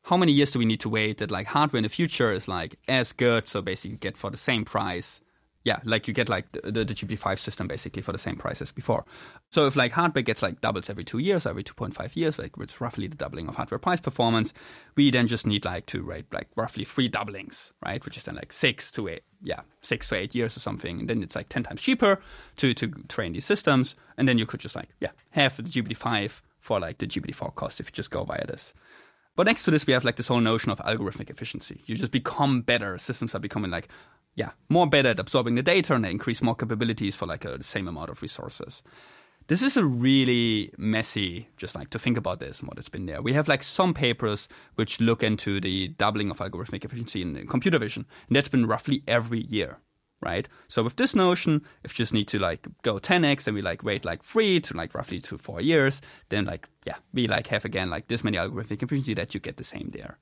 How 0.03 0.17
many 0.17 0.33
years 0.33 0.51
do 0.51 0.59
we 0.59 0.65
need 0.65 0.81
to 0.81 0.89
wait 0.89 1.19
that 1.19 1.31
like 1.31 1.47
hardware 1.47 1.79
in 1.79 1.85
the 1.85 1.89
future 1.89 2.33
is 2.33 2.49
like 2.49 2.77
as 2.89 3.13
good, 3.13 3.47
so 3.47 3.63
basically 3.63 3.97
get 3.97 4.17
for 4.17 4.31
the 4.31 4.37
same 4.37 4.65
price 4.65 5.21
yeah, 5.63 5.81
like 5.85 6.09
you 6.09 6.15
get 6.15 6.29
like 6.29 6.51
the, 6.53 6.61
the, 6.71 6.85
the 6.85 6.95
GPT-5 6.95 7.39
system 7.39 7.69
basically 7.69 8.01
for 8.01 8.13
the 8.13 8.19
same 8.19 8.37
price 8.37 8.63
as 8.63 8.73
before. 8.73 9.05
So 9.51 9.67
if 9.67 9.77
like 9.77 9.93
hardware 9.93 10.23
gets 10.23 10.43
like 10.43 10.61
doubles 10.61 10.89
every 10.89 11.05
two 11.05 11.19
years, 11.19 11.45
every 11.45 11.63
2.5 11.63 12.17
years, 12.17 12.39
like 12.39 12.53
it's 12.59 12.81
roughly 12.81 13.07
the 13.09 13.17
doubling 13.17 13.47
of 13.47 13.57
hardware 13.57 13.79
price 13.79 14.01
performance, 14.01 14.55
we 14.97 15.11
then 15.11 15.27
just 15.27 15.47
need 15.47 15.67
like 15.67 15.85
to 15.87 16.03
rate 16.03 16.27
like 16.33 16.49
roughly 16.57 16.85
three 16.85 17.09
doublings, 17.09 17.73
right? 17.85 18.03
Which 18.05 18.17
is 18.17 18.25
then 18.25 18.37
like 18.37 18.53
six 18.53 18.91
to 18.93 19.09
eight, 19.09 19.25
yeah, 19.43 19.61
six 19.83 20.09
to 20.09 20.17
eight 20.17 20.35
years 20.35 20.57
or 20.57 20.61
something. 20.61 21.01
And 21.01 21.11
then 21.11 21.23
it's 21.23 21.37
like 21.37 21.51
10 21.51 21.65
times 21.65 21.83
cheaper 21.83 22.21
to, 22.57 22.73
to 22.73 22.89
train 23.09 23.35
these 23.35 23.45
systems. 23.45 23.97
And 24.17 24.27
then 24.27 24.39
you 24.39 24.47
could 24.47 24.61
just 24.61 24.77
like, 24.77 24.89
yeah, 24.99 25.11
have 25.31 25.57
the 25.57 25.63
GPT-5 25.65 26.41
for 26.59 26.81
like 26.81 26.99
the 26.99 27.07
GPT-4 27.07 27.55
cost 27.55 27.81
if 27.81 27.89
you 27.89 27.93
just 27.93 28.11
go 28.11 28.25
via 28.25 28.47
this. 28.47 28.73
But 29.37 29.47
next 29.47 29.63
to 29.65 29.71
this, 29.71 29.87
we 29.87 29.93
have 29.93 30.05
like 30.05 30.17
this 30.17 30.29
whole 30.29 30.41
notion 30.41 30.73
of 30.73 30.79
algorithmic 30.81 31.31
efficiency. 31.31 31.83
You 31.87 31.95
just 31.95 32.13
become 32.13 32.63
better. 32.63 32.99
Systems 32.99 33.35
are 33.35 33.39
becoming 33.39 33.71
like 33.71 33.89
yeah, 34.35 34.51
more 34.69 34.87
better 34.87 35.11
at 35.11 35.19
absorbing 35.19 35.55
the 35.55 35.63
data 35.63 35.95
and 35.95 36.05
they 36.05 36.11
increase 36.11 36.43
more 36.43 36.55
capabilities 36.55 37.17
for 37.17 37.27
like 37.27 37.45
a, 37.45 37.59
the 37.59 37.65
same 37.65 37.89
amount 37.89 38.11
of 38.11 38.23
resources. 38.23 38.83
This 39.51 39.63
is 39.63 39.77
a 39.77 39.85
really 39.85 40.73
messy, 40.79 41.49
just 41.57 41.75
like 41.75 41.91
to 41.91 41.99
think 41.99 42.17
about 42.17 42.39
this 42.39 42.61
and 42.61 42.69
what 42.69 42.79
it's 42.79 42.89
been 42.89 43.07
there. 43.07 43.21
We 43.21 43.33
have 43.33 43.49
like 43.49 43.65
some 43.65 43.93
papers 43.93 44.49
which 44.77 45.01
look 45.01 45.25
into 45.25 45.61
the 45.61 45.89
doubling 45.89 46.31
of 46.31 46.39
algorithmic 46.39 46.85
efficiency 46.85 47.23
in 47.23 47.37
uh, 47.37 47.41
computer 47.49 47.81
vision, 47.81 48.07
and 48.29 48.37
that's 48.37 48.49
been 48.49 48.67
roughly 48.67 49.03
every 49.09 49.41
year, 49.41 49.79
right? 50.23 50.49
So 50.69 50.85
with 50.85 50.95
this 50.95 51.17
notion, 51.17 51.63
if 51.83 51.99
you 51.99 52.05
just 52.05 52.13
need 52.13 52.29
to 52.29 52.39
like 52.39 52.69
go 52.83 52.99
10x, 53.01 53.43
then 53.43 53.55
we 53.55 53.61
like 53.61 53.83
wait 53.83 54.05
like 54.05 54.23
three 54.23 54.61
to 54.61 54.77
like 54.77 54.95
roughly 54.95 55.19
to 55.23 55.37
four 55.37 55.61
years, 55.61 56.01
then 56.29 56.45
like 56.45 56.69
yeah, 56.87 56.99
we 57.13 57.27
like 57.27 57.49
have 57.49 57.65
again 57.65 57.91
like 57.91 58.07
this 58.07 58.23
many 58.23 58.39
algorithmic 58.39 58.85
efficiency 58.85 59.15
that 59.15 59.35
you 59.35 59.41
get 59.41 59.57
the 59.57 59.65
same 59.65 59.91
there. 59.93 60.17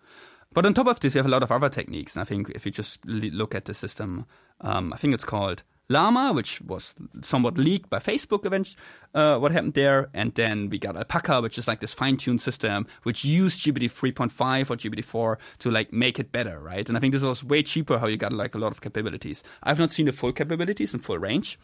But 0.52 0.66
on 0.66 0.74
top 0.74 0.86
of 0.86 1.00
this, 1.00 1.14
you 1.14 1.18
have 1.18 1.26
a 1.26 1.30
lot 1.30 1.42
of 1.42 1.52
other 1.52 1.68
techniques. 1.68 2.14
And 2.14 2.22
I 2.22 2.24
think 2.24 2.50
if 2.50 2.64
you 2.64 2.72
just 2.72 3.04
look 3.04 3.54
at 3.54 3.66
the 3.66 3.74
system, 3.74 4.26
um, 4.60 4.92
I 4.92 4.96
think 4.96 5.14
it's 5.14 5.24
called 5.24 5.62
Llama, 5.90 6.32
which 6.32 6.60
was 6.60 6.94
somewhat 7.22 7.56
leaked 7.56 7.88
by 7.88 7.98
Facebook 7.98 8.44
eventually, 8.44 8.78
uh, 9.14 9.38
what 9.38 9.52
happened 9.52 9.74
there. 9.74 10.10
And 10.12 10.34
then 10.34 10.68
we 10.68 10.78
got 10.78 10.96
Alpaca, 10.96 11.40
which 11.40 11.58
is 11.58 11.68
like 11.68 11.80
this 11.80 11.94
fine-tuned 11.94 12.42
system, 12.42 12.86
which 13.04 13.24
used 13.24 13.62
GPT 13.64 13.90
3.5 13.90 14.70
or 14.70 14.76
GPT 14.76 15.04
4 15.04 15.38
to 15.60 15.70
like 15.70 15.92
make 15.92 16.18
it 16.18 16.32
better, 16.32 16.60
right? 16.60 16.86
And 16.88 16.96
I 16.96 17.00
think 17.00 17.12
this 17.12 17.22
was 17.22 17.42
way 17.44 17.62
cheaper 17.62 17.98
how 17.98 18.06
you 18.06 18.16
got 18.16 18.32
like 18.32 18.54
a 18.54 18.58
lot 18.58 18.72
of 18.72 18.80
capabilities. 18.80 19.42
I've 19.62 19.78
not 19.78 19.92
seen 19.92 20.06
the 20.06 20.12
full 20.12 20.32
capabilities 20.32 20.92
and 20.92 21.04
full 21.04 21.18
range. 21.18 21.58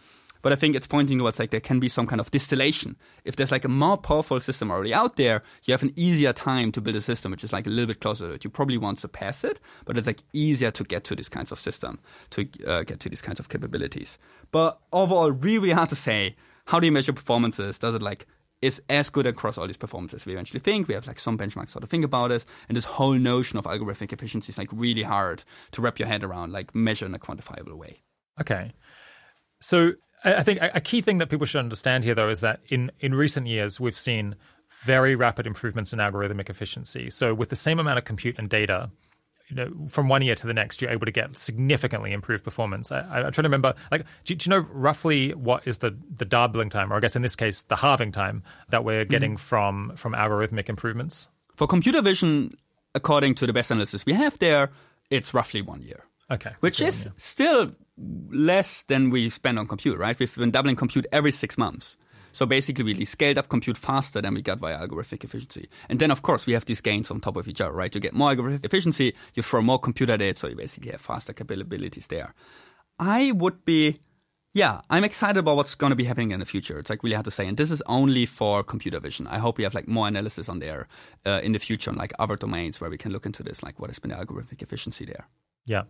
But 0.45 0.53
I 0.53 0.57
think 0.57 0.77
it's 0.77 0.87
pointing 0.87 1.17
towards 1.17 1.39
like 1.39 1.53
there 1.53 1.59
can 1.59 1.81
be 1.81 1.89
some 1.89 2.07
kind 2.07 2.21
of 2.21 2.31
distillation. 2.31 2.97
If 3.25 3.35
there's 3.35 3.51
like 3.51 3.65
a 3.65 3.69
more 3.69 3.97
powerful 3.97 4.39
system 4.41 4.71
already 4.71 4.93
out 4.93 5.17
there, 5.17 5.43
you 5.65 5.73
have 5.73 5.83
an 5.83 5.95
easier 5.97 6.35
time 6.35 6.71
to 6.73 6.83
build 6.83 6.97
a 6.97 7.01
system 7.01 7.31
which 7.31 7.45
is 7.45 7.55
like 7.55 7.67
a 7.67 7.71
little 7.71 7.87
bit 7.87 8.03
closer 8.03 8.29
to 8.29 8.35
it. 8.35 8.45
You 8.45 8.51
probably 8.51 8.77
won't 8.77 9.01
surpass 9.01 9.43
it, 9.43 9.59
but 9.87 9.97
it's 9.97 10.07
like 10.07 10.23
easier 10.35 10.71
to 10.71 10.85
get 10.85 11.03
to 11.05 11.17
these 11.17 11.31
kinds 11.31 11.51
of 11.51 11.59
system, 11.59 11.99
to 12.29 12.47
uh, 12.67 12.83
get 12.83 13.01
to 13.01 13.09
these 13.09 13.23
kinds 13.23 13.41
of 13.41 13.49
capabilities. 13.49 14.19
But 14.53 14.79
overall, 14.93 15.33
really 15.33 15.71
hard 15.71 15.89
to 15.89 15.97
say. 15.97 16.37
How 16.67 16.79
do 16.79 16.85
you 16.87 16.93
measure 16.93 17.15
performances? 17.15 17.79
Does 17.79 17.95
it 17.95 18.03
like 18.03 18.27
is 18.61 18.83
as 18.91 19.09
good 19.09 19.27
across 19.27 19.57
all 19.57 19.67
these 19.67 19.79
performances 19.79 20.27
we 20.27 20.35
eventually 20.35 20.61
think. 20.61 20.89
We 20.89 20.95
have 20.95 21.07
like 21.07 21.19
some 21.19 21.39
benchmarks 21.39 21.71
sort 21.71 21.85
of 21.85 21.89
think 21.89 22.05
about 22.05 22.31
it. 22.33 22.45
And 22.69 22.77
this 22.77 22.85
whole 22.85 23.15
notion 23.15 23.59
of 23.59 23.65
algorithmic 23.65 24.13
efficiency 24.13 24.51
is 24.51 24.59
like 24.59 24.69
really 24.73 25.03
hard 25.05 25.45
to 25.73 25.81
wrap 25.81 25.99
your 25.99 26.09
head 26.09 26.23
around, 26.23 26.53
like 26.53 26.75
measure 26.75 27.07
in 27.07 27.15
a 27.15 27.19
quantifiable 27.19 27.77
way. 27.77 28.03
Okay. 28.41 28.73
So 29.61 29.95
I 30.25 30.43
think 30.43 30.59
a 30.63 30.81
key 30.81 31.01
thing 31.03 31.19
that 31.19 31.29
people 31.29 31.47
should 31.47 31.59
understand 31.59 32.05
here, 32.05 32.15
though, 32.15 32.31
is 32.31 32.41
that 32.41 32.61
in, 32.69 32.91
in 33.01 33.15
recent 33.15 33.47
years, 33.47 33.79
we've 33.79 33.99
seen 33.99 34.37
very 34.83 35.15
rapid 35.15 35.47
improvements 35.47 35.93
in 35.93 35.99
algorithmic 35.99 36.49
efficiency. 36.49 37.11
So, 37.11 37.35
with 37.35 37.51
the 37.51 37.57
same 37.57 37.79
amount 37.79 37.99
of 37.99 38.05
compute 38.05 38.39
and 38.39 38.49
data, 38.49 38.91
you 39.49 39.57
know, 39.57 39.71
from 39.89 40.09
one 40.09 40.23
year 40.23 40.35
to 40.35 40.47
the 40.47 40.55
next, 40.55 40.81
you're 40.81 40.91
able 40.91 41.05
to 41.05 41.13
get 41.13 41.37
significantly 41.37 42.13
improved 42.13 42.45
performance. 42.45 42.91
I, 42.91 43.01
am 43.01 43.33
trying 43.33 43.33
to 43.33 43.43
remember, 43.43 43.75
like, 43.91 44.07
do, 44.25 44.35
do, 44.35 44.49
you 44.49 44.57
know 44.57 44.67
roughly 44.71 45.35
what 45.35 45.67
is 45.67 45.79
the 45.79 45.97
the 46.17 46.25
doubling 46.25 46.71
time, 46.71 46.93
or 46.93 46.97
I 46.97 47.01
guess 47.01 47.17
in 47.17 47.23
this 47.23 47.37
case, 47.37 47.63
the 47.63 47.77
halving 47.77 48.13
time 48.13 48.43
that 48.71 48.85
we're 48.85 49.03
mm-hmm. 49.03 49.11
getting 49.11 49.31
mm-hmm. 49.33 49.39
from 49.39 49.93
from 49.97 50.15
algorithmic 50.15 50.69
improvements? 50.69 51.29
For 51.57 51.67
computer 51.67 52.01
vision, 52.01 52.57
according 52.95 53.35
to 53.37 53.47
the 53.47 53.53
best 53.53 53.71
analysis 53.71 54.07
we 54.07 54.15
have 54.15 54.39
there, 54.39 54.71
it's 55.11 55.35
roughly 55.35 55.61
one 55.63 55.83
year. 55.83 56.05
Okay, 56.31 56.53
which 56.61 56.81
is 56.81 57.07
still 57.17 57.73
less 57.97 58.83
than 58.85 59.11
we 59.11 59.29
spend 59.29 59.59
on 59.59 59.67
compute, 59.67 59.99
right? 59.99 60.19
We've 60.19 60.35
been 60.35 60.51
doubling 60.51 60.77
compute 60.77 61.07
every 61.13 61.33
six 61.33 61.57
months. 61.57 61.97
So 62.33 62.47
basically, 62.47 62.83
we 62.83 63.05
scaled 63.05 63.39
up 63.39 63.49
compute 63.49 63.77
faster 63.77 64.21
than 64.21 64.35
we 64.35 64.43
got 64.43 64.59
via 64.59 64.77
algorithmic 64.77 65.23
efficiency. 65.23 65.69
And 65.89 66.01
then, 66.01 66.11
of 66.11 66.23
course, 66.23 66.47
we 66.47 66.53
have 66.55 66.65
these 66.65 66.81
gains 66.81 67.09
on 67.13 67.21
top 67.21 67.37
of 67.37 67.47
each 67.47 67.61
other, 67.61 67.73
right? 67.73 67.95
You 67.95 68.01
get 68.01 68.13
more 68.13 68.35
algorithmic 68.35 68.65
efficiency, 68.65 69.15
you 69.35 69.43
throw 69.45 69.63
more 69.63 69.79
compute 69.79 70.11
at 70.11 70.21
it, 70.21 70.37
so 70.37 70.49
you 70.49 70.57
basically 70.57 70.91
have 70.91 71.01
faster 71.01 71.33
capabilities 71.33 72.09
there. 72.09 72.35
I 72.99 73.31
would 73.31 73.65
be, 73.65 74.01
yeah, 74.53 74.81
I'm 74.91 75.05
excited 75.05 75.39
about 75.39 75.55
what's 75.55 75.77
going 75.77 75.91
to 75.91 75.97
be 75.97 76.05
happening 76.05 76.33
in 76.33 76.41
the 76.41 76.47
future. 76.47 76.77
It's 76.81 76.91
like 76.91 77.05
really 77.05 77.15
hard 77.15 77.27
to 77.27 77.31
say. 77.31 77.47
And 77.47 77.57
this 77.57 77.71
is 77.71 77.83
only 77.87 78.27
for 78.27 78.65
computer 78.65 78.99
vision. 78.99 79.29
I 79.29 79.39
hope 79.39 79.57
we 79.57 79.63
have 79.63 79.75
like 79.75 79.87
more 79.87 80.09
analysis 80.09 80.49
on 80.49 80.59
there 80.59 80.89
uh, 81.25 81.41
in 81.45 81.53
the 81.53 81.61
future 81.61 81.93
on 81.93 81.97
like 81.97 82.13
other 82.19 82.35
domains 82.35 82.81
where 82.81 82.91
we 82.91 82.99
can 82.99 83.13
look 83.13 83.27
into 83.27 83.45
this, 83.45 83.63
like 83.63 83.79
what 83.79 83.91
has 83.91 84.01
been 84.01 84.11
the 84.11 84.17
algorithmic 84.17 84.61
efficiency 84.61 85.05
there. 85.05 85.29
Yeah. 85.67 85.83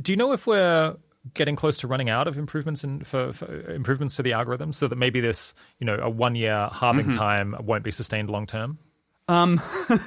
Do 0.00 0.12
you 0.12 0.16
know 0.16 0.32
if 0.32 0.46
we're 0.46 0.96
getting 1.32 1.56
close 1.56 1.78
to 1.78 1.86
running 1.86 2.10
out 2.10 2.28
of 2.28 2.36
improvements 2.36 2.84
in, 2.84 3.02
for, 3.04 3.32
for 3.32 3.70
improvements 3.70 4.16
to 4.16 4.22
the 4.22 4.32
algorithm, 4.32 4.72
so 4.72 4.86
that 4.88 4.96
maybe 4.96 5.20
this 5.20 5.54
you 5.78 5.86
know 5.86 5.96
a 5.96 6.10
one 6.10 6.34
year 6.34 6.68
halving 6.72 7.06
mm-hmm. 7.06 7.18
time 7.18 7.56
won't 7.60 7.84
be 7.84 7.90
sustained 7.90 8.28
long 8.28 8.46
term? 8.46 8.78
Um, 9.28 9.62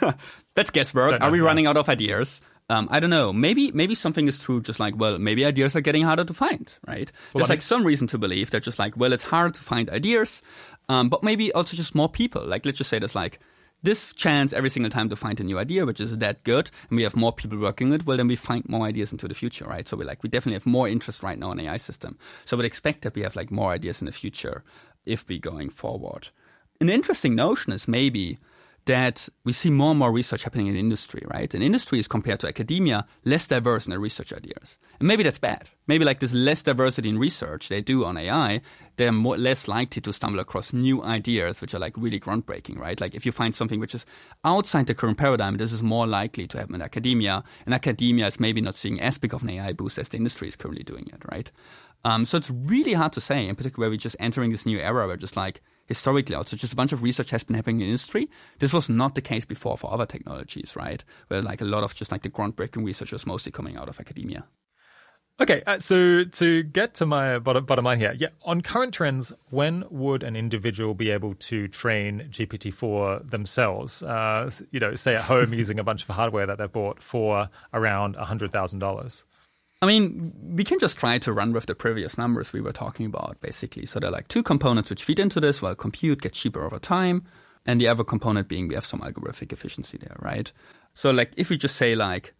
that's 0.56 0.69
guesswork. 0.69 1.22
Are 1.22 1.31
we 1.31 1.39
running 1.39 1.65
out 1.65 1.77
of 1.77 1.89
ideas? 1.89 2.41
Um, 2.69 2.88
I 2.91 2.99
don't 2.99 3.10
know. 3.10 3.31
Maybe 3.31 3.72
maybe 3.72 3.95
something 3.95 4.27
is 4.27 4.38
true. 4.38 4.61
Just 4.61 4.80
like 4.80 4.95
well, 4.98 5.18
maybe 5.18 5.45
ideas 5.45 5.76
are 5.76 5.81
getting 5.81 6.03
harder 6.03 6.26
to 6.26 6.34
find. 6.34 6.73
Right? 6.85 7.11
Well, 7.34 7.39
There's 7.39 7.49
like 7.49 7.61
some 7.61 7.84
reason 7.84 8.07
to 8.07 8.18
believe 8.18 8.52
that 8.52 8.64
just 8.64 8.77
like 8.77 8.98
well, 8.98 9.14
it's 9.14 9.23
hard 9.23 9.53
to 9.56 9.61
find 9.61 9.89
ideas, 9.89 10.41
um, 10.89 11.10
but 11.10 11.23
maybe 11.23 11.52
also 11.53 11.77
just 11.77 11.95
more 11.95 12.10
people. 12.10 12.45
Like 12.45 12.65
let's 12.65 12.77
just 12.77 12.89
say 12.89 12.99
there's 12.99 13.15
like 13.15 13.39
this 13.88 14.11
chance 14.11 14.51
every 14.51 14.69
single 14.69 14.89
time 14.89 15.07
to 15.07 15.15
find 15.15 15.39
a 15.39 15.43
new 15.45 15.57
idea, 15.57 15.85
which 15.85 16.01
is 16.01 16.18
that 16.18 16.43
good, 16.43 16.69
and 16.89 16.97
we 16.97 17.03
have 17.03 17.15
more 17.15 17.31
people 17.31 17.57
working 17.57 17.93
it, 17.93 18.05
well, 18.05 18.18
then 18.18 18.27
we 18.27 18.35
find 18.35 18.68
more 18.68 18.85
ideas 18.85 19.14
into 19.14 19.30
the 19.30 19.34
future, 19.34 19.65
right? 19.65 19.88
So 19.88 19.95
we 19.95 20.03
like 20.03 20.23
we 20.23 20.30
definitely 20.30 20.55
have 20.59 20.65
more 20.65 20.89
interest 20.89 21.23
right 21.23 21.39
now 21.39 21.53
in 21.53 21.59
AI 21.61 21.77
system. 21.77 22.18
So 22.43 22.57
would 22.57 22.65
expect 22.65 23.03
that 23.03 23.15
we 23.15 23.22
have 23.22 23.38
like 23.38 23.49
more 23.49 23.72
ideas 23.72 24.01
in 24.01 24.05
the 24.05 24.11
future 24.11 24.65
if 25.05 25.26
we're 25.30 25.39
going 25.39 25.69
forward. 25.69 26.27
An 26.81 26.89
interesting 26.89 27.34
notion 27.34 27.72
is 27.72 27.88
maybe 27.88 28.38
that 28.88 29.27
we 29.43 29.51
see 29.51 29.69
more 29.69 29.91
and 29.91 29.99
more 29.99 30.11
research 30.11 30.43
happening 30.43 30.68
in 30.68 30.76
industry, 30.76 31.22
right? 31.27 31.53
And 31.53 31.61
industry 31.61 31.99
is 31.99 32.07
compared 32.07 32.39
to 32.39 32.47
academia 32.47 33.05
less 33.26 33.45
diverse 33.45 33.85
in 33.85 33.91
their 33.91 33.99
research 33.99 34.34
ideas. 34.34 34.77
And 34.99 35.07
maybe 35.07 35.23
that's 35.23 35.39
bad. 35.39 35.69
Maybe 35.88 36.05
like 36.05 36.19
this 36.19 36.34
less 36.34 36.64
diversity 36.64 37.09
in 37.09 37.19
research 37.19 37.68
they 37.68 37.81
do 37.81 38.05
on 38.05 38.18
AI, 38.18 38.61
they're 38.95 39.11
more, 39.11 39.38
less 39.38 39.68
likely 39.68 40.01
to 40.01 40.14
stumble 40.14 40.39
across 40.39 40.73
new 40.73 41.03
ideas 41.03 41.61
which 41.61 41.73
are 41.73 41.80
like 41.80 41.95
really 41.97 42.19
groundbreaking, 42.19 42.80
right? 42.80 42.99
Like 42.99 43.14
if 43.14 43.26
you 43.26 43.31
find 43.31 43.53
something 43.53 43.80
which 43.80 43.93
is 43.93 44.05
outside 44.45 44.88
the 44.88 44.95
current 44.95 45.18
paradigm, 45.18 45.57
this 45.57 45.73
is 45.73 45.84
more 45.84 46.07
likely 46.07 46.47
to 46.47 46.57
happen 46.57 46.76
in 46.76 46.81
academia. 46.81 47.43
And 47.65 47.76
academia 47.76 48.27
is 48.27 48.39
maybe 48.39 48.61
not 48.61 48.76
seeing 48.76 49.01
as 49.01 49.18
big 49.18 49.34
of 49.34 49.43
an 49.43 49.49
AI 49.49 49.73
boost 49.73 49.99
as 49.99 50.09
the 50.09 50.18
industry 50.18 50.47
is 50.47 50.55
currently 50.55 50.84
doing 50.84 51.09
it, 51.14 51.23
right? 51.30 51.51
Um, 52.05 52.23
so 52.23 52.38
it's 52.38 52.49
really 52.49 52.93
hard 52.93 53.11
to 53.14 53.22
say, 53.22 53.47
in 53.47 53.55
particular 53.55 53.89
we're 53.89 53.97
just 53.97 54.15
entering 54.18 54.51
this 54.51 54.65
new 54.65 54.80
era 54.80 55.07
where 55.07 55.18
just 55.18 55.35
like 55.35 55.61
historically 55.88 56.35
also 56.35 56.55
just 56.55 56.73
a 56.73 56.76
bunch 56.76 56.91
of 56.91 57.01
research 57.01 57.31
has 57.31 57.43
been 57.43 57.55
happening 57.55 57.81
in 57.81 57.88
industry. 57.88 58.30
This 58.59 58.73
was 58.73 58.89
not 58.89 59.15
the 59.15 59.22
case 59.22 59.45
before 59.45 59.77
for 59.77 59.91
other 59.91 60.05
technologies, 60.05 60.76
right? 60.76 61.03
Where 61.30 61.41
like 61.41 61.61
a 61.61 61.65
lot 61.65 61.84
of 61.84 61.95
just 61.95 62.11
like 62.11 62.22
the 62.22 62.30
groundbreaking 62.30 62.85
research 62.85 63.11
was 63.11 63.26
mostly 63.26 63.51
coming 63.51 63.77
out 63.77 63.89
of 63.89 63.99
academia. 63.99 64.45
Okay, 65.39 65.61
uh, 65.68 65.77
so 65.77 66.23
to 66.23 66.64
get 66.64 66.95
to 66.95 67.05
my 67.05 67.38
bottom, 67.38 67.64
bottom 67.64 67.85
line 67.85 67.99
here, 67.99 68.15
yeah, 68.18 68.30
on 68.41 68.61
current 68.61 68.91
trends, 68.91 69.31
when 69.51 69.84
would 69.91 70.23
an 70.23 70.35
individual 70.35 70.95
be 70.95 71.11
able 71.11 71.35
to 71.35 71.68
train 71.68 72.27
GPT-4 72.31 73.30
themselves? 73.30 74.01
Uh, 74.01 74.49
you 74.72 74.80
know, 74.80 74.95
say 74.95 75.15
at 75.15 75.26
home 75.26 75.53
using 75.64 75.77
a 75.77 75.84
bunch 75.84 76.01
of 76.01 76.09
hardware 76.09 76.47
that 76.47 76.57
they've 76.57 76.72
bought 76.72 77.03
for 77.03 77.49
around 77.72 78.15
hundred 78.15 78.51
thousand 78.51 78.80
dollars. 78.80 79.26
I 79.81 79.85
mean, 79.85 80.33
we 80.55 80.63
can 80.63 80.79
just 80.79 80.97
try 80.97 81.19
to 81.19 81.31
run 81.31 81.53
with 81.53 81.67
the 81.67 81.75
previous 81.75 82.17
numbers 82.17 82.51
we 82.51 82.61
were 82.61 82.71
talking 82.71 83.05
about, 83.05 83.39
basically. 83.41 83.85
So 83.85 83.99
there 83.99 84.09
are 84.09 84.13
like 84.13 84.27
two 84.27 84.41
components 84.41 84.89
which 84.89 85.03
feed 85.03 85.19
into 85.19 85.39
this, 85.39 85.61
while 85.61 85.75
compute 85.75 86.21
gets 86.21 86.39
cheaper 86.39 86.65
over 86.65 86.79
time, 86.79 87.25
and 87.65 87.79
the 87.79 87.87
other 87.87 88.03
component 88.03 88.47
being 88.47 88.67
we 88.67 88.75
have 88.75 88.85
some 88.85 89.01
algorithmic 89.01 89.53
efficiency 89.53 89.97
there, 89.97 90.15
right? 90.19 90.51
So 90.93 91.11
like 91.11 91.31
if 91.37 91.49
we 91.49 91.57
just 91.57 91.75
say 91.75 91.93
like, 91.93 92.33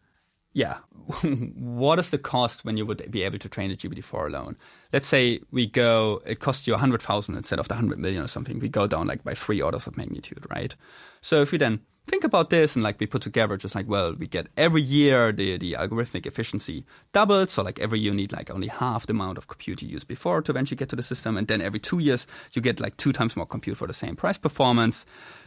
yeah, 0.54 0.78
what 1.22 2.00
is 2.00 2.10
the 2.10 2.18
cost 2.18 2.66
when 2.66 2.78
you 2.78 2.86
would 2.88 3.12
be 3.12 3.22
able 3.22 3.38
to 3.38 3.50
train 3.50 3.70
a 3.70 3.76
GPT-4 3.76 4.28
alone? 4.28 4.58
Let's 4.92 5.08
say 5.08 5.42
we 5.52 5.68
go, 5.68 6.24
it 6.26 6.40
costs 6.40 6.66
you 6.66 6.74
100,000 6.74 7.36
instead 7.36 7.60
of 7.60 7.68
the 7.68 7.76
100 7.76 8.00
million 8.00 8.24
or 8.24 8.28
something. 8.28 8.58
We 8.58 8.70
go 8.70 8.88
down 8.88 9.06
like 9.06 9.24
by 9.24 9.36
three 9.36 9.62
orders 9.62 9.86
of 9.86 9.96
magnitude, 9.96 10.44
right? 10.50 10.76
So 11.22 11.44
if 11.44 11.52
we 11.52 11.60
then 11.60 11.82
think 12.08 12.24
about 12.24 12.50
this 12.50 12.76
and 12.76 12.84
like 12.84 13.00
we 13.00 13.06
put 13.06 13.22
together 13.22 13.58
just 13.58 13.76
like 13.76 13.88
well 13.88 14.16
we 14.16 14.28
get 14.28 14.48
every 14.56 14.82
year 14.82 15.32
the 15.32 15.58
the 15.58 15.74
algorithmic 15.74 16.26
efficiency 16.26 16.86
doubled. 17.14 17.50
So 17.50 17.64
like 17.64 17.80
every 17.80 18.00
year 18.00 18.12
you 18.12 18.16
need 18.16 18.32
like 18.32 18.50
only 18.50 18.68
half 18.68 19.06
the 19.06 19.14
amount 19.14 19.38
of 19.38 19.48
compute 19.48 19.82
you 19.82 19.90
used 19.90 20.08
before 20.08 20.42
to 20.42 20.52
eventually 20.52 20.78
get 20.78 20.90
to 20.90 20.96
the 20.96 21.04
system. 21.04 21.38
And 21.38 21.48
then 21.48 21.62
every 21.62 21.80
two 21.80 22.00
years 22.00 22.26
you 22.54 22.62
get 22.62 22.80
like 22.80 22.98
two 22.98 23.12
times 23.12 23.36
more 23.36 23.46
compute 23.46 23.78
for 23.78 23.88
the 23.88 23.94
same 23.94 24.16
price 24.16 24.38
performance. 24.38 25.06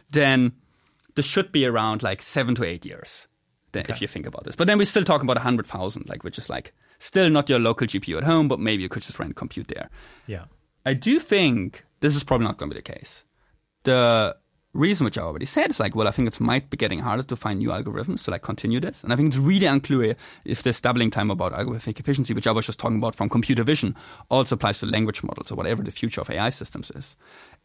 Then 0.09 0.53
this 1.15 1.25
should 1.25 1.51
be 1.51 1.65
around 1.65 2.03
like 2.03 2.21
seven 2.21 2.55
to 2.55 2.63
eight 2.63 2.85
years 2.85 3.27
then, 3.71 3.83
okay. 3.83 3.93
if 3.93 4.01
you 4.01 4.07
think 4.07 4.25
about 4.25 4.43
this. 4.43 4.55
But 4.55 4.67
then 4.67 4.77
we're 4.77 4.85
still 4.85 5.03
talking 5.03 5.29
about 5.29 5.37
100000 5.37 6.07
like 6.07 6.23
which 6.23 6.37
is 6.37 6.49
like 6.49 6.73
still 6.99 7.29
not 7.29 7.49
your 7.49 7.59
local 7.59 7.87
gpu 7.87 8.17
at 8.17 8.23
home 8.23 8.47
but 8.47 8.59
maybe 8.59 8.83
you 8.83 8.89
could 8.89 9.03
just 9.03 9.19
rent 9.19 9.35
compute 9.35 9.67
there. 9.67 9.89
Yeah. 10.27 10.45
I 10.85 10.93
do 10.93 11.19
think 11.19 11.83
this 11.99 12.15
is 12.15 12.23
probably 12.23 12.45
not 12.45 12.57
going 12.57 12.69
to 12.69 12.75
be 12.75 12.81
the 12.81 12.99
case. 12.99 13.23
The 13.83 14.35
reason 14.73 15.05
which 15.05 15.17
I 15.17 15.21
already 15.21 15.45
said 15.45 15.69
is 15.69 15.79
like, 15.79 15.95
well, 15.95 16.07
I 16.07 16.11
think 16.11 16.27
it 16.27 16.39
might 16.39 16.69
be 16.69 16.77
getting 16.77 16.99
harder 16.99 17.23
to 17.23 17.35
find 17.35 17.59
new 17.59 17.69
algorithms 17.69 18.23
to 18.23 18.31
like 18.31 18.41
continue 18.41 18.79
this. 18.79 19.03
And 19.03 19.11
I 19.11 19.15
think 19.15 19.27
it's 19.27 19.37
really 19.37 19.65
unclear 19.65 20.15
if 20.45 20.63
this 20.63 20.79
doubling 20.79 21.11
time 21.11 21.29
about 21.29 21.53
algorithmic 21.53 21.99
efficiency, 21.99 22.33
which 22.33 22.47
I 22.47 22.51
was 22.51 22.65
just 22.65 22.79
talking 22.79 22.97
about 22.97 23.15
from 23.15 23.29
computer 23.29 23.63
vision, 23.63 23.95
also 24.29 24.55
applies 24.55 24.79
to 24.79 24.85
language 24.85 25.23
models 25.23 25.51
or 25.51 25.55
whatever 25.55 25.83
the 25.83 25.91
future 25.91 26.21
of 26.21 26.29
AI 26.29 26.49
systems 26.49 26.91
is. 26.91 27.15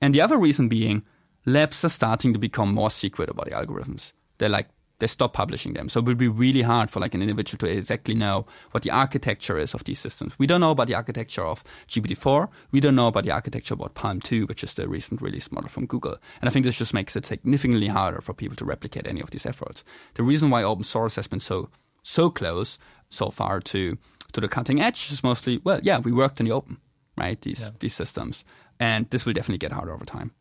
And 0.01 0.15
the 0.15 0.21
other 0.21 0.37
reason 0.37 0.69
being 0.69 1.05
labs 1.45 1.85
are 1.85 1.89
starting 1.89 2.33
to 2.33 2.39
become 2.39 2.75
more 2.75 2.91
secret 2.91 3.31
about 3.31 3.47
the 3.47 3.53
algorithms. 3.53 4.13
They're 4.39 4.49
like 4.49 4.69
they 4.99 5.07
stop 5.07 5.35
publishing 5.35 5.75
them. 5.75 5.89
So 5.89 6.01
it 6.01 6.07
will 6.07 6.15
be 6.15 6.29
really 6.29 6.63
hard 6.63 6.91
for 6.91 7.01
like 7.01 7.15
an 7.15 7.23
individual 7.23 7.59
to 7.59 7.67
exactly 7.67 8.15
know 8.15 8.47
what 8.71 8.83
the 8.83 8.91
architecture 8.91 9.59
is 9.59 9.75
of 9.75 9.85
these 9.85 9.99
systems. 9.99 10.39
We 10.39 10.47
don't 10.47 10.61
know 10.61 10.71
about 10.71 10.87
the 10.87 10.95
architecture 10.95 11.45
of 11.45 11.63
GPT-4. 11.89 12.49
We 12.73 12.81
don't 12.81 12.95
know 12.95 13.09
about 13.09 13.25
the 13.25 13.31
architecture 13.31 13.75
about 13.75 13.95
PaLM 13.95 14.23
2, 14.23 14.47
which 14.47 14.65
is 14.65 14.75
the 14.75 14.89
recent 14.89 15.21
release 15.21 15.53
model 15.53 15.69
from 15.69 15.87
Google. 15.87 16.17
And 16.41 16.49
I 16.49 16.53
think 16.53 16.65
this 16.65 16.79
just 16.79 16.95
makes 16.95 17.15
it 17.17 17.27
significantly 17.27 17.89
harder 17.89 18.21
for 18.21 18.33
people 18.33 18.57
to 18.57 18.65
replicate 18.65 19.07
any 19.07 19.21
of 19.21 19.31
these 19.31 19.47
efforts. 19.47 19.85
The 20.15 20.23
reason 20.23 20.51
why 20.51 20.63
open 20.63 20.85
source 20.85 21.17
has 21.17 21.29
been 21.29 21.41
so 21.41 21.69
so 22.03 22.31
close 22.31 22.79
so 23.09 23.31
far 23.31 23.61
to 23.61 23.99
to 24.33 24.41
the 24.41 24.49
cutting 24.49 24.81
edge 24.81 25.11
is 25.11 25.23
mostly 25.25 25.61
well, 25.65 25.81
yeah, 25.83 25.99
we 25.99 26.13
worked 26.13 26.41
in 26.41 26.47
the 26.47 26.53
open, 26.53 26.79
right? 27.19 27.41
These 27.41 27.61
yeah. 27.61 27.71
these 27.81 27.95
systems, 27.95 28.45
and 28.81 29.11
this 29.11 29.27
will 29.27 29.33
definitely 29.33 29.59
get 29.59 29.73
harder 29.73 29.93
over 29.93 30.05
time. 30.05 30.33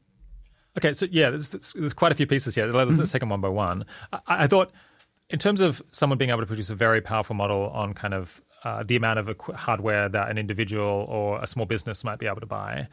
Okay, 0.78 0.94
so 0.94 1.08
yeah, 1.10 1.30
there's, 1.30 1.50
there's 1.74 1.94
quite 1.94 2.12
a 2.12 2.16
few 2.16 2.28
pieces 2.28 2.56
here. 2.56 2.68
Let's 2.68 2.92
mm-hmm. 2.92 3.04
take 3.04 3.22
them 3.22 3.30
one 3.30 3.42
by 3.42 3.50
one. 3.50 3.86
I, 4.12 4.20
I, 4.28 4.48
thought, 4.48 4.72
in 5.30 5.40
terms 5.40 5.62
of 5.62 5.82
someone 5.92 6.18
being 6.18 6.30
able 6.30 6.42
to 6.42 6.46
produce 6.46 6.70
a 6.70 6.76
very 6.76 7.02
powerful 7.02 7.36
model 7.36 7.70
on 7.70 7.94
kind 7.94 8.14
of 8.14 8.42
uh, 8.64 8.84
the 8.84 8.96
amount 8.96 9.20
of 9.20 9.40
hardware 9.56 10.10
that 10.10 10.30
an 10.30 10.38
individual 10.38 11.06
or 11.08 11.42
a 11.42 11.48
small 11.48 11.66
business 11.66 12.04
might 12.04 12.20
be 12.20 12.26
able 12.26 12.42
to 12.42 12.46
buy, 12.46 12.88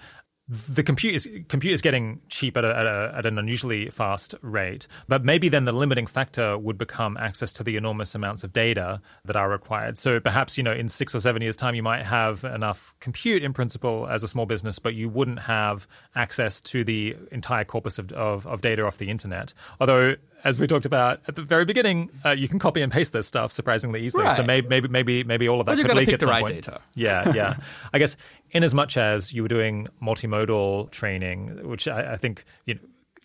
the 0.49 0.83
compute 0.83 1.15
is 1.15 1.29
compute 1.49 1.73
is 1.73 1.81
getting 1.81 2.21
cheap 2.29 2.57
at, 2.57 2.65
a, 2.65 2.77
at, 2.77 2.87
a, 2.87 3.15
at, 3.17 3.27
an 3.27 3.39
unusually 3.39 3.89
fast 3.91 4.35
rate, 4.43 4.89
but 5.09 5.25
maybe 5.25 5.49
then 5.49 5.65
the 5.65 5.73
limiting 5.73 6.07
factor 6.07 6.59
would 6.59 6.77
become 6.77 7.17
access 7.17 7.53
to 7.53 7.63
the 7.63 7.77
enormous 7.77 8.15
amounts 8.15 8.43
of 8.43 8.53
data 8.53 9.01
that 9.25 9.37
are 9.37 9.49
required. 9.49 9.97
So 9.97 10.19
perhaps 10.19 10.59
you 10.59 10.65
know 10.65 10.73
in 10.73 10.89
six 10.89 11.15
or 11.15 11.21
seven 11.21 11.43
years' 11.43 11.57
time, 11.57 11.75
you 11.77 11.83
might 11.83 12.05
have 12.05 12.43
enough 12.43 12.95
compute 12.99 13.45
in 13.45 13.53
principle 13.53 14.09
as 14.09 14.25
a 14.25 14.29
small 14.29 14.47
business, 14.47 14.79
but 14.81 14.95
you 14.95 15.09
wouldn't 15.09 15.41
have 15.41 15.87
access 16.17 16.61
to 16.63 16.83
the 16.83 17.17
entire 17.31 17.65
corpus 17.65 17.99
of, 17.99 18.11
of, 18.13 18.47
of 18.47 18.61
data 18.61 18.85
off 18.85 18.99
the 18.99 19.11
internet. 19.11 19.55
Although 19.81 20.17
as 20.45 20.59
we 20.59 20.67
talked 20.67 20.87
about 20.87 21.21
at 21.29 21.37
the 21.37 21.43
very 21.43 21.65
beginning, 21.65 22.11
uh, 22.25 22.31
you 22.31 22.49
can 22.49 22.59
copy 22.59 22.83
and 22.83 22.91
paste 22.91 23.13
this 23.13 23.27
stuff 23.27 23.53
surprisingly 23.53 24.03
easily. 24.03 24.25
Right. 24.25 24.37
So 24.37 24.43
maybe, 24.43 24.69
maybe, 24.69 24.89
maybe, 24.89 25.25
maybe 25.25 25.49
all 25.49 25.61
of 25.61 25.67
that 25.67 25.77
but 25.77 25.87
could 25.87 25.97
leak 25.97 26.09
at 26.09 26.21
the 26.21 26.27
some 26.27 26.33
right 26.33 26.43
point. 26.43 26.55
data. 26.55 26.81
Yeah, 26.95 27.33
yeah. 27.33 27.57
I 27.93 27.99
guess 27.99 28.17
in 28.53 28.63
as 28.63 28.75
much 28.75 28.97
as 28.97 29.33
you 29.33 29.43
were 29.43 29.49
doing 29.49 29.89
multimodal 30.03 30.91
training, 30.91 31.69
which 31.69 31.89
I, 31.89 32.13
I 32.13 32.17
think 32.17 32.45
you 32.67 32.75
know 32.75 32.81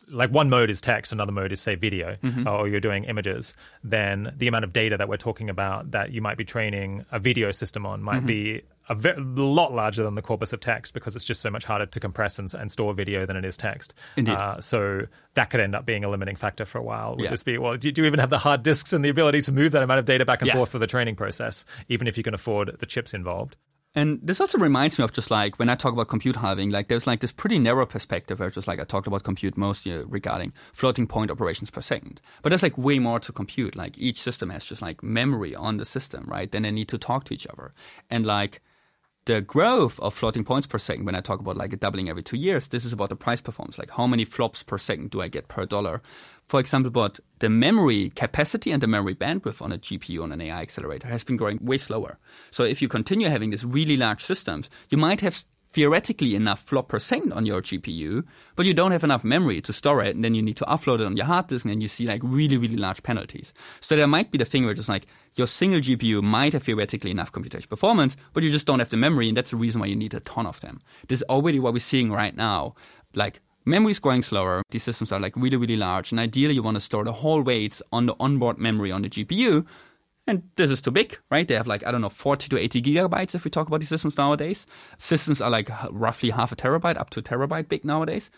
like 0.09 0.31
one 0.31 0.49
mode 0.49 0.69
is 0.69 0.81
text, 0.81 1.11
another 1.11 1.31
mode 1.31 1.51
is 1.51 1.59
say 1.59 1.75
video, 1.75 2.15
mm-hmm. 2.23 2.47
or 2.47 2.67
you're 2.67 2.79
doing 2.79 3.03
images, 3.05 3.55
then 3.83 4.33
the 4.37 4.47
amount 4.47 4.63
of 4.63 4.73
data 4.73 4.97
that 4.97 5.09
we're 5.09 5.17
talking 5.17 5.49
about 5.49 5.91
that 5.91 6.11
you 6.11 6.21
might 6.21 6.37
be 6.37 6.45
training 6.45 7.05
a 7.11 7.19
video 7.19 7.51
system 7.51 7.85
on 7.85 8.01
might 8.01 8.17
mm-hmm. 8.17 8.27
be 8.27 8.61
a 8.89 8.95
very, 8.95 9.21
lot 9.21 9.73
larger 9.73 10.03
than 10.03 10.15
the 10.15 10.21
corpus 10.21 10.53
of 10.53 10.61
text 10.61 10.93
because 10.93 11.15
it's 11.15 11.25
just 11.25 11.41
so 11.41 11.49
much 11.49 11.65
harder 11.65 11.85
to 11.85 11.99
compress 11.99 12.39
and, 12.39 12.53
and 12.53 12.71
store 12.71 12.93
video 12.93 13.25
than 13.25 13.35
it 13.35 13.43
is 13.43 13.57
text. 13.57 13.93
Indeed. 14.15 14.35
Uh, 14.35 14.61
so 14.61 15.01
that 15.33 15.49
could 15.49 15.59
end 15.59 15.75
up 15.75 15.85
being 15.85 16.05
a 16.05 16.09
limiting 16.09 16.37
factor 16.37 16.63
for 16.63 16.77
a 16.77 16.83
while. 16.83 17.15
Would 17.15 17.25
yeah. 17.25 17.29
this 17.29 17.43
be 17.43 17.57
well? 17.57 17.75
Do, 17.75 17.91
do, 17.91 18.01
you 18.01 18.05
even 18.05 18.19
have 18.19 18.29
the 18.29 18.37
hard 18.37 18.63
disks 18.63 18.93
and 18.93 19.03
the 19.03 19.09
ability 19.09 19.41
to 19.41 19.51
move 19.51 19.73
that 19.73 19.83
amount 19.83 19.99
of 19.99 20.05
data 20.05 20.25
back 20.25 20.41
and 20.41 20.47
yeah. 20.47 20.55
forth 20.55 20.69
for 20.69 20.79
the 20.79 20.87
training 20.87 21.17
process, 21.17 21.65
even 21.89 22.07
if 22.07 22.17
you 22.17 22.23
can 22.23 22.33
afford 22.33 22.77
the 22.79 22.85
chips 22.85 23.13
involved? 23.13 23.57
And 23.95 24.19
this 24.21 24.39
also 24.39 24.59
reminds 24.59 24.99
me 24.99 25.03
of 25.03 25.11
just 25.11 25.31
like 25.31 25.57
when 25.57 25.69
I 25.69 25.75
talk 25.75 25.93
about 25.93 26.07
compute 26.07 26.35
halving, 26.35 26.69
like 26.69 26.87
there's 26.87 27.07
like 27.07 27.19
this 27.19 27.31
pretty 27.31 27.57
narrow 27.57 27.85
perspective 27.85 28.39
where 28.39 28.49
just 28.49 28.67
like 28.67 28.79
I 28.79 28.83
talked 28.83 29.07
about 29.07 29.23
compute 29.23 29.57
mostly 29.57 29.91
regarding 29.91 30.53
floating 30.71 31.07
point 31.07 31.31
operations 31.31 31.71
per 31.71 31.81
second. 31.81 32.21
But 32.43 32.49
there's 32.49 32.63
like 32.63 32.77
way 32.77 32.99
more 32.99 33.19
to 33.19 33.31
compute. 33.31 33.75
Like 33.75 33.97
each 33.97 34.21
system 34.21 34.51
has 34.51 34.65
just 34.65 34.81
like 34.81 35.01
memory 35.01 35.55
on 35.55 35.77
the 35.77 35.85
system, 35.85 36.25
right? 36.27 36.51
Then 36.51 36.61
they 36.61 36.71
need 36.71 36.89
to 36.89 36.97
talk 36.97 37.23
to 37.25 37.33
each 37.33 37.47
other. 37.47 37.73
And 38.09 38.25
like 38.25 38.61
the 39.27 39.41
growth 39.41 39.99
of 39.99 40.13
floating 40.13 40.43
points 40.43 40.67
per 40.67 40.77
second, 40.77 41.05
when 41.05 41.15
I 41.15 41.21
talk 41.21 41.39
about 41.39 41.55
like 41.55 41.71
a 41.71 41.77
doubling 41.77 42.09
every 42.09 42.23
two 42.23 42.37
years, 42.37 42.67
this 42.67 42.83
is 42.83 42.93
about 42.93 43.09
the 43.09 43.15
price 43.15 43.41
performance. 43.41 43.77
Like 43.77 43.91
how 43.91 44.07
many 44.07 44.25
flops 44.25 44.63
per 44.63 44.77
second 44.77 45.11
do 45.11 45.21
I 45.21 45.27
get 45.27 45.47
per 45.47 45.65
dollar? 45.65 46.01
for 46.47 46.59
example, 46.59 46.89
but 46.89 47.19
the 47.39 47.49
memory 47.49 48.09
capacity 48.15 48.71
and 48.71 48.81
the 48.81 48.87
memory 48.87 49.13
bandwidth 49.13 49.61
on 49.61 49.73
a 49.73 49.77
GPU 49.77 50.23
on 50.23 50.31
an 50.31 50.41
AI 50.41 50.61
accelerator 50.61 51.07
has 51.07 51.23
been 51.23 51.35
growing 51.35 51.59
way 51.61 51.77
slower. 51.77 52.17
So 52.51 52.63
if 52.63 52.81
you 52.81 52.87
continue 52.87 53.27
having 53.27 53.49
these 53.49 53.65
really 53.65 53.97
large 53.97 54.23
systems, 54.23 54.69
you 54.89 54.97
might 54.97 55.21
have 55.21 55.43
theoretically 55.77 56.33
enough 56.33 56.63
flop 56.63 56.87
per 56.87 56.97
second 56.97 57.31
on 57.31 57.45
your 57.45 57.61
GPU, 57.61 58.23
but 58.55 58.65
you 58.65 58.73
don't 58.73 58.91
have 58.91 59.03
enough 59.03 59.23
memory 59.23 59.61
to 59.61 59.71
store 59.71 60.01
it, 60.01 60.15
and 60.15 60.25
then 60.25 60.33
you 60.33 60.41
need 60.41 60.57
to 60.57 60.65
offload 60.65 61.01
it 61.01 61.05
on 61.05 61.15
your 61.15 61.27
hard 61.27 61.45
disk, 61.45 61.65
and 61.65 61.71
then 61.71 61.81
you 61.81 61.87
see 61.87 62.07
like 62.07 62.19
really, 62.23 62.57
really 62.57 62.75
large 62.75 63.03
penalties. 63.03 63.53
So 63.79 63.95
there 63.95 64.07
might 64.07 64.31
be 64.31 64.39
the 64.39 64.45
thing 64.45 64.65
where 64.65 64.73
just 64.73 64.89
like 64.89 65.05
your 65.35 65.45
single 65.45 65.79
GPU 65.79 66.23
might 66.23 66.53
have 66.53 66.63
theoretically 66.63 67.11
enough 67.11 67.31
computation 67.31 67.69
performance, 67.69 68.17
but 68.33 68.41
you 68.41 68.49
just 68.49 68.65
don't 68.65 68.79
have 68.79 68.89
the 68.89 68.97
memory, 68.97 69.27
and 69.27 69.37
that's 69.37 69.51
the 69.51 69.55
reason 69.57 69.79
why 69.79 69.85
you 69.85 69.95
need 69.95 70.15
a 70.15 70.19
ton 70.21 70.47
of 70.47 70.61
them. 70.61 70.81
This 71.09 71.19
is 71.19 71.27
already 71.29 71.59
what 71.59 71.73
we're 71.73 71.79
seeing 71.79 72.11
right 72.11 72.35
now. 72.35 72.73
Like 73.13 73.39
Memory 73.67 73.91
is 73.91 73.99
growing 73.99 74.23
slower. 74.23 74.63
These 74.71 74.83
systems 74.83 75.11
are 75.11 75.19
like 75.19 75.35
really, 75.35 75.57
really 75.57 75.75
large. 75.75 76.11
And 76.11 76.21
ideally, 76.21 76.53
you 76.53 76.63
want 76.63 76.75
to 76.75 76.81
store 76.81 77.03
the 77.03 77.11
whole 77.11 77.41
weights 77.41 77.81
on 77.91 78.05
the 78.05 78.15
onboard 78.17 78.57
memory 78.57 78.93
on 78.93 79.01
the 79.01 79.09
GPU. 79.09 79.65
And 80.27 80.43
this 80.57 80.69
is 80.69 80.81
too 80.81 80.91
big, 80.91 81.17
right? 81.31 81.47
They 81.47 81.55
have 81.55 81.67
like, 81.67 81.87
I 81.87 81.91
don't 81.91 82.01
know, 82.01 82.09
40 82.09 82.49
to 82.49 82.59
80 82.59 82.81
gigabytes 82.81 83.33
if 83.33 83.45
we 83.45 83.49
talk 83.49 83.67
about 83.67 83.79
these 83.79 83.89
systems 83.89 84.17
nowadays. 84.17 84.65
Systems 84.97 85.39
are 85.39 85.49
like 85.49 85.69
roughly 85.89 86.31
half 86.31 86.51
a 86.51 86.55
terabyte 86.55 86.99
up 86.99 87.09
to 87.11 87.21
a 87.21 87.23
terabyte 87.23 87.69
big 87.69 87.85
nowadays. 87.85 88.29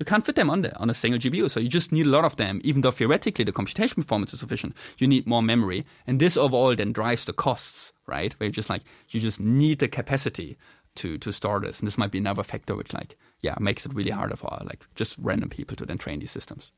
You 0.00 0.04
can't 0.04 0.24
fit 0.24 0.34
them 0.34 0.50
on 0.50 0.62
there 0.62 0.76
on 0.76 0.90
a 0.90 0.94
single 0.94 1.20
GPU. 1.20 1.48
So 1.50 1.60
you 1.60 1.68
just 1.68 1.92
need 1.92 2.06
a 2.06 2.10
lot 2.10 2.24
of 2.24 2.36
them, 2.36 2.60
even 2.64 2.82
though 2.82 2.90
theoretically 2.90 3.44
the 3.44 3.52
computation 3.52 4.02
performance 4.02 4.32
is 4.34 4.40
sufficient. 4.40 4.76
You 4.98 5.06
need 5.06 5.26
more 5.26 5.42
memory. 5.42 5.84
And 6.06 6.20
this 6.20 6.36
overall 6.36 6.74
then 6.74 6.92
drives 6.92 7.24
the 7.24 7.32
costs, 7.32 7.92
right? 8.06 8.32
Where 8.38 8.48
you 8.48 8.52
just 8.52 8.70
like, 8.70 8.82
you 9.10 9.20
just 9.20 9.38
need 9.38 9.78
the 9.78 9.88
capacity 9.88 10.56
to, 10.96 11.18
to 11.18 11.32
store 11.32 11.60
this. 11.60 11.78
And 11.78 11.86
this 11.86 11.98
might 11.98 12.10
be 12.10 12.18
another 12.18 12.42
factor 12.42 12.74
which 12.74 12.92
like, 12.92 13.16
yeah, 13.40 13.54
makes 13.60 13.86
it 13.86 13.94
really 13.94 14.10
harder 14.10 14.36
for 14.36 14.58
like 14.64 14.84
just 14.96 15.16
random 15.18 15.50
people 15.50 15.76
to 15.76 15.86
then 15.86 15.98
train 15.98 16.18
these 16.18 16.32
systems. 16.32 16.72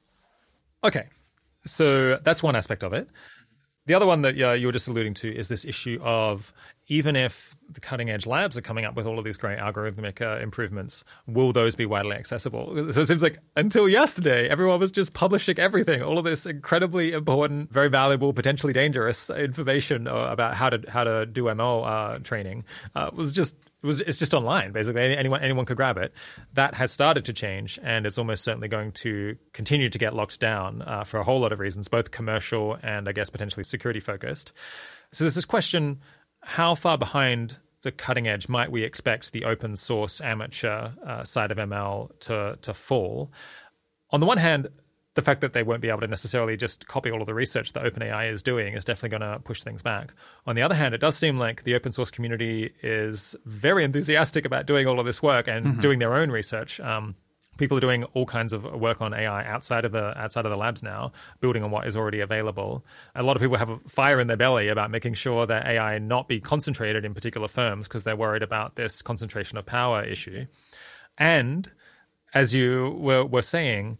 Okay. 0.84 1.08
So 1.64 2.18
that's 2.22 2.42
one 2.42 2.56
aspect 2.56 2.82
of 2.82 2.92
it. 2.92 3.08
The 3.86 3.94
other 3.94 4.06
one 4.06 4.22
that 4.22 4.40
uh, 4.40 4.52
you 4.52 4.66
were 4.66 4.72
just 4.72 4.88
alluding 4.88 5.14
to 5.14 5.34
is 5.34 5.48
this 5.48 5.64
issue 5.64 5.98
of 6.02 6.52
even 6.90 7.14
if 7.14 7.56
the 7.72 7.80
cutting 7.80 8.10
edge 8.10 8.26
labs 8.26 8.58
are 8.58 8.60
coming 8.60 8.84
up 8.84 8.94
with 8.94 9.06
all 9.06 9.18
of 9.18 9.24
these 9.24 9.36
great 9.36 9.58
algorithmic 9.58 10.20
uh, 10.20 10.42
improvements, 10.42 11.04
will 11.26 11.52
those 11.52 11.76
be 11.76 11.86
widely 11.86 12.16
accessible? 12.16 12.92
So 12.92 13.00
it 13.00 13.06
seems 13.06 13.22
like 13.22 13.38
until 13.56 13.88
yesterday, 13.88 14.48
everyone 14.48 14.80
was 14.80 14.90
just 14.90 15.14
publishing 15.14 15.58
everything, 15.58 16.02
all 16.02 16.18
of 16.18 16.24
this 16.24 16.46
incredibly 16.46 17.12
important, 17.12 17.72
very 17.72 17.88
valuable, 17.88 18.32
potentially 18.32 18.72
dangerous 18.72 19.30
information 19.30 20.08
uh, 20.08 20.14
about 20.14 20.54
how 20.54 20.68
to 20.68 20.90
how 20.90 21.04
to 21.04 21.26
do 21.26 21.44
ML 21.44 21.86
uh, 21.86 22.18
training 22.18 22.64
uh, 22.96 23.10
was 23.14 23.32
just 23.32 23.54
it 23.82 23.86
was 23.86 24.00
it's 24.02 24.18
just 24.18 24.34
online 24.34 24.72
basically. 24.72 25.16
Anyone 25.16 25.42
anyone 25.42 25.64
could 25.64 25.76
grab 25.76 25.96
it. 25.96 26.12
That 26.54 26.74
has 26.74 26.90
started 26.92 27.24
to 27.26 27.32
change 27.32 27.78
and 27.82 28.06
it's 28.06 28.18
almost 28.18 28.44
certainly 28.44 28.68
going 28.68 28.92
to 28.92 29.36
continue 29.52 29.88
to 29.88 29.98
get 29.98 30.14
locked 30.14 30.40
down 30.40 30.82
uh, 30.82 31.04
for 31.04 31.18
a 31.18 31.24
whole 31.24 31.40
lot 31.40 31.52
of 31.52 31.60
reasons 31.60 31.88
both 31.88 32.10
commercial 32.10 32.76
and 32.82 33.08
i 33.08 33.12
guess 33.12 33.30
potentially 33.30 33.64
security 33.64 34.00
focused. 34.00 34.52
So 35.12 35.24
there's 35.24 35.34
this 35.34 35.44
question 35.44 36.00
how 36.42 36.74
far 36.74 36.98
behind 36.98 37.58
the 37.82 37.92
cutting 37.92 38.28
edge 38.28 38.48
might 38.48 38.70
we 38.70 38.82
expect 38.82 39.32
the 39.32 39.44
open 39.44 39.76
source 39.76 40.20
amateur 40.20 40.90
uh, 41.06 41.24
side 41.24 41.50
of 41.50 41.56
ml 41.56 42.10
to 42.20 42.58
to 42.62 42.74
fall? 42.74 43.30
On 44.10 44.20
the 44.20 44.26
one 44.26 44.38
hand 44.38 44.68
the 45.20 45.24
fact 45.24 45.42
that 45.42 45.52
they 45.52 45.62
won't 45.62 45.82
be 45.82 45.90
able 45.90 46.00
to 46.00 46.06
necessarily 46.06 46.56
just 46.56 46.86
copy 46.88 47.10
all 47.10 47.20
of 47.20 47.26
the 47.26 47.34
research 47.34 47.74
that 47.74 47.84
OpenAI 47.84 48.32
is 48.32 48.42
doing 48.42 48.72
is 48.72 48.86
definitely 48.86 49.18
going 49.18 49.32
to 49.32 49.38
push 49.40 49.62
things 49.62 49.82
back. 49.82 50.14
On 50.46 50.56
the 50.56 50.62
other 50.62 50.74
hand, 50.74 50.94
it 50.94 50.98
does 50.98 51.14
seem 51.14 51.38
like 51.38 51.64
the 51.64 51.74
open 51.74 51.92
source 51.92 52.10
community 52.10 52.72
is 52.82 53.36
very 53.44 53.84
enthusiastic 53.84 54.46
about 54.46 54.66
doing 54.66 54.86
all 54.86 54.98
of 54.98 55.04
this 55.04 55.22
work 55.22 55.46
and 55.46 55.66
mm-hmm. 55.66 55.80
doing 55.80 55.98
their 55.98 56.14
own 56.14 56.30
research. 56.30 56.80
Um, 56.80 57.16
people 57.58 57.76
are 57.76 57.82
doing 57.82 58.04
all 58.14 58.24
kinds 58.24 58.54
of 58.54 58.64
work 58.64 59.02
on 59.02 59.12
AI 59.12 59.44
outside 59.44 59.84
of 59.84 59.92
the 59.92 60.18
outside 60.18 60.46
of 60.46 60.50
the 60.50 60.56
labs 60.56 60.82
now, 60.82 61.12
building 61.40 61.62
on 61.62 61.70
what 61.70 61.86
is 61.86 61.96
already 61.96 62.20
available. 62.20 62.82
A 63.14 63.22
lot 63.22 63.36
of 63.36 63.42
people 63.42 63.58
have 63.58 63.68
a 63.68 63.78
fire 63.86 64.20
in 64.20 64.26
their 64.26 64.38
belly 64.38 64.68
about 64.68 64.90
making 64.90 65.14
sure 65.14 65.44
that 65.46 65.66
AI 65.66 65.98
not 65.98 66.28
be 66.28 66.40
concentrated 66.40 67.04
in 67.04 67.12
particular 67.12 67.46
firms 67.46 67.86
because 67.86 68.04
they're 68.04 68.16
worried 68.16 68.42
about 68.42 68.76
this 68.76 69.02
concentration 69.02 69.58
of 69.58 69.66
power 69.66 70.02
issue. 70.02 70.46
And 71.18 71.70
as 72.32 72.54
you 72.54 72.96
were, 72.98 73.26
were 73.26 73.42
saying, 73.42 73.98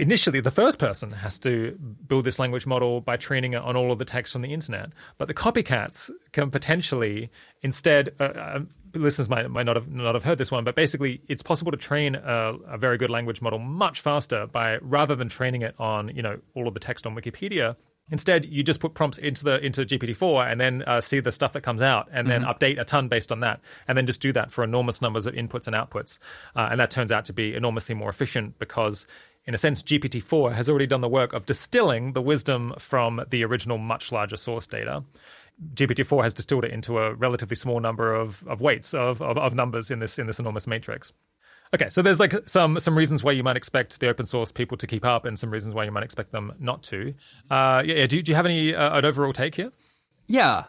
initially 0.00 0.40
the 0.40 0.50
first 0.50 0.78
person 0.78 1.12
has 1.12 1.38
to 1.40 1.78
build 2.08 2.24
this 2.24 2.38
language 2.38 2.66
model 2.66 3.00
by 3.00 3.16
training 3.16 3.52
it 3.52 3.62
on 3.62 3.76
all 3.76 3.92
of 3.92 3.98
the 3.98 4.04
text 4.04 4.32
from 4.32 4.42
the 4.42 4.52
internet. 4.52 4.90
But 5.18 5.28
the 5.28 5.34
copycats 5.34 6.10
can 6.32 6.50
potentially 6.50 7.30
instead. 7.62 8.14
Uh, 8.18 8.24
uh, 8.24 8.60
listeners 8.94 9.28
might, 9.28 9.48
might 9.50 9.66
not 9.66 9.76
have 9.76 9.88
not 9.88 10.14
have 10.14 10.24
heard 10.24 10.38
this 10.38 10.50
one, 10.50 10.64
but 10.64 10.74
basically, 10.74 11.20
it's 11.28 11.42
possible 11.42 11.70
to 11.70 11.76
train 11.76 12.16
a, 12.16 12.54
a, 12.66 12.76
very 12.76 12.98
good 12.98 13.10
language 13.10 13.40
model 13.40 13.60
much 13.60 14.00
faster 14.00 14.48
by 14.48 14.78
rather 14.78 15.14
than 15.14 15.28
training 15.28 15.62
it 15.62 15.76
on 15.78 16.08
you 16.14 16.22
know 16.22 16.40
all 16.54 16.66
of 16.66 16.74
the 16.74 16.80
text 16.80 17.06
on 17.06 17.14
Wikipedia. 17.14 17.76
Instead, 18.12 18.44
you 18.46 18.64
just 18.64 18.80
put 18.80 18.94
prompts 18.94 19.18
into 19.18 19.44
the 19.44 19.64
into 19.64 19.82
GPT-4 19.82 20.50
and 20.50 20.60
then 20.60 20.82
uh, 20.88 21.00
see 21.00 21.20
the 21.20 21.30
stuff 21.30 21.52
that 21.52 21.60
comes 21.60 21.80
out, 21.80 22.08
and 22.10 22.28
then 22.28 22.42
mm-hmm. 22.42 22.50
update 22.50 22.80
a 22.80 22.84
ton 22.84 23.06
based 23.06 23.30
on 23.30 23.40
that, 23.40 23.60
and 23.86 23.96
then 23.96 24.06
just 24.06 24.20
do 24.20 24.32
that 24.32 24.50
for 24.50 24.64
enormous 24.64 25.00
numbers 25.00 25.26
of 25.26 25.34
inputs 25.34 25.68
and 25.68 25.76
outputs, 25.76 26.18
uh, 26.56 26.68
and 26.70 26.80
that 26.80 26.90
turns 26.90 27.12
out 27.12 27.24
to 27.26 27.32
be 27.32 27.54
enormously 27.54 27.94
more 27.94 28.10
efficient 28.10 28.58
because 28.58 29.06
in 29.46 29.54
a 29.54 29.58
sense, 29.58 29.82
GPT 29.82 30.22
4 30.22 30.52
has 30.52 30.68
already 30.68 30.86
done 30.86 31.00
the 31.00 31.08
work 31.08 31.32
of 31.32 31.46
distilling 31.46 32.12
the 32.12 32.22
wisdom 32.22 32.74
from 32.78 33.24
the 33.30 33.44
original, 33.44 33.78
much 33.78 34.12
larger 34.12 34.36
source 34.36 34.66
data. 34.66 35.02
GPT 35.74 36.06
4 36.06 36.22
has 36.22 36.34
distilled 36.34 36.64
it 36.64 36.70
into 36.70 36.98
a 36.98 37.14
relatively 37.14 37.56
small 37.56 37.80
number 37.80 38.14
of, 38.14 38.46
of 38.46 38.60
weights 38.60 38.94
of, 38.94 39.20
of, 39.20 39.36
of 39.36 39.54
numbers 39.54 39.90
in 39.90 39.98
this 39.98 40.18
in 40.18 40.26
this 40.26 40.38
enormous 40.38 40.66
matrix. 40.66 41.12
Okay, 41.72 41.88
so 41.88 42.02
there's 42.02 42.18
like 42.18 42.34
some 42.48 42.80
some 42.80 42.98
reasons 42.98 43.22
why 43.22 43.30
you 43.30 43.44
might 43.44 43.56
expect 43.56 44.00
the 44.00 44.08
open 44.08 44.26
source 44.26 44.50
people 44.50 44.76
to 44.76 44.86
keep 44.86 45.04
up, 45.04 45.24
and 45.24 45.38
some 45.38 45.50
reasons 45.50 45.72
why 45.72 45.84
you 45.84 45.92
might 45.92 46.02
expect 46.02 46.32
them 46.32 46.52
not 46.58 46.82
to. 46.84 47.14
Uh, 47.48 47.82
yeah, 47.86 48.06
do, 48.06 48.20
do 48.22 48.32
you 48.32 48.36
have 48.36 48.46
any 48.46 48.74
uh, 48.74 48.98
an 48.98 49.04
overall 49.04 49.32
take 49.32 49.54
here? 49.54 49.70
Yeah, 50.26 50.64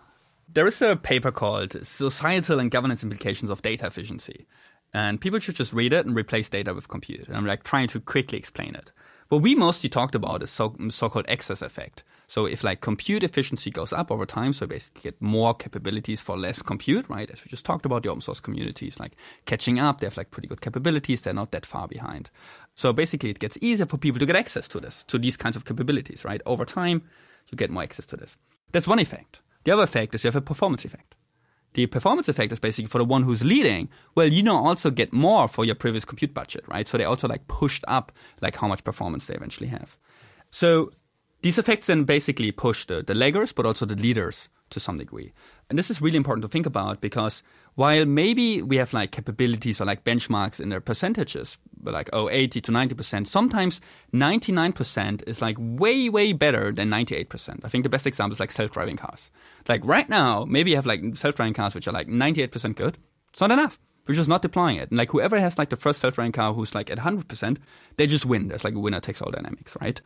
there 0.48 0.68
is 0.68 0.80
a 0.82 0.96
paper 0.96 1.32
called 1.32 1.84
"Societal 1.86 2.60
and 2.60 2.70
Governance 2.70 3.02
Implications 3.02 3.50
of 3.50 3.64
Data 3.64 3.88
Efficiency," 3.88 4.46
and 4.94 5.22
people 5.22 5.40
should 5.40 5.56
just 5.56 5.74
read 5.74 5.94
it 5.94 6.06
and 6.06 6.16
replace 6.16 6.50
data 6.50 6.74
with 6.74 6.88
compute. 6.88 7.28
And 7.28 7.38
I'm 7.38 7.46
like 7.46 7.64
trying 7.64 7.88
to 7.90 8.00
quickly 8.00 8.38
explain 8.38 8.76
it. 8.76 8.92
What 9.30 9.42
we 9.42 9.56
mostly 9.56 9.90
talked 9.90 10.16
about 10.16 10.44
is 10.44 10.50
so, 10.50 10.76
so-called 10.90 11.26
access 11.30 11.62
effect. 11.62 12.04
So 12.28 12.46
if 12.46 12.64
like 12.64 12.82
compute 12.82 13.24
efficiency 13.24 13.72
goes 13.72 13.94
up 13.94 14.12
over 14.12 14.26
time, 14.26 14.54
so 14.54 14.66
basically 14.66 15.02
get 15.04 15.22
more 15.22 15.54
capabilities 15.54 16.22
for 16.22 16.38
less 16.38 16.62
compute, 16.62 17.10
right? 17.10 17.30
As 17.30 17.44
we 17.44 17.50
just 17.50 17.66
talked 17.66 17.86
about, 17.86 18.04
the 18.04 18.10
open 18.10 18.22
source 18.22 18.40
communities 18.40 19.00
like 19.00 19.14
catching 19.46 19.80
up, 19.80 20.00
they 20.00 20.08
have 20.08 20.18
like 20.18 20.32
pretty 20.32 20.48
good 20.48 20.62
capabilities, 20.62 21.22
they're 21.22 21.34
not 21.34 21.52
that 21.52 21.66
far 21.66 21.88
behind. 21.88 22.30
So 22.74 22.94
basically 22.94 23.30
it 23.30 23.40
gets 23.40 23.58
easier 23.62 23.86
for 23.86 23.98
people 23.98 24.20
to 24.20 24.26
get 24.26 24.36
access 24.36 24.68
to 24.70 24.80
this, 24.80 25.04
to 25.08 25.18
these 25.18 25.38
kinds 25.38 25.56
of 25.56 25.66
capabilities, 25.66 26.26
right? 26.26 26.42
Over 26.46 26.66
time, 26.66 27.04
you 27.50 27.58
get 27.58 27.70
more 27.70 27.84
access 27.84 28.06
to 28.08 28.18
this. 28.18 28.38
That's 28.72 28.88
one 28.88 29.00
effect. 29.00 29.42
The 29.64 29.72
other 29.72 29.84
effect 29.84 30.16
is 30.16 30.24
you 30.24 30.30
have 30.30 30.36
a 30.36 30.42
performance 30.42 30.86
effect 30.86 31.16
the 31.74 31.86
performance 31.86 32.28
effect 32.28 32.52
is 32.52 32.60
basically 32.60 32.90
for 32.90 32.98
the 32.98 33.06
one 33.06 33.24
who's 33.24 33.44
leading. 33.44 33.90
Well, 34.16 34.28
you 34.28 34.44
know, 34.44 34.58
also 34.58 34.92
get 34.92 35.14
more 35.14 35.48
for 35.48 35.64
your 35.64 35.76
previous 35.76 36.06
compute 36.06 36.34
budget, 36.34 36.64
right? 36.68 36.88
So 36.88 36.98
they 36.98 37.06
also 37.06 37.28
like 37.28 37.48
pushed 37.48 37.86
up 37.88 38.12
like 38.42 38.58
how 38.58 38.68
much 38.68 38.84
performance 38.84 39.28
they 39.28 39.36
eventually 39.36 39.70
have. 39.70 39.98
So 40.50 40.92
these 41.42 41.58
effects 41.58 41.88
then 41.88 42.04
basically 42.04 42.52
push 42.52 42.86
the, 42.86 43.02
the 43.02 43.14
laggers, 43.14 43.56
but 43.56 43.66
also 43.66 43.86
the 43.86 43.96
leaders 43.96 44.50
to 44.70 44.80
some 44.80 44.98
degree. 44.98 45.34
And 45.70 45.80
this 45.80 45.90
is 45.90 46.02
really 46.02 46.18
important 46.18 46.44
to 46.44 46.50
think 46.50 46.66
about 46.66 47.02
because 47.02 47.44
while 47.76 48.06
maybe 48.06 48.62
we 48.62 48.78
have 48.78 48.94
like 48.94 49.12
capabilities 49.12 49.80
or 49.80 49.86
like 49.86 50.04
benchmarks 50.04 50.60
in 50.60 50.70
their 50.70 50.82
percentages, 50.82 51.58
like 51.82 52.10
oh 52.14 52.30
80 52.30 52.62
to 52.62 52.72
90%, 52.72 53.28
sometimes 53.28 53.82
99% 54.14 55.28
is 55.28 55.42
like 55.42 55.58
way, 55.60 56.10
way 56.10 56.34
better 56.34 56.72
than 56.72 56.90
98%. 56.90 57.60
I 57.64 57.70
think 57.70 57.84
the 57.84 57.90
best 57.90 58.08
example 58.08 58.34
is 58.34 58.40
like 58.40 58.52
self-driving 58.52 58.98
cars. 58.98 59.32
Like 59.68 59.82
right 59.86 60.10
now, 60.10 60.46
maybe 60.46 60.72
you 60.72 60.76
have 60.76 60.86
like 60.86 61.02
self-driving 61.16 61.54
cars 61.54 61.74
which 61.74 61.88
are 61.88 61.94
like 61.94 62.08
98% 62.08 62.76
good. 62.76 62.98
It's 63.30 63.42
not 63.42 63.52
enough. 63.52 63.80
We're 64.08 64.16
just 64.16 64.30
not 64.30 64.42
deploying 64.42 64.78
it. 64.78 64.90
And 64.90 64.98
like 64.98 65.12
whoever 65.12 65.40
has 65.40 65.58
like 65.58 65.70
the 65.70 65.78
first 65.78 66.02
self-driving 66.02 66.34
car 66.34 66.54
who's 66.54 66.76
like 66.76 66.90
at 66.90 66.98
100%, 66.98 67.58
they 67.98 68.08
just 68.08 68.26
win. 68.26 68.50
There's 68.50 68.64
like 68.64 68.76
a 68.76 68.80
winner 68.80 69.00
takes 69.00 69.22
all 69.22 69.32
dynamics, 69.32 69.78
right? 69.80 70.02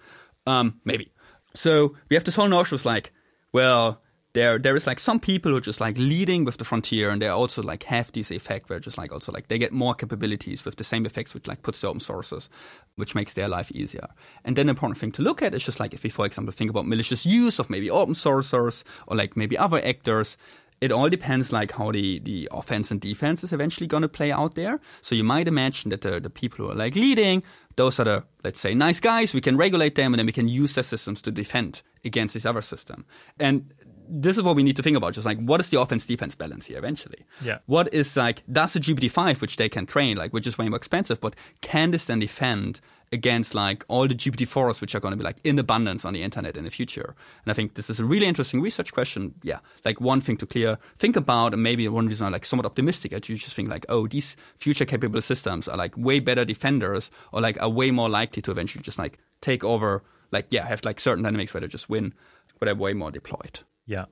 Um, 0.46 0.80
maybe. 0.86 1.12
So 1.56 1.96
we 2.10 2.16
have 2.16 2.26
this 2.26 2.36
whole 2.36 2.50
notion 2.50 2.76
of 2.76 2.86
like, 2.86 3.12
well, 3.52 4.02
there 4.36 4.60
there 4.60 4.76
is 4.76 4.86
like 4.86 5.00
some 5.00 5.20
people 5.20 5.52
who 5.52 5.58
are 5.58 5.62
just 5.62 5.82
like 5.82 5.98
leading 5.98 6.44
with 6.44 6.58
the 6.58 6.66
frontier 6.66 7.10
and 7.10 7.22
they 7.22 7.28
also 7.28 7.64
like 7.64 7.84
have 7.84 8.12
this 8.12 8.30
effect 8.30 8.70
where 8.70 8.80
just 8.80 8.98
like 8.98 9.12
also 9.12 9.32
like 9.32 9.48
they 9.48 9.58
get 9.58 9.72
more 9.72 9.96
capabilities 9.96 10.66
with 10.66 10.76
the 10.76 10.84
same 10.84 11.06
effects 11.06 11.34
which 11.34 11.48
like 11.48 11.64
puts 11.64 11.82
the 11.82 11.88
open 11.88 12.02
sources 12.02 12.50
which 12.96 13.16
makes 13.16 13.34
their 13.34 13.48
life 13.48 13.72
easier 13.72 14.08
and 14.44 14.56
then 14.56 14.68
the 14.68 14.72
important 14.72 15.00
thing 15.00 15.12
to 15.12 15.22
look 15.22 15.42
at 15.42 15.56
is 15.56 15.64
just 15.64 15.80
like 15.80 15.94
if 15.94 16.04
we 16.04 16.10
for 16.10 16.26
example 16.26 16.54
think 16.54 16.70
about 16.70 16.86
malicious 16.86 17.26
use 17.26 17.60
of 17.60 17.70
maybe 17.70 17.90
open 17.90 18.14
sourcers 18.14 18.84
or 19.08 19.16
like 19.16 19.36
maybe 19.38 19.58
other 19.58 19.84
actors 19.84 20.38
it 20.82 20.92
all 20.92 21.10
depends 21.10 21.54
like 21.54 21.72
how 21.72 21.92
the, 21.92 22.20
the 22.20 22.50
offense 22.52 22.92
and 22.92 23.00
defense 23.00 23.44
is 23.44 23.54
eventually 23.54 23.88
going 23.88 24.02
to 24.02 24.10
play 24.10 24.32
out 24.32 24.56
there. 24.56 24.82
So 25.02 25.16
you 25.16 25.24
might 25.24 25.48
imagine 25.48 25.90
that 25.92 26.02
the, 26.02 26.20
the 26.20 26.30
people 26.30 26.66
who 26.66 26.72
are 26.72 26.76
like 26.76 26.96
leading, 26.96 27.44
those 27.78 28.00
are 28.00 28.04
the, 28.04 28.24
let's 28.44 28.60
say, 28.60 28.74
nice 28.74 29.00
guys. 29.00 29.34
We 29.34 29.42
can 29.42 29.56
regulate 29.56 29.96
them 29.96 30.14
and 30.14 30.20
then 30.20 30.26
we 30.26 30.34
can 30.34 30.50
use 30.50 30.74
their 30.74 30.84
systems 30.84 31.22
to 31.24 31.32
defend 31.32 31.82
against 32.04 32.34
this 32.34 32.46
other 32.46 32.62
system. 32.62 33.06
And 33.40 33.74
this 34.08 34.38
is 34.38 34.44
what 34.44 34.56
we 34.56 34.64
need 34.64 34.76
to 34.76 34.84
think 34.84 34.98
about. 34.98 35.14
Just 35.14 35.26
like, 35.26 35.40
what 35.40 35.60
is 35.60 35.70
the 35.70 35.80
offense 35.80 36.06
defense 36.06 36.36
balance 36.36 36.66
here 36.66 36.78
eventually? 36.78 37.26
Yeah. 37.44 37.60
What 37.66 37.94
is 37.94 38.16
like, 38.16 38.44
does 38.52 38.74
the 38.74 38.80
GPT-5, 38.80 39.42
which 39.42 39.58
they 39.58 39.70
can 39.70 39.86
train, 39.86 40.18
like, 40.18 40.34
which 40.34 40.48
is 40.48 40.58
way 40.58 40.70
more 40.70 40.78
expensive, 40.78 41.20
but 41.22 41.36
can 41.62 41.92
this 41.92 42.06
then 42.06 42.20
defend 42.20 42.82
against 43.12 43.54
like 43.54 43.86
all 43.88 44.08
the 44.08 44.16
GPT-4s, 44.16 44.82
which 44.82 44.96
are 44.96 45.00
going 45.00 45.12
to 45.12 45.18
be 45.18 45.24
like 45.24 45.38
in 45.44 45.60
abundance 45.60 46.06
on 46.06 46.14
the 46.14 46.24
internet 46.24 46.58
in 46.58 46.64
the 46.64 46.70
future? 46.70 47.16
And 47.46 47.52
I 47.52 47.54
think 47.54 47.76
this 47.76 47.90
is 47.90 48.00
a 48.00 48.06
really 48.06 48.26
interesting 48.26 48.62
research 48.62 48.94
question. 48.94 49.36
Yeah. 49.44 49.60
Like 49.84 50.02
one 50.02 50.22
thing 50.22 50.38
to 50.38 50.46
clear, 50.46 50.78
think 50.98 51.16
about, 51.16 51.54
and 51.54 51.62
maybe 51.62 51.88
one 51.88 52.08
reason 52.08 52.26
I'm 52.26 52.34
like 52.34 52.46
somewhat 52.46 52.66
optimistic 52.66 53.12
that 53.12 53.30
you 53.30 53.36
just 53.36 53.56
think 53.56 53.70
like, 53.70 53.86
oh, 53.90 54.08
these 54.08 54.36
future 54.58 54.86
capable 54.86 55.22
systems 55.22 55.68
are 55.68 55.78
like 55.78 55.96
way 55.98 56.20
better 56.20 56.46
defenders 56.46 57.12
or 57.32 57.42
like 57.42 57.62
are 57.62 57.70
way 57.70 57.92
more 57.92 58.10
likely 58.10 58.42
to 58.42 58.52
eventually 58.52 58.82
just 58.82 58.98
like 59.00 59.20
take 59.42 59.64
over, 59.64 60.04
like, 60.32 60.48
yeah, 60.50 60.68
have 60.68 60.84
like 60.84 61.00
certain 61.00 61.24
dynamics 61.24 61.54
where 61.54 61.62
they 61.62 61.68
just 61.68 61.90
win, 61.90 62.14
but 62.60 62.68
are 62.68 62.76
way 62.76 62.94
more 62.94 63.12
deployed. 63.12 63.60
Yeah. 63.86 64.06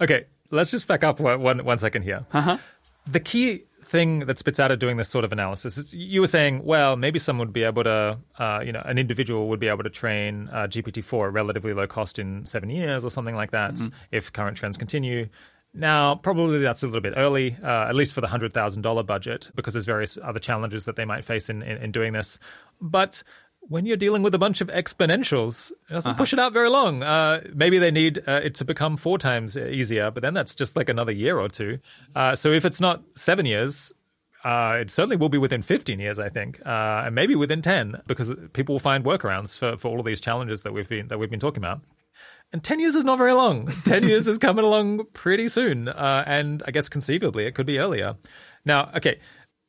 Okay, 0.00 0.26
let's 0.50 0.70
just 0.70 0.86
back 0.86 1.04
up 1.04 1.20
one, 1.20 1.64
one 1.64 1.78
second 1.78 2.02
here. 2.02 2.26
Uh-huh. 2.32 2.58
The 3.06 3.20
key 3.20 3.64
thing 3.90 4.20
that 4.20 4.38
spits 4.38 4.60
out 4.60 4.70
of 4.70 4.78
doing 4.78 4.96
this 4.96 5.08
sort 5.08 5.24
of 5.24 5.32
analysis 5.32 5.76
is 5.76 5.92
you 5.92 6.20
were 6.20 6.26
saying, 6.26 6.64
well, 6.64 6.96
maybe 6.96 7.18
someone 7.18 7.48
would 7.48 7.52
be 7.52 7.64
able 7.64 7.82
to, 7.82 8.18
uh, 8.38 8.60
you 8.64 8.72
know, 8.72 8.82
an 8.84 8.98
individual 8.98 9.48
would 9.48 9.58
be 9.58 9.66
able 9.66 9.82
to 9.82 9.90
train 9.90 10.48
uh, 10.52 10.68
GPT-4 10.68 11.26
at 11.26 11.32
relatively 11.32 11.72
low 11.72 11.88
cost 11.88 12.18
in 12.18 12.46
seven 12.46 12.70
years 12.70 13.04
or 13.04 13.10
something 13.10 13.34
like 13.34 13.50
that 13.50 13.74
mm-hmm. 13.74 13.88
if 14.12 14.32
current 14.32 14.56
trends 14.56 14.76
continue. 14.76 15.28
Now, 15.74 16.16
probably 16.16 16.58
that's 16.58 16.82
a 16.82 16.86
little 16.86 17.00
bit 17.00 17.14
early, 17.16 17.56
uh, 17.62 17.86
at 17.88 17.94
least 17.94 18.12
for 18.12 18.20
the 18.20 18.26
$100,000 18.26 19.06
budget, 19.06 19.50
because 19.54 19.74
there's 19.74 19.86
various 19.86 20.18
other 20.22 20.40
challenges 20.40 20.84
that 20.84 20.96
they 20.96 21.04
might 21.04 21.24
face 21.24 21.48
in, 21.48 21.62
in, 21.62 21.78
in 21.78 21.92
doing 21.92 22.12
this. 22.12 22.38
But 22.80 23.22
when 23.70 23.86
you're 23.86 23.96
dealing 23.96 24.24
with 24.24 24.34
a 24.34 24.38
bunch 24.38 24.60
of 24.60 24.66
exponentials, 24.66 25.70
it 25.70 25.92
doesn't 25.92 26.10
uh-huh. 26.10 26.18
push 26.18 26.32
it 26.32 26.40
out 26.40 26.52
very 26.52 26.68
long. 26.68 27.04
Uh, 27.04 27.40
maybe 27.54 27.78
they 27.78 27.92
need 27.92 28.20
uh, 28.26 28.40
it 28.42 28.56
to 28.56 28.64
become 28.64 28.96
four 28.96 29.16
times 29.16 29.56
easier, 29.56 30.10
but 30.10 30.24
then 30.24 30.34
that's 30.34 30.56
just 30.56 30.74
like 30.74 30.88
another 30.88 31.12
year 31.12 31.38
or 31.38 31.48
two. 31.48 31.78
Uh, 32.16 32.34
so 32.34 32.50
if 32.50 32.64
it's 32.64 32.80
not 32.80 33.04
seven 33.14 33.46
years, 33.46 33.92
uh, 34.42 34.78
it 34.80 34.90
certainly 34.90 35.14
will 35.14 35.28
be 35.28 35.38
within 35.38 35.62
15 35.62 36.00
years, 36.00 36.18
I 36.18 36.30
think, 36.30 36.60
uh, 36.66 37.04
and 37.06 37.14
maybe 37.14 37.36
within 37.36 37.62
10, 37.62 38.02
because 38.08 38.34
people 38.54 38.74
will 38.74 38.80
find 38.80 39.04
workarounds 39.04 39.56
for, 39.56 39.76
for 39.76 39.86
all 39.86 40.00
of 40.00 40.04
these 40.04 40.20
challenges 40.20 40.64
that 40.64 40.72
we've 40.72 40.88
been 40.88 41.06
that 41.06 41.18
we've 41.20 41.30
been 41.30 41.38
talking 41.38 41.62
about. 41.62 41.80
And 42.52 42.64
10 42.64 42.80
years 42.80 42.96
is 42.96 43.04
not 43.04 43.18
very 43.18 43.34
long. 43.34 43.68
10 43.84 44.02
years 44.02 44.26
is 44.26 44.38
coming 44.38 44.64
along 44.64 45.06
pretty 45.12 45.46
soon. 45.46 45.86
Uh, 45.86 46.24
and 46.26 46.64
I 46.66 46.72
guess 46.72 46.88
conceivably 46.88 47.46
it 47.46 47.54
could 47.54 47.66
be 47.66 47.78
earlier. 47.78 48.16
Now, 48.64 48.90
okay, 48.96 49.20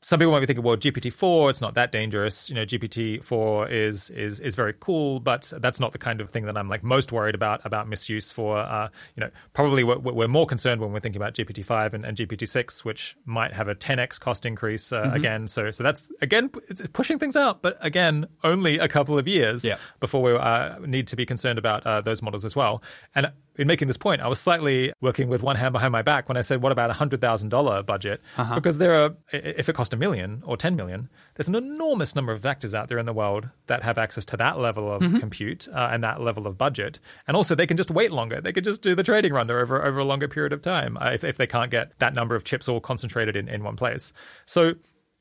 some 0.03 0.19
people 0.19 0.31
might 0.31 0.39
be 0.39 0.47
thinking, 0.47 0.63
well, 0.63 0.77
GPT 0.77 1.13
four, 1.13 1.51
it's 1.51 1.61
not 1.61 1.75
that 1.75 1.91
dangerous. 1.91 2.49
You 2.49 2.55
know, 2.55 2.65
GPT 2.65 3.23
four 3.23 3.69
is 3.69 4.09
is 4.09 4.39
is 4.39 4.55
very 4.55 4.73
cool, 4.79 5.19
but 5.19 5.53
that's 5.59 5.79
not 5.79 5.91
the 5.91 5.99
kind 5.99 6.21
of 6.21 6.31
thing 6.31 6.45
that 6.45 6.57
I'm 6.57 6.67
like 6.69 6.83
most 6.83 7.11
worried 7.11 7.35
about 7.35 7.61
about 7.65 7.87
misuse 7.87 8.31
for. 8.31 8.57
Uh, 8.57 8.89
you 9.15 9.21
know, 9.21 9.29
probably 9.53 9.83
we're, 9.83 9.99
we're, 9.99 10.27
more 10.27 10.47
concerned 10.47 10.81
when 10.81 10.91
we're 10.91 11.01
thinking 11.01 11.21
about 11.21 11.35
GPT 11.35 11.63
five 11.63 11.93
and, 11.93 12.03
and, 12.03 12.17
GPT 12.17 12.47
six, 12.47 12.83
which 12.83 13.15
might 13.25 13.53
have 13.53 13.67
a 13.67 13.75
10x 13.75 14.19
cost 14.19 14.45
increase 14.45 14.91
uh, 14.91 15.03
mm-hmm. 15.03 15.15
again. 15.15 15.47
So 15.47 15.69
so 15.69 15.83
that's 15.83 16.11
again 16.19 16.49
it's 16.67 16.81
pushing 16.93 17.19
things 17.19 17.35
out, 17.35 17.61
but 17.61 17.77
again 17.81 18.25
only 18.43 18.79
a 18.79 18.87
couple 18.87 19.19
of 19.19 19.27
years 19.27 19.63
yeah. 19.63 19.77
before 19.99 20.23
we 20.23 20.33
uh, 20.33 20.79
need 20.79 21.05
to 21.07 21.15
be 21.15 21.27
concerned 21.27 21.59
about 21.59 21.85
uh, 21.85 22.01
those 22.01 22.23
models 22.23 22.43
as 22.43 22.55
well. 22.55 22.81
And 23.13 23.31
in 23.61 23.67
making 23.67 23.87
this 23.87 23.97
point, 23.97 24.21
I 24.21 24.27
was 24.27 24.39
slightly 24.39 24.91
working 25.01 25.29
with 25.29 25.43
one 25.43 25.55
hand 25.55 25.71
behind 25.71 25.91
my 25.91 26.01
back 26.01 26.27
when 26.27 26.35
I 26.35 26.41
said, 26.41 26.63
"What 26.63 26.71
about 26.71 26.89
a 26.89 26.93
hundred 26.93 27.21
thousand 27.21 27.49
dollar 27.49 27.83
budget?" 27.83 28.19
Uh-huh. 28.35 28.55
Because 28.55 28.79
there 28.79 29.03
are, 29.03 29.15
if 29.31 29.69
it 29.69 29.73
cost 29.73 29.93
a 29.93 29.97
million 29.97 30.41
or 30.47 30.57
ten 30.57 30.75
million, 30.75 31.09
there's 31.35 31.47
an 31.47 31.53
enormous 31.53 32.15
number 32.15 32.31
of 32.31 32.43
actors 32.43 32.73
out 32.73 32.87
there 32.87 32.97
in 32.97 33.05
the 33.05 33.13
world 33.13 33.49
that 33.67 33.83
have 33.83 33.99
access 33.99 34.25
to 34.25 34.37
that 34.37 34.57
level 34.57 34.91
of 34.91 35.03
mm-hmm. 35.03 35.19
compute 35.19 35.67
uh, 35.69 35.89
and 35.91 36.03
that 36.03 36.19
level 36.19 36.47
of 36.47 36.57
budget, 36.57 36.99
and 37.27 37.37
also 37.37 37.53
they 37.53 37.67
can 37.67 37.77
just 37.77 37.91
wait 37.91 38.11
longer. 38.11 38.41
They 38.41 38.51
could 38.51 38.63
just 38.63 38.81
do 38.81 38.95
the 38.95 39.03
training 39.03 39.31
run 39.31 39.51
over 39.51 39.83
over 39.83 39.99
a 39.99 40.05
longer 40.05 40.27
period 40.27 40.53
of 40.53 40.61
time 40.61 40.97
uh, 40.97 41.11
if, 41.13 41.23
if 41.23 41.37
they 41.37 41.47
can't 41.47 41.69
get 41.69 41.97
that 41.99 42.15
number 42.15 42.35
of 42.35 42.43
chips 42.43 42.67
all 42.67 42.79
concentrated 42.79 43.35
in, 43.35 43.47
in 43.47 43.63
one 43.63 43.75
place. 43.75 44.11
So 44.47 44.73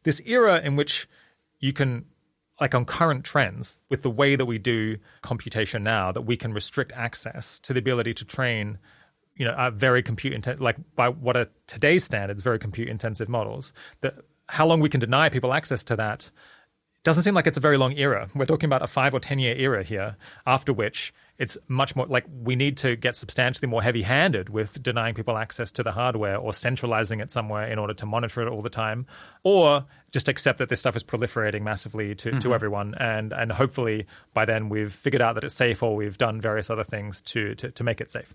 this 0.04 0.22
era 0.24 0.60
in 0.64 0.76
which 0.76 1.06
you 1.58 1.74
can 1.74 2.06
like 2.60 2.74
on 2.74 2.84
current 2.84 3.24
trends 3.24 3.80
with 3.88 4.02
the 4.02 4.10
way 4.10 4.36
that 4.36 4.46
we 4.46 4.58
do 4.58 4.98
computation 5.22 5.82
now 5.82 6.12
that 6.12 6.22
we 6.22 6.36
can 6.36 6.52
restrict 6.52 6.92
access 6.94 7.58
to 7.60 7.72
the 7.72 7.78
ability 7.78 8.14
to 8.14 8.24
train 8.24 8.78
you 9.36 9.44
know 9.44 9.54
a 9.56 9.70
very 9.70 10.02
compute 10.02 10.32
intensive 10.32 10.60
like 10.60 10.76
by 10.94 11.08
what 11.08 11.36
are 11.36 11.46
today's 11.66 12.04
standards 12.04 12.42
very 12.42 12.58
compute 12.58 12.88
intensive 12.88 13.28
models 13.28 13.72
that 14.02 14.14
how 14.48 14.66
long 14.66 14.80
we 14.80 14.88
can 14.88 15.00
deny 15.00 15.28
people 15.28 15.52
access 15.52 15.84
to 15.84 15.96
that 15.96 16.30
doesn't 17.02 17.22
seem 17.22 17.34
like 17.34 17.46
it's 17.46 17.56
a 17.56 17.62
very 17.62 17.78
long 17.78 17.96
era. 17.96 18.28
We're 18.34 18.46
talking 18.46 18.66
about 18.66 18.82
a 18.82 18.86
5 18.86 19.14
or 19.14 19.20
10 19.20 19.38
year 19.38 19.54
era 19.56 19.82
here 19.82 20.16
after 20.46 20.72
which 20.72 21.14
it's 21.40 21.56
much 21.68 21.96
more 21.96 22.04
like 22.06 22.26
we 22.42 22.54
need 22.54 22.76
to 22.76 22.96
get 22.96 23.16
substantially 23.16 23.66
more 23.66 23.82
heavy 23.82 24.02
handed 24.02 24.50
with 24.50 24.80
denying 24.82 25.14
people 25.14 25.38
access 25.38 25.72
to 25.72 25.82
the 25.82 25.90
hardware 25.90 26.36
or 26.36 26.52
centralizing 26.52 27.18
it 27.20 27.30
somewhere 27.30 27.66
in 27.66 27.78
order 27.78 27.94
to 27.94 28.04
monitor 28.04 28.42
it 28.42 28.50
all 28.50 28.60
the 28.60 28.68
time, 28.68 29.06
or 29.42 29.86
just 30.12 30.28
accept 30.28 30.58
that 30.58 30.68
this 30.68 30.80
stuff 30.80 30.94
is 30.96 31.02
proliferating 31.02 31.62
massively 31.62 32.14
to, 32.14 32.28
mm-hmm. 32.28 32.40
to 32.40 32.54
everyone. 32.54 32.94
And, 32.96 33.32
and 33.32 33.50
hopefully 33.50 34.06
by 34.34 34.44
then 34.44 34.68
we've 34.68 34.92
figured 34.92 35.22
out 35.22 35.34
that 35.36 35.44
it's 35.44 35.54
safe 35.54 35.82
or 35.82 35.96
we've 35.96 36.18
done 36.18 36.42
various 36.42 36.68
other 36.68 36.84
things 36.84 37.22
to, 37.22 37.54
to, 37.54 37.70
to 37.70 37.84
make 37.84 38.02
it 38.02 38.10
safe. 38.10 38.34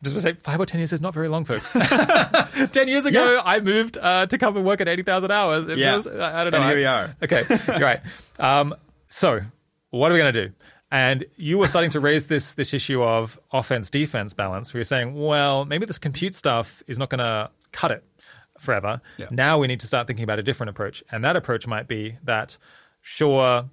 Just 0.00 0.14
to 0.14 0.22
say, 0.22 0.32
five 0.34 0.60
or 0.60 0.66
ten 0.66 0.78
years 0.78 0.92
is 0.92 1.00
not 1.00 1.12
very 1.12 1.28
long, 1.28 1.44
folks. 1.44 1.72
ten 2.72 2.86
years 2.86 3.06
ago, 3.06 3.34
yeah. 3.34 3.42
I 3.44 3.58
moved 3.58 3.98
uh, 3.98 4.26
to 4.26 4.38
come 4.38 4.56
and 4.56 4.64
work 4.64 4.80
at 4.80 4.88
eighty 4.88 5.02
thousand 5.02 5.30
hours. 5.30 5.68
It 5.68 5.76
yeah, 5.76 5.90
feels, 5.90 6.06
I, 6.06 6.40
I 6.40 6.44
don't 6.44 6.52
know. 6.52 6.60
And 6.60 6.68
here 6.68 6.78
we 6.78 6.86
are. 6.86 7.14
Okay, 7.22 7.42
right. 7.78 8.00
Um, 8.38 8.74
so, 9.08 9.42
what 9.90 10.10
are 10.10 10.14
we 10.14 10.20
going 10.20 10.32
to 10.32 10.46
do? 10.46 10.54
And 10.92 11.24
you 11.36 11.58
were 11.58 11.68
starting 11.68 11.90
to 11.92 12.00
raise 12.00 12.26
this 12.26 12.54
this 12.54 12.74
issue 12.74 13.02
of 13.02 13.38
offense 13.52 13.90
defense 13.90 14.34
balance. 14.34 14.74
We 14.74 14.80
were 14.80 14.84
saying, 14.84 15.14
well, 15.14 15.64
maybe 15.64 15.86
this 15.86 15.98
compute 15.98 16.34
stuff 16.34 16.82
is 16.86 16.98
not 16.98 17.10
going 17.10 17.20
to 17.20 17.50
cut 17.72 17.92
it 17.92 18.04
forever. 18.58 19.00
Yeah. 19.16 19.28
Now 19.30 19.58
we 19.58 19.66
need 19.66 19.80
to 19.80 19.86
start 19.86 20.06
thinking 20.06 20.24
about 20.24 20.38
a 20.38 20.42
different 20.42 20.70
approach, 20.70 21.04
and 21.10 21.22
that 21.24 21.36
approach 21.36 21.66
might 21.66 21.88
be 21.88 22.16
that 22.24 22.58
sure. 23.00 23.70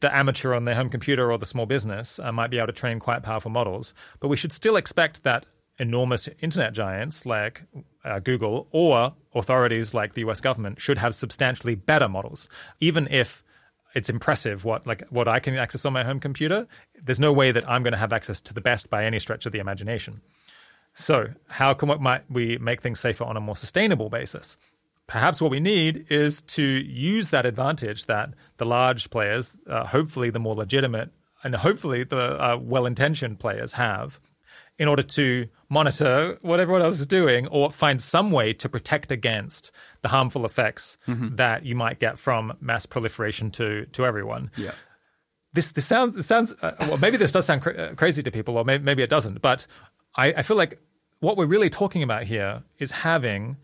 The 0.00 0.12
amateur 0.12 0.54
on 0.54 0.64
their 0.64 0.74
home 0.74 0.88
computer 0.88 1.30
or 1.30 1.38
the 1.38 1.46
small 1.46 1.64
business 1.64 2.18
uh, 2.18 2.32
might 2.32 2.50
be 2.50 2.58
able 2.58 2.66
to 2.66 2.72
train 2.72 2.98
quite 2.98 3.22
powerful 3.22 3.52
models, 3.52 3.94
but 4.18 4.26
we 4.26 4.36
should 4.36 4.52
still 4.52 4.74
expect 4.74 5.22
that 5.22 5.46
enormous 5.78 6.28
internet 6.40 6.72
giants 6.72 7.24
like 7.24 7.62
uh, 8.04 8.18
Google 8.18 8.66
or 8.72 9.14
authorities 9.34 9.94
like 9.94 10.14
the 10.14 10.22
US 10.28 10.40
government 10.40 10.80
should 10.80 10.98
have 10.98 11.14
substantially 11.14 11.74
better 11.74 12.08
models, 12.08 12.48
even 12.80 13.06
if 13.08 13.44
it's 13.94 14.10
impressive 14.10 14.64
what 14.64 14.86
like 14.86 15.06
what 15.08 15.28
I 15.28 15.40
can 15.40 15.56
access 15.56 15.84
on 15.84 15.92
my 15.92 16.04
home 16.04 16.20
computer. 16.20 16.66
There's 17.02 17.20
no 17.20 17.32
way 17.32 17.52
that 17.52 17.68
I'm 17.68 17.82
going 17.82 17.92
to 17.92 17.98
have 17.98 18.12
access 18.12 18.40
to 18.42 18.54
the 18.54 18.60
best 18.60 18.90
by 18.90 19.04
any 19.04 19.18
stretch 19.18 19.46
of 19.46 19.52
the 19.52 19.58
imagination. 19.58 20.20
So, 20.94 21.28
how 21.46 21.74
can 21.74 21.88
what 21.88 22.00
might 22.00 22.28
we 22.30 22.58
make 22.58 22.80
things 22.80 23.00
safer 23.00 23.24
on 23.24 23.36
a 23.36 23.40
more 23.40 23.56
sustainable 23.56 24.10
basis? 24.10 24.56
Perhaps 25.06 25.40
what 25.40 25.50
we 25.50 25.60
need 25.60 26.06
is 26.10 26.42
to 26.42 26.62
use 26.62 27.30
that 27.30 27.46
advantage 27.46 28.06
that 28.06 28.30
the 28.58 28.66
large 28.66 29.08
players, 29.08 29.56
uh, 29.68 29.86
hopefully 29.86 30.28
the 30.28 30.38
more 30.38 30.54
legitimate 30.54 31.10
and 31.42 31.54
hopefully 31.54 32.04
the 32.04 32.18
uh, 32.18 32.58
well-intentioned 32.58 33.38
players 33.38 33.72
have, 33.72 34.20
in 34.78 34.86
order 34.86 35.02
to 35.02 35.48
monitor 35.68 36.38
what 36.42 36.60
everyone 36.60 36.82
else 36.82 37.00
is 37.00 37.06
doing 37.06 37.46
or 37.48 37.70
find 37.70 38.02
some 38.02 38.30
way 38.30 38.52
to 38.52 38.68
protect 38.68 39.10
against 39.10 39.70
the 40.02 40.08
harmful 40.08 40.44
effects 40.44 40.98
mm-hmm. 41.06 41.36
that 41.36 41.64
you 41.64 41.74
might 41.74 41.98
get 41.98 42.18
from 42.18 42.56
mass 42.60 42.86
proliferation 42.86 43.50
to 43.52 43.86
to 43.86 44.04
everyone. 44.04 44.50
Yeah. 44.56 44.72
This 45.52 45.68
this 45.70 45.86
sounds 45.86 46.14
this 46.14 46.26
sounds 46.26 46.54
uh, 46.62 46.74
well 46.80 46.98
maybe 46.98 47.16
this 47.16 47.32
does 47.32 47.46
sound 47.46 47.66
uh, 47.66 47.94
crazy 47.94 48.22
to 48.22 48.30
people 48.30 48.56
or 48.56 48.64
maybe, 48.64 48.84
maybe 48.84 49.02
it 49.02 49.10
doesn't 49.10 49.40
but 49.40 49.66
I, 50.14 50.32
I 50.34 50.42
feel 50.42 50.56
like 50.56 50.80
what 51.20 51.36
we're 51.36 51.46
really 51.46 51.70
talking 51.70 52.02
about 52.02 52.24
here 52.24 52.62
is 52.78 52.90
having 52.90 53.56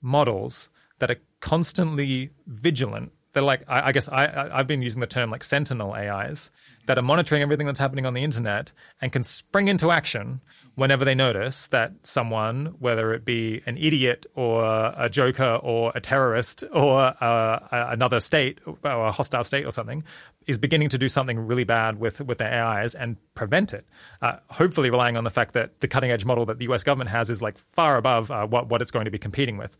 models 0.00 0.68
that 0.98 1.10
are 1.10 1.16
constantly 1.40 2.30
vigilant. 2.46 3.12
They're 3.36 3.42
like 3.42 3.64
I, 3.68 3.88
I 3.88 3.92
guess 3.92 4.08
I, 4.08 4.24
I 4.24 4.58
I've 4.60 4.66
been 4.66 4.80
using 4.80 5.00
the 5.00 5.06
term 5.06 5.30
like 5.30 5.44
sentinel 5.44 5.92
AIs 5.92 6.50
that 6.86 6.96
are 6.96 7.02
monitoring 7.02 7.42
everything 7.42 7.66
that's 7.66 7.78
happening 7.78 8.06
on 8.06 8.14
the 8.14 8.24
internet 8.24 8.72
and 9.02 9.12
can 9.12 9.24
spring 9.24 9.68
into 9.68 9.90
action 9.90 10.40
whenever 10.74 11.04
they 11.04 11.14
notice 11.14 11.66
that 11.66 11.92
someone, 12.02 12.76
whether 12.78 13.12
it 13.12 13.26
be 13.26 13.60
an 13.66 13.76
idiot 13.76 14.24
or 14.36 14.64
a 14.96 15.10
joker 15.10 15.58
or 15.62 15.92
a 15.94 16.00
terrorist 16.00 16.64
or 16.72 16.98
uh, 17.22 17.58
another 17.90 18.20
state 18.20 18.58
or 18.64 18.78
a 18.82 19.12
hostile 19.12 19.44
state 19.44 19.66
or 19.66 19.70
something, 19.70 20.02
is 20.46 20.56
beginning 20.56 20.88
to 20.88 20.96
do 20.96 21.06
something 21.06 21.38
really 21.38 21.64
bad 21.64 22.00
with, 22.00 22.22
with 22.22 22.38
their 22.38 22.50
AIs 22.50 22.94
and 22.94 23.18
prevent 23.34 23.74
it. 23.74 23.86
Uh, 24.22 24.36
hopefully, 24.48 24.88
relying 24.88 25.18
on 25.18 25.24
the 25.24 25.30
fact 25.30 25.52
that 25.52 25.80
the 25.80 25.88
cutting 25.88 26.10
edge 26.10 26.24
model 26.24 26.46
that 26.46 26.58
the 26.58 26.72
US 26.72 26.82
government 26.82 27.10
has 27.10 27.28
is 27.28 27.42
like 27.42 27.58
far 27.58 27.98
above 27.98 28.30
uh, 28.30 28.46
what, 28.46 28.70
what 28.70 28.80
it's 28.80 28.90
going 28.90 29.04
to 29.04 29.10
be 29.10 29.18
competing 29.18 29.58
with. 29.58 29.76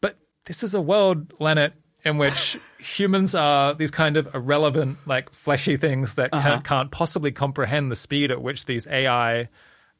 But 0.00 0.18
this 0.46 0.64
is 0.64 0.74
a 0.74 0.80
world, 0.80 1.28
Lennart, 1.38 1.74
in 2.04 2.18
which 2.18 2.58
humans 2.78 3.34
are 3.34 3.74
these 3.74 3.90
kind 3.90 4.16
of 4.16 4.34
irrelevant, 4.34 4.98
like 5.06 5.32
fleshy 5.32 5.76
things 5.76 6.14
that 6.14 6.30
uh-huh. 6.32 6.48
can't, 6.48 6.64
can't 6.64 6.90
possibly 6.90 7.32
comprehend 7.32 7.90
the 7.90 7.96
speed 7.96 8.30
at 8.30 8.42
which 8.42 8.64
these 8.64 8.86
AI 8.86 9.48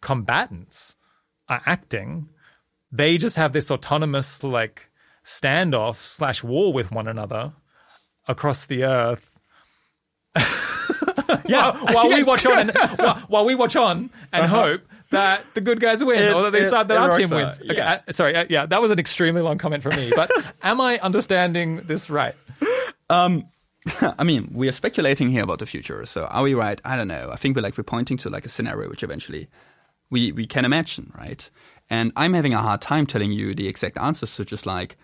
combatants 0.00 0.96
are 1.48 1.62
acting. 1.66 2.28
They 2.90 3.18
just 3.18 3.36
have 3.36 3.52
this 3.52 3.70
autonomous, 3.70 4.42
like, 4.42 4.90
standoff 5.24 5.96
slash 5.96 6.42
war 6.42 6.72
with 6.72 6.90
one 6.90 7.06
another 7.06 7.52
across 8.26 8.66
the 8.66 8.84
earth. 8.84 9.30
yeah, 11.46 11.72
while, 11.72 11.94
while 11.94 12.08
we 12.08 12.22
watch 12.24 12.46
on 12.46 12.70
and 12.70 12.98
while, 12.98 13.14
while 13.28 13.44
we 13.44 13.54
watch 13.54 13.76
on 13.76 14.10
and 14.32 14.44
uh-huh. 14.44 14.62
hope 14.62 14.82
that 15.10 15.44
the 15.54 15.60
good 15.60 15.80
guys 15.80 16.02
win 16.04 16.22
it, 16.22 16.32
or 16.32 16.42
that 16.42 16.52
they 16.52 16.60
decide 16.60 16.88
that 16.88 16.96
our 16.96 17.16
team 17.16 17.30
wins. 17.30 17.60
Okay, 17.60 17.76
yeah. 17.76 18.00
uh, 18.06 18.12
sorry, 18.12 18.34
uh, 18.34 18.46
yeah, 18.48 18.66
that 18.66 18.80
was 18.80 18.90
an 18.90 18.98
extremely 18.98 19.42
long 19.42 19.58
comment 19.58 19.82
for 19.82 19.90
me, 19.90 20.12
but 20.14 20.30
am 20.62 20.80
I 20.80 20.98
understanding 20.98 21.76
this 21.78 22.08
right? 22.08 22.34
Um, 23.08 23.44
I 24.00 24.24
mean, 24.24 24.50
we 24.52 24.68
are 24.68 24.72
speculating 24.72 25.30
here 25.30 25.42
about 25.42 25.58
the 25.58 25.66
future. 25.66 26.04
So 26.06 26.26
are 26.26 26.42
we 26.42 26.54
right? 26.54 26.80
I 26.84 26.96
don't 26.96 27.08
know. 27.08 27.30
I 27.32 27.36
think 27.36 27.56
we're 27.56 27.62
like 27.62 27.76
we're 27.76 27.84
pointing 27.84 28.16
to 28.18 28.30
like 28.30 28.46
a 28.46 28.48
scenario 28.48 28.88
which 28.88 29.02
eventually 29.02 29.48
we 30.10 30.32
we 30.32 30.46
can 30.46 30.64
imagine, 30.64 31.12
right? 31.18 31.48
And 31.88 32.12
I'm 32.14 32.34
having 32.34 32.54
a 32.54 32.62
hard 32.62 32.80
time 32.80 33.06
telling 33.06 33.32
you 33.32 33.54
the 33.54 33.68
exact 33.68 33.98
answers 33.98 34.36
to 34.36 34.44
just 34.44 34.66
like 34.66 34.96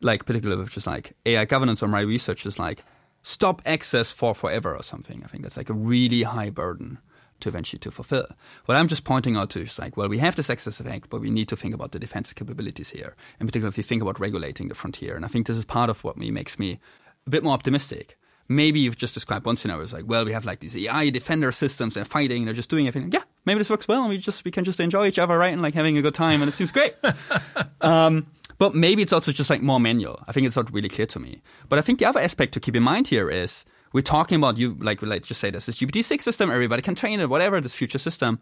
like 0.00 0.26
particularly 0.26 0.60
with 0.60 0.72
just 0.72 0.86
like 0.86 1.12
AI 1.26 1.44
governance 1.44 1.82
or 1.82 1.88
my 1.88 2.00
research 2.00 2.46
is 2.46 2.58
like 2.58 2.82
stop 3.22 3.60
access 3.66 4.10
for 4.10 4.34
forever 4.34 4.74
or 4.74 4.82
something. 4.82 5.22
I 5.24 5.28
think 5.28 5.42
that's 5.42 5.56
like 5.56 5.70
a 5.70 5.74
really 5.74 6.22
high 6.22 6.50
burden 6.50 6.98
to 7.40 7.48
eventually 7.48 7.78
to 7.80 7.90
fulfill. 7.90 8.26
What 8.66 8.76
I'm 8.76 8.88
just 8.88 9.04
pointing 9.04 9.36
out 9.36 9.50
to 9.50 9.62
is 9.62 9.78
like, 9.78 9.96
well, 9.96 10.08
we 10.08 10.18
have 10.18 10.36
this 10.36 10.50
access 10.50 10.80
effect, 10.80 11.10
but 11.10 11.20
we 11.20 11.30
need 11.30 11.48
to 11.48 11.56
think 11.56 11.74
about 11.74 11.92
the 11.92 11.98
defensive 11.98 12.36
capabilities 12.36 12.90
here. 12.90 13.14
In 13.40 13.46
particular, 13.46 13.68
if 13.68 13.76
you 13.76 13.84
think 13.84 14.02
about 14.02 14.20
regulating 14.20 14.68
the 14.68 14.74
frontier. 14.74 15.16
And 15.16 15.24
I 15.24 15.28
think 15.28 15.46
this 15.46 15.56
is 15.56 15.64
part 15.64 15.90
of 15.90 16.02
what 16.04 16.16
me 16.16 16.30
makes 16.30 16.58
me 16.58 16.78
a 17.26 17.30
bit 17.30 17.44
more 17.44 17.52
optimistic. 17.52 18.18
Maybe 18.48 18.80
you've 18.80 18.96
just 18.96 19.12
described 19.12 19.44
one 19.44 19.56
scenario 19.56 19.82
as 19.82 19.92
like, 19.92 20.06
well, 20.06 20.24
we 20.24 20.32
have 20.32 20.46
like 20.46 20.60
these 20.60 20.76
AI 20.76 21.10
defender 21.10 21.52
systems 21.52 21.96
and 21.96 22.08
fighting, 22.08 22.38
and 22.38 22.46
they're 22.46 22.54
just 22.54 22.70
doing 22.70 22.88
everything. 22.88 23.12
Yeah, 23.12 23.22
maybe 23.44 23.58
this 23.58 23.68
works 23.68 23.86
well, 23.86 24.00
and 24.00 24.08
we 24.08 24.16
just 24.16 24.42
we 24.44 24.50
can 24.50 24.64
just 24.64 24.80
enjoy 24.80 25.06
each 25.06 25.18
other, 25.18 25.36
right, 25.36 25.52
and 25.52 25.60
like 25.60 25.74
having 25.74 25.98
a 25.98 26.02
good 26.02 26.14
time, 26.14 26.40
and 26.40 26.48
it 26.48 26.56
seems 26.56 26.72
great. 26.72 26.94
um, 27.82 28.26
but 28.56 28.74
maybe 28.74 29.02
it's 29.02 29.12
also 29.12 29.32
just 29.32 29.50
like 29.50 29.62
more 29.62 29.78
manual. 29.78 30.24
I 30.26 30.32
think 30.32 30.46
it's 30.46 30.56
not 30.56 30.72
really 30.72 30.88
clear 30.88 31.06
to 31.06 31.20
me. 31.20 31.42
But 31.68 31.78
I 31.78 31.82
think 31.82 31.98
the 31.98 32.06
other 32.06 32.20
aspect 32.20 32.54
to 32.54 32.60
keep 32.60 32.74
in 32.74 32.82
mind 32.82 33.08
here 33.08 33.30
is 33.30 33.66
we're 33.92 34.02
talking 34.02 34.36
about 34.36 34.58
you 34.58 34.76
like 34.80 35.02
let's 35.02 35.28
just 35.28 35.40
say 35.40 35.50
this 35.50 35.68
is 35.68 35.78
GPT 35.78 36.04
six 36.04 36.24
system, 36.24 36.50
everybody 36.50 36.82
can 36.82 36.94
train 36.94 37.20
it, 37.20 37.28
whatever 37.28 37.60
this 37.60 37.74
future 37.74 37.98
system. 37.98 38.40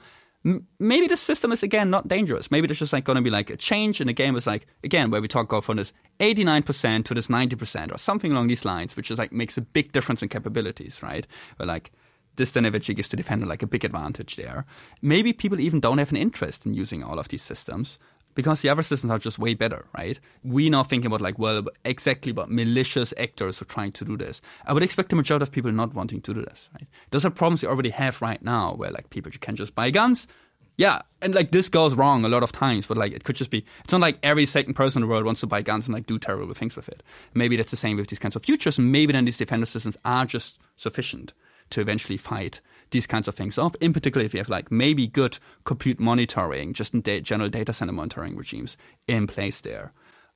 Maybe 0.78 1.09
this 1.09 1.20
system 1.20 1.51
is 1.51 1.62
again 1.62 1.90
not 1.90 2.09
dangerous. 2.09 2.51
Maybe 2.51 2.66
there's 2.66 2.78
just 2.78 2.93
like 2.93 3.05
going 3.05 3.16
to 3.16 3.23
be 3.23 3.31
like 3.31 3.51
a 3.51 3.56
change 3.56 4.01
in 4.01 4.06
the 4.06 4.12
game. 4.12 4.36
Is 4.36 4.47
like 4.47 4.66
again 4.85 5.10
where 5.10 5.20
we 5.20 5.28
talk 5.28 5.48
go 5.48 5.60
from 5.60 5.77
this 5.77 5.93
89% 6.20 7.05
to 7.05 7.14
this 7.14 7.27
90% 7.27 7.93
or 7.93 7.98
something 7.98 8.32
along 8.32 8.48
these 8.48 8.64
lines, 8.64 8.97
which 8.97 9.10
is 9.10 9.18
like 9.18 9.32
makes 9.32 9.56
a 9.56 9.62
big 9.62 9.93
difference 9.93 10.23
in 10.23 10.28
capabilities, 10.28 11.02
right? 11.02 11.27
Where 11.56 11.66
like 11.66 11.90
this 12.36 12.52
then 12.52 12.66
eventually 12.66 12.94
gives 12.94 13.09
the 13.09 13.16
defender 13.16 13.47
like 13.47 13.62
a 13.62 13.66
big 13.66 13.85
advantage 13.85 14.36
there. 14.36 14.66
Maybe 15.02 15.32
people 15.32 15.59
even 15.59 15.81
don't 15.81 15.98
have 15.98 16.10
an 16.10 16.16
interest 16.16 16.66
in 16.66 16.74
using 16.74 17.02
all 17.02 17.18
of 17.18 17.28
these 17.28 17.43
systems 17.43 17.98
because 18.36 18.60
the 18.60 18.68
other 18.68 18.82
systems 18.82 19.10
are 19.10 19.18
just 19.18 19.38
way 19.38 19.54
better, 19.54 19.86
right? 19.96 20.20
We 20.44 20.70
now 20.70 20.84
thinking 20.84 21.06
about 21.06 21.20
like, 21.20 21.38
well, 21.38 21.64
exactly 21.84 22.30
about 22.30 22.50
malicious 22.50 23.12
actors 23.18 23.60
are 23.60 23.64
trying 23.64 23.92
to 23.92 24.04
do 24.04 24.16
this. 24.16 24.40
I 24.64 24.72
would 24.72 24.84
expect 24.84 25.08
the 25.08 25.16
majority 25.16 25.42
of 25.42 25.50
people 25.50 25.72
not 25.72 25.94
wanting 25.94 26.20
to 26.20 26.34
do 26.34 26.42
this, 26.42 26.68
right? 26.74 26.86
Those 27.10 27.24
are 27.24 27.30
problems 27.30 27.62
you 27.62 27.68
already 27.68 27.90
have 27.90 28.22
right 28.22 28.40
now 28.42 28.74
where 28.74 28.92
like 28.92 29.10
people 29.10 29.32
can 29.40 29.56
just 29.56 29.74
buy 29.74 29.90
guns. 29.90 30.28
Yeah, 30.76 31.00
and 31.22 31.34
like 31.34 31.52
this 31.52 31.70
goes 31.70 31.94
wrong 31.94 32.26
a 32.26 32.28
lot 32.28 32.42
of 32.42 32.52
times, 32.52 32.84
but 32.86 32.98
like 32.98 33.12
it 33.12 33.24
could 33.24 33.36
just 33.36 33.50
be. 33.50 33.64
It's 33.82 33.92
not 33.92 34.02
like 34.02 34.18
every 34.22 34.44
second 34.44 34.74
person 34.74 35.02
in 35.02 35.08
the 35.08 35.12
world 35.12 35.24
wants 35.24 35.40
to 35.40 35.46
buy 35.46 35.62
guns 35.62 35.86
and 35.86 35.94
like 35.94 36.06
do 36.06 36.18
terrible 36.18 36.52
things 36.52 36.76
with 36.76 36.90
it. 36.90 37.02
Maybe 37.32 37.56
that's 37.56 37.70
the 37.70 37.78
same 37.78 37.96
with 37.96 38.08
these 38.08 38.18
kinds 38.18 38.36
of 38.36 38.44
futures, 38.44 38.78
maybe 38.78 39.14
then 39.14 39.24
these 39.24 39.38
defender 39.38 39.64
systems 39.64 39.96
are 40.04 40.26
just 40.26 40.58
sufficient 40.76 41.32
to 41.70 41.80
eventually 41.80 42.18
fight 42.18 42.60
these 42.90 43.06
kinds 43.06 43.28
of 43.28 43.34
things 43.34 43.58
off. 43.58 43.74
In 43.80 43.92
particular, 43.92 44.24
if 44.24 44.34
you 44.34 44.38
have 44.38 44.48
like 44.48 44.70
maybe 44.70 45.06
good 45.06 45.38
compute 45.64 46.00
monitoring, 46.00 46.72
just 46.72 46.94
in 46.94 47.00
da- 47.00 47.20
general 47.20 47.48
data 47.48 47.72
center 47.72 47.92
monitoring 47.92 48.36
regimes 48.36 48.76
in 49.06 49.26
place 49.26 49.60
there. 49.60 49.92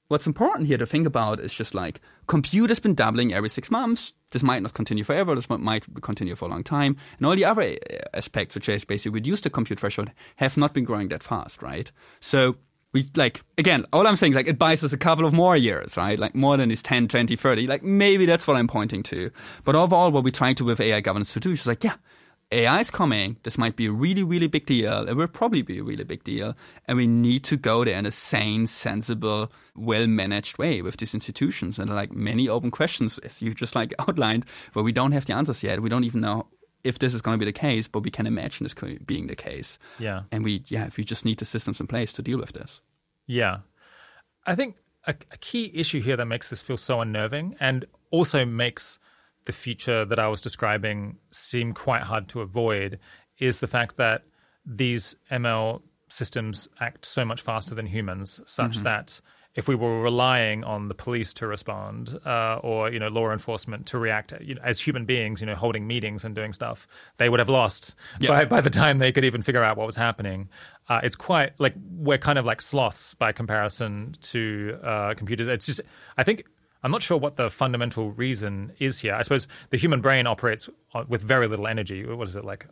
What's 0.08 0.26
important 0.26 0.66
here 0.66 0.78
to 0.78 0.86
think 0.86 1.06
about 1.06 1.38
is 1.38 1.54
just 1.54 1.72
like 1.72 2.00
compute 2.26 2.70
has 2.70 2.80
been 2.80 2.96
doubling 2.96 3.32
every 3.32 3.48
six 3.48 3.70
months. 3.70 4.12
This 4.32 4.42
might 4.42 4.60
not 4.60 4.74
continue 4.74 5.04
forever. 5.04 5.36
This 5.36 5.48
might 5.48 5.84
continue 6.02 6.34
for 6.34 6.46
a 6.46 6.48
long 6.48 6.64
time. 6.64 6.96
And 7.18 7.26
all 7.26 7.36
the 7.36 7.44
other 7.44 7.62
uh, 7.62 7.76
aspects, 8.12 8.56
which 8.56 8.66
has 8.66 8.84
basically 8.84 9.12
reduced 9.12 9.44
the 9.44 9.50
compute 9.50 9.78
threshold, 9.78 10.10
have 10.36 10.56
not 10.56 10.74
been 10.74 10.84
growing 10.84 11.08
that 11.08 11.22
fast, 11.22 11.62
right? 11.62 11.92
So 12.18 12.56
we 12.92 13.08
like 13.14 13.42
again 13.56 13.84
all 13.92 14.06
i'm 14.06 14.16
saying 14.16 14.32
is 14.32 14.36
like 14.36 14.48
it 14.48 14.58
buys 14.58 14.82
us 14.82 14.92
a 14.92 14.98
couple 14.98 15.24
of 15.24 15.32
more 15.32 15.56
years 15.56 15.96
right 15.96 16.18
like 16.18 16.34
more 16.34 16.56
than 16.56 16.68
these 16.68 16.82
10 16.82 17.08
20 17.08 17.36
30 17.36 17.66
like 17.66 17.82
maybe 17.82 18.26
that's 18.26 18.46
what 18.46 18.56
i'm 18.56 18.66
pointing 18.66 19.02
to 19.02 19.30
but 19.64 19.76
overall 19.76 20.10
what 20.10 20.24
we're 20.24 20.30
trying 20.30 20.54
to 20.56 20.64
with 20.64 20.80
ai 20.80 21.00
governance 21.00 21.32
to 21.32 21.40
do 21.40 21.52
is 21.52 21.66
like 21.66 21.84
yeah 21.84 21.94
AI 22.52 22.80
is 22.80 22.90
coming. 22.90 23.36
This 23.44 23.56
might 23.56 23.76
be 23.76 23.86
a 23.86 23.92
really, 23.92 24.24
really 24.24 24.48
big 24.48 24.66
deal. 24.66 25.08
It 25.08 25.14
will 25.14 25.28
probably 25.28 25.62
be 25.62 25.78
a 25.78 25.84
really 25.84 26.02
big 26.02 26.24
deal. 26.24 26.56
And 26.88 26.96
we 26.98 27.06
need 27.06 27.44
to 27.44 27.56
go 27.56 27.84
there 27.84 27.98
in 27.98 28.06
a 28.06 28.10
sane, 28.10 28.66
sensible, 28.66 29.52
well 29.76 30.06
managed 30.08 30.58
way 30.58 30.82
with 30.82 30.96
these 30.96 31.14
institutions. 31.14 31.78
And 31.78 31.90
like 31.90 32.12
many 32.12 32.48
open 32.48 32.72
questions, 32.72 33.18
as 33.18 33.40
you 33.40 33.54
just 33.54 33.76
like 33.76 33.94
outlined, 34.00 34.46
where 34.72 34.84
we 34.84 34.92
don't 34.92 35.12
have 35.12 35.26
the 35.26 35.32
answers 35.32 35.62
yet. 35.62 35.80
We 35.80 35.88
don't 35.88 36.04
even 36.04 36.22
know 36.22 36.48
if 36.82 36.98
this 36.98 37.14
is 37.14 37.22
going 37.22 37.38
to 37.38 37.44
be 37.44 37.50
the 37.50 37.58
case, 37.58 37.86
but 37.86 38.02
we 38.02 38.10
can 38.10 38.26
imagine 38.26 38.64
this 38.64 38.74
being 39.04 39.28
the 39.28 39.36
case. 39.36 39.78
Yeah. 39.98 40.22
And 40.32 40.42
we, 40.42 40.64
yeah, 40.66 40.88
we 40.96 41.04
just 41.04 41.24
need 41.24 41.38
the 41.38 41.44
systems 41.44 41.80
in 41.80 41.86
place 41.86 42.12
to 42.14 42.22
deal 42.22 42.38
with 42.38 42.52
this. 42.52 42.82
Yeah. 43.26 43.58
I 44.44 44.56
think 44.56 44.76
a, 45.06 45.14
a 45.30 45.36
key 45.36 45.70
issue 45.74 46.00
here 46.00 46.16
that 46.16 46.26
makes 46.26 46.50
this 46.50 46.62
feel 46.62 46.78
so 46.78 47.00
unnerving 47.00 47.56
and 47.60 47.84
also 48.10 48.44
makes 48.44 48.98
the 49.50 49.56
future 49.56 50.04
that 50.04 50.20
I 50.20 50.28
was 50.28 50.40
describing 50.40 51.16
seem 51.32 51.72
quite 51.72 52.02
hard 52.02 52.28
to 52.28 52.40
avoid 52.40 53.00
is 53.40 53.58
the 53.58 53.66
fact 53.66 53.96
that 53.96 54.22
these 54.64 55.16
ML 55.28 55.82
systems 56.08 56.68
act 56.78 57.04
so 57.04 57.24
much 57.24 57.42
faster 57.42 57.74
than 57.74 57.86
humans, 57.86 58.40
such 58.46 58.74
mm-hmm. 58.74 58.84
that 58.84 59.20
if 59.56 59.66
we 59.66 59.74
were 59.74 60.00
relying 60.00 60.62
on 60.62 60.86
the 60.86 60.94
police 60.94 61.34
to 61.34 61.48
respond 61.48 62.16
uh, 62.24 62.60
or 62.62 62.92
you 62.92 63.00
know 63.00 63.08
law 63.08 63.32
enforcement 63.32 63.86
to 63.86 63.98
react 63.98 64.32
you 64.40 64.54
know, 64.54 64.62
as 64.62 64.78
human 64.78 65.04
beings, 65.04 65.40
you 65.40 65.48
know, 65.48 65.56
holding 65.56 65.84
meetings 65.88 66.24
and 66.24 66.36
doing 66.36 66.52
stuff, 66.52 66.86
they 67.16 67.28
would 67.28 67.40
have 67.40 67.48
lost 67.48 67.96
by, 68.24 68.44
by 68.44 68.60
the 68.60 68.70
time 68.70 68.98
they 68.98 69.10
could 69.10 69.24
even 69.24 69.42
figure 69.42 69.64
out 69.64 69.76
what 69.76 69.86
was 69.86 69.96
happening. 69.96 70.48
Uh, 70.88 71.00
it's 71.02 71.16
quite 71.16 71.58
like 71.58 71.74
we're 71.90 72.18
kind 72.18 72.38
of 72.38 72.44
like 72.44 72.60
sloths 72.62 73.14
by 73.14 73.32
comparison 73.32 74.14
to 74.20 74.78
uh, 74.84 75.14
computers. 75.14 75.48
It's 75.48 75.66
just 75.66 75.80
I 76.16 76.22
think 76.22 76.44
I'm 76.82 76.90
not 76.90 77.02
sure 77.02 77.18
what 77.18 77.36
the 77.36 77.50
fundamental 77.50 78.12
reason 78.12 78.72
is 78.78 78.98
here. 78.98 79.14
I 79.14 79.22
suppose 79.22 79.48
the 79.70 79.76
human 79.76 80.00
brain 80.00 80.26
operates 80.26 80.68
with 81.08 81.22
very 81.22 81.46
little 81.46 81.66
energy. 81.66 82.04
What 82.06 82.28
is 82.28 82.36
it 82.36 82.44
like, 82.44 82.66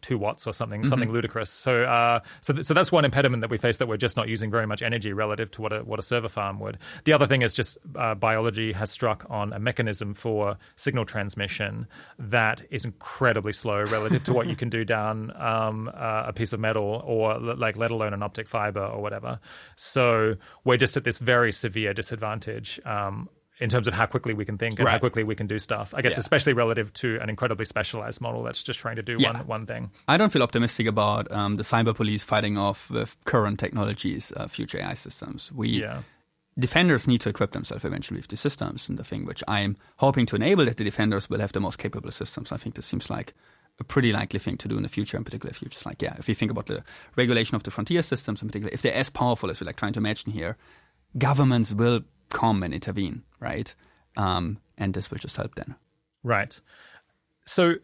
two 0.00 0.18
watts 0.18 0.46
or 0.46 0.52
something, 0.52 0.80
mm-hmm. 0.80 0.88
something 0.88 1.12
ludicrous. 1.12 1.50
So, 1.50 1.84
uh, 1.84 2.20
so, 2.40 2.52
th- 2.52 2.66
so 2.66 2.74
that's 2.74 2.90
one 2.90 3.04
impediment 3.04 3.40
that 3.42 3.50
we 3.50 3.58
face 3.58 3.78
that 3.78 3.86
we're 3.86 3.96
just 3.96 4.16
not 4.16 4.28
using 4.28 4.50
very 4.50 4.66
much 4.66 4.82
energy 4.82 5.12
relative 5.12 5.50
to 5.52 5.62
what 5.62 5.72
a 5.72 5.80
what 5.84 5.98
a 5.98 6.02
server 6.02 6.28
farm 6.28 6.58
would. 6.60 6.78
The 7.04 7.12
other 7.12 7.26
thing 7.26 7.42
is 7.42 7.54
just 7.54 7.78
uh, 7.96 8.14
biology 8.14 8.72
has 8.72 8.90
struck 8.90 9.26
on 9.28 9.52
a 9.52 9.58
mechanism 9.58 10.14
for 10.14 10.56
signal 10.76 11.04
transmission 11.04 11.86
that 12.18 12.62
is 12.70 12.84
incredibly 12.84 13.52
slow 13.52 13.82
relative 13.84 14.24
to 14.24 14.32
what 14.32 14.46
you 14.46 14.56
can 14.56 14.68
do 14.68 14.84
down 14.96 15.32
um, 15.40 15.90
uh, 15.94 16.24
a 16.26 16.32
piece 16.32 16.52
of 16.52 16.60
metal 16.60 17.02
or 17.04 17.38
like 17.38 17.76
let 17.76 17.90
alone 17.90 18.14
an 18.14 18.22
optic 18.22 18.48
fiber 18.48 18.84
or 18.84 19.00
whatever. 19.00 19.38
So 19.76 20.36
we're 20.64 20.76
just 20.76 20.96
at 20.96 21.04
this 21.04 21.18
very 21.18 21.52
severe 21.52 21.94
disadvantage. 21.94 22.80
Um, 22.84 23.28
in 23.60 23.68
terms 23.68 23.86
of 23.86 23.94
how 23.94 24.06
quickly 24.06 24.34
we 24.34 24.44
can 24.44 24.58
think 24.58 24.78
and 24.78 24.86
right. 24.86 24.92
how 24.92 24.98
quickly 24.98 25.22
we 25.22 25.34
can 25.34 25.46
do 25.46 25.58
stuff. 25.58 25.94
I 25.96 26.02
guess 26.02 26.14
yeah. 26.14 26.20
especially 26.20 26.54
relative 26.54 26.92
to 26.94 27.18
an 27.20 27.28
incredibly 27.28 27.64
specialized 27.64 28.20
model 28.20 28.42
that's 28.42 28.62
just 28.62 28.80
trying 28.80 28.96
to 28.96 29.02
do 29.02 29.16
yeah. 29.18 29.32
one 29.32 29.46
one 29.46 29.66
thing. 29.66 29.90
I 30.08 30.16
don't 30.16 30.30
feel 30.30 30.42
optimistic 30.42 30.86
about 30.86 31.30
um, 31.30 31.56
the 31.56 31.62
cyber 31.62 31.94
police 31.94 32.24
fighting 32.24 32.58
off 32.58 32.90
with 32.90 33.16
current 33.24 33.60
technologies, 33.60 34.32
uh, 34.36 34.48
future 34.48 34.78
AI 34.78 34.94
systems. 34.94 35.52
We 35.52 35.68
yeah. 35.68 36.02
defenders 36.58 37.06
need 37.06 37.20
to 37.22 37.28
equip 37.28 37.52
themselves 37.52 37.84
eventually 37.84 38.18
with 38.18 38.28
the 38.28 38.36
systems, 38.36 38.88
and 38.88 38.98
the 38.98 39.04
thing 39.04 39.24
which 39.24 39.42
I'm 39.46 39.76
hoping 39.98 40.26
to 40.26 40.36
enable 40.36 40.64
that 40.64 40.76
the 40.76 40.84
defenders 40.84 41.30
will 41.30 41.40
have 41.40 41.52
the 41.52 41.60
most 41.60 41.78
capable 41.78 42.10
systems. 42.10 42.50
I 42.50 42.56
think 42.56 42.74
this 42.74 42.86
seems 42.86 43.08
like 43.08 43.34
a 43.80 43.84
pretty 43.84 44.12
likely 44.12 44.38
thing 44.38 44.56
to 44.56 44.68
do 44.68 44.76
in 44.76 44.82
the 44.82 44.88
future, 44.88 45.16
in 45.16 45.24
particular 45.24 45.50
if 45.50 45.60
you 45.62 45.68
just 45.68 45.86
like, 45.86 46.00
yeah, 46.00 46.14
if 46.18 46.28
you 46.28 46.34
think 46.34 46.50
about 46.50 46.66
the 46.66 46.84
regulation 47.16 47.56
of 47.56 47.64
the 47.64 47.70
frontier 47.70 48.02
systems 48.02 48.42
in 48.42 48.48
particular, 48.48 48.72
if 48.72 48.82
they're 48.82 48.94
as 48.94 49.10
powerful 49.10 49.50
as 49.50 49.60
we're 49.60 49.66
like 49.66 49.76
trying 49.76 49.92
to 49.92 49.98
imagine 50.00 50.32
here, 50.32 50.56
governments 51.18 51.72
will 51.72 52.02
come 52.34 52.62
and 52.62 52.74
intervene, 52.74 53.22
right? 53.40 53.74
Um, 54.16 54.58
and 54.76 54.92
this 54.92 55.10
will 55.10 55.18
just 55.18 55.36
help 55.36 55.54
then. 55.54 55.76
Right. 56.22 56.60
So 57.46 57.76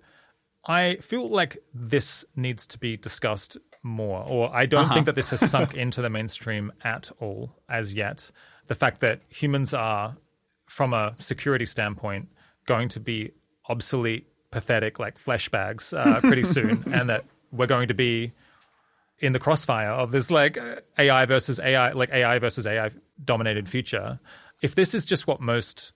I 0.67 0.97
feel 0.97 1.31
like 1.31 1.59
this 1.73 2.25
needs 2.37 2.67
to 2.67 2.79
be 2.79 2.97
discussed 2.99 3.57
more, 3.83 4.27
or 4.29 4.55
I 4.55 4.67
don't 4.67 4.85
uh-huh. 4.85 4.95
think 4.95 5.07
that 5.07 5.15
this 5.15 5.31
has 5.31 5.49
sunk 5.49 5.75
into 5.85 6.03
the 6.03 6.11
mainstream 6.11 6.73
at 6.85 7.11
all 7.21 7.57
as 7.69 7.95
yet. 7.95 8.31
The 8.67 8.75
fact 8.75 9.01
that 9.01 9.23
humans 9.29 9.73
are, 9.73 10.17
from 10.67 10.93
a 10.93 11.15
security 11.19 11.65
standpoint, 11.65 12.29
going 12.67 12.89
to 12.91 13.01
be 13.01 13.33
obsolete, 13.69 14.27
pathetic, 14.51 14.99
like 14.99 15.17
flesh 15.17 15.49
bags 15.49 15.95
uh, 15.95 16.21
pretty 16.21 16.45
soon, 16.45 16.85
and 16.93 17.09
that 17.09 17.25
we're 17.53 17.67
going 17.67 17.89
to 17.89 17.95
be 17.95 18.33
in 19.19 19.33
the 19.33 19.39
crossfire 19.39 19.91
of 19.91 20.11
this 20.11 20.31
like 20.31 20.59
AI 20.99 21.25
versus 21.27 21.61
AI, 21.61 21.93
like 21.93 22.11
AI 22.11 22.39
versus 22.39 22.67
AI 22.67 22.91
dominated 23.25 23.69
future. 23.69 24.21
If 24.63 24.75
this 24.75 24.95
is 24.95 25.07
just 25.07 25.27
what 25.27 25.41
most 25.41 25.93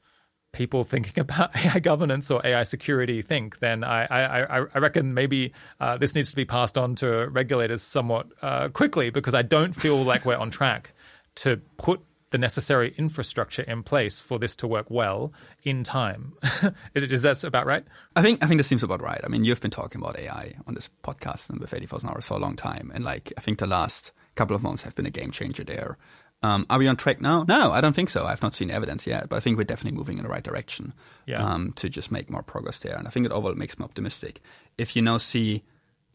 people 0.53 0.85
thinking 0.85 1.21
about 1.21 1.55
AI 1.57 1.81
governance 1.81 2.31
or 2.31 2.45
AI 2.45 2.63
security 2.63 3.21
think, 3.23 3.59
then 3.59 3.85
I, 3.85 4.05
I, 4.05 4.65
I 4.75 4.79
reckon 4.79 5.13
maybe 5.13 5.53
uh, 5.81 5.99
this 5.99 6.15
needs 6.15 6.31
to 6.31 6.37
be 6.37 6.45
passed 6.45 6.79
on 6.79 6.95
to 6.97 7.29
regulators 7.29 7.83
somewhat 7.83 8.29
uh, 8.41 8.69
quickly 8.69 9.11
because 9.11 9.35
I 9.35 9.43
don't 9.43 9.75
feel 9.75 10.03
like 10.03 10.25
we're 10.25 10.37
on 10.37 10.51
track 10.51 10.95
to 11.37 11.61
put 11.77 12.01
the 12.35 12.39
necessary 12.39 12.93
infrastructure 12.99 13.63
in 13.63 13.85
place 13.85 14.21
for 14.21 14.41
this 14.41 14.57
to 14.57 14.67
work 14.67 14.87
well 14.91 15.33
in 15.63 15.85
time. 15.85 16.33
Is 16.97 17.23
that 17.23 17.45
about 17.45 17.65
right? 17.65 17.85
I 18.17 18.23
think 18.23 18.43
I 18.43 18.49
think 18.49 18.59
this 18.59 18.67
seems 18.67 18.83
about 18.83 19.01
right. 19.01 19.21
I 19.23 19.29
mean, 19.29 19.45
you've 19.45 19.61
been 19.61 19.71
talking 19.71 20.01
about 20.01 20.19
AI 20.19 20.55
on 20.67 20.75
this 20.75 20.91
podcast 21.05 21.49
and 21.49 21.61
with 21.61 21.73
80,000 21.73 22.09
hours 22.09 22.27
for 22.27 22.35
a 22.35 22.39
long 22.39 22.57
time, 22.57 22.91
and 22.93 23.05
like 23.05 23.33
I 23.39 23.41
think 23.41 23.61
the 23.61 23.69
last 23.69 24.11
couple 24.35 24.57
of 24.57 24.65
months 24.65 24.83
have 24.83 24.97
been 24.97 25.07
a 25.07 25.11
game 25.11 25.31
changer 25.31 25.63
there. 25.63 25.97
Um, 26.45 26.67
are 26.69 26.79
we 26.79 26.87
on 26.87 26.97
track 26.97 27.23
now? 27.23 27.47
No, 27.49 27.73
I 27.73 27.81
don't 27.81 27.97
think 27.97 28.11
so. 28.11 28.27
I've 28.27 28.43
not 28.43 28.55
seen 28.55 28.71
evidence 28.71 29.07
yet, 29.07 29.31
but 29.31 29.37
I 29.37 29.41
think 29.41 29.57
we're 29.57 29.65
definitely 29.65 29.97
moving 29.97 30.19
in 30.19 30.25
the 30.25 30.29
right 30.29 30.43
direction 30.43 30.93
yeah. 31.25 31.43
um, 31.43 31.73
to 31.77 31.89
just 31.89 32.13
make 32.13 32.29
more 32.29 32.43
progress 32.43 32.79
there. 32.81 32.99
And 32.99 33.07
I 33.07 33.11
think 33.11 33.25
it 33.25 33.33
overall 33.33 33.55
makes 33.55 33.79
me 33.79 33.85
optimistic. 33.85 34.43
If 34.77 34.95
you 34.95 35.01
now 35.01 35.17
see 35.17 35.63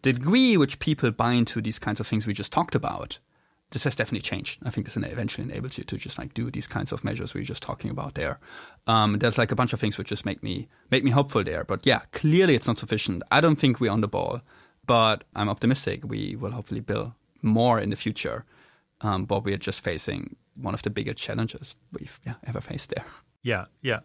the 0.03 0.13
degree 0.13 0.55
which 0.55 0.77
people 0.77 1.09
buy 1.09 1.31
into 1.31 1.63
these 1.63 1.79
kinds 1.79 1.99
of 1.99 2.05
things 2.05 2.27
we 2.27 2.33
just 2.33 2.51
talked 2.51 2.75
about, 2.75 3.17
this 3.71 3.85
has 3.85 3.95
definitely 3.95 4.21
changed. 4.21 4.59
I 4.63 4.69
think 4.69 4.85
this 4.85 4.95
eventually 4.97 5.49
enables 5.49 5.79
you 5.79 5.83
to 5.85 5.97
just 5.97 6.19
like 6.19 6.35
do 6.35 6.51
these 6.51 6.67
kinds 6.67 6.91
of 6.91 7.03
measures 7.03 7.33
we 7.33 7.41
are 7.41 7.43
just 7.43 7.63
talking 7.63 7.89
about 7.89 8.13
there. 8.13 8.39
Um, 8.85 9.17
there's 9.17 9.39
like 9.39 9.51
a 9.51 9.55
bunch 9.55 9.73
of 9.73 9.79
things 9.79 9.97
which 9.97 10.09
just 10.09 10.27
make 10.27 10.43
me 10.43 10.67
make 10.91 11.03
me 11.03 11.09
hopeful 11.09 11.43
there. 11.43 11.63
But 11.63 11.87
yeah, 11.87 12.01
clearly 12.11 12.53
it's 12.53 12.67
not 12.67 12.77
sufficient. 12.77 13.23
I 13.31 13.41
don't 13.41 13.55
think 13.55 13.79
we're 13.79 13.91
on 13.91 14.01
the 14.01 14.07
ball, 14.07 14.41
but 14.85 15.23
I'm 15.35 15.49
optimistic 15.49 16.01
we 16.03 16.35
will 16.35 16.51
hopefully 16.51 16.81
build 16.81 17.13
more 17.41 17.79
in 17.79 17.89
the 17.89 17.95
future. 17.95 18.45
Um, 19.01 19.25
but 19.25 19.43
we're 19.43 19.57
just 19.57 19.81
facing 19.81 20.35
one 20.55 20.73
of 20.73 20.81
the 20.81 20.89
bigger 20.89 21.13
challenges 21.13 21.75
we've 21.91 22.19
yeah, 22.25 22.35
ever 22.45 22.59
faced 22.61 22.89
there. 22.89 23.05
Yeah, 23.43 23.65
yeah. 23.81 23.99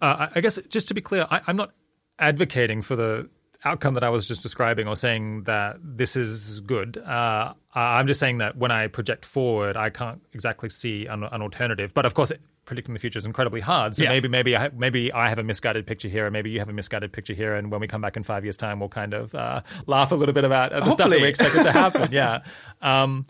Uh, 0.00 0.28
I 0.34 0.40
guess 0.40 0.58
just 0.68 0.88
to 0.88 0.94
be 0.94 1.00
clear, 1.00 1.26
I, 1.30 1.40
I'm 1.46 1.56
not 1.56 1.72
advocating 2.18 2.82
for 2.82 2.96
the 2.96 3.28
outcome 3.64 3.94
that 3.94 4.04
I 4.04 4.10
was 4.10 4.28
just 4.28 4.42
describing, 4.42 4.86
or 4.86 4.96
saying 4.96 5.42
that 5.44 5.76
this 5.82 6.16
is 6.16 6.60
good. 6.60 6.96
Uh, 6.98 7.52
I'm 7.74 8.06
just 8.06 8.20
saying 8.20 8.38
that 8.38 8.56
when 8.56 8.70
I 8.70 8.86
project 8.86 9.24
forward, 9.24 9.76
I 9.76 9.90
can't 9.90 10.22
exactly 10.32 10.68
see 10.68 11.06
an, 11.06 11.24
an 11.24 11.42
alternative. 11.42 11.92
But 11.92 12.06
of 12.06 12.14
course, 12.14 12.32
predicting 12.64 12.94
the 12.94 13.00
future 13.00 13.18
is 13.18 13.26
incredibly 13.26 13.60
hard. 13.60 13.96
So 13.96 14.02
Yeah. 14.02 14.10
maybe 14.10 14.28
maybe 14.28 14.56
I, 14.56 14.68
maybe 14.68 15.12
I 15.12 15.28
have 15.28 15.38
a 15.38 15.42
misguided 15.42 15.86
picture 15.86 16.08
here, 16.08 16.26
and 16.26 16.32
maybe 16.32 16.50
you 16.50 16.58
have 16.60 16.68
a 16.68 16.72
misguided 16.72 17.12
picture 17.12 17.34
here. 17.34 17.54
And 17.54 17.70
when 17.70 17.80
we 17.80 17.86
come 17.88 18.00
back 18.00 18.16
in 18.16 18.22
five 18.22 18.44
years' 18.44 18.56
time, 18.56 18.80
we'll 18.80 18.88
kind 18.88 19.14
of 19.14 19.34
uh, 19.34 19.62
laugh 19.86 20.12
a 20.12 20.14
little 20.14 20.34
bit 20.34 20.44
about 20.44 20.72
uh, 20.72 20.80
the 20.80 20.90
stuff 20.92 21.10
that 21.10 21.20
we 21.20 21.26
expected 21.28 21.62
to 21.64 21.72
happen. 21.72 22.08
yeah. 22.12 22.40
Um, 22.82 23.26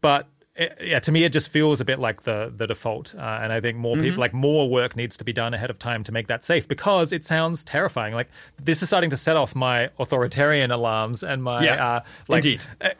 but 0.00 0.26
it, 0.56 0.78
yeah, 0.84 0.98
to 0.98 1.12
me, 1.12 1.22
it 1.24 1.32
just 1.32 1.48
feels 1.48 1.80
a 1.80 1.84
bit 1.84 1.98
like 2.00 2.22
the 2.24 2.52
the 2.54 2.66
default, 2.66 3.14
uh, 3.14 3.20
and 3.20 3.52
I 3.52 3.60
think 3.60 3.78
more 3.78 3.94
Mm-hmm. 3.94 4.04
people 4.04 4.20
like 4.20 4.34
more 4.34 4.68
work 4.68 4.96
needs 4.96 5.16
to 5.18 5.24
be 5.24 5.32
done 5.32 5.54
ahead 5.54 5.70
of 5.70 5.78
time 5.78 6.02
to 6.04 6.12
make 6.12 6.26
that 6.26 6.44
safe 6.44 6.66
because 6.66 7.12
it 7.12 7.24
sounds 7.24 7.62
terrifying. 7.64 8.14
Like 8.14 8.28
this 8.62 8.82
is 8.82 8.88
starting 8.88 9.10
to 9.10 9.16
set 9.16 9.36
off 9.36 9.54
my 9.54 9.90
authoritarian 9.98 10.70
alarms 10.70 11.22
and 11.22 11.42
my 11.42 11.64
Yeah, 11.64 11.86
uh, 11.96 12.00
like, 12.28 12.44
indeed. 12.44 12.60
uh, 12.80 12.90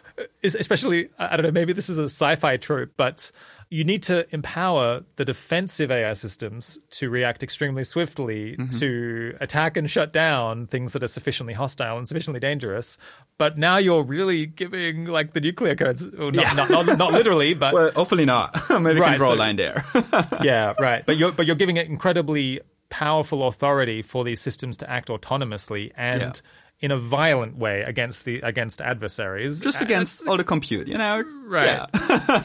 especially 0.44 1.10
I 1.18 1.36
don't 1.36 1.44
know 1.46 1.52
maybe 1.52 1.72
this 1.72 1.88
is 1.88 1.98
a 1.98 2.04
sci-fi 2.04 2.56
trope, 2.56 2.90
but 2.96 3.30
you 3.72 3.84
need 3.84 4.02
to 4.02 4.26
empower 4.34 5.02
the 5.14 5.24
defensive 5.24 5.92
AI 5.92 6.12
systems 6.14 6.76
to 6.90 7.08
react 7.08 7.42
extremely 7.44 7.84
swiftly 7.84 8.56
Mm-hmm. 8.56 8.78
to 8.80 9.36
attack 9.40 9.76
and 9.76 9.88
shut 9.88 10.12
down 10.12 10.66
things 10.66 10.92
that 10.92 11.04
are 11.04 11.08
sufficiently 11.08 11.54
hostile 11.54 11.96
and 11.96 12.08
sufficiently 12.08 12.40
dangerous. 12.40 12.98
But 13.38 13.56
now 13.58 13.76
you're 13.76 14.02
really 14.02 14.46
giving 14.46 15.04
like 15.04 15.34
the 15.34 15.40
nuclear 15.40 15.76
codes, 15.76 16.04
well, 16.04 16.32
not, 16.32 16.34
Yeah. 16.44 16.52
not, 16.54 16.70
not, 16.86 16.98
not 16.98 17.12
literally, 17.12 17.54
but 17.62 17.72
Well, 17.72 17.90
hopefully 17.92 18.24
not. 18.24 18.54
Maybe 18.70 18.94
we 18.94 19.00
Right, 19.00 19.10
can 19.10 19.18
draw 19.18 19.28
so- 19.28 19.34
a 19.34 19.36
line 19.36 19.54
there. 19.56 19.84
yeah, 20.42 20.74
right. 20.80 21.06
But 21.06 21.16
you're 21.16 21.30
but 21.32 21.46
you're 21.46 21.54
giving 21.56 21.76
it 21.76 21.86
incredibly 21.86 22.60
powerful 22.88 23.46
authority 23.46 24.02
for 24.02 24.24
these 24.24 24.40
systems 24.40 24.76
to 24.78 24.90
act 24.90 25.08
autonomously 25.10 25.92
and 25.96 26.20
Yeah. 26.20 26.32
in 26.80 26.90
a 26.90 26.98
violent 26.98 27.56
way 27.56 27.82
against 27.82 28.24
the 28.24 28.40
against 28.40 28.80
adversaries. 28.80 29.60
Just 29.60 29.80
Uh, 29.80 29.84
against 29.84 30.26
all 30.26 30.36
the 30.36 30.42
compute, 30.44 30.88
you 30.88 30.98
know? 30.98 31.22
Right. 31.46 31.86
Yeah. 31.94 32.42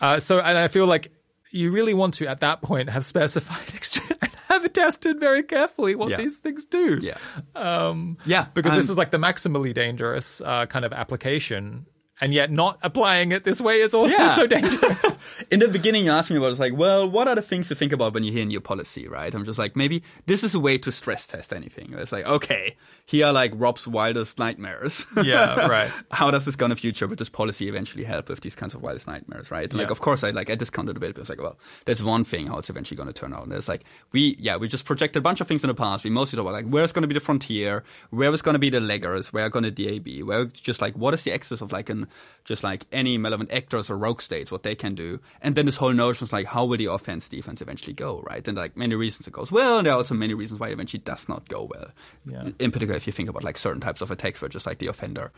Uh, 0.00 0.20
so, 0.20 0.40
and 0.40 0.58
I 0.58 0.68
feel 0.68 0.86
like 0.86 1.12
you 1.50 1.70
really 1.70 1.94
want 1.94 2.14
to, 2.14 2.26
at 2.28 2.40
that 2.40 2.60
point, 2.62 2.90
have 2.90 3.04
specified 3.04 3.72
and 4.20 4.30
have 4.48 4.72
tested 4.72 5.18
very 5.20 5.42
carefully 5.42 5.94
what 5.94 6.10
Yeah. 6.10 6.16
these 6.18 6.36
things 6.38 6.66
do. 6.66 6.98
Yeah. 7.02 7.16
Um, 7.54 8.18
Yeah, 8.24 8.46
Because 8.54 8.74
this 8.74 8.90
is 8.90 8.98
like 8.98 9.10
the 9.10 9.18
maximally 9.18 9.72
dangerous 9.72 10.40
uh, 10.40 10.66
kind 10.66 10.84
of 10.84 10.92
application. 10.92 11.86
And 12.20 12.32
yet, 12.32 12.50
not 12.50 12.78
applying 12.82 13.32
it 13.32 13.44
this 13.44 13.60
way 13.60 13.80
is 13.82 13.92
also 13.92 14.14
Yeah. 14.16 14.28
so 14.28 14.46
dangerous. 14.46 15.04
In 15.50 15.60
the 15.60 15.68
beginning, 15.68 16.06
you 16.06 16.10
asked 16.12 16.30
me 16.30 16.38
about 16.38 16.50
it's 16.50 16.58
like, 16.60 16.74
well, 16.74 17.08
what 17.10 17.28
are 17.28 17.34
the 17.34 17.42
things 17.42 17.68
to 17.68 17.74
think 17.74 17.92
about 17.92 18.14
when 18.14 18.24
you 18.24 18.32
hear 18.32 18.44
new 18.46 18.60
policy, 18.60 19.06
right? 19.06 19.34
I'm 19.34 19.44
just 19.44 19.58
like, 19.58 19.76
maybe 19.76 20.02
this 20.24 20.42
is 20.42 20.54
a 20.54 20.60
way 20.60 20.78
to 20.78 20.90
stress 20.90 21.26
test 21.26 21.52
anything. 21.52 21.92
It's 21.92 22.12
like, 22.12 22.24
okay, 22.26 22.76
here 23.04 23.26
are 23.26 23.32
like 23.34 23.52
Rob's 23.54 23.86
wildest 23.86 24.38
nightmares. 24.38 25.04
Yeah, 25.22 25.66
right. 25.68 25.90
How 26.10 26.30
does 26.30 26.46
this 26.46 26.56
gonna 26.56 26.74
future 26.76 27.06
with 27.06 27.18
this 27.18 27.28
policy 27.28 27.68
eventually 27.68 28.04
help 28.04 28.30
with 28.30 28.40
these 28.40 28.54
kinds 28.54 28.72
of 28.74 28.80
wildest 28.82 29.06
nightmares, 29.06 29.50
right? 29.50 29.68
And 29.70 29.78
Like, 29.78 29.90
of 29.90 30.00
course, 30.00 30.24
I 30.24 30.30
like 30.30 30.48
I 30.48 30.54
discounted 30.54 30.96
a 30.96 31.00
bit, 31.00 31.14
but 31.14 31.20
it's 31.20 31.28
like, 31.28 31.42
well, 31.42 31.58
that's 31.84 32.02
one 32.02 32.24
thing 32.24 32.46
how 32.46 32.56
it's 32.58 32.70
eventually 32.70 32.96
gonna 32.96 33.12
turn 33.12 33.34
out. 33.34 33.42
And 33.44 33.52
it's 33.52 33.68
like 33.68 33.84
we, 34.12 34.36
yeah, 34.38 34.56
we 34.56 34.68
just 34.68 34.86
projected 34.86 35.20
a 35.20 35.22
bunch 35.22 35.42
of 35.42 35.48
things 35.48 35.62
in 35.62 35.68
the 35.68 35.74
past. 35.74 36.02
We 36.02 36.08
mostly 36.10 36.38
talk 36.38 36.44
about 36.44 36.54
like 36.54 36.66
where's 36.66 36.92
gonna 36.92 37.06
be 37.08 37.14
the 37.14 37.20
frontier, 37.20 37.84
where 38.08 38.32
is 38.32 38.40
gonna 38.40 38.58
be 38.58 38.70
the 38.70 38.80
leggers, 38.80 39.34
where 39.34 39.44
are 39.44 39.50
gonna 39.50 39.70
DA 39.70 39.98
be, 39.98 40.22
where 40.22 40.46
just 40.46 40.80
like 40.80 40.96
what 40.96 41.12
is 41.12 41.22
the 41.24 41.32
access 41.32 41.60
of 41.60 41.72
like 41.72 41.90
an 41.90 42.05
just 42.44 42.62
like 42.62 42.86
any 42.92 43.18
relevant 43.18 43.52
actors 43.52 43.90
or 43.90 43.96
rogue 43.98 44.20
states, 44.20 44.50
what 44.52 44.62
they 44.62 44.74
can 44.74 44.94
do, 44.94 45.20
and 45.42 45.54
then 45.54 45.66
this 45.66 45.76
whole 45.76 45.92
notion 45.92 46.24
is 46.26 46.32
like 46.32 46.46
how 46.46 46.64
will 46.64 46.76
the 46.76 46.86
offense 46.86 47.28
defense 47.28 47.60
eventually 47.60 47.92
go, 47.92 48.20
right? 48.28 48.46
And 48.46 48.56
like 48.56 48.76
many 48.76 48.94
reasons 48.94 49.26
it 49.26 49.32
goes 49.32 49.50
well, 49.52 49.78
and 49.78 49.86
there 49.86 49.94
are 49.94 49.98
also 49.98 50.14
many 50.14 50.34
reasons 50.34 50.60
why 50.60 50.68
it 50.68 50.72
eventually 50.72 51.02
does 51.02 51.28
not 51.28 51.48
go 51.48 51.64
well. 51.64 51.90
Yeah. 52.24 52.50
In 52.58 52.70
particular, 52.72 52.96
if 52.96 53.06
you 53.06 53.12
think 53.12 53.28
about 53.28 53.44
like 53.44 53.56
certain 53.58 53.80
types 53.80 54.00
of 54.00 54.10
attacks 54.10 54.40
where 54.40 54.48
just 54.48 54.66
like 54.66 54.78
the 54.78 54.86
offender 54.88 55.32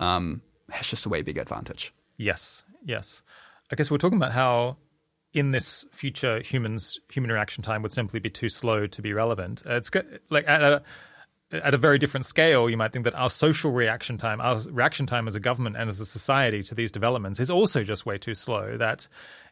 um, 0.00 0.42
has 0.70 0.88
just 0.88 1.06
a 1.06 1.08
way 1.08 1.22
big 1.22 1.38
advantage. 1.38 1.92
Yes, 2.16 2.64
yes. 2.84 3.22
I 3.70 3.76
guess 3.76 3.90
we're 3.90 3.98
talking 3.98 4.18
about 4.18 4.32
how 4.32 4.76
in 5.34 5.50
this 5.50 5.86
future 5.92 6.40
humans 6.42 7.00
human 7.10 7.32
reaction 7.32 7.62
time 7.64 7.80
would 7.82 7.92
simply 7.92 8.20
be 8.20 8.28
too 8.28 8.48
slow 8.50 8.86
to 8.86 9.00
be 9.02 9.12
relevant. 9.14 9.62
Uh, 9.66 9.74
It's 9.76 9.88
go- 9.90 10.02
like 10.28 10.46
a 10.46 10.82
at 11.52 11.74
a 11.74 11.78
very 11.78 11.98
different 11.98 12.26
scale, 12.26 12.70
you 12.70 12.76
might 12.76 12.92
think 12.92 13.04
that 13.04 13.14
our 13.14 13.30
social 13.30 13.72
reaction 13.72 14.18
time, 14.18 14.40
our 14.40 14.60
reaction 14.70 15.06
time 15.06 15.28
as 15.28 15.34
a 15.34 15.40
government 15.40 15.76
and 15.76 15.88
as 15.88 16.00
a 16.00 16.06
society 16.06 16.62
to 16.64 16.74
these 16.74 16.90
developments 16.90 17.40
is 17.40 17.50
also 17.50 17.84
just 17.84 18.06
way 18.06 18.18
too 18.18 18.34
slow. 18.34 18.76
That 18.76 19.06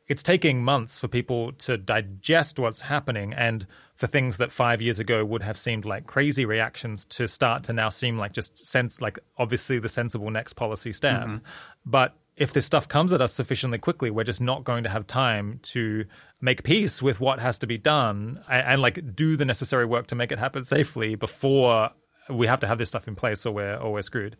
it's 0.08 0.22
taking 0.22 0.64
months 0.64 0.98
for 0.98 1.08
people 1.08 1.52
to 1.52 1.76
digest 1.76 2.58
what's 2.58 2.80
happening 2.80 3.32
and 3.32 3.66
for 3.94 4.06
things 4.06 4.38
that 4.38 4.50
five 4.50 4.80
years 4.80 4.98
ago 4.98 5.24
would 5.24 5.42
have 5.42 5.58
seemed 5.58 5.84
like 5.84 6.06
crazy 6.06 6.44
reactions 6.44 7.04
to 7.04 7.28
start 7.28 7.64
to 7.64 7.72
now 7.72 7.88
seem 7.88 8.18
like 8.18 8.32
just 8.32 8.58
sense 8.58 9.00
like 9.00 9.18
obviously 9.36 9.78
the 9.78 9.88
sensible 9.88 10.30
next 10.30 10.54
policy 10.54 10.92
step. 10.92 11.22
Mm-hmm. 11.22 11.36
But 11.84 12.16
if 12.40 12.54
this 12.54 12.64
stuff 12.64 12.88
comes 12.88 13.12
at 13.12 13.20
us 13.20 13.34
sufficiently 13.34 13.78
quickly, 13.78 14.10
we're 14.10 14.24
just 14.24 14.40
not 14.40 14.64
going 14.64 14.82
to 14.82 14.88
have 14.88 15.06
time 15.06 15.60
to 15.62 16.06
make 16.40 16.62
peace 16.62 17.02
with 17.02 17.20
what 17.20 17.38
has 17.38 17.58
to 17.58 17.66
be 17.66 17.76
done 17.76 18.42
and, 18.48 18.66
and 18.66 18.82
like 18.82 19.14
do 19.14 19.36
the 19.36 19.44
necessary 19.44 19.84
work 19.84 20.06
to 20.06 20.14
make 20.14 20.32
it 20.32 20.38
happen 20.38 20.64
safely 20.64 21.14
before 21.14 21.90
we 22.30 22.46
have 22.46 22.60
to 22.60 22.66
have 22.66 22.78
this 22.78 22.88
stuff 22.88 23.06
in 23.06 23.14
place 23.14 23.44
or 23.44 23.52
we're 23.52 23.76
or 23.76 23.92
we're 23.92 24.02
screwed. 24.02 24.38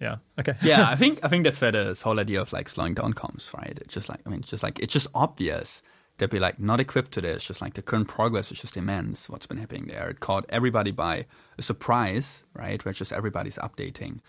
Yeah. 0.00 0.16
Okay. 0.38 0.54
yeah, 0.62 0.88
I 0.88 0.94
think 1.00 1.18
I 1.24 1.28
think 1.28 1.42
that's 1.42 1.60
where 1.60 1.72
this 1.72 2.02
whole 2.02 2.20
idea 2.20 2.40
of 2.40 2.52
like 2.52 2.68
slowing 2.68 2.94
down 2.94 3.14
comes, 3.14 3.50
right? 3.58 3.76
It's 3.82 3.92
just 3.92 4.08
like 4.08 4.20
I 4.24 4.30
mean, 4.30 4.40
it's 4.40 4.50
just 4.50 4.62
like 4.62 4.78
it's 4.78 4.92
just 4.92 5.08
obvious 5.12 5.82
that 6.18 6.32
we're 6.32 6.40
like 6.40 6.60
not 6.60 6.78
equipped 6.78 7.10
to 7.12 7.20
this. 7.20 7.44
Just 7.44 7.60
like 7.60 7.74
the 7.74 7.82
current 7.82 8.06
progress 8.06 8.52
is 8.52 8.60
just 8.60 8.76
immense. 8.76 9.28
What's 9.28 9.46
been 9.46 9.58
happening 9.58 9.86
there? 9.86 10.08
It 10.08 10.20
caught 10.20 10.46
everybody 10.50 10.92
by 10.92 11.26
a 11.58 11.62
surprise, 11.62 12.44
right? 12.54 12.82
Where 12.84 12.94
just 12.94 13.12
everybody's 13.12 13.56
updating, 13.56 14.20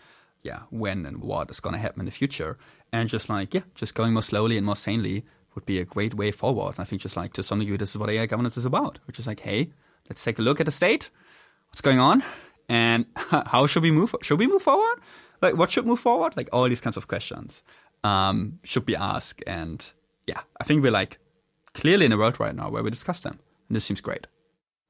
yeah, 0.42 0.62
when 0.70 1.06
and 1.06 1.22
what 1.22 1.50
is 1.50 1.60
going 1.60 1.74
to 1.74 1.80
happen 1.80 2.02
in 2.02 2.06
the 2.06 2.12
future, 2.12 2.58
and 2.92 3.10
just 3.10 3.30
like 3.30 3.54
yeah, 3.54 3.62
just 3.76 3.96
going 3.96 4.14
more 4.14 4.24
slowly 4.24 4.58
and 4.58 4.66
more 4.66 4.76
sanely 4.76 5.26
would 5.56 5.66
be 5.66 5.80
a 5.80 5.86
great 5.86 6.14
way 6.14 6.32
forward. 6.32 6.76
And 6.76 6.80
I 6.80 6.84
think 6.86 7.02
just 7.02 7.18
like 7.18 7.34
to 7.34 7.44
some 7.44 7.60
degree, 7.60 7.78
this 7.78 7.92
is 7.92 7.98
what 7.98 8.10
AI 8.10 8.26
governance 8.26 8.58
is 8.58 8.66
about, 8.66 9.00
which 9.06 9.20
is 9.20 9.28
like, 9.28 9.42
hey, 9.42 9.72
let's 10.10 10.24
take 10.24 10.40
a 10.40 10.42
look 10.42 10.60
at 10.60 10.66
the 10.66 10.72
state, 10.72 11.10
what's 11.70 11.82
going 11.82 12.00
on, 12.00 12.24
and 12.70 13.06
how 13.16 13.68
should 13.68 13.84
we 13.84 13.92
move? 13.92 14.16
Should 14.22 14.40
we 14.40 14.48
move 14.48 14.62
forward? 14.62 15.00
Like, 15.42 15.56
what 15.58 15.72
should 15.72 15.86
move 15.86 16.00
forward? 16.00 16.38
Like 16.38 16.50
all 16.54 16.70
these 16.70 16.82
kinds 16.82 16.98
of 16.98 17.08
questions 17.08 17.64
um, 18.04 18.60
should 18.64 18.86
be 18.86 18.96
asked. 18.96 19.44
And 19.48 19.86
yeah, 20.28 20.42
I 20.60 20.64
think 20.64 20.84
we're 20.84 20.92
like 20.92 21.18
clearly 21.74 22.06
in 22.06 22.12
a 22.12 22.18
world 22.18 22.40
right 22.40 22.56
now 22.56 22.70
where 22.70 22.84
we 22.84 22.90
discuss 22.90 23.20
them, 23.20 23.40
and 23.68 23.76
this 23.76 23.84
seems 23.84 24.02
great. 24.02 24.28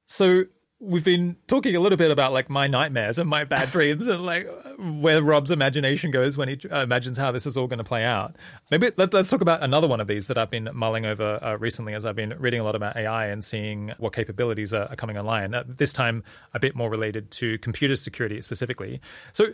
So 0.06 0.44
we've 0.82 1.04
been 1.04 1.36
talking 1.46 1.76
a 1.76 1.80
little 1.80 1.96
bit 1.96 2.10
about 2.10 2.32
like 2.32 2.50
my 2.50 2.66
nightmares 2.66 3.16
and 3.16 3.30
my 3.30 3.44
bad 3.44 3.70
dreams 3.70 4.08
and 4.08 4.26
like 4.26 4.48
where 4.78 5.22
Rob's 5.22 5.52
imagination 5.52 6.10
goes 6.10 6.36
when 6.36 6.48
he 6.48 6.58
uh, 6.70 6.82
imagines 6.82 7.16
how 7.16 7.30
this 7.30 7.46
is 7.46 7.56
all 7.56 7.68
going 7.68 7.78
to 7.78 7.84
play 7.84 8.04
out. 8.04 8.34
Maybe 8.70 8.90
let, 8.96 9.14
us 9.14 9.30
talk 9.30 9.40
about 9.40 9.62
another 9.62 9.86
one 9.86 10.00
of 10.00 10.08
these 10.08 10.26
that 10.26 10.36
I've 10.36 10.50
been 10.50 10.68
mulling 10.74 11.06
over 11.06 11.38
uh, 11.40 11.56
recently 11.56 11.94
as 11.94 12.04
I've 12.04 12.16
been 12.16 12.34
reading 12.36 12.60
a 12.60 12.64
lot 12.64 12.74
about 12.74 12.96
AI 12.96 13.26
and 13.26 13.44
seeing 13.44 13.92
what 13.98 14.12
capabilities 14.12 14.74
are, 14.74 14.86
are 14.86 14.96
coming 14.96 15.16
online. 15.16 15.54
Uh, 15.54 15.62
this 15.66 15.92
time, 15.92 16.24
a 16.52 16.58
bit 16.58 16.74
more 16.74 16.90
related 16.90 17.30
to 17.32 17.58
computer 17.58 17.96
security 17.96 18.40
specifically. 18.42 19.00
So. 19.32 19.46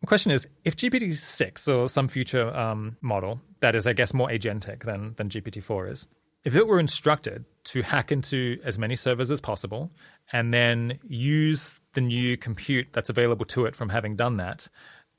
The 0.00 0.06
question 0.06 0.30
is, 0.30 0.46
if 0.64 0.76
GPT 0.76 1.16
six 1.16 1.66
or 1.66 1.88
some 1.88 2.06
future 2.06 2.56
um, 2.56 2.96
model 3.00 3.40
that 3.58 3.74
is, 3.74 3.84
I 3.84 3.94
guess, 3.94 4.14
more 4.14 4.28
agentic 4.28 4.84
than 4.84 5.14
than 5.16 5.28
GPT 5.28 5.60
four 5.60 5.88
is, 5.88 6.06
if 6.44 6.54
it 6.54 6.66
were 6.66 6.78
instructed 6.80 7.44
to 7.64 7.82
hack 7.82 8.10
into 8.10 8.58
as 8.64 8.78
many 8.78 8.96
servers 8.96 9.30
as 9.30 9.40
possible 9.40 9.90
and 10.32 10.54
then 10.54 10.98
use 11.06 11.80
the 11.94 12.00
new 12.00 12.36
compute 12.36 12.88
that's 12.92 13.10
available 13.10 13.44
to 13.46 13.66
it 13.66 13.74
from 13.74 13.88
having 13.88 14.16
done 14.16 14.36
that 14.38 14.68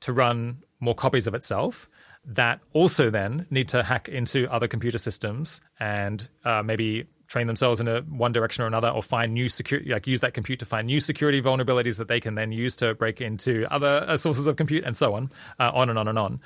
to 0.00 0.12
run 0.12 0.62
more 0.80 0.94
copies 0.94 1.26
of 1.26 1.34
itself, 1.34 1.88
that 2.24 2.60
also 2.72 3.10
then 3.10 3.46
need 3.50 3.68
to 3.68 3.82
hack 3.82 4.08
into 4.08 4.50
other 4.50 4.68
computer 4.68 4.98
systems 4.98 5.60
and 5.78 6.28
uh, 6.44 6.62
maybe 6.62 7.06
train 7.28 7.46
themselves 7.46 7.80
in 7.80 7.86
a 7.86 8.00
one 8.00 8.32
direction 8.32 8.64
or 8.64 8.66
another 8.66 8.88
or 8.88 9.02
find 9.02 9.32
new 9.32 9.48
security 9.48 9.90
like 9.90 10.06
use 10.06 10.20
that 10.20 10.34
compute 10.34 10.58
to 10.58 10.66
find 10.66 10.86
new 10.86 10.98
security 10.98 11.40
vulnerabilities 11.40 11.96
that 11.96 12.08
they 12.08 12.18
can 12.18 12.34
then 12.34 12.50
use 12.50 12.74
to 12.74 12.92
break 12.96 13.20
into 13.20 13.64
other 13.70 14.04
uh, 14.08 14.16
sources 14.16 14.48
of 14.48 14.56
compute 14.56 14.84
and 14.84 14.96
so 14.96 15.14
on 15.14 15.30
uh, 15.60 15.70
on 15.72 15.88
and 15.88 15.98
on 15.98 16.08
and 16.08 16.18
on. 16.18 16.40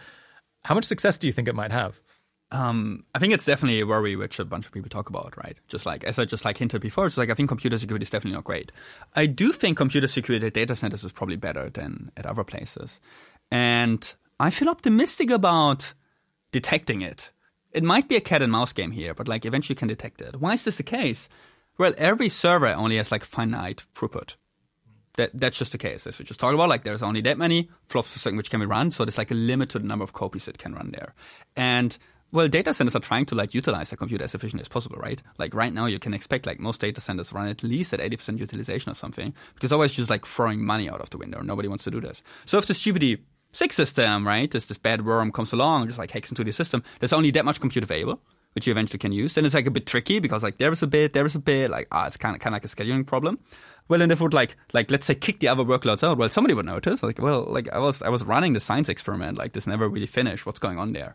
How 0.64 0.74
much 0.74 0.84
success 0.84 1.16
do 1.18 1.26
you 1.26 1.32
think 1.32 1.48
it 1.48 1.54
might 1.54 1.72
have 1.72 2.00
Um, 2.54 3.04
I 3.12 3.18
think 3.18 3.32
it's 3.32 3.44
definitely 3.44 3.80
a 3.80 3.86
worry 3.86 4.14
which 4.14 4.38
a 4.38 4.44
bunch 4.44 4.64
of 4.64 4.70
people 4.70 4.88
talk 4.88 5.08
about, 5.08 5.36
right? 5.36 5.58
Just 5.66 5.86
like 5.86 6.04
as 6.04 6.20
I 6.20 6.24
just 6.24 6.44
like 6.44 6.56
hinted 6.56 6.80
before, 6.80 7.04
it's 7.06 7.16
like 7.16 7.28
I 7.28 7.34
think 7.34 7.48
computer 7.48 7.76
security 7.76 8.04
is 8.04 8.10
definitely 8.10 8.36
not 8.36 8.44
great. 8.44 8.70
I 9.16 9.26
do 9.26 9.50
think 9.52 9.76
computer 9.76 10.06
security 10.06 10.46
at 10.46 10.54
data 10.54 10.76
centers 10.76 11.02
is 11.02 11.10
probably 11.10 11.34
better 11.34 11.68
than 11.68 12.12
at 12.16 12.26
other 12.26 12.44
places, 12.44 13.00
and 13.50 14.14
I 14.38 14.50
feel 14.50 14.68
optimistic 14.68 15.30
about 15.30 15.94
detecting 16.52 17.02
it. 17.02 17.32
It 17.72 17.82
might 17.82 18.06
be 18.06 18.14
a 18.14 18.20
cat 18.20 18.40
and 18.40 18.52
mouse 18.52 18.72
game 18.72 18.92
here, 18.92 19.14
but 19.14 19.26
like 19.26 19.44
eventually 19.44 19.74
you 19.74 19.78
can 19.78 19.88
detect 19.88 20.20
it. 20.20 20.40
Why 20.40 20.52
is 20.52 20.62
this 20.62 20.76
the 20.76 20.84
case? 20.84 21.28
Well, 21.76 21.92
every 21.98 22.28
server 22.28 22.68
only 22.68 22.98
has 22.98 23.10
like 23.10 23.24
finite 23.24 23.84
throughput. 23.96 24.36
That 25.16 25.32
that's 25.34 25.58
just 25.58 25.72
the 25.72 25.78
case. 25.78 26.06
As 26.06 26.20
we 26.20 26.24
just 26.24 26.38
talked 26.38 26.54
about, 26.54 26.68
like 26.68 26.84
there's 26.84 27.02
only 27.02 27.20
that 27.22 27.36
many 27.36 27.68
flops 27.84 28.12
per 28.12 28.18
second 28.18 28.36
which 28.36 28.50
can 28.50 28.60
be 28.60 28.66
run, 28.66 28.92
so 28.92 29.04
there's 29.04 29.18
like 29.18 29.32
a 29.32 29.34
limit 29.34 29.70
to 29.70 29.80
the 29.80 29.88
number 29.88 30.04
of 30.04 30.12
copies 30.12 30.44
that 30.44 30.58
can 30.58 30.72
run 30.72 30.92
there. 30.92 31.14
And 31.56 31.98
well, 32.34 32.48
data 32.48 32.74
centers 32.74 32.96
are 32.96 33.00
trying 33.00 33.24
to 33.26 33.36
like 33.36 33.54
utilize 33.54 33.90
their 33.90 33.96
computer 33.96 34.24
as 34.24 34.34
efficiently 34.34 34.62
as 34.62 34.68
possible, 34.68 34.96
right? 34.96 35.22
Like 35.38 35.54
right 35.54 35.72
now, 35.72 35.86
you 35.86 36.00
can 36.00 36.12
expect 36.12 36.46
like 36.46 36.58
most 36.58 36.80
data 36.80 37.00
centers 37.00 37.32
run 37.32 37.46
at 37.46 37.62
least 37.62 37.94
at 37.94 38.00
80% 38.00 38.40
utilization 38.40 38.90
or 38.90 38.94
something, 38.94 39.32
because 39.54 39.70
otherwise 39.70 39.94
just 39.94 40.10
like 40.10 40.26
throwing 40.26 40.64
money 40.64 40.90
out 40.90 41.00
of 41.00 41.10
the 41.10 41.16
window. 41.16 41.42
Nobody 41.42 41.68
wants 41.68 41.84
to 41.84 41.92
do 41.92 42.00
this. 42.00 42.24
So 42.44 42.58
if 42.58 42.66
this 42.66 42.82
GPT 42.82 43.20
six 43.52 43.76
system, 43.76 44.26
right, 44.26 44.50
this 44.50 44.66
this 44.66 44.78
bad 44.78 45.06
worm 45.06 45.30
comes 45.30 45.52
along 45.52 45.82
and 45.82 45.90
just 45.90 45.98
like 46.00 46.10
hacks 46.10 46.30
into 46.30 46.42
the 46.42 46.50
system, 46.50 46.82
there's 46.98 47.12
only 47.12 47.30
that 47.30 47.44
much 47.44 47.60
compute 47.60 47.84
available, 47.84 48.20
which 48.54 48.66
you 48.66 48.72
eventually 48.72 48.98
can 48.98 49.12
use. 49.12 49.34
Then 49.34 49.44
it's 49.44 49.54
like 49.54 49.68
a 49.68 49.70
bit 49.70 49.86
tricky 49.86 50.18
because 50.18 50.42
like 50.42 50.58
there 50.58 50.72
is 50.72 50.82
a 50.82 50.88
bit, 50.88 51.12
there 51.12 51.24
is 51.24 51.36
a 51.36 51.38
bit, 51.38 51.70
like 51.70 51.86
ah, 51.92 52.08
it's 52.08 52.16
kind 52.16 52.34
of 52.34 52.40
kind 52.40 52.56
of 52.56 52.64
like 52.64 52.64
a 52.64 52.74
scheduling 52.74 53.06
problem. 53.06 53.38
Well, 53.86 54.02
and 54.02 54.10
if 54.10 54.20
it 54.20 54.24
would 54.24 54.34
like 54.34 54.56
like 54.72 54.90
let's 54.90 55.06
say 55.06 55.14
kick 55.14 55.38
the 55.38 55.46
other 55.46 55.62
workloads 55.62 56.02
out, 56.02 56.18
well, 56.18 56.28
somebody 56.28 56.54
would 56.54 56.66
notice. 56.66 57.00
Like, 57.00 57.20
well, 57.20 57.46
like 57.48 57.68
I 57.72 57.78
was 57.78 58.02
I 58.02 58.08
was 58.08 58.24
running 58.24 58.54
the 58.54 58.60
science 58.60 58.88
experiment, 58.88 59.38
like 59.38 59.52
this 59.52 59.68
never 59.68 59.88
really 59.88 60.08
finished. 60.08 60.46
What's 60.46 60.58
going 60.58 60.78
on 60.80 60.94
there? 60.94 61.14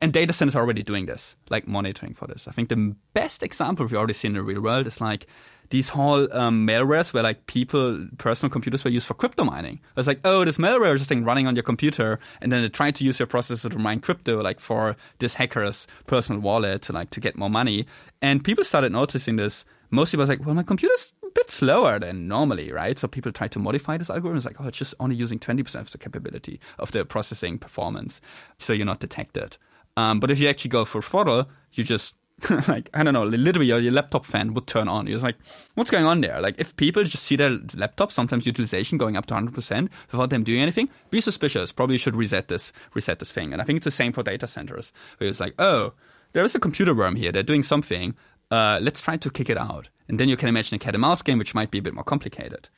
And 0.00 0.12
data 0.12 0.32
centers 0.32 0.56
are 0.56 0.62
already 0.62 0.82
doing 0.82 1.06
this, 1.06 1.36
like 1.50 1.68
monitoring 1.68 2.14
for 2.14 2.26
this. 2.26 2.48
I 2.48 2.52
think 2.52 2.70
the 2.70 2.96
best 3.12 3.42
example 3.42 3.86
we 3.86 3.96
already 3.96 4.14
see 4.14 4.28
in 4.28 4.34
the 4.34 4.42
real 4.42 4.62
world 4.62 4.86
is 4.86 5.00
like 5.00 5.26
these 5.68 5.90
whole 5.90 6.32
um, 6.32 6.66
malwares 6.66 7.12
where 7.12 7.22
like 7.22 7.46
people, 7.46 8.08
personal 8.18 8.50
computers 8.50 8.82
were 8.82 8.90
used 8.90 9.06
for 9.06 9.14
crypto 9.14 9.44
mining. 9.44 9.80
It's 9.96 10.06
like, 10.06 10.20
oh, 10.24 10.44
this 10.44 10.56
malware 10.56 10.94
is 10.94 11.02
just 11.02 11.08
thing 11.08 11.24
running 11.24 11.46
on 11.46 11.54
your 11.54 11.62
computer, 11.62 12.18
and 12.40 12.50
then 12.50 12.62
they 12.62 12.68
try 12.68 12.90
to 12.90 13.04
use 13.04 13.18
your 13.18 13.28
processor 13.28 13.70
to 13.70 13.78
mine 13.78 14.00
crypto, 14.00 14.40
like 14.42 14.58
for 14.58 14.96
this 15.18 15.34
hacker's 15.34 15.86
personal 16.06 16.40
wallet, 16.40 16.82
to 16.82 16.92
like 16.92 17.10
to 17.10 17.20
get 17.20 17.36
more 17.36 17.50
money. 17.50 17.86
And 18.22 18.42
people 18.42 18.64
started 18.64 18.92
noticing 18.92 19.36
this. 19.36 19.64
Mostly 19.92 20.18
was 20.18 20.28
like, 20.28 20.44
well, 20.46 20.54
my 20.54 20.62
computer's 20.62 21.12
a 21.24 21.30
bit 21.30 21.50
slower 21.50 21.98
than 21.98 22.28
normally, 22.28 22.70
right? 22.72 22.98
So 22.98 23.08
people 23.08 23.32
try 23.32 23.48
to 23.48 23.58
modify 23.58 23.96
this 23.96 24.08
algorithm. 24.08 24.36
It's 24.36 24.46
like, 24.46 24.60
oh, 24.60 24.68
it's 24.68 24.78
just 24.78 24.94
only 25.00 25.16
using 25.16 25.38
20% 25.38 25.80
of 25.80 25.90
the 25.90 25.98
capability 25.98 26.60
of 26.78 26.92
the 26.92 27.04
processing 27.04 27.58
performance. 27.58 28.20
So 28.58 28.72
you're 28.72 28.86
not 28.86 29.00
detected. 29.00 29.56
Um, 29.96 30.20
but 30.20 30.30
if 30.30 30.38
you 30.38 30.48
actually 30.48 30.70
go 30.70 30.84
for 30.84 31.02
throttle, 31.02 31.48
you 31.72 31.84
just 31.84 32.14
like 32.68 32.88
I 32.94 33.02
don't 33.02 33.14
know, 33.14 33.24
literally 33.24 33.66
your, 33.66 33.78
your, 33.78 33.92
laptop 33.92 34.24
fan 34.24 34.54
would 34.54 34.66
turn 34.66 34.88
on. 34.88 35.06
You're 35.06 35.18
like, 35.18 35.36
what's 35.74 35.90
going 35.90 36.06
on 36.06 36.20
there? 36.20 36.40
Like 36.40 36.54
if 36.58 36.74
people 36.76 37.04
just 37.04 37.24
see 37.24 37.36
their 37.36 37.58
laptop, 37.76 38.12
sometimes 38.12 38.46
utilization 38.46 38.98
going 38.98 39.16
up 39.16 39.26
to 39.26 39.34
100 39.34 39.54
percent 39.54 39.90
without 40.10 40.30
them 40.30 40.44
doing 40.44 40.60
anything, 40.60 40.88
be 41.10 41.20
suspicious. 41.20 41.72
Probably 41.72 41.98
should 41.98 42.16
reset 42.16 42.48
this 42.48 42.72
reset 42.94 43.18
this 43.18 43.32
thing. 43.32 43.52
And 43.52 43.60
I 43.60 43.64
think 43.64 43.78
it's 43.78 43.84
the 43.84 43.90
same 43.90 44.12
for 44.12 44.22
data 44.22 44.46
centers. 44.46 44.92
Where 45.18 45.28
it's 45.28 45.40
like, 45.40 45.54
oh, 45.58 45.92
there 46.32 46.44
is 46.44 46.54
a 46.54 46.60
computer 46.60 46.94
worm 46.94 47.16
here. 47.16 47.32
They're 47.32 47.42
doing 47.42 47.62
something. 47.62 48.14
Uh, 48.50 48.78
let's 48.80 49.02
try 49.02 49.16
to 49.16 49.30
kick 49.30 49.50
it 49.50 49.58
out. 49.58 49.88
And 50.08 50.18
then 50.18 50.28
you 50.28 50.36
can 50.36 50.48
imagine 50.48 50.76
a 50.76 50.78
cat 50.78 50.94
and 50.94 51.02
mouse 51.02 51.22
game, 51.22 51.38
which 51.38 51.54
might 51.54 51.70
be 51.70 51.78
a 51.78 51.82
bit 51.82 51.94
more 51.94 52.04
complicated. 52.04 52.68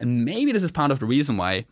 And 0.00 0.24
maybe 0.24 0.50
this 0.50 0.62
is 0.62 0.72
part 0.72 0.90
of 0.90 0.98
the 0.98 1.06
reason 1.06 1.36
why 1.36 1.66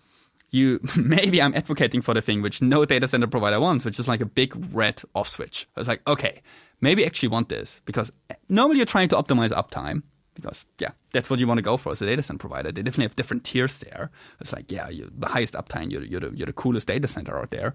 you 0.51 0.81
maybe 0.97 1.41
I'm 1.41 1.55
advocating 1.55 2.03
for 2.03 2.15
the 2.15 2.23
thing 2.23 2.43
which 2.43 2.62
no 2.62 2.85
data 2.85 3.09
center 3.09 3.27
provider 3.27 3.61
wants, 3.61 3.85
which 3.85 3.99
is 3.99 4.09
like 4.09 4.20
a 4.20 4.27
big 4.27 4.55
red 4.73 5.03
off 5.15 5.29
switch. 5.29 5.69
It's 5.77 5.89
like, 5.89 6.07
okay, 6.07 6.43
maybe 6.81 7.05
I 7.05 7.07
actually 7.07 7.29
want 7.29 7.49
this 7.49 7.81
because 7.85 8.12
eh, 8.31 8.35
normally 8.49 8.79
you're 8.79 8.87
trying 8.87 9.09
to 9.09 9.16
optimize 9.16 9.51
uptime 9.51 10.03
because 10.35 10.66
yeah, 10.79 10.91
that's 11.12 11.29
what 11.29 11.41
you 11.41 11.47
want 11.49 11.59
to 11.59 11.62
go 11.62 11.77
for 11.77 11.93
as 11.93 12.01
a 12.01 12.07
data 12.07 12.23
center 12.23 12.39
provider. 12.39 12.70
They 12.70 12.83
definitely 12.83 13.07
have 13.07 13.16
different 13.16 13.45
tiers 13.45 13.79
there. 13.79 14.11
It's 14.41 14.53
like 14.53 14.70
yeah, 14.70 14.89
you, 14.89 15.11
the 15.16 15.29
highest 15.29 15.55
uptime, 15.55 15.91
you're, 15.91 16.05
you're, 16.05 16.20
the, 16.20 16.31
you're 16.35 16.47
the 16.47 16.53
coolest 16.53 16.87
data 16.87 17.09
center 17.09 17.39
out 17.39 17.51
there. 17.51 17.75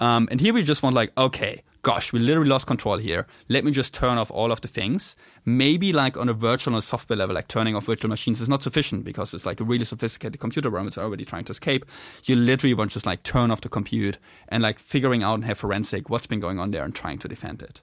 Um, 0.00 0.28
and 0.30 0.40
here 0.40 0.52
we 0.52 0.62
just 0.62 0.82
want 0.82 0.96
like, 0.96 1.12
okay, 1.16 1.62
gosh, 1.82 2.12
we 2.12 2.20
literally 2.20 2.48
lost 2.48 2.66
control 2.66 2.96
here. 2.96 3.26
Let 3.48 3.64
me 3.64 3.72
just 3.72 3.92
turn 3.92 4.18
off 4.18 4.30
all 4.30 4.52
of 4.52 4.60
the 4.60 4.68
things. 4.68 5.16
Maybe 5.44 5.92
like 5.92 6.16
on 6.16 6.28
a 6.28 6.32
virtual 6.32 6.76
or 6.76 6.82
software 6.82 7.16
level, 7.16 7.34
like 7.34 7.48
turning 7.48 7.74
off 7.74 7.86
virtual 7.86 8.08
machines 8.08 8.40
is 8.40 8.48
not 8.48 8.62
sufficient 8.62 9.04
because 9.04 9.34
it's 9.34 9.46
like 9.46 9.60
a 9.60 9.64
really 9.64 9.84
sophisticated 9.84 10.40
computer 10.40 10.70
worm 10.70 10.86
it's 10.86 10.98
already 10.98 11.24
trying 11.24 11.44
to 11.44 11.52
escape. 11.52 11.84
You 12.24 12.36
literally 12.36 12.74
want 12.74 12.90
to 12.90 12.94
just 12.94 13.06
like 13.06 13.22
turn 13.24 13.50
off 13.50 13.60
the 13.60 13.68
compute 13.68 14.18
and 14.48 14.62
like 14.62 14.78
figuring 14.78 15.22
out 15.22 15.34
and 15.34 15.44
have 15.44 15.58
forensic 15.58 16.08
what's 16.08 16.26
been 16.26 16.40
going 16.40 16.58
on 16.58 16.70
there 16.70 16.84
and 16.84 16.94
trying 16.94 17.18
to 17.18 17.28
defend 17.28 17.62
it. 17.62 17.82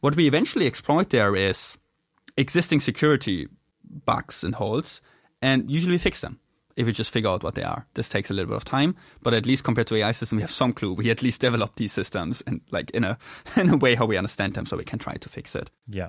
What 0.00 0.16
we 0.16 0.26
eventually 0.26 0.66
exploit 0.66 1.10
there 1.10 1.34
is 1.34 1.78
existing 2.36 2.80
security 2.80 3.48
bugs 4.06 4.44
and 4.44 4.54
holes 4.54 5.00
and 5.42 5.70
usually 5.70 5.98
fix 5.98 6.20
them 6.20 6.40
if 6.76 6.86
we 6.86 6.92
just 6.92 7.10
figure 7.10 7.30
out 7.30 7.42
what 7.42 7.54
they 7.54 7.62
are. 7.62 7.86
This 7.94 8.08
takes 8.08 8.30
a 8.30 8.34
little 8.34 8.48
bit 8.48 8.56
of 8.56 8.64
time, 8.64 8.96
but 9.22 9.34
at 9.34 9.46
least 9.46 9.64
compared 9.64 9.86
to 9.88 9.96
AI 9.96 10.12
systems, 10.12 10.38
we 10.38 10.42
have 10.42 10.50
some 10.50 10.72
clue. 10.72 10.92
We 10.92 11.10
at 11.10 11.22
least 11.22 11.40
develop 11.40 11.76
these 11.76 11.92
systems 11.92 12.42
and 12.46 12.60
like 12.70 12.90
in 12.90 13.04
a 13.04 13.18
in 13.56 13.70
a 13.70 13.76
way 13.76 13.94
how 13.94 14.06
we 14.06 14.16
understand 14.16 14.54
them, 14.54 14.66
so 14.66 14.76
we 14.76 14.84
can 14.84 14.98
try 14.98 15.14
to 15.14 15.28
fix 15.28 15.54
it. 15.54 15.70
Yeah, 15.88 16.08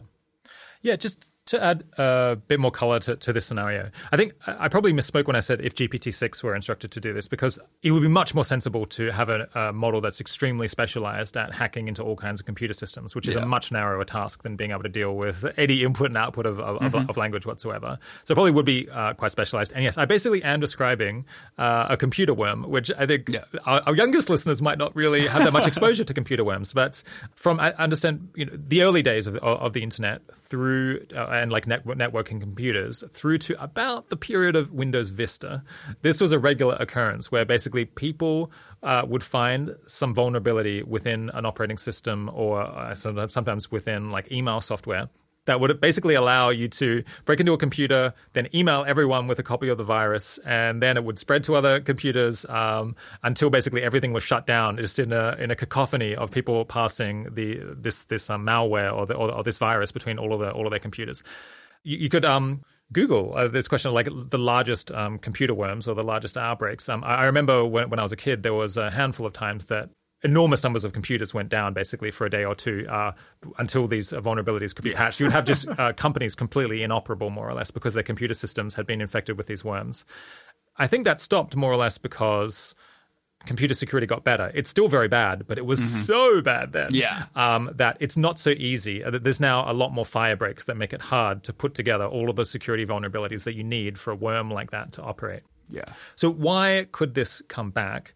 yeah. 0.82 0.96
Just 0.96 1.30
to 1.48 1.64
add 1.64 1.84
a 1.98 2.38
bit 2.48 2.60
more 2.60 2.72
color 2.72 3.00
to, 3.00 3.16
to 3.16 3.32
this 3.32 3.46
scenario, 3.46 3.90
I 4.12 4.18
think 4.18 4.34
I 4.48 4.68
probably 4.68 4.94
misspoke 4.94 5.28
when 5.28 5.36
I 5.36 5.42
said 5.42 5.62
if 5.62 5.76
GPT-6 5.76 6.42
were 6.42 6.56
instructed 6.56 6.92
to 6.92 7.00
do 7.00 7.14
this, 7.14 7.28
because 7.28 7.60
it 7.84 7.92
would 7.92 8.02
be 8.02 8.08
much 8.08 8.34
more 8.34 8.44
sensible 8.44 8.86
to 8.88 9.12
have 9.12 9.30
a, 9.30 9.48
a 9.54 9.74
model 9.74 10.02
that's 10.02 10.20
extremely 10.20 10.68
specialized 10.68 11.38
at 11.38 11.54
hacking 11.54 11.88
into 11.88 12.02
all 12.02 12.16
kinds 12.16 12.40
of 12.40 12.48
computer 12.48 12.74
systems, 12.74 13.14
which 13.14 13.28
is 13.28 13.36
yeah. 13.36 13.44
a 13.44 13.46
much 13.46 13.72
narrower 13.72 14.04
task 14.04 14.42
than 14.42 14.56
being 14.56 14.72
able 14.72 14.82
to 14.84 14.90
deal 14.90 15.16
with 15.16 15.46
any 15.58 15.84
input 15.84 16.08
and 16.08 16.18
output 16.18 16.48
of, 16.48 16.60
of, 16.60 16.82
mm-hmm. 16.82 17.10
of 17.10 17.18
language 17.18 17.46
whatsoever. 17.46 18.00
So 18.24 18.32
it 18.32 18.36
probably 18.36 18.52
would 18.52 18.66
be 18.66 18.90
uh, 18.90 19.14
quite 19.14 19.32
specialized. 19.32 19.72
And 19.74 19.84
yes, 19.84 20.00
I 20.00 20.06
basically 20.06 20.44
am 20.44 20.60
describing 20.60 21.26
uh, 21.60 21.88
a 21.90 21.98
computer 21.98 22.34
worm, 22.34 22.64
which 22.64 22.92
I 22.98 23.06
think 23.06 23.30
yeah. 23.30 23.44
our, 23.66 23.82
our, 23.86 23.96
youngest 23.96 24.30
listeners 24.30 24.62
might 24.62 24.78
not 24.78 24.96
really 24.96 25.28
have 25.28 25.44
that 25.44 25.54
much 25.54 25.68
exposure 25.68 26.04
to 26.04 26.14
computer 26.14 26.44
worms. 26.44 26.74
But 26.74 27.04
from 27.36 27.60
I 27.60 27.72
understand, 27.74 28.30
you 28.36 28.46
know, 28.46 28.54
the 28.56 28.82
early 28.82 29.04
days 29.04 29.28
of, 29.28 29.36
of 29.38 29.74
the 29.74 29.84
internet 29.84 30.22
through 30.48 31.06
uh, 31.16 31.35
and 31.42 31.52
like 31.52 31.68
net- 31.68 31.86
networking 31.86 32.40
computers 32.40 33.04
through 33.12 33.38
to 33.40 33.62
about 33.62 34.10
the 34.10 34.18
period 34.18 34.56
of 34.56 34.72
Windows 34.72 35.10
Vista. 35.10 35.64
This 36.02 36.22
was 36.22 36.32
a 36.32 36.40
regular 36.40 36.76
occurrence 36.80 37.32
where 37.32 37.46
basically 37.46 37.86
people 37.86 38.52
uh, 38.84 39.04
would 39.08 39.24
find 39.24 39.76
some 39.88 40.14
vulnerability 40.14 40.84
within 40.84 41.30
an 41.34 41.46
operating 41.46 41.78
system 41.78 42.30
or 42.34 42.62
uh, 42.62 42.96
sometimes 42.96 43.72
within 43.72 44.12
like 44.12 44.32
email 44.32 44.62
software 44.62 45.10
that 45.46 45.60
would 45.60 45.80
basically 45.80 46.16
allow 46.16 46.50
you 46.50 46.68
to 46.68 47.04
break 47.26 47.40
into 47.40 47.54
a 47.54 47.58
computer, 47.58 48.14
then 48.34 48.48
email 48.54 48.84
everyone 48.88 49.28
with 49.28 49.40
a 49.40 49.44
copy 49.44 49.70
of 49.70 49.78
the 49.78 49.84
virus, 49.84 50.38
and 50.40 50.82
then 50.82 50.98
it 50.98 51.04
would 51.04 51.20
spread 51.20 51.44
to 51.44 51.56
other 51.56 51.80
computers 51.80 52.46
um, 52.46 52.96
until 53.24 53.50
basically 53.50 53.82
everything 53.82 54.14
was 54.14 54.24
shut 54.24 54.48
down, 54.48 54.78
just 54.78 55.00
in 55.00 55.14
a 55.14 55.36
in 55.40 55.52
a 55.52 55.56
cacophony 55.56 56.16
of 56.16 56.32
people 56.32 56.66
passing 56.66 57.28
the 57.34 57.60
this 57.78 58.04
this 58.06 58.30
um, 58.30 58.46
malware 58.46 58.94
or, 58.94 59.06
the, 59.06 59.14
or, 59.14 59.32
or, 59.32 59.44
this 59.44 59.58
virus 59.58 59.92
between 59.92 60.18
all 60.18 60.34
of 60.34 60.40
the 60.40 60.52
all 60.52 60.66
of 60.66 60.72
their 60.72 60.80
computers. 60.80 61.24
You, 61.84 61.98
you 61.98 62.10
could 62.10 62.26
um, 62.26 62.62
Google 62.92 63.34
uh, 63.36 63.48
this 63.48 63.68
question 63.68 63.90
of 63.90 63.96
like 63.96 64.08
the 64.12 64.38
largest 64.38 64.92
um, 64.92 65.18
computer 65.20 65.54
worms 65.54 65.88
or 65.88 65.96
the 65.96 66.04
largest 66.04 66.38
outbreaks. 66.38 66.90
Um, 66.90 67.04
I, 67.04 67.16
I, 67.16 67.24
remember 67.26 67.66
when, 67.66 67.90
when 67.90 68.00
I 68.00 68.04
was 68.04 68.12
a 68.12 68.18
kid, 68.18 68.44
there 68.44 68.54
was 68.54 68.78
a 68.78 68.92
handful 68.92 69.26
of 69.26 69.34
times 69.34 69.68
that 69.68 69.90
enormous 70.24 70.64
numbers 70.64 70.84
of 70.84 70.94
computers 70.94 71.34
went 71.34 71.50
down 71.50 71.74
basically 71.74 72.12
for 72.12 72.26
a 72.26 72.30
day 72.30 72.44
or 72.44 72.56
two 72.56 72.86
uh, 72.90 73.12
until 73.58 73.88
these 73.88 74.12
vulnerabilities 74.12 74.74
could 74.74 74.84
be 74.84 74.94
patched. 74.94 75.20
You 75.20 75.28
would 75.28 75.34
have 75.34 75.46
just 75.46 75.68
uh, 75.78 75.94
companies 75.94 76.36
completely 76.36 76.84
inoperable, 76.84 77.30
more 77.30 77.48
or 77.48 77.54
less, 77.54 77.72
because 77.72 77.94
their 77.94 78.04
computer 78.04 78.34
systems 78.34 78.74
had 78.74 78.86
been 78.86 79.02
infected 79.02 79.38
with 79.38 79.48
these 79.48 79.64
worms. 79.64 80.06
I 80.78 80.88
think 80.88 81.06
that 81.06 81.22
stopped 81.22 81.56
more 81.56 81.72
or 81.72 81.78
less 81.78 81.98
because 81.98 82.76
computer 83.46 83.74
security 83.74 84.08
got 84.08 84.24
better. 84.24 84.52
It's 84.54 84.70
still 84.70 84.88
very 84.88 85.08
bad, 85.08 85.48
but 85.48 85.58
it 85.58 85.66
was 85.66 85.80
mm-hmm. 85.80 85.88
so 85.88 86.42
bad 86.42 86.74
then 86.74 86.90
yeah. 86.92 87.26
um, 87.36 87.72
that 87.76 87.98
it's 88.00 88.18
not 88.18 88.40
so 88.40 88.52
easy. 88.52 89.04
Uh, 89.04 89.12
there's 89.12 89.40
now 89.40 89.70
a 89.70 89.74
lot 89.74 89.94
more 89.94 90.06
fire 90.06 90.36
breaks 90.36 90.66
that 90.66 90.76
make 90.76 90.94
it 90.94 91.02
hard 91.02 91.44
to 91.44 91.54
put 91.54 91.76
together 91.76 92.06
all 92.06 92.30
of 92.30 92.36
the 92.36 92.46
security 92.46 92.86
vulnerabilities 92.86 93.44
that 93.44 93.54
you 93.54 93.64
need 93.64 94.00
for 94.00 94.12
a 94.12 94.16
worm 94.16 94.50
like 94.52 94.72
that 94.72 94.92
to 94.94 95.02
operate. 95.02 95.44
Yeah. 95.70 95.86
So 96.16 96.32
why 96.32 96.88
could 96.92 97.14
this 97.14 97.42
come 97.48 97.72
back? 97.72 98.14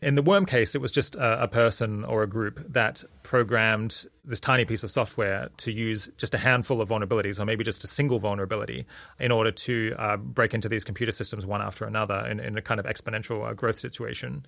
In 0.00 0.14
the 0.14 0.22
worm 0.22 0.46
case, 0.46 0.76
it 0.76 0.80
was 0.80 0.92
just 0.92 1.16
a, 1.16 1.42
a, 1.42 1.48
person 1.48 2.04
or 2.04 2.22
a 2.22 2.28
group 2.28 2.64
that 2.72 3.02
programmed 3.24 4.06
this 4.24 4.38
tiny 4.38 4.64
piece 4.64 4.84
of 4.84 4.92
software 4.92 5.48
to 5.56 5.72
use 5.72 6.08
just 6.18 6.34
a 6.34 6.38
handful 6.38 6.80
of 6.80 6.88
vulnerabilities, 6.88 7.40
or 7.40 7.44
maybe 7.44 7.64
just 7.64 7.82
a 7.82 7.88
single 7.88 8.20
vulnerability, 8.20 8.86
in 9.18 9.32
order 9.32 9.50
to 9.50 9.94
uh, 9.98 10.16
break 10.16 10.54
into 10.54 10.68
these 10.68 10.84
computer 10.84 11.10
systems 11.10 11.44
one 11.44 11.60
after 11.60 11.84
another 11.84 12.24
in, 12.30 12.38
in 12.38 12.56
a 12.56 12.62
kind 12.62 12.78
of 12.78 12.86
exponential 12.86 13.48
uh, 13.48 13.54
growth 13.54 13.80
situation. 13.80 14.46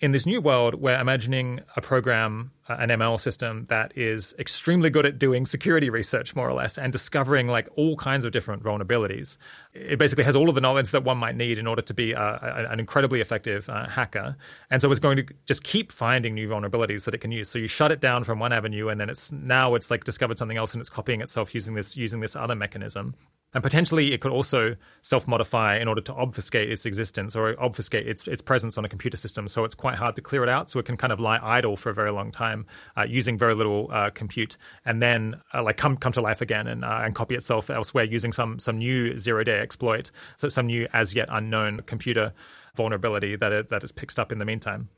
In 0.00 0.12
this 0.12 0.26
new 0.26 0.42
world, 0.42 0.74
we're 0.74 0.98
imagining 0.98 1.60
a 1.74 1.80
program, 1.80 2.50
an 2.68 2.90
ML 2.90 3.18
system 3.18 3.66
that 3.68 3.96
is 3.96 4.34
extremely 4.38 4.88
good 4.88 5.04
at 5.04 5.18
doing 5.18 5.46
security 5.46 5.90
research, 5.90 6.36
more 6.36 6.48
or 6.48 6.52
less, 6.52 6.78
and 6.78 6.92
discovering 6.92 7.48
like 7.48 7.68
all 7.76 7.96
kinds 7.96 8.24
of 8.24 8.32
different 8.32 8.62
vulnerabilities. 8.62 9.36
It 9.74 9.98
basically 9.98 10.24
has 10.24 10.36
all 10.36 10.48
of 10.48 10.54
the 10.54 10.60
knowledge 10.60 10.90
that 10.90 11.02
one 11.02 11.18
might 11.18 11.36
need 11.36 11.58
in 11.58 11.66
order 11.66 11.82
to 11.82 11.94
be 11.94 12.12
a, 12.12 12.66
an 12.70 12.78
incredibly 12.78 13.20
effective 13.20 13.68
uh, 13.68 13.88
hacker. 13.88 14.36
And 14.70 14.80
so 14.80 14.90
it's 14.90 15.00
going 15.00 15.16
to 15.16 15.26
just 15.46 15.64
keep 15.64 15.90
finding 15.90 16.34
new 16.34 16.48
vulnerabilities 16.48 17.04
that 17.04 17.14
it 17.14 17.18
can 17.18 17.32
use. 17.32 17.48
So 17.48 17.58
you 17.58 17.68
shut 17.68 17.90
it 17.90 18.00
down 18.00 18.24
from 18.24 18.38
one 18.38 18.52
avenue, 18.52 18.88
and 18.88 19.00
then 19.00 19.10
it's 19.10 19.32
now 19.32 19.74
it's 19.74 19.90
like 19.90 20.04
discovered 20.04 20.38
something 20.38 20.56
else, 20.56 20.72
and 20.72 20.80
it's 20.80 20.90
copying 20.90 21.20
itself 21.20 21.54
using 21.54 21.74
this 21.74 21.96
using 21.96 22.20
this 22.20 22.36
other 22.36 22.54
mechanism. 22.54 23.14
And 23.54 23.62
potentially, 23.62 24.12
it 24.12 24.22
could 24.22 24.32
also 24.32 24.76
self-modify 25.02 25.76
in 25.76 25.86
order 25.86 26.00
to 26.02 26.14
obfuscate 26.14 26.70
its 26.70 26.86
existence 26.86 27.36
or 27.36 27.54
obfuscate 27.62 28.08
its 28.08 28.26
its 28.26 28.40
presence 28.40 28.78
on 28.78 28.84
a 28.84 28.88
computer 28.88 29.18
system. 29.18 29.46
So 29.46 29.64
it's 29.64 29.74
quite 29.74 29.96
hard 29.96 30.16
to 30.16 30.22
clear 30.22 30.42
it 30.42 30.48
out. 30.48 30.70
So 30.70 30.78
it 30.78 30.86
can 30.86 30.96
kind 30.96 31.12
of 31.12 31.20
lie 31.20 31.38
idle 31.42 31.76
for 31.76 31.90
a 31.90 31.94
very 31.94 32.10
long 32.12 32.30
time, 32.30 32.61
uh, 32.96 33.02
using 33.02 33.38
very 33.38 33.54
little 33.54 33.88
uh, 33.92 34.10
compute, 34.10 34.56
and 34.84 35.02
then 35.02 35.40
uh, 35.54 35.62
like 35.62 35.76
come 35.76 35.96
come 35.96 36.12
to 36.12 36.20
life 36.20 36.40
again 36.40 36.66
and 36.66 36.84
uh, 36.84 37.00
and 37.02 37.14
copy 37.14 37.34
itself 37.34 37.70
elsewhere 37.70 38.04
using 38.04 38.32
some 38.32 38.58
some 38.58 38.78
new 38.78 39.16
zero-day 39.16 39.58
exploit, 39.58 40.10
so 40.36 40.48
some 40.48 40.66
new 40.66 40.86
as 40.92 41.14
yet 41.14 41.28
unknown 41.30 41.80
computer 41.86 42.32
vulnerability 42.74 43.36
that 43.36 43.52
it, 43.52 43.68
that 43.68 43.84
is 43.84 43.92
picked 43.92 44.18
up 44.18 44.32
in 44.32 44.38
the 44.38 44.44
meantime. 44.44 44.88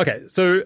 Okay, 0.00 0.22
so 0.26 0.62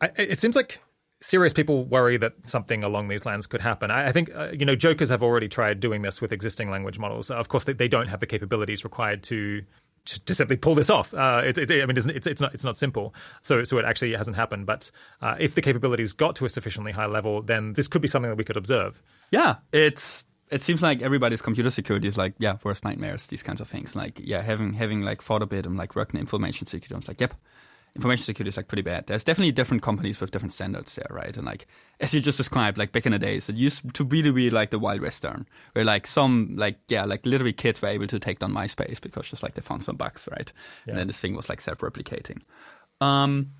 I, 0.00 0.10
it 0.16 0.40
seems 0.40 0.56
like 0.56 0.80
serious 1.20 1.52
people 1.52 1.84
worry 1.84 2.16
that 2.16 2.32
something 2.44 2.82
along 2.82 3.08
these 3.08 3.24
lines 3.24 3.46
could 3.46 3.60
happen. 3.60 3.90
I, 3.90 4.08
I 4.08 4.12
think 4.12 4.30
uh, 4.34 4.50
you 4.52 4.64
know 4.64 4.76
jokers 4.76 5.08
have 5.08 5.22
already 5.22 5.48
tried 5.48 5.80
doing 5.80 6.02
this 6.02 6.20
with 6.20 6.32
existing 6.32 6.70
language 6.70 6.98
models. 6.98 7.30
Of 7.30 7.48
course, 7.48 7.64
they, 7.64 7.72
they 7.72 7.88
don't 7.88 8.08
have 8.08 8.20
the 8.20 8.26
capabilities 8.26 8.84
required 8.84 9.22
to 9.24 9.62
to, 10.04 10.34
simply 10.34 10.56
pull 10.56 10.74
this 10.74 10.90
off. 10.90 11.14
Uh, 11.14 11.42
it, 11.44 11.58
it, 11.58 11.70
I 11.82 11.86
mean, 11.86 11.96
it's, 11.96 12.06
it's, 12.06 12.40
not 12.40 12.54
it's 12.54 12.64
not 12.64 12.76
simple. 12.76 13.14
So 13.40 13.64
so 13.64 13.78
it 13.78 13.84
actually 13.84 14.12
hasn't 14.14 14.36
happened. 14.36 14.66
But 14.66 14.90
uh, 15.20 15.36
if 15.38 15.54
the 15.54 15.62
capabilities 15.62 16.12
got 16.12 16.36
to 16.36 16.44
a 16.44 16.48
sufficiently 16.48 16.92
high 16.92 17.06
level, 17.06 17.42
then 17.42 17.74
this 17.74 17.88
could 17.88 18.02
be 18.02 18.08
something 18.08 18.30
that 18.30 18.36
we 18.36 18.44
could 18.44 18.56
observe. 18.56 19.02
Yeah, 19.30 19.56
it's 19.72 20.24
it 20.50 20.62
seems 20.62 20.82
like 20.82 21.02
everybody's 21.02 21.40
computer 21.40 21.70
security 21.70 22.06
is 22.06 22.18
like 22.18 22.34
yeah 22.38 22.58
worst 22.62 22.84
nightmares 22.84 23.26
these 23.26 23.42
kinds 23.42 23.60
of 23.60 23.68
things 23.68 23.96
like 23.96 24.20
yeah 24.22 24.42
having 24.42 24.74
having 24.74 25.00
like 25.00 25.22
thought 25.22 25.40
a 25.42 25.46
bit 25.46 25.64
and 25.64 25.78
like 25.78 25.96
working 25.96 26.20
information 26.20 26.66
security 26.66 26.94
I 26.94 26.98
was 26.98 27.08
like 27.08 27.20
yep 27.20 27.34
information 27.94 28.24
security 28.24 28.48
is 28.48 28.56
like 28.56 28.68
pretty 28.68 28.82
bad. 28.82 29.06
There's 29.06 29.24
definitely 29.24 29.52
different 29.52 29.82
companies 29.82 30.20
with 30.20 30.30
different 30.30 30.54
standards 30.54 30.94
there, 30.94 31.06
right? 31.10 31.36
And 31.36 31.44
like 31.44 31.66
as 32.00 32.14
you 32.14 32.20
just 32.20 32.38
described, 32.38 32.78
like 32.78 32.92
back 32.92 33.06
in 33.06 33.12
the 33.12 33.18
days, 33.18 33.48
it 33.48 33.56
used 33.56 33.94
to 33.94 34.04
really 34.04 34.30
be 34.30 34.50
like 34.50 34.70
the 34.70 34.78
wild 34.78 35.00
western, 35.00 35.46
where 35.72 35.84
like 35.84 36.06
some 36.06 36.54
like 36.56 36.78
yeah, 36.88 37.04
like 37.04 37.26
literally 37.26 37.52
kids 37.52 37.82
were 37.82 37.88
able 37.88 38.06
to 38.06 38.18
take 38.18 38.38
down 38.38 38.52
MySpace 38.52 39.00
because 39.00 39.28
just 39.28 39.42
like 39.42 39.54
they 39.54 39.62
found 39.62 39.84
some 39.84 39.96
bugs, 39.96 40.28
right? 40.30 40.52
Yeah. 40.86 40.92
And 40.92 40.98
then 41.00 41.06
this 41.06 41.20
thing 41.20 41.36
was 41.36 41.48
like 41.48 41.60
self-replicating. 41.60 42.42
Um, 43.00 43.52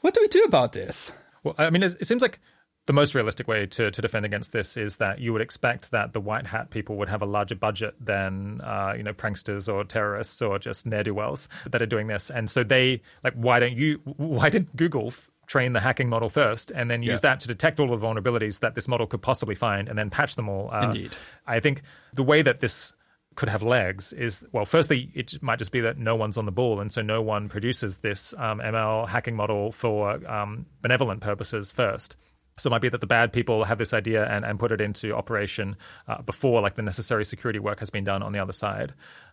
what 0.00 0.14
do 0.14 0.20
we 0.20 0.28
do 0.28 0.44
about 0.44 0.72
this? 0.72 1.10
Well, 1.42 1.54
I 1.58 1.70
mean, 1.70 1.82
it, 1.82 1.96
it 2.00 2.06
seems 2.06 2.22
like 2.22 2.38
the 2.86 2.92
most 2.92 3.14
realistic 3.14 3.46
way 3.46 3.66
to, 3.66 3.90
to 3.90 4.02
defend 4.02 4.24
against 4.24 4.52
this 4.52 4.76
is 4.76 4.96
that 4.96 5.20
you 5.20 5.32
would 5.32 5.42
expect 5.42 5.90
that 5.90 6.12
the 6.12 6.20
white 6.20 6.46
hat 6.46 6.70
people 6.70 6.96
would 6.96 7.08
have 7.08 7.22
a 7.22 7.26
larger 7.26 7.54
budget 7.54 7.94
than 8.00 8.60
uh, 8.62 8.94
you 8.96 9.02
know 9.02 9.12
pranksters 9.12 9.72
or 9.72 9.84
terrorists 9.84 10.40
or 10.42 10.58
just 10.58 10.86
ne'er 10.86 11.02
do 11.02 11.14
wells 11.14 11.48
that 11.70 11.80
are 11.82 11.86
doing 11.86 12.06
this, 12.06 12.30
and 12.30 12.50
so 12.50 12.64
they 12.64 13.00
like 13.22 13.34
why 13.34 13.58
don't 13.58 13.76
you 13.76 14.00
why 14.16 14.48
didn't 14.48 14.74
Google 14.76 15.12
train 15.46 15.72
the 15.72 15.80
hacking 15.80 16.08
model 16.08 16.28
first 16.28 16.70
and 16.70 16.88
then 16.88 17.02
use 17.02 17.18
yeah. 17.18 17.30
that 17.30 17.40
to 17.40 17.48
detect 17.48 17.80
all 17.80 17.88
the 17.88 17.96
vulnerabilities 17.96 18.60
that 18.60 18.76
this 18.76 18.86
model 18.86 19.04
could 19.04 19.20
possibly 19.20 19.54
find 19.54 19.88
and 19.88 19.98
then 19.98 20.08
patch 20.08 20.36
them 20.36 20.48
all? 20.48 20.70
Uh, 20.72 20.86
Indeed, 20.86 21.16
I 21.46 21.58
think 21.58 21.82
the 22.14 22.22
way 22.22 22.40
that 22.42 22.60
this 22.60 22.92
could 23.36 23.48
have 23.48 23.62
legs 23.62 24.12
is 24.12 24.44
well 24.52 24.64
firstly 24.64 25.10
it 25.14 25.40
might 25.42 25.58
just 25.58 25.70
be 25.70 25.80
that 25.80 25.96
no 25.96 26.16
one's 26.16 26.36
on 26.36 26.46
the 26.46 26.52
ball 26.52 26.80
and 26.80 26.92
so 26.92 27.00
no 27.00 27.22
one 27.22 27.48
produces 27.48 27.98
this 27.98 28.34
um, 28.36 28.58
ml 28.58 29.08
hacking 29.08 29.36
model 29.36 29.70
for 29.70 30.28
um, 30.28 30.66
benevolent 30.82 31.20
purposes 31.20 31.70
first 31.70 32.16
so 32.60 32.68
it 32.68 32.72
might 32.72 32.82
be 32.82 32.88
that 32.88 33.00
the 33.00 33.06
bad 33.06 33.32
people 33.32 33.64
have 33.64 33.78
this 33.78 33.94
idea 33.94 34.26
and, 34.28 34.44
and 34.44 34.58
put 34.58 34.70
it 34.72 34.80
into 34.80 35.14
operation 35.14 35.76
uh, 36.08 36.20
before 36.22 36.60
like 36.60 36.74
the 36.74 36.82
necessary 36.82 37.24
security 37.24 37.58
work 37.58 37.80
has 37.80 37.90
been 37.90 38.04
done 38.04 38.22
on 38.22 38.32
the 38.32 38.38
other 38.38 38.52
side. 38.52 38.92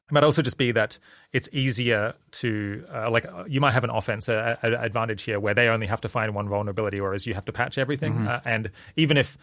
It 0.10 0.14
might 0.14 0.24
also 0.24 0.42
just 0.42 0.58
be 0.58 0.72
that 0.72 0.98
it's 1.34 1.50
easier 1.52 2.14
to 2.32 2.86
uh, 2.94 3.12
like 3.12 3.26
uh, 3.26 3.44
you 3.46 3.60
might 3.60 3.74
have 3.74 3.84
an 3.84 3.90
offense 3.90 4.30
uh, 4.30 4.56
advantage 4.64 5.24
here 5.24 5.40
where 5.40 5.54
they 5.54 5.68
only 5.68 5.88
have 5.88 6.00
to 6.02 6.10
find 6.10 6.34
one 6.34 6.48
vulnerability, 6.48 7.02
whereas 7.02 7.28
you 7.28 7.34
have 7.34 7.44
to 7.46 7.52
patch 7.52 7.78
everything. 7.78 8.14
Mm-hmm. 8.14 8.28
Uh, 8.28 8.40
and 8.46 8.72
even 8.96 9.18
if 9.18 9.38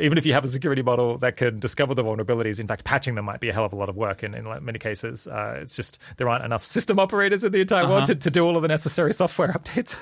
even 0.00 0.18
if 0.18 0.26
you 0.26 0.32
have 0.32 0.44
a 0.44 0.48
security 0.48 0.82
model 0.82 1.18
that 1.18 1.36
can 1.36 1.58
discover 1.58 1.94
the 1.94 2.04
vulnerabilities, 2.04 2.60
in 2.60 2.66
fact, 2.66 2.84
patching 2.84 3.14
them 3.14 3.24
might 3.24 3.40
be 3.40 3.48
a 3.48 3.52
hell 3.52 3.64
of 3.64 3.72
a 3.72 3.76
lot 3.76 3.88
of 3.88 3.96
work 3.96 4.22
in, 4.22 4.34
in 4.34 4.44
many 4.64 4.78
cases. 4.78 5.26
Uh, 5.26 5.58
it's 5.60 5.76
just 5.76 5.98
there 6.16 6.28
aren't 6.28 6.44
enough 6.44 6.64
system 6.64 6.98
operators 6.98 7.44
in 7.44 7.52
the 7.52 7.60
entire 7.60 7.84
uh-huh. 7.84 7.92
world 7.92 8.06
to, 8.06 8.14
to, 8.14 8.30
do 8.30 8.44
all 8.44 8.56
of 8.56 8.62
the 8.62 8.68
necessary 8.68 9.12
software 9.12 9.48
updates. 9.52 9.96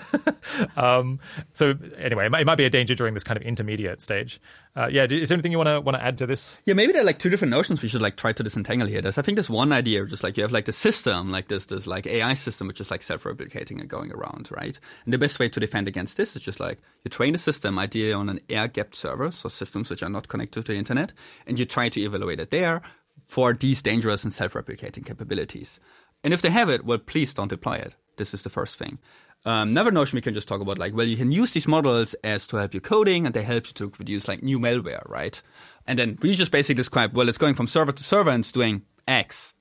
um, 0.77 1.21
so 1.53 1.75
anyway, 1.99 2.27
it 2.27 2.31
might, 2.31 2.41
it 2.41 2.47
might, 2.47 2.57
be 2.57 2.65
a 2.65 2.71
danger 2.71 2.95
during 2.95 3.15
this 3.15 3.25
kind 3.25 3.39
of 3.39 3.43
intermediate 3.43 4.01
stage. 4.03 4.41
Uh, 4.75 4.89
yeah, 4.91 5.05
is 5.05 5.29
there 5.29 5.37
anything 5.37 5.53
you 5.53 5.59
want 5.59 5.69
to 5.69 5.81
want 5.81 5.97
to 5.97 6.03
add 6.03 6.17
to 6.17 6.27
this? 6.27 6.59
Yeah, 6.65 6.73
maybe 6.73 6.93
there 6.93 7.03
are 7.03 7.05
like 7.05 7.19
two 7.19 7.29
different 7.29 7.51
notions 7.51 7.83
we 7.83 7.89
should 7.89 8.01
like 8.01 8.17
try 8.17 8.33
to 8.33 8.43
disentangle 8.43 8.89
here. 8.89 9.03
There's 9.03 9.19
I 9.19 9.23
think 9.23 9.37
there's 9.37 9.51
one 9.51 9.71
idea, 9.71 10.05
just 10.07 10.23
like 10.23 10.39
you 10.39 10.43
have 10.45 10.53
like 10.53 10.65
the 10.65 10.73
system, 10.73 11.31
like 11.31 11.49
this 11.49 11.67
this 11.67 11.87
like 11.87 12.07
AI 12.07 12.33
system, 12.33 12.69
which 12.69 12.81
is 12.81 12.91
like 12.91 13.03
self-replicating 13.03 13.81
and 13.81 13.89
going 13.89 14.13
around, 14.13 14.49
right? 14.51 14.79
And 15.05 15.13
the 15.13 15.19
best 15.19 15.39
way 15.39 15.51
to 15.51 15.61
defend 15.61 15.89
against 15.89 16.17
this 16.17 16.35
is 16.35 16.41
just 16.41 16.59
like 16.59 16.79
you 17.05 17.11
train 17.11 17.35
the 17.35 17.39
system 17.39 17.79
ideally 17.79 18.15
on 18.15 18.31
an 18.31 18.41
air-gapped 18.49 18.95
server, 18.95 19.31
so 19.31 19.51
systems 19.85 19.91
which 19.91 20.03
are 20.03 20.13
not 20.13 20.29
connected 20.29 20.65
to 20.65 20.73
the 20.73 20.79
internet, 20.79 21.13
and 21.47 21.59
you 21.59 21.67
try 21.67 21.89
to 21.89 22.01
evaluate 22.01 22.41
it 22.41 22.51
there 22.51 22.83
for 23.29 23.53
these 23.55 23.83
dangerous 23.83 24.25
and 24.25 24.33
self-replicating 24.33 25.05
capabilities. 25.05 25.81
And 26.25 26.33
if 26.33 26.43
they 26.43 26.51
have 26.51 26.71
it, 26.71 26.85
well, 26.85 26.99
please 26.99 27.35
don't 27.35 27.49
deploy 27.49 27.75
it. 27.75 27.95
This 28.17 28.35
is 28.35 28.43
the 28.43 28.51
first 28.51 28.77
thing. 28.77 28.99
Um, 29.45 29.71
another 29.71 29.91
notion 29.91 30.17
we 30.17 30.23
can 30.23 30.35
just 30.35 30.47
talk 30.47 30.61
about, 30.61 30.79
like, 30.79 30.95
well, 30.95 31.07
you 31.07 31.17
can 31.17 31.33
use 31.33 31.51
these 31.51 31.67
models 31.67 32.15
as 32.23 32.47
to 32.47 32.57
help 32.59 32.75
you 32.75 32.81
coding, 32.81 33.27
and 33.27 33.35
they 33.35 33.43
help 33.43 33.67
you 33.67 33.73
to 33.75 33.91
produce 33.91 34.29
like 34.29 34.43
new 34.43 34.61
malware, 34.61 35.09
right? 35.09 35.43
And 35.87 35.99
then 35.99 36.19
we 36.23 36.35
just 36.35 36.53
basically 36.53 36.77
describe, 36.77 37.17
well, 37.17 37.29
it's 37.29 37.39
going 37.39 37.55
from 37.55 37.67
server 37.67 37.93
to 37.93 38.05
server 38.05 38.31
and 38.31 38.43
it's 38.43 38.53
doing 38.53 38.83
X. 39.09 39.55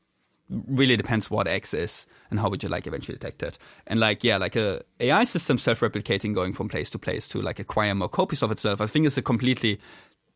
Really 0.49 0.97
depends 0.97 1.31
what 1.31 1.47
X 1.47 1.73
is 1.73 2.05
and 2.29 2.39
how 2.39 2.49
would 2.49 2.61
you 2.61 2.69
like 2.69 2.85
eventually 2.85 3.17
detect 3.17 3.41
it. 3.41 3.57
And 3.87 3.99
like, 3.99 4.23
yeah, 4.23 4.37
like 4.37 4.55
a 4.55 4.83
AI 4.99 5.23
system 5.23 5.57
self-replicating, 5.57 6.35
going 6.35 6.53
from 6.53 6.69
place 6.69 6.89
to 6.91 6.99
place 6.99 7.27
to 7.29 7.41
like 7.41 7.59
acquire 7.59 7.95
more 7.95 8.09
copies 8.09 8.43
of 8.43 8.51
itself. 8.51 8.81
I 8.81 8.87
think 8.87 9.07
is 9.07 9.17
a 9.17 9.21
completely 9.21 9.79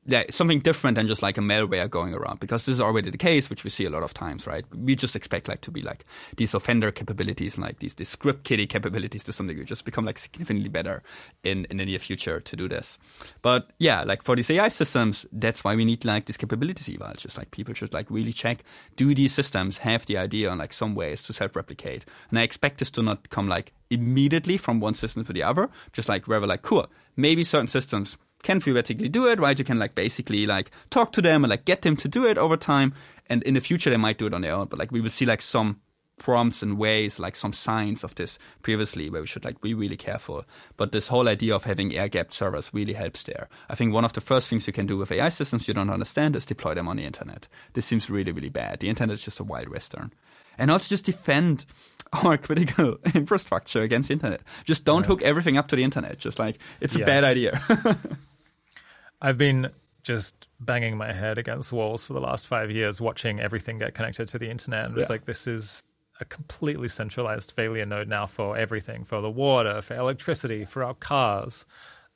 yeah, 0.07 0.23
something 0.29 0.59
different 0.59 0.95
than 0.95 1.07
just 1.07 1.23
like 1.23 1.37
a 1.37 1.41
malware 1.41 1.89
going 1.89 2.13
around 2.13 2.39
because 2.39 2.65
this 2.65 2.73
is 2.73 2.81
already 2.81 3.09
the 3.09 3.17
case, 3.17 3.49
which 3.49 3.63
we 3.63 3.71
see 3.71 3.85
a 3.85 3.89
lot 3.89 4.03
of 4.03 4.13
times, 4.13 4.45
right? 4.45 4.63
We 4.75 4.95
just 4.95 5.15
expect 5.15 5.47
like 5.47 5.61
to 5.61 5.71
be 5.71 5.81
like 5.81 6.05
these 6.37 6.53
offender 6.53 6.91
capabilities 6.91 7.55
and 7.55 7.63
like 7.63 7.79
these, 7.79 7.95
these 7.95 8.09
script 8.09 8.43
kiddie 8.43 8.67
capabilities 8.67 9.23
to 9.23 9.33
something. 9.33 9.55
degree 9.55 9.65
just 9.65 9.83
become 9.83 10.05
like 10.05 10.19
significantly 10.19 10.69
better 10.69 11.01
in, 11.43 11.65
in 11.71 11.77
the 11.77 11.85
near 11.85 11.97
future 11.97 12.39
to 12.39 12.55
do 12.55 12.69
this. 12.69 12.99
But 13.41 13.71
yeah, 13.79 14.03
like 14.03 14.21
for 14.21 14.35
these 14.35 14.49
AI 14.51 14.67
systems, 14.67 15.25
that's 15.31 15.63
why 15.63 15.75
we 15.75 15.85
need 15.85 16.05
like 16.05 16.25
these 16.25 16.37
capabilities 16.37 16.87
evals. 16.87 17.17
Just 17.17 17.37
like 17.37 17.49
people 17.49 17.73
should 17.73 17.93
like 17.93 18.11
really 18.11 18.33
check, 18.33 18.63
do 18.95 19.15
these 19.15 19.33
systems 19.33 19.79
have 19.79 20.05
the 20.05 20.17
idea 20.17 20.51
on 20.51 20.59
like 20.59 20.73
some 20.73 20.93
ways 20.93 21.23
to 21.23 21.33
self-replicate? 21.33 22.05
And 22.29 22.37
I 22.37 22.43
expect 22.43 22.77
this 22.77 22.91
to 22.91 23.01
not 23.01 23.29
come 23.31 23.47
like 23.47 23.73
immediately 23.89 24.57
from 24.57 24.79
one 24.79 24.93
system 24.93 25.25
to 25.25 25.33
the 25.33 25.41
other, 25.41 25.69
just 25.93 26.09
like 26.09 26.27
where 26.27 26.39
we're 26.39 26.47
like, 26.47 26.61
cool, 26.61 26.85
maybe 27.15 27.43
certain 27.43 27.67
systems 27.67 28.17
can 28.45 28.61
theoretically 28.61 29.09
do 29.09 29.27
it, 29.27 29.39
right? 29.39 29.57
You 29.57 29.65
can 29.65 29.79
like 29.79 29.95
basically 29.95 30.45
like 30.45 30.71
talk 30.91 31.11
to 31.13 31.21
them 31.21 31.43
and 31.43 31.49
like 31.49 31.65
get 31.65 31.81
them 31.81 31.97
to 31.97 32.07
do 32.07 32.25
it 32.25 32.37
over 32.37 32.55
time. 32.55 32.93
And 33.27 33.41
in 33.43 33.55
the 33.55 33.59
future, 33.59 33.89
they 33.89 33.97
might 33.97 34.19
do 34.19 34.27
it 34.27 34.33
on 34.33 34.41
their 34.41 34.53
own, 34.53 34.67
but 34.67 34.77
like 34.79 34.91
we 34.91 35.01
will 35.01 35.09
see 35.09 35.25
like 35.25 35.41
some 35.41 35.81
prompts 36.17 36.61
and 36.61 36.77
ways, 36.77 37.19
like 37.19 37.35
some 37.35 37.51
signs 37.51 38.03
of 38.03 38.13
this 38.15 38.37
previously, 38.61 39.09
where 39.09 39.21
we 39.21 39.27
should 39.27 39.43
like 39.43 39.59
be 39.61 39.73
really 39.73 39.97
careful. 39.97 40.45
But 40.77 40.91
this 40.91 41.07
whole 41.07 41.27
idea 41.27 41.55
of 41.55 41.63
having 41.63 41.93
air 41.95 42.07
gapped 42.07 42.33
servers 42.33 42.69
really 42.71 42.93
helps 42.93 43.23
there. 43.23 43.49
I 43.67 43.75
think 43.75 43.91
one 43.91 44.05
of 44.05 44.13
the 44.13 44.21
first 44.21 44.47
things 44.47 44.67
you 44.67 44.73
can 44.73 44.85
do 44.85 44.97
with 44.97 45.11
AI 45.11 45.29
systems 45.29 45.67
you 45.67 45.73
don't 45.73 45.89
understand 45.89 46.35
is 46.35 46.45
deploy 46.45 46.75
them 46.75 46.87
on 46.87 46.97
the 46.97 47.03
internet. 47.03 47.47
This 47.73 47.87
seems 47.87 48.09
really, 48.11 48.31
really 48.31 48.49
bad. 48.49 48.79
The 48.79 48.89
internet 48.89 49.15
is 49.15 49.23
just 49.23 49.39
a 49.39 49.43
wild 49.43 49.69
western. 49.69 50.13
And 50.57 50.69
also 50.69 50.87
just 50.87 51.05
defend 51.05 51.65
our 52.13 52.37
critical 52.37 52.97
infrastructure 53.15 53.81
against 53.81 54.09
the 54.09 54.13
internet. 54.13 54.41
Just 54.63 54.85
don't 54.85 55.05
hook 55.05 55.23
everything 55.23 55.57
up 55.57 55.67
to 55.69 55.75
the 55.75 55.83
internet. 55.83 56.19
Just 56.19 56.37
like 56.37 56.59
it's 56.79 56.95
a 56.95 56.99
bad 56.99 57.23
idea. 57.23 57.59
I've 59.21 59.37
been 59.37 59.71
just 60.03 60.47
banging 60.59 60.97
my 60.97 61.11
head 61.11 61.37
against 61.37 61.71
walls 61.71 62.05
for 62.05 62.13
the 62.13 62.19
last 62.19 62.45
five 62.47 62.69
years, 62.69 63.01
watching 63.01 63.39
everything 63.39 63.79
get 63.79 63.95
connected 63.95 64.27
to 64.29 64.37
the 64.37 64.49
internet. 64.49 64.85
And 64.85 64.97
it's 64.97 65.05
yeah. 65.05 65.13
like, 65.13 65.25
this 65.25 65.47
is 65.47 65.83
a 66.21 66.25
completely 66.25 66.87
centralized 66.87 67.51
failure 67.51 67.85
node 67.85 68.07
now 68.07 68.25
for 68.25 68.55
everything 68.55 69.03
for 69.03 69.21
the 69.21 69.29
water, 69.29 69.81
for 69.81 69.95
electricity, 69.95 70.63
for 70.63 70.83
our 70.83 70.93
cars. 70.93 71.65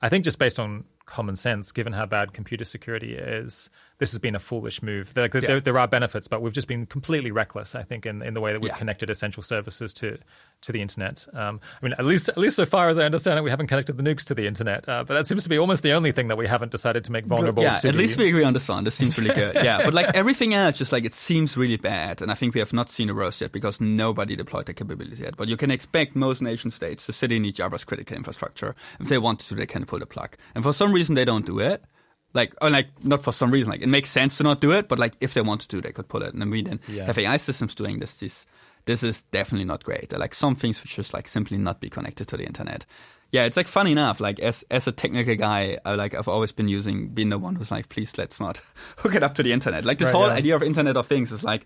I 0.02 0.10
think 0.10 0.24
just 0.24 0.40
based 0.40 0.60
on 0.60 0.86
common 1.06 1.36
sense, 1.36 1.72
given 1.72 1.94
how 1.94 2.06
bad 2.06 2.34
computer 2.34 2.64
security 2.64 3.16
is, 3.16 3.70
this 4.00 4.12
has 4.12 4.20
been 4.20 4.34
a 4.34 4.40
foolish 4.40 4.82
move. 4.82 5.14
There, 5.14 5.30
yeah. 5.34 5.60
there, 5.60 5.78
are 5.78 5.88
benefits, 5.88 6.28
but 6.28 6.42
we've 6.42 6.54
just 6.54 6.68
been 6.68 6.86
completely 6.86 7.32
reckless, 7.32 7.76
I 7.76 7.84
think, 7.84 8.06
in, 8.06 8.22
in 8.22 8.34
the 8.34 8.40
way 8.40 8.54
that 8.54 8.62
we've 8.62 8.72
yeah. 8.72 8.78
connected 8.78 9.10
essential 9.10 9.44
services 9.44 9.94
to 9.96 10.18
to 10.62 10.72
the 10.72 10.82
internet. 10.82 11.26
Um, 11.34 11.62
I 11.82 11.86
mean, 11.86 11.94
at 11.98 12.06
least 12.06 12.30
at 12.30 12.38
least 12.38 12.56
so 12.56 12.66
far 12.66 12.90
as 12.90 12.98
I 12.98 13.04
understand 13.04 13.38
it, 13.38 13.44
we 13.44 13.50
haven't 13.50 13.68
connected 13.68 13.98
the 13.98 14.04
nukes 14.04 14.26
to 14.26 14.36
the 14.36 14.48
internet. 14.48 14.88
Uh, 14.88 15.04
but 15.04 15.16
that 15.16 15.26
seems 15.26 15.44
to 15.44 15.50
be 15.50 15.58
almost 15.58 15.84
the 15.84 15.92
only 15.92 16.14
thing 16.14 16.30
that 16.30 16.38
we 16.38 16.48
haven't 16.48 16.72
decided 16.72 17.04
to 17.06 17.12
make 17.12 17.26
vulnerable. 17.26 17.62
Yeah, 17.62 17.78
at 17.84 17.96
least 17.96 18.18
we 18.18 18.30
agree 18.30 18.46
on 18.46 18.54
this 18.54 18.68
one. 18.68 18.86
This 18.86 18.96
seems 18.96 19.18
really 19.18 19.34
good. 19.34 19.56
yeah, 19.56 19.84
but 19.84 19.94
like 19.94 20.16
everything 20.16 20.54
else, 20.54 20.78
just 20.78 20.94
like 20.94 21.04
it 21.04 21.14
seems 21.14 21.58
really 21.58 21.78
bad, 21.78 22.22
and 22.22 22.32
I 22.32 22.36
think 22.36 22.54
we 22.54 22.60
have 22.60 22.72
not 22.72 22.90
seen 22.90 23.10
a 23.10 23.14
worst 23.14 23.42
yet 23.42 23.52
because 23.52 23.82
nobody 23.82 24.38
deployed 24.38 24.66
the 24.66 24.74
capability 24.74 25.24
yet. 25.24 25.36
But 25.36 25.50
you 25.50 25.58
can 25.58 25.72
expect 25.72 26.16
most 26.16 26.42
nation 26.42 26.72
states 26.72 27.06
to 27.08 27.14
sit 27.14 27.34
in 27.34 27.44
each 27.44 27.60
other's 27.60 27.84
critical 27.84 28.16
infrastructure. 28.16 28.76
If 29.00 29.10
they 29.10 29.18
want 29.18 29.42
to, 29.42 29.56
they 29.56 29.66
can 29.66 29.86
pull 29.86 30.00
the 30.00 30.06
plug. 30.06 30.38
And 30.56 30.64
for 30.64 30.72
some 30.72 30.94
reason, 30.94 31.16
they 31.16 31.26
don't 31.26 31.46
do 31.46 31.60
it 31.60 31.84
like 32.34 32.54
or 32.62 32.70
like 32.70 32.88
not 33.04 33.24
for 33.24 33.32
some 33.32 33.52
reason 33.52 33.70
like 33.70 33.82
it 33.82 33.90
makes 33.90 34.10
sense 34.10 34.38
to 34.38 34.44
not 34.44 34.62
do 34.62 34.72
it 34.72 34.88
but 34.88 35.00
like 35.00 35.14
if 35.20 35.34
they 35.34 35.42
want 35.42 35.62
to 35.62 35.68
do 35.68 35.82
they 35.82 35.92
could 35.92 36.08
pull 36.08 36.22
it 36.22 36.34
and 36.34 36.42
then 36.42 36.50
we 36.50 36.62
then 36.62 36.80
yeah. 36.88 37.06
have 37.06 37.18
ai 37.18 37.38
systems 37.38 37.74
doing 37.76 38.00
this 38.00 38.16
this 38.16 38.46
this 38.86 39.04
is 39.04 39.22
definitely 39.24 39.66
not 39.66 39.84
great 39.84 40.12
like 40.18 40.34
some 40.34 40.56
things 40.56 40.82
which 40.82 40.96
just 40.96 41.14
like 41.14 41.28
simply 41.28 41.58
not 41.58 41.80
be 41.80 41.90
connected 41.90 42.28
to 42.28 42.38
the 42.38 42.46
internet 42.46 42.86
yeah 43.32 43.46
it's 43.46 43.58
like 43.58 43.68
funny 43.68 43.92
enough 43.92 44.20
like 44.20 44.40
as 44.40 44.64
as 44.70 44.88
a 44.88 44.92
technical 44.92 45.36
guy 45.36 45.78
I, 45.86 45.96
like 45.96 46.14
i've 46.14 46.28
always 46.28 46.52
been 46.52 46.68
using 46.68 47.10
being 47.10 47.30
the 47.30 47.40
one 47.40 47.56
who's 47.56 47.72
like 47.72 47.90
please 47.90 48.18
let's 48.18 48.40
not 48.40 48.62
hook 48.98 49.16
it 49.16 49.24
up 49.24 49.36
to 49.36 49.44
the 49.44 49.52
internet 49.52 49.86
like 49.86 49.98
this 49.98 50.08
right, 50.08 50.16
whole 50.16 50.28
yeah. 50.28 50.34
idea 50.34 50.56
of 50.56 50.64
internet 50.64 50.98
of 50.98 51.08
things 51.08 51.32
is 51.32 51.44
like 51.44 51.66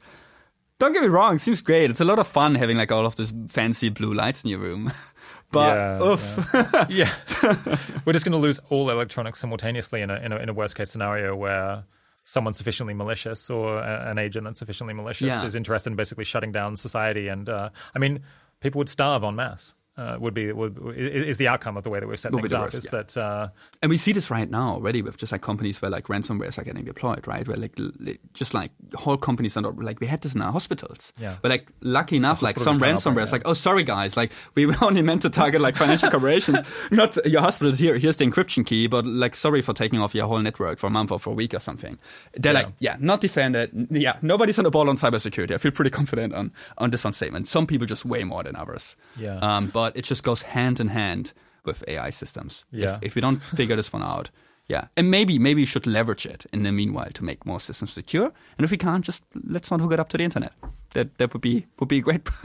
don't 0.79 0.91
get 0.91 1.01
me 1.01 1.07
wrong, 1.07 1.35
it 1.35 1.39
seems 1.39 1.61
great. 1.61 1.89
It's 1.89 2.01
a 2.01 2.05
lot 2.05 2.19
of 2.19 2.27
fun 2.27 2.55
having 2.55 2.77
like 2.77 2.91
all 2.91 3.05
of 3.05 3.15
this 3.15 3.31
fancy 3.47 3.87
blue 3.87 4.13
lights 4.13 4.43
in 4.43 4.49
your 4.49 4.59
room. 4.59 4.91
but 5.53 5.77
yeah, 5.77 6.03
oof. 6.03 6.49
Yeah, 6.53 6.85
yeah. 6.89 7.77
we're 8.05 8.13
just 8.13 8.25
going 8.25 8.33
to 8.33 8.37
lose 8.37 8.59
all 8.69 8.89
electronics 8.89 9.39
simultaneously 9.39 10.01
in 10.01 10.09
a, 10.09 10.15
in 10.15 10.33
a, 10.33 10.37
in 10.37 10.49
a 10.49 10.53
worst 10.53 10.75
case 10.75 10.89
scenario 10.89 11.35
where 11.35 11.85
someone 12.25 12.53
sufficiently 12.53 12.93
malicious 12.93 13.49
or 13.49 13.77
a, 13.77 14.09
an 14.09 14.17
agent 14.17 14.45
that's 14.45 14.59
sufficiently 14.59 14.93
malicious 14.93 15.27
yeah. 15.27 15.45
is 15.45 15.55
interested 15.55 15.91
in 15.91 15.95
basically 15.95 16.23
shutting 16.23 16.51
down 16.51 16.75
society. 16.75 17.27
And 17.27 17.47
uh, 17.47 17.69
I 17.95 17.99
mean, 17.99 18.21
people 18.59 18.79
would 18.79 18.89
starve 18.89 19.23
en 19.23 19.35
masse. 19.35 19.75
Uh, 19.95 20.17
would 20.19 20.33
be 20.33 20.51
would, 20.51 20.75
is 20.97 21.37
the 21.37 21.47
outcome 21.47 21.77
of 21.77 21.83
the 21.83 21.89
way 21.91 21.99
that 21.99 22.07
we've 22.07 22.19
set 22.19 22.31
Will 22.31 22.39
be 22.39 22.43
things 22.43 22.53
up. 22.53 22.63
worst, 22.63 22.73
is 22.73 22.85
yeah. 22.85 22.89
that 22.91 23.15
uh, 23.15 23.49
And 23.83 23.91
we 23.91 23.97
see 23.97 24.11
this 24.11 24.31
right 24.31 24.49
now 24.49 24.71
already 24.71 25.03
with 25.03 25.17
just 25.17 25.31
like 25.31 25.43
companies 25.43 25.83
where 25.83 25.91
like 25.91 26.05
ransomwares 26.05 26.57
are 26.57 26.63
getting 26.63 26.83
deployed, 26.83 27.27
right? 27.27 27.47
Where 27.47 27.57
like 27.57 27.79
l- 27.79 27.91
just 28.33 28.55
like 28.55 28.71
whole 28.95 29.17
companies 29.17 29.55
are 29.55 29.61
not 29.61 29.77
like 29.77 29.99
we 29.99 30.07
had 30.07 30.21
this 30.21 30.33
in 30.33 30.41
our 30.41 30.51
hospitals. 30.51 31.13
Yeah. 31.19 31.35
But 31.43 31.51
like 31.51 31.71
lucky 31.81 32.15
enough, 32.15 32.41
like 32.41 32.57
some 32.57 32.79
ransomwares, 32.79 33.27
yeah. 33.27 33.33
like 33.33 33.43
oh 33.45 33.53
sorry 33.53 33.83
guys, 33.83 34.17
like 34.17 34.31
we 34.55 34.65
were 34.65 34.73
only 34.81 35.03
meant 35.03 35.21
to 35.21 35.29
target 35.29 35.61
like 35.61 35.75
financial 35.75 36.09
corporations, 36.15 36.57
not 36.89 37.15
your 37.27 37.41
hospitals. 37.41 37.77
Here, 37.77 37.95
here's 37.95 38.15
the 38.15 38.25
encryption 38.25 38.65
key, 38.65 38.87
but 38.87 39.05
like 39.05 39.35
sorry 39.35 39.61
for 39.61 39.73
taking 39.73 39.99
off 39.99 40.15
your 40.15 40.25
whole 40.25 40.39
network 40.39 40.79
for 40.79 40.87
a 40.87 40.89
month 40.89 41.11
or 41.11 41.19
for 41.19 41.29
a 41.29 41.33
week 41.33 41.53
or 41.53 41.59
something. 41.59 41.99
They're 42.33 42.53
like 42.53 42.69
yeah, 42.79 42.97
not 42.99 43.21
defended. 43.21 43.89
Yeah, 43.91 44.17
nobody's 44.23 44.57
on 44.57 44.63
the 44.63 44.71
ball 44.71 44.89
on 44.89 44.97
cybersecurity. 44.97 45.51
I 45.51 45.59
feel 45.59 45.71
pretty 45.71 45.91
confident 45.91 46.33
on 46.33 46.51
on 46.79 46.89
this 46.89 47.03
one 47.03 47.13
statement. 47.13 47.47
Some 47.47 47.67
people 47.67 47.85
just 47.85 48.05
way 48.05 48.23
more 48.23 48.41
than 48.41 48.55
others. 48.55 48.95
Yeah. 49.15 49.37
Um, 49.37 49.67
but 49.67 49.82
it 49.95 50.03
just 50.03 50.23
goes 50.23 50.41
hand 50.43 50.79
in 50.79 50.87
hand 50.89 51.33
with 51.65 51.83
AI 51.87 52.09
systems. 52.11 52.65
If- 52.71 52.79
Yeah. 52.79 52.99
if 53.01 53.15
we 53.15 53.21
don't 53.21 53.41
figure 53.57 53.75
this 53.75 53.91
one 53.93 54.03
out. 54.03 54.29
Yeah, 54.69 54.87
and 54.95 55.11
maybe 55.11 55.37
maybe 55.39 55.59
you 55.61 55.67
should 55.67 55.85
leverage 55.85 56.25
it 56.25 56.45
in 56.53 56.63
the 56.63 56.71
meanwhile 56.71 57.11
to 57.13 57.23
make 57.23 57.45
more 57.45 57.59
systems 57.59 57.91
secure. 57.91 58.31
And 58.57 58.63
if 58.63 58.71
we 58.71 58.77
can't, 58.77 59.03
just 59.03 59.21
let's 59.45 59.69
not 59.69 59.81
hook 59.81 59.91
it 59.91 59.99
up 59.99 60.07
to 60.09 60.17
the 60.17 60.23
internet. 60.23 60.53
That 60.93 61.17
that 61.17 61.33
would 61.33 61.41
be 61.41 61.65
would 61.79 61.89
be 61.89 61.99
great. 62.01 62.21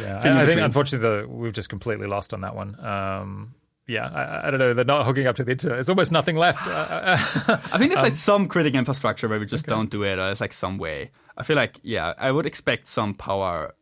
Yeah, 0.00 0.20
I, 0.22 0.42
I 0.42 0.46
think 0.46 0.60
unfortunately 0.60 1.08
the, 1.22 1.28
we've 1.28 1.52
just 1.52 1.68
completely 1.68 2.06
lost 2.06 2.32
on 2.34 2.40
that 2.42 2.54
one. 2.54 2.78
Um, 2.84 3.54
yeah, 3.86 4.06
I, 4.08 4.48
I 4.48 4.50
don't 4.50 4.58
know. 4.60 4.72
They're 4.74 4.84
not 4.84 5.04
hooking 5.06 5.26
up 5.26 5.36
to 5.36 5.44
the 5.44 5.52
internet. 5.52 5.76
There's 5.76 5.88
almost 5.90 6.10
nothing 6.12 6.36
left. 6.36 6.60
Uh, 6.66 6.70
uh, 6.70 7.58
I 7.72 7.78
think 7.78 7.92
there's 7.92 8.02
like 8.10 8.14
some 8.14 8.46
critical 8.48 8.78
infrastructure 8.78 9.28
where 9.28 9.38
we 9.40 9.46
just 9.46 9.66
don't 9.66 9.90
do 9.90 10.02
it, 10.04 10.14
or 10.14 10.26
there's 10.26 10.40
like 10.40 10.52
some 10.54 10.78
way. 10.78 11.10
I 11.36 11.42
feel 11.42 11.56
like 11.56 11.78
yeah, 11.82 12.14
I 12.18 12.30
would 12.30 12.46
expect 12.46 12.86
some 12.86 13.14
power 13.14 13.74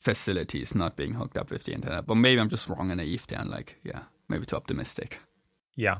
facilities 0.00 0.74
not 0.74 0.96
being 0.96 1.14
hooked 1.14 1.36
up 1.36 1.50
with 1.50 1.64
the 1.64 1.72
internet, 1.72 2.06
but 2.06 2.16
maybe 2.16 2.40
I'm 2.40 2.48
just 2.48 2.68
wrong 2.68 2.90
and 2.90 2.98
naive 2.98 3.26
there, 3.26 3.40
and 3.40 3.50
like 3.50 3.78
yeah, 3.84 4.02
maybe 4.28 4.46
too 4.46 4.56
optimistic. 4.56 5.20
yeah, 5.74 5.98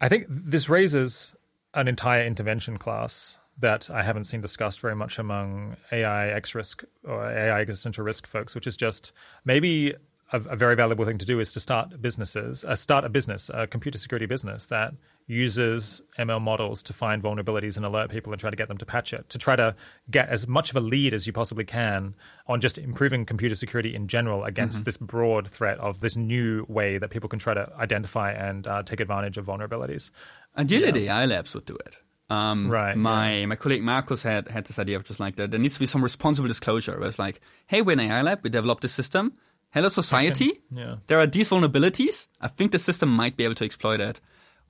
I 0.00 0.08
think 0.08 0.26
this 0.28 0.68
raises 0.68 1.34
an 1.74 1.88
entire 1.88 2.24
intervention 2.24 2.76
class 2.76 3.38
that 3.58 3.90
I 3.90 4.02
haven't 4.02 4.24
seen 4.24 4.40
discussed 4.40 4.80
very 4.80 4.96
much 4.96 5.18
among 5.18 5.76
AI 5.90 6.28
X 6.30 6.54
risk 6.54 6.84
or 7.04 7.30
AI 7.30 7.60
existential 7.60 8.04
risk 8.04 8.26
folks, 8.26 8.54
which 8.54 8.66
is 8.66 8.76
just 8.76 9.12
maybe 9.44 9.94
a, 10.32 10.40
a 10.40 10.56
very 10.56 10.74
valuable 10.74 11.04
thing 11.04 11.18
to 11.18 11.24
do 11.24 11.38
is 11.38 11.52
to 11.52 11.60
start 11.60 12.00
businesses, 12.00 12.64
uh, 12.64 12.74
start 12.74 13.04
a 13.04 13.08
business, 13.08 13.50
a 13.52 13.66
computer 13.66 13.98
security 13.98 14.26
business 14.26 14.66
that 14.66 14.94
uses 15.26 16.02
ML 16.18 16.40
models 16.40 16.82
to 16.84 16.92
find 16.92 17.22
vulnerabilities 17.22 17.76
and 17.76 17.84
alert 17.86 18.10
people 18.10 18.32
and 18.32 18.40
try 18.40 18.50
to 18.50 18.56
get 18.56 18.68
them 18.68 18.78
to 18.78 18.86
patch 18.86 19.12
it, 19.12 19.28
to 19.30 19.38
try 19.38 19.56
to 19.56 19.74
get 20.10 20.28
as 20.28 20.46
much 20.46 20.70
of 20.70 20.76
a 20.76 20.80
lead 20.80 21.14
as 21.14 21.26
you 21.26 21.32
possibly 21.32 21.64
can 21.64 22.14
on 22.46 22.60
just 22.60 22.78
improving 22.78 23.24
computer 23.24 23.54
security 23.54 23.94
in 23.94 24.08
general 24.08 24.44
against 24.44 24.84
this 24.84 24.96
broad 24.96 25.48
threat 25.48 25.78
of 25.78 26.00
this 26.00 26.16
new 26.16 26.64
way 26.68 26.98
that 26.98 27.10
people 27.10 27.28
can 27.28 27.38
try 27.38 27.54
to 27.54 27.70
identify 27.78 28.32
and 28.32 28.66
uh, 28.66 28.82
take 28.82 29.00
advantage 29.00 29.38
of 29.38 29.46
vulnerabilities. 29.46 30.10
Ideally, 30.56 30.90
the 30.90 31.08
AI 31.08 31.26
labs 31.26 31.54
would 31.54 31.64
do 31.64 31.76
it. 31.76 31.98
Um, 32.30 32.70
Right, 32.70 32.96
My 32.96 33.44
my 33.46 33.56
colleague 33.56 33.82
Markus 33.82 34.22
had 34.22 34.48
had 34.48 34.64
this 34.64 34.78
idea 34.78 34.96
of 34.96 35.04
just 35.04 35.20
like 35.20 35.36
that. 35.36 35.50
There 35.50 35.60
needs 35.60 35.74
to 35.74 35.80
be 35.80 35.86
some 35.86 36.02
responsible 36.02 36.48
disclosure. 36.48 36.98
Where 36.98 37.08
it's 37.08 37.18
like, 37.18 37.40
hey, 37.66 37.82
we're 37.82 37.92
an 37.92 38.00
AI 38.00 38.22
lab. 38.22 38.40
We 38.42 38.48
developed 38.48 38.82
this 38.82 38.92
system. 38.92 39.34
Hello, 39.70 39.88
society. 39.88 40.60
yeah. 40.70 40.96
There 41.06 41.18
are 41.18 41.26
these 41.26 41.48
vulnerabilities. 41.50 42.28
I 42.40 42.48
think 42.48 42.72
the 42.72 42.78
system 42.78 43.08
might 43.10 43.36
be 43.36 43.44
able 43.44 43.54
to 43.56 43.64
exploit 43.64 44.00
it. 44.00 44.20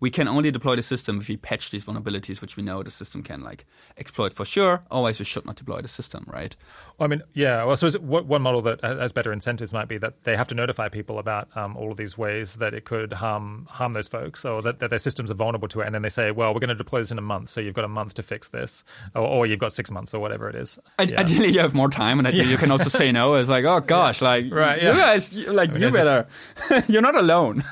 We 0.03 0.11
can 0.11 0.27
only 0.27 0.51
deploy 0.51 0.75
the 0.77 0.83
system 0.83 1.21
if 1.21 1.29
we 1.29 1.37
patch 1.37 1.71
these 1.71 1.85
vulnerabilities, 1.85 2.41
which 2.41 2.57
we 2.57 2.63
know 2.65 2.83
the 2.83 2.91
system 2.91 3.23
can 3.23 3.41
like 3.41 3.65
exploit 3.97 4.33
for 4.33 4.45
sure. 4.45 4.83
Otherwise, 4.91 5.21
we 5.21 5.25
should 5.25 5.47
not 5.47 5.55
deploy 5.57 5.81
the 5.81 5.87
system, 5.87 6.25
right? 6.27 6.57
Well, 6.99 7.05
I 7.07 7.09
mean, 7.09 7.23
yeah. 7.35 7.63
Well, 7.65 7.77
so 7.77 7.87
is 7.87 7.95
it, 7.95 8.03
one 8.03 8.43
model 8.43 8.61
that 8.63 8.81
has 8.83 9.13
better 9.13 9.33
incentives 9.33 9.73
might 9.73 9.87
be 9.87 9.99
that 9.99 10.25
they 10.25 10.37
have 10.37 10.49
to 10.49 10.57
notify 10.57 10.89
people 10.89 11.21
about 11.21 11.57
um, 11.57 11.77
all 11.77 11.93
of 11.93 11.97
these 11.99 12.19
ways 12.19 12.57
that 12.57 12.75
it 12.75 12.85
could 12.85 13.13
harm 13.13 13.67
harm 13.71 13.93
those 13.93 14.09
folks, 14.09 14.45
or 14.45 14.61
that, 14.63 14.81
that 14.81 14.91
their 14.91 14.99
systems 14.99 15.31
are 15.31 15.35
vulnerable 15.35 15.69
to 15.69 15.81
it, 15.83 15.87
and 15.87 15.95
then 15.95 16.03
they 16.03 16.09
say, 16.09 16.33
"Well, 16.33 16.53
we're 16.53 16.59
going 16.61 16.69
to 16.71 16.75
deploy 16.75 16.99
this 16.99 17.13
in 17.13 17.19
a 17.19 17.23
month, 17.23 17.51
so 17.51 17.61
you've 17.61 17.75
got 17.75 17.85
a 17.85 17.89
month 18.01 18.15
to 18.15 18.25
fix 18.25 18.49
this, 18.49 18.83
or, 19.15 19.23
or 19.23 19.47
you've 19.47 19.61
got 19.61 19.73
six 19.73 19.89
months, 19.93 20.13
or 20.15 20.19
whatever 20.21 20.49
it 20.49 20.57
is." 20.57 20.81
Yeah. 20.99 21.21
Ideally, 21.21 21.51
you 21.51 21.61
have 21.61 21.75
more 21.75 21.89
time, 21.89 22.19
and 22.19 22.27
ideally 22.27 22.51
you 22.51 22.59
can 22.59 22.73
also 22.73 22.89
say 22.89 23.13
no. 23.13 23.35
It's 23.37 23.49
like, 23.49 23.65
oh 23.65 23.79
gosh, 23.97 24.21
like 24.21 24.53
Right, 24.53 24.83
you 24.83 24.89
yeah. 24.89 24.97
guys, 24.97 25.37
you, 25.37 25.53
like 25.53 25.71
you 25.79 25.87
I 25.87 25.91
just- 25.91 25.93
better, 26.69 26.85
you're 26.93 27.03
not 27.03 27.15
alone. 27.15 27.63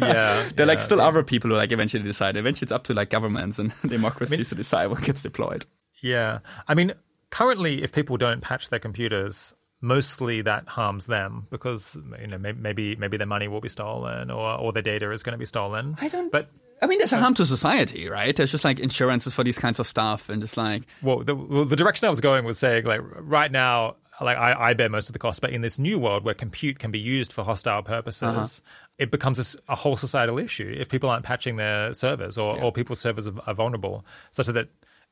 Yeah, 0.00 0.48
There 0.54 0.64
are 0.64 0.68
like 0.68 0.78
still 0.80 1.00
other 1.00 1.24
people 1.24 1.50
who 1.50 1.56
like 1.56 1.72
eventually 1.80 2.02
decide. 2.02 2.36
Eventually, 2.36 2.66
it's 2.66 2.72
up 2.72 2.84
to 2.84 2.94
like 2.94 3.10
governments 3.10 3.58
and 3.58 3.72
democracies 3.86 4.48
to 4.50 4.54
decide 4.54 4.86
what 4.88 5.02
gets 5.02 5.22
deployed. 5.22 5.66
Yeah. 6.02 6.38
I 6.68 6.74
mean, 6.74 6.92
currently, 7.30 7.82
if 7.82 7.92
people 7.92 8.16
don't 8.16 8.40
patch 8.40 8.68
their 8.70 8.78
computers, 8.78 9.54
mostly 9.82 10.42
that 10.42 10.68
harms 10.68 11.06
them 11.06 11.46
because 11.50 11.96
you 12.20 12.26
know 12.26 12.36
maybe 12.38 12.96
maybe 12.96 13.16
their 13.16 13.26
money 13.26 13.48
will 13.48 13.60
be 13.62 13.68
stolen 13.68 14.30
or 14.30 14.58
or 14.58 14.72
their 14.72 14.82
data 14.82 15.10
is 15.10 15.22
going 15.22 15.32
to 15.32 15.38
be 15.38 15.46
stolen. 15.46 15.96
I 16.00 16.08
don't- 16.08 16.30
But 16.30 16.50
I 16.82 16.86
mean, 16.86 16.98
there's 16.98 17.12
a 17.12 17.18
harm 17.18 17.34
to 17.34 17.44
society, 17.44 18.08
right? 18.08 18.34
There's 18.34 18.50
just 18.50 18.64
like 18.64 18.80
insurances 18.80 19.34
for 19.34 19.44
these 19.44 19.58
kinds 19.58 19.78
of 19.80 19.86
stuff, 19.86 20.28
and 20.30 20.40
just 20.40 20.56
like 20.56 20.84
well, 21.02 21.18
the, 21.22 21.34
well, 21.34 21.64
the 21.66 21.76
direction 21.76 22.06
I 22.06 22.10
was 22.10 22.20
going 22.20 22.44
was 22.44 22.58
saying 22.58 22.84
like 22.84 23.00
right 23.02 23.50
now. 23.52 23.96
Like 24.22 24.36
I, 24.36 24.52
I 24.68 24.74
bear 24.74 24.90
most 24.90 25.08
of 25.08 25.14
the 25.14 25.18
cost, 25.18 25.40
but 25.40 25.48
in 25.48 25.62
this 25.62 25.78
new 25.78 25.98
world 25.98 26.24
where 26.24 26.34
compute 26.34 26.78
can 26.78 26.90
be 26.90 26.98
used 26.98 27.32
for 27.32 27.42
hostile 27.42 27.82
purposes, 27.82 28.22
Uh-huh. 28.22 28.46
It 29.00 29.10
becomes 29.10 29.56
a 29.66 29.74
whole 29.74 29.96
societal 29.96 30.38
issue 30.38 30.76
if 30.78 30.90
people 30.90 31.08
aren't 31.08 31.24
patching 31.24 31.56
their 31.56 31.94
servers 31.94 32.36
or, 32.36 32.62
or 32.62 32.70
people's 32.70 33.00
servers 33.00 33.26
are, 33.26 33.34
are 33.46 33.54
vulnerable, 33.54 34.04
such 34.30 34.46
that 34.46 34.68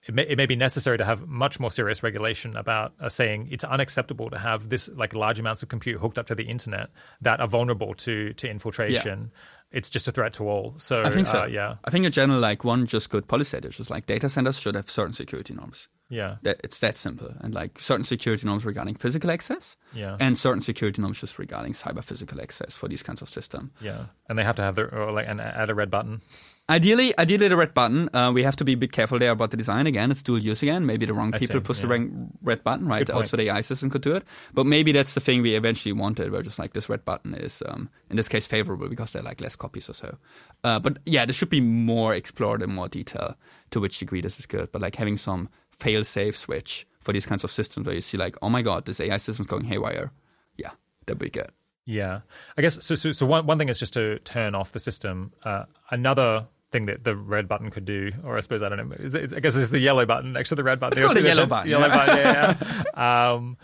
it 0.07 0.15
may, 0.15 0.23
it 0.23 0.37
may 0.37 0.47
be 0.47 0.57
necessary 0.57 0.97
to 0.99 1.05
have 1.05 1.27
much 1.27 1.59
more 1.61 1.71
serious 1.71 2.03
regulation 2.03 2.57
about 2.57 2.93
uh, 3.01 3.09
saying 3.09 3.49
it's 3.51 3.65
unacceptable 3.65 4.31
to 4.31 4.39
have 4.39 4.69
this 4.69 4.89
like 4.95 5.13
large 5.15 5.39
amounts 5.39 5.63
of 5.63 5.69
compute 5.69 6.01
hooked 6.01 6.19
up 6.19 6.27
to 6.27 6.35
the 6.35 6.45
internet 6.45 6.91
that 7.21 7.41
are 7.41 7.49
vulnerable 7.49 7.95
to 7.95 8.33
to 8.35 8.49
infiltration. 8.49 9.31
It's 9.71 9.91
just 9.91 10.09
a 10.09 10.13
threat 10.13 10.33
to 10.35 10.49
all. 10.49 10.73
So 10.79 11.03
I 11.03 11.11
think 11.11 11.27
so. 11.27 11.43
uh, 11.43 11.47
yeah, 11.47 11.75
I 11.85 11.91
think 11.91 12.07
in 12.07 12.13
general, 12.13 12.41
like 12.41 12.65
one 12.65 12.87
just 12.87 13.11
good 13.11 13.29
policy 13.29 13.59
is 13.59 13.77
just 13.77 13.91
like 13.91 14.07
data 14.07 14.31
centers 14.31 14.59
should 14.59 14.75
have 14.75 14.89
certain 14.91 15.13
security 15.13 15.53
norms. 15.53 15.89
yeah, 16.09 16.37
That 16.43 16.59
it's 16.65 16.79
that 16.79 16.97
simple, 16.97 17.35
and 17.41 17.53
like 17.53 17.79
certain 17.79 18.05
security 18.05 18.47
norms 18.47 18.65
regarding 18.65 18.95
physical 18.95 19.31
access, 19.31 19.77
Yeah. 19.93 20.17
and 20.21 20.39
certain 20.39 20.63
security 20.63 21.03
norms 21.03 21.21
just 21.21 21.39
regarding 21.39 21.75
cyber 21.75 22.03
physical 22.03 22.41
access 22.41 22.79
for 22.79 22.89
these 22.89 23.03
kinds 23.03 23.21
of 23.21 23.29
system. 23.29 23.73
yeah. 23.83 24.07
And 24.27 24.39
they 24.39 24.45
have 24.45 24.57
to 24.57 24.63
have 24.63 24.75
their 24.75 24.89
or 24.95 25.13
like 25.13 25.29
and 25.29 25.39
add 25.39 25.69
a 25.69 25.75
red 25.75 25.91
button. 25.91 26.23
Ideally, 26.71 27.19
ideally 27.19 27.49
the 27.49 27.57
red 27.57 27.73
button. 27.73 28.15
Uh, 28.15 28.31
we 28.31 28.43
have 28.43 28.57
to 28.57 28.65
be 28.65 28.75
a 28.75 28.77
bit 28.77 28.93
careful 28.93 29.19
there 29.19 29.31
about 29.31 29.51
the 29.51 29.57
design. 29.57 29.87
Again, 29.87 30.11
it's 30.11 30.23
dual 30.23 30.39
use 30.39 30.63
again. 30.63 30.85
Maybe 30.85 31.07
the 31.07 31.15
wrong 31.15 31.35
I 31.35 31.39
people 31.39 31.61
see, 31.61 31.65
push 31.65 31.81
the 31.81 31.87
yeah. 31.87 31.95
wrong 31.95 32.31
red 32.43 32.63
button, 32.63 32.87
right? 32.87 33.09
Also, 33.09 33.39
the 33.39 33.45
AI 33.45 33.63
system 33.63 33.89
could 33.89 34.03
do 34.03 34.15
it. 34.15 34.25
But 34.53 34.67
maybe 34.67 34.93
that's 34.93 35.15
the 35.15 35.21
thing 35.21 35.41
we 35.41 35.55
eventually 35.55 35.95
wanted, 35.95 36.31
where 36.31 36.43
just 36.43 36.59
like 36.59 36.75
this 36.75 36.91
red 36.91 37.07
button 37.07 37.33
is, 37.35 37.63
um, 37.65 37.89
in 38.11 38.17
this 38.17 38.29
case, 38.29 38.47
favorable 38.47 38.89
because 38.89 39.13
there 39.13 39.23
are 39.23 39.25
like 39.25 39.41
less 39.41 39.57
copies 39.57 39.89
or 39.89 39.95
so. 39.95 40.19
Uh, 40.63 40.79
but 40.79 40.99
yeah, 41.07 41.25
there 41.25 41.33
should 41.33 41.49
be 41.49 41.63
more 41.63 42.15
explored 42.15 42.61
in 42.61 42.75
more 42.75 42.89
detail 42.89 43.37
to 43.71 43.81
which 43.81 43.99
degree 43.99 44.21
this 44.21 44.39
is 44.39 44.45
good. 44.45 44.71
But 44.71 44.83
like 44.83 44.97
having 44.97 45.17
some 45.17 45.49
fail-safe 45.71 46.37
switch 46.37 46.87
for 47.01 47.15
these 47.15 47.25
kinds 47.25 47.45
of 47.45 47.51
systems 47.51 47.87
where 47.87 47.95
you 47.95 48.03
see 48.03 48.19
like, 48.19 48.37
oh 48.43 48.51
my 48.51 48.61
god, 48.61 48.85
this 48.85 49.01
AI 49.01 49.17
system's 49.17 49.47
going 49.47 49.65
haywire. 49.65 50.13
Yeah, 50.59 50.73
that'd 51.07 51.19
be 51.19 51.31
good. 51.31 51.51
Yeah, 51.87 52.21
I 52.59 52.61
guess 52.61 52.85
so. 52.85 52.95
So, 52.95 53.13
so 53.13 53.25
one 53.25 53.47
one 53.47 53.57
thing 53.57 53.71
is 53.71 53.79
just 53.79 53.95
to 53.95 54.19
turn 54.19 54.55
off 54.55 54.73
the 54.73 54.79
system. 54.79 55.33
Uh, 55.43 55.65
another 55.91 56.47
thing 56.71 56.87
that 56.87 57.05
the 57.05 57.17
red 57.17 57.49
button 57.49 57.71
could 57.71 57.85
do, 57.85 58.13
or 58.25 58.37
I 58.37 58.41
suppose 58.41 58.63
I 58.63 58.69
don't 58.69 58.89
know. 58.89 58.97
Is 58.99 59.15
it, 59.15 59.33
I 59.35 59.41
guess 59.41 59.57
it's 59.57 59.71
the 59.71 59.79
yellow 59.79 60.05
button 60.07 60.33
next 60.33 60.51
to 60.51 60.55
the 60.55 60.63
red 60.63 60.79
button. 60.79 60.99
It's 60.99 61.05
called 61.05 61.17
the 61.17 61.23
yellow 61.23 61.47
button, 61.47 61.71
Yellow 61.71 61.89
yeah. 61.89 61.97
button. 61.97 62.17
Yeah. 62.17 62.85
yeah. 62.97 63.33
um, 63.33 63.57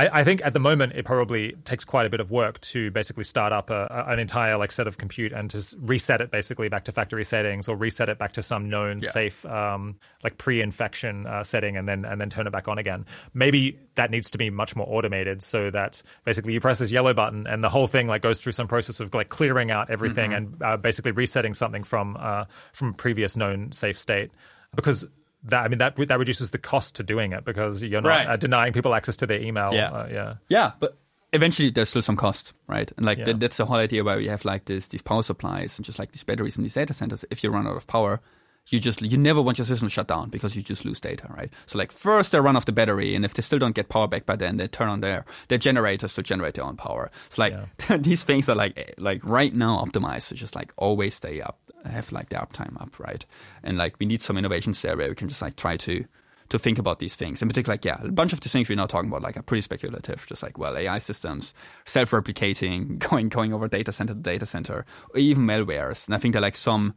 I, 0.00 0.20
I 0.20 0.24
think 0.24 0.40
at 0.42 0.54
the 0.54 0.60
moment 0.60 0.94
it 0.94 1.04
probably 1.04 1.52
takes 1.64 1.84
quite 1.84 2.06
a 2.06 2.10
bit 2.10 2.20
of 2.20 2.30
work 2.30 2.58
to 2.62 2.90
basically 2.90 3.24
start 3.24 3.52
up 3.52 3.68
a, 3.68 4.04
an 4.08 4.18
entire 4.18 4.56
like 4.56 4.72
set 4.72 4.86
of 4.86 4.96
compute 4.96 5.32
and 5.32 5.50
to 5.50 5.62
reset 5.78 6.22
it 6.22 6.30
basically 6.30 6.70
back 6.70 6.84
to 6.84 6.92
factory 6.92 7.22
settings 7.24 7.68
or 7.68 7.76
reset 7.76 8.08
it 8.08 8.18
back 8.18 8.32
to 8.32 8.42
some 8.42 8.70
known 8.70 9.00
Yeah. 9.02 9.10
safe 9.10 9.44
um, 9.44 9.96
like 10.24 10.38
pre-infection 10.38 11.26
uh, 11.26 11.44
setting 11.44 11.76
and 11.76 11.86
then 11.86 12.06
and 12.06 12.18
then 12.18 12.30
turn 12.30 12.46
it 12.46 12.50
back 12.50 12.66
on 12.66 12.78
again. 12.78 13.04
Maybe 13.34 13.78
that 13.96 14.10
needs 14.10 14.30
to 14.30 14.38
be 14.38 14.48
much 14.48 14.74
more 14.74 14.86
automated 14.88 15.42
so 15.42 15.70
that 15.70 16.02
basically 16.24 16.54
you 16.54 16.60
press 16.60 16.78
this 16.78 16.90
yellow 16.90 17.12
button 17.12 17.46
and 17.46 17.62
the 17.62 17.68
whole 17.68 17.86
thing 17.86 18.06
like 18.06 18.22
goes 18.22 18.40
through 18.40 18.52
some 18.52 18.68
process 18.68 19.00
of 19.00 19.12
like 19.12 19.28
clearing 19.28 19.70
out 19.70 19.90
everything 19.90 20.32
and 20.32 20.62
uh, 20.62 20.78
basically 20.78 21.12
resetting 21.12 21.52
something 21.52 21.84
from 21.84 22.16
uh, 22.18 22.44
from 22.72 22.88
a 22.88 22.92
previous 22.94 23.36
known 23.36 23.70
safe 23.72 23.98
state 23.98 24.30
because. 24.74 25.06
That, 25.44 25.64
I 25.64 25.68
mean 25.68 25.78
that 25.78 25.96
that 25.96 26.18
reduces 26.18 26.50
the 26.50 26.58
cost 26.58 26.96
to 26.96 27.02
doing 27.02 27.32
it 27.32 27.44
because 27.44 27.82
you're 27.82 28.00
not 28.02 28.08
Right. 28.10 28.26
uh, 28.26 28.36
denying 28.36 28.72
people 28.72 28.94
access 28.94 29.16
to 29.18 29.26
their 29.26 29.40
email. 29.40 29.72
Yeah. 29.72 29.88
uh, 29.90 30.08
yeah. 30.10 30.34
Yeah, 30.48 30.72
but 30.80 30.96
eventually 31.32 31.70
there's 31.70 31.88
still 31.88 32.02
some 32.02 32.16
cost, 32.16 32.52
right? 32.66 32.92
And 32.96 33.06
like 33.06 33.18
Yeah. 33.18 33.24
that, 33.26 33.40
that's 33.40 33.56
the 33.56 33.64
whole 33.66 33.78
idea 33.78 34.04
why 34.04 34.16
we 34.16 34.28
have 34.28 34.44
like 34.44 34.66
this 34.66 34.88
these 34.88 35.00
power 35.02 35.22
supplies 35.22 35.78
and 35.78 35.84
just 35.86 35.98
like 35.98 36.12
these 36.12 36.24
batteries 36.24 36.56
in 36.58 36.62
these 36.62 36.74
data 36.74 36.92
centers. 36.92 37.24
If 37.30 37.42
you 37.42 37.50
run 37.50 37.66
out 37.66 37.76
of 37.76 37.86
power, 37.86 38.20
you 38.68 38.78
just 38.78 39.02
you 39.02 39.18
never 39.18 39.42
want 39.42 39.58
your 39.58 39.64
system 39.64 39.88
to 39.88 39.92
shut 39.92 40.08
down 40.08 40.30
because 40.30 40.54
you 40.54 40.62
just 40.62 40.84
lose 40.84 41.00
data, 41.00 41.26
right? 41.36 41.52
So 41.66 41.78
like 41.78 41.92
first 41.92 42.32
they 42.32 42.40
run 42.40 42.56
off 42.56 42.66
the 42.66 42.72
battery, 42.72 43.14
and 43.14 43.24
if 43.24 43.34
they 43.34 43.42
still 43.42 43.58
don't 43.58 43.74
get 43.74 43.88
power 43.88 44.06
back 44.06 44.26
by 44.26 44.36
then, 44.36 44.56
they 44.56 44.68
turn 44.68 44.88
on 44.88 45.00
their 45.00 45.24
their 45.48 45.58
generators 45.58 46.14
to 46.14 46.22
generate 46.22 46.54
their 46.54 46.64
own 46.64 46.76
power. 46.76 47.10
It's 47.26 47.38
like 47.38 47.54
these 47.98 48.22
things 48.22 48.48
are 48.48 48.54
like 48.54 48.78
eh, 48.78 48.92
like 48.98 49.24
right 49.24 49.52
now 49.52 49.84
optimized 49.84 50.28
to 50.28 50.34
just 50.34 50.54
like 50.54 50.72
always 50.76 51.14
stay 51.14 51.40
up, 51.40 51.58
have 51.84 52.12
like 52.12 52.28
the 52.28 52.36
uptime 52.36 52.80
up, 52.80 52.98
right? 52.98 53.24
And 53.62 53.76
like 53.76 53.96
we 53.98 54.06
need 54.06 54.22
some 54.22 54.38
innovations 54.38 54.80
there 54.82 54.96
where 54.96 55.08
we 55.08 55.14
can 55.14 55.28
just 55.28 55.42
like 55.42 55.56
try 55.56 55.76
to 55.78 56.04
to 56.50 56.58
think 56.58 56.78
about 56.78 56.98
these 56.98 57.14
things. 57.14 57.40
In 57.40 57.48
particular, 57.48 57.74
like, 57.74 57.84
yeah, 57.84 57.98
a 58.02 58.08
bunch 58.10 58.32
of 58.32 58.40
the 58.40 58.48
things 58.48 58.68
we're 58.68 58.76
now 58.76 58.86
talking 58.86 59.08
about 59.08 59.22
like 59.22 59.36
are 59.36 59.42
pretty 59.42 59.62
speculative, 59.62 60.26
just 60.26 60.42
like, 60.42 60.58
well, 60.58 60.76
AI 60.76 60.98
systems, 60.98 61.54
self-replicating, 61.86 62.98
going, 63.10 63.28
going 63.28 63.54
over 63.54 63.68
data 63.68 63.92
center 63.92 64.14
to 64.14 64.20
data 64.20 64.46
center, 64.46 64.84
or 65.14 65.20
even 65.20 65.44
malwares. 65.44 66.06
And 66.06 66.14
I 66.14 66.18
think 66.18 66.32
they're 66.32 66.42
like 66.42 66.56
some, 66.56 66.94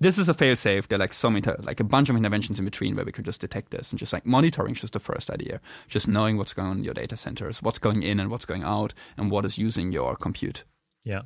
this 0.00 0.18
is 0.18 0.28
a 0.28 0.34
fail-safe. 0.34 0.88
There 0.88 0.96
are 0.96 1.00
like 1.00 1.12
some, 1.12 1.36
inter- 1.36 1.58
like 1.62 1.78
a 1.78 1.84
bunch 1.84 2.08
of 2.08 2.16
interventions 2.16 2.58
in 2.58 2.64
between 2.64 2.96
where 2.96 3.04
we 3.04 3.12
can 3.12 3.24
just 3.24 3.40
detect 3.40 3.70
this 3.70 3.90
and 3.90 3.98
just 3.98 4.12
like 4.12 4.24
monitoring 4.24 4.72
is 4.72 4.80
just 4.80 4.94
the 4.94 5.00
first 5.00 5.30
idea. 5.30 5.60
Just 5.88 6.08
knowing 6.08 6.36
what's 6.36 6.54
going 6.54 6.68
on 6.68 6.78
in 6.78 6.84
your 6.84 6.94
data 6.94 7.16
centers, 7.16 7.62
what's 7.62 7.78
going 7.78 8.02
in 8.02 8.18
and 8.18 8.30
what's 8.30 8.46
going 8.46 8.64
out, 8.64 8.94
and 9.16 9.30
what 9.30 9.44
is 9.44 9.58
using 9.58 9.92
your 9.92 10.16
compute. 10.16 10.64
Yeah. 11.04 11.22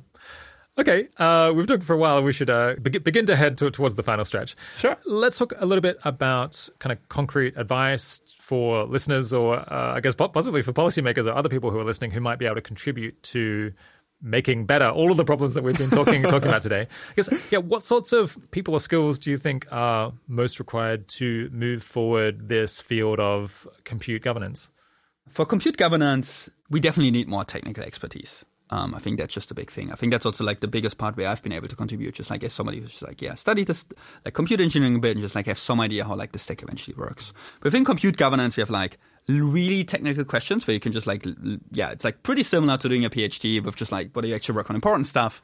Okay, 0.77 1.07
uh, 1.17 1.53
we've 1.55 1.67
talked 1.67 1.85
for 1.85 1.93
a 1.93 1.97
while. 1.97 2.21
We 2.21 2.33
should 2.33 2.49
uh, 2.49 2.75
be- 2.81 2.99
begin 2.99 3.25
to 3.27 3.37
head 3.37 3.57
to- 3.59 3.71
towards 3.71 3.95
the 3.95 4.03
final 4.03 4.25
stretch. 4.25 4.57
Sure. 4.77 4.97
Let's 5.05 5.37
talk 5.37 5.53
a 5.57 5.65
little 5.65 5.81
bit 5.81 5.97
about 6.03 6.67
kind 6.79 6.91
of 6.91 7.07
concrete 7.07 7.53
advice 7.55 8.19
for 8.41 8.83
listeners, 8.83 9.31
or 9.31 9.55
uh, 9.55 9.93
I 9.95 10.01
guess 10.01 10.15
possibly 10.15 10.61
for 10.61 10.73
policymakers 10.73 11.27
or 11.27 11.31
other 11.31 11.47
people 11.47 11.71
who 11.71 11.79
are 11.79 11.85
listening 11.85 12.11
who 12.11 12.19
might 12.19 12.39
be 12.39 12.45
able 12.45 12.55
to 12.55 12.61
contribute 12.61 13.23
to 13.23 13.71
making 14.21 14.65
better 14.65 14.89
all 14.89 15.11
of 15.11 15.17
the 15.17 15.25
problems 15.25 15.53
that 15.53 15.63
we've 15.63 15.77
been 15.77 15.89
talking 15.89 16.23
talking 16.23 16.47
about 16.47 16.61
today. 16.61 16.81
I 16.81 17.13
guess, 17.15 17.29
yeah, 17.51 17.59
what 17.59 17.85
sorts 17.85 18.13
of 18.13 18.37
people 18.51 18.73
or 18.73 18.79
skills 18.79 19.19
do 19.19 19.29
you 19.29 19.37
think 19.37 19.67
are 19.71 20.13
most 20.27 20.59
required 20.59 21.07
to 21.09 21.49
move 21.51 21.83
forward 21.83 22.49
this 22.49 22.81
field 22.81 23.19
of 23.19 23.67
compute 23.83 24.21
governance? 24.21 24.69
For 25.29 25.45
compute 25.45 25.77
governance, 25.77 26.49
we 26.69 26.79
definitely 26.79 27.11
need 27.11 27.27
more 27.27 27.43
technical 27.43 27.83
expertise. 27.83 28.45
Um, 28.71 28.95
I 28.95 28.99
think 28.99 29.19
that's 29.19 29.33
just 29.33 29.51
a 29.51 29.53
big 29.53 29.69
thing. 29.69 29.91
I 29.91 29.95
think 29.95 30.11
that's 30.11 30.25
also 30.25 30.43
like 30.43 30.59
the 30.59 30.67
biggest 30.67 30.97
part 30.97 31.15
where 31.15 31.27
I've 31.27 31.43
been 31.43 31.51
able 31.51 31.67
to 31.67 31.75
contribute. 31.75 32.15
Just 32.15 32.31
like 32.31 32.43
as 32.43 32.51
somebody 32.51 32.79
who's 32.79 33.01
like, 33.01 33.21
yeah, 33.21 33.35
study 33.35 33.63
this 33.63 33.85
like 34.23 34.33
computer 34.33 34.63
engineering 34.63 34.95
a 34.95 34.99
bit 34.99 35.11
and 35.11 35.21
just 35.21 35.35
like 35.35 35.45
have 35.45 35.59
some 35.59 35.79
idea 35.79 36.03
how 36.03 36.15
like 36.15 36.31
the 36.31 36.39
stack 36.39 36.63
eventually 36.63 36.95
works. 36.97 37.31
Within 37.61 37.85
compute 37.85 38.17
governance, 38.17 38.57
we 38.57 38.61
have 38.61 38.71
like 38.71 38.97
really 39.27 39.83
technical 39.83 40.23
questions 40.23 40.65
where 40.65 40.73
you 40.73 40.79
can 40.79 40.91
just 40.91 41.05
like, 41.05 41.25
yeah, 41.71 41.91
it's 41.91 42.03
like 42.03 42.23
pretty 42.23 42.43
similar 42.43 42.77
to 42.77 42.89
doing 42.89 43.05
a 43.05 43.09
PhD 43.09 43.63
with 43.63 43.75
just 43.75 43.91
like, 43.91 44.11
what 44.13 44.23
do 44.23 44.27
you 44.29 44.35
actually 44.35 44.55
work 44.55 44.69
on 44.69 44.75
important 44.75 45.05
stuff? 45.07 45.43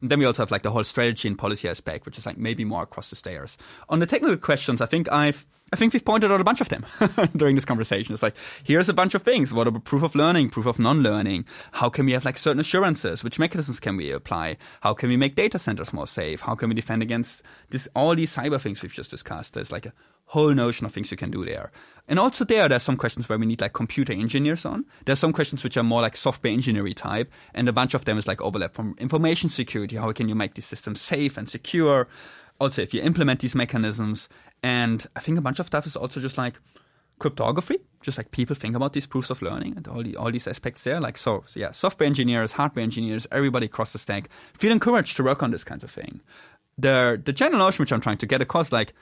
And 0.00 0.10
then 0.10 0.18
we 0.18 0.26
also 0.26 0.42
have 0.42 0.50
like 0.50 0.62
the 0.62 0.70
whole 0.70 0.84
strategy 0.84 1.26
and 1.26 1.38
policy 1.38 1.68
aspect, 1.68 2.06
which 2.06 2.18
is 2.18 2.26
like 2.26 2.38
maybe 2.38 2.64
more 2.64 2.82
across 2.82 3.10
the 3.10 3.16
stairs. 3.16 3.56
On 3.88 3.98
the 3.98 4.06
technical 4.06 4.36
questions, 4.36 4.80
I 4.80 4.86
think 4.86 5.10
I've 5.10 5.46
I 5.72 5.76
think 5.76 5.92
we've 5.92 6.04
pointed 6.04 6.32
out 6.32 6.40
a 6.40 6.44
bunch 6.44 6.60
of 6.60 6.68
them 6.68 6.86
during 7.36 7.54
this 7.54 7.64
conversation. 7.64 8.14
It's 8.14 8.22
like, 8.22 8.36
here's 8.64 8.88
a 8.88 8.94
bunch 8.94 9.14
of 9.14 9.22
things. 9.22 9.52
What 9.52 9.66
about 9.66 9.84
proof 9.84 10.02
of 10.02 10.14
learning, 10.14 10.50
proof 10.50 10.66
of 10.66 10.78
non-learning? 10.78 11.44
How 11.72 11.90
can 11.90 12.06
we 12.06 12.12
have 12.12 12.24
like 12.24 12.38
certain 12.38 12.60
assurances? 12.60 13.22
Which 13.22 13.38
mechanisms 13.38 13.78
can 13.78 13.96
we 13.96 14.10
apply? 14.10 14.56
How 14.80 14.94
can 14.94 15.08
we 15.08 15.16
make 15.16 15.34
data 15.34 15.58
centers 15.58 15.92
more 15.92 16.06
safe? 16.06 16.40
How 16.42 16.54
can 16.54 16.70
we 16.70 16.74
defend 16.74 17.02
against 17.02 17.42
this, 17.68 17.88
all 17.94 18.14
these 18.14 18.34
cyber 18.34 18.60
things 18.60 18.82
we've 18.82 18.92
just 18.92 19.10
discussed? 19.10 19.54
There's 19.54 19.72
like 19.72 19.86
a 19.86 19.92
whole 20.28 20.54
notion 20.54 20.86
of 20.86 20.92
things 20.92 21.10
you 21.10 21.16
can 21.16 21.30
do 21.30 21.44
there. 21.44 21.70
And 22.06 22.18
also 22.18 22.44
there, 22.44 22.68
there's 22.68 22.82
some 22.82 22.96
questions 22.96 23.28
where 23.28 23.38
we 23.38 23.46
need 23.46 23.60
like 23.60 23.72
computer 23.72 24.12
engineers 24.12 24.64
on. 24.64 24.86
There's 25.04 25.18
some 25.18 25.32
questions 25.32 25.64
which 25.64 25.76
are 25.76 25.82
more 25.82 26.02
like 26.02 26.16
software 26.16 26.52
engineering 26.52 26.94
type. 26.94 27.30
And 27.54 27.68
a 27.68 27.72
bunch 27.72 27.92
of 27.94 28.04
them 28.06 28.16
is 28.16 28.26
like 28.26 28.40
overlap 28.40 28.74
from 28.74 28.94
information 28.98 29.50
security. 29.50 29.96
How 29.96 30.12
can 30.12 30.28
you 30.28 30.34
make 30.34 30.54
these 30.54 30.66
systems 30.66 31.00
safe 31.00 31.36
and 31.36 31.48
secure? 31.48 32.08
Also, 32.60 32.82
if 32.82 32.92
you 32.92 33.00
implement 33.00 33.40
these 33.40 33.54
mechanisms, 33.54 34.28
and 34.62 35.06
I 35.16 35.20
think 35.20 35.38
a 35.38 35.40
bunch 35.40 35.58
of 35.58 35.66
stuff 35.66 35.86
is 35.86 35.96
also 35.96 36.20
just 36.20 36.38
like 36.38 36.60
cryptography, 37.18 37.78
just 38.00 38.18
like 38.18 38.30
people 38.30 38.54
think 38.54 38.76
about 38.76 38.92
these 38.92 39.06
proofs 39.06 39.30
of 39.30 39.42
learning 39.42 39.74
and 39.76 39.86
all 39.88 40.02
the 40.02 40.16
all 40.16 40.30
these 40.30 40.46
aspects 40.46 40.84
there. 40.84 41.00
Like 41.00 41.16
so, 41.16 41.44
yeah, 41.54 41.70
software 41.72 42.06
engineers, 42.06 42.52
hardware 42.52 42.82
engineers, 42.82 43.26
everybody 43.30 43.66
across 43.66 43.92
the 43.92 43.98
stack 43.98 44.28
feel 44.58 44.72
encouraged 44.72 45.16
to 45.16 45.24
work 45.24 45.42
on 45.42 45.50
this 45.50 45.64
kind 45.64 45.82
of 45.82 45.90
thing. 45.90 46.20
The 46.76 47.20
the 47.22 47.32
general 47.32 47.58
notion 47.58 47.82
which 47.82 47.92
I'm 47.92 48.00
trying 48.00 48.18
to 48.18 48.26
get 48.26 48.40
across, 48.40 48.72
like 48.72 48.94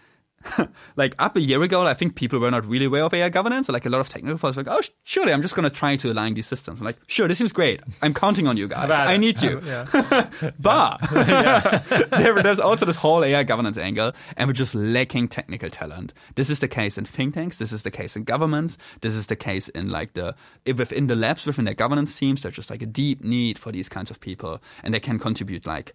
like 0.97 1.15
up 1.18 1.36
a 1.36 1.41
year 1.41 1.62
ago, 1.62 1.86
I 1.86 1.94
think 1.94 2.15
people 2.15 2.39
were 2.39 2.50
not 2.50 2.66
really 2.66 2.86
aware 2.86 3.05
of 3.05 3.15
AI 3.15 3.28
governance. 3.28 3.66
So 3.66 3.73
like 3.73 3.86
a 3.86 3.91
lot 3.91 4.00
of 4.00 4.08
technical 4.08 4.39
folks 4.39 4.57
were 4.57 4.62
like, 4.62 4.78
oh, 4.78 4.83
surely 5.05 5.33
I'm 5.33 5.42
just 5.42 5.55
going 5.55 5.68
to 5.68 5.75
try 5.75 5.97
to 5.97 6.12
align 6.12 6.34
these 6.34 6.47
systems. 6.47 6.81
I'm 6.81 6.86
like, 6.86 6.99
sure, 7.07 7.28
this 7.28 7.39
seems 7.39 7.52
great. 7.52 7.81
I'm 8.02 8.15
counting 8.15 8.47
on 8.47 8.57
you 8.57 8.68
guys. 8.68 8.91
I 8.91 9.16
need 9.16 9.42
you. 9.42 9.60
but 10.58 10.99
there, 11.10 12.42
there's 12.42 12.60
also 12.60 12.86
this 12.86 12.97
whole 12.97 13.25
AI 13.25 13.42
governance 13.42 13.78
angle, 13.78 14.12
and 14.36 14.49
we're 14.49 14.55
just 14.55 14.75
lacking 14.75 15.28
technical 15.28 15.70
talent. 15.70 16.12
This 16.34 16.50
is 16.50 16.60
the 16.60 16.68
case 16.68 16.99
in 16.99 17.05
think 17.05 17.34
tanks. 17.34 17.58
This 17.58 17.73
is 17.73 17.83
the 17.83 17.91
case 17.91 18.16
in 18.16 18.25
governments. 18.25 18.78
This 19.00 19.15
is 19.15 19.26
the 19.26 19.36
case 19.36 19.68
in 19.68 19.91
like 19.91 20.15
the 20.15 20.34
within 20.66 21.07
the 21.07 21.16
labs 21.16 21.47
within 21.47 21.65
their 21.65 21.75
governance 21.75 22.16
teams. 22.16 22.42
There's 22.42 22.57
just 22.57 22.70
like 22.70 22.83
a 22.83 22.86
deep 22.86 23.23
need 23.23 23.58
for 23.58 23.73
these 23.73 23.89
kinds 23.89 24.10
of 24.10 24.20
people, 24.20 24.60
and 24.83 24.94
they 24.94 25.00
can 25.00 25.18
contribute 25.18 25.66
like 25.66 25.94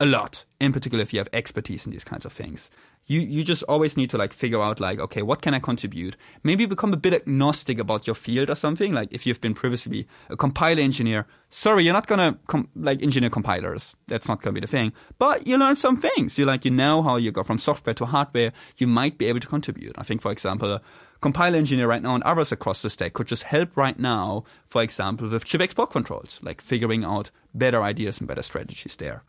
a 0.00 0.06
lot. 0.06 0.44
In 0.60 0.72
particular, 0.72 1.02
if 1.02 1.12
you 1.12 1.20
have 1.20 1.28
expertise 1.32 1.86
in 1.86 1.92
these 1.92 2.04
kinds 2.04 2.24
of 2.24 2.32
things 2.32 2.70
you 3.06 3.20
you 3.20 3.44
just 3.44 3.62
always 3.64 3.96
need 3.96 4.10
to 4.10 4.18
like 4.18 4.32
figure 4.32 4.60
out 4.60 4.80
like 4.80 4.98
okay 4.98 5.22
what 5.22 5.40
can 5.42 5.54
i 5.54 5.58
contribute? 5.58 6.16
Maybe 6.42 6.66
become 6.66 6.92
a 6.92 6.96
bit 6.96 7.14
agnostic 7.14 7.78
about 7.78 8.06
your 8.06 8.14
field 8.14 8.50
or 8.50 8.54
something 8.54 8.92
like 8.92 9.12
if 9.12 9.26
you've 9.26 9.40
been 9.40 9.54
previously 9.54 10.06
a 10.28 10.36
compiler 10.36 10.82
engineer. 10.82 11.26
Sorry 11.48 11.84
you're 11.84 11.92
not 11.92 12.06
gonna 12.06 12.38
com- 12.46 12.68
like 12.74 13.02
engineer 13.02 13.30
compilers. 13.30 13.94
That's 14.06 14.28
not 14.28 14.42
gonna 14.42 14.54
be 14.54 14.60
the 14.60 14.66
thing. 14.66 14.92
But 15.18 15.46
you 15.46 15.56
learn 15.56 15.76
some 15.76 15.96
things. 15.96 16.38
You 16.38 16.44
like 16.44 16.64
you 16.64 16.70
know 16.70 17.02
how 17.02 17.16
you 17.16 17.30
go 17.30 17.42
from 17.42 17.58
software 17.58 17.94
to 17.94 18.06
hardware. 18.06 18.52
You 18.76 18.86
might 18.86 19.18
be 19.18 19.26
able 19.26 19.40
to 19.40 19.46
contribute. 19.46 19.94
I 19.96 20.02
think 20.02 20.20
for 20.20 20.32
example 20.32 20.72
a 20.72 20.80
compiler 21.20 21.56
engineer 21.56 21.86
right 21.86 22.02
now 22.02 22.14
and 22.14 22.24
others 22.24 22.52
across 22.52 22.82
the 22.82 22.90
stack 22.90 23.14
could 23.14 23.26
just 23.26 23.44
help 23.44 23.76
right 23.76 23.98
now 23.98 24.44
for 24.66 24.82
example 24.82 25.28
with 25.28 25.44
chip 25.44 25.62
export 25.62 25.90
controls 25.90 26.38
like 26.42 26.60
figuring 26.60 27.04
out 27.04 27.30
better 27.54 27.82
ideas 27.82 28.18
and 28.18 28.26
better 28.26 28.42
strategies 28.42 28.96
there. 28.96 29.22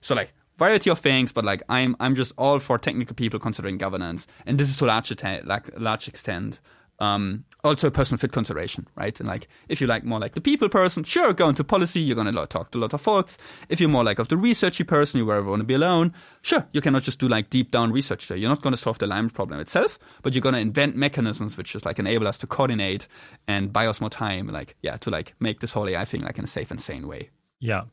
So 0.00 0.14
like 0.14 0.32
variety 0.58 0.90
of 0.90 0.98
things, 0.98 1.32
but 1.32 1.44
like 1.44 1.62
I'm 1.68 1.96
I'm 2.00 2.14
just 2.14 2.32
all 2.38 2.58
for 2.58 2.78
technical 2.78 3.14
people 3.14 3.38
considering 3.40 3.78
governance, 3.78 4.26
and 4.46 4.58
this 4.58 4.68
is 4.68 4.76
to 4.78 4.84
a 4.84 4.86
large, 4.86 5.12
like, 5.44 5.70
large 5.78 6.08
extent 6.08 6.60
um, 6.98 7.44
also 7.62 7.88
a 7.88 7.90
personal 7.90 8.18
fit 8.18 8.32
consideration, 8.32 8.86
right? 8.94 9.18
And 9.18 9.28
like, 9.28 9.48
if 9.68 9.80
you 9.80 9.86
like 9.86 10.04
more 10.04 10.20
like 10.20 10.34
the 10.34 10.40
people 10.40 10.68
person, 10.68 11.02
sure, 11.02 11.32
go 11.32 11.48
into 11.48 11.64
policy, 11.64 12.00
you're 12.00 12.22
to 12.22 12.46
talk 12.46 12.70
to 12.70 12.78
a 12.78 12.80
lot 12.80 12.94
of 12.94 13.00
folks. 13.00 13.38
If 13.68 13.80
you're 13.80 13.88
more 13.88 14.04
like 14.04 14.18
of 14.18 14.28
the 14.28 14.36
researchy 14.36 14.86
person, 14.86 15.18
you 15.18 15.26
want 15.26 15.60
to 15.60 15.64
be 15.64 15.74
alone, 15.74 16.12
sure, 16.42 16.66
you 16.72 16.80
cannot 16.80 17.02
just 17.02 17.18
do 17.18 17.28
like 17.28 17.50
deep 17.50 17.70
down 17.70 17.92
research 17.92 18.28
there. 18.28 18.36
You're 18.36 18.50
not 18.50 18.62
going 18.62 18.74
to 18.74 18.80
solve 18.80 18.98
the 18.98 19.06
alignment 19.06 19.34
problem 19.34 19.60
itself, 19.60 19.98
but 20.22 20.34
you're 20.34 20.42
going 20.42 20.54
to 20.54 20.60
invent 20.60 20.96
mechanisms 20.96 21.56
which 21.56 21.72
just 21.72 21.84
like 21.84 21.98
enable 21.98 22.28
us 22.28 22.38
to 22.38 22.46
coordinate 22.46 23.06
and 23.48 23.72
buy 23.72 23.86
us 23.86 24.00
more 24.00 24.10
time, 24.10 24.46
like, 24.48 24.76
yeah, 24.82 24.96
to 24.98 25.10
like 25.10 25.34
make 25.40 25.60
this 25.60 25.72
whole 25.72 25.88
AI 25.88 26.04
thing 26.04 26.22
like 26.22 26.38
in 26.38 26.44
a 26.44 26.48
safe 26.48 26.70
and 26.70 26.80
sane 26.80 27.08
way. 27.08 27.30
Yeah. 27.58 27.84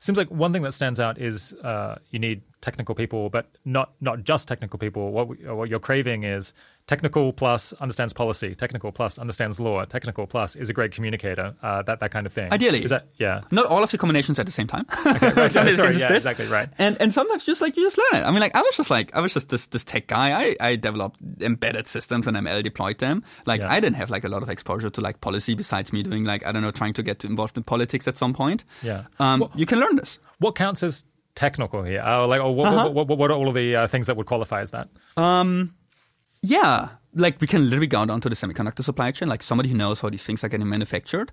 Seems 0.00 0.16
like 0.16 0.30
one 0.30 0.52
thing 0.52 0.62
that 0.62 0.72
stands 0.72 0.98
out 0.98 1.18
is 1.18 1.52
uh, 1.52 1.98
you 2.10 2.18
need 2.18 2.42
technical 2.60 2.94
people, 2.94 3.30
but 3.30 3.46
not 3.64 3.92
not 4.00 4.24
just 4.24 4.48
technical 4.48 4.78
people. 4.78 5.12
What 5.12 5.28
we, 5.28 5.36
what 5.48 5.68
you're 5.68 5.80
craving 5.80 6.24
is 6.24 6.52
technical 6.86 7.32
plus 7.32 7.72
understands 7.74 8.12
policy, 8.12 8.54
technical 8.54 8.92
plus 8.92 9.18
understands 9.18 9.60
law, 9.60 9.84
technical 9.84 10.26
plus 10.26 10.56
is 10.56 10.68
a 10.68 10.72
great 10.72 10.92
communicator. 10.92 11.54
Uh, 11.62 11.82
that 11.82 12.00
that 12.00 12.10
kind 12.10 12.26
of 12.26 12.32
thing. 12.32 12.52
Ideally, 12.52 12.84
is 12.84 12.90
that 12.90 13.06
yeah? 13.18 13.42
Not 13.50 13.66
all 13.66 13.82
of 13.82 13.90
the 13.90 13.98
combinations 13.98 14.38
at 14.38 14.46
the 14.46 14.52
same 14.52 14.66
time. 14.66 14.86
Okay, 15.06 15.32
right, 15.32 15.50
sorry, 15.52 15.72
sorry, 15.76 15.96
yeah, 15.96 16.12
exactly 16.12 16.46
right. 16.46 16.68
And 16.78 17.00
and 17.00 17.12
sometimes 17.12 17.44
just 17.44 17.60
like 17.60 17.76
you 17.76 17.84
just 17.84 17.98
learn 17.98 18.22
it. 18.22 18.26
I 18.26 18.30
mean, 18.30 18.40
like 18.40 18.56
I 18.56 18.62
was 18.62 18.76
just 18.76 18.90
like 18.90 19.14
I 19.14 19.20
was 19.20 19.32
just 19.32 19.48
this 19.48 19.66
this 19.68 19.84
tech 19.84 20.06
guy. 20.06 20.32
I 20.32 20.56
I 20.60 20.76
developed 20.76 21.20
embedded 21.40 21.86
systems 21.86 22.26
and 22.26 22.36
ML 22.36 22.62
deployed 22.62 22.98
them. 22.98 23.22
Like 23.46 23.60
yeah. 23.60 23.72
I 23.72 23.80
didn't 23.80 23.96
have 23.96 24.10
like 24.10 24.24
a 24.24 24.28
lot 24.28 24.42
of 24.42 24.50
exposure 24.50 24.90
to 24.90 25.00
like 25.00 25.20
policy 25.20 25.54
besides 25.54 25.92
me 25.92 26.02
doing 26.02 26.24
like 26.24 26.44
I 26.44 26.52
don't 26.52 26.62
know 26.62 26.70
trying 26.70 26.94
to 26.94 27.02
get 27.02 27.24
involved 27.24 27.56
in 27.56 27.62
politics 27.62 28.08
at 28.08 28.18
some 28.18 28.32
point. 28.34 28.64
Yeah. 28.82 29.04
Um, 29.18 29.40
well, 29.40 29.52
you 29.54 29.66
can 29.66 29.78
learn 29.78 29.89
What 30.38 30.54
counts 30.54 30.82
as 30.82 31.04
technical 31.34 31.82
here? 31.82 32.02
Uh, 32.02 32.26
like, 32.26 32.40
oh, 32.40 32.50
what, 32.50 32.68
uh-huh. 32.68 32.90
what, 32.90 33.08
what, 33.08 33.18
what, 33.18 33.30
are 33.30 33.36
all 33.36 33.48
of 33.48 33.54
the 33.54 33.76
uh, 33.76 33.86
things 33.88 34.06
that 34.06 34.16
would 34.16 34.26
qualify 34.26 34.60
as 34.60 34.70
that? 34.70 34.88
Um, 35.16 35.74
yeah, 36.42 36.90
like 37.14 37.40
we 37.40 37.46
can 37.46 37.64
literally 37.64 37.86
go 37.86 38.04
down 38.04 38.20
to 38.20 38.28
the 38.28 38.34
semiconductor 38.34 38.84
supply 38.84 39.10
chain, 39.10 39.28
like 39.28 39.42
somebody 39.42 39.68
who 39.68 39.76
knows 39.76 40.00
how 40.00 40.10
these 40.10 40.24
things 40.24 40.44
are 40.44 40.48
getting 40.48 40.68
manufactured. 40.68 41.32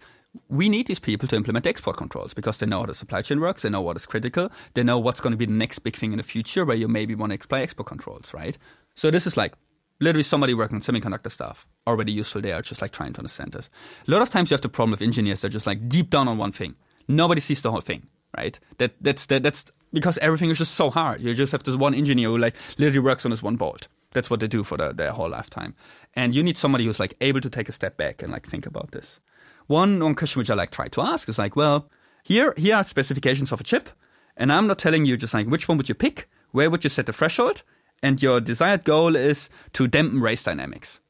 We 0.49 0.69
need 0.69 0.87
these 0.87 0.99
people 0.99 1.27
to 1.29 1.35
implement 1.35 1.65
export 1.65 1.97
controls 1.97 2.33
because 2.33 2.57
they 2.57 2.65
know 2.65 2.79
how 2.79 2.85
the 2.87 2.93
supply 2.93 3.21
chain 3.21 3.39
works, 3.39 3.61
they 3.61 3.69
know 3.69 3.81
what 3.81 3.95
is 3.95 4.05
critical, 4.05 4.51
they 4.73 4.83
know 4.83 4.99
what's 4.99 5.21
going 5.21 5.31
to 5.31 5.37
be 5.37 5.45
the 5.45 5.53
next 5.53 5.79
big 5.79 5.95
thing 5.95 6.11
in 6.11 6.17
the 6.17 6.23
future 6.23 6.65
where 6.65 6.75
you 6.75 6.87
maybe 6.87 7.15
want 7.15 7.31
to 7.31 7.35
apply 7.35 7.61
export 7.61 7.87
controls, 7.87 8.33
right? 8.33 8.57
So 8.95 9.11
this 9.11 9.25
is 9.25 9.37
like 9.37 9.53
literally 9.99 10.23
somebody 10.23 10.53
working 10.53 10.75
on 10.75 10.81
semiconductor 10.81 11.31
stuff 11.31 11.67
already 11.85 12.11
useful 12.11 12.41
there, 12.41 12.61
just 12.61 12.81
like 12.81 12.91
trying 12.91 13.13
to 13.13 13.19
understand 13.19 13.53
this. 13.53 13.69
A 14.07 14.11
lot 14.11 14.21
of 14.21 14.29
times 14.29 14.51
you 14.51 14.55
have 14.55 14.61
the 14.61 14.69
problem 14.69 14.91
with 14.91 15.01
engineers 15.01 15.41
that 15.41 15.47
are 15.47 15.51
just 15.51 15.67
like 15.67 15.87
deep 15.87 16.09
down 16.09 16.27
on 16.27 16.37
one 16.37 16.51
thing. 16.51 16.75
Nobody 17.07 17.41
sees 17.41 17.61
the 17.61 17.71
whole 17.71 17.81
thing, 17.81 18.07
right? 18.35 18.59
That 18.77 18.93
that's 19.01 19.25
that, 19.27 19.43
that's 19.43 19.65
because 19.93 20.17
everything 20.19 20.49
is 20.49 20.57
just 20.57 20.75
so 20.75 20.89
hard. 20.89 21.21
You 21.21 21.33
just 21.33 21.51
have 21.51 21.63
this 21.63 21.75
one 21.75 21.93
engineer 21.93 22.29
who 22.29 22.37
like 22.37 22.55
literally 22.77 22.99
works 22.99 23.25
on 23.25 23.31
this 23.31 23.43
one 23.43 23.55
bolt. 23.55 23.87
That's 24.13 24.29
what 24.29 24.39
they 24.39 24.47
do 24.47 24.63
for 24.63 24.77
the, 24.77 24.93
their 24.93 25.11
whole 25.11 25.29
lifetime. 25.29 25.75
And 26.15 26.33
you 26.33 26.41
need 26.41 26.57
somebody 26.57 26.85
who's 26.85 26.99
like 26.99 27.15
able 27.21 27.41
to 27.41 27.49
take 27.49 27.69
a 27.69 27.73
step 27.73 27.97
back 27.97 28.21
and 28.21 28.31
like 28.31 28.47
think 28.47 28.65
about 28.65 28.91
this. 28.91 29.19
One 29.67 30.03
one 30.03 30.15
question 30.15 30.39
which 30.39 30.49
I 30.49 30.55
like 30.55 30.71
try 30.71 30.87
to 30.87 31.01
ask 31.01 31.27
is 31.29 31.37
like, 31.37 31.55
well, 31.55 31.89
here 32.23 32.53
here 32.57 32.77
are 32.77 32.83
specifications 32.83 33.51
of 33.51 33.61
a 33.61 33.63
chip, 33.63 33.89
and 34.35 34.51
I'm 34.51 34.67
not 34.67 34.79
telling 34.79 35.05
you 35.05 35.17
just 35.17 35.33
like 35.33 35.47
which 35.47 35.67
one 35.67 35.77
would 35.77 35.89
you 35.89 35.95
pick, 35.95 36.29
where 36.51 36.69
would 36.69 36.83
you 36.83 36.89
set 36.89 37.05
the 37.05 37.13
threshold, 37.13 37.63
and 38.01 38.21
your 38.21 38.39
desired 38.39 38.83
goal 38.83 39.15
is 39.15 39.49
to 39.73 39.87
dampen 39.87 40.21
race 40.21 40.43
dynamics. 40.43 41.01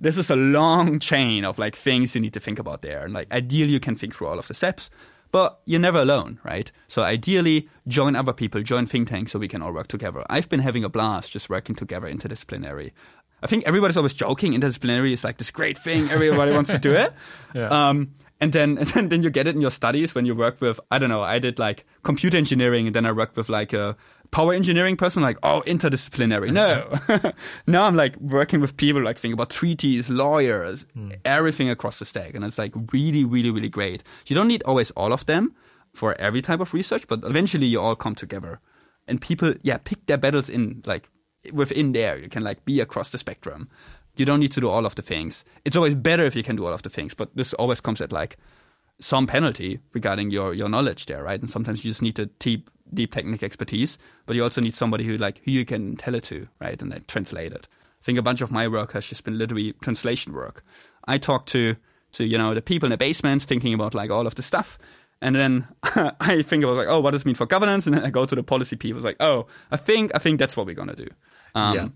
This 0.00 0.18
is 0.18 0.30
a 0.30 0.36
long 0.36 0.98
chain 0.98 1.44
of 1.44 1.58
like 1.58 1.76
things 1.76 2.14
you 2.14 2.20
need 2.20 2.34
to 2.34 2.40
think 2.40 2.58
about 2.58 2.82
there. 2.82 3.04
And 3.04 3.14
like 3.14 3.32
ideally 3.32 3.72
you 3.72 3.80
can 3.80 3.94
think 3.94 4.14
through 4.14 4.26
all 4.26 4.38
of 4.38 4.48
the 4.48 4.54
steps, 4.54 4.90
but 5.32 5.60
you're 5.64 5.80
never 5.80 5.98
alone, 5.98 6.38
right? 6.44 6.70
So 6.86 7.02
ideally, 7.02 7.68
join 7.88 8.14
other 8.14 8.32
people, 8.32 8.62
join 8.62 8.86
think 8.86 9.08
tanks 9.08 9.32
so 9.32 9.38
we 9.38 9.48
can 9.48 9.62
all 9.62 9.72
work 9.72 9.88
together. 9.88 10.24
I've 10.30 10.48
been 10.48 10.60
having 10.60 10.84
a 10.84 10.88
blast 10.88 11.32
just 11.32 11.50
working 11.50 11.74
together 11.74 12.06
interdisciplinary. 12.06 12.92
I 13.42 13.48
think 13.48 13.66
everybody's 13.66 13.96
always 13.96 14.14
joking. 14.14 14.52
Interdisciplinary 14.52 15.12
is 15.12 15.24
like 15.24 15.38
this 15.38 15.50
great 15.50 15.76
thing. 15.76 16.10
Everybody 16.10 16.52
wants 16.52 16.70
to 16.70 16.78
do 16.78 16.92
it. 16.92 17.12
Yeah. 17.54 17.68
Um, 17.68 18.14
and 18.40 18.50
then, 18.52 18.78
and 18.78 18.88
then, 18.88 19.08
then 19.08 19.22
you 19.22 19.28
get 19.28 19.46
it 19.46 19.54
in 19.54 19.60
your 19.60 19.70
studies 19.70 20.14
when 20.14 20.24
you 20.24 20.34
work 20.34 20.60
with, 20.60 20.80
I 20.90 20.98
don't 20.98 21.10
know, 21.10 21.22
I 21.22 21.38
did 21.38 21.58
like 21.58 21.84
computer 22.02 22.38
engineering 22.38 22.86
and 22.86 22.96
then 22.96 23.04
I 23.04 23.12
worked 23.12 23.36
with 23.36 23.50
like 23.50 23.74
a 23.74 23.94
power 24.32 24.54
engineering 24.54 24.96
person, 24.96 25.22
like, 25.22 25.38
oh, 25.44 25.62
interdisciplinary. 25.66 26.50
No. 26.50 26.88
Mm-hmm. 26.90 27.28
now 27.70 27.84
I'm 27.84 27.94
like 27.94 28.16
working 28.16 28.60
with 28.60 28.76
people 28.76 29.02
like 29.02 29.18
think 29.18 29.34
about 29.34 29.50
treaties, 29.50 30.10
lawyers, 30.10 30.86
mm. 30.96 31.16
everything 31.24 31.70
across 31.70 32.00
the 32.00 32.04
stack. 32.04 32.34
And 32.34 32.44
it's 32.44 32.58
like 32.58 32.72
really, 32.92 33.24
really, 33.24 33.50
really 33.50 33.68
great. 33.68 34.02
You 34.26 34.34
don't 34.34 34.48
need 34.48 34.62
always 34.64 34.90
all 34.92 35.12
of 35.12 35.26
them 35.26 35.54
for 35.92 36.14
every 36.14 36.42
type 36.42 36.60
of 36.60 36.74
research, 36.74 37.06
but 37.06 37.22
eventually 37.22 37.66
you 37.66 37.78
all 37.78 37.94
come 37.94 38.14
together. 38.14 38.58
And 39.06 39.20
people, 39.20 39.54
yeah, 39.62 39.76
pick 39.76 40.06
their 40.06 40.18
battles 40.18 40.48
in 40.48 40.82
like 40.86 41.08
within 41.52 41.92
there. 41.92 42.18
You 42.18 42.28
can 42.28 42.42
like 42.42 42.64
be 42.64 42.80
across 42.80 43.10
the 43.10 43.18
spectrum. 43.18 43.68
You 44.16 44.24
don't 44.24 44.40
need 44.40 44.52
to 44.52 44.60
do 44.60 44.68
all 44.68 44.86
of 44.86 44.94
the 44.94 45.02
things. 45.02 45.44
It's 45.64 45.76
always 45.76 45.94
better 45.94 46.24
if 46.24 46.34
you 46.34 46.42
can 46.42 46.56
do 46.56 46.66
all 46.66 46.72
of 46.72 46.82
the 46.82 46.90
things, 46.90 47.14
but 47.14 47.34
this 47.36 47.52
always 47.54 47.80
comes 47.80 48.00
at 48.00 48.12
like 48.12 48.36
some 49.00 49.26
penalty 49.26 49.80
regarding 49.92 50.30
your, 50.30 50.54
your 50.54 50.68
knowledge 50.68 51.06
there, 51.06 51.22
right? 51.22 51.40
And 51.40 51.50
sometimes 51.50 51.84
you 51.84 51.90
just 51.90 52.02
need 52.02 52.16
to 52.16 52.26
deep 52.26 52.70
deep 52.92 53.12
technical 53.12 53.44
expertise, 53.44 53.98
but 54.26 54.36
you 54.36 54.42
also 54.42 54.60
need 54.60 54.74
somebody 54.74 55.04
who 55.04 55.16
like 55.16 55.40
who 55.44 55.50
you 55.50 55.64
can 55.64 55.96
tell 55.96 56.14
it 56.14 56.24
to, 56.24 56.48
right? 56.60 56.80
And 56.80 56.92
then 56.92 57.04
translate 57.08 57.52
it. 57.52 57.68
I 58.00 58.04
think 58.04 58.18
a 58.18 58.22
bunch 58.22 58.40
of 58.40 58.50
my 58.50 58.66
work 58.68 58.92
has 58.92 59.06
just 59.06 59.24
been 59.24 59.38
literally 59.38 59.74
translation 59.82 60.32
work. 60.32 60.62
I 61.06 61.18
talk 61.18 61.46
to 61.46 61.76
to 62.12 62.24
you 62.24 62.38
know 62.38 62.54
the 62.54 62.62
people 62.62 62.86
in 62.86 62.90
the 62.90 62.96
basements 62.96 63.44
thinking 63.44 63.74
about 63.74 63.94
like 63.94 64.10
all 64.10 64.26
of 64.26 64.34
the 64.34 64.42
stuff, 64.42 64.78
and 65.20 65.34
then 65.34 65.68
I 66.20 66.42
think 66.42 66.64
about 66.64 66.76
like 66.76 66.88
oh 66.88 67.00
what 67.00 67.12
does 67.12 67.22
it 67.22 67.26
mean 67.26 67.34
for 67.34 67.46
governance, 67.46 67.86
and 67.86 67.96
then 67.96 68.04
I 68.04 68.10
go 68.10 68.26
to 68.26 68.34
the 68.34 68.42
policy 68.42 68.76
people 68.76 68.98
it's 68.98 69.04
like 69.04 69.16
oh 69.20 69.46
I 69.70 69.76
think 69.76 70.12
I 70.14 70.18
think 70.18 70.38
that's 70.38 70.56
what 70.56 70.66
we're 70.66 70.74
gonna 70.74 70.96
do. 70.96 71.08
Um, 71.54 71.76
yeah. 71.76 71.88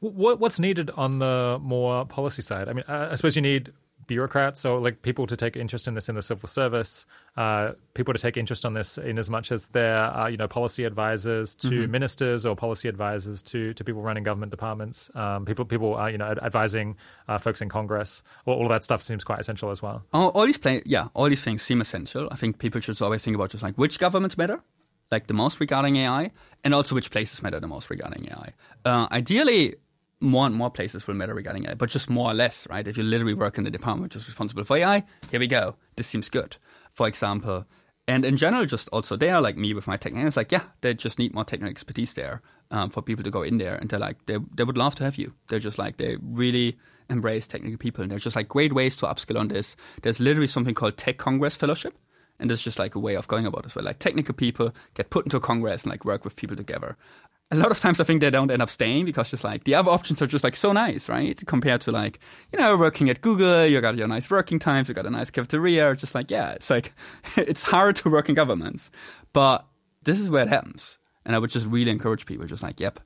What 0.00 0.40
what's 0.40 0.58
needed 0.58 0.90
on 0.90 1.18
the 1.18 1.58
more 1.60 2.04
policy 2.06 2.42
side? 2.42 2.68
I 2.68 2.72
mean, 2.72 2.84
I 2.88 3.14
suppose 3.14 3.36
you 3.36 3.42
need 3.42 3.72
bureaucrats, 4.06 4.60
so 4.60 4.78
like 4.78 5.02
people 5.02 5.26
to 5.26 5.36
take 5.36 5.56
interest 5.56 5.86
in 5.88 5.94
this 5.94 6.08
in 6.08 6.14
the 6.14 6.22
civil 6.22 6.48
service, 6.48 7.06
uh, 7.36 7.72
people 7.94 8.12
to 8.14 8.20
take 8.20 8.36
interest 8.36 8.64
on 8.66 8.74
this 8.74 8.98
in 8.98 9.18
as 9.18 9.30
much 9.30 9.52
as 9.52 9.68
they're 9.68 9.96
uh, 10.16 10.26
you 10.28 10.36
know 10.36 10.48
policy 10.48 10.84
advisors 10.84 11.54
to 11.56 11.68
Mm-hmm. 11.70 11.90
ministers 11.90 12.44
or 12.44 12.54
policy 12.56 12.88
advisors 12.88 13.42
to 13.44 13.72
to 13.74 13.84
people 13.84 14.02
running 14.02 14.24
government 14.24 14.50
departments, 14.50 15.10
um, 15.14 15.44
people 15.44 15.64
people 15.64 15.96
uh, 15.96 16.06
you 16.08 16.18
know 16.18 16.34
advising 16.42 16.96
uh, 17.28 17.38
folks 17.38 17.60
in 17.62 17.68
Congress. 17.68 18.22
All, 18.46 18.54
all 18.54 18.64
of 18.66 18.70
that 18.70 18.84
stuff 18.84 19.02
seems 19.02 19.24
quite 19.24 19.40
essential 19.40 19.70
as 19.70 19.80
well. 19.82 20.02
All, 20.12 20.30
all 20.30 20.46
these 20.46 20.58
play, 20.58 20.82
yeah, 20.84 21.08
all 21.14 21.28
these 21.28 21.42
things 21.42 21.62
seem 21.62 21.80
essential. 21.80 22.28
I 22.30 22.36
think 22.36 22.58
people 22.58 22.80
should 22.80 23.00
always 23.02 23.22
think 23.22 23.34
about 23.36 23.50
just 23.50 23.62
like 23.62 23.76
which 23.76 23.98
governments 23.98 24.36
matter, 24.36 24.60
like 25.10 25.26
the 25.26 25.34
most 25.34 25.60
regarding 25.60 25.96
AI, 25.96 26.32
and 26.64 26.74
also 26.74 26.94
which 26.94 27.10
places 27.10 27.42
matter 27.42 27.60
the 27.60 27.66
most 27.68 27.88
regarding 27.90 28.28
AI. 28.28 28.52
Uh, 28.84 29.06
ideally, 29.12 29.76
more 30.22 30.46
and 30.46 30.54
more 30.54 30.70
places 30.70 31.06
will 31.06 31.14
matter 31.14 31.34
regarding 31.34 31.66
AI, 31.66 31.74
but 31.74 31.90
just 31.90 32.08
more 32.08 32.30
or 32.30 32.34
less, 32.34 32.66
right? 32.70 32.86
If 32.86 32.96
you 32.96 33.02
literally 33.02 33.34
work 33.34 33.58
in 33.58 33.64
the 33.64 33.70
department 33.70 34.04
which 34.04 34.16
is 34.16 34.28
responsible 34.28 34.64
for 34.64 34.76
AI, 34.76 35.04
here 35.30 35.40
we 35.40 35.46
go. 35.46 35.76
This 35.96 36.06
seems 36.06 36.28
good. 36.28 36.56
For 36.92 37.08
example, 37.08 37.66
and 38.08 38.24
in 38.24 38.36
general, 38.36 38.66
just 38.66 38.88
also 38.88 39.16
there, 39.16 39.40
like 39.40 39.56
me 39.56 39.74
with 39.74 39.86
my 39.86 39.96
technical, 39.96 40.26
it's 40.26 40.36
like, 40.36 40.52
yeah, 40.52 40.64
they 40.80 40.94
just 40.94 41.18
need 41.18 41.34
more 41.34 41.44
technical 41.44 41.70
expertise 41.70 42.14
there 42.14 42.42
um, 42.70 42.90
for 42.90 43.00
people 43.00 43.22
to 43.22 43.30
go 43.30 43.42
in 43.42 43.58
there. 43.58 43.76
And 43.76 43.88
they're 43.88 43.98
like, 43.98 44.26
they, 44.26 44.38
they 44.54 44.64
would 44.64 44.78
love 44.78 44.94
to 44.96 45.04
have 45.04 45.16
you. 45.16 45.34
They're 45.48 45.60
just 45.60 45.78
like, 45.78 45.98
they 45.98 46.16
really 46.20 46.78
embrace 47.08 47.46
technical 47.46 47.78
people. 47.78 48.02
And 48.02 48.10
there's 48.10 48.24
just 48.24 48.36
like 48.36 48.48
great 48.48 48.72
ways 48.72 48.96
to 48.96 49.06
upskill 49.06 49.38
on 49.38 49.48
this. 49.48 49.76
There's 50.02 50.18
literally 50.18 50.48
something 50.48 50.74
called 50.74 50.96
Tech 50.96 51.16
Congress 51.16 51.54
Fellowship. 51.54 51.96
And 52.42 52.50
there's 52.50 52.60
just 52.60 52.80
like 52.80 52.96
a 52.96 52.98
way 52.98 53.14
of 53.14 53.28
going 53.28 53.46
about 53.46 53.64
it 53.66 53.76
where 53.76 53.84
like 53.84 54.00
technical 54.00 54.34
people 54.34 54.74
get 54.94 55.10
put 55.10 55.24
into 55.24 55.38
Congress 55.38 55.84
and 55.84 55.92
like 55.92 56.04
work 56.04 56.24
with 56.24 56.34
people 56.34 56.56
together. 56.56 56.96
A 57.52 57.56
lot 57.56 57.70
of 57.70 57.78
times 57.78 58.00
I 58.00 58.04
think 58.04 58.20
they 58.20 58.30
don't 58.30 58.50
end 58.50 58.60
up 58.60 58.68
staying 58.68 59.04
because 59.04 59.30
just 59.30 59.44
like 59.44 59.62
the 59.62 59.76
other 59.76 59.92
options 59.92 60.20
are 60.20 60.26
just 60.26 60.42
like 60.42 60.56
so 60.56 60.72
nice, 60.72 61.08
right? 61.08 61.40
Compared 61.46 61.82
to 61.82 61.92
like, 61.92 62.18
you 62.52 62.58
know, 62.58 62.76
working 62.76 63.08
at 63.08 63.20
Google, 63.20 63.64
you 63.64 63.80
got 63.80 63.94
your 63.94 64.08
nice 64.08 64.28
working 64.28 64.58
times, 64.58 64.88
you 64.88 64.94
got 64.94 65.06
a 65.06 65.10
nice 65.10 65.30
cafeteria, 65.30 65.94
just 65.94 66.16
like, 66.16 66.32
yeah, 66.32 66.50
it's 66.50 66.68
like, 66.68 66.94
it's 67.36 67.62
hard 67.62 67.94
to 67.96 68.10
work 68.10 68.28
in 68.28 68.34
governments. 68.34 68.90
But 69.32 69.64
this 70.02 70.18
is 70.18 70.28
where 70.28 70.42
it 70.42 70.48
happens. 70.48 70.98
And 71.24 71.36
I 71.36 71.38
would 71.38 71.50
just 71.50 71.68
really 71.68 71.92
encourage 71.92 72.26
people 72.26 72.46
just 72.46 72.64
like, 72.64 72.80
yep, 72.80 72.98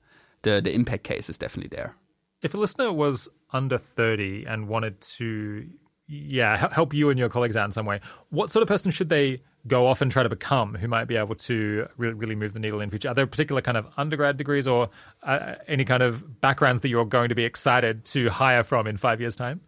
the, 0.43 0.63
the 0.63 0.73
impact 0.73 1.05
case 1.05 1.29
is 1.29 1.37
definitely 1.37 1.77
there. 1.77 1.95
If 2.41 2.55
a 2.55 2.57
listener 2.57 2.91
was 2.91 3.29
under 3.53 3.77
30 3.77 4.47
and 4.47 4.67
wanted 4.67 5.03
to, 5.03 5.69
yeah, 6.09 6.69
help 6.73 6.95
you 6.95 7.11
and 7.11 7.19
your 7.19 7.29
colleagues 7.29 7.57
out 7.57 7.65
in 7.65 7.73
some 7.73 7.87
way, 7.87 8.01
what 8.31 8.51
sort 8.51 8.63
of 8.63 8.69
person 8.69 8.91
should 8.91 9.09
they 9.09 9.43
go 9.67 9.87
off 9.87 10.01
and 10.01 10.13
try 10.13 10.23
to 10.23 10.29
become 10.29 10.75
who 10.75 10.87
might 10.87 11.07
be 11.07 11.17
able 11.17 11.35
to 11.35 11.89
really, 11.97 12.15
really 12.15 12.35
move 12.37 12.53
the 12.53 12.61
needle 12.61 12.81
in 12.81 12.91
future? 12.91 13.09
Are 13.09 13.15
there 13.15 13.27
particular 13.27 13.61
kind 13.61 13.77
of 13.77 13.89
undergrad 13.97 14.37
degrees 14.37 14.67
or 14.67 14.91
uh, 15.25 15.57
any 15.67 15.85
kind 15.85 16.03
of 16.03 16.41
backgrounds 16.41 16.83
that 16.83 16.89
you're 16.89 17.05
going 17.05 17.31
to 17.31 17.35
be 17.35 17.45
excited 17.45 18.05
to 18.07 18.31
hire 18.31 18.63
from 18.63 18.87
in 18.87 18.97
five 18.97 19.21
years' 19.21 19.37
time? 19.37 19.61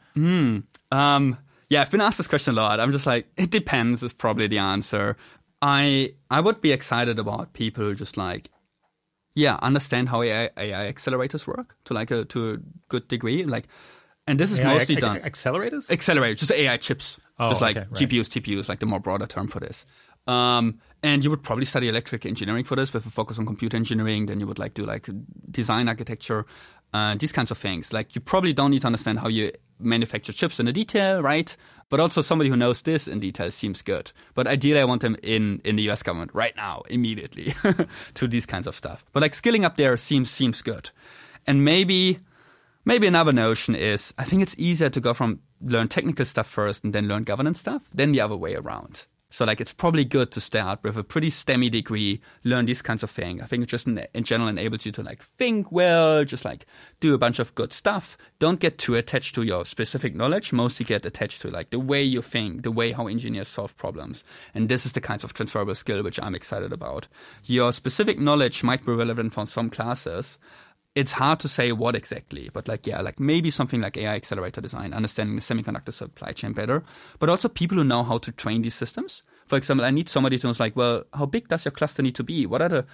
Um, 0.92 1.39
yeah, 1.68 1.83
I've 1.83 1.91
been 1.91 2.00
asked 2.00 2.18
this 2.18 2.28
question 2.28 2.55
a 2.55 2.57
lot. 2.57 2.81
I'm 2.81 2.92
just 2.92 3.07
like, 3.07 3.26
it 3.36 3.50
depends 3.50 4.02
is 4.02 4.15
probably 4.15 4.47
the 4.47 4.58
answer. 4.58 5.17
I 5.60 6.15
I 6.31 6.41
would 6.41 6.60
be 6.60 6.73
excited 6.73 7.18
about 7.18 7.52
people 7.52 7.84
who 7.84 7.94
just 7.94 8.17
like, 8.17 8.50
yeah, 9.34 9.58
understand 9.60 10.08
how 10.08 10.23
AI, 10.23 10.50
AI 10.57 10.92
accelerators 10.92 11.47
work 11.47 11.76
to 11.84 11.94
like 11.94 12.10
a 12.10 12.25
to 12.26 12.52
a 12.52 12.57
good 12.89 13.08
degree. 13.08 13.44
Like, 13.44 13.67
and 14.28 14.39
this 14.39 14.52
is 14.52 14.60
AI 14.60 14.74
mostly 14.74 14.94
ac- 14.97 15.00
done 15.00 15.20
accelerators. 15.20 15.89
accelerators, 15.90 16.39
just 16.39 16.52
AI 16.52 16.76
chips, 16.76 17.18
Oh, 17.40 17.48
just 17.48 17.60
like 17.60 17.76
okay, 17.76 17.86
right. 17.90 18.08
GPUs, 18.08 18.28
TPUs, 18.28 18.68
like 18.68 18.78
the 18.81 18.86
more 18.86 19.00
broader 19.00 19.26
term 19.26 19.48
for 19.48 19.60
this. 19.60 19.86
Um, 20.26 20.81
and 21.02 21.24
you 21.24 21.31
would 21.31 21.42
probably 21.42 21.65
study 21.65 21.89
electric 21.89 22.26
engineering 22.26 22.65
for 22.65 22.76
this 22.76 22.92
with 22.92 23.07
a 23.07 23.10
focus 23.10 23.39
on 23.39 23.47
computer 23.47 23.76
engineering. 23.76 24.26
Then 24.26 24.40
you 24.40 24.47
would 24.47 24.58
like 24.58 24.74
do 24.74 24.84
like 24.84 25.08
design 25.50 25.89
architecture, 25.89 26.44
uh, 26.92 27.15
these 27.18 27.32
kinds 27.32 27.50
of 27.50 27.58
things. 27.58 27.92
Like 27.92 28.15
you 28.15 28.20
probably 28.20 28.52
don't 28.52 28.70
need 28.70 28.81
to 28.82 28.86
understand 28.89 29.20
how 29.20 29.28
you 29.28 29.52
manufacture 29.78 30.32
chips 30.32 30.58
in 30.60 30.66
the 30.66 30.73
detail, 30.73 31.23
right? 31.23 31.57
But 31.89 32.00
also 32.00 32.20
somebody 32.20 32.50
who 32.50 32.57
knows 32.57 32.82
this 32.82 33.08
in 33.08 33.20
detail 33.20 33.50
seems 33.50 33.81
good. 33.81 34.12
But 34.34 34.47
ideally, 34.47 34.81
I 34.81 34.84
want 34.84 35.00
them 35.00 35.16
in 35.23 35.62
in 35.65 35.76
the 35.76 35.84
U.S. 35.84 36.02
government 36.02 36.32
right 36.34 36.55
now, 36.57 36.82
immediately, 36.90 37.55
to 38.15 38.28
these 38.28 38.44
kinds 38.44 38.66
of 38.66 38.74
stuff. 38.74 39.05
But 39.12 39.23
like 39.23 39.34
skilling 39.34 39.65
up 39.65 39.76
there 39.76 39.97
seems 39.97 40.31
seems 40.31 40.60
good, 40.60 40.90
and 41.47 41.65
maybe 41.65 42.18
Maybe 42.89 43.07
another 43.07 43.34
notion 43.34 43.75
is 43.75 44.15
I 44.17 44.25
think 44.25 44.41
it's 44.41 44.55
easier 44.57 44.89
to 44.89 44.99
go 44.99 45.12
from 45.12 45.41
learn 45.60 45.89
technical 45.89 46.25
stuff 46.25 46.47
first 46.47 46.84
and 46.84 46.94
then 46.94 47.07
learn 47.07 47.23
governance 47.23 47.60
stuff 47.60 47.83
than 47.92 48.12
the 48.12 48.23
other 48.23 48.34
way 48.34 48.55
around. 48.55 49.05
So 49.28 49.44
like 49.44 49.60
it's 49.60 49.75
probably 49.75 50.07
good 50.07 50.31
to 50.33 50.41
start 50.41 50.83
with 50.83 50.97
a 50.97 51.05
pretty 51.05 51.31
STEMmy 51.31 51.70
degree, 51.70 52.23
learn 52.44 52.65
these 52.65 52.81
kinds 52.81 53.02
of 53.02 53.10
things. 53.10 53.42
I 53.42 53.47
think 53.47 53.62
it 53.62 53.67
just 53.67 53.89
in 53.89 54.25
general 54.25 54.49
enables 54.49 54.86
you 54.86 54.92
to 54.92 55.02
like 55.02 55.23
think 55.36 55.70
well, 55.70 56.25
just 56.25 56.47
like 56.47 56.65
do 56.99 57.12
a 57.12 57.18
bunch 57.18 57.39
of 57.39 57.55
good 57.55 57.75
stuff. 57.75 58.17
Don't 58.39 58.58
get 58.58 58.78
too 58.78 58.94
attached 58.94 59.34
to 59.34 59.42
your 59.42 59.67
specific 59.67 60.15
knowledge. 60.15 60.55
Mostly 60.55 60.86
get 60.86 61.05
attached 61.05 61.42
to 61.42 61.50
like 61.50 61.68
the 61.68 61.78
way 61.78 62.02
you 62.02 62.23
think, 62.23 62.62
the 62.62 62.73
way 62.73 62.92
how 62.92 63.07
engineers 63.07 63.49
solve 63.49 63.76
problems. 63.76 64.25
And 64.55 64.70
this 64.70 64.86
is 64.86 64.92
the 64.92 65.02
kinds 65.02 65.25
of 65.25 65.34
transferable 65.34 65.75
skill 65.75 66.02
which 66.02 66.18
I'm 66.23 66.34
excited 66.34 66.73
about. 66.73 67.07
Your 67.44 67.70
specific 67.75 68.18
knowledge 68.18 68.65
might 68.65 68.86
be 68.86 68.92
relevant 68.92 69.34
for 69.34 69.47
some 69.47 69.68
classes, 69.68 70.39
it's 70.99 71.12
hard 71.12 71.39
to 71.39 71.49
say 71.49 71.70
what 71.70 71.94
exactly, 71.94 72.51
but 72.52 72.67
like, 72.67 72.85
yeah, 72.85 73.01
like 73.01 73.20
maybe 73.20 73.52
something 73.52 73.81
like 73.81 73.97
AI 73.97 74.17
accelerator 74.17 74.60
design, 74.60 74.93
understanding 74.93 75.36
the 75.36 75.43
semiconductor 75.43 75.93
supply 75.93 76.33
chain 76.33 76.52
better, 76.52 76.83
but 77.20 77.28
also 77.28 77.49
people 77.49 77.78
who 77.78 77.85
know 77.85 78.02
how 78.02 78.18
to 78.18 78.33
train 78.33 78.62
these 78.62 78.75
systems. 78.75 79.23
For 79.47 79.57
example, 79.57 79.86
I 79.86 79.93
need 79.93 80.09
somebody 80.09 80.39
to 80.39 80.49
know, 80.49 80.55
like, 80.59 80.75
well, 80.75 81.05
how 81.15 81.27
big 81.27 81.47
does 81.47 81.65
your 81.65 81.70
cluster 81.70 82.02
need 82.02 82.17
to 82.17 82.25
be? 82.25 82.47
What 82.47 82.62
are 82.62 82.68
the 82.68 82.86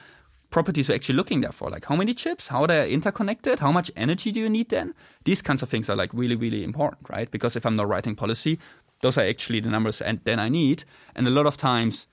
properties 0.50 0.88
you're 0.88 0.96
actually 0.96 1.14
looking 1.14 1.40
there 1.40 1.50
for? 1.50 1.70
Like, 1.70 1.86
how 1.86 1.96
many 1.96 2.12
chips? 2.12 2.48
How 2.48 2.66
they're 2.66 2.86
interconnected? 2.86 3.60
How 3.60 3.72
much 3.72 3.90
energy 3.96 4.30
do 4.30 4.40
you 4.40 4.50
need 4.50 4.68
then? 4.68 4.92
These 5.24 5.40
kinds 5.40 5.62
of 5.62 5.70
things 5.70 5.88
are 5.88 5.96
like 5.96 6.12
really, 6.12 6.36
really 6.36 6.62
important, 6.62 7.08
right? 7.08 7.30
Because 7.30 7.56
if 7.56 7.64
I'm 7.64 7.76
not 7.76 7.88
writing 7.88 8.16
policy, 8.16 8.58
those 9.00 9.16
are 9.16 9.26
actually 9.26 9.60
the 9.60 9.70
numbers 9.70 10.02
and 10.02 10.20
then 10.24 10.38
I 10.38 10.50
need. 10.50 10.84
And 11.14 11.26
a 11.26 11.30
lot 11.30 11.46
of 11.46 11.56
times, 11.56 12.06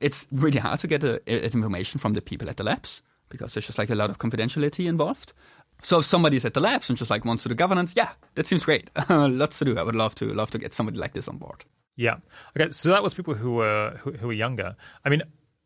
it's 0.00 0.26
really 0.30 0.58
hard 0.58 0.80
to 0.80 0.86
get 0.86 1.02
uh, 1.02 1.18
information 1.26 1.98
from 1.98 2.12
the 2.12 2.20
people 2.20 2.50
at 2.50 2.58
the 2.58 2.64
labs 2.64 3.00
because 3.30 3.54
there's 3.54 3.66
just 3.66 3.78
like 3.78 3.90
a 3.90 3.94
lot 3.94 4.10
of 4.10 4.18
confidentiality 4.18 4.86
involved. 4.86 5.32
So 5.82 6.00
if 6.00 6.04
somebody's 6.04 6.44
at 6.44 6.54
the 6.54 6.60
labs 6.60 6.90
and 6.90 6.98
just 6.98 7.10
like 7.10 7.24
wants 7.24 7.42
to 7.44 7.48
do 7.48 7.54
governance, 7.54 7.94
yeah, 7.96 8.10
that 8.34 8.46
seems 8.46 8.64
great. 8.64 8.90
Lots 9.08 9.58
to 9.60 9.64
do. 9.64 9.78
I 9.78 9.82
would 9.82 9.96
love 9.96 10.14
to 10.16 10.32
love 10.34 10.50
to 10.50 10.58
get 10.58 10.74
somebody 10.74 10.98
like 10.98 11.14
this 11.14 11.28
on 11.28 11.38
board. 11.38 11.64
Yeah. 11.96 12.16
Okay. 12.58 12.70
So 12.70 12.90
that 12.90 13.02
was 13.02 13.14
people 13.14 13.34
who 13.34 13.52
were 13.52 13.98
who, 14.00 14.12
who 14.12 14.26
were 14.26 14.32
younger. 14.32 14.76
I 15.04 15.08
mean, 15.08 15.22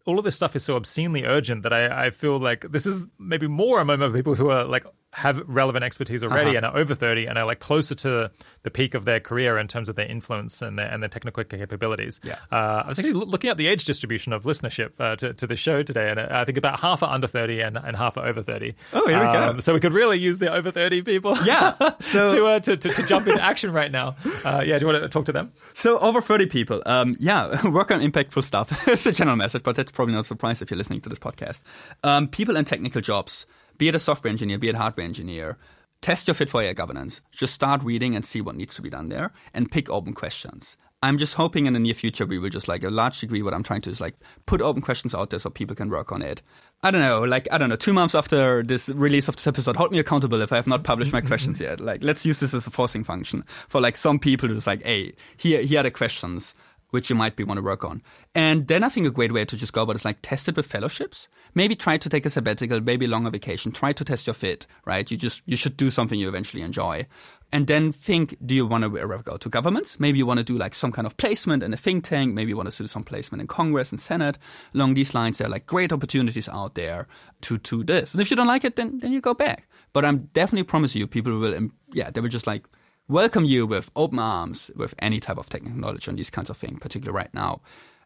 all 0.07 0.19
of 0.19 0.25
this 0.25 0.37
stuff 0.37 0.55
is 0.55 0.65
so 0.65 0.77
obscenely 0.77 1.25
urgent 1.25 1.63
that 1.63 1.73
I, 1.73 2.07
I 2.07 2.11
feel 2.11 2.39
like 2.39 2.71
this 2.71 2.87
is 2.87 3.07
maybe 3.19 3.49
more 3.49 3.81
a 3.81 3.85
moment 3.85 4.11
of 4.11 4.15
people 4.15 4.35
who 4.35 4.51
are 4.51 4.65
like 4.65 4.85
have 5.15 5.41
relevant 5.47 5.85
expertise 5.85 6.23
already 6.25 6.51
Uh-huh. 6.51 6.57
and 6.59 6.67
are 6.67 6.77
over 6.77 6.95
30 6.95 7.27
and 7.27 7.39
are 7.39 7.45
like 7.47 7.61
closer 7.61 7.95
to 7.95 8.31
the 8.65 8.71
peak 8.71 8.95
of 8.95 9.05
their 9.05 9.21
career 9.21 9.57
in 9.59 9.69
terms 9.69 9.89
of 9.89 9.95
their 9.97 10.07
influence 10.07 10.61
and 10.61 10.79
their, 10.79 10.87
and 10.87 11.03
their 11.03 11.09
technical 11.09 11.45
capabilities. 11.45 12.21
Yeah. 12.25 12.37
Uh, 12.51 12.83
I 12.85 12.89
was 12.89 12.99
actually 12.99 13.15
looking 13.15 13.49
at 13.51 13.57
the 13.57 13.67
age 13.69 13.85
distribution 13.85 14.33
of 14.33 14.43
listenership 14.45 14.91
uh, 14.99 15.17
to, 15.17 15.33
to 15.35 15.47
the 15.47 15.57
show 15.57 15.83
today, 15.83 16.11
and 16.11 16.19
uh, 16.19 16.27
I 16.31 16.45
think 16.45 16.59
about 16.59 16.81
half 16.81 17.03
are 17.03 17.11
under 17.13 17.27
30 17.27 17.61
and, 17.61 17.77
and 17.77 17.97
half 17.97 18.17
are 18.19 18.27
over 18.27 18.43
30. 18.43 18.75
Oh, 18.93 19.07
here 19.07 19.21
we 19.21 19.33
go. 19.33 19.43
Um, 19.51 19.61
So 19.61 19.73
we 19.73 19.81
could 19.81 19.93
really 19.93 20.19
use 20.19 20.39
the 20.39 20.53
over 20.53 20.71
30 20.71 21.03
people 21.03 21.37
Yeah, 21.45 21.75
so- 22.01 22.35
to, 22.35 22.47
uh, 22.47 22.61
to, 22.61 22.77
to, 22.77 22.89
to 22.89 23.03
jump 23.07 23.29
into 23.29 23.43
action 23.43 23.73
right 23.73 23.93
now. 23.93 24.17
Uh, 24.45 24.63
yeah, 24.67 24.79
do 24.79 24.87
you 24.87 24.93
want 24.93 25.03
to 25.03 25.09
talk 25.09 25.27
to 25.27 25.33
them? 25.33 25.53
So 25.75 25.99
over 25.99 26.21
30 26.21 26.47
people, 26.47 26.83
um, 26.87 27.17
yeah, 27.21 27.67
work 27.69 27.91
on 27.91 28.01
impactful 28.01 28.43
stuff. 28.45 28.89
it's 28.89 29.07
a 29.07 29.13
general 29.13 29.37
message, 29.37 29.63
but 29.63 29.77
that's 29.77 29.93
probably 29.93 30.15
not 30.15 30.21
a 30.23 30.25
surprise 30.25 30.61
if 30.61 30.71
you're 30.71 30.79
listening 30.79 31.01
to 31.03 31.09
this 31.09 31.19
podcast. 31.21 31.63
Um, 32.03 32.27
people 32.29 32.57
in 32.57 32.65
technical 32.65 33.01
jobs, 33.01 33.47
be 33.79 33.89
it 33.89 33.95
a 33.95 33.99
software 33.99 34.31
engineer, 34.31 34.59
be 34.59 34.69
it 34.69 34.75
a 34.75 34.79
hardware 34.79 35.05
engineer, 35.05 35.59
test 36.01 36.29
your 36.29 36.35
fit 36.35 36.51
for 36.51 36.63
AI 36.63 36.73
governance. 36.73 37.21
Just 37.33 37.55
start 37.55 37.83
reading 37.83 38.15
and 38.15 38.25
see 38.25 38.41
what 38.41 38.57
needs 38.57 38.75
to 38.75 38.83
be 38.83 38.91
done 38.91 39.09
there 39.09 39.33
and 39.53 39.71
pick 39.71 39.89
open 39.89 40.13
questions. 40.13 40.77
I'm 41.03 41.19
just 41.19 41.35
hoping 41.35 41.67
in 41.67 41.75
the 41.75 41.81
near 41.81 41.93
future 41.93 42.25
we 42.25 42.39
will 42.39 42.49
just 42.49 42.67
like 42.67 42.83
a 42.83 42.89
large 42.89 43.21
degree 43.21 43.43
what 43.43 43.53
I'm 43.53 43.63
trying 43.63 43.83
to 43.83 43.91
is 43.91 44.01
like 44.01 44.15
put 44.47 44.63
open 44.63 44.81
questions 44.81 45.15
out 45.15 45.29
there 45.29 45.39
so 45.39 45.51
people 45.51 45.77
can 45.77 45.91
work 45.91 46.13
on 46.13 46.23
it. 46.23 46.41
I 46.83 46.91
don't 46.91 47.03
know, 47.03 47.23
like 47.25 47.47
I 47.53 47.59
don't 47.59 47.69
know, 47.69 47.77
two 47.77 47.93
months 47.93 48.15
after 48.15 48.63
this 48.63 48.89
release 48.89 49.29
of 49.29 49.37
this 49.37 49.47
episode, 49.47 49.77
hold 49.77 49.93
me 49.93 49.99
accountable 49.99 50.41
if 50.41 50.51
I 50.51 50.57
have 50.57 50.67
not 50.67 50.83
published 50.83 51.13
my 51.13 51.21
questions 51.21 51.61
yet. 51.69 51.79
Like 51.79 52.03
let's 52.03 52.25
use 52.25 52.41
this 52.41 52.55
as 52.55 52.67
a 52.67 52.71
forcing 52.71 53.05
function 53.05 53.45
for 53.69 53.83
like 53.83 53.97
some 53.97 54.19
people 54.19 54.49
who's 54.49 54.67
like, 54.67 54.83
hey, 54.83 55.13
here 55.37 55.61
here 55.61 55.81
are 55.81 55.83
the 55.83 55.91
questions 55.91 56.55
which 56.95 57.11
you 57.11 57.17
might 57.17 57.35
be 57.35 57.43
want 57.43 57.59
to 57.59 57.63
work 57.63 57.83
on. 57.83 58.01
And 58.37 58.69
then 58.69 58.85
I 58.85 58.89
think 58.89 59.05
a 59.05 59.11
great 59.11 59.33
way 59.33 59.45
to 59.45 59.57
just 59.57 59.73
go 59.73 59.83
about 59.83 59.97
it 59.97 60.03
is 60.03 60.05
like 60.05 60.19
test 60.23 60.49
it 60.49 60.57
with 60.57 60.67
fellowships. 60.67 61.27
Maybe 61.53 61.75
try 61.75 61.97
to 61.99 62.09
take 62.09 62.25
a 62.25 62.31
sabbatical, 62.31 62.81
maybe 62.81 63.09
longer 63.09 63.31
vacation. 63.31 63.73
Try 63.73 63.93
to 63.93 64.05
test 64.05 64.29
your 64.29 64.35
fit, 64.35 64.69
right? 64.85 65.11
You 65.11 65.17
just 65.17 65.43
you 65.45 65.57
should 65.57 65.77
do 65.77 65.91
something 65.91 66.21
you 66.21 66.29
eventually 66.29 66.63
enjoy. 66.63 67.09
And 67.51 67.67
then 67.67 67.91
think, 67.91 68.37
do 68.47 68.55
you 68.55 68.65
want 68.65 68.85
to 68.85 68.91
go 69.25 69.37
to 69.37 69.49
governments? 69.49 69.99
Maybe 69.99 70.19
you 70.19 70.27
want 70.27 70.39
to 70.39 70.45
do 70.45 70.57
like 70.57 70.73
some 70.73 70.93
kind 70.93 71.05
of 71.05 71.17
placement 71.17 71.65
in 71.65 71.75
a 71.75 71.77
think 71.77 72.05
tank. 72.05 72.33
Maybe 72.33 72.51
you 72.51 72.57
want 72.57 72.71
to 72.71 72.83
do 72.85 72.87
some 72.87 73.03
placement 73.03 73.41
in 73.41 73.49
Congress 73.49 73.91
and 73.91 74.01
Senate. 74.01 74.39
Along 74.73 74.95
these 74.95 75.15
lines, 75.15 75.39
there 75.39 75.49
are 75.49 75.51
like 75.51 75.67
great 75.67 75.93
opportunities 75.93 76.49
out 76.49 76.77
there 76.77 77.09
to 77.41 77.59
to 77.59 77.83
this. 77.83 78.15
And 78.15 78.23
if 78.23 78.31
you 78.31 78.37
don't 78.37 78.47
like 78.47 78.65
it, 78.65 78.77
then 78.77 79.01
then 79.01 79.11
you 79.11 79.21
go 79.21 79.35
back. 79.35 79.67
But 79.93 80.05
I'm 80.05 80.31
definitely 80.33 80.63
promise 80.63 80.95
you, 80.95 81.09
people 81.09 81.37
will, 81.41 81.71
yeah, 81.93 82.11
they 82.11 82.21
will 82.21 82.29
just 82.29 82.47
like 82.47 82.65
welcome 83.09 83.45
you 83.45 83.67
with 83.67 83.91
open 83.95 84.19
arms 84.19 84.71
with 84.75 84.95
any 84.99 85.21
type 85.21 85.39
of 85.39 85.49
technical 85.49 85.79
knowledge 85.79 86.09
on 86.09 86.17
these 86.17 86.31
kinds 86.31 86.51
of 86.51 86.57
things, 86.57 86.79
particularly 86.81 87.15
right 87.17 87.33
now. 87.35 87.61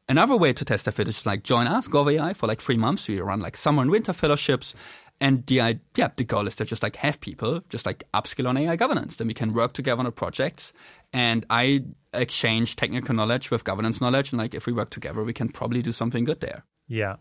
Another 0.08 0.36
way 0.36 0.52
to 0.52 0.64
test 0.64 0.86
the 0.86 0.92
fit 0.92 1.08
is 1.08 1.26
like 1.26 1.42
join 1.42 1.66
us, 1.66 1.86
GovAI, 1.86 2.34
for 2.34 2.46
like 2.46 2.62
three 2.62 2.78
months. 2.78 3.08
We 3.08 3.20
run 3.20 3.40
like 3.40 3.56
summer 3.56 3.82
and 3.82 3.90
winter 3.90 4.12
fellowships. 4.12 4.74
And 5.20 5.44
the 5.46 5.78
yeah, 5.96 6.08
the 6.16 6.24
goal 6.24 6.46
is 6.46 6.56
to 6.56 6.64
just 6.64 6.82
like 6.82 6.96
have 6.96 7.20
people 7.20 7.60
just 7.68 7.84
like 7.84 8.04
upskill 8.14 8.48
on 8.48 8.56
AI 8.56 8.76
governance. 8.76 9.16
Then 9.16 9.26
we 9.26 9.34
can 9.34 9.52
work 9.52 9.74
together 9.74 10.02
on 10.02 10.10
projects. 10.12 10.72
And 11.12 11.44
I 11.50 11.84
exchange 12.14 12.76
technical 12.76 13.14
knowledge 13.14 13.50
with 13.50 13.64
governance 13.64 14.00
knowledge. 14.00 14.32
And 14.32 14.38
like 14.38 14.54
if 14.54 14.66
we 14.66 14.72
work 14.72 14.90
together, 14.90 15.22
we 15.22 15.32
can 15.34 15.48
probably 15.48 15.82
do 15.82 15.92
something 15.92 16.24
good 16.24 16.40
there. 16.40 16.64
Yeah. 16.86 17.16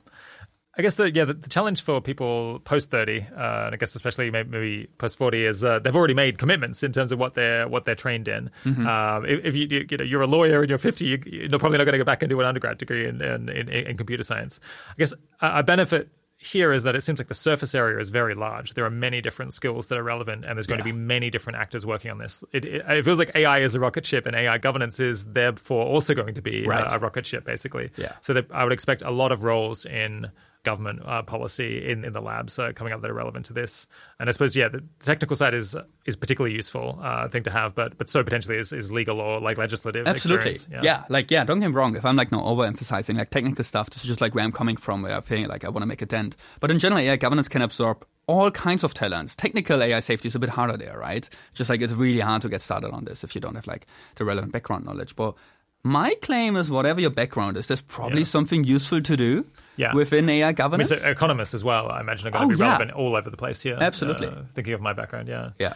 I 0.78 0.84
guess 0.84 0.96
the 0.96 1.12
yeah 1.12 1.26
the, 1.26 1.34
the 1.34 1.50
challenge 1.50 1.82
for 1.82 2.02
people 2.02 2.60
post 2.60 2.92
thirty, 2.92 3.26
uh, 3.36 3.66
and 3.66 3.74
I 3.74 3.78
guess 3.78 3.96
especially 3.96 4.30
maybe, 4.30 4.50
maybe 4.50 4.88
post 4.98 5.18
forty, 5.18 5.44
is 5.44 5.64
uh, 5.64 5.80
they've 5.80 5.96
already 5.96 6.14
made 6.14 6.38
commitments 6.38 6.84
in 6.84 6.92
terms 6.92 7.12
of 7.12 7.18
what 7.18 7.34
they're 7.34 7.68
what 7.68 7.86
they're 7.86 7.96
trained 7.96 8.28
in. 8.28 8.52
Mm-hmm. 8.64 8.88
Um, 8.88 9.26
if, 9.26 9.46
if 9.46 9.56
you, 9.56 9.88
you 9.90 9.98
know 9.98 10.04
you're 10.04 10.22
a 10.22 10.28
lawyer 10.28 10.62
and 10.62 10.70
you're 10.70 10.78
fifty, 10.78 11.06
you, 11.06 11.50
are 11.52 11.60
probably 11.60 11.80
not 11.80 11.86
going 11.86 11.94
to 11.94 11.98
go 11.98 12.04
back 12.04 12.22
and 12.22 12.30
do 12.30 12.40
an 12.40 12.46
undergrad 12.46 12.78
degree 12.78 13.08
in 13.08 13.22
in, 13.22 13.50
in, 13.50 13.70
in 13.70 13.98
computer 13.98 14.24
science. 14.24 14.60
I 14.92 14.96
guess 15.00 15.14
a 15.42 15.64
benefit 15.64 16.10
here 16.40 16.72
is 16.72 16.84
that 16.84 16.96
it 16.96 17.02
seems 17.02 17.20
like 17.20 17.28
the 17.28 17.34
surface 17.34 17.74
area 17.74 18.00
is 18.00 18.10
very 18.10 18.36
large. 18.36 18.76
There 18.76 18.86
are 18.86 18.92
many 18.92 19.22
different 19.22 19.54
skills 19.54 19.88
that 19.88 19.98
are 19.98 20.04
relevant, 20.04 20.46
and 20.46 20.56
there's 20.56 20.68
going 20.68 20.80
yeah. 20.80 20.84
to 20.84 20.94
be 20.94 20.98
many 20.98 21.32
different 21.32 21.58
actors 21.58 21.86
working 21.86 22.12
on 22.12 22.20
this. 22.20 22.44
It, 22.54 22.64
it, 22.64 22.86
it, 22.88 23.06
feels 23.06 23.18
like 23.18 23.32
AI 23.34 23.60
is 23.60 23.74
a 23.74 23.80
rocket 23.80 24.06
ship, 24.06 24.28
and 24.28 24.36
AI 24.36 24.60
governance 24.60 25.00
is 25.00 25.26
therefore 25.26 25.86
also 25.86 26.14
going 26.14 26.36
to 26.36 26.42
be 26.42 26.66
right. 26.66 26.86
a, 26.92 26.96
a, 26.96 27.00
rocket 27.00 27.26
ship, 27.26 27.44
basically. 27.44 27.90
Yeah. 27.98 28.12
So 28.22 28.34
that 28.34 28.52
I 28.52 28.64
would 28.64 28.74
expect 28.74 29.02
a 29.02 29.10
lot 29.10 29.32
of 29.32 29.44
roles 29.44 29.86
in 29.86 30.30
government 30.68 31.00
uh, 31.06 31.22
policy 31.22 31.90
in, 31.90 32.04
in 32.04 32.12
the 32.12 32.22
labs 32.22 32.60
uh, 32.60 32.74
coming 32.76 32.92
up 32.92 33.02
that 33.02 33.10
are 33.10 33.14
relevant 33.14 33.46
to 33.46 33.54
this. 33.54 33.88
And 34.20 34.28
I 34.28 34.32
suppose, 34.34 34.54
yeah, 34.54 34.68
the 34.68 34.84
technical 35.00 35.38
side 35.38 35.54
is 35.54 35.76
is 36.06 36.16
particularly 36.18 36.56
useful 36.56 37.00
uh, 37.02 37.30
thing 37.30 37.44
to 37.44 37.52
have, 37.52 37.74
but 37.74 37.98
but 37.98 38.10
so 38.10 38.22
potentially 38.24 38.58
is, 38.58 38.74
is 38.74 38.92
legal 38.92 39.22
or 39.22 39.40
like 39.40 39.58
legislative. 39.58 40.06
Absolutely, 40.08 40.58
yeah. 40.70 40.82
yeah. 40.84 41.04
Like 41.10 41.32
yeah, 41.32 41.46
don't 41.46 41.62
get 41.62 41.70
me 41.70 41.74
wrong. 41.74 41.96
If 41.96 42.06
I'm 42.06 42.18
like 42.18 42.32
not 42.32 42.44
overemphasizing 42.44 43.18
like 43.18 43.30
technical 43.30 43.64
stuff, 43.64 43.90
this 43.90 44.02
is 44.02 44.08
just 44.08 44.20
like 44.20 44.36
where 44.36 44.44
I'm 44.44 44.52
coming 44.52 44.76
from. 44.76 45.04
Where 45.04 45.14
I'm 45.14 45.22
feel 45.22 45.48
like 45.48 45.64
I 45.64 45.70
want 45.70 45.84
to 45.84 45.88
make 45.88 46.02
a 46.02 46.06
dent. 46.06 46.36
But 46.60 46.70
in 46.70 46.80
general, 46.80 47.02
yeah, 47.02 47.16
governance 47.16 47.48
can 47.48 47.62
absorb 47.62 48.06
all 48.28 48.52
kinds 48.52 48.84
of 48.84 48.94
talents. 48.94 49.36
Technical 49.36 49.82
AI 49.82 50.02
safety 50.02 50.28
is 50.28 50.36
a 50.36 50.40
bit 50.40 50.50
harder 50.50 50.78
there, 50.78 50.98
right? 50.98 51.28
Just 51.54 51.70
like 51.70 51.82
it's 51.82 51.94
really 51.94 52.20
hard 52.20 52.42
to 52.42 52.50
get 52.50 52.62
started 52.62 52.92
on 52.92 53.06
this 53.06 53.24
if 53.24 53.34
you 53.34 53.42
don't 53.42 53.56
have 53.56 53.68
like 53.68 53.88
the 54.16 54.26
relevant 54.26 54.52
background 54.52 54.86
knowledge. 54.86 55.16
But 55.16 55.36
my 55.84 56.16
claim 56.22 56.56
is 56.56 56.70
whatever 56.70 57.00
your 57.00 57.10
background 57.10 57.58
is, 57.58 57.68
there's 57.68 57.82
probably 57.82 58.20
yeah. 58.20 58.26
something 58.26 58.64
useful 58.64 59.02
to 59.02 59.18
do 59.18 59.46
yeah. 59.78 59.94
within 59.94 60.30
AI 60.30 60.52
governance. 60.52 60.92
I 60.92 60.96
mean, 60.96 61.04
so 61.04 61.10
economists 61.10 61.54
as 61.54 61.64
well, 61.64 61.90
I 61.90 62.02
imagine, 62.02 62.28
are 62.28 62.32
going 62.32 62.46
oh, 62.46 62.52
to 62.52 62.58
be 62.58 62.62
relevant 62.62 62.92
all 62.92 63.16
over 63.16 63.30
the 63.30 63.38
place 63.38 63.62
here. 63.62 63.78
Absolutely. 63.80 64.28
Uh, 64.28 64.44
thinking 64.54 64.74
of 64.74 64.82
my 64.82 64.94
background, 64.94 65.28
yeah. 65.28 65.52
Yeah. 65.60 65.74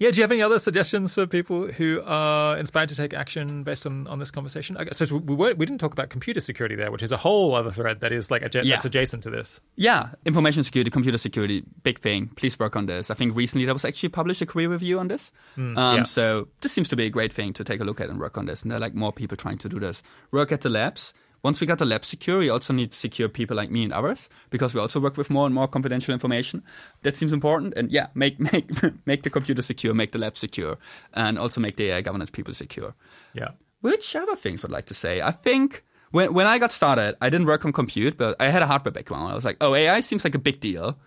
Yeah, 0.00 0.10
do 0.10 0.16
you 0.16 0.22
have 0.22 0.32
any 0.32 0.40
other 0.40 0.58
suggestions 0.58 1.12
for 1.12 1.26
people 1.26 1.70
who 1.70 2.00
are 2.06 2.56
inspired 2.56 2.88
to 2.88 2.96
take 2.96 3.12
action 3.12 3.64
based 3.64 3.84
on, 3.84 4.06
on 4.06 4.18
this 4.18 4.30
conversation? 4.30 4.78
So 4.92 5.16
we 5.18 5.34
were, 5.34 5.52
we 5.54 5.66
didn't 5.66 5.78
talk 5.78 5.92
about 5.92 6.08
computer 6.08 6.40
security 6.40 6.74
there, 6.74 6.90
which 6.90 7.02
is 7.02 7.12
a 7.12 7.18
whole 7.18 7.54
other 7.54 7.70
thread 7.70 8.00
that 8.00 8.10
is 8.10 8.30
like 8.30 8.40
adja- 8.40 8.64
yeah. 8.64 8.76
that's 8.76 8.86
adjacent 8.86 9.22
to 9.24 9.30
this. 9.30 9.60
Yeah, 9.76 10.08
information 10.24 10.64
security, 10.64 10.90
computer 10.90 11.18
security, 11.18 11.64
big 11.82 12.00
thing. 12.00 12.28
Please 12.28 12.58
work 12.58 12.76
on 12.76 12.86
this. 12.86 13.10
I 13.10 13.14
think 13.14 13.36
recently 13.36 13.66
there 13.66 13.74
was 13.74 13.84
actually 13.84 14.08
published 14.08 14.40
a 14.40 14.46
career 14.46 14.70
review 14.70 14.98
on 14.98 15.08
this. 15.08 15.32
Mm, 15.58 15.76
um, 15.76 15.96
yeah. 15.98 16.02
So 16.04 16.48
this 16.62 16.72
seems 16.72 16.88
to 16.88 16.96
be 16.96 17.04
a 17.04 17.10
great 17.10 17.30
thing 17.30 17.52
to 17.52 17.62
take 17.62 17.82
a 17.82 17.84
look 17.84 18.00
at 18.00 18.08
and 18.08 18.18
work 18.18 18.38
on 18.38 18.46
this. 18.46 18.62
And 18.62 18.70
there 18.70 18.78
are 18.78 18.80
like 18.80 18.94
more 18.94 19.12
people 19.12 19.36
trying 19.36 19.58
to 19.58 19.68
do 19.68 19.78
this. 19.78 20.00
Work 20.32 20.50
at 20.50 20.62
the 20.62 20.70
labs 20.70 21.12
once 21.42 21.60
we 21.60 21.66
got 21.66 21.78
the 21.78 21.84
lab 21.84 22.04
secure, 22.04 22.38
we 22.38 22.50
also 22.50 22.72
need 22.72 22.92
to 22.92 22.98
secure 22.98 23.28
people 23.28 23.56
like 23.56 23.70
me 23.70 23.82
and 23.84 23.92
others 23.92 24.28
because 24.50 24.74
we 24.74 24.80
also 24.80 25.00
work 25.00 25.16
with 25.16 25.30
more 25.30 25.46
and 25.46 25.54
more 25.54 25.66
confidential 25.66 26.12
information. 26.12 26.62
That 27.02 27.16
seems 27.16 27.32
important. 27.32 27.74
And 27.76 27.90
yeah, 27.90 28.08
make 28.14 28.38
make 28.52 28.70
make 29.06 29.22
the 29.22 29.30
computer 29.30 29.62
secure, 29.62 29.94
make 29.94 30.12
the 30.12 30.18
lab 30.18 30.36
secure, 30.36 30.76
and 31.14 31.38
also 31.38 31.60
make 31.60 31.76
the 31.76 31.90
AI 31.90 32.02
governance 32.02 32.30
people 32.30 32.54
secure. 32.54 32.94
Yeah. 33.32 33.50
Which 33.80 34.14
other 34.14 34.36
things 34.36 34.62
would 34.62 34.70
like 34.70 34.86
to 34.86 34.94
say? 34.94 35.22
I 35.22 35.30
think 35.30 35.84
when 36.10 36.34
when 36.34 36.46
I 36.46 36.58
got 36.58 36.72
started, 36.72 37.16
I 37.20 37.30
didn't 37.30 37.46
work 37.46 37.64
on 37.64 37.72
compute, 37.72 38.18
but 38.18 38.36
I 38.38 38.50
had 38.50 38.62
a 38.62 38.66
hardware 38.66 38.92
background. 38.92 39.32
I 39.32 39.34
was 39.34 39.44
like, 39.44 39.56
oh, 39.60 39.74
AI 39.74 40.00
seems 40.00 40.24
like 40.24 40.34
a 40.34 40.38
big 40.38 40.60
deal. 40.60 40.98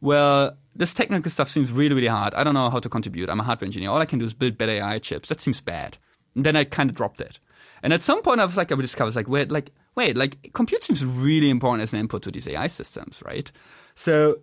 Well, 0.00 0.56
this 0.74 0.94
technical 0.94 1.30
stuff 1.30 1.48
seems 1.48 1.70
really, 1.70 1.94
really 1.94 2.08
hard. 2.08 2.34
I 2.34 2.42
don't 2.42 2.54
know 2.54 2.70
how 2.70 2.80
to 2.80 2.88
contribute. 2.88 3.28
I'm 3.30 3.40
a 3.40 3.44
hardware 3.44 3.66
engineer. 3.66 3.90
All 3.90 4.00
I 4.00 4.06
can 4.06 4.18
do 4.18 4.24
is 4.24 4.34
build 4.34 4.58
better 4.58 4.72
AI 4.72 4.98
chips. 4.98 5.28
That 5.28 5.40
seems 5.40 5.60
bad. 5.60 5.98
And 6.34 6.44
then 6.44 6.56
I 6.56 6.64
kind 6.64 6.90
of 6.90 6.96
dropped 6.96 7.20
it. 7.20 7.38
And 7.82 7.92
at 7.92 8.02
some 8.02 8.22
point, 8.22 8.40
I 8.40 8.44
was 8.44 8.56
like, 8.56 8.70
I 8.70 8.74
would 8.74 8.82
discover, 8.82 9.10
like, 9.10 9.28
wait, 9.28 9.50
like, 9.50 9.72
wait, 9.96 10.16
like, 10.16 10.52
compute 10.52 10.84
seems 10.84 11.04
really 11.04 11.50
important 11.50 11.82
as 11.82 11.92
an 11.92 11.98
input 11.98 12.22
to 12.22 12.30
these 12.30 12.46
AI 12.46 12.68
systems, 12.68 13.22
right? 13.24 13.50
So 13.94 14.38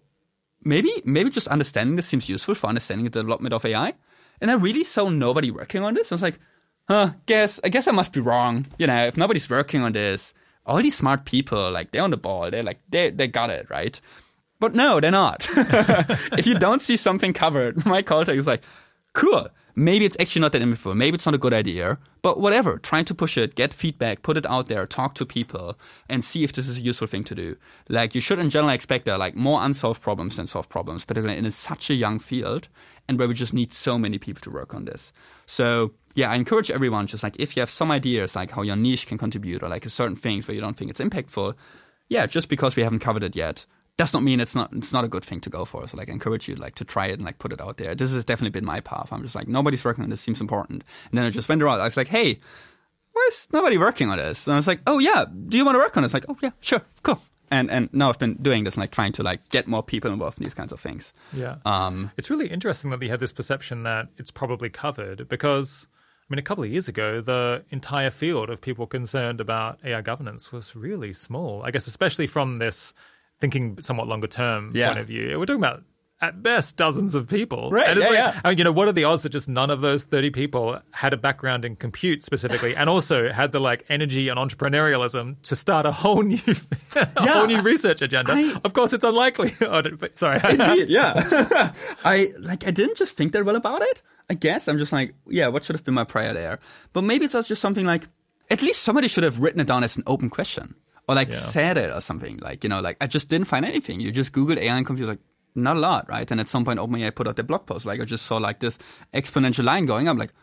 maybe, 0.63 0.91
maybe 1.05 1.29
just 1.29 1.47
understanding 1.47 1.95
this 1.95 2.07
seems 2.07 2.27
useful 2.27 2.55
for 2.55 2.67
understanding 2.67 3.05
the 3.05 3.11
development 3.11 3.53
of 3.53 3.65
AI. 3.65 3.93
And 4.41 4.51
I 4.51 4.55
really 4.55 4.83
saw 4.83 5.07
nobody 5.09 5.51
working 5.51 5.83
on 5.83 5.93
this. 5.93 6.11
I 6.11 6.15
was 6.15 6.21
like, 6.21 6.39
huh, 6.87 7.11
guess, 7.25 7.59
I 7.63 7.69
guess 7.69 7.87
I 7.87 7.91
must 7.91 8.11
be 8.11 8.19
wrong. 8.19 8.67
You 8.77 8.87
know, 8.87 9.05
if 9.05 9.15
nobody's 9.15 9.49
working 9.49 9.83
on 9.83 9.93
this, 9.93 10.33
all 10.65 10.81
these 10.81 10.97
smart 10.97 11.23
people, 11.25 11.71
like, 11.71 11.91
they're 11.91 12.03
on 12.03 12.11
the 12.11 12.17
ball. 12.17 12.51
They're 12.51 12.63
like, 12.63 12.81
they, 12.89 13.09
they 13.09 13.27
got 13.27 13.49
it, 13.49 13.69
right? 13.69 13.99
But 14.59 14.75
no, 14.75 14.99
they're 14.99 15.11
not. 15.11 15.47
if 16.37 16.45
you 16.45 16.59
don't 16.59 16.81
see 16.81 16.97
something 16.97 17.31
covered, 17.31 17.85
my 17.85 18.01
call 18.01 18.25
tag 18.25 18.37
is 18.37 18.47
like, 18.47 18.63
cool 19.13 19.47
maybe 19.79 20.05
it's 20.05 20.17
actually 20.19 20.41
not 20.41 20.51
that 20.51 20.61
impactful. 20.61 20.95
Maybe 20.95 21.15
it's 21.15 21.25
not 21.25 21.35
a 21.35 21.39
good 21.39 21.53
idea, 21.53 21.97
but 22.21 22.39
whatever. 22.39 22.77
Try 22.77 23.03
to 23.03 23.15
push 23.15 23.37
it, 23.37 23.55
get 23.55 23.73
feedback, 23.73 24.21
put 24.21 24.37
it 24.37 24.45
out 24.45 24.67
there, 24.67 24.85
talk 24.85 25.15
to 25.15 25.25
people, 25.25 25.79
and 26.09 26.23
see 26.23 26.43
if 26.43 26.53
this 26.53 26.67
is 26.67 26.77
a 26.77 26.81
useful 26.81 27.07
thing 27.07 27.23
to 27.23 27.35
do. 27.35 27.55
Like 27.87 28.13
you 28.13 28.21
should 28.21 28.39
in 28.39 28.49
general 28.49 28.73
expect 28.73 29.05
there 29.05 29.17
like 29.17 29.35
more 29.35 29.63
unsolved 29.63 30.01
problems 30.01 30.35
than 30.35 30.47
solved 30.47 30.69
problems, 30.69 31.05
particularly 31.05 31.39
in 31.39 31.49
such 31.51 31.89
a 31.89 31.93
young 31.93 32.19
field 32.19 32.67
and 33.07 33.17
where 33.17 33.27
we 33.27 33.33
just 33.33 33.53
need 33.53 33.73
so 33.73 33.97
many 33.97 34.19
people 34.19 34.41
to 34.41 34.51
work 34.51 34.75
on 34.75 34.85
this. 34.85 35.13
So 35.45 35.93
yeah, 36.13 36.29
I 36.29 36.35
encourage 36.35 36.69
everyone 36.69 37.07
just 37.07 37.23
like 37.23 37.39
if 37.39 37.55
you 37.55 37.61
have 37.61 37.69
some 37.69 37.89
ideas 37.89 38.35
like 38.35 38.51
how 38.51 38.61
your 38.61 38.75
niche 38.75 39.07
can 39.07 39.17
contribute 39.17 39.63
or 39.63 39.69
like 39.69 39.89
certain 39.89 40.15
things 40.15 40.47
where 40.47 40.55
you 40.55 40.61
don't 40.61 40.77
think 40.77 40.91
it's 40.91 40.99
impactful, 40.99 41.55
yeah, 42.09 42.25
just 42.25 42.49
because 42.49 42.75
we 42.75 42.83
haven't 42.83 42.99
covered 42.99 43.23
it 43.23 43.35
yet, 43.35 43.65
does 43.99 44.13
not 44.13 44.23
mean 44.23 44.39
it's 44.39 44.55
not 44.55 44.71
it's 44.71 44.93
not 44.93 45.03
a 45.03 45.09
good 45.09 45.25
thing 45.25 45.41
to 45.41 45.49
go 45.49 45.65
for. 45.65 45.85
So 45.85 45.97
like 45.97 46.09
I 46.09 46.13
encourage 46.13 46.47
you 46.47 46.55
like 46.55 46.75
to 46.75 46.85
try 46.85 47.07
it 47.07 47.15
and 47.15 47.23
like 47.25 47.37
put 47.37 47.51
it 47.51 47.59
out 47.59 47.75
there. 47.75 47.93
This 47.93 48.11
has 48.13 48.23
definitely 48.23 48.57
been 48.57 48.65
my 48.65 48.79
path. 48.79 49.11
I'm 49.11 49.21
just 49.21 49.35
like 49.35 49.49
nobody's 49.49 49.83
working 49.83 50.05
on 50.05 50.09
this 50.09 50.21
seems 50.21 50.39
important. 50.39 50.85
And 51.11 51.17
then 51.17 51.25
I 51.25 51.29
just 51.29 51.49
went 51.49 51.61
around. 51.61 51.81
I 51.81 51.83
was 51.83 51.97
like, 51.97 52.07
hey, 52.07 52.39
why 53.11 53.27
is 53.29 53.49
nobody 53.51 53.77
working 53.77 54.09
on 54.09 54.17
this? 54.17 54.47
And 54.47 54.53
I 54.53 54.57
was 54.57 54.67
like, 54.67 54.79
oh 54.87 54.99
yeah, 54.99 55.25
do 55.49 55.57
you 55.57 55.65
want 55.65 55.75
to 55.75 55.79
work 55.79 55.97
on? 55.97 56.05
It's 56.05 56.13
like, 56.13 56.23
oh 56.29 56.37
yeah, 56.41 56.51
sure, 56.61 56.81
cool. 57.03 57.21
And 57.51 57.69
and 57.69 57.89
now 57.91 58.07
I've 58.07 58.17
been 58.17 58.35
doing 58.35 58.63
this 58.63 58.75
and 58.75 58.81
like 58.81 58.91
trying 58.91 59.11
to 59.13 59.23
like 59.23 59.49
get 59.49 59.67
more 59.67 59.83
people 59.83 60.13
involved 60.13 60.37
in 60.37 60.45
these 60.45 60.53
kinds 60.53 60.71
of 60.71 60.79
things. 60.79 61.11
Yeah. 61.33 61.57
Um, 61.65 62.11
it's 62.15 62.29
really 62.29 62.47
interesting 62.47 62.91
that 62.91 63.03
you 63.03 63.09
had 63.09 63.19
this 63.19 63.33
perception 63.33 63.83
that 63.83 64.07
it's 64.17 64.31
probably 64.31 64.69
covered 64.69 65.27
because 65.27 65.87
I 65.91 66.33
mean, 66.33 66.39
a 66.39 66.43
couple 66.43 66.63
of 66.63 66.71
years 66.71 66.87
ago, 66.87 67.19
the 67.19 67.65
entire 67.69 68.11
field 68.11 68.49
of 68.49 68.61
people 68.61 68.87
concerned 68.87 69.41
about 69.41 69.79
AI 69.83 69.99
governance 69.99 70.53
was 70.53 70.73
really 70.73 71.11
small. 71.11 71.63
I 71.63 71.71
guess, 71.71 71.85
especially 71.85 72.27
from 72.27 72.59
this 72.59 72.93
thinking 73.39 73.79
somewhat 73.81 74.07
longer 74.07 74.27
term 74.27 74.71
yeah. 74.73 74.87
point 74.87 74.99
of 74.99 75.07
view, 75.07 75.39
we're 75.39 75.45
talking 75.45 75.61
about 75.61 75.83
at 76.21 76.43
best 76.43 76.75
dozens 76.75 77.15
of 77.15 77.27
people. 77.27 77.69
Right. 77.71 77.87
And 77.87 77.99
it's 77.99 78.11
yeah, 78.11 78.25
like, 78.25 78.35
yeah. 78.35 78.41
I 78.43 78.49
mean, 78.49 78.57
you 78.57 78.63
know, 78.65 78.71
what 78.71 78.87
are 78.87 78.91
the 78.91 79.05
odds 79.05 79.23
that 79.23 79.29
just 79.29 79.47
none 79.47 79.69
of 79.69 79.81
those 79.81 80.03
30 80.03 80.31
people 80.31 80.79
had 80.91 81.13
a 81.13 81.17
background 81.17 81.63
in 81.63 81.75
compute 81.75 82.23
specifically 82.23 82.75
and 82.75 82.89
also 82.89 83.31
had 83.31 83.51
the 83.51 83.59
like 83.59 83.85
energy 83.89 84.27
and 84.27 84.37
entrepreneurialism 84.37 85.41
to 85.43 85.55
start 85.55 85.85
a 85.85 85.91
whole 85.91 86.21
new 86.21 86.39
a 86.95 87.07
yeah, 87.23 87.33
whole 87.33 87.47
new 87.47 87.61
research 87.61 88.01
agenda? 88.01 88.33
I, 88.33 88.59
of 88.63 88.73
course 88.73 88.91
it's 88.91 89.05
unlikely. 89.05 89.55
oh, 89.61 89.81
sorry. 90.15 90.41
Indeed, 90.49 90.89
yeah. 90.89 91.71
I 92.03 92.29
like 92.39 92.67
I 92.67 92.71
didn't 92.71 92.97
just 92.97 93.15
think 93.15 93.31
that 93.33 93.45
well 93.45 93.55
about 93.55 93.81
it. 93.81 94.01
I 94.29 94.33
guess 94.33 94.67
I'm 94.67 94.77
just 94.77 94.91
like, 94.91 95.15
yeah, 95.27 95.47
what 95.47 95.63
should 95.63 95.75
have 95.75 95.85
been 95.85 95.93
my 95.93 96.03
prior 96.03 96.33
there? 96.33 96.59
But 96.93 97.03
maybe 97.03 97.25
it's 97.25 97.47
just 97.47 97.61
something 97.61 97.85
like 97.85 98.07
at 98.49 98.61
least 98.61 98.83
somebody 98.83 99.07
should 99.07 99.23
have 99.23 99.39
written 99.39 99.61
it 99.61 99.67
down 99.67 99.83
as 99.83 99.95
an 99.95 100.03
open 100.05 100.29
question 100.29 100.75
or 101.09 101.15
like 101.15 101.31
yeah. 101.31 101.39
said 101.39 101.77
it 101.79 101.91
or 101.91 102.01
something. 102.01 102.37
Like, 102.37 102.63
you 102.63 102.69
know, 102.69 102.81
like 102.81 102.97
I 103.01 103.07
just 103.07 103.29
didn't 103.29 103.47
find 103.47 103.65
anything. 103.65 103.99
You 103.99 104.11
just 104.11 104.31
Googled 104.31 104.59
AI 104.59 104.77
and 104.77 104.85
computer, 104.85 105.13
like 105.13 105.19
not 105.55 105.75
a 105.75 105.79
lot, 105.79 106.07
right? 106.07 106.29
And 106.29 106.39
at 106.39 106.47
some 106.47 106.63
point, 106.63 106.79
OpenAI 106.79 107.15
put 107.15 107.27
out 107.27 107.35
their 107.35 107.43
blog 107.43 107.65
post. 107.65 107.87
Like 107.87 107.99
I 107.99 108.05
just 108.05 108.27
saw 108.27 108.37
like 108.37 108.59
this 108.59 108.77
exponential 109.11 109.63
line 109.63 109.87
going 109.87 110.07
up. 110.07 110.11
I'm 110.11 110.19
like, 110.19 110.33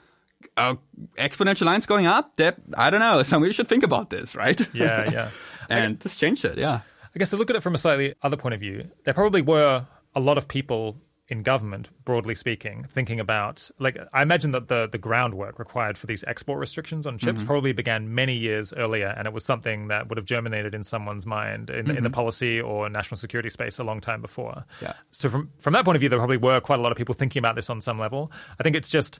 uh, 0.56 0.74
exponential 1.18 1.66
lines 1.66 1.86
going 1.86 2.08
up. 2.08 2.34
That 2.38 2.56
I 2.76 2.90
don't 2.90 2.98
know. 2.98 3.22
Somebody 3.22 3.52
should 3.52 3.68
think 3.68 3.84
about 3.84 4.10
this, 4.10 4.34
right? 4.34 4.60
Yeah, 4.74 5.08
yeah. 5.08 5.30
and 5.70 6.00
just 6.00 6.18
changed 6.18 6.44
it. 6.44 6.58
Yeah. 6.58 6.80
I 7.14 7.18
guess 7.20 7.30
to 7.30 7.36
look 7.36 7.48
at 7.48 7.54
it 7.54 7.62
from 7.62 7.76
a 7.76 7.78
slightly 7.78 8.14
other 8.20 8.36
point 8.36 8.54
of 8.54 8.60
view, 8.60 8.90
there 9.04 9.14
probably 9.14 9.42
were 9.42 9.86
a 10.16 10.20
lot 10.20 10.36
of 10.36 10.48
people 10.48 10.96
in 11.28 11.42
government, 11.42 11.88
broadly 12.04 12.36
speaking, 12.36 12.86
thinking 12.92 13.18
about 13.18 13.68
like 13.80 13.98
I 14.12 14.22
imagine 14.22 14.52
that 14.52 14.68
the 14.68 14.88
the 14.90 14.98
groundwork 14.98 15.58
required 15.58 15.98
for 15.98 16.06
these 16.06 16.22
export 16.24 16.58
restrictions 16.60 17.04
on 17.06 17.18
chips 17.18 17.38
Mm-hmm. 17.38 17.46
probably 17.46 17.72
began 17.72 18.14
many 18.14 18.36
years 18.36 18.72
earlier, 18.72 19.08
and 19.16 19.26
it 19.26 19.34
was 19.34 19.44
something 19.44 19.88
that 19.88 20.08
would 20.08 20.18
have 20.18 20.24
germinated 20.24 20.74
in 20.74 20.84
someone's 20.84 21.26
mind 21.26 21.68
in, 21.70 21.90
in 21.90 22.04
the 22.04 22.10
policy 22.10 22.60
or 22.60 22.88
national 22.88 23.18
security 23.18 23.48
space 23.50 23.78
a 23.80 23.84
long 23.84 24.00
time 24.00 24.20
before. 24.22 24.52
Mm-hmm. 24.52 24.84
Yeah. 24.84 24.92
So 25.10 25.28
from 25.28 25.50
from 25.58 25.72
that 25.72 25.84
point 25.84 25.96
of 25.96 26.00
view, 26.00 26.08
there 26.08 26.18
probably 26.20 26.36
were 26.36 26.60
quite 26.60 26.78
a 26.78 26.82
lot 26.82 26.92
of 26.92 26.98
people 26.98 27.14
thinking 27.14 27.40
about 27.40 27.56
this 27.56 27.68
on 27.70 27.80
some 27.80 27.98
level. 27.98 28.30
I 28.60 28.62
think 28.62 28.76
it's 28.76 28.88
just 28.90 29.18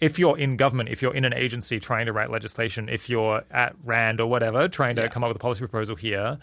if 0.00 0.18
you're 0.18 0.36
in 0.38 0.56
government, 0.56 0.88
if 0.88 1.00
you're 1.02 1.14
in 1.14 1.24
an 1.24 1.32
agency 1.32 1.78
trying 1.78 2.06
to 2.06 2.12
write 2.12 2.28
legislation, 2.30 2.88
if 2.88 3.08
you're 3.08 3.42
at 3.52 3.74
RAND 3.84 4.20
or 4.20 4.28
whatever, 4.28 4.66
trying 4.68 4.96
to 4.96 5.02
Yeah. 5.02 5.08
come 5.08 5.22
up 5.24 5.28
with 5.28 5.36
a 5.36 5.40
policy 5.40 5.60
proposal 5.60 5.94
here, 5.94 6.38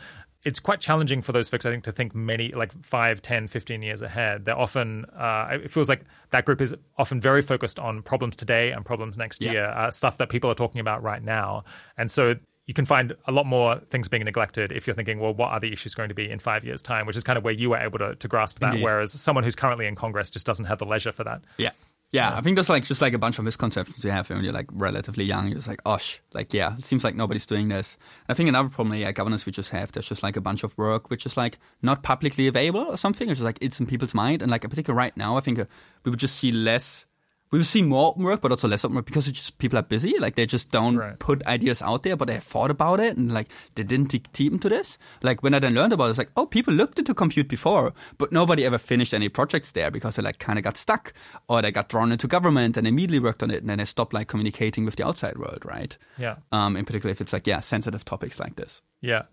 it's 0.45 0.59
quite 0.59 0.79
challenging 0.79 1.21
for 1.21 1.31
those 1.33 1.49
folks, 1.49 1.65
I 1.65 1.71
think, 1.71 1.83
to 1.83 1.91
think 1.91 2.15
many, 2.15 2.49
like 2.53 2.71
5, 2.83 3.21
10, 3.21 3.47
15 3.47 3.81
years 3.81 4.01
ahead. 4.01 4.45
They're 4.45 4.57
often, 4.57 5.05
uh, 5.17 5.49
it 5.63 5.69
feels 5.69 5.89
like 5.89 6.01
that 6.29 6.45
group 6.45 6.61
is 6.61 6.73
often 6.97 7.19
very 7.19 7.41
focused 7.41 7.77
on 7.77 8.01
problems 8.01 8.35
today 8.37 8.71
and 8.71 8.85
problems 8.85 9.17
next 9.17 9.41
Yeah. 9.41 9.51
year, 9.51 9.65
uh, 9.65 9.91
stuff 9.91 10.17
that 10.17 10.29
people 10.29 10.49
are 10.49 10.55
talking 10.55 10.79
about 10.79 11.03
right 11.03 11.21
now. 11.21 11.65
And 11.97 12.09
so 12.09 12.35
you 12.67 12.73
can 12.73 12.85
find 12.85 13.15
a 13.27 13.31
lot 13.31 13.47
more 13.47 13.79
things 13.89 14.07
being 14.07 14.23
neglected 14.23 14.71
if 14.71 14.85
you're 14.87 14.93
thinking, 14.93 15.19
well, 15.19 15.33
what 15.33 15.49
are 15.49 15.59
the 15.59 15.73
issues 15.73 15.93
going 15.95 16.07
to 16.09 16.15
be 16.15 16.29
in 16.29 16.39
five 16.39 16.63
years' 16.63 16.81
time, 16.81 17.05
which 17.05 17.17
is 17.17 17.23
kind 17.23 17.35
of 17.37 17.43
where 17.43 17.53
you 17.53 17.71
were 17.71 17.77
able 17.77 17.97
to, 17.99 18.15
to 18.15 18.27
grasp 18.27 18.59
that, 18.59 18.73
Indeed. 18.73 18.83
whereas 18.83 19.11
someone 19.11 19.43
who's 19.43 19.55
currently 19.55 19.87
in 19.87 19.95
Congress 19.95 20.29
just 20.29 20.45
doesn't 20.45 20.65
have 20.65 20.77
the 20.77 20.85
leisure 20.85 21.11
for 21.11 21.23
that. 21.25 21.41
Yeah. 21.57 21.71
Yeah, 22.11 22.35
I 22.35 22.41
think 22.41 22.55
there's 22.55 22.69
like 22.69 22.85
just 22.85 23.03
like 23.03 23.13
a 23.13 23.19
bunch 23.19 23.37
of 23.37 23.45
misconceptions 23.45 24.03
you 24.03 24.09
have 24.09 24.29
when 24.31 24.43
you're 24.43 24.51
like 24.51 24.65
relatively 24.71 25.25
young. 25.25 25.45
You're 25.47 25.57
just 25.57 25.67
like, 25.67 25.81
osh, 25.85 26.21
like 26.33 26.53
yeah, 26.55 26.75
it 26.75 26.83
seems 26.83 27.03
like 27.03 27.13
nobody's 27.13 27.45
doing 27.45 27.67
this. 27.67 27.97
I 28.27 28.33
think 28.33 28.49
another 28.49 28.69
problem, 28.69 28.97
yeah, 28.97 29.11
governance 29.11 29.45
we 29.45 29.51
just 29.51 29.69
have, 29.69 29.91
there's 29.91 30.09
just 30.09 30.23
like 30.23 30.35
a 30.35 30.41
bunch 30.41 30.63
of 30.63 30.75
work 30.75 31.11
which 31.11 31.27
is 31.27 31.37
like 31.37 31.59
not 31.83 32.01
publicly 32.01 32.47
available 32.47 32.81
or 32.81 32.97
something. 32.97 33.29
It's 33.29 33.37
just 33.37 33.45
like 33.45 33.59
it's 33.61 33.79
in 33.79 33.85
people's 33.85 34.15
mind, 34.15 34.41
and 34.41 34.49
like 34.49 34.61
particularly 34.61 34.97
right 34.97 35.15
now, 35.15 35.37
I 35.37 35.41
think 35.41 35.59
uh, 35.59 35.65
we 36.03 36.09
would 36.09 36.19
just 36.19 36.37
see 36.37 36.51
less. 36.51 37.05
We 37.51 37.57
will 37.57 37.65
see 37.65 37.81
more 37.81 38.09
open 38.09 38.23
work, 38.23 38.41
but 38.41 38.51
also 38.51 38.67
less 38.67 38.85
open 38.85 38.95
work 38.95 39.05
because 39.07 39.27
it's 39.27 39.39
just 39.39 39.57
people 39.57 39.79
are 39.79 39.83
busy. 39.83 40.13
Like 40.19 40.35
they 40.35 40.45
just 40.45 40.69
don't 40.69 40.97
Right. 40.97 41.17
put 41.17 41.43
ideas 41.47 41.81
out 41.81 42.03
there, 42.03 42.15
but 42.15 42.27
they 42.27 42.35
have 42.35 42.43
thought 42.43 42.69
about 42.69 42.99
it 42.99 43.17
and 43.17 43.33
like 43.33 43.47
they 43.75 43.81
didn't 43.83 44.09
dig 44.09 44.31
deep 44.33 44.53
into 44.53 44.69
this. 44.69 44.99
Like 45.23 45.41
when 45.41 45.55
I 45.55 45.59
then 45.59 45.73
learned 45.73 45.93
about 45.93 46.05
it, 46.05 46.09
it's 46.11 46.17
like, 46.19 46.29
oh, 46.37 46.45
people 46.45 46.73
looked 46.75 46.99
into 46.99 47.15
compute 47.15 47.47
before, 47.47 47.93
but 48.19 48.31
nobody 48.31 48.65
ever 48.65 48.77
finished 48.77 49.13
any 49.15 49.29
projects 49.29 49.71
there 49.71 49.89
because 49.89 50.15
they 50.15 50.21
like 50.21 50.37
kind 50.37 50.59
of 50.59 50.63
got 50.63 50.77
stuck 50.77 51.11
or 51.47 51.61
they 51.63 51.71
got 51.71 51.89
drawn 51.89 52.11
into 52.11 52.27
government 52.27 52.77
and 52.77 52.85
immediately 52.85 53.19
worked 53.19 53.41
on 53.41 53.49
it 53.49 53.61
and 53.61 53.69
then 53.69 53.79
they 53.79 53.85
stopped 53.85 54.13
like 54.13 54.27
communicating 54.27 54.85
with 54.85 54.95
the 54.97 55.05
outside 55.07 55.37
world, 55.37 55.63
right? 55.65 55.97
Yeah. 56.19 56.35
Um, 56.51 56.77
in 56.77 56.85
particular, 56.85 57.11
if 57.11 57.19
it's 57.21 57.33
like, 57.33 57.47
yeah, 57.47 57.61
sensitive 57.61 58.05
topics 58.05 58.39
like 58.39 58.57
this. 58.57 58.83
Yeah. 59.01 59.23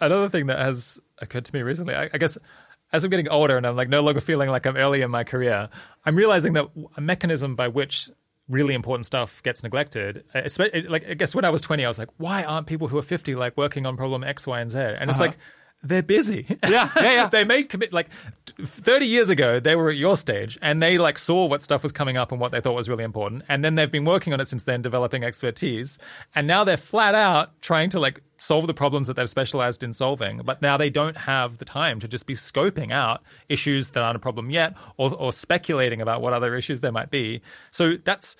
Another 0.00 0.28
thing 0.28 0.46
that 0.46 0.58
has 0.60 1.00
occurred 1.18 1.44
to 1.44 1.54
me 1.54 1.60
recently, 1.62 1.94
I, 1.94 2.08
I 2.14 2.18
guess 2.18 2.38
as 2.92 3.04
I'm 3.04 3.10
getting 3.10 3.28
older 3.28 3.56
and 3.56 3.66
I'm 3.66 3.76
like 3.76 3.88
no 3.88 4.02
longer 4.02 4.20
feeling 4.20 4.48
like 4.50 4.66
I'm 4.66 4.76
early 4.76 5.02
in 5.02 5.10
my 5.10 5.24
career, 5.24 5.68
I'm 6.04 6.16
realizing 6.16 6.52
that 6.54 6.66
a 6.96 7.00
mechanism 7.00 7.54
by 7.56 7.68
which 7.68 8.10
really 8.48 8.72
important 8.74 9.04
stuff 9.04 9.42
gets 9.42 9.62
neglected. 9.62 10.24
uh, 10.34 10.38
espe- 10.40 10.88
Like 10.88 11.06
I 11.08 11.14
guess 11.14 11.34
when 11.34 11.44
I 11.44 11.50
was 11.50 11.60
20, 11.60 11.84
I 11.84 11.88
was 11.88 11.98
like, 11.98 12.08
why 12.16 12.44
aren't 12.44 12.66
people 12.66 12.88
who 12.88 12.96
are 12.96 13.02
50 13.02 13.34
like 13.34 13.56
working 13.58 13.84
on 13.84 13.96
problem 13.96 14.24
X, 14.24 14.46
Y, 14.46 14.58
and 14.60 14.70
Z? 14.70 14.78
And 14.78 15.10
it's 15.10 15.18
like 15.20 15.36
they're 15.82 16.02
busy. 16.02 16.46
Yeah, 16.64 16.90
yeah, 16.96 17.02
yeah. 17.02 17.26
they 17.28 17.44
made 17.44 17.68
commit 17.68 17.92
like 17.92 18.08
30 18.60 19.06
years 19.06 19.30
ago 19.30 19.60
they 19.60 19.76
were 19.76 19.90
at 19.90 19.96
your 19.96 20.16
stage 20.16 20.58
and 20.60 20.82
they 20.82 20.98
like 20.98 21.16
saw 21.18 21.46
what 21.46 21.62
stuff 21.62 21.82
was 21.82 21.92
coming 21.92 22.16
up 22.16 22.32
and 22.32 22.40
what 22.40 22.50
they 22.50 22.60
thought 22.60 22.74
was 22.74 22.88
really 22.88 23.04
important 23.04 23.44
and 23.48 23.64
then 23.64 23.76
they've 23.76 23.90
been 23.90 24.04
working 24.04 24.32
on 24.32 24.40
it 24.40 24.48
since 24.48 24.64
then 24.64 24.82
developing 24.82 25.22
expertise 25.22 25.98
and 26.34 26.46
now 26.46 26.64
they're 26.64 26.76
flat 26.76 27.14
out 27.14 27.50
trying 27.62 27.88
to 27.88 28.00
like 28.00 28.20
solve 28.36 28.66
the 28.66 28.74
problems 28.74 29.06
that 29.06 29.14
they've 29.14 29.30
specialized 29.30 29.84
in 29.84 29.94
solving 29.94 30.42
but 30.44 30.60
now 30.60 30.76
they 30.76 30.90
don't 30.90 31.16
have 31.16 31.58
the 31.58 31.64
time 31.64 32.00
to 32.00 32.08
just 32.08 32.26
be 32.26 32.34
scoping 32.34 32.90
out 32.90 33.22
issues 33.48 33.90
that 33.90 34.02
aren't 34.02 34.16
a 34.16 34.20
problem 34.20 34.50
yet 34.50 34.74
or, 34.96 35.14
or 35.14 35.32
speculating 35.32 36.00
about 36.00 36.20
what 36.20 36.32
other 36.32 36.56
issues 36.56 36.80
there 36.80 36.92
might 36.92 37.10
be 37.10 37.40
so 37.70 37.96
that's 38.04 38.36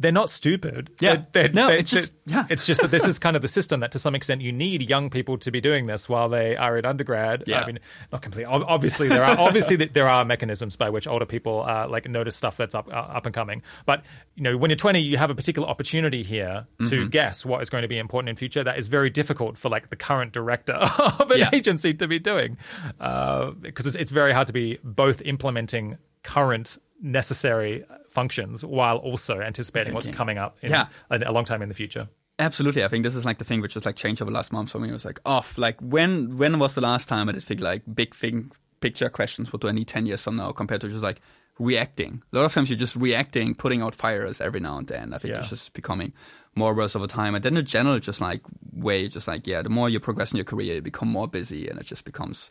they're 0.00 0.12
not 0.12 0.30
stupid. 0.30 0.90
Yeah. 1.00 1.16
They're- 1.16 1.26
they're- 1.32 1.48
No, 1.52 1.66
they're- 1.68 1.78
it's 1.78 1.90
just- 1.90 2.12
yeah. 2.26 2.44
It's 2.48 2.66
just 2.66 2.80
that 2.82 2.90
this 2.90 3.04
is 3.06 3.18
kind 3.26 3.34
of 3.34 3.42
the 3.42 3.48
system 3.48 3.80
that, 3.80 3.90
to 3.92 3.98
some 3.98 4.14
extent, 4.14 4.42
you 4.42 4.52
need 4.52 4.88
young 4.88 5.10
people 5.10 5.38
to 5.38 5.50
be 5.50 5.60
doing 5.60 5.86
this 5.86 6.08
while 6.08 6.28
they 6.28 6.56
are 6.56 6.78
in 6.78 6.84
undergrad. 6.86 7.44
Yeah. 7.46 7.62
I 7.62 7.66
mean, 7.66 7.78
not 8.12 8.22
completely. 8.22 8.44
Obviously, 8.52 9.08
there 9.08 9.24
are 9.24 9.36
obviously 9.38 9.76
th- 9.76 9.92
there 9.94 10.08
are 10.08 10.24
mechanisms 10.24 10.76
by 10.76 10.88
which 10.90 11.06
older 11.08 11.26
people 11.26 11.64
uh, 11.66 11.88
like 11.88 12.08
notice 12.08 12.36
stuff 12.36 12.56
that's 12.56 12.74
up 12.74 12.86
uh, 12.88 12.96
up 12.96 13.26
and 13.26 13.34
coming. 13.34 13.62
But 13.86 14.04
you 14.36 14.42
know, 14.44 14.56
when 14.56 14.70
you're 14.70 14.76
20, 14.76 15.00
you 15.00 15.16
have 15.16 15.30
a 15.30 15.34
particular 15.34 15.66
opportunity 15.68 16.22
here 16.22 16.66
to 16.78 16.84
Mm-hmm. 16.84 17.08
guess 17.08 17.44
what 17.44 17.60
is 17.62 17.70
going 17.70 17.82
to 17.82 17.88
be 17.88 17.98
important 17.98 18.28
in 18.30 18.36
future. 18.36 18.62
That 18.62 18.78
is 18.78 18.86
very 18.88 19.10
difficult 19.10 19.58
for 19.58 19.68
like 19.68 19.90
the 19.90 19.96
current 19.96 20.32
director 20.32 20.74
of 21.18 21.30
an 21.30 21.38
Yeah. 21.40 21.50
agency 21.52 21.92
to 21.94 22.06
be 22.06 22.18
doing, 22.20 22.56
uh, 23.00 23.50
because 23.50 23.86
it's, 23.86 23.96
it's 23.96 24.10
very 24.12 24.32
hard 24.32 24.46
to 24.46 24.52
be 24.52 24.78
both 24.84 25.22
implementing 25.22 25.98
current 26.22 26.78
necessary 27.00 27.84
functions 28.18 28.64
while 28.78 28.98
also 29.10 29.34
anticipating 29.50 29.92
what's 29.94 30.08
coming 30.20 30.38
up 30.44 30.52
in 30.62 30.70
Yeah. 30.70 30.86
a, 31.10 31.16
a 31.30 31.32
long 31.36 31.44
time 31.50 31.62
in 31.64 31.68
the 31.68 31.74
future. 31.82 32.04
Absolutely, 32.40 32.82
I 32.84 32.88
think 32.88 33.02
this 33.04 33.16
is 33.16 33.24
like 33.24 33.38
the 33.38 33.44
thing 33.48 33.60
which 33.62 33.74
has 33.74 33.84
like 33.86 33.96
changed 33.96 34.22
over 34.22 34.30
the 34.30 34.38
last 34.40 34.52
month 34.52 34.70
for 34.70 34.78
me. 34.80 34.88
It 34.88 34.92
was 35.00 35.04
like 35.10 35.20
off. 35.24 35.48
Like 35.58 35.76
when 35.94 36.36
when 36.40 36.58
was 36.58 36.72
the 36.74 36.80
last 36.90 37.08
time 37.08 37.28
I 37.28 37.32
did 37.32 37.42
think 37.48 37.60
like 37.60 37.82
big 38.02 38.14
thing 38.14 38.52
picture 38.80 39.08
questions? 39.10 39.52
What 39.52 39.60
do 39.62 39.68
I 39.68 39.72
need 39.72 39.88
ten 39.88 40.06
years 40.06 40.20
from 40.22 40.36
now? 40.36 40.52
Compared 40.52 40.80
to 40.82 40.88
just 40.88 41.02
like 41.02 41.20
reacting. 41.58 42.22
A 42.32 42.36
lot 42.36 42.44
of 42.44 42.52
times 42.54 42.70
you're 42.70 42.78
just 42.86 42.94
reacting, 42.96 43.54
putting 43.54 43.82
out 43.82 43.94
fires 43.94 44.40
every 44.40 44.60
now 44.60 44.78
and 44.78 44.86
then. 44.86 45.12
I 45.14 45.18
think 45.18 45.34
Yeah. 45.34 45.40
it's 45.40 45.50
just 45.50 45.72
becoming 45.72 46.12
more 46.54 46.72
worse 46.74 46.94
over 46.96 47.08
time. 47.08 47.34
And 47.34 47.42
then 47.44 47.54
the 47.54 47.62
general 47.62 47.98
just 47.98 48.20
like 48.20 48.42
way, 48.72 49.08
just 49.08 49.26
like 49.26 49.46
yeah, 49.50 49.62
the 49.62 49.68
more 49.78 49.88
you 49.90 49.98
progress 50.00 50.30
in 50.32 50.36
your 50.38 50.44
career, 50.52 50.74
you 50.76 50.80
become 50.82 51.08
more 51.08 51.26
busy, 51.28 51.68
and 51.68 51.78
it 51.80 51.86
just 51.86 52.04
becomes 52.04 52.50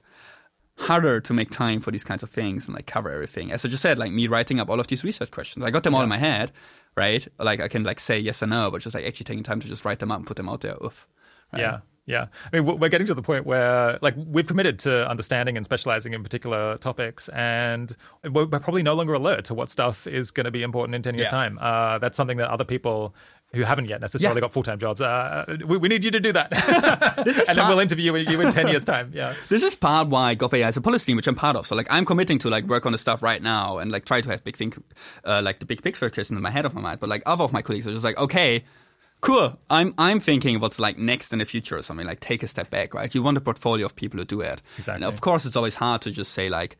harder 0.78 1.20
to 1.20 1.34
make 1.34 1.50
time 1.50 1.82
for 1.82 1.92
these 1.92 2.04
kinds 2.04 2.24
of 2.24 2.30
things 2.30 2.68
and 2.68 2.76
like 2.76 2.86
cover 2.86 3.10
everything. 3.12 3.52
As 3.52 3.66
I 3.66 3.68
just 3.68 3.82
said, 3.82 3.98
like 3.98 4.12
me 4.12 4.28
writing 4.28 4.60
up 4.60 4.70
all 4.70 4.80
of 4.80 4.88
these 4.88 5.04
research 5.04 5.32
questions, 5.32 5.66
I 5.66 5.72
got 5.72 5.84
them 5.84 5.96
all 5.96 6.04
in 6.04 6.10
my 6.10 6.18
head, 6.18 6.52
right? 6.96 7.28
Like 7.40 7.60
I 7.62 7.68
can 7.68 7.84
like 7.84 8.00
say 8.00 8.20
yes 8.20 8.42
or 8.44 8.48
no, 8.48 8.70
but 8.72 8.82
just 8.82 8.94
like 8.96 9.06
actually 9.06 9.26
taking 9.26 9.44
time 9.44 9.60
to 9.60 9.68
just 9.68 9.86
write 9.86 10.00
them 10.00 10.12
up 10.12 10.20
and 10.20 10.28
put 10.28 10.38
them 10.38 10.48
out 10.50 10.62
there. 10.62 10.76
Oof. 10.84 11.08
Right? 11.52 11.62
Yeah. 11.62 11.80
Yeah. 12.06 12.28
I 12.54 12.56
mean, 12.56 12.66
we're- 12.80 12.90
getting 12.90 13.08
to 13.08 13.14
the 13.14 13.22
point 13.22 13.46
where, 13.46 14.00
like, 14.02 14.14
we've 14.16 14.48
committed 14.48 14.80
to 14.80 15.06
understanding 15.10 15.58
and 15.58 15.66
specializing 15.66 16.14
in 16.14 16.24
particular 16.24 16.78
topics, 16.78 17.28
and 17.30 17.94
we're 18.24 18.46
we're 18.46 18.60
probably 18.62 18.82
no 18.82 18.94
longer 18.94 19.14
alert 19.14 19.44
to 19.46 19.54
what 19.54 19.70
stuff 19.70 20.08
is 20.08 20.32
going 20.32 20.46
to 20.46 20.52
be 20.52 20.64
important 20.64 20.96
in 20.96 21.02
10 21.04 21.16
years' 21.16 21.26
Yeah. 21.28 21.32
time. 21.32 21.60
Uh, 21.62 21.98
that's 21.98 22.16
something 22.16 22.38
that 22.38 22.50
other 22.50 22.64
people 22.64 23.14
who 23.54 23.64
haven't 23.64 23.88
yet 23.88 24.02
necessarily 24.02 24.38
Yeah. 24.40 24.42
got 24.42 24.54
full 24.54 24.64
time 24.64 24.78
jobs, 24.80 25.02
uh, 25.02 25.46
we, 25.66 25.78
we 25.78 25.88
need 25.88 26.04
you 26.04 26.12
to 26.12 26.20
do 26.20 26.32
that. 26.34 26.52
This 27.26 27.38
is 27.38 27.48
and 27.50 27.58
then 27.58 27.68
we'll 27.68 27.80
interview 27.80 28.16
you 28.16 28.42
in 28.42 28.52
10 28.52 28.68
years' 28.68 28.86
time. 28.86 29.12
Yeah. 29.14 29.34
This 29.50 29.64
is 29.64 29.76
part 29.76 30.10
why 30.10 30.36
GovAI 30.36 30.68
is 30.70 30.78
a 30.78 30.82
policy 30.82 31.06
team, 31.08 31.16
which 31.16 31.28
I'm 31.28 31.36
part 31.36 31.56
of. 31.56 31.66
So 31.66 31.76
like 31.76 31.88
I'm 31.90 32.06
committing 32.06 32.40
to 32.40 32.50
like 32.50 32.66
work 32.66 32.86
on 32.86 32.92
the 32.92 32.98
stuff 32.98 33.24
right 33.24 33.42
now 33.42 33.78
and 33.78 33.92
like 33.92 34.06
try 34.06 34.22
to 34.22 34.30
have 34.30 34.44
big 34.44 34.58
think, 34.58 34.78
uh, 35.26 35.42
like 35.44 35.60
the 35.60 35.66
big 35.66 35.82
picture 35.82 36.10
questions 36.10 36.36
in 36.38 36.42
my 36.44 36.52
head 36.52 36.66
of 36.66 36.74
my 36.74 36.82
mind. 36.82 37.00
But 37.00 37.10
like 37.10 37.24
other 37.26 37.44
of 37.46 37.54
my 37.54 37.62
colleagues 37.62 37.88
are 37.88 37.92
just 37.94 38.04
like, 38.04 38.18
okay, 38.18 38.64
cool. 39.22 39.58
I'm 39.70 39.94
I'm 39.98 40.20
thinking 40.20 40.60
what's 40.60 40.78
like 40.80 40.98
next 40.98 41.32
in 41.34 41.40
the 41.40 41.46
future 41.46 41.78
or 41.78 41.82
something. 41.82 42.06
Like 42.06 42.20
take 42.20 42.44
a 42.44 42.48
step 42.48 42.70
back, 42.70 42.94
right? 42.94 43.14
You 43.16 43.24
want 43.24 43.38
a 43.38 43.42
portfolio 43.42 43.86
of 43.86 43.96
people 43.96 44.20
who 44.20 44.26
do 44.26 44.42
it. 44.42 44.62
Exactly. 44.78 45.04
And 45.06 45.14
of 45.14 45.22
course, 45.22 45.46
it's 45.46 45.56
always 45.56 45.76
hard 45.76 46.02
to 46.02 46.12
just 46.12 46.34
say 46.34 46.50
like. 46.50 46.78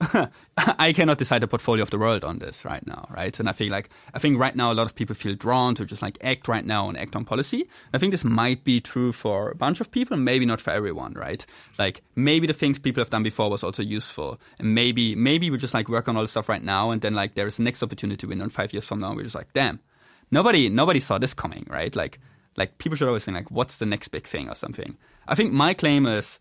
I 0.56 0.92
cannot 0.94 1.18
decide 1.18 1.42
the 1.42 1.48
portfolio 1.48 1.82
of 1.82 1.90
the 1.90 1.98
world 1.98 2.24
on 2.24 2.38
this 2.38 2.64
right 2.64 2.84
now, 2.86 3.06
right? 3.10 3.38
And 3.38 3.48
I 3.48 3.52
feel 3.52 3.70
like 3.70 3.90
I 4.14 4.18
think 4.18 4.38
right 4.38 4.56
now 4.56 4.72
a 4.72 4.74
lot 4.74 4.86
of 4.86 4.94
people 4.94 5.14
feel 5.14 5.34
drawn 5.34 5.74
to 5.74 5.84
just 5.84 6.00
like 6.00 6.16
act 6.22 6.48
right 6.48 6.64
now 6.64 6.88
and 6.88 6.96
act 6.96 7.14
on 7.16 7.24
policy. 7.26 7.68
I 7.92 7.98
think 7.98 8.12
this 8.12 8.24
might 8.24 8.64
be 8.64 8.80
true 8.80 9.12
for 9.12 9.50
a 9.50 9.54
bunch 9.54 9.80
of 9.80 9.90
people, 9.90 10.16
maybe 10.16 10.46
not 10.46 10.60
for 10.60 10.70
everyone, 10.70 11.12
right? 11.12 11.44
Like 11.78 12.02
maybe 12.16 12.46
the 12.46 12.54
things 12.54 12.78
people 12.78 13.02
have 13.02 13.10
done 13.10 13.22
before 13.22 13.50
was 13.50 13.62
also 13.62 13.82
useful, 13.82 14.40
and 14.58 14.74
maybe 14.74 15.14
maybe 15.14 15.50
we 15.50 15.58
just 15.58 15.74
like 15.74 15.88
work 15.88 16.08
on 16.08 16.16
all 16.16 16.22
the 16.22 16.28
stuff 16.28 16.48
right 16.48 16.64
now, 16.64 16.90
and 16.90 17.02
then 17.02 17.14
like 17.14 17.34
there 17.34 17.46
is 17.46 17.56
the 17.56 17.62
next 17.62 17.82
opportunity 17.82 18.26
window 18.26 18.44
in 18.44 18.50
five 18.50 18.72
years 18.72 18.86
from 18.86 19.00
now, 19.00 19.14
we're 19.14 19.24
just 19.24 19.34
like, 19.34 19.52
damn, 19.52 19.80
nobody 20.30 20.70
nobody 20.70 21.00
saw 21.00 21.18
this 21.18 21.34
coming, 21.34 21.66
right? 21.68 21.94
Like 21.94 22.18
like 22.56 22.78
people 22.78 22.96
should 22.96 23.08
always 23.08 23.24
think 23.24 23.34
like, 23.34 23.50
what's 23.50 23.76
the 23.76 23.86
next 23.86 24.08
big 24.08 24.26
thing 24.26 24.48
or 24.48 24.54
something. 24.54 24.96
I 25.28 25.34
think 25.34 25.52
my 25.52 25.74
claim 25.74 26.06
is 26.06 26.40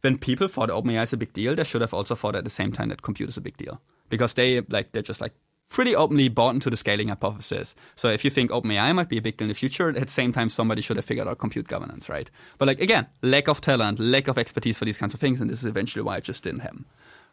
when 0.00 0.18
people 0.18 0.48
thought 0.48 0.70
OpenAI 0.70 1.02
is 1.02 1.12
a 1.12 1.16
big 1.16 1.32
deal, 1.32 1.54
they 1.54 1.64
should 1.64 1.80
have 1.80 1.94
also 1.94 2.14
thought 2.14 2.36
at 2.36 2.44
the 2.44 2.50
same 2.50 2.72
time 2.72 2.88
that 2.88 3.02
compute 3.02 3.28
is 3.28 3.36
a 3.36 3.40
big 3.40 3.56
deal 3.56 3.80
because 4.08 4.34
they 4.34 4.60
like 4.68 4.92
they're 4.92 5.02
just 5.02 5.20
like 5.20 5.34
pretty 5.68 5.94
openly 5.94 6.28
bought 6.28 6.54
into 6.54 6.68
the 6.68 6.76
scaling 6.76 7.08
hypothesis. 7.08 7.74
So 7.94 8.08
if 8.08 8.24
you 8.24 8.30
think 8.30 8.50
OpenAI 8.50 8.94
might 8.94 9.08
be 9.08 9.18
a 9.18 9.22
big 9.22 9.36
deal 9.36 9.44
in 9.44 9.48
the 9.50 9.54
future, 9.54 9.88
at 9.88 9.94
the 9.94 10.08
same 10.08 10.32
time 10.32 10.48
somebody 10.48 10.82
should 10.82 10.96
have 10.96 11.04
figured 11.04 11.28
out 11.28 11.38
compute 11.38 11.68
governance, 11.68 12.08
right? 12.08 12.28
But 12.58 12.66
like 12.66 12.80
again, 12.80 13.06
lack 13.22 13.48
of 13.48 13.60
talent, 13.60 14.00
lack 14.00 14.28
of 14.28 14.36
expertise 14.36 14.78
for 14.78 14.84
these 14.84 14.98
kinds 14.98 15.14
of 15.14 15.20
things, 15.20 15.40
and 15.40 15.48
this 15.48 15.60
is 15.60 15.66
eventually 15.66 16.02
why 16.02 16.16
it 16.16 16.24
just 16.24 16.42
didn't 16.42 16.60
happen, 16.60 16.86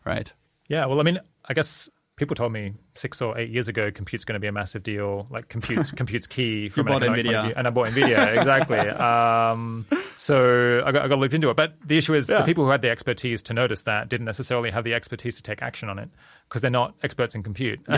right? 0.05 0.31
Yeah, 0.69 0.85
well, 0.85 0.99
I 0.99 1.03
mean, 1.03 1.19
I 1.45 1.53
guess 1.53 1.89
people 2.17 2.35
told 2.35 2.51
me 2.51 2.73
six 2.95 3.21
or 3.21 3.37
eight 3.37 3.49
years 3.51 3.67
ago, 3.67 3.91
compute's 3.91 4.23
going 4.25 4.33
to 4.33 4.39
be 4.39 4.47
a 4.47 4.51
massive 4.51 4.83
deal. 4.83 5.27
Like 5.29 5.49
compute's 5.49 5.91
compute's 6.01 6.27
key 6.27 6.67
from 6.69 6.87
bought 6.87 7.01
point 7.03 7.17
of 7.19 7.25
Nvidia. 7.25 7.53
and 7.55 7.67
I 7.67 7.69
bought 7.69 7.89
Nvidia 7.89 8.37
exactly. 8.37 8.79
um, 8.89 9.85
so 10.17 10.83
I 10.85 10.91
got, 10.91 11.05
I 11.05 11.07
got 11.07 11.19
looked 11.19 11.35
into 11.35 11.49
it. 11.49 11.55
But 11.55 11.75
the 11.85 11.97
issue 11.97 12.15
is 12.15 12.27
Yeah. 12.27 12.39
the 12.39 12.45
people 12.45 12.65
who 12.65 12.71
had 12.71 12.81
the 12.81 12.89
expertise 12.89 13.41
to 13.43 13.53
notice 13.53 13.83
that 13.83 14.09
didn't 14.09 14.25
necessarily 14.25 14.71
have 14.71 14.83
the 14.83 14.93
expertise 14.95 15.35
to 15.37 15.43
take 15.43 15.61
action 15.61 15.89
on 15.89 15.99
it 15.99 16.09
because 16.49 16.61
they're 16.61 16.71
not 16.71 16.93
experts 17.03 17.35
in 17.35 17.43
compute. 17.43 17.79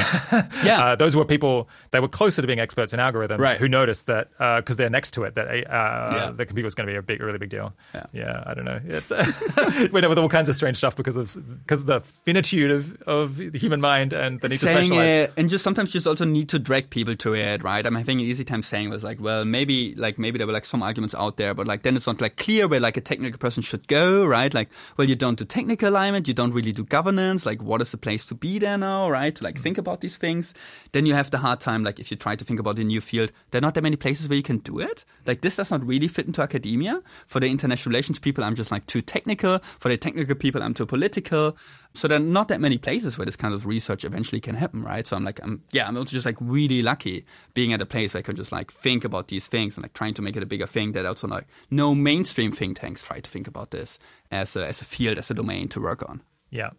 Yeah. 0.64 0.84
uh, 0.92 0.96
those 0.96 1.16
were 1.16 1.26
people 1.26 1.70
they 1.92 2.00
were 2.00 2.08
closer 2.08 2.42
to 2.42 2.48
being 2.48 2.60
experts 2.60 2.94
in 2.94 3.00
algorithms 3.00 3.40
Right. 3.40 3.58
who 3.58 3.68
noticed 3.68 4.08
that 4.08 4.30
because 4.58 4.76
they're 4.78 4.90
next 4.90 5.12
to 5.12 5.24
it 5.24 5.36
that 5.36 5.48
uh, 5.48 5.52
Yeah. 5.52 6.32
the 6.36 6.46
computer 6.46 6.66
was 6.66 6.76
going 6.76 6.88
to 6.88 6.94
be 6.94 6.98
a 6.98 7.02
big, 7.02 7.22
really 7.22 7.38
big 7.38 7.50
deal. 7.50 7.74
Yeah. 8.12 8.44
I 8.46 8.54
don't 8.54 8.66
know. 8.66 8.80
It's 8.86 9.10
with, 9.92 10.06
with 10.06 10.18
all 10.20 10.30
kinds 10.30 10.50
of 10.50 10.56
strange 10.56 10.78
stuff 10.78 10.96
because 10.96 11.16
of 11.16 11.34
because 11.64 11.82
of 11.82 11.86
the 11.88 12.00
finitude 12.02 12.72
of, 12.72 13.02
of 13.04 13.38
the 13.38 13.58
human 13.58 13.82
mind 13.82 14.14
and 14.14 14.40
the 14.40 14.50
need 14.50 14.60
to 14.60 14.68
specialize. 14.68 15.10
it, 15.10 15.34
and 15.38 15.50
just 15.50 15.64
sometimes 15.64 15.92
just 15.92 16.08
also 16.08 16.26
need 16.26 16.50
to 16.50 16.60
drag 16.60 16.90
people 16.90 17.16
to 17.18 17.34
it, 17.36 17.64
right? 17.64 17.86
I'm 17.86 17.96
having 17.96 18.20
an 18.20 18.26
easy 18.26 18.44
time 18.44 18.64
saying 18.64 18.90
was 18.90 19.04
like, 19.04 19.20
well, 19.22 19.46
maybe 19.46 19.96
like 19.96 20.18
maybe 20.20 20.38
there 20.38 20.48
were 20.48 20.54
like 20.54 20.66
some 20.66 20.84
arguments 20.84 21.16
out 21.16 21.38
there, 21.38 21.54
but 21.54 21.68
like 21.68 21.84
then 21.84 21.96
it's 21.96 22.08
not 22.08 22.20
like 22.22 22.38
clear 22.38 22.68
where 22.68 22.80
like 22.80 22.98
a 22.98 23.02
technical 23.02 23.38
person 23.38 23.64
should 23.64 23.88
go, 23.88 24.26
right? 24.26 24.54
Like, 24.54 24.70
well, 24.98 25.08
you 25.08 25.16
don't 25.16 25.38
do 25.38 25.46
technical 25.46 25.90
alignment, 25.90 26.28
you 26.28 26.34
don't 26.34 26.54
really 26.54 26.72
do 26.72 26.84
governance. 26.84 27.46
Like, 27.46 27.62
what 27.62 27.82
is 27.82 27.92
the 27.92 27.98
place 27.98 28.26
to 28.28 28.36
be 28.40 28.60
there 28.60 28.78
now, 28.78 29.10
right? 29.10 29.36
To 29.36 29.44
like 29.44 29.56
mm. 29.56 29.64
think 29.64 29.78
about 29.78 30.02
these 30.02 30.18
things. 30.18 30.54
Then 30.92 31.06
you 31.06 31.14
have 31.14 31.32
the 31.32 31.40
hard 31.40 31.60
time, 31.60 31.84
like 31.84 32.00
if 32.00 32.12
you 32.12 32.18
try 32.18 32.36
to 32.36 32.46
think 32.46 32.60
about 32.60 32.80
a 32.80 32.84
new 32.84 33.02
field, 33.02 33.32
there 33.52 33.60
are 33.60 33.62
not 33.62 33.76
that 33.76 33.84
many 33.84 33.96
places 33.96 34.30
where 34.30 34.38
you 34.38 34.44
can 34.44 34.60
do 34.60 34.80
it. 34.80 35.06
Like 35.26 35.42
this 35.42 35.56
does 35.56 35.72
not 35.72 35.86
really 35.86 36.08
fit 36.08 36.28
into 36.28 36.42
academia. 36.42 37.02
For 37.28 37.40
the 37.40 37.48
international 37.48 37.92
relations 37.92 38.20
people, 38.20 38.44
I'm 38.44 38.56
just 38.56 38.72
like 38.72 38.86
too 38.88 39.02
technical. 39.02 39.60
For 39.80 39.90
the 39.90 39.98
technical 39.98 40.36
people, 40.36 40.64
I'm 40.64 40.74
too 40.74 40.86
political. 40.86 41.58
So 41.94 42.08
there 42.08 42.18
are 42.18 42.22
not 42.22 42.48
that 42.50 42.62
many 42.62 42.78
places 42.78 43.18
where 43.18 43.26
this 43.26 43.36
kind 43.36 43.54
of 43.54 43.66
research 43.66 44.06
eventually 44.06 44.40
can 44.40 44.56
happen, 44.56 44.84
right? 44.84 45.08
So 45.08 45.16
I'm 45.16 45.24
like, 45.24 45.40
I'm 45.42 45.64
yeah, 45.72 45.88
I'm 45.88 45.98
also 45.98 46.12
just 46.12 46.26
like 46.26 46.38
really 46.40 46.82
lucky 46.82 47.26
being 47.54 47.74
at 47.74 47.82
a 47.82 47.86
place 47.86 48.14
where 48.14 48.20
I 48.20 48.22
can 48.22 48.36
just 48.36 48.52
like 48.52 48.72
think 48.72 49.04
about 49.04 49.28
these 49.30 49.48
things 49.48 49.76
and 49.76 49.84
like 49.84 49.94
trying 49.94 50.14
to 50.16 50.22
make 50.22 50.38
it 50.38 50.44
a 50.44 50.46
bigger 50.46 50.68
thing. 50.68 50.92
That 50.92 51.06
also 51.06 51.28
like 51.28 51.48
no 51.70 51.96
mainstream 51.96 52.52
think 52.52 52.80
tanks 52.80 53.04
try 53.04 53.20
to 53.20 53.30
think 53.30 53.48
about 53.48 53.72
this 53.72 53.98
as 54.32 54.56
a 54.56 54.68
as 54.68 54.82
a 54.82 54.86
field 54.86 55.18
as 55.18 55.32
a 55.32 55.34
domain 55.34 55.68
to 55.70 55.82
work 55.82 56.08
on. 56.08 56.22
Yeah. 56.52 56.70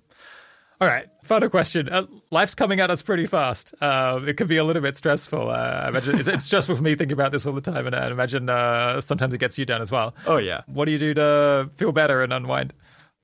All 0.80 0.88
right. 0.88 1.06
Final 1.24 1.50
question. 1.50 1.90
Uh, 1.90 2.06
life's 2.30 2.54
coming 2.54 2.80
at 2.80 2.90
us 2.90 3.02
pretty 3.02 3.26
fast. 3.26 3.74
Uh, 3.82 4.20
it 4.26 4.38
can 4.38 4.46
be 4.46 4.56
a 4.56 4.64
little 4.64 4.80
bit 4.80 4.96
stressful. 4.96 5.50
Uh, 5.50 5.52
I 5.52 5.88
imagine 5.88 6.18
it's, 6.18 6.28
it's 6.28 6.44
stressful 6.46 6.76
for 6.76 6.82
me 6.82 6.94
thinking 6.94 7.12
about 7.12 7.32
this 7.32 7.44
all 7.44 7.52
the 7.52 7.60
time, 7.60 7.86
and 7.86 7.94
I 7.94 8.10
imagine 8.10 8.48
uh, 8.48 9.02
sometimes 9.02 9.34
it 9.34 9.38
gets 9.38 9.58
you 9.58 9.66
down 9.66 9.82
as 9.82 9.92
well. 9.92 10.14
Oh 10.26 10.38
yeah. 10.38 10.62
What 10.66 10.86
do 10.86 10.92
you 10.92 10.98
do 10.98 11.12
to 11.14 11.70
feel 11.76 11.92
better 11.92 12.22
and 12.22 12.32
unwind? 12.32 12.72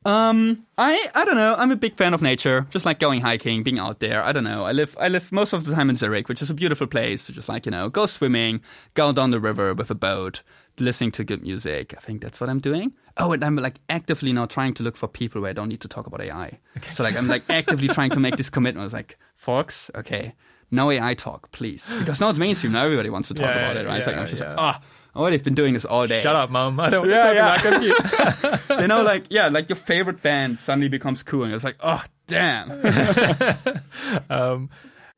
Um, 0.04 0.66
I 0.78 1.10
I 1.16 1.24
don't 1.24 1.34
know. 1.34 1.56
I'm 1.56 1.72
a 1.72 1.76
big 1.76 1.96
fan 1.96 2.14
of 2.14 2.22
nature. 2.22 2.66
Just 2.70 2.86
like 2.86 3.00
going 3.00 3.22
hiking, 3.22 3.64
being 3.64 3.80
out 3.80 3.98
there. 3.98 4.22
I 4.22 4.30
don't 4.30 4.44
know. 4.44 4.64
I 4.64 4.70
live 4.70 4.96
I 5.00 5.08
live 5.08 5.32
most 5.32 5.52
of 5.52 5.64
the 5.64 5.74
time 5.74 5.90
in 5.90 5.96
Zurich, 5.96 6.28
which 6.28 6.42
is 6.42 6.50
a 6.50 6.54
beautiful 6.54 6.86
place 6.86 7.26
to 7.26 7.32
just 7.32 7.48
like 7.48 7.66
you 7.66 7.72
know 7.72 7.88
go 7.88 8.06
swimming, 8.06 8.60
go 8.94 9.12
down 9.12 9.32
the 9.32 9.40
river 9.40 9.74
with 9.74 9.90
a 9.90 9.96
boat, 9.96 10.42
listening 10.78 11.10
to 11.12 11.24
good 11.24 11.42
music. 11.42 11.94
I 11.96 12.00
think 12.00 12.20
that's 12.22 12.40
what 12.40 12.50
I'm 12.50 12.60
doing. 12.60 12.92
Oh, 13.16 13.32
and 13.32 13.42
I'm 13.44 13.56
like 13.56 13.80
actively 13.88 14.32
now 14.32 14.46
trying 14.46 14.74
to 14.74 14.82
look 14.82 14.96
for 14.96 15.08
people 15.08 15.40
where 15.40 15.50
I 15.50 15.52
don't 15.54 15.68
need 15.68 15.80
to 15.82 15.88
talk 15.88 16.06
about 16.06 16.20
AI. 16.20 16.58
So 16.92 17.02
like 17.02 17.16
I'm 17.16 17.28
like 17.28 17.44
actively 17.48 17.88
trying 17.88 18.10
to 18.10 18.20
make 18.20 18.36
this 18.36 18.50
commitment. 18.50 18.82
I 18.82 18.84
was 18.84 18.92
like, 18.92 19.18
folks, 19.36 19.90
okay, 19.94 20.34
no 20.70 20.90
AI 20.90 21.14
talk, 21.14 21.50
please, 21.52 21.86
because 21.98 22.20
now 22.20 22.28
it's 22.28 22.38
mainstream. 22.38 22.72
Now 22.72 22.84
everybody 22.84 23.08
wants 23.10 23.28
to 23.28 23.34
talk 23.34 23.46
Yeah, 23.46 23.58
about 23.70 23.76
it, 23.76 23.86
right? 23.86 23.98
it's 23.98 24.06
like 24.06 24.16
yeah, 24.16 24.22
I'm 24.22 24.28
just 24.28 24.42
yeah. 24.42 24.48
like, 24.50 24.58
ah, 24.58 24.80
oh, 25.14 25.30
they've 25.30 25.42
been 25.42 25.54
doing 25.54 25.72
this 25.74 25.84
all 25.84 26.06
day. 26.06 26.22
Shut 26.22 26.36
up, 26.36 26.50
mom. 26.50 26.78
I 26.80 26.90
don't 26.90 27.08
Yeah, 27.08 27.32
yeah. 27.32 27.58
compute. 27.58 28.80
you 28.80 28.86
know, 28.88 29.02
like 29.02 29.24
yeah, 29.30 29.48
like 29.48 29.68
your 29.68 29.76
favorite 29.76 30.22
band 30.22 30.58
suddenly 30.58 30.88
becomes 30.88 31.22
cool, 31.22 31.44
and 31.44 31.54
it's 31.54 31.64
like, 31.64 31.76
oh 31.80 32.02
damn. 32.26 32.70
um, 34.30 34.70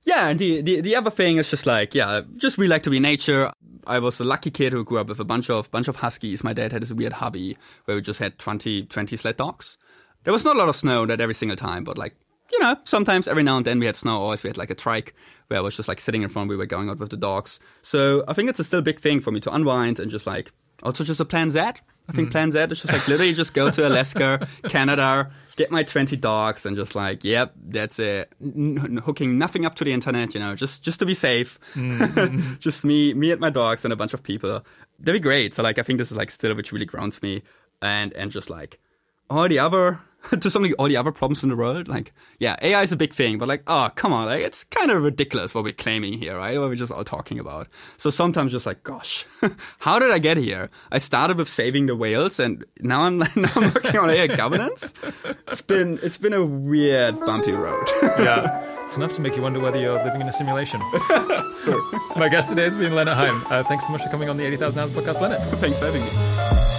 yeah, 0.08 0.28
and 0.28 0.38
the, 0.38 0.62
the 0.62 0.80
the 0.80 0.96
other 0.96 1.10
thing 1.10 1.36
is 1.36 1.50
just 1.50 1.66
like 1.66 1.94
yeah, 1.94 2.22
just 2.38 2.56
really 2.56 2.70
like 2.70 2.82
to 2.84 2.90
be 2.90 2.98
nature. 2.98 3.52
I 3.86 3.98
was 3.98 4.18
a 4.20 4.24
lucky 4.24 4.50
kid 4.50 4.72
who 4.72 4.82
grew 4.82 4.98
up 4.98 5.08
with 5.08 5.20
a 5.20 5.24
bunch 5.24 5.50
of 5.50 5.70
bunch 5.70 5.86
of 5.86 5.96
huskies. 5.96 6.42
My 6.42 6.54
dad 6.54 6.72
had 6.72 6.80
this 6.80 6.92
weird 6.92 7.12
hobby 7.12 7.58
where 7.84 7.94
we 7.94 8.00
just 8.00 8.18
had 8.18 8.38
20, 8.38 8.86
20 8.86 9.16
sled 9.18 9.36
dogs. 9.36 9.76
There 10.24 10.32
was 10.32 10.44
not 10.46 10.56
a 10.56 10.58
lot 10.58 10.70
of 10.70 10.76
snow 10.76 11.04
that 11.04 11.20
every 11.20 11.34
single 11.34 11.58
time, 11.58 11.84
but 11.84 11.98
like 11.98 12.16
you 12.50 12.58
know, 12.58 12.76
sometimes 12.84 13.28
every 13.28 13.42
now 13.42 13.58
and 13.58 13.66
then 13.66 13.78
we 13.78 13.84
had 13.84 13.96
snow. 13.96 14.22
Always 14.22 14.42
we 14.42 14.48
had 14.48 14.56
like 14.56 14.70
a 14.70 14.74
trike 14.74 15.14
where 15.48 15.58
I 15.58 15.62
was 15.62 15.76
just 15.76 15.88
like 15.88 16.00
sitting 16.00 16.22
in 16.22 16.30
front. 16.30 16.48
We 16.48 16.56
were 16.56 16.64
going 16.64 16.88
out 16.88 16.98
with 16.98 17.10
the 17.10 17.18
dogs. 17.18 17.60
So 17.82 18.24
I 18.26 18.32
think 18.32 18.48
it's 18.48 18.60
a 18.60 18.64
still 18.64 18.80
big 18.80 19.00
thing 19.00 19.20
for 19.20 19.30
me 19.30 19.40
to 19.40 19.52
unwind 19.52 20.00
and 20.00 20.10
just 20.10 20.26
like 20.26 20.52
also 20.82 21.04
just 21.04 21.20
a 21.20 21.24
plan 21.24 21.50
Z. 21.50 21.60
I 22.10 22.12
think 22.12 22.28
mm. 22.28 22.32
plan 22.32 22.52
Z 22.52 22.58
is 22.58 22.80
just 22.80 22.92
like 22.92 23.06
literally 23.06 23.34
just 23.34 23.52
go 23.52 23.70
to 23.70 23.86
Alaska, 23.86 24.48
Canada, 24.68 25.30
get 25.56 25.70
my 25.70 25.82
20 25.82 26.16
dogs 26.16 26.64
and 26.64 26.74
just 26.74 26.94
like, 26.94 27.22
yep, 27.22 27.52
that's 27.62 27.98
it. 27.98 28.34
N- 28.42 29.02
hooking 29.04 29.36
nothing 29.36 29.66
up 29.66 29.74
to 29.74 29.84
the 29.84 29.92
internet, 29.92 30.32
you 30.32 30.40
know, 30.40 30.54
just 30.54 30.82
just 30.82 31.00
to 31.00 31.06
be 31.06 31.12
safe. 31.12 31.58
Mm-hmm. 31.74 32.54
just 32.60 32.84
me 32.84 33.12
me 33.12 33.30
and 33.30 33.40
my 33.40 33.50
dogs 33.50 33.84
and 33.84 33.92
a 33.92 33.96
bunch 33.96 34.14
of 34.14 34.22
people. 34.22 34.64
That'd 34.98 35.20
be 35.20 35.22
great. 35.22 35.54
So 35.54 35.62
like 35.62 35.78
I 35.78 35.82
think 35.82 35.98
this 35.98 36.10
is 36.10 36.16
like 36.16 36.30
still 36.30 36.54
which 36.54 36.72
really 36.72 36.86
grounds 36.86 37.22
me 37.22 37.42
and 37.82 38.14
and 38.14 38.30
just 38.30 38.48
like 38.48 38.80
all 39.28 39.46
the 39.46 39.58
other 39.58 40.00
to 40.40 40.50
something 40.50 40.72
all 40.74 40.88
the 40.88 40.96
other 40.96 41.12
problems 41.12 41.42
in 41.42 41.48
the 41.48 41.56
world 41.56 41.88
like 41.88 42.12
yeah 42.38 42.56
ai 42.62 42.82
is 42.82 42.92
a 42.92 42.96
big 42.96 43.12
thing 43.12 43.38
but 43.38 43.48
like 43.48 43.62
oh 43.66 43.88
come 43.94 44.12
on 44.12 44.26
like 44.26 44.42
it's 44.42 44.64
kind 44.64 44.90
of 44.90 45.02
ridiculous 45.02 45.54
what 45.54 45.64
we're 45.64 45.72
claiming 45.72 46.12
here 46.12 46.36
right 46.36 46.58
what 46.58 46.68
we're 46.68 46.74
just 46.74 46.92
all 46.92 47.04
talking 47.04 47.38
about 47.38 47.68
so 47.96 48.10
sometimes 48.10 48.52
just 48.52 48.66
like 48.66 48.82
gosh 48.82 49.26
how 49.78 49.98
did 49.98 50.10
i 50.10 50.18
get 50.18 50.36
here 50.36 50.70
i 50.90 50.98
started 50.98 51.36
with 51.36 51.48
saving 51.48 51.86
the 51.86 51.94
whales 51.94 52.40
and 52.40 52.64
now 52.80 53.02
i'm 53.02 53.18
now 53.36 53.50
i'm 53.54 53.72
working 53.72 53.96
on 53.96 54.10
ai 54.10 54.26
governance 54.26 54.92
it's 55.48 55.62
been 55.62 55.98
it's 56.02 56.18
been 56.18 56.32
a 56.32 56.44
weird 56.44 57.18
bumpy 57.20 57.52
road 57.52 57.88
yeah. 58.18 58.64
It's 58.88 58.96
enough 58.96 59.12
to 59.12 59.20
make 59.20 59.36
you 59.36 59.42
wonder 59.42 59.60
whether 59.60 59.78
you're 59.78 60.02
living 60.02 60.22
in 60.22 60.28
a 60.28 60.32
simulation. 60.32 60.80
so, 61.60 61.78
my 62.16 62.30
guest 62.30 62.48
today 62.48 62.62
has 62.62 62.74
been 62.74 62.92
Lennart 62.92 63.16
Heim. 63.16 63.44
Uh, 63.50 63.62
thanks 63.64 63.84
so 63.84 63.92
much 63.92 64.02
for 64.02 64.08
coming 64.08 64.30
on 64.30 64.38
the 64.38 64.46
80,000 64.46 64.80
Hours 64.80 64.92
podcast, 64.92 65.16
Lennart. 65.16 65.42
thanks 65.58 65.78
for 65.78 65.84
having 65.84 66.00
me 66.00 66.77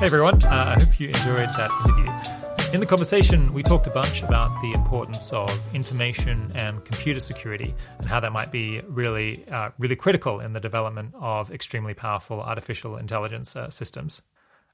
Hey 0.00 0.06
everyone, 0.06 0.42
uh, 0.44 0.74
I 0.78 0.82
hope 0.82 0.98
you 0.98 1.08
enjoyed 1.08 1.50
that 1.58 1.70
interview. 1.84 2.72
In 2.72 2.80
the 2.80 2.86
conversation, 2.86 3.52
we 3.52 3.62
talked 3.62 3.86
a 3.86 3.90
bunch 3.90 4.22
about 4.22 4.48
the 4.62 4.72
importance 4.72 5.30
of 5.30 5.50
information 5.74 6.50
and 6.54 6.82
computer 6.86 7.20
security 7.20 7.74
and 7.98 8.08
how 8.08 8.18
that 8.18 8.32
might 8.32 8.50
be 8.50 8.80
really, 8.88 9.46
uh, 9.50 9.68
really 9.76 9.96
critical 9.96 10.40
in 10.40 10.54
the 10.54 10.58
development 10.58 11.14
of 11.20 11.50
extremely 11.50 11.92
powerful 11.92 12.40
artificial 12.40 12.96
intelligence 12.96 13.54
uh, 13.54 13.68
systems. 13.68 14.22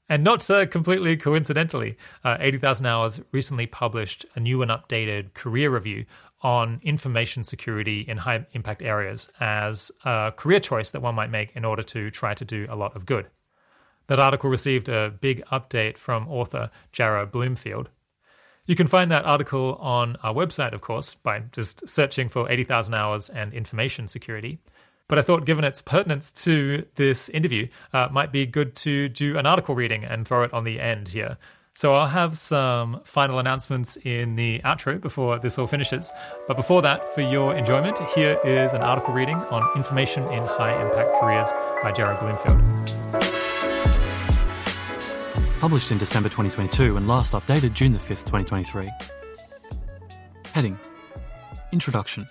And 0.07 0.23
not 0.23 0.49
uh, 0.49 0.65
completely 0.65 1.17
coincidentally, 1.17 1.97
uh, 2.23 2.37
80,000 2.39 2.85
Hours 2.85 3.19
recently 3.33 3.67
published 3.67 4.25
a 4.35 4.39
new 4.39 4.61
and 4.61 4.71
updated 4.71 5.33
career 5.33 5.69
review 5.69 6.05
on 6.41 6.79
information 6.83 7.43
security 7.43 7.99
in 8.07 8.15
high 8.15 8.45
impact 8.53 8.81
areas 8.81 9.27
as 9.41 9.91
a 10.05 10.31
career 10.37 10.61
choice 10.61 10.91
that 10.91 11.01
one 11.01 11.15
might 11.15 11.31
make 11.31 11.53
in 11.53 11.65
order 11.65 11.83
to 11.83 12.11
try 12.11 12.33
to 12.33 12.45
do 12.45 12.65
a 12.69 12.77
lot 12.77 12.95
of 12.95 13.05
good. 13.05 13.27
That 14.07 14.19
article 14.19 14.49
received 14.49 14.89
a 14.89 15.09
big 15.09 15.43
update 15.51 15.97
from 15.97 16.27
author 16.27 16.71
Jarrah 16.91 17.25
Bloomfield. 17.25 17.89
You 18.65 18.75
can 18.75 18.87
find 18.87 19.11
that 19.11 19.25
article 19.25 19.75
on 19.75 20.17
our 20.23 20.33
website, 20.33 20.73
of 20.73 20.81
course, 20.81 21.15
by 21.15 21.43
just 21.51 21.87
searching 21.87 22.27
for 22.27 22.49
80,000 22.51 22.93
hours 22.93 23.29
and 23.29 23.53
information 23.53 24.07
security. 24.07 24.59
But 25.07 25.19
I 25.19 25.21
thought, 25.21 25.45
given 25.45 25.63
its 25.63 25.81
pertinence 25.81 26.33
to 26.43 26.85
this 26.95 27.29
interview, 27.29 27.69
uh, 27.93 28.09
might 28.11 28.33
be 28.33 28.45
good 28.45 28.75
to 28.77 29.07
do 29.07 29.37
an 29.37 29.45
article 29.45 29.73
reading 29.73 30.03
and 30.03 30.27
throw 30.27 30.43
it 30.43 30.53
on 30.53 30.65
the 30.65 30.81
end 30.81 31.07
here. 31.07 31.37
So 31.75 31.93
I'll 31.95 32.07
have 32.07 32.37
some 32.37 33.01
final 33.05 33.39
announcements 33.39 33.97
in 33.97 34.35
the 34.35 34.59
outro 34.65 34.99
before 34.99 35.37
this 35.39 35.57
all 35.57 35.67
finishes. 35.67 36.11
But 36.47 36.57
before 36.57 36.81
that, 36.81 37.07
for 37.13 37.21
your 37.21 37.55
enjoyment, 37.55 37.99
here 38.15 38.39
is 38.43 38.73
an 38.73 38.81
article 38.81 39.13
reading 39.13 39.37
on 39.37 39.77
information 39.77 40.23
in 40.33 40.43
high 40.43 40.73
impact 40.81 41.19
careers 41.21 41.47
by 41.83 41.91
Jarrah 41.91 42.17
Bloomfield. 42.19 43.36
Published 45.57 45.91
in 45.91 45.97
December 45.97 46.29
2022 46.29 46.97
and 46.97 47.07
last 47.07 47.33
updated 47.33 47.73
June 47.73 47.93
5, 47.93 48.07
2023. 48.07 48.91
Heading 50.53 50.79
Introduction 51.71 52.27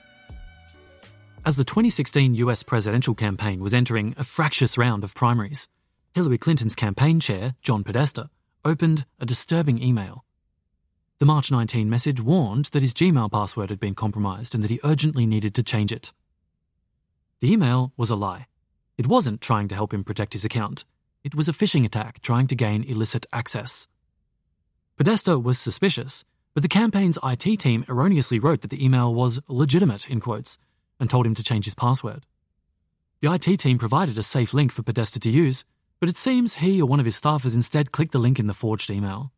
As 1.45 1.57
the 1.57 1.65
2016 1.65 2.37
US 2.37 2.63
presidential 2.63 3.15
campaign 3.15 3.61
was 3.61 3.75
entering 3.75 4.15
a 4.17 4.25
fractious 4.25 4.79
round 4.79 5.03
of 5.03 5.15
primaries, 5.15 5.69
Hillary 6.15 6.39
Clinton's 6.39 6.75
campaign 6.75 7.21
chair, 7.21 7.55
John 7.63 7.83
Podesta, 7.85 8.31
opened 8.65 9.05
a 9.21 9.27
disturbing 9.27 9.83
email. 9.83 10.25
The 11.19 11.27
March 11.27 11.51
19 11.51 11.91
message 11.91 12.21
warned 12.21 12.67
that 12.67 12.83
his 12.83 12.95
Gmail 12.95 13.31
password 13.33 13.71
had 13.71 13.81
been 13.81 13.95
compromised 13.95 14.55
and 14.55 14.63
that 14.63 14.71
he 14.71 14.81
urgently 14.85 15.27
needed 15.27 15.55
to 15.57 15.63
change 15.63 15.93
it. 15.93 16.13
The 17.41 17.53
email 17.53 17.93
was 17.97 18.11
a 18.11 18.17
lie. 18.17 18.47
It 18.97 19.07
wasn't 19.07 19.41
trying 19.41 19.69
to 19.69 19.75
help 19.75 19.93
him 19.93 20.05
protect 20.05 20.33
his 20.33 20.45
account. 20.45 20.85
It 21.27 21.35
was 21.35 21.49
a 21.49 21.53
phishing 21.53 21.85
attack 21.85 22.21
trying 22.21 22.47
to 22.47 22.55
gain 22.55 22.85
illicit 22.85 23.27
access. 23.33 23.89
Podesta 24.97 25.41
was 25.41 25.59
suspicious, 25.59 26.23
but 26.55 26.63
the 26.63 26.69
campaign's 26.69 27.19
IT 27.21 27.59
team 27.59 27.85
erroneously 27.89 28.39
wrote 28.39 28.61
that 28.61 28.71
the 28.71 28.85
email 28.85 29.13
was 29.13 29.41
legitimate, 29.49 30.09
in 30.09 30.21
quotes, 30.21 30.57
and 31.01 31.11
told 31.11 31.27
him 31.27 31.35
to 31.35 31.43
change 31.43 31.65
his 31.65 31.75
password. 31.75 32.27
The 33.23 33.33
IT 33.33 33.59
team 33.59 33.77
provided 33.77 34.17
a 34.17 34.23
safe 34.23 34.55
link 34.55 34.71
for 34.71 34.85
Podesta 34.85 35.19
to 35.19 35.29
use, 35.29 35.65
but 35.99 36.09
it 36.09 36.17
seems 36.17 36.55
he 36.55 36.81
or 36.81 36.87
one 36.87 37.01
of 37.01 37.07
his 37.07 37.21
staffers 37.21 37.57
instead 37.57 37.91
clicked 37.91 38.13
the 38.13 38.21
link 38.21 38.39
in 38.39 38.47
the 38.47 38.55
forged 38.55 38.89
email. 38.89 39.33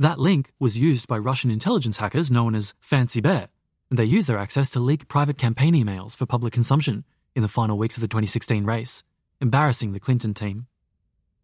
That 0.00 0.18
link 0.18 0.54
was 0.58 0.76
used 0.76 1.06
by 1.06 1.18
Russian 1.18 1.52
intelligence 1.52 1.98
hackers 1.98 2.32
known 2.32 2.56
as 2.56 2.74
Fancy 2.80 3.20
Bear, 3.20 3.48
and 3.90 3.96
they 3.96 4.04
used 4.04 4.28
their 4.28 4.38
access 4.38 4.70
to 4.70 4.80
leak 4.80 5.06
private 5.06 5.38
campaign 5.38 5.74
emails 5.74 6.16
for 6.16 6.26
public 6.26 6.52
consumption 6.52 7.04
in 7.36 7.42
the 7.42 7.56
final 7.58 7.78
weeks 7.78 7.96
of 7.96 8.00
the 8.00 8.08
2016 8.08 8.64
race, 8.64 9.04
embarrassing 9.40 9.92
the 9.92 10.00
Clinton 10.00 10.34
team. 10.34 10.66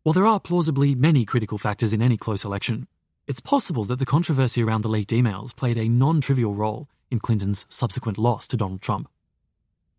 While 0.02 0.14
there 0.14 0.26
are 0.26 0.40
plausibly 0.40 0.96
many 0.96 1.24
critical 1.24 1.58
factors 1.58 1.92
in 1.92 2.02
any 2.02 2.16
close 2.16 2.44
election, 2.44 2.88
it's 3.28 3.38
possible 3.38 3.84
that 3.84 4.00
the 4.00 4.04
controversy 4.04 4.60
around 4.60 4.82
the 4.82 4.88
leaked 4.88 5.12
emails 5.12 5.54
played 5.54 5.78
a 5.78 5.88
non 5.88 6.20
trivial 6.20 6.54
role 6.54 6.88
in 7.08 7.20
Clinton's 7.20 7.66
subsequent 7.68 8.18
loss 8.18 8.48
to 8.48 8.56
Donald 8.56 8.82
Trump. 8.82 9.08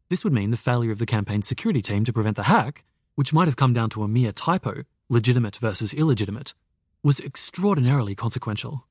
This 0.09 0.25
would 0.25 0.33
mean 0.33 0.51
the 0.51 0.57
failure 0.57 0.91
of 0.91 0.99
the 0.99 1.05
campaign's 1.05 1.47
security 1.47 1.81
team 1.81 2.03
to 2.03 2.11
prevent 2.11 2.35
the 2.35 2.43
hack, 2.43 2.83
which 3.15 3.31
might 3.31 3.47
have 3.47 3.55
come 3.55 3.71
down 3.71 3.89
to 3.91 4.03
a 4.03 4.09
mere 4.09 4.33
typo, 4.33 4.83
legitimate 5.07 5.55
versus 5.55 5.93
illegitimate, 5.93 6.53
was 7.01 7.21
extraordinarily 7.21 8.13
consequential. 8.13 8.85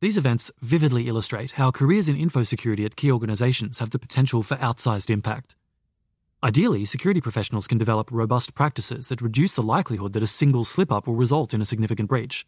These 0.00 0.18
events 0.18 0.52
vividly 0.60 1.08
illustrate 1.08 1.52
how 1.52 1.70
careers 1.70 2.10
in 2.10 2.16
info 2.16 2.42
security 2.42 2.84
at 2.84 2.96
key 2.96 3.10
organizations 3.10 3.78
have 3.78 3.88
the 3.88 3.98
potential 3.98 4.42
for 4.42 4.56
outsized 4.56 5.08
impact. 5.08 5.56
Ideally, 6.44 6.84
security 6.84 7.22
professionals 7.22 7.66
can 7.66 7.78
develop 7.78 8.12
robust 8.12 8.54
practices 8.54 9.08
that 9.08 9.22
reduce 9.22 9.54
the 9.54 9.62
likelihood 9.62 10.12
that 10.12 10.22
a 10.22 10.26
single 10.26 10.66
slip 10.66 10.92
up 10.92 11.06
will 11.06 11.14
result 11.14 11.54
in 11.54 11.62
a 11.62 11.64
significant 11.64 12.06
breach. 12.06 12.46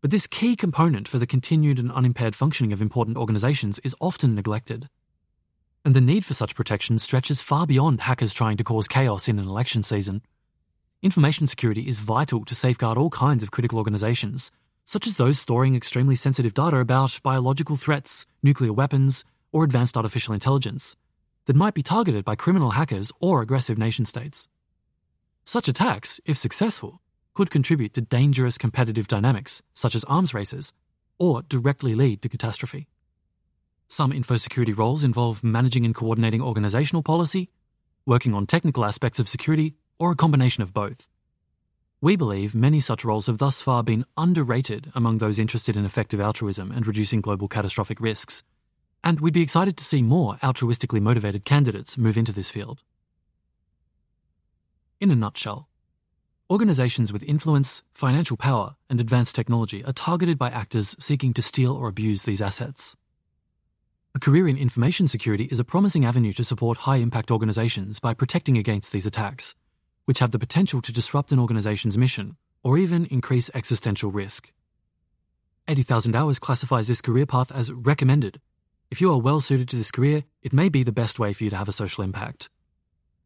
But 0.00 0.12
this 0.12 0.28
key 0.28 0.54
component 0.54 1.08
for 1.08 1.18
the 1.18 1.26
continued 1.26 1.80
and 1.80 1.90
unimpaired 1.90 2.36
functioning 2.36 2.72
of 2.72 2.80
important 2.80 3.16
organizations 3.16 3.80
is 3.80 3.96
often 4.00 4.36
neglected. 4.36 4.88
And 5.84 5.92
the 5.92 6.00
need 6.00 6.24
for 6.24 6.34
such 6.34 6.54
protection 6.54 7.00
stretches 7.00 7.42
far 7.42 7.66
beyond 7.66 8.02
hackers 8.02 8.32
trying 8.32 8.58
to 8.58 8.64
cause 8.64 8.86
chaos 8.86 9.26
in 9.26 9.40
an 9.40 9.48
election 9.48 9.82
season. 9.82 10.22
Information 11.02 11.48
security 11.48 11.88
is 11.88 11.98
vital 11.98 12.44
to 12.44 12.54
safeguard 12.54 12.96
all 12.96 13.10
kinds 13.10 13.42
of 13.42 13.50
critical 13.50 13.78
organizations, 13.78 14.52
such 14.84 15.04
as 15.04 15.16
those 15.16 15.40
storing 15.40 15.74
extremely 15.74 16.14
sensitive 16.14 16.54
data 16.54 16.76
about 16.76 17.18
biological 17.24 17.74
threats, 17.74 18.24
nuclear 18.44 18.72
weapons, 18.72 19.24
or 19.50 19.64
advanced 19.64 19.96
artificial 19.96 20.32
intelligence 20.32 20.94
that 21.46 21.56
might 21.56 21.74
be 21.74 21.82
targeted 21.82 22.24
by 22.24 22.36
criminal 22.36 22.72
hackers 22.72 23.10
or 23.20 23.40
aggressive 23.40 23.78
nation 23.78 24.04
states. 24.04 24.48
Such 25.44 25.68
attacks, 25.68 26.20
if 26.24 26.36
successful, 26.36 27.00
could 27.34 27.50
contribute 27.50 27.94
to 27.94 28.00
dangerous 28.00 28.58
competitive 28.58 29.08
dynamics, 29.08 29.62
such 29.74 29.94
as 29.94 30.04
arms 30.04 30.34
races, 30.34 30.72
or 31.18 31.42
directly 31.42 31.94
lead 31.94 32.22
to 32.22 32.28
catastrophe. 32.28 32.88
Some 33.88 34.10
infosecurity 34.10 34.76
roles 34.76 35.04
involve 35.04 35.44
managing 35.44 35.84
and 35.84 35.94
coordinating 35.94 36.42
organizational 36.42 37.02
policy, 37.02 37.50
working 38.04 38.34
on 38.34 38.46
technical 38.46 38.84
aspects 38.84 39.18
of 39.18 39.28
security, 39.28 39.74
or 39.98 40.10
a 40.10 40.16
combination 40.16 40.62
of 40.62 40.74
both. 40.74 41.08
We 42.00 42.16
believe 42.16 42.54
many 42.54 42.80
such 42.80 43.04
roles 43.04 43.26
have 43.26 43.38
thus 43.38 43.62
far 43.62 43.82
been 43.82 44.04
underrated 44.16 44.90
among 44.94 45.18
those 45.18 45.38
interested 45.38 45.76
in 45.76 45.84
effective 45.84 46.20
altruism 46.20 46.72
and 46.72 46.86
reducing 46.86 47.20
global 47.20 47.48
catastrophic 47.48 48.00
risks, 48.00 48.42
and 49.02 49.20
we'd 49.20 49.32
be 49.34 49.42
excited 49.42 49.76
to 49.76 49.84
see 49.84 50.02
more 50.02 50.36
altruistically 50.42 51.00
motivated 51.00 51.44
candidates 51.44 51.96
move 51.96 52.16
into 52.16 52.32
this 52.32 52.50
field. 52.50 52.82
In 55.00 55.10
a 55.10 55.14
nutshell, 55.14 55.68
organizations 56.50 57.12
with 57.12 57.22
influence, 57.22 57.82
financial 57.94 58.36
power, 58.36 58.76
and 58.88 59.00
advanced 59.00 59.34
technology 59.34 59.84
are 59.84 59.92
targeted 59.92 60.38
by 60.38 60.48
actors 60.50 60.96
seeking 60.98 61.34
to 61.34 61.42
steal 61.42 61.72
or 61.72 61.88
abuse 61.88 62.22
these 62.22 62.40
assets. 62.40 62.96
A 64.14 64.18
career 64.18 64.48
in 64.48 64.56
information 64.56 65.08
security 65.08 65.44
is 65.44 65.58
a 65.58 65.64
promising 65.64 66.06
avenue 66.06 66.32
to 66.32 66.44
support 66.44 66.78
high 66.78 66.96
impact 66.96 67.30
organizations 67.30 68.00
by 68.00 68.14
protecting 68.14 68.56
against 68.56 68.90
these 68.90 69.04
attacks, 69.04 69.54
which 70.06 70.20
have 70.20 70.30
the 70.30 70.38
potential 70.38 70.80
to 70.80 70.92
disrupt 70.92 71.32
an 71.32 71.38
organization's 71.38 71.98
mission 71.98 72.36
or 72.62 72.78
even 72.78 73.04
increase 73.06 73.50
existential 73.54 74.10
risk. 74.10 74.52
80,000 75.68 76.16
Hours 76.16 76.38
classifies 76.38 76.88
this 76.88 77.02
career 77.02 77.26
path 77.26 77.52
as 77.52 77.70
recommended 77.70 78.40
if 78.90 79.00
you 79.00 79.10
are 79.12 79.18
well 79.18 79.40
suited 79.40 79.68
to 79.70 79.76
this 79.76 79.90
career, 79.90 80.24
it 80.42 80.52
may 80.52 80.68
be 80.68 80.82
the 80.82 80.92
best 80.92 81.18
way 81.18 81.32
for 81.32 81.44
you 81.44 81.50
to 81.50 81.56
have 81.56 81.68
a 81.68 81.72
social 81.72 82.04
impact. 82.04 82.48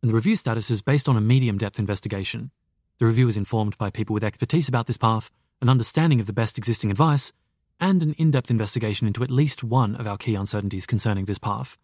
And 0.03 0.11
the 0.11 0.15
review 0.15 0.37
status 0.37 0.71
is 0.71 0.81
based 0.81 1.09
on 1.09 1.17
a 1.17 1.21
medium 1.21 1.59
depth 1.59 1.79
investigation. 1.79 2.51
The 2.99 3.07
review 3.07 3.29
is 3.29 3.37
informed 3.37 3.77
by 3.77 3.91
people 3.91 4.15
with 4.15 4.25
expertise 4.25 4.69
about 4.69 4.87
this 4.87 4.97
path, 4.97 5.31
an 5.61 5.69
understanding 5.69 6.21
of 6.21 6.27
the 6.27 6.33
best 6.33 6.57
existing 6.57 6.91
advice, 6.91 7.33
and 7.79 8.03
an 8.03 8.15
in 8.15 8.31
depth 8.31 8.51
investigation 8.51 9.07
into 9.07 9.23
at 9.23 9.31
least 9.31 9.63
one 9.63 9.97
of 9.97 10.07
our 10.07 10.17
key 10.17 10.35
uncertainties 10.35 10.87
concerning 10.87 11.27
this 11.27 11.39
path. 11.39 11.79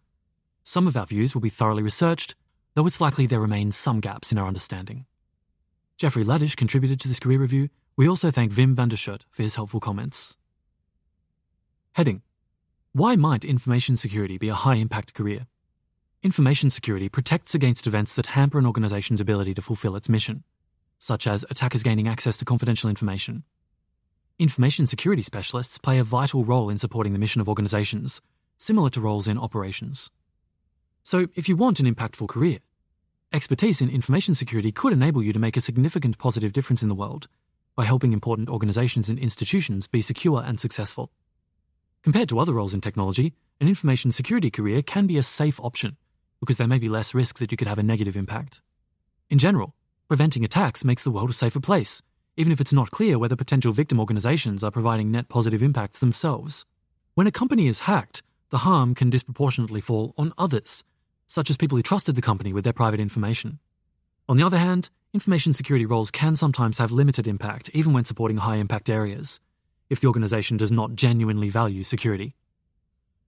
Some 0.63 0.87
of 0.87 0.97
our 0.97 1.05
views 1.05 1.33
will 1.33 1.41
be 1.41 1.49
thoroughly 1.49 1.83
researched, 1.83 2.35
though 2.73 2.87
it's 2.87 3.01
likely 3.01 3.27
there 3.27 3.39
remain 3.39 3.71
some 3.71 3.99
gaps 3.99 4.31
in 4.31 4.37
our 4.37 4.47
understanding. 4.47 5.05
Jeffrey 5.97 6.23
Ladish 6.23 6.55
contributed 6.55 6.99
to 7.01 7.07
this 7.07 7.19
career 7.19 7.39
review. 7.39 7.69
We 7.95 8.07
also 8.07 8.29
thank 8.31 8.53
Wim 8.53 8.75
van 8.75 8.89
der 8.89 8.95
Schoot 8.95 9.21
for 9.31 9.43
his 9.43 9.55
helpful 9.55 9.79
comments. 9.79 10.37
Heading 11.93 12.21
why 12.97 13.15
might 13.15 13.45
information 13.45 13.95
security 13.95 14.39
be 14.39 14.49
a 14.49 14.55
high 14.55 14.73
impact 14.73 15.13
career? 15.13 15.45
Information 16.23 16.71
security 16.71 17.09
protects 17.09 17.53
against 17.53 17.85
events 17.85 18.15
that 18.15 18.25
hamper 18.25 18.57
an 18.57 18.65
organization's 18.65 19.21
ability 19.21 19.53
to 19.53 19.61
fulfill 19.61 19.95
its 19.95 20.09
mission, 20.09 20.43
such 20.97 21.27
as 21.27 21.45
attackers 21.51 21.83
gaining 21.83 22.07
access 22.07 22.37
to 22.37 22.43
confidential 22.43 22.89
information. 22.89 23.43
Information 24.39 24.87
security 24.87 25.21
specialists 25.21 25.77
play 25.77 25.99
a 25.99 26.03
vital 26.03 26.43
role 26.43 26.71
in 26.71 26.79
supporting 26.79 27.13
the 27.13 27.19
mission 27.19 27.39
of 27.39 27.47
organizations, 27.47 28.19
similar 28.57 28.89
to 28.89 28.99
roles 28.99 29.27
in 29.27 29.37
operations. 29.37 30.09
So, 31.03 31.27
if 31.35 31.47
you 31.47 31.55
want 31.55 31.79
an 31.79 31.93
impactful 31.93 32.29
career, 32.29 32.57
expertise 33.31 33.79
in 33.79 33.91
information 33.91 34.33
security 34.33 34.71
could 34.71 34.91
enable 34.91 35.21
you 35.21 35.33
to 35.33 35.39
make 35.39 35.55
a 35.55 35.61
significant 35.61 36.17
positive 36.17 36.51
difference 36.51 36.81
in 36.81 36.89
the 36.89 36.95
world 36.95 37.27
by 37.75 37.85
helping 37.85 38.11
important 38.11 38.49
organizations 38.49 39.07
and 39.07 39.19
institutions 39.19 39.85
be 39.85 40.01
secure 40.01 40.41
and 40.41 40.59
successful. 40.59 41.11
Compared 42.03 42.29
to 42.29 42.39
other 42.39 42.53
roles 42.53 42.73
in 42.73 42.81
technology, 42.81 43.33
an 43.59 43.67
information 43.67 44.11
security 44.11 44.51
career 44.51 44.81
can 44.81 45.07
be 45.07 45.17
a 45.17 45.23
safe 45.23 45.59
option 45.61 45.97
because 46.39 46.57
there 46.57 46.67
may 46.67 46.77
be 46.77 46.89
less 46.89 47.13
risk 47.13 47.39
that 47.39 47.51
you 47.51 47.57
could 47.57 47.67
have 47.67 47.79
a 47.79 47.83
negative 47.83 48.15
impact. 48.15 48.61
In 49.29 49.39
general, 49.39 49.73
preventing 50.07 50.45
attacks 50.45 50.85
makes 50.85 51.03
the 51.03 51.11
world 51.11 51.31
a 51.31 51.33
safer 51.33 51.59
place, 51.59 52.01
even 52.37 52.51
if 52.51 52.61
it's 52.61 52.73
not 52.73 52.91
clear 52.91 53.17
whether 53.17 53.35
potential 53.35 53.73
victim 53.73 53.99
organizations 53.99 54.63
are 54.63 54.71
providing 54.71 55.11
net 55.11 55.27
positive 55.27 55.63
impacts 55.63 55.99
themselves. 55.99 56.65
When 57.15 57.27
a 57.27 57.31
company 57.31 57.67
is 57.67 57.81
hacked, 57.81 58.21
the 58.51 58.59
harm 58.59 58.93
can 58.93 59.09
disproportionately 59.09 59.81
fall 59.81 60.13
on 60.17 60.33
others, 60.37 60.83
such 61.25 61.49
as 61.49 61.57
people 61.57 61.77
who 61.77 61.83
trusted 61.83 62.15
the 62.15 62.21
company 62.21 62.53
with 62.53 62.63
their 62.63 62.73
private 62.73 62.99
information. 62.99 63.59
On 64.29 64.37
the 64.37 64.45
other 64.45 64.59
hand, 64.59 64.91
information 65.13 65.51
security 65.51 65.85
roles 65.85 66.11
can 66.11 66.35
sometimes 66.35 66.77
have 66.77 66.91
limited 66.91 67.27
impact 67.27 67.71
even 67.73 67.91
when 67.91 68.05
supporting 68.05 68.37
high 68.37 68.57
impact 68.57 68.89
areas 68.89 69.39
if 69.89 69.99
the 69.99 70.07
organization 70.07 70.57
does 70.57 70.71
not 70.71 70.95
genuinely 70.95 71.49
value 71.49 71.83
security. 71.83 72.35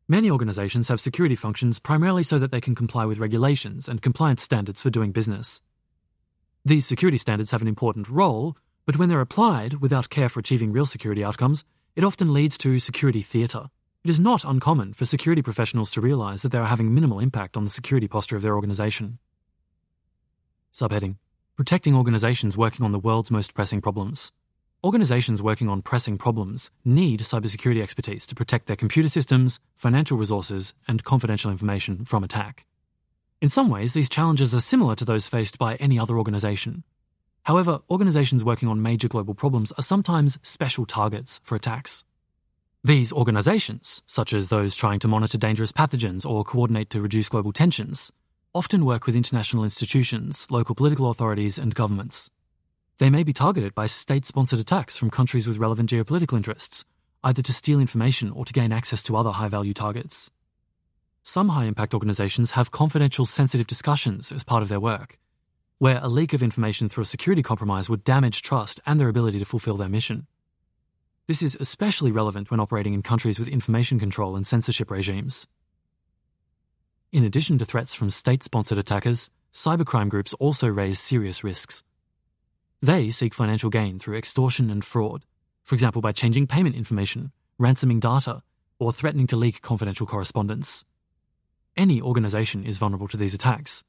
Many 0.08 0.32
organizations 0.32 0.88
have 0.88 1.00
security 1.00 1.36
functions 1.36 1.80
primarily 1.80 2.24
so 2.24 2.40
that 2.40 2.52
they 2.52 2.62
can 2.62 2.74
comply 2.74 3.06
with 3.06 3.20
regulations 3.20 3.88
and 3.88 4.02
compliance 4.02 4.42
standards 4.42 4.82
for 4.82 4.90
doing 4.90 5.12
business. 5.12 5.62
These 6.66 6.88
security 6.88 7.18
standards 7.18 7.52
have 7.52 7.62
an 7.62 7.68
important 7.68 8.10
role, 8.10 8.58
but 8.86 8.98
when 8.98 9.08
they're 9.08 9.22
applied 9.22 9.76
without 9.76 10.10
care 10.10 10.28
for 10.28 10.40
achieving 10.40 10.72
real 10.72 10.86
security 10.86 11.24
outcomes, 11.24 11.64
it 11.96 12.04
often 12.04 12.34
leads 12.34 12.58
to 12.60 12.80
security 12.80 13.22
theatre. 13.22 13.70
It 14.04 14.10
is 14.10 14.20
not 14.20 14.44
uncommon 14.46 14.94
for 14.94 15.06
security 15.06 15.42
professionals 15.42 15.92
to 15.92 16.02
realize 16.02 16.42
that 16.42 16.52
they 16.52 16.58
are 16.58 16.66
having 16.66 16.94
minimal 16.94 17.20
impact 17.20 17.56
on 17.56 17.64
the 17.64 17.70
security 17.70 18.08
posture 18.08 18.36
of 18.36 18.42
their 18.42 18.56
organization. 18.56 19.20
Subheading 20.74 21.18
Protecting 21.56 21.94
organizations 21.96 22.58
working 22.58 22.86
on 22.86 22.94
the 22.94 23.00
world's 23.00 23.32
most 23.32 23.54
pressing 23.54 23.82
problems. 23.82 24.32
Organizations 24.82 25.44
working 25.44 25.68
on 25.68 25.82
pressing 25.82 26.18
problems 26.18 26.72
need 26.86 27.20
cybersecurity 27.20 27.82
expertise 27.82 28.26
to 28.26 28.34
protect 28.34 28.68
their 28.68 28.78
computer 28.78 29.10
systems, 29.10 29.60
financial 29.76 30.18
resources, 30.18 30.74
and 30.88 31.04
confidential 31.04 31.52
information 31.52 32.06
from 32.06 32.24
attack. 32.24 32.66
In 33.42 33.50
some 33.50 33.68
ways, 33.68 33.92
these 33.92 34.08
challenges 34.08 34.56
are 34.56 34.62
similar 34.62 34.96
to 34.96 35.04
those 35.04 35.28
faced 35.28 35.60
by 35.60 35.76
any 35.76 36.00
other 36.00 36.18
organization. 36.18 36.86
However, 37.44 37.80
organizations 37.90 38.46
working 38.46 38.70
on 38.70 38.82
major 38.82 39.10
global 39.10 39.34
problems 39.34 39.74
are 39.74 39.84
sometimes 39.84 40.40
special 40.44 40.86
targets 40.86 41.42
for 41.44 41.58
attacks. 41.58 42.06
These 42.82 43.12
organizations, 43.12 44.02
such 44.08 44.32
as 44.32 44.48
those 44.48 44.78
trying 44.78 45.00
to 45.00 45.10
monitor 45.10 45.38
dangerous 45.38 45.74
pathogens 45.74 46.26
or 46.26 46.46
coordinate 46.46 46.90
to 46.92 47.02
reduce 47.02 47.28
global 47.28 47.52
tensions, 47.52 48.14
often 48.56 48.86
work 48.86 49.06
with 49.06 49.18
international 49.18 49.66
institutions, 49.66 50.48
local 50.50 50.74
political 50.74 51.10
authorities, 51.10 51.58
and 51.58 51.76
governments. 51.76 52.32
They 53.00 53.10
may 53.10 53.24
be 53.24 53.32
targeted 53.32 53.74
by 53.74 53.86
state 53.86 54.26
sponsored 54.26 54.60
attacks 54.60 54.98
from 54.98 55.10
countries 55.10 55.48
with 55.48 55.58
relevant 55.58 55.90
geopolitical 55.90 56.36
interests, 56.36 56.84
either 57.24 57.42
to 57.42 57.54
steal 57.54 57.80
information 57.80 58.30
or 58.30 58.44
to 58.44 58.52
gain 58.52 58.74
access 58.74 59.02
to 59.04 59.16
other 59.16 59.32
high 59.32 59.48
value 59.48 59.74
targets. 59.74 60.30
Some 61.24 61.50
high 61.50 61.64
impact 61.64 61.94
organizations 61.94 62.52
have 62.52 62.72
confidential 62.72 63.26
sensitive 63.26 63.68
discussions 63.68 64.34
as 64.34 64.44
part 64.44 64.64
of 64.64 64.68
their 64.68 64.82
work, 64.82 65.18
where 65.78 66.02
a 66.02 66.10
leak 66.10 66.34
of 66.34 66.44
information 66.44 66.90
through 66.90 67.04
a 67.04 67.06
security 67.06 67.42
compromise 67.42 67.90
would 67.90 68.04
damage 68.04 68.42
trust 68.42 68.82
and 68.86 69.00
their 69.00 69.08
ability 69.08 69.40
to 69.40 69.46
fulfill 69.46 69.78
their 69.78 69.88
mission. 69.88 70.28
This 71.26 71.42
is 71.42 71.56
especially 71.58 72.12
relevant 72.12 72.52
when 72.52 72.60
operating 72.60 72.94
in 72.94 73.02
countries 73.02 73.40
with 73.40 73.48
information 73.48 73.98
control 73.98 74.36
and 74.36 74.46
censorship 74.46 74.92
regimes. 74.92 75.48
In 77.14 77.24
addition 77.24 77.60
to 77.60 77.66
threats 77.66 77.96
from 77.96 78.10
state 78.10 78.44
sponsored 78.44 78.78
attackers, 78.78 79.30
cybercrime 79.54 80.10
groups 80.10 80.34
also 80.34 80.68
raise 80.68 81.00
serious 81.00 81.46
risks. 81.46 81.82
They 82.82 83.10
seek 83.10 83.34
financial 83.34 83.70
gain 83.70 84.00
through 84.00 84.18
extortion 84.18 84.70
and 84.70 84.84
fraud, 84.86 85.26
for 85.66 85.76
example, 85.76 86.02
by 86.02 86.14
changing 86.14 86.48
payment 86.48 86.76
information, 86.76 87.32
ransoming 87.58 88.00
data, 88.00 88.42
or 88.80 88.94
threatening 88.94 89.28
to 89.28 89.36
leak 89.36 89.62
confidential 89.62 90.08
correspondence. 90.08 90.86
Any 91.76 92.02
organization 92.02 92.64
is 92.64 92.78
vulnerable 92.78 93.10
to 93.10 93.18
these 93.18 93.34
attacks, 93.34 93.84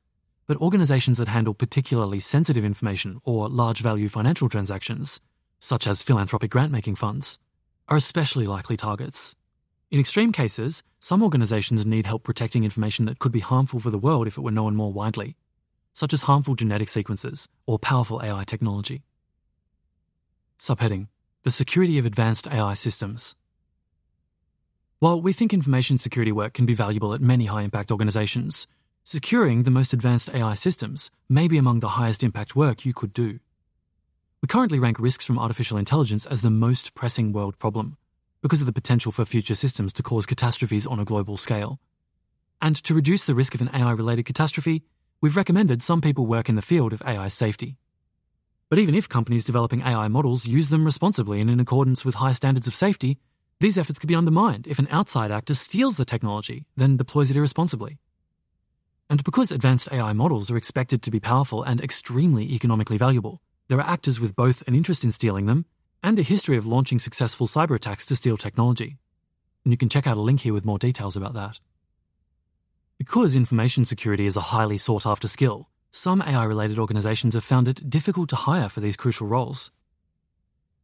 but 0.49 0.57
organizations 0.57 1.19
that 1.19 1.28
handle 1.28 1.55
particularly 1.55 2.19
sensitive 2.19 2.65
information 2.65 3.20
or 3.23 3.49
large 3.49 3.81
value 3.81 4.09
financial 4.09 4.49
transactions, 4.49 5.20
such 5.60 5.86
as 5.86 6.02
philanthropic 6.02 6.51
grant 6.51 6.73
making 6.73 6.97
funds, 6.97 7.39
are 7.89 7.97
especially 7.97 8.47
likely 8.49 8.77
targets. 8.77 9.36
In 9.93 10.01
extreme 10.01 10.33
cases, 10.33 10.83
some 10.99 11.23
organizations 11.23 11.86
need 11.86 12.07
help 12.07 12.25
protecting 12.25 12.65
information 12.65 13.05
that 13.05 13.20
could 13.20 13.33
be 13.33 13.41
harmful 13.41 13.78
for 13.78 13.91
the 13.91 13.99
world 13.99 14.27
if 14.27 14.36
it 14.36 14.43
were 14.43 14.51
known 14.51 14.75
more 14.75 14.93
widely, 14.93 15.36
such 15.93 16.12
as 16.12 16.23
harmful 16.23 16.55
genetic 16.55 16.89
sequences 16.89 17.49
or 17.67 17.78
powerful 17.78 18.20
AI 18.23 18.44
technology. 18.44 19.02
Subheading 20.59 21.09
The 21.43 21.51
Security 21.51 21.99
of 21.99 22.07
Advanced 22.07 22.47
AI 22.49 22.75
Systems. 22.75 23.35
While 24.99 25.23
we 25.23 25.33
think 25.33 25.55
information 25.55 25.97
security 25.97 26.33
work 26.33 26.52
can 26.52 26.67
be 26.67 26.75
valuable 26.75 27.15
at 27.15 27.23
many 27.23 27.47
high 27.47 27.62
impact 27.62 27.91
organizations, 27.91 28.67
securing 29.02 29.62
the 29.62 29.70
most 29.70 29.93
advanced 29.93 30.31
AI 30.35 30.55
systems 30.55 31.10
may 31.28 31.49
be 31.49 31.57
among 31.57 31.81
the 31.81 31.97
highest 31.97 32.23
impact 32.23 32.55
work 32.55 32.85
you 32.85 32.93
could 32.93 33.15
do. 33.15 33.41
We 34.43 34.47
currently 34.47 34.78
rank 34.78 34.99
risks 34.99 35.25
from 35.25 35.39
artificial 35.39 35.78
intelligence 35.78 36.27
as 36.27 36.43
the 36.43 36.51
most 36.51 36.94
pressing 36.94 37.33
world 37.33 37.59
problem 37.59 37.97
because 38.43 38.60
of 38.60 38.67
the 38.67 38.73
potential 38.73 39.12
for 39.12 39.25
future 39.25 39.55
systems 39.55 39.93
to 39.94 40.02
cause 40.02 40.27
catastrophes 40.27 40.86
on 40.86 40.99
a 40.99 41.05
global 41.05 41.36
scale. 41.36 41.78
And 42.62 42.77
to 42.85 42.94
reduce 42.94 43.25
the 43.25 43.35
risk 43.35 43.55
of 43.55 43.60
an 43.60 43.70
AI 43.75 43.93
related 43.93 44.27
catastrophe, 44.27 44.83
we've 45.20 45.36
recommended 45.36 45.82
some 45.82 46.00
people 46.00 46.26
work 46.26 46.49
in 46.49 46.55
the 46.57 46.62
field 46.62 46.92
of 46.92 47.02
AI 47.07 47.28
safety. 47.28 47.76
But 48.68 48.78
even 48.78 48.94
if 48.94 49.08
companies 49.08 49.44
developing 49.44 49.82
AI 49.82 50.08
models 50.08 50.47
use 50.47 50.70
them 50.70 50.84
responsibly 50.84 51.40
and 51.40 51.50
in 51.50 51.60
accordance 51.60 52.05
with 52.05 52.16
high 52.16 52.32
standards 52.32 52.66
of 52.66 52.74
safety, 52.74 53.18
these 53.58 53.76
efforts 53.76 53.99
could 53.99 54.08
be 54.08 54.15
undermined 54.15 54.66
if 54.66 54.78
an 54.78 54.89
outside 54.90 55.31
actor 55.31 55.55
steals 55.55 55.97
the 55.99 56.05
technology, 56.05 56.65
then 56.76 56.97
deploys 56.97 57.31
it 57.31 57.36
irresponsibly. 57.36 57.99
And 59.10 59.23
because 59.24 59.50
advanced 59.50 59.89
AI 59.92 60.12
models 60.12 60.50
are 60.50 60.57
expected 60.57 61.02
to 61.02 61.10
be 61.10 61.20
powerful 61.20 61.62
and 61.65 61.81
extremely 61.81 62.55
economically 62.55 62.97
valuable, 62.97 63.42
there 63.68 63.78
are 63.78 63.86
actors 63.86 64.20
with 64.20 64.36
both 64.36 64.62
an 64.66 64.74
interest 64.74 65.05
in 65.05 65.12
stealing 65.12 65.47
them 65.47 65.66
and 66.02 66.18
a 66.18 66.23
history 66.23 66.57
of 66.57 66.66
launching 66.66 66.99
successful 66.99 67.47
cyber 67.47 67.74
attacks 67.74 68.07
to 68.07 68.16
steal 68.16 68.36
technology. 68.36 68.97
And 69.65 69.73
you 69.73 69.76
can 69.76 69.89
check 69.90 70.07
out 70.07 70.16
a 70.16 70.20
link 70.20 70.40
here 70.40 70.55
with 70.55 70.65
more 70.65 70.78
details 70.78 71.16
about 71.16 71.34
that. 71.34 71.60
Because 73.01 73.35
information 73.35 73.87
security 73.87 74.27
is 74.27 74.37
a 74.37 74.53
highly 74.53 74.77
sought 74.77 75.07
after 75.07 75.27
skill, 75.27 75.70
some 75.91 76.20
AI 76.20 76.45
related 76.45 76.79
organizations 76.79 77.33
have 77.33 77.43
found 77.43 77.67
it 77.67 77.89
difficult 77.89 78.29
to 78.29 78.37
hire 78.37 78.69
for 78.69 78.81
these 78.81 78.99
crucial 78.99 79.27
roles. 79.27 79.70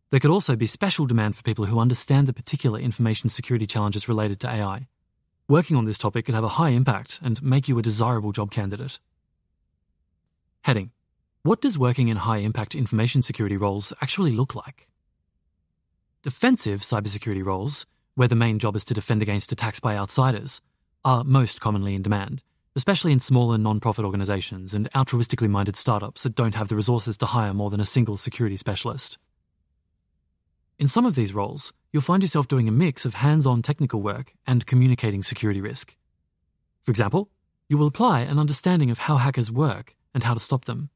There 0.09 0.19
could 0.19 0.31
also 0.31 0.57
be 0.57 0.65
special 0.65 1.05
demand 1.05 1.37
for 1.37 1.43
people 1.43 1.67
who 1.67 1.79
understand 1.79 2.27
the 2.27 2.33
particular 2.33 2.81
information 2.81 3.29
security 3.29 3.67
challenges 3.67 4.09
related 4.09 4.41
to 4.41 4.49
AI. 4.49 4.89
Working 5.47 5.77
on 5.77 5.85
this 5.85 5.99
topic 5.99 6.25
could 6.25 6.35
have 6.35 6.43
a 6.43 6.57
high 6.57 6.71
impact 6.71 7.21
and 7.23 7.43
make 7.43 7.69
you 7.69 7.79
a 7.79 7.83
desirable 7.83 8.33
job 8.33 8.51
candidate. 8.51 8.99
Heading 10.63 10.93
What 11.43 11.61
does 11.61 11.79
working 11.79 12.09
in 12.09 12.17
high 12.17 12.39
impact 12.39 12.75
information 12.75 13.21
security 13.21 13.59
roles 13.59 13.93
actually 14.01 14.33
look 14.33 14.55
like? 14.55 14.89
Defensive 16.23 16.81
cybersecurity 16.81 17.45
roles, 17.45 17.85
where 18.15 18.27
the 18.27 18.35
main 18.35 18.59
job 18.59 18.75
is 18.75 18.87
to 18.87 18.95
defend 18.95 19.21
against 19.21 19.53
attacks 19.53 19.81
by 19.81 19.99
outsiders, 19.99 20.63
are 21.07 21.23
most 21.23 21.61
commonly 21.61 21.95
in 21.95 22.03
demand, 22.03 22.43
especially 22.75 23.13
in 23.13 23.21
smaller 23.21 23.57
non-profit 23.57 24.05
organizations 24.05 24.75
and 24.75 24.91
altruistically 24.91 25.49
minded 25.49 25.77
startups 25.77 26.25
that 26.25 26.35
don't 26.35 26.57
have 26.57 26.67
the 26.67 26.75
resources 26.75 27.17
to 27.17 27.27
hire 27.27 27.55
more 27.55 27.71
than 27.71 27.81
a 27.81 27.85
single 27.85 28.17
security 28.17 28.57
specialist. 28.57 29.17
In 30.81 30.89
some 30.89 31.07
of 31.07 31.15
these 31.15 31.33
roles, 31.33 31.73
you'll 31.93 32.03
find 32.03 32.25
yourself 32.25 32.49
doing 32.49 32.69
a 32.69 32.73
mix 32.73 33.05
of 33.07 33.15
hands-on 33.15 33.63
technical 33.63 34.03
work 34.03 34.35
and 34.49 34.67
communicating 34.67 35.23
security 35.23 35.61
risk. 35.61 35.97
For 36.83 36.91
example, 36.91 37.31
you 37.69 37.79
will 37.79 37.87
apply 37.87 38.23
an 38.23 38.41
understanding 38.41 38.91
of 38.91 38.99
how 38.99 39.19
hackers 39.19 39.51
work 39.51 39.95
and 40.13 40.25
how 40.25 40.35
to 40.35 40.41
stop 40.41 40.65
them. 40.65 40.91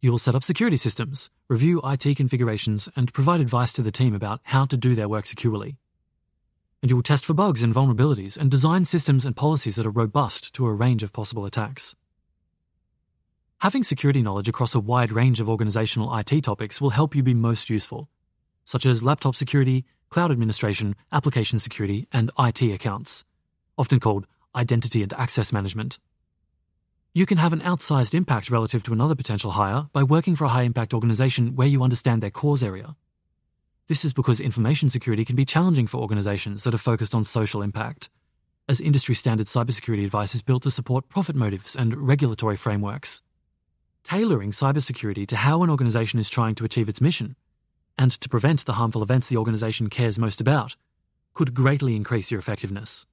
You 0.00 0.12
will 0.12 0.18
set 0.18 0.36
up 0.36 0.44
security 0.44 0.76
systems, 0.76 1.28
review 1.48 1.80
IT 1.82 2.16
configurations, 2.16 2.88
and 2.94 3.12
provide 3.12 3.40
advice 3.40 3.72
to 3.72 3.82
the 3.82 3.90
team 3.90 4.14
about 4.14 4.40
how 4.44 4.64
to 4.66 4.76
do 4.76 4.94
their 4.94 5.08
work 5.08 5.26
securely. 5.26 5.76
And 6.82 6.90
you 6.90 6.96
will 6.96 7.02
test 7.02 7.24
for 7.24 7.34
bugs 7.34 7.62
and 7.62 7.74
vulnerabilities 7.74 8.36
and 8.36 8.50
design 8.50 8.84
systems 8.84 9.24
and 9.24 9.34
policies 9.34 9.76
that 9.76 9.86
are 9.86 9.90
robust 9.90 10.54
to 10.54 10.66
a 10.66 10.72
range 10.72 11.02
of 11.02 11.12
possible 11.12 11.44
attacks. 11.44 11.96
Having 13.60 13.84
security 13.84 14.20
knowledge 14.20 14.48
across 14.48 14.74
a 14.74 14.80
wide 14.80 15.12
range 15.12 15.40
of 15.40 15.48
organizational 15.48 16.14
IT 16.16 16.42
topics 16.42 16.80
will 16.80 16.90
help 16.90 17.16
you 17.16 17.22
be 17.22 17.32
most 17.32 17.70
useful, 17.70 18.08
such 18.64 18.84
as 18.84 19.02
laptop 19.02 19.34
security, 19.34 19.84
cloud 20.10 20.30
administration, 20.30 20.94
application 21.10 21.58
security, 21.58 22.06
and 22.12 22.30
IT 22.38 22.62
accounts, 22.62 23.24
often 23.78 23.98
called 23.98 24.26
identity 24.54 25.02
and 25.02 25.12
access 25.14 25.52
management. 25.52 25.98
You 27.14 27.24
can 27.24 27.38
have 27.38 27.54
an 27.54 27.60
outsized 27.60 28.14
impact 28.14 28.50
relative 28.50 28.82
to 28.82 28.92
another 28.92 29.14
potential 29.14 29.52
hire 29.52 29.88
by 29.94 30.02
working 30.02 30.36
for 30.36 30.44
a 30.44 30.48
high 30.48 30.64
impact 30.64 30.92
organization 30.92 31.56
where 31.56 31.66
you 31.66 31.82
understand 31.82 32.22
their 32.22 32.30
cause 32.30 32.62
area. 32.62 32.94
This 33.88 34.04
is 34.04 34.12
because 34.12 34.40
information 34.40 34.90
security 34.90 35.24
can 35.24 35.36
be 35.36 35.44
challenging 35.44 35.86
for 35.86 35.98
organizations 35.98 36.64
that 36.64 36.74
are 36.74 36.78
focused 36.78 37.14
on 37.14 37.22
social 37.22 37.62
impact, 37.62 38.10
as 38.68 38.80
industry 38.80 39.14
standard 39.14 39.46
cybersecurity 39.46 40.04
advice 40.04 40.34
is 40.34 40.42
built 40.42 40.64
to 40.64 40.72
support 40.72 41.08
profit 41.08 41.36
motives 41.36 41.76
and 41.76 41.96
regulatory 41.96 42.56
frameworks. 42.56 43.22
Tailoring 44.02 44.50
cybersecurity 44.50 45.24
to 45.28 45.36
how 45.36 45.62
an 45.62 45.70
organization 45.70 46.18
is 46.18 46.28
trying 46.28 46.56
to 46.56 46.64
achieve 46.64 46.88
its 46.88 47.00
mission 47.00 47.36
and 47.96 48.10
to 48.10 48.28
prevent 48.28 48.66
the 48.66 48.72
harmful 48.72 49.04
events 49.04 49.28
the 49.28 49.36
organization 49.36 49.88
cares 49.88 50.18
most 50.18 50.40
about 50.40 50.74
could 51.32 51.54
greatly 51.54 51.94
increase 51.94 52.30
your 52.30 52.40
effectiveness. 52.40 53.06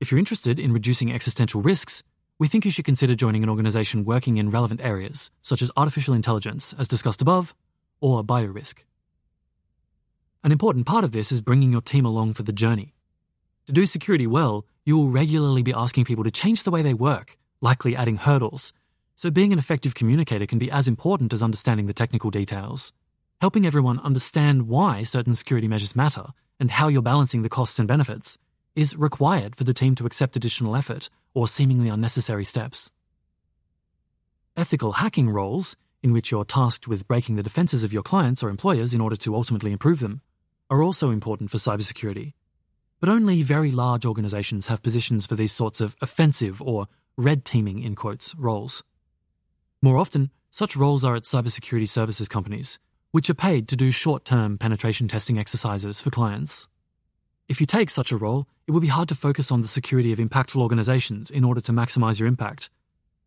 If 0.00 0.10
you're 0.10 0.18
interested 0.18 0.58
in 0.58 0.72
reducing 0.72 1.12
existential 1.12 1.62
risks, 1.62 2.02
we 2.38 2.48
think 2.48 2.66
you 2.66 2.70
should 2.70 2.84
consider 2.84 3.14
joining 3.14 3.42
an 3.42 3.48
organization 3.48 4.04
working 4.04 4.36
in 4.36 4.50
relevant 4.50 4.82
areas, 4.82 5.30
such 5.40 5.62
as 5.62 5.70
artificial 5.76 6.14
intelligence, 6.14 6.74
as 6.78 6.88
discussed 6.88 7.22
above, 7.22 7.54
or 8.00 8.22
biorisk. 8.22 8.84
An 10.44 10.52
important 10.52 10.84
part 10.84 11.04
of 11.04 11.12
this 11.12 11.32
is 11.32 11.40
bringing 11.40 11.72
your 11.72 11.80
team 11.80 12.04
along 12.04 12.34
for 12.34 12.42
the 12.42 12.52
journey. 12.52 12.92
To 13.66 13.72
do 13.72 13.86
security 13.86 14.26
well, 14.26 14.66
you 14.84 14.94
will 14.94 15.08
regularly 15.08 15.62
be 15.62 15.72
asking 15.72 16.04
people 16.04 16.22
to 16.22 16.30
change 16.30 16.64
the 16.64 16.70
way 16.70 16.82
they 16.82 16.92
work, 16.92 17.38
likely 17.62 17.96
adding 17.96 18.18
hurdles. 18.18 18.74
So, 19.14 19.30
being 19.30 19.54
an 19.54 19.58
effective 19.58 19.94
communicator 19.94 20.44
can 20.44 20.58
be 20.58 20.70
as 20.70 20.86
important 20.86 21.32
as 21.32 21.42
understanding 21.42 21.86
the 21.86 21.94
technical 21.94 22.30
details. 22.30 22.92
Helping 23.40 23.64
everyone 23.64 23.98
understand 24.00 24.68
why 24.68 25.02
certain 25.02 25.32
security 25.32 25.66
measures 25.66 25.96
matter 25.96 26.26
and 26.60 26.72
how 26.72 26.88
you're 26.88 27.00
balancing 27.00 27.40
the 27.40 27.48
costs 27.48 27.78
and 27.78 27.88
benefits 27.88 28.36
is 28.76 28.94
required 28.96 29.56
for 29.56 29.64
the 29.64 29.72
team 29.72 29.94
to 29.94 30.04
accept 30.04 30.36
additional 30.36 30.76
effort 30.76 31.08
or 31.32 31.48
seemingly 31.48 31.88
unnecessary 31.88 32.44
steps. 32.44 32.90
Ethical 34.58 34.92
hacking 34.92 35.30
roles, 35.30 35.74
in 36.02 36.12
which 36.12 36.30
you're 36.30 36.44
tasked 36.44 36.86
with 36.86 37.08
breaking 37.08 37.36
the 37.36 37.42
defenses 37.42 37.82
of 37.82 37.94
your 37.94 38.02
clients 38.02 38.42
or 38.42 38.50
employers 38.50 38.92
in 38.92 39.00
order 39.00 39.16
to 39.16 39.34
ultimately 39.34 39.72
improve 39.72 40.00
them, 40.00 40.20
are 40.74 40.82
also 40.82 41.10
important 41.10 41.52
for 41.52 41.58
cybersecurity. 41.58 42.32
But 42.98 43.08
only 43.08 43.42
very 43.42 43.70
large 43.70 44.04
organizations 44.04 44.66
have 44.66 44.82
positions 44.82 45.24
for 45.24 45.36
these 45.36 45.52
sorts 45.52 45.80
of 45.80 45.94
offensive 46.02 46.60
or 46.60 46.88
red 47.16 47.44
teaming 47.44 47.80
in 47.80 47.94
quotes 47.94 48.34
roles. 48.34 48.82
More 49.80 49.98
often, 49.98 50.30
such 50.50 50.76
roles 50.76 51.04
are 51.04 51.14
at 51.14 51.22
cybersecurity 51.22 51.88
services 51.88 52.28
companies, 52.28 52.80
which 53.12 53.30
are 53.30 53.34
paid 53.34 53.68
to 53.68 53.76
do 53.76 53.92
short 53.92 54.24
term 54.24 54.58
penetration 54.58 55.06
testing 55.06 55.38
exercises 55.38 56.00
for 56.00 56.10
clients. 56.10 56.66
If 57.48 57.60
you 57.60 57.68
take 57.68 57.88
such 57.88 58.10
a 58.10 58.16
role, 58.16 58.48
it 58.66 58.72
would 58.72 58.82
be 58.82 58.88
hard 58.88 59.08
to 59.10 59.14
focus 59.14 59.52
on 59.52 59.60
the 59.60 59.68
security 59.68 60.12
of 60.12 60.18
impactful 60.18 60.60
organizations 60.60 61.30
in 61.30 61.44
order 61.44 61.60
to 61.60 61.72
maximize 61.72 62.18
your 62.18 62.26
impact, 62.26 62.68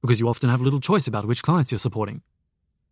because 0.02 0.20
you 0.20 0.28
often 0.28 0.50
have 0.50 0.60
little 0.60 0.82
choice 0.82 1.08
about 1.08 1.26
which 1.26 1.44
clients 1.44 1.72
you're 1.72 1.80
supporting. 1.80 2.24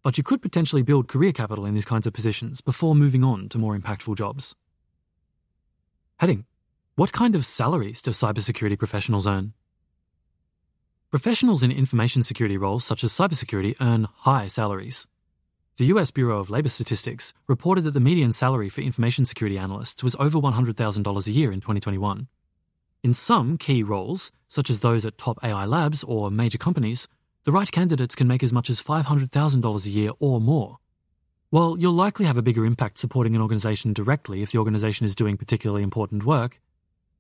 But 0.06 0.20
you 0.20 0.24
could 0.24 0.44
potentially 0.44 0.84
build 0.84 1.08
career 1.08 1.32
capital 1.32 1.66
in 1.66 1.74
these 1.74 1.84
kinds 1.84 2.06
of 2.06 2.14
positions 2.14 2.62
before 2.62 2.94
moving 2.94 3.24
on 3.24 3.50
to 3.50 3.58
more 3.58 3.76
impactful 3.76 4.16
jobs. 4.16 4.54
Heading 6.20 6.46
What 6.96 7.12
kind 7.12 7.34
of 7.34 7.44
salaries 7.44 8.04
do 8.04 8.12
cybersecurity 8.12 8.78
professionals 8.78 9.26
earn? 9.26 9.54
Professionals 11.10 11.64
in 11.64 11.72
information 11.72 12.22
security 12.22 12.56
roles 12.56 12.86
such 12.86 13.04
as 13.04 13.14
cybersecurity 13.14 13.74
earn 13.82 14.08
high 14.18 14.46
salaries. 14.46 15.08
The 15.78 15.86
US 15.86 16.12
Bureau 16.12 16.38
of 16.40 16.52
Labor 16.52 16.70
Statistics 16.70 17.34
reported 17.48 17.82
that 17.86 17.96
the 17.96 18.00
median 18.00 18.32
salary 18.32 18.70
for 18.70 18.82
information 18.82 19.26
security 19.26 19.58
analysts 19.58 20.04
was 20.04 20.16
over 20.20 20.38
$100,000 20.38 21.28
a 21.28 21.32
year 21.32 21.52
in 21.52 21.62
2021. 21.62 22.28
In 23.02 23.14
some 23.16 23.58
key 23.58 23.82
roles, 23.82 24.32
such 24.48 24.70
as 24.70 24.82
those 24.82 25.04
at 25.04 25.18
top 25.18 25.40
AI 25.44 25.66
labs 25.66 26.04
or 26.04 26.30
major 26.30 26.60
companies, 26.60 27.08
the 27.46 27.52
right 27.52 27.72
candidates 27.72 28.16
can 28.16 28.28
make 28.28 28.44
as 28.44 28.52
much 28.52 28.72
as 28.72 28.82
$500,000 28.82 29.86
a 29.86 29.90
year 29.90 30.12
or 30.20 30.42
more. 30.42 30.80
While 31.52 31.78
you'll 31.78 31.94
likely 31.94 32.26
have 32.26 32.38
a 32.38 32.42
bigger 32.42 32.66
impact 32.66 32.98
supporting 32.98 33.36
an 33.36 33.42
organization 33.42 33.94
directly 33.94 34.42
if 34.42 34.52
the 34.52 34.58
organization 34.58 35.06
is 35.06 35.14
doing 35.14 35.38
particularly 35.38 35.84
important 35.84 36.26
work, 36.26 36.60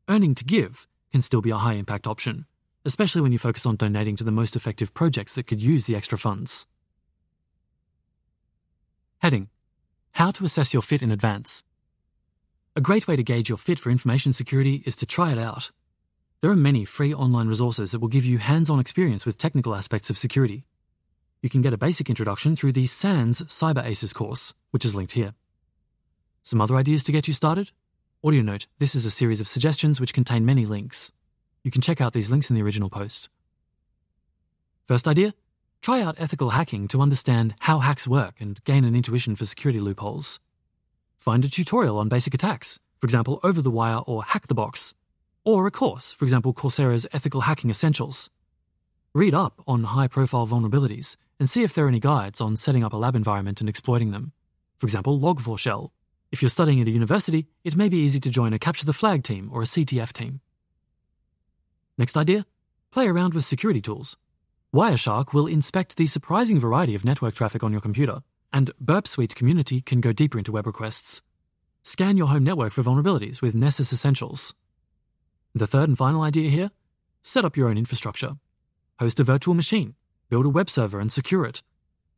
earning 0.09 0.33
to 0.35 0.43
give 0.43 0.87
can 1.11 1.21
still 1.21 1.41
be 1.41 1.51
a 1.51 1.57
high 1.57 1.75
impact 1.75 2.07
option, 2.07 2.47
especially 2.85 3.21
when 3.21 3.31
you 3.31 3.37
focus 3.37 3.67
on 3.67 3.75
donating 3.75 4.15
to 4.15 4.23
the 4.23 4.31
most 4.31 4.55
effective 4.55 4.95
projects 4.95 5.35
that 5.35 5.45
could 5.45 5.61
use 5.61 5.85
the 5.85 5.95
extra 5.95 6.17
funds. 6.17 6.65
Heading 9.19 9.49
How 10.13 10.31
to 10.31 10.43
assess 10.43 10.73
your 10.73 10.81
fit 10.81 11.03
in 11.03 11.11
advance. 11.11 11.63
A 12.75 12.81
great 12.81 13.07
way 13.07 13.15
to 13.15 13.23
gauge 13.23 13.47
your 13.47 13.59
fit 13.59 13.79
for 13.79 13.91
information 13.91 14.33
security 14.33 14.81
is 14.87 14.95
to 14.97 15.05
try 15.05 15.31
it 15.31 15.37
out. 15.37 15.69
There 16.45 16.51
are 16.51 16.55
many 16.55 16.85
free 16.85 17.11
online 17.11 17.47
resources 17.47 17.91
that 17.91 17.99
will 18.01 18.07
give 18.07 18.23
you 18.23 18.37
hands 18.37 18.69
on 18.69 18.79
experience 18.79 19.25
with 19.25 19.35
technical 19.35 19.73
aspects 19.73 20.11
of 20.11 20.17
security. 20.19 20.63
You 21.41 21.49
can 21.49 21.63
get 21.63 21.73
a 21.73 21.77
basic 21.85 22.07
introduction 22.07 22.55
through 22.55 22.73
the 22.73 22.85
SANS 22.85 23.41
Cyber 23.45 23.83
Aces 23.83 24.13
course, 24.13 24.53
which 24.69 24.85
is 24.85 24.93
linked 24.93 25.13
here. 25.13 25.33
Some 26.43 26.61
other 26.61 26.75
ideas 26.75 27.03
to 27.05 27.11
get 27.11 27.27
you 27.27 27.33
started? 27.33 27.71
Audio 28.23 28.43
note 28.43 28.67
this 28.77 28.93
is 28.93 29.07
a 29.07 29.09
series 29.09 29.41
of 29.41 29.47
suggestions 29.47 29.99
which 29.99 30.13
contain 30.13 30.45
many 30.45 30.67
links. 30.67 31.11
You 31.63 31.71
can 31.71 31.81
check 31.81 31.99
out 31.99 32.13
these 32.13 32.29
links 32.29 32.51
in 32.51 32.55
the 32.55 32.61
original 32.61 32.91
post. 32.91 33.27
First 34.83 35.07
idea 35.07 35.33
try 35.81 35.99
out 35.99 36.17
ethical 36.19 36.51
hacking 36.51 36.87
to 36.89 37.01
understand 37.01 37.55
how 37.61 37.79
hacks 37.79 38.07
work 38.07 38.35
and 38.39 38.63
gain 38.65 38.85
an 38.85 38.95
intuition 38.95 39.33
for 39.33 39.45
security 39.45 39.79
loopholes. 39.79 40.39
Find 41.17 41.43
a 41.43 41.49
tutorial 41.49 41.97
on 41.97 42.07
basic 42.07 42.35
attacks, 42.35 42.79
for 42.99 43.07
example, 43.07 43.39
Over 43.41 43.63
the 43.63 43.71
Wire 43.71 44.01
or 44.05 44.23
Hack 44.23 44.45
the 44.45 44.53
Box, 44.53 44.93
or 45.45 45.67
a 45.67 45.71
course, 45.71 46.11
for 46.11 46.25
example, 46.25 46.53
Coursera's 46.53 47.07
Ethical 47.13 47.41
Hacking 47.41 47.69
Essentials. 47.69 48.29
Read 49.13 49.33
up 49.33 49.61
on 49.65 49.85
high 49.85 50.09
profile 50.09 50.45
vulnerabilities 50.45 51.15
and 51.39 51.49
see 51.49 51.63
if 51.63 51.73
there 51.73 51.85
are 51.85 51.89
any 51.89 52.01
guides 52.01 52.41
on 52.41 52.57
setting 52.57 52.83
up 52.83 52.91
a 52.91 52.97
lab 52.97 53.15
environment 53.15 53.61
and 53.61 53.69
exploiting 53.69 54.11
them. 54.11 54.33
For 54.77 54.85
example, 54.85 55.17
Log4Shell. 55.17 55.91
If 56.31 56.41
you're 56.41 56.49
studying 56.49 56.81
at 56.81 56.87
a 56.87 56.91
university, 56.91 57.47
it 57.63 57.77
may 57.77 57.87
be 57.87 57.99
easy 57.99 58.19
to 58.19 58.29
join 58.29 58.51
a 58.51 58.59
Capture 58.59 58.85
the 58.85 58.91
Flag 58.91 59.23
team 59.23 59.49
or 59.53 59.61
a 59.61 59.65
CTF 59.65 60.11
team. 60.11 60.41
Next 61.97 62.17
idea 62.17 62.45
play 62.91 63.07
around 63.07 63.33
with 63.33 63.43
security 63.43 63.81
tools. 63.81 64.17
Wireshark 64.73 65.33
will 65.33 65.47
inspect 65.47 65.97
the 65.97 66.07
surprising 66.07 66.59
variety 66.59 66.95
of 66.95 67.05
network 67.05 67.35
traffic 67.35 67.63
on 67.63 67.71
your 67.71 67.81
computer, 67.81 68.21
and 68.53 68.71
Burp 68.79 69.07
Suite 69.07 69.35
Community 69.35 69.81
can 69.81 70.01
go 70.01 70.13
deeper 70.13 70.37
into 70.37 70.53
web 70.53 70.65
requests. 70.65 71.21
Scan 71.83 72.17
your 72.17 72.27
home 72.27 72.43
network 72.43 72.73
for 72.73 72.83
vulnerabilities 72.83 73.41
with 73.41 73.53
Nessus 73.53 73.91
Essentials. 73.91 74.55
The 75.55 75.67
third 75.67 75.87
and 75.87 75.97
final 75.97 76.21
idea 76.21 76.49
here 76.49 76.71
set 77.21 77.45
up 77.45 77.55
your 77.55 77.69
own 77.69 77.77
infrastructure. 77.77 78.33
Host 78.99 79.21
a 79.21 79.23
virtual 79.23 79.53
machine, 79.53 79.95
build 80.29 80.45
a 80.45 80.49
web 80.49 80.69
server 80.69 80.99
and 80.99 81.09
secure 81.09 81.45
it. 81.45 81.63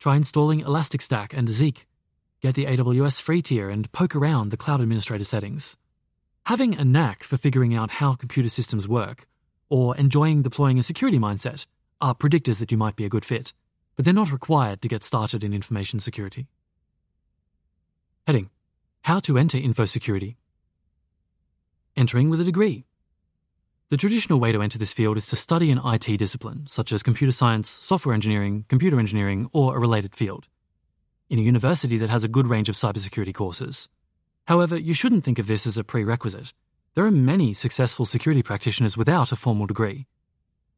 Try 0.00 0.16
installing 0.16 0.58
Elastic 0.60 1.00
Stack 1.00 1.32
and 1.32 1.48
Zeek. 1.48 1.86
Get 2.40 2.56
the 2.56 2.66
AWS 2.66 3.22
free 3.22 3.40
tier 3.40 3.70
and 3.70 3.90
poke 3.92 4.16
around 4.16 4.50
the 4.50 4.56
cloud 4.56 4.80
administrator 4.80 5.22
settings. 5.22 5.76
Having 6.46 6.74
a 6.74 6.84
knack 6.84 7.22
for 7.22 7.36
figuring 7.36 7.76
out 7.76 7.92
how 7.92 8.14
computer 8.14 8.48
systems 8.48 8.88
work, 8.88 9.28
or 9.68 9.96
enjoying 9.96 10.42
deploying 10.42 10.78
a 10.78 10.82
security 10.82 11.18
mindset, 11.18 11.66
are 12.00 12.16
predictors 12.16 12.58
that 12.58 12.72
you 12.72 12.78
might 12.78 12.96
be 12.96 13.04
a 13.04 13.08
good 13.08 13.24
fit, 13.24 13.52
but 13.94 14.04
they're 14.04 14.14
not 14.14 14.32
required 14.32 14.82
to 14.82 14.88
get 14.88 15.04
started 15.04 15.44
in 15.44 15.54
information 15.54 16.00
security. 16.00 16.48
Heading 18.26 18.50
How 19.02 19.20
to 19.20 19.38
enter 19.38 19.58
info 19.58 19.84
security. 19.84 20.38
Entering 21.96 22.30
with 22.30 22.40
a 22.40 22.44
degree. 22.44 22.87
The 23.90 23.96
traditional 23.96 24.38
way 24.38 24.52
to 24.52 24.60
enter 24.60 24.78
this 24.78 24.92
field 24.92 25.16
is 25.16 25.28
to 25.28 25.36
study 25.36 25.70
an 25.70 25.80
IT 25.82 26.18
discipline, 26.18 26.66
such 26.66 26.92
as 26.92 27.02
computer 27.02 27.32
science, 27.32 27.70
software 27.70 28.14
engineering, 28.14 28.66
computer 28.68 28.98
engineering, 28.98 29.48
or 29.54 29.74
a 29.74 29.80
related 29.80 30.14
field, 30.14 30.46
in 31.30 31.38
a 31.38 31.42
university 31.42 31.96
that 31.96 32.10
has 32.10 32.22
a 32.22 32.28
good 32.28 32.48
range 32.48 32.68
of 32.68 32.74
cybersecurity 32.74 33.32
courses. 33.32 33.88
However, 34.46 34.76
you 34.76 34.92
shouldn't 34.92 35.24
think 35.24 35.38
of 35.38 35.46
this 35.46 35.66
as 35.66 35.78
a 35.78 35.84
prerequisite. 35.84 36.52
There 36.96 37.06
are 37.06 37.10
many 37.10 37.54
successful 37.54 38.04
security 38.04 38.42
practitioners 38.42 38.98
without 38.98 39.32
a 39.32 39.36
formal 39.36 39.66
degree. 39.66 40.06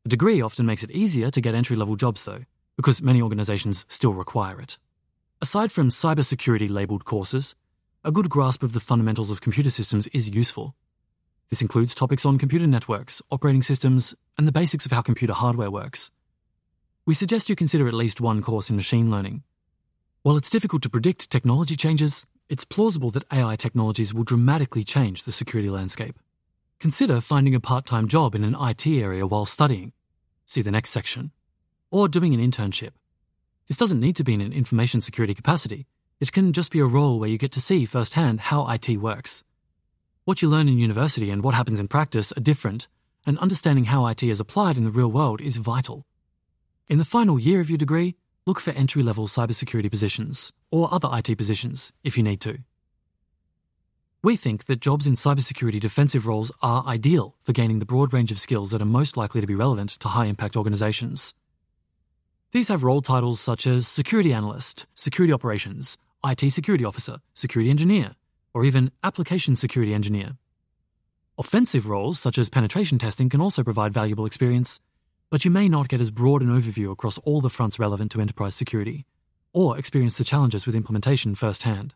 A 0.07 0.09
degree 0.09 0.41
often 0.41 0.65
makes 0.65 0.85
it 0.85 0.93
easier 0.93 1.33
to 1.33 1.41
get 1.41 1.57
entry 1.57 1.75
level 1.75 1.97
jobs, 1.97 2.23
though, 2.23 2.45
because 2.77 3.03
many 3.03 3.21
organizations 3.21 3.87
still 3.89 4.15
require 4.15 4.61
it. 4.61 4.79
Aside 5.43 5.73
from 5.73 5.89
cybersecurity 5.89 6.71
labeled 6.71 7.05
courses, 7.05 7.57
a 8.05 8.13
good 8.13 8.31
grasp 8.31 8.63
of 8.63 8.73
the 8.73 8.79
fundamentals 8.79 9.33
of 9.33 9.41
computer 9.41 9.71
systems 9.71 10.07
is 10.09 10.31
useful. 10.31 10.77
This 11.51 11.61
includes 11.61 11.97
topics 11.97 12.25
on 12.25 12.39
computer 12.39 12.67
networks, 12.67 13.20
operating 13.31 13.62
systems, 13.62 14.15
and 14.39 14.47
the 14.47 14.53
basics 14.53 14.87
of 14.87 14.93
how 14.93 15.03
computer 15.03 15.35
hardware 15.35 15.70
works. 15.70 16.12
We 17.05 17.15
suggest 17.15 17.51
you 17.51 17.57
consider 17.57 17.89
at 17.89 17.95
least 17.95 18.20
one 18.20 18.41
course 18.41 18.70
in 18.70 18.77
machine 18.77 19.11
learning. 19.11 19.43
While 20.23 20.37
it's 20.37 20.49
difficult 20.49 20.83
to 20.83 20.91
predict 20.91 21.29
technology 21.29 21.75
changes, 21.75 22.25
it's 22.49 22.65
plausible 22.65 23.11
that 23.11 23.25
AI 23.33 23.57
technologies 23.57 24.15
will 24.15 24.23
dramatically 24.23 24.85
change 24.85 25.25
the 25.25 25.33
security 25.33 25.69
landscape. 25.69 26.19
Consider 26.79 27.20
finding 27.20 27.55
a 27.55 27.61
part 27.61 27.85
time 27.85 28.07
job 28.07 28.35
in 28.37 28.45
an 28.45 28.57
IT 28.59 28.87
area 28.87 29.27
while 29.27 29.45
studying. 29.45 29.93
See 30.47 30.62
the 30.62 30.70
next 30.70 30.91
section. 30.91 31.33
Or 31.91 32.09
doing 32.09 32.33
an 32.33 32.41
internship. 32.41 32.93
This 33.67 33.77
doesn't 33.77 34.01
need 34.01 34.17
to 34.17 34.25
be 34.25 34.35
in 34.35 34.41
an 34.41 34.53
information 34.53 35.01
security 35.01 35.35
capacity, 35.35 35.87
it 36.20 36.33
can 36.33 36.53
just 36.53 36.70
be 36.70 36.81
a 36.81 36.85
role 36.85 37.19
where 37.19 37.31
you 37.31 37.39
get 37.39 37.53
to 37.53 37.61
see 37.61 37.87
firsthand 37.87 38.41
how 38.41 38.69
IT 38.69 38.99
works. 38.99 39.43
What 40.24 40.42
you 40.42 40.49
learn 40.49 40.68
in 40.68 40.78
university 40.78 41.31
and 41.31 41.42
what 41.42 41.55
happens 41.55 41.81
in 41.81 41.89
practice 41.89 42.31
are 42.32 42.40
different, 42.40 42.89
and 43.24 43.39
understanding 43.39 43.84
how 43.84 44.07
IT 44.07 44.23
is 44.23 44.39
applied 44.39 44.76
in 44.76 44.84
the 44.84 44.90
real 44.90 45.10
world 45.10 45.40
is 45.40 45.57
vital. 45.57 46.05
In 46.89 46.99
the 46.99 47.07
final 47.07 47.39
year 47.39 47.60
of 47.60 47.70
your 47.70 47.78
degree, 47.78 48.16
look 48.47 48.60
for 48.60 48.73
entry 48.73 49.02
level 49.02 49.26
cybersecurity 49.28 49.90
positions, 49.90 50.52
or 50.70 50.92
other 50.92 51.08
IT 51.12 51.36
positions, 51.39 51.92
if 52.05 52.18
you 52.18 52.23
need 52.23 52.40
to. 52.42 52.58
We 54.23 54.36
think 54.36 54.66
that 54.66 54.81
jobs 54.81 55.07
in 55.07 55.15
cybersecurity 55.15 55.81
defensive 55.81 56.26
roles 56.26 56.52
are 56.62 56.84
ideal 56.86 57.34
for 57.40 57.52
gaining 57.52 57.78
the 57.78 57.86
broad 57.86 58.12
range 58.12 58.31
of 58.31 58.39
skills 58.39 58.73
that 58.73 58.82
are 58.82 58.97
most 58.99 59.16
likely 59.16 59.40
to 59.40 59.47
be 59.47 59.55
relevant 59.55 59.90
to 60.00 60.08
high 60.08 60.26
impact 60.26 60.55
organizations. 60.55 61.32
These 62.52 62.68
have 62.68 62.84
role 62.84 63.00
titles 63.00 63.40
such 63.40 63.66
as 63.66 63.89
security 63.89 64.34
analyst, 64.34 64.84
security 64.94 65.32
operations, 65.32 65.97
IT 66.23 66.50
security 66.52 66.84
officer, 66.84 67.20
security 67.32 67.70
engineer, 67.70 68.16
or 68.55 68.65
even 68.65 68.91
application 69.03 69.57
security 69.57 69.95
engineer. 69.95 70.37
Offensive 71.39 71.89
roles, 71.89 72.19
such 72.19 72.39
as 72.39 72.49
penetration 72.49 72.99
testing, 72.99 73.29
can 73.29 73.41
also 73.41 73.65
provide 73.65 73.93
valuable 73.93 74.27
experience, 74.27 74.81
but 75.31 75.45
you 75.45 75.51
may 75.51 75.69
not 75.69 75.89
get 75.89 76.01
as 76.01 76.11
broad 76.11 76.43
an 76.43 76.49
overview 76.49 76.93
across 76.93 77.19
all 77.19 77.41
the 77.41 77.49
fronts 77.49 77.79
relevant 77.79 78.12
to 78.12 78.20
enterprise 78.20 78.55
security, 78.55 79.07
or 79.53 79.79
experience 79.79 80.19
the 80.19 80.25
challenges 80.25 80.67
with 80.67 80.75
implementation 80.75 81.35
firsthand. 81.35 81.95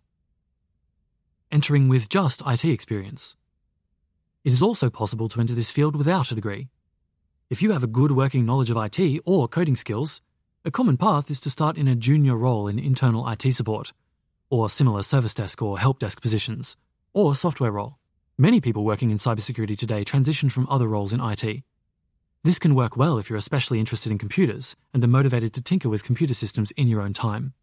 Entering 1.50 1.88
with 1.88 2.08
just 2.08 2.42
IT 2.46 2.64
experience. 2.64 3.36
It 4.44 4.52
is 4.52 4.62
also 4.62 4.88
possible 4.88 5.28
to 5.28 5.40
enter 5.40 5.54
this 5.54 5.70
field 5.70 5.96
without 5.96 6.30
a 6.30 6.34
degree. 6.34 6.68
If 7.50 7.60
you 7.60 7.72
have 7.72 7.82
a 7.82 7.88
good 7.88 8.12
working 8.12 8.46
knowledge 8.46 8.70
of 8.70 8.76
IT 8.76 9.20
or 9.26 9.48
coding 9.48 9.76
skills, 9.76 10.20
a 10.64 10.70
common 10.70 10.96
path 10.96 11.30
is 11.30 11.40
to 11.40 11.50
start 11.50 11.76
in 11.76 11.88
a 11.88 11.94
junior 11.94 12.36
role 12.36 12.68
in 12.68 12.78
internal 12.78 13.28
IT 13.28 13.52
support 13.52 13.92
or 14.50 14.68
similar 14.68 15.02
service 15.02 15.34
desk 15.34 15.62
or 15.62 15.78
help 15.78 15.98
desk 15.98 16.20
positions, 16.20 16.76
or 17.12 17.34
software 17.34 17.72
role. 17.72 17.98
Many 18.36 18.60
people 18.60 18.84
working 18.84 19.10
in 19.10 19.18
cybersecurity 19.18 19.76
today 19.76 20.04
transition 20.04 20.50
from 20.50 20.68
other 20.68 20.88
roles 20.88 21.12
in 21.12 21.20
IT. 21.20 21.62
This 22.42 22.58
can 22.58 22.74
work 22.74 22.96
well 22.96 23.16
if 23.18 23.30
you're 23.30 23.38
especially 23.38 23.80
interested 23.80 24.12
in 24.12 24.18
computers 24.18 24.76
and 24.92 25.02
are 25.02 25.08
motivated 25.08 25.54
to 25.54 25.62
tinker 25.62 25.88
with 25.88 26.04
computer 26.04 26.34
systems 26.34 26.72
in 26.72 26.88
your 26.88 27.00
own 27.00 27.12
time. 27.12 27.54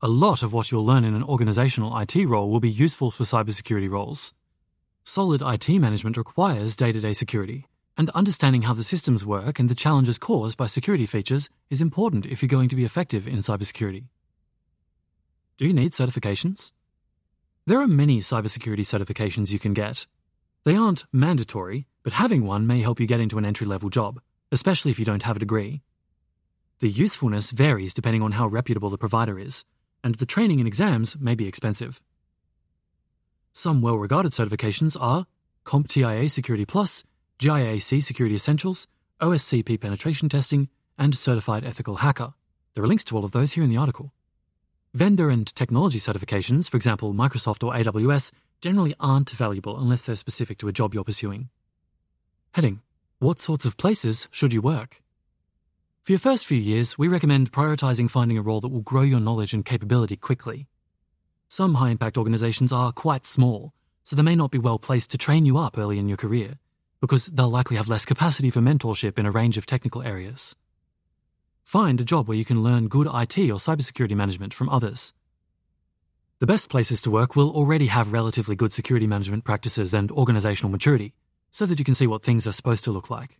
A 0.00 0.06
lot 0.08 0.44
of 0.44 0.52
what 0.52 0.70
you'll 0.70 0.86
learn 0.86 1.04
in 1.04 1.14
an 1.14 1.24
organizational 1.24 1.98
IT 1.98 2.14
role 2.14 2.50
will 2.50 2.60
be 2.60 2.70
useful 2.70 3.10
for 3.10 3.24
cybersecurity 3.24 3.90
roles. 3.90 4.34
Solid 5.02 5.42
IT 5.42 5.68
management 5.70 6.16
requires 6.16 6.76
day 6.76 6.92
to 6.92 7.00
day 7.00 7.12
security, 7.12 7.66
and 7.96 8.10
understanding 8.10 8.62
how 8.62 8.74
the 8.74 8.84
systems 8.84 9.26
work 9.26 9.58
and 9.58 9.68
the 9.68 9.74
challenges 9.74 10.18
caused 10.18 10.56
by 10.56 10.66
security 10.66 11.06
features 11.06 11.50
is 11.68 11.82
important 11.82 12.26
if 12.26 12.42
you're 12.42 12.48
going 12.48 12.68
to 12.68 12.76
be 12.76 12.84
effective 12.84 13.26
in 13.26 13.38
cybersecurity. 13.38 14.04
Do 15.58 15.66
you 15.66 15.72
need 15.72 15.90
certifications? 15.90 16.70
There 17.66 17.80
are 17.80 17.88
many 17.88 18.18
cybersecurity 18.18 18.86
certifications 18.86 19.50
you 19.50 19.58
can 19.58 19.74
get. 19.74 20.06
They 20.62 20.76
aren't 20.76 21.04
mandatory, 21.12 21.88
but 22.04 22.12
having 22.12 22.46
one 22.46 22.64
may 22.64 22.80
help 22.80 23.00
you 23.00 23.08
get 23.08 23.18
into 23.18 23.38
an 23.38 23.44
entry 23.44 23.66
level 23.66 23.90
job, 23.90 24.20
especially 24.52 24.92
if 24.92 25.00
you 25.00 25.04
don't 25.04 25.24
have 25.24 25.34
a 25.34 25.40
degree. 25.40 25.82
The 26.78 26.88
usefulness 26.88 27.50
varies 27.50 27.92
depending 27.92 28.22
on 28.22 28.32
how 28.32 28.46
reputable 28.46 28.88
the 28.88 28.96
provider 28.96 29.36
is, 29.36 29.64
and 30.04 30.14
the 30.14 30.26
training 30.26 30.60
and 30.60 30.68
exams 30.68 31.18
may 31.18 31.34
be 31.34 31.48
expensive. 31.48 32.00
Some 33.52 33.82
well 33.82 33.98
regarded 33.98 34.30
certifications 34.30 34.96
are 35.00 35.26
CompTIA 35.64 36.30
Security 36.30 36.66
Plus, 36.66 37.02
GIAC 37.40 38.00
Security 38.00 38.36
Essentials, 38.36 38.86
OSCP 39.20 39.80
Penetration 39.80 40.28
Testing, 40.28 40.68
and 40.96 41.16
Certified 41.16 41.64
Ethical 41.64 41.96
Hacker. 41.96 42.34
There 42.74 42.84
are 42.84 42.86
links 42.86 43.02
to 43.04 43.16
all 43.16 43.24
of 43.24 43.32
those 43.32 43.54
here 43.54 43.64
in 43.64 43.70
the 43.70 43.76
article. 43.76 44.12
Vendor 44.98 45.30
and 45.30 45.46
technology 45.54 46.00
certifications, 46.00 46.68
for 46.68 46.76
example, 46.76 47.14
Microsoft 47.14 47.62
or 47.62 47.72
AWS, 47.72 48.32
generally 48.60 48.96
aren't 48.98 49.30
valuable 49.30 49.78
unless 49.78 50.02
they're 50.02 50.16
specific 50.16 50.58
to 50.58 50.66
a 50.66 50.72
job 50.72 50.92
you're 50.92 51.04
pursuing. 51.04 51.50
Heading 52.50 52.80
What 53.20 53.38
sorts 53.38 53.64
of 53.64 53.76
places 53.76 54.26
should 54.32 54.52
you 54.52 54.60
work? 54.60 55.00
For 56.02 56.10
your 56.10 56.18
first 56.18 56.46
few 56.46 56.58
years, 56.58 56.98
we 56.98 57.06
recommend 57.06 57.52
prioritizing 57.52 58.10
finding 58.10 58.38
a 58.38 58.42
role 58.42 58.60
that 58.60 58.70
will 58.70 58.80
grow 58.80 59.02
your 59.02 59.20
knowledge 59.20 59.54
and 59.54 59.64
capability 59.64 60.16
quickly. 60.16 60.66
Some 61.48 61.74
high 61.74 61.90
impact 61.90 62.18
organizations 62.18 62.72
are 62.72 62.90
quite 62.90 63.24
small, 63.24 63.72
so 64.02 64.16
they 64.16 64.22
may 64.22 64.34
not 64.34 64.50
be 64.50 64.58
well 64.58 64.80
placed 64.80 65.12
to 65.12 65.16
train 65.16 65.46
you 65.46 65.58
up 65.58 65.78
early 65.78 66.00
in 66.00 66.08
your 66.08 66.16
career, 66.16 66.58
because 67.00 67.26
they'll 67.26 67.48
likely 67.48 67.76
have 67.76 67.88
less 67.88 68.04
capacity 68.04 68.50
for 68.50 68.58
mentorship 68.58 69.16
in 69.16 69.26
a 69.26 69.30
range 69.30 69.56
of 69.58 69.64
technical 69.64 70.02
areas. 70.02 70.56
Find 71.68 72.00
a 72.00 72.04
job 72.04 72.28
where 72.28 72.36
you 72.38 72.46
can 72.46 72.62
learn 72.62 72.88
good 72.88 73.06
IT 73.08 73.36
or 73.36 73.60
cybersecurity 73.60 74.16
management 74.16 74.54
from 74.54 74.70
others. 74.70 75.12
The 76.38 76.46
best 76.46 76.70
places 76.70 77.02
to 77.02 77.10
work 77.10 77.36
will 77.36 77.50
already 77.50 77.88
have 77.88 78.14
relatively 78.14 78.56
good 78.56 78.72
security 78.72 79.06
management 79.06 79.44
practices 79.44 79.92
and 79.92 80.10
organizational 80.10 80.70
maturity, 80.70 81.12
so 81.50 81.66
that 81.66 81.78
you 81.78 81.84
can 81.84 81.92
see 81.92 82.06
what 82.06 82.22
things 82.22 82.46
are 82.46 82.52
supposed 82.52 82.84
to 82.84 82.90
look 82.90 83.10
like. 83.10 83.38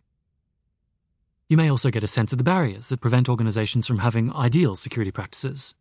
You 1.47 1.57
may 1.57 1.71
also 1.71 1.89
get 1.89 2.03
a 2.03 2.07
sense 2.07 2.31
of 2.31 2.37
the 2.37 2.43
barriers 2.43 2.89
that 2.89 3.01
prevent 3.01 3.29
organizations 3.29 3.87
from 3.87 3.97
having 3.97 4.31
ideal 4.31 4.75
security 4.75 5.09
practices. 5.09 5.73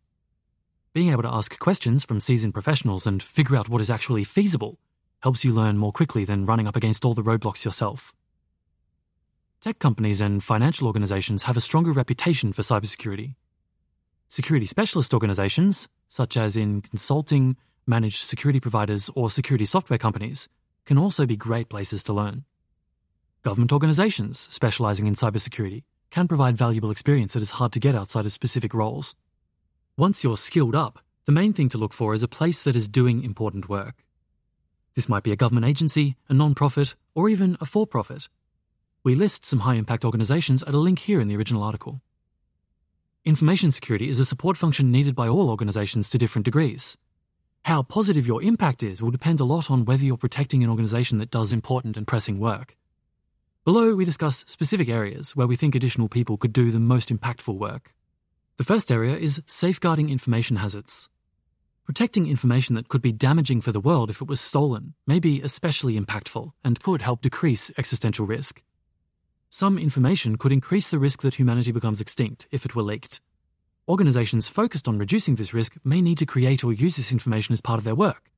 Being 0.94 1.12
able 1.12 1.24
to 1.24 1.34
ask 1.34 1.58
questions 1.58 2.02
from 2.02 2.18
seasoned 2.18 2.54
professionals 2.54 3.06
and 3.06 3.22
figure 3.22 3.56
out 3.56 3.68
what 3.68 3.82
is 3.82 3.90
actually 3.90 4.24
feasible 4.24 4.78
helps 5.20 5.44
you 5.44 5.52
learn 5.52 5.76
more 5.76 5.92
quickly 5.92 6.24
than 6.24 6.46
running 6.46 6.66
up 6.66 6.76
against 6.76 7.04
all 7.04 7.12
the 7.12 7.22
roadblocks 7.22 7.66
yourself. 7.66 8.14
Tech 9.60 9.80
companies 9.80 10.20
and 10.20 10.40
financial 10.40 10.86
organizations 10.86 11.42
have 11.42 11.56
a 11.56 11.60
stronger 11.60 11.90
reputation 11.90 12.52
for 12.52 12.62
cybersecurity. 12.62 13.34
Security 14.28 14.66
specialist 14.66 15.12
organizations, 15.12 15.88
such 16.06 16.36
as 16.36 16.56
in 16.56 16.80
consulting, 16.80 17.56
managed 17.84 18.22
security 18.22 18.60
providers, 18.60 19.10
or 19.16 19.28
security 19.28 19.64
software 19.64 19.98
companies, 19.98 20.48
can 20.86 20.96
also 20.96 21.26
be 21.26 21.36
great 21.36 21.68
places 21.68 22.04
to 22.04 22.12
learn. 22.12 22.44
Government 23.42 23.72
organizations 23.72 24.38
specializing 24.38 25.08
in 25.08 25.16
cybersecurity 25.16 25.82
can 26.12 26.28
provide 26.28 26.56
valuable 26.56 26.92
experience 26.92 27.32
that 27.32 27.42
is 27.42 27.52
hard 27.52 27.72
to 27.72 27.80
get 27.80 27.96
outside 27.96 28.26
of 28.26 28.30
specific 28.32 28.72
roles. 28.72 29.16
Once 29.96 30.22
you're 30.22 30.36
skilled 30.36 30.76
up, 30.76 31.00
the 31.24 31.32
main 31.32 31.52
thing 31.52 31.68
to 31.70 31.78
look 31.78 31.92
for 31.92 32.14
is 32.14 32.22
a 32.22 32.28
place 32.28 32.62
that 32.62 32.76
is 32.76 32.86
doing 32.86 33.24
important 33.24 33.68
work. 33.68 34.04
This 34.94 35.08
might 35.08 35.24
be 35.24 35.32
a 35.32 35.36
government 35.36 35.66
agency, 35.66 36.14
a 36.28 36.34
non-profit, 36.34 36.94
or 37.12 37.28
even 37.28 37.56
a 37.60 37.66
for-profit. 37.66 38.28
We 39.04 39.14
list 39.14 39.44
some 39.44 39.60
high 39.60 39.76
impact 39.76 40.04
organizations 40.04 40.62
at 40.64 40.74
a 40.74 40.78
link 40.78 40.98
here 40.98 41.20
in 41.20 41.28
the 41.28 41.36
original 41.36 41.62
article. 41.62 42.00
Information 43.24 43.70
security 43.70 44.08
is 44.08 44.18
a 44.18 44.24
support 44.24 44.56
function 44.56 44.90
needed 44.90 45.14
by 45.14 45.28
all 45.28 45.50
organizations 45.50 46.08
to 46.10 46.18
different 46.18 46.44
degrees. 46.44 46.98
How 47.64 47.82
positive 47.82 48.26
your 48.26 48.42
impact 48.42 48.82
is 48.82 49.02
will 49.02 49.10
depend 49.10 49.40
a 49.40 49.44
lot 49.44 49.70
on 49.70 49.84
whether 49.84 50.04
you're 50.04 50.16
protecting 50.16 50.64
an 50.64 50.70
organization 50.70 51.18
that 51.18 51.30
does 51.30 51.52
important 51.52 51.96
and 51.96 52.06
pressing 52.06 52.40
work. 52.40 52.76
Below, 53.64 53.94
we 53.94 54.04
discuss 54.04 54.44
specific 54.46 54.88
areas 54.88 55.36
where 55.36 55.46
we 55.46 55.56
think 55.56 55.74
additional 55.74 56.08
people 56.08 56.38
could 56.38 56.52
do 56.52 56.70
the 56.70 56.80
most 56.80 57.10
impactful 57.10 57.56
work. 57.58 57.94
The 58.56 58.64
first 58.64 58.90
area 58.90 59.16
is 59.16 59.42
safeguarding 59.46 60.10
information 60.10 60.56
hazards. 60.56 61.08
Protecting 61.84 62.26
information 62.26 62.74
that 62.74 62.88
could 62.88 63.02
be 63.02 63.12
damaging 63.12 63.60
for 63.60 63.72
the 63.72 63.80
world 63.80 64.10
if 64.10 64.20
it 64.20 64.28
was 64.28 64.40
stolen 64.40 64.94
may 65.06 65.20
be 65.20 65.40
especially 65.42 65.98
impactful 65.98 66.50
and 66.64 66.82
could 66.82 67.02
help 67.02 67.22
decrease 67.22 67.70
existential 67.78 68.26
risk. 68.26 68.62
Some 69.50 69.78
information 69.78 70.36
could 70.36 70.52
increase 70.52 70.90
the 70.90 70.98
risk 70.98 71.22
that 71.22 71.36
humanity 71.36 71.72
becomes 71.72 72.02
extinct 72.02 72.46
if 72.50 72.66
it 72.66 72.76
were 72.76 72.82
leaked. 72.82 73.22
Organizations 73.88 74.46
focused 74.46 74.86
on 74.86 74.98
reducing 74.98 75.36
this 75.36 75.54
risk 75.54 75.76
may 75.82 76.02
need 76.02 76.18
to 76.18 76.26
create 76.26 76.62
or 76.62 76.72
use 76.74 76.96
this 76.96 77.12
information 77.12 77.54
as 77.54 77.62
part 77.62 77.78
of 77.78 77.84
their 77.84 77.94
work. 77.94 78.30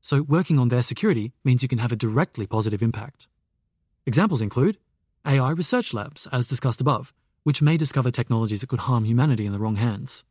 So, 0.00 0.22
working 0.22 0.60
on 0.60 0.68
their 0.68 0.82
security 0.82 1.32
means 1.42 1.62
you 1.62 1.68
can 1.68 1.78
have 1.78 1.90
a 1.90 1.96
directly 1.96 2.46
positive 2.46 2.80
impact. 2.80 3.26
Examples 4.06 4.40
include 4.40 4.78
AI 5.26 5.50
research 5.50 5.92
labs, 5.92 6.28
as 6.30 6.46
discussed 6.46 6.80
above, 6.80 7.12
which 7.42 7.60
may 7.60 7.76
discover 7.76 8.12
technologies 8.12 8.60
that 8.60 8.68
could 8.68 8.80
harm 8.80 9.04
humanity 9.04 9.46
in 9.46 9.52
the 9.52 9.58
wrong 9.58 9.76
hands. 9.76 10.24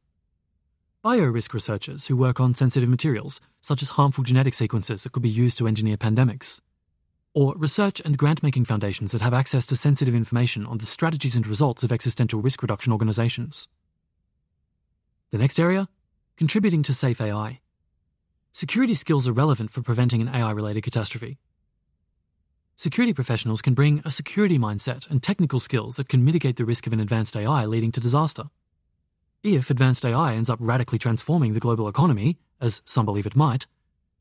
Biorisk 1.04 1.54
researchers 1.54 2.08
who 2.08 2.16
work 2.16 2.40
on 2.40 2.54
sensitive 2.54 2.88
materials, 2.88 3.42
such 3.60 3.82
as 3.82 3.90
harmful 3.90 4.24
genetic 4.24 4.54
sequences 4.54 5.04
that 5.04 5.12
could 5.12 5.24
be 5.24 5.30
used 5.30 5.58
to 5.58 5.68
engineer 5.68 5.98
pandemics 5.98 6.62
or 7.34 7.56
research 7.56 8.02
and 8.04 8.18
grant 8.18 8.44
making 8.44 8.66
foundations 8.66 9.12
that 9.12 9.22
have 9.22 9.34
access 9.34 9.66
to 9.66 9.76
sensitive 9.76 10.14
information 10.14 10.66
on 10.66 10.78
the 10.78 10.86
strategies 10.86 11.36
and 11.36 11.48
results 11.48 11.84
of 11.84 11.92
existential 11.92 12.42
risk 12.42 12.62
reduction 12.62 12.92
organizations. 12.92 13.68
The 15.32 15.38
next 15.38 15.60
area 15.60 15.88
contributing 16.36 16.84
to 16.84 16.94
safe 16.94 17.22
AI. 17.22 17.60
Security 18.52 18.94
skills 18.94 19.28
are 19.28 19.34
relevant 19.34 19.72
for 19.72 19.82
preventing 19.82 20.22
an 20.22 20.30
AI 20.30 20.52
related 20.52 20.82
catastrophe. 20.82 21.38
Security 22.76 23.14
professionals 23.14 23.62
can 23.62 23.74
bring 23.74 24.02
a 24.04 24.12
security 24.12 24.58
mindset 24.58 25.10
and 25.10 25.22
technical 25.22 25.60
skills 25.60 25.96
that 25.96 26.10
can 26.10 26.26
mitigate 26.26 26.56
the 26.56 26.66
risk 26.66 26.88
of 26.88 26.94
an 26.94 27.00
advanced 27.00 27.38
AI 27.38 27.66
leading 27.66 27.92
to 27.92 28.00
disaster. 28.00 28.46
If 29.44 29.70
advanced 29.70 30.04
AI 30.04 30.34
ends 30.34 30.50
up 30.50 30.58
radically 30.60 30.98
transforming 30.98 31.54
the 31.54 31.60
global 31.60 31.88
economy, 31.88 32.40
as 32.60 32.82
some 32.86 33.06
believe 33.06 33.26
it 33.26 33.36
might, 33.36 33.68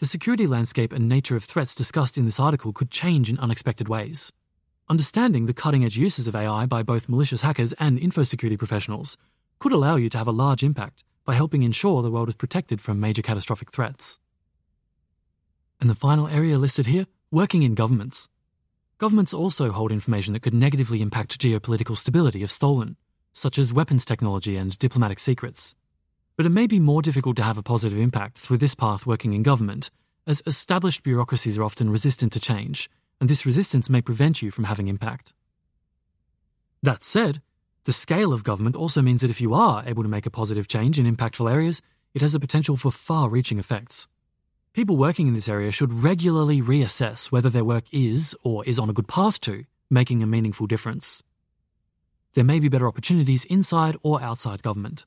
the 0.01 0.07
security 0.07 0.47
landscape 0.47 0.95
and 0.95 1.07
nature 1.07 1.37
of 1.37 1.45
threats 1.45 1.75
discussed 1.75 2.17
in 2.17 2.25
this 2.25 2.41
article 2.41 2.73
could 2.73 2.91
change 2.91 3.29
in 3.29 3.39
unexpected 3.39 3.87
ways. 3.87 4.33
Understanding 4.89 5.45
the 5.45 5.53
cutting 5.53 5.85
edge 5.85 5.99
uses 5.99 6.27
of 6.27 6.35
AI 6.35 6.65
by 6.65 6.83
both 6.83 7.07
malicious 7.07 7.43
hackers 7.43 7.75
and 7.75 8.01
infosecurity 8.01 8.57
professionals 8.57 9.19
could 9.59 9.73
allow 9.73 9.97
you 9.97 10.09
to 10.09 10.17
have 10.17 10.27
a 10.27 10.33
large 10.33 10.65
impact 10.65 11.05
by 11.27 11.35
helping 11.35 11.63
ensure 11.63 12.03
the 12.03 12.11
world 12.11 12.31
is 12.31 12.35
protected 12.35 12.81
from 12.81 12.99
major 12.99 13.21
catastrophic 13.21 13.71
threats. 13.71 14.19
And 15.83 15.91
the 15.91 15.95
final 15.95 16.27
area 16.27 16.57
listed 16.57 16.87
here 16.87 17.07
working 17.31 17.63
in 17.63 17.75
governments. 17.75 18.31
Governments 18.97 19.35
also 19.35 19.71
hold 19.71 19.93
information 19.93 20.33
that 20.33 20.41
could 20.41 20.55
negatively 20.55 21.03
impact 21.03 21.39
geopolitical 21.39 21.97
stability 21.97 22.43
if 22.43 22.51
stolen, 22.51 22.97
such 23.35 23.59
as 23.59 23.71
weapons 23.71 24.07
technology 24.07 24.57
and 24.57 24.79
diplomatic 24.79 25.19
secrets 25.19 25.77
but 26.41 26.47
it 26.47 26.49
may 26.49 26.67
be 26.67 26.79
more 26.79 27.03
difficult 27.03 27.37
to 27.37 27.43
have 27.43 27.59
a 27.59 27.63
positive 27.63 27.99
impact 27.99 28.39
through 28.39 28.57
this 28.57 28.75
path 28.75 29.05
working 29.05 29.35
in 29.35 29.43
government, 29.43 29.91
as 30.27 30.43
established 30.47 31.03
bureaucracies 31.03 31.59
are 31.59 31.63
often 31.63 31.91
resistant 31.91 32.33
to 32.33 32.41
change, 32.41 32.89
and 33.21 33.29
this 33.29 33.45
resistance 33.45 33.91
may 33.91 34.01
prevent 34.01 34.41
you 34.41 34.51
from 34.51 34.65
having 34.65 34.89
impact. 34.89 35.35
That 36.83 37.03
said, 37.03 37.43
the 37.85 37.93
scale 37.93 38.33
of 38.33 38.43
government 38.43 38.75
also 38.75 39.03
means 39.03 39.21
that 39.21 39.29
if 39.29 39.43
you 39.43 39.53
are 39.53 39.85
able 39.87 40.03
to 40.03 40.09
make 40.09 40.25
a 40.25 40.31
positive 40.31 40.67
change 40.67 40.99
in 40.99 41.05
impactful 41.05 41.53
areas, 41.53 41.83
it 42.15 42.23
has 42.23 42.33
the 42.33 42.41
potential 42.41 42.75
for 42.75 42.91
far 42.91 43.29
reaching 43.29 43.59
effects. 43.59 44.09
People 44.73 44.97
working 44.97 45.29
in 45.29 45.35
this 45.35 45.47
area 45.47 45.71
should 45.71 45.93
regularly 45.93 46.63
reassess 46.63 47.31
whether 47.31 47.51
their 47.51 47.67
work 47.67 47.85
is, 47.93 48.35
or 48.43 48.65
is 48.65 48.79
on 48.79 48.89
a 48.89 48.95
good 48.95 49.09
path 49.09 49.43
to, 49.43 49.67
making 49.91 50.23
a 50.23 50.27
meaningful 50.27 50.67
difference. 50.67 51.23
There 52.33 52.45
may 52.45 52.61
be 52.61 52.71
better 52.71 52.89
opportunities 52.89 53.45
inside 53.45 53.99
or 54.03 54.23
outside 54.23 54.63
government. 54.63 55.05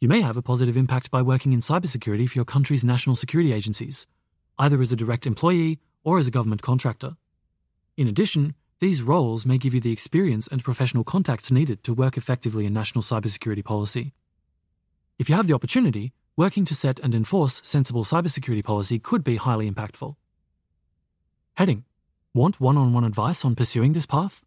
You 0.00 0.06
may 0.06 0.20
have 0.20 0.36
a 0.36 0.42
positive 0.42 0.76
impact 0.76 1.10
by 1.10 1.22
working 1.22 1.52
in 1.52 1.58
cybersecurity 1.58 2.28
for 2.28 2.38
your 2.38 2.44
country's 2.44 2.84
national 2.84 3.16
security 3.16 3.52
agencies, 3.52 4.06
either 4.56 4.80
as 4.80 4.92
a 4.92 4.96
direct 4.96 5.26
employee 5.26 5.80
or 6.04 6.20
as 6.20 6.28
a 6.28 6.30
government 6.30 6.62
contractor. 6.62 7.16
In 7.96 8.06
addition, 8.06 8.54
these 8.78 9.02
roles 9.02 9.44
may 9.44 9.58
give 9.58 9.74
you 9.74 9.80
the 9.80 9.90
experience 9.90 10.46
and 10.46 10.62
professional 10.62 11.02
contacts 11.02 11.50
needed 11.50 11.82
to 11.82 11.94
work 11.94 12.16
effectively 12.16 12.64
in 12.64 12.72
national 12.72 13.02
cybersecurity 13.02 13.64
policy. 13.64 14.14
If 15.18 15.28
you 15.28 15.34
have 15.34 15.48
the 15.48 15.54
opportunity, 15.54 16.12
working 16.36 16.64
to 16.66 16.76
set 16.76 17.00
and 17.00 17.12
enforce 17.12 17.60
sensible 17.64 18.04
cybersecurity 18.04 18.62
policy 18.62 19.00
could 19.00 19.24
be 19.24 19.34
highly 19.34 19.68
impactful. 19.68 20.14
Heading 21.56 21.84
Want 22.32 22.60
one 22.60 22.76
on 22.76 22.92
one 22.92 23.02
advice 23.02 23.44
on 23.44 23.56
pursuing 23.56 23.94
this 23.94 24.06
path? 24.06 24.44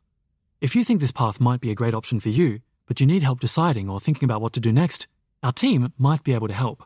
If 0.61 0.77
you 0.77 0.85
think 0.85 1.01
this 1.01 1.11
path 1.11 1.41
might 1.41 1.59
be 1.59 1.71
a 1.71 1.75
great 1.75 1.93
option 1.93 2.21
for 2.21 2.29
you, 2.29 2.61
but 2.85 3.01
you 3.01 3.05
need 3.05 3.23
help 3.23 3.41
deciding 3.41 3.89
or 3.89 3.99
thinking 3.99 4.23
about 4.23 4.41
what 4.41 4.53
to 4.53 4.61
do 4.61 4.71
next, 4.71 5.07
our 5.43 5.51
team 5.51 5.93
might 5.97 6.23
be 6.23 6.33
able 6.33 6.47
to 6.47 6.53
help. 6.53 6.83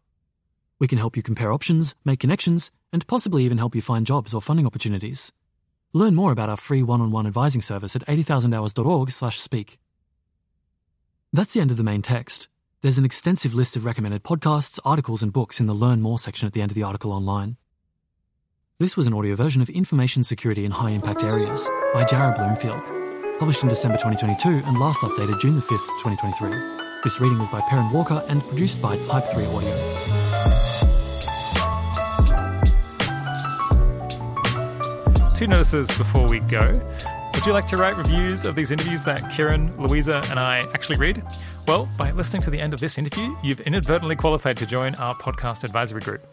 We 0.80 0.88
can 0.88 0.98
help 0.98 1.16
you 1.16 1.24
compare 1.24 1.51
options, 1.51 1.95
make 2.03 2.19
connections, 2.19 2.72
and 2.92 3.08
possibly 3.08 3.43
even 3.43 3.58
help 3.58 3.75
you 3.75 3.82
find 3.82 4.06
jobs 4.06 4.34
or 4.34 4.42
funding 4.42 4.66
opportunities. 4.66 5.32
Learn 5.93 6.16
more 6.16 6.32
about 6.32 6.50
our 6.50 6.58
free 6.58 6.84
one-on-one 6.84 7.27
advising 7.27 7.61
service 7.61 7.95
at 7.95 8.06
80000hours.org/speak. 8.08 9.80
That's 11.32 11.53
the 11.53 11.61
end 11.61 11.72
of 11.72 11.77
the 11.77 11.84
main 11.84 12.01
text. 12.01 12.48
There's 12.82 12.98
an 12.98 13.06
extensive 13.06 13.56
list 13.56 13.75
of 13.75 13.84
recommended 13.84 14.24
podcasts, 14.24 14.80
articles, 14.85 15.24
and 15.24 15.34
books 15.34 15.59
in 15.59 15.66
the 15.66 15.74
Learn 15.74 16.01
More 16.01 16.19
section 16.19 16.45
at 16.48 16.53
the 16.53 16.61
end 16.61 16.72
of 16.72 16.75
the 16.75 16.84
article 16.84 17.11
online. 17.11 17.58
This 18.77 18.98
was 18.98 19.08
an 19.08 19.14
audio 19.14 19.35
version 19.35 19.61
of 19.61 19.69
Information 19.69 20.24
Security 20.24 20.66
in 20.66 20.72
High 20.72 20.92
Impact 20.92 21.24
Areas 21.24 21.69
by 21.93 22.03
Jarrah 22.03 22.35
Bloomfield, 22.35 22.84
published 23.40 23.64
in 23.64 23.69
December 23.69 23.98
2022 23.98 24.66
and 24.66 24.80
last 24.80 25.00
updated 25.01 25.40
June 25.40 25.56
the 25.56 25.61
5th, 25.61 25.88
2023. 26.03 26.84
This 27.03 27.22
reading 27.22 27.38
was 27.38 27.48
by 27.49 27.61
Perrin 27.61 27.91
Walker 27.91 28.24
and 28.30 28.41
produced 28.43 28.82
by 28.82 28.98
Type 29.07 29.24
3 29.25 29.45
Audio. 29.45 29.75
Two 35.35 35.48
notices 35.48 35.88
before 35.98 36.27
we 36.27 36.40
go. 36.40 36.82
Would 37.33 37.45
you 37.45 37.53
like 37.53 37.67
to 37.67 37.77
write 37.77 37.98
reviews 37.98 38.45
of 38.45 38.56
these 38.56 38.72
interviews 38.72 39.03
that 39.03 39.19
Keiran, 39.25 39.77
Luisa, 39.77 40.24
and 40.30 40.40
I 40.40 40.59
actually 40.74 40.98
read? 40.98 41.22
Well, 41.67 41.88
by 41.98 42.09
listening 42.11 42.41
to 42.43 42.49
the 42.49 42.59
end 42.59 42.74
of 42.74 42.80
this 42.80 42.98
interview, 42.98 43.35
you've 43.43 43.59
inadvertently 43.61 44.15
qualified 44.15 44.57
to 44.57 44.65
join 44.65 44.95
our 44.95 45.14
podcast 45.14 45.64
advisory 45.64 46.01
group. 46.01 46.25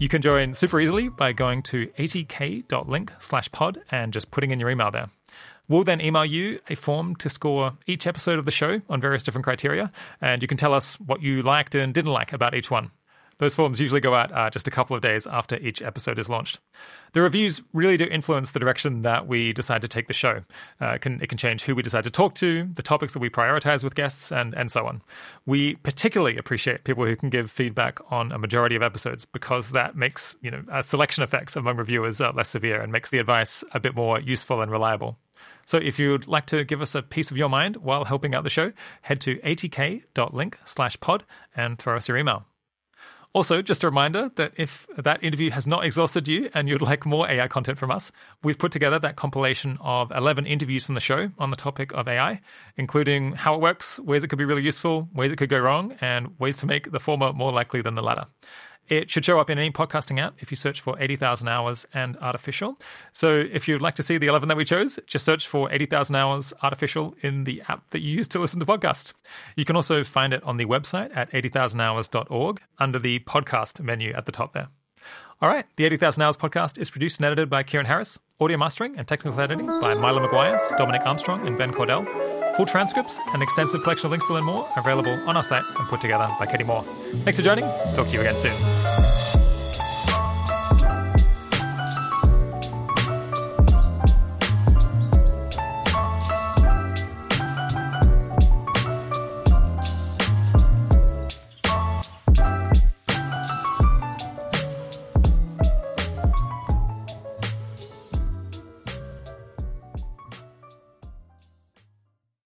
You 0.00 0.08
can 0.08 0.22
join 0.22 0.54
super 0.54 0.80
easily 0.80 1.08
by 1.08 1.32
going 1.32 1.62
to 1.64 1.86
80k.link 1.98 3.12
slash 3.20 3.52
pod 3.52 3.80
and 3.90 4.12
just 4.12 4.30
putting 4.30 4.50
in 4.50 4.58
your 4.58 4.70
email 4.70 4.90
there. 4.90 5.08
We'll 5.68 5.84
then 5.84 6.00
email 6.00 6.24
you 6.24 6.60
a 6.70 6.76
form 6.76 7.16
to 7.16 7.28
score 7.28 7.72
each 7.86 8.06
episode 8.06 8.38
of 8.38 8.44
the 8.44 8.52
show 8.52 8.82
on 8.88 9.00
various 9.00 9.22
different 9.22 9.44
criteria, 9.44 9.90
and 10.20 10.40
you 10.40 10.48
can 10.48 10.56
tell 10.56 10.72
us 10.72 10.94
what 11.00 11.22
you 11.22 11.42
liked 11.42 11.74
and 11.74 11.92
didn't 11.92 12.12
like 12.12 12.32
about 12.32 12.54
each 12.54 12.70
one. 12.70 12.90
Those 13.38 13.54
forms 13.54 13.80
usually 13.80 14.00
go 14.00 14.14
out 14.14 14.32
uh, 14.32 14.48
just 14.48 14.66
a 14.66 14.70
couple 14.70 14.96
of 14.96 15.02
days 15.02 15.26
after 15.26 15.56
each 15.56 15.82
episode 15.82 16.18
is 16.18 16.28
launched. 16.28 16.58
The 17.12 17.20
reviews 17.20 17.60
really 17.74 17.98
do 17.98 18.04
influence 18.04 18.52
the 18.52 18.58
direction 18.58 19.02
that 19.02 19.26
we 19.26 19.52
decide 19.52 19.82
to 19.82 19.88
take 19.88 20.06
the 20.06 20.14
show. 20.14 20.42
Uh, 20.80 20.92
it, 20.92 21.02
can, 21.02 21.20
it 21.20 21.28
can 21.28 21.36
change 21.36 21.64
who 21.64 21.74
we 21.74 21.82
decide 21.82 22.04
to 22.04 22.10
talk 22.10 22.34
to, 22.36 22.66
the 22.74 22.82
topics 22.82 23.12
that 23.12 23.18
we 23.18 23.28
prioritize 23.28 23.84
with 23.84 23.94
guests, 23.94 24.32
and, 24.32 24.54
and 24.54 24.70
so 24.70 24.86
on. 24.86 25.02
We 25.44 25.74
particularly 25.76 26.38
appreciate 26.38 26.84
people 26.84 27.04
who 27.04 27.16
can 27.16 27.28
give 27.28 27.50
feedback 27.50 28.00
on 28.10 28.32
a 28.32 28.38
majority 28.38 28.74
of 28.74 28.82
episodes 28.82 29.26
because 29.26 29.70
that 29.72 29.96
makes 29.96 30.34
you 30.40 30.50
know 30.50 30.62
selection 30.80 31.22
effects 31.22 31.56
among 31.56 31.76
reviewers 31.76 32.20
uh, 32.20 32.32
less 32.34 32.48
severe 32.48 32.80
and 32.80 32.90
makes 32.90 33.10
the 33.10 33.18
advice 33.18 33.62
a 33.72 33.80
bit 33.80 33.94
more 33.94 34.18
useful 34.18 34.62
and 34.62 34.70
reliable. 34.70 35.18
So 35.66 35.78
if 35.78 35.98
you'd 35.98 36.26
like 36.28 36.46
to 36.46 36.64
give 36.64 36.80
us 36.80 36.94
a 36.94 37.02
piece 37.02 37.30
of 37.30 37.36
your 37.36 37.48
mind 37.48 37.76
while 37.78 38.04
helping 38.04 38.34
out 38.34 38.44
the 38.44 38.50
show, 38.50 38.72
head 39.02 39.20
to 39.22 39.36
80k.link 39.38 40.58
slash 40.64 40.98
pod 41.00 41.24
and 41.54 41.78
throw 41.78 41.96
us 41.96 42.08
your 42.08 42.16
email. 42.16 42.46
Also, 43.36 43.60
just 43.60 43.84
a 43.84 43.86
reminder 43.86 44.30
that 44.36 44.54
if 44.56 44.86
that 44.96 45.22
interview 45.22 45.50
has 45.50 45.66
not 45.66 45.84
exhausted 45.84 46.26
you 46.26 46.48
and 46.54 46.70
you'd 46.70 46.80
like 46.80 47.04
more 47.04 47.28
AI 47.28 47.48
content 47.48 47.76
from 47.76 47.90
us, 47.90 48.10
we've 48.42 48.58
put 48.58 48.72
together 48.72 48.98
that 48.98 49.16
compilation 49.16 49.76
of 49.82 50.10
11 50.10 50.46
interviews 50.46 50.86
from 50.86 50.94
the 50.94 51.02
show 51.02 51.30
on 51.36 51.50
the 51.50 51.56
topic 51.56 51.92
of 51.92 52.08
AI, 52.08 52.40
including 52.78 53.32
how 53.32 53.54
it 53.54 53.60
works, 53.60 53.98
ways 54.00 54.24
it 54.24 54.28
could 54.28 54.38
be 54.38 54.46
really 54.46 54.62
useful, 54.62 55.08
ways 55.12 55.32
it 55.32 55.36
could 55.36 55.50
go 55.50 55.58
wrong, 55.58 55.94
and 56.00 56.38
ways 56.38 56.56
to 56.56 56.66
make 56.66 56.92
the 56.92 57.00
former 57.00 57.32
more 57.34 57.52
likely 57.52 57.82
than 57.82 57.94
the 57.94 58.02
latter. 58.02 58.24
It 58.88 59.10
should 59.10 59.24
show 59.24 59.40
up 59.40 59.50
in 59.50 59.58
any 59.58 59.70
podcasting 59.70 60.20
app 60.20 60.34
if 60.38 60.50
you 60.50 60.56
search 60.56 60.80
for 60.80 60.96
80,000 61.00 61.48
hours 61.48 61.86
and 61.92 62.16
artificial. 62.18 62.78
So 63.12 63.44
if 63.52 63.66
you'd 63.66 63.82
like 63.82 63.96
to 63.96 64.02
see 64.02 64.18
the 64.18 64.26
11 64.28 64.48
that 64.48 64.56
we 64.56 64.64
chose, 64.64 64.98
just 65.06 65.24
search 65.24 65.48
for 65.48 65.70
80,000 65.72 66.14
hours 66.14 66.52
artificial 66.62 67.14
in 67.22 67.44
the 67.44 67.62
app 67.68 67.90
that 67.90 68.00
you 68.00 68.12
use 68.12 68.28
to 68.28 68.38
listen 68.38 68.60
to 68.60 68.66
podcasts. 68.66 69.12
You 69.56 69.64
can 69.64 69.76
also 69.76 70.04
find 70.04 70.32
it 70.32 70.42
on 70.44 70.56
the 70.56 70.66
website 70.66 71.16
at 71.16 71.30
80,000hours.org 71.32 72.60
under 72.78 72.98
the 72.98 73.18
podcast 73.20 73.80
menu 73.82 74.12
at 74.12 74.26
the 74.26 74.32
top 74.32 74.52
there. 74.52 74.68
All 75.42 75.50
right, 75.50 75.66
the 75.76 75.84
80,000 75.84 76.22
Hours 76.22 76.36
podcast 76.36 76.78
is 76.78 76.88
produced 76.88 77.18
and 77.18 77.26
edited 77.26 77.50
by 77.50 77.62
Keiran 77.62 77.84
Harris, 77.84 78.18
audio 78.40 78.56
mastering 78.56 78.98
and 78.98 79.06
technical 79.06 79.38
editing 79.38 79.66
by 79.66 79.92
Milo 79.92 80.26
McGuire, 80.26 80.76
Dominic 80.78 81.02
Armstrong, 81.04 81.46
and 81.46 81.58
Ben 81.58 81.72
Cordell. 81.72 82.35
Full 82.56 82.64
transcripts 82.64 83.20
and 83.34 83.42
extensive 83.42 83.82
collection 83.82 84.06
of 84.06 84.12
links 84.12 84.26
to 84.28 84.32
learn 84.32 84.44
more 84.44 84.66
are 84.76 84.80
available 84.80 85.12
on 85.28 85.36
our 85.36 85.44
site 85.44 85.62
and 85.78 85.88
put 85.88 86.00
together 86.00 86.26
by 86.38 86.46
Katie 86.46 86.64
Moore. 86.64 86.84
Thanks 87.22 87.36
for 87.36 87.44
joining. 87.44 87.64
Talk 87.94 88.08
to 88.08 88.14
you 88.14 88.20
again 88.20 88.34
soon. 88.34 89.35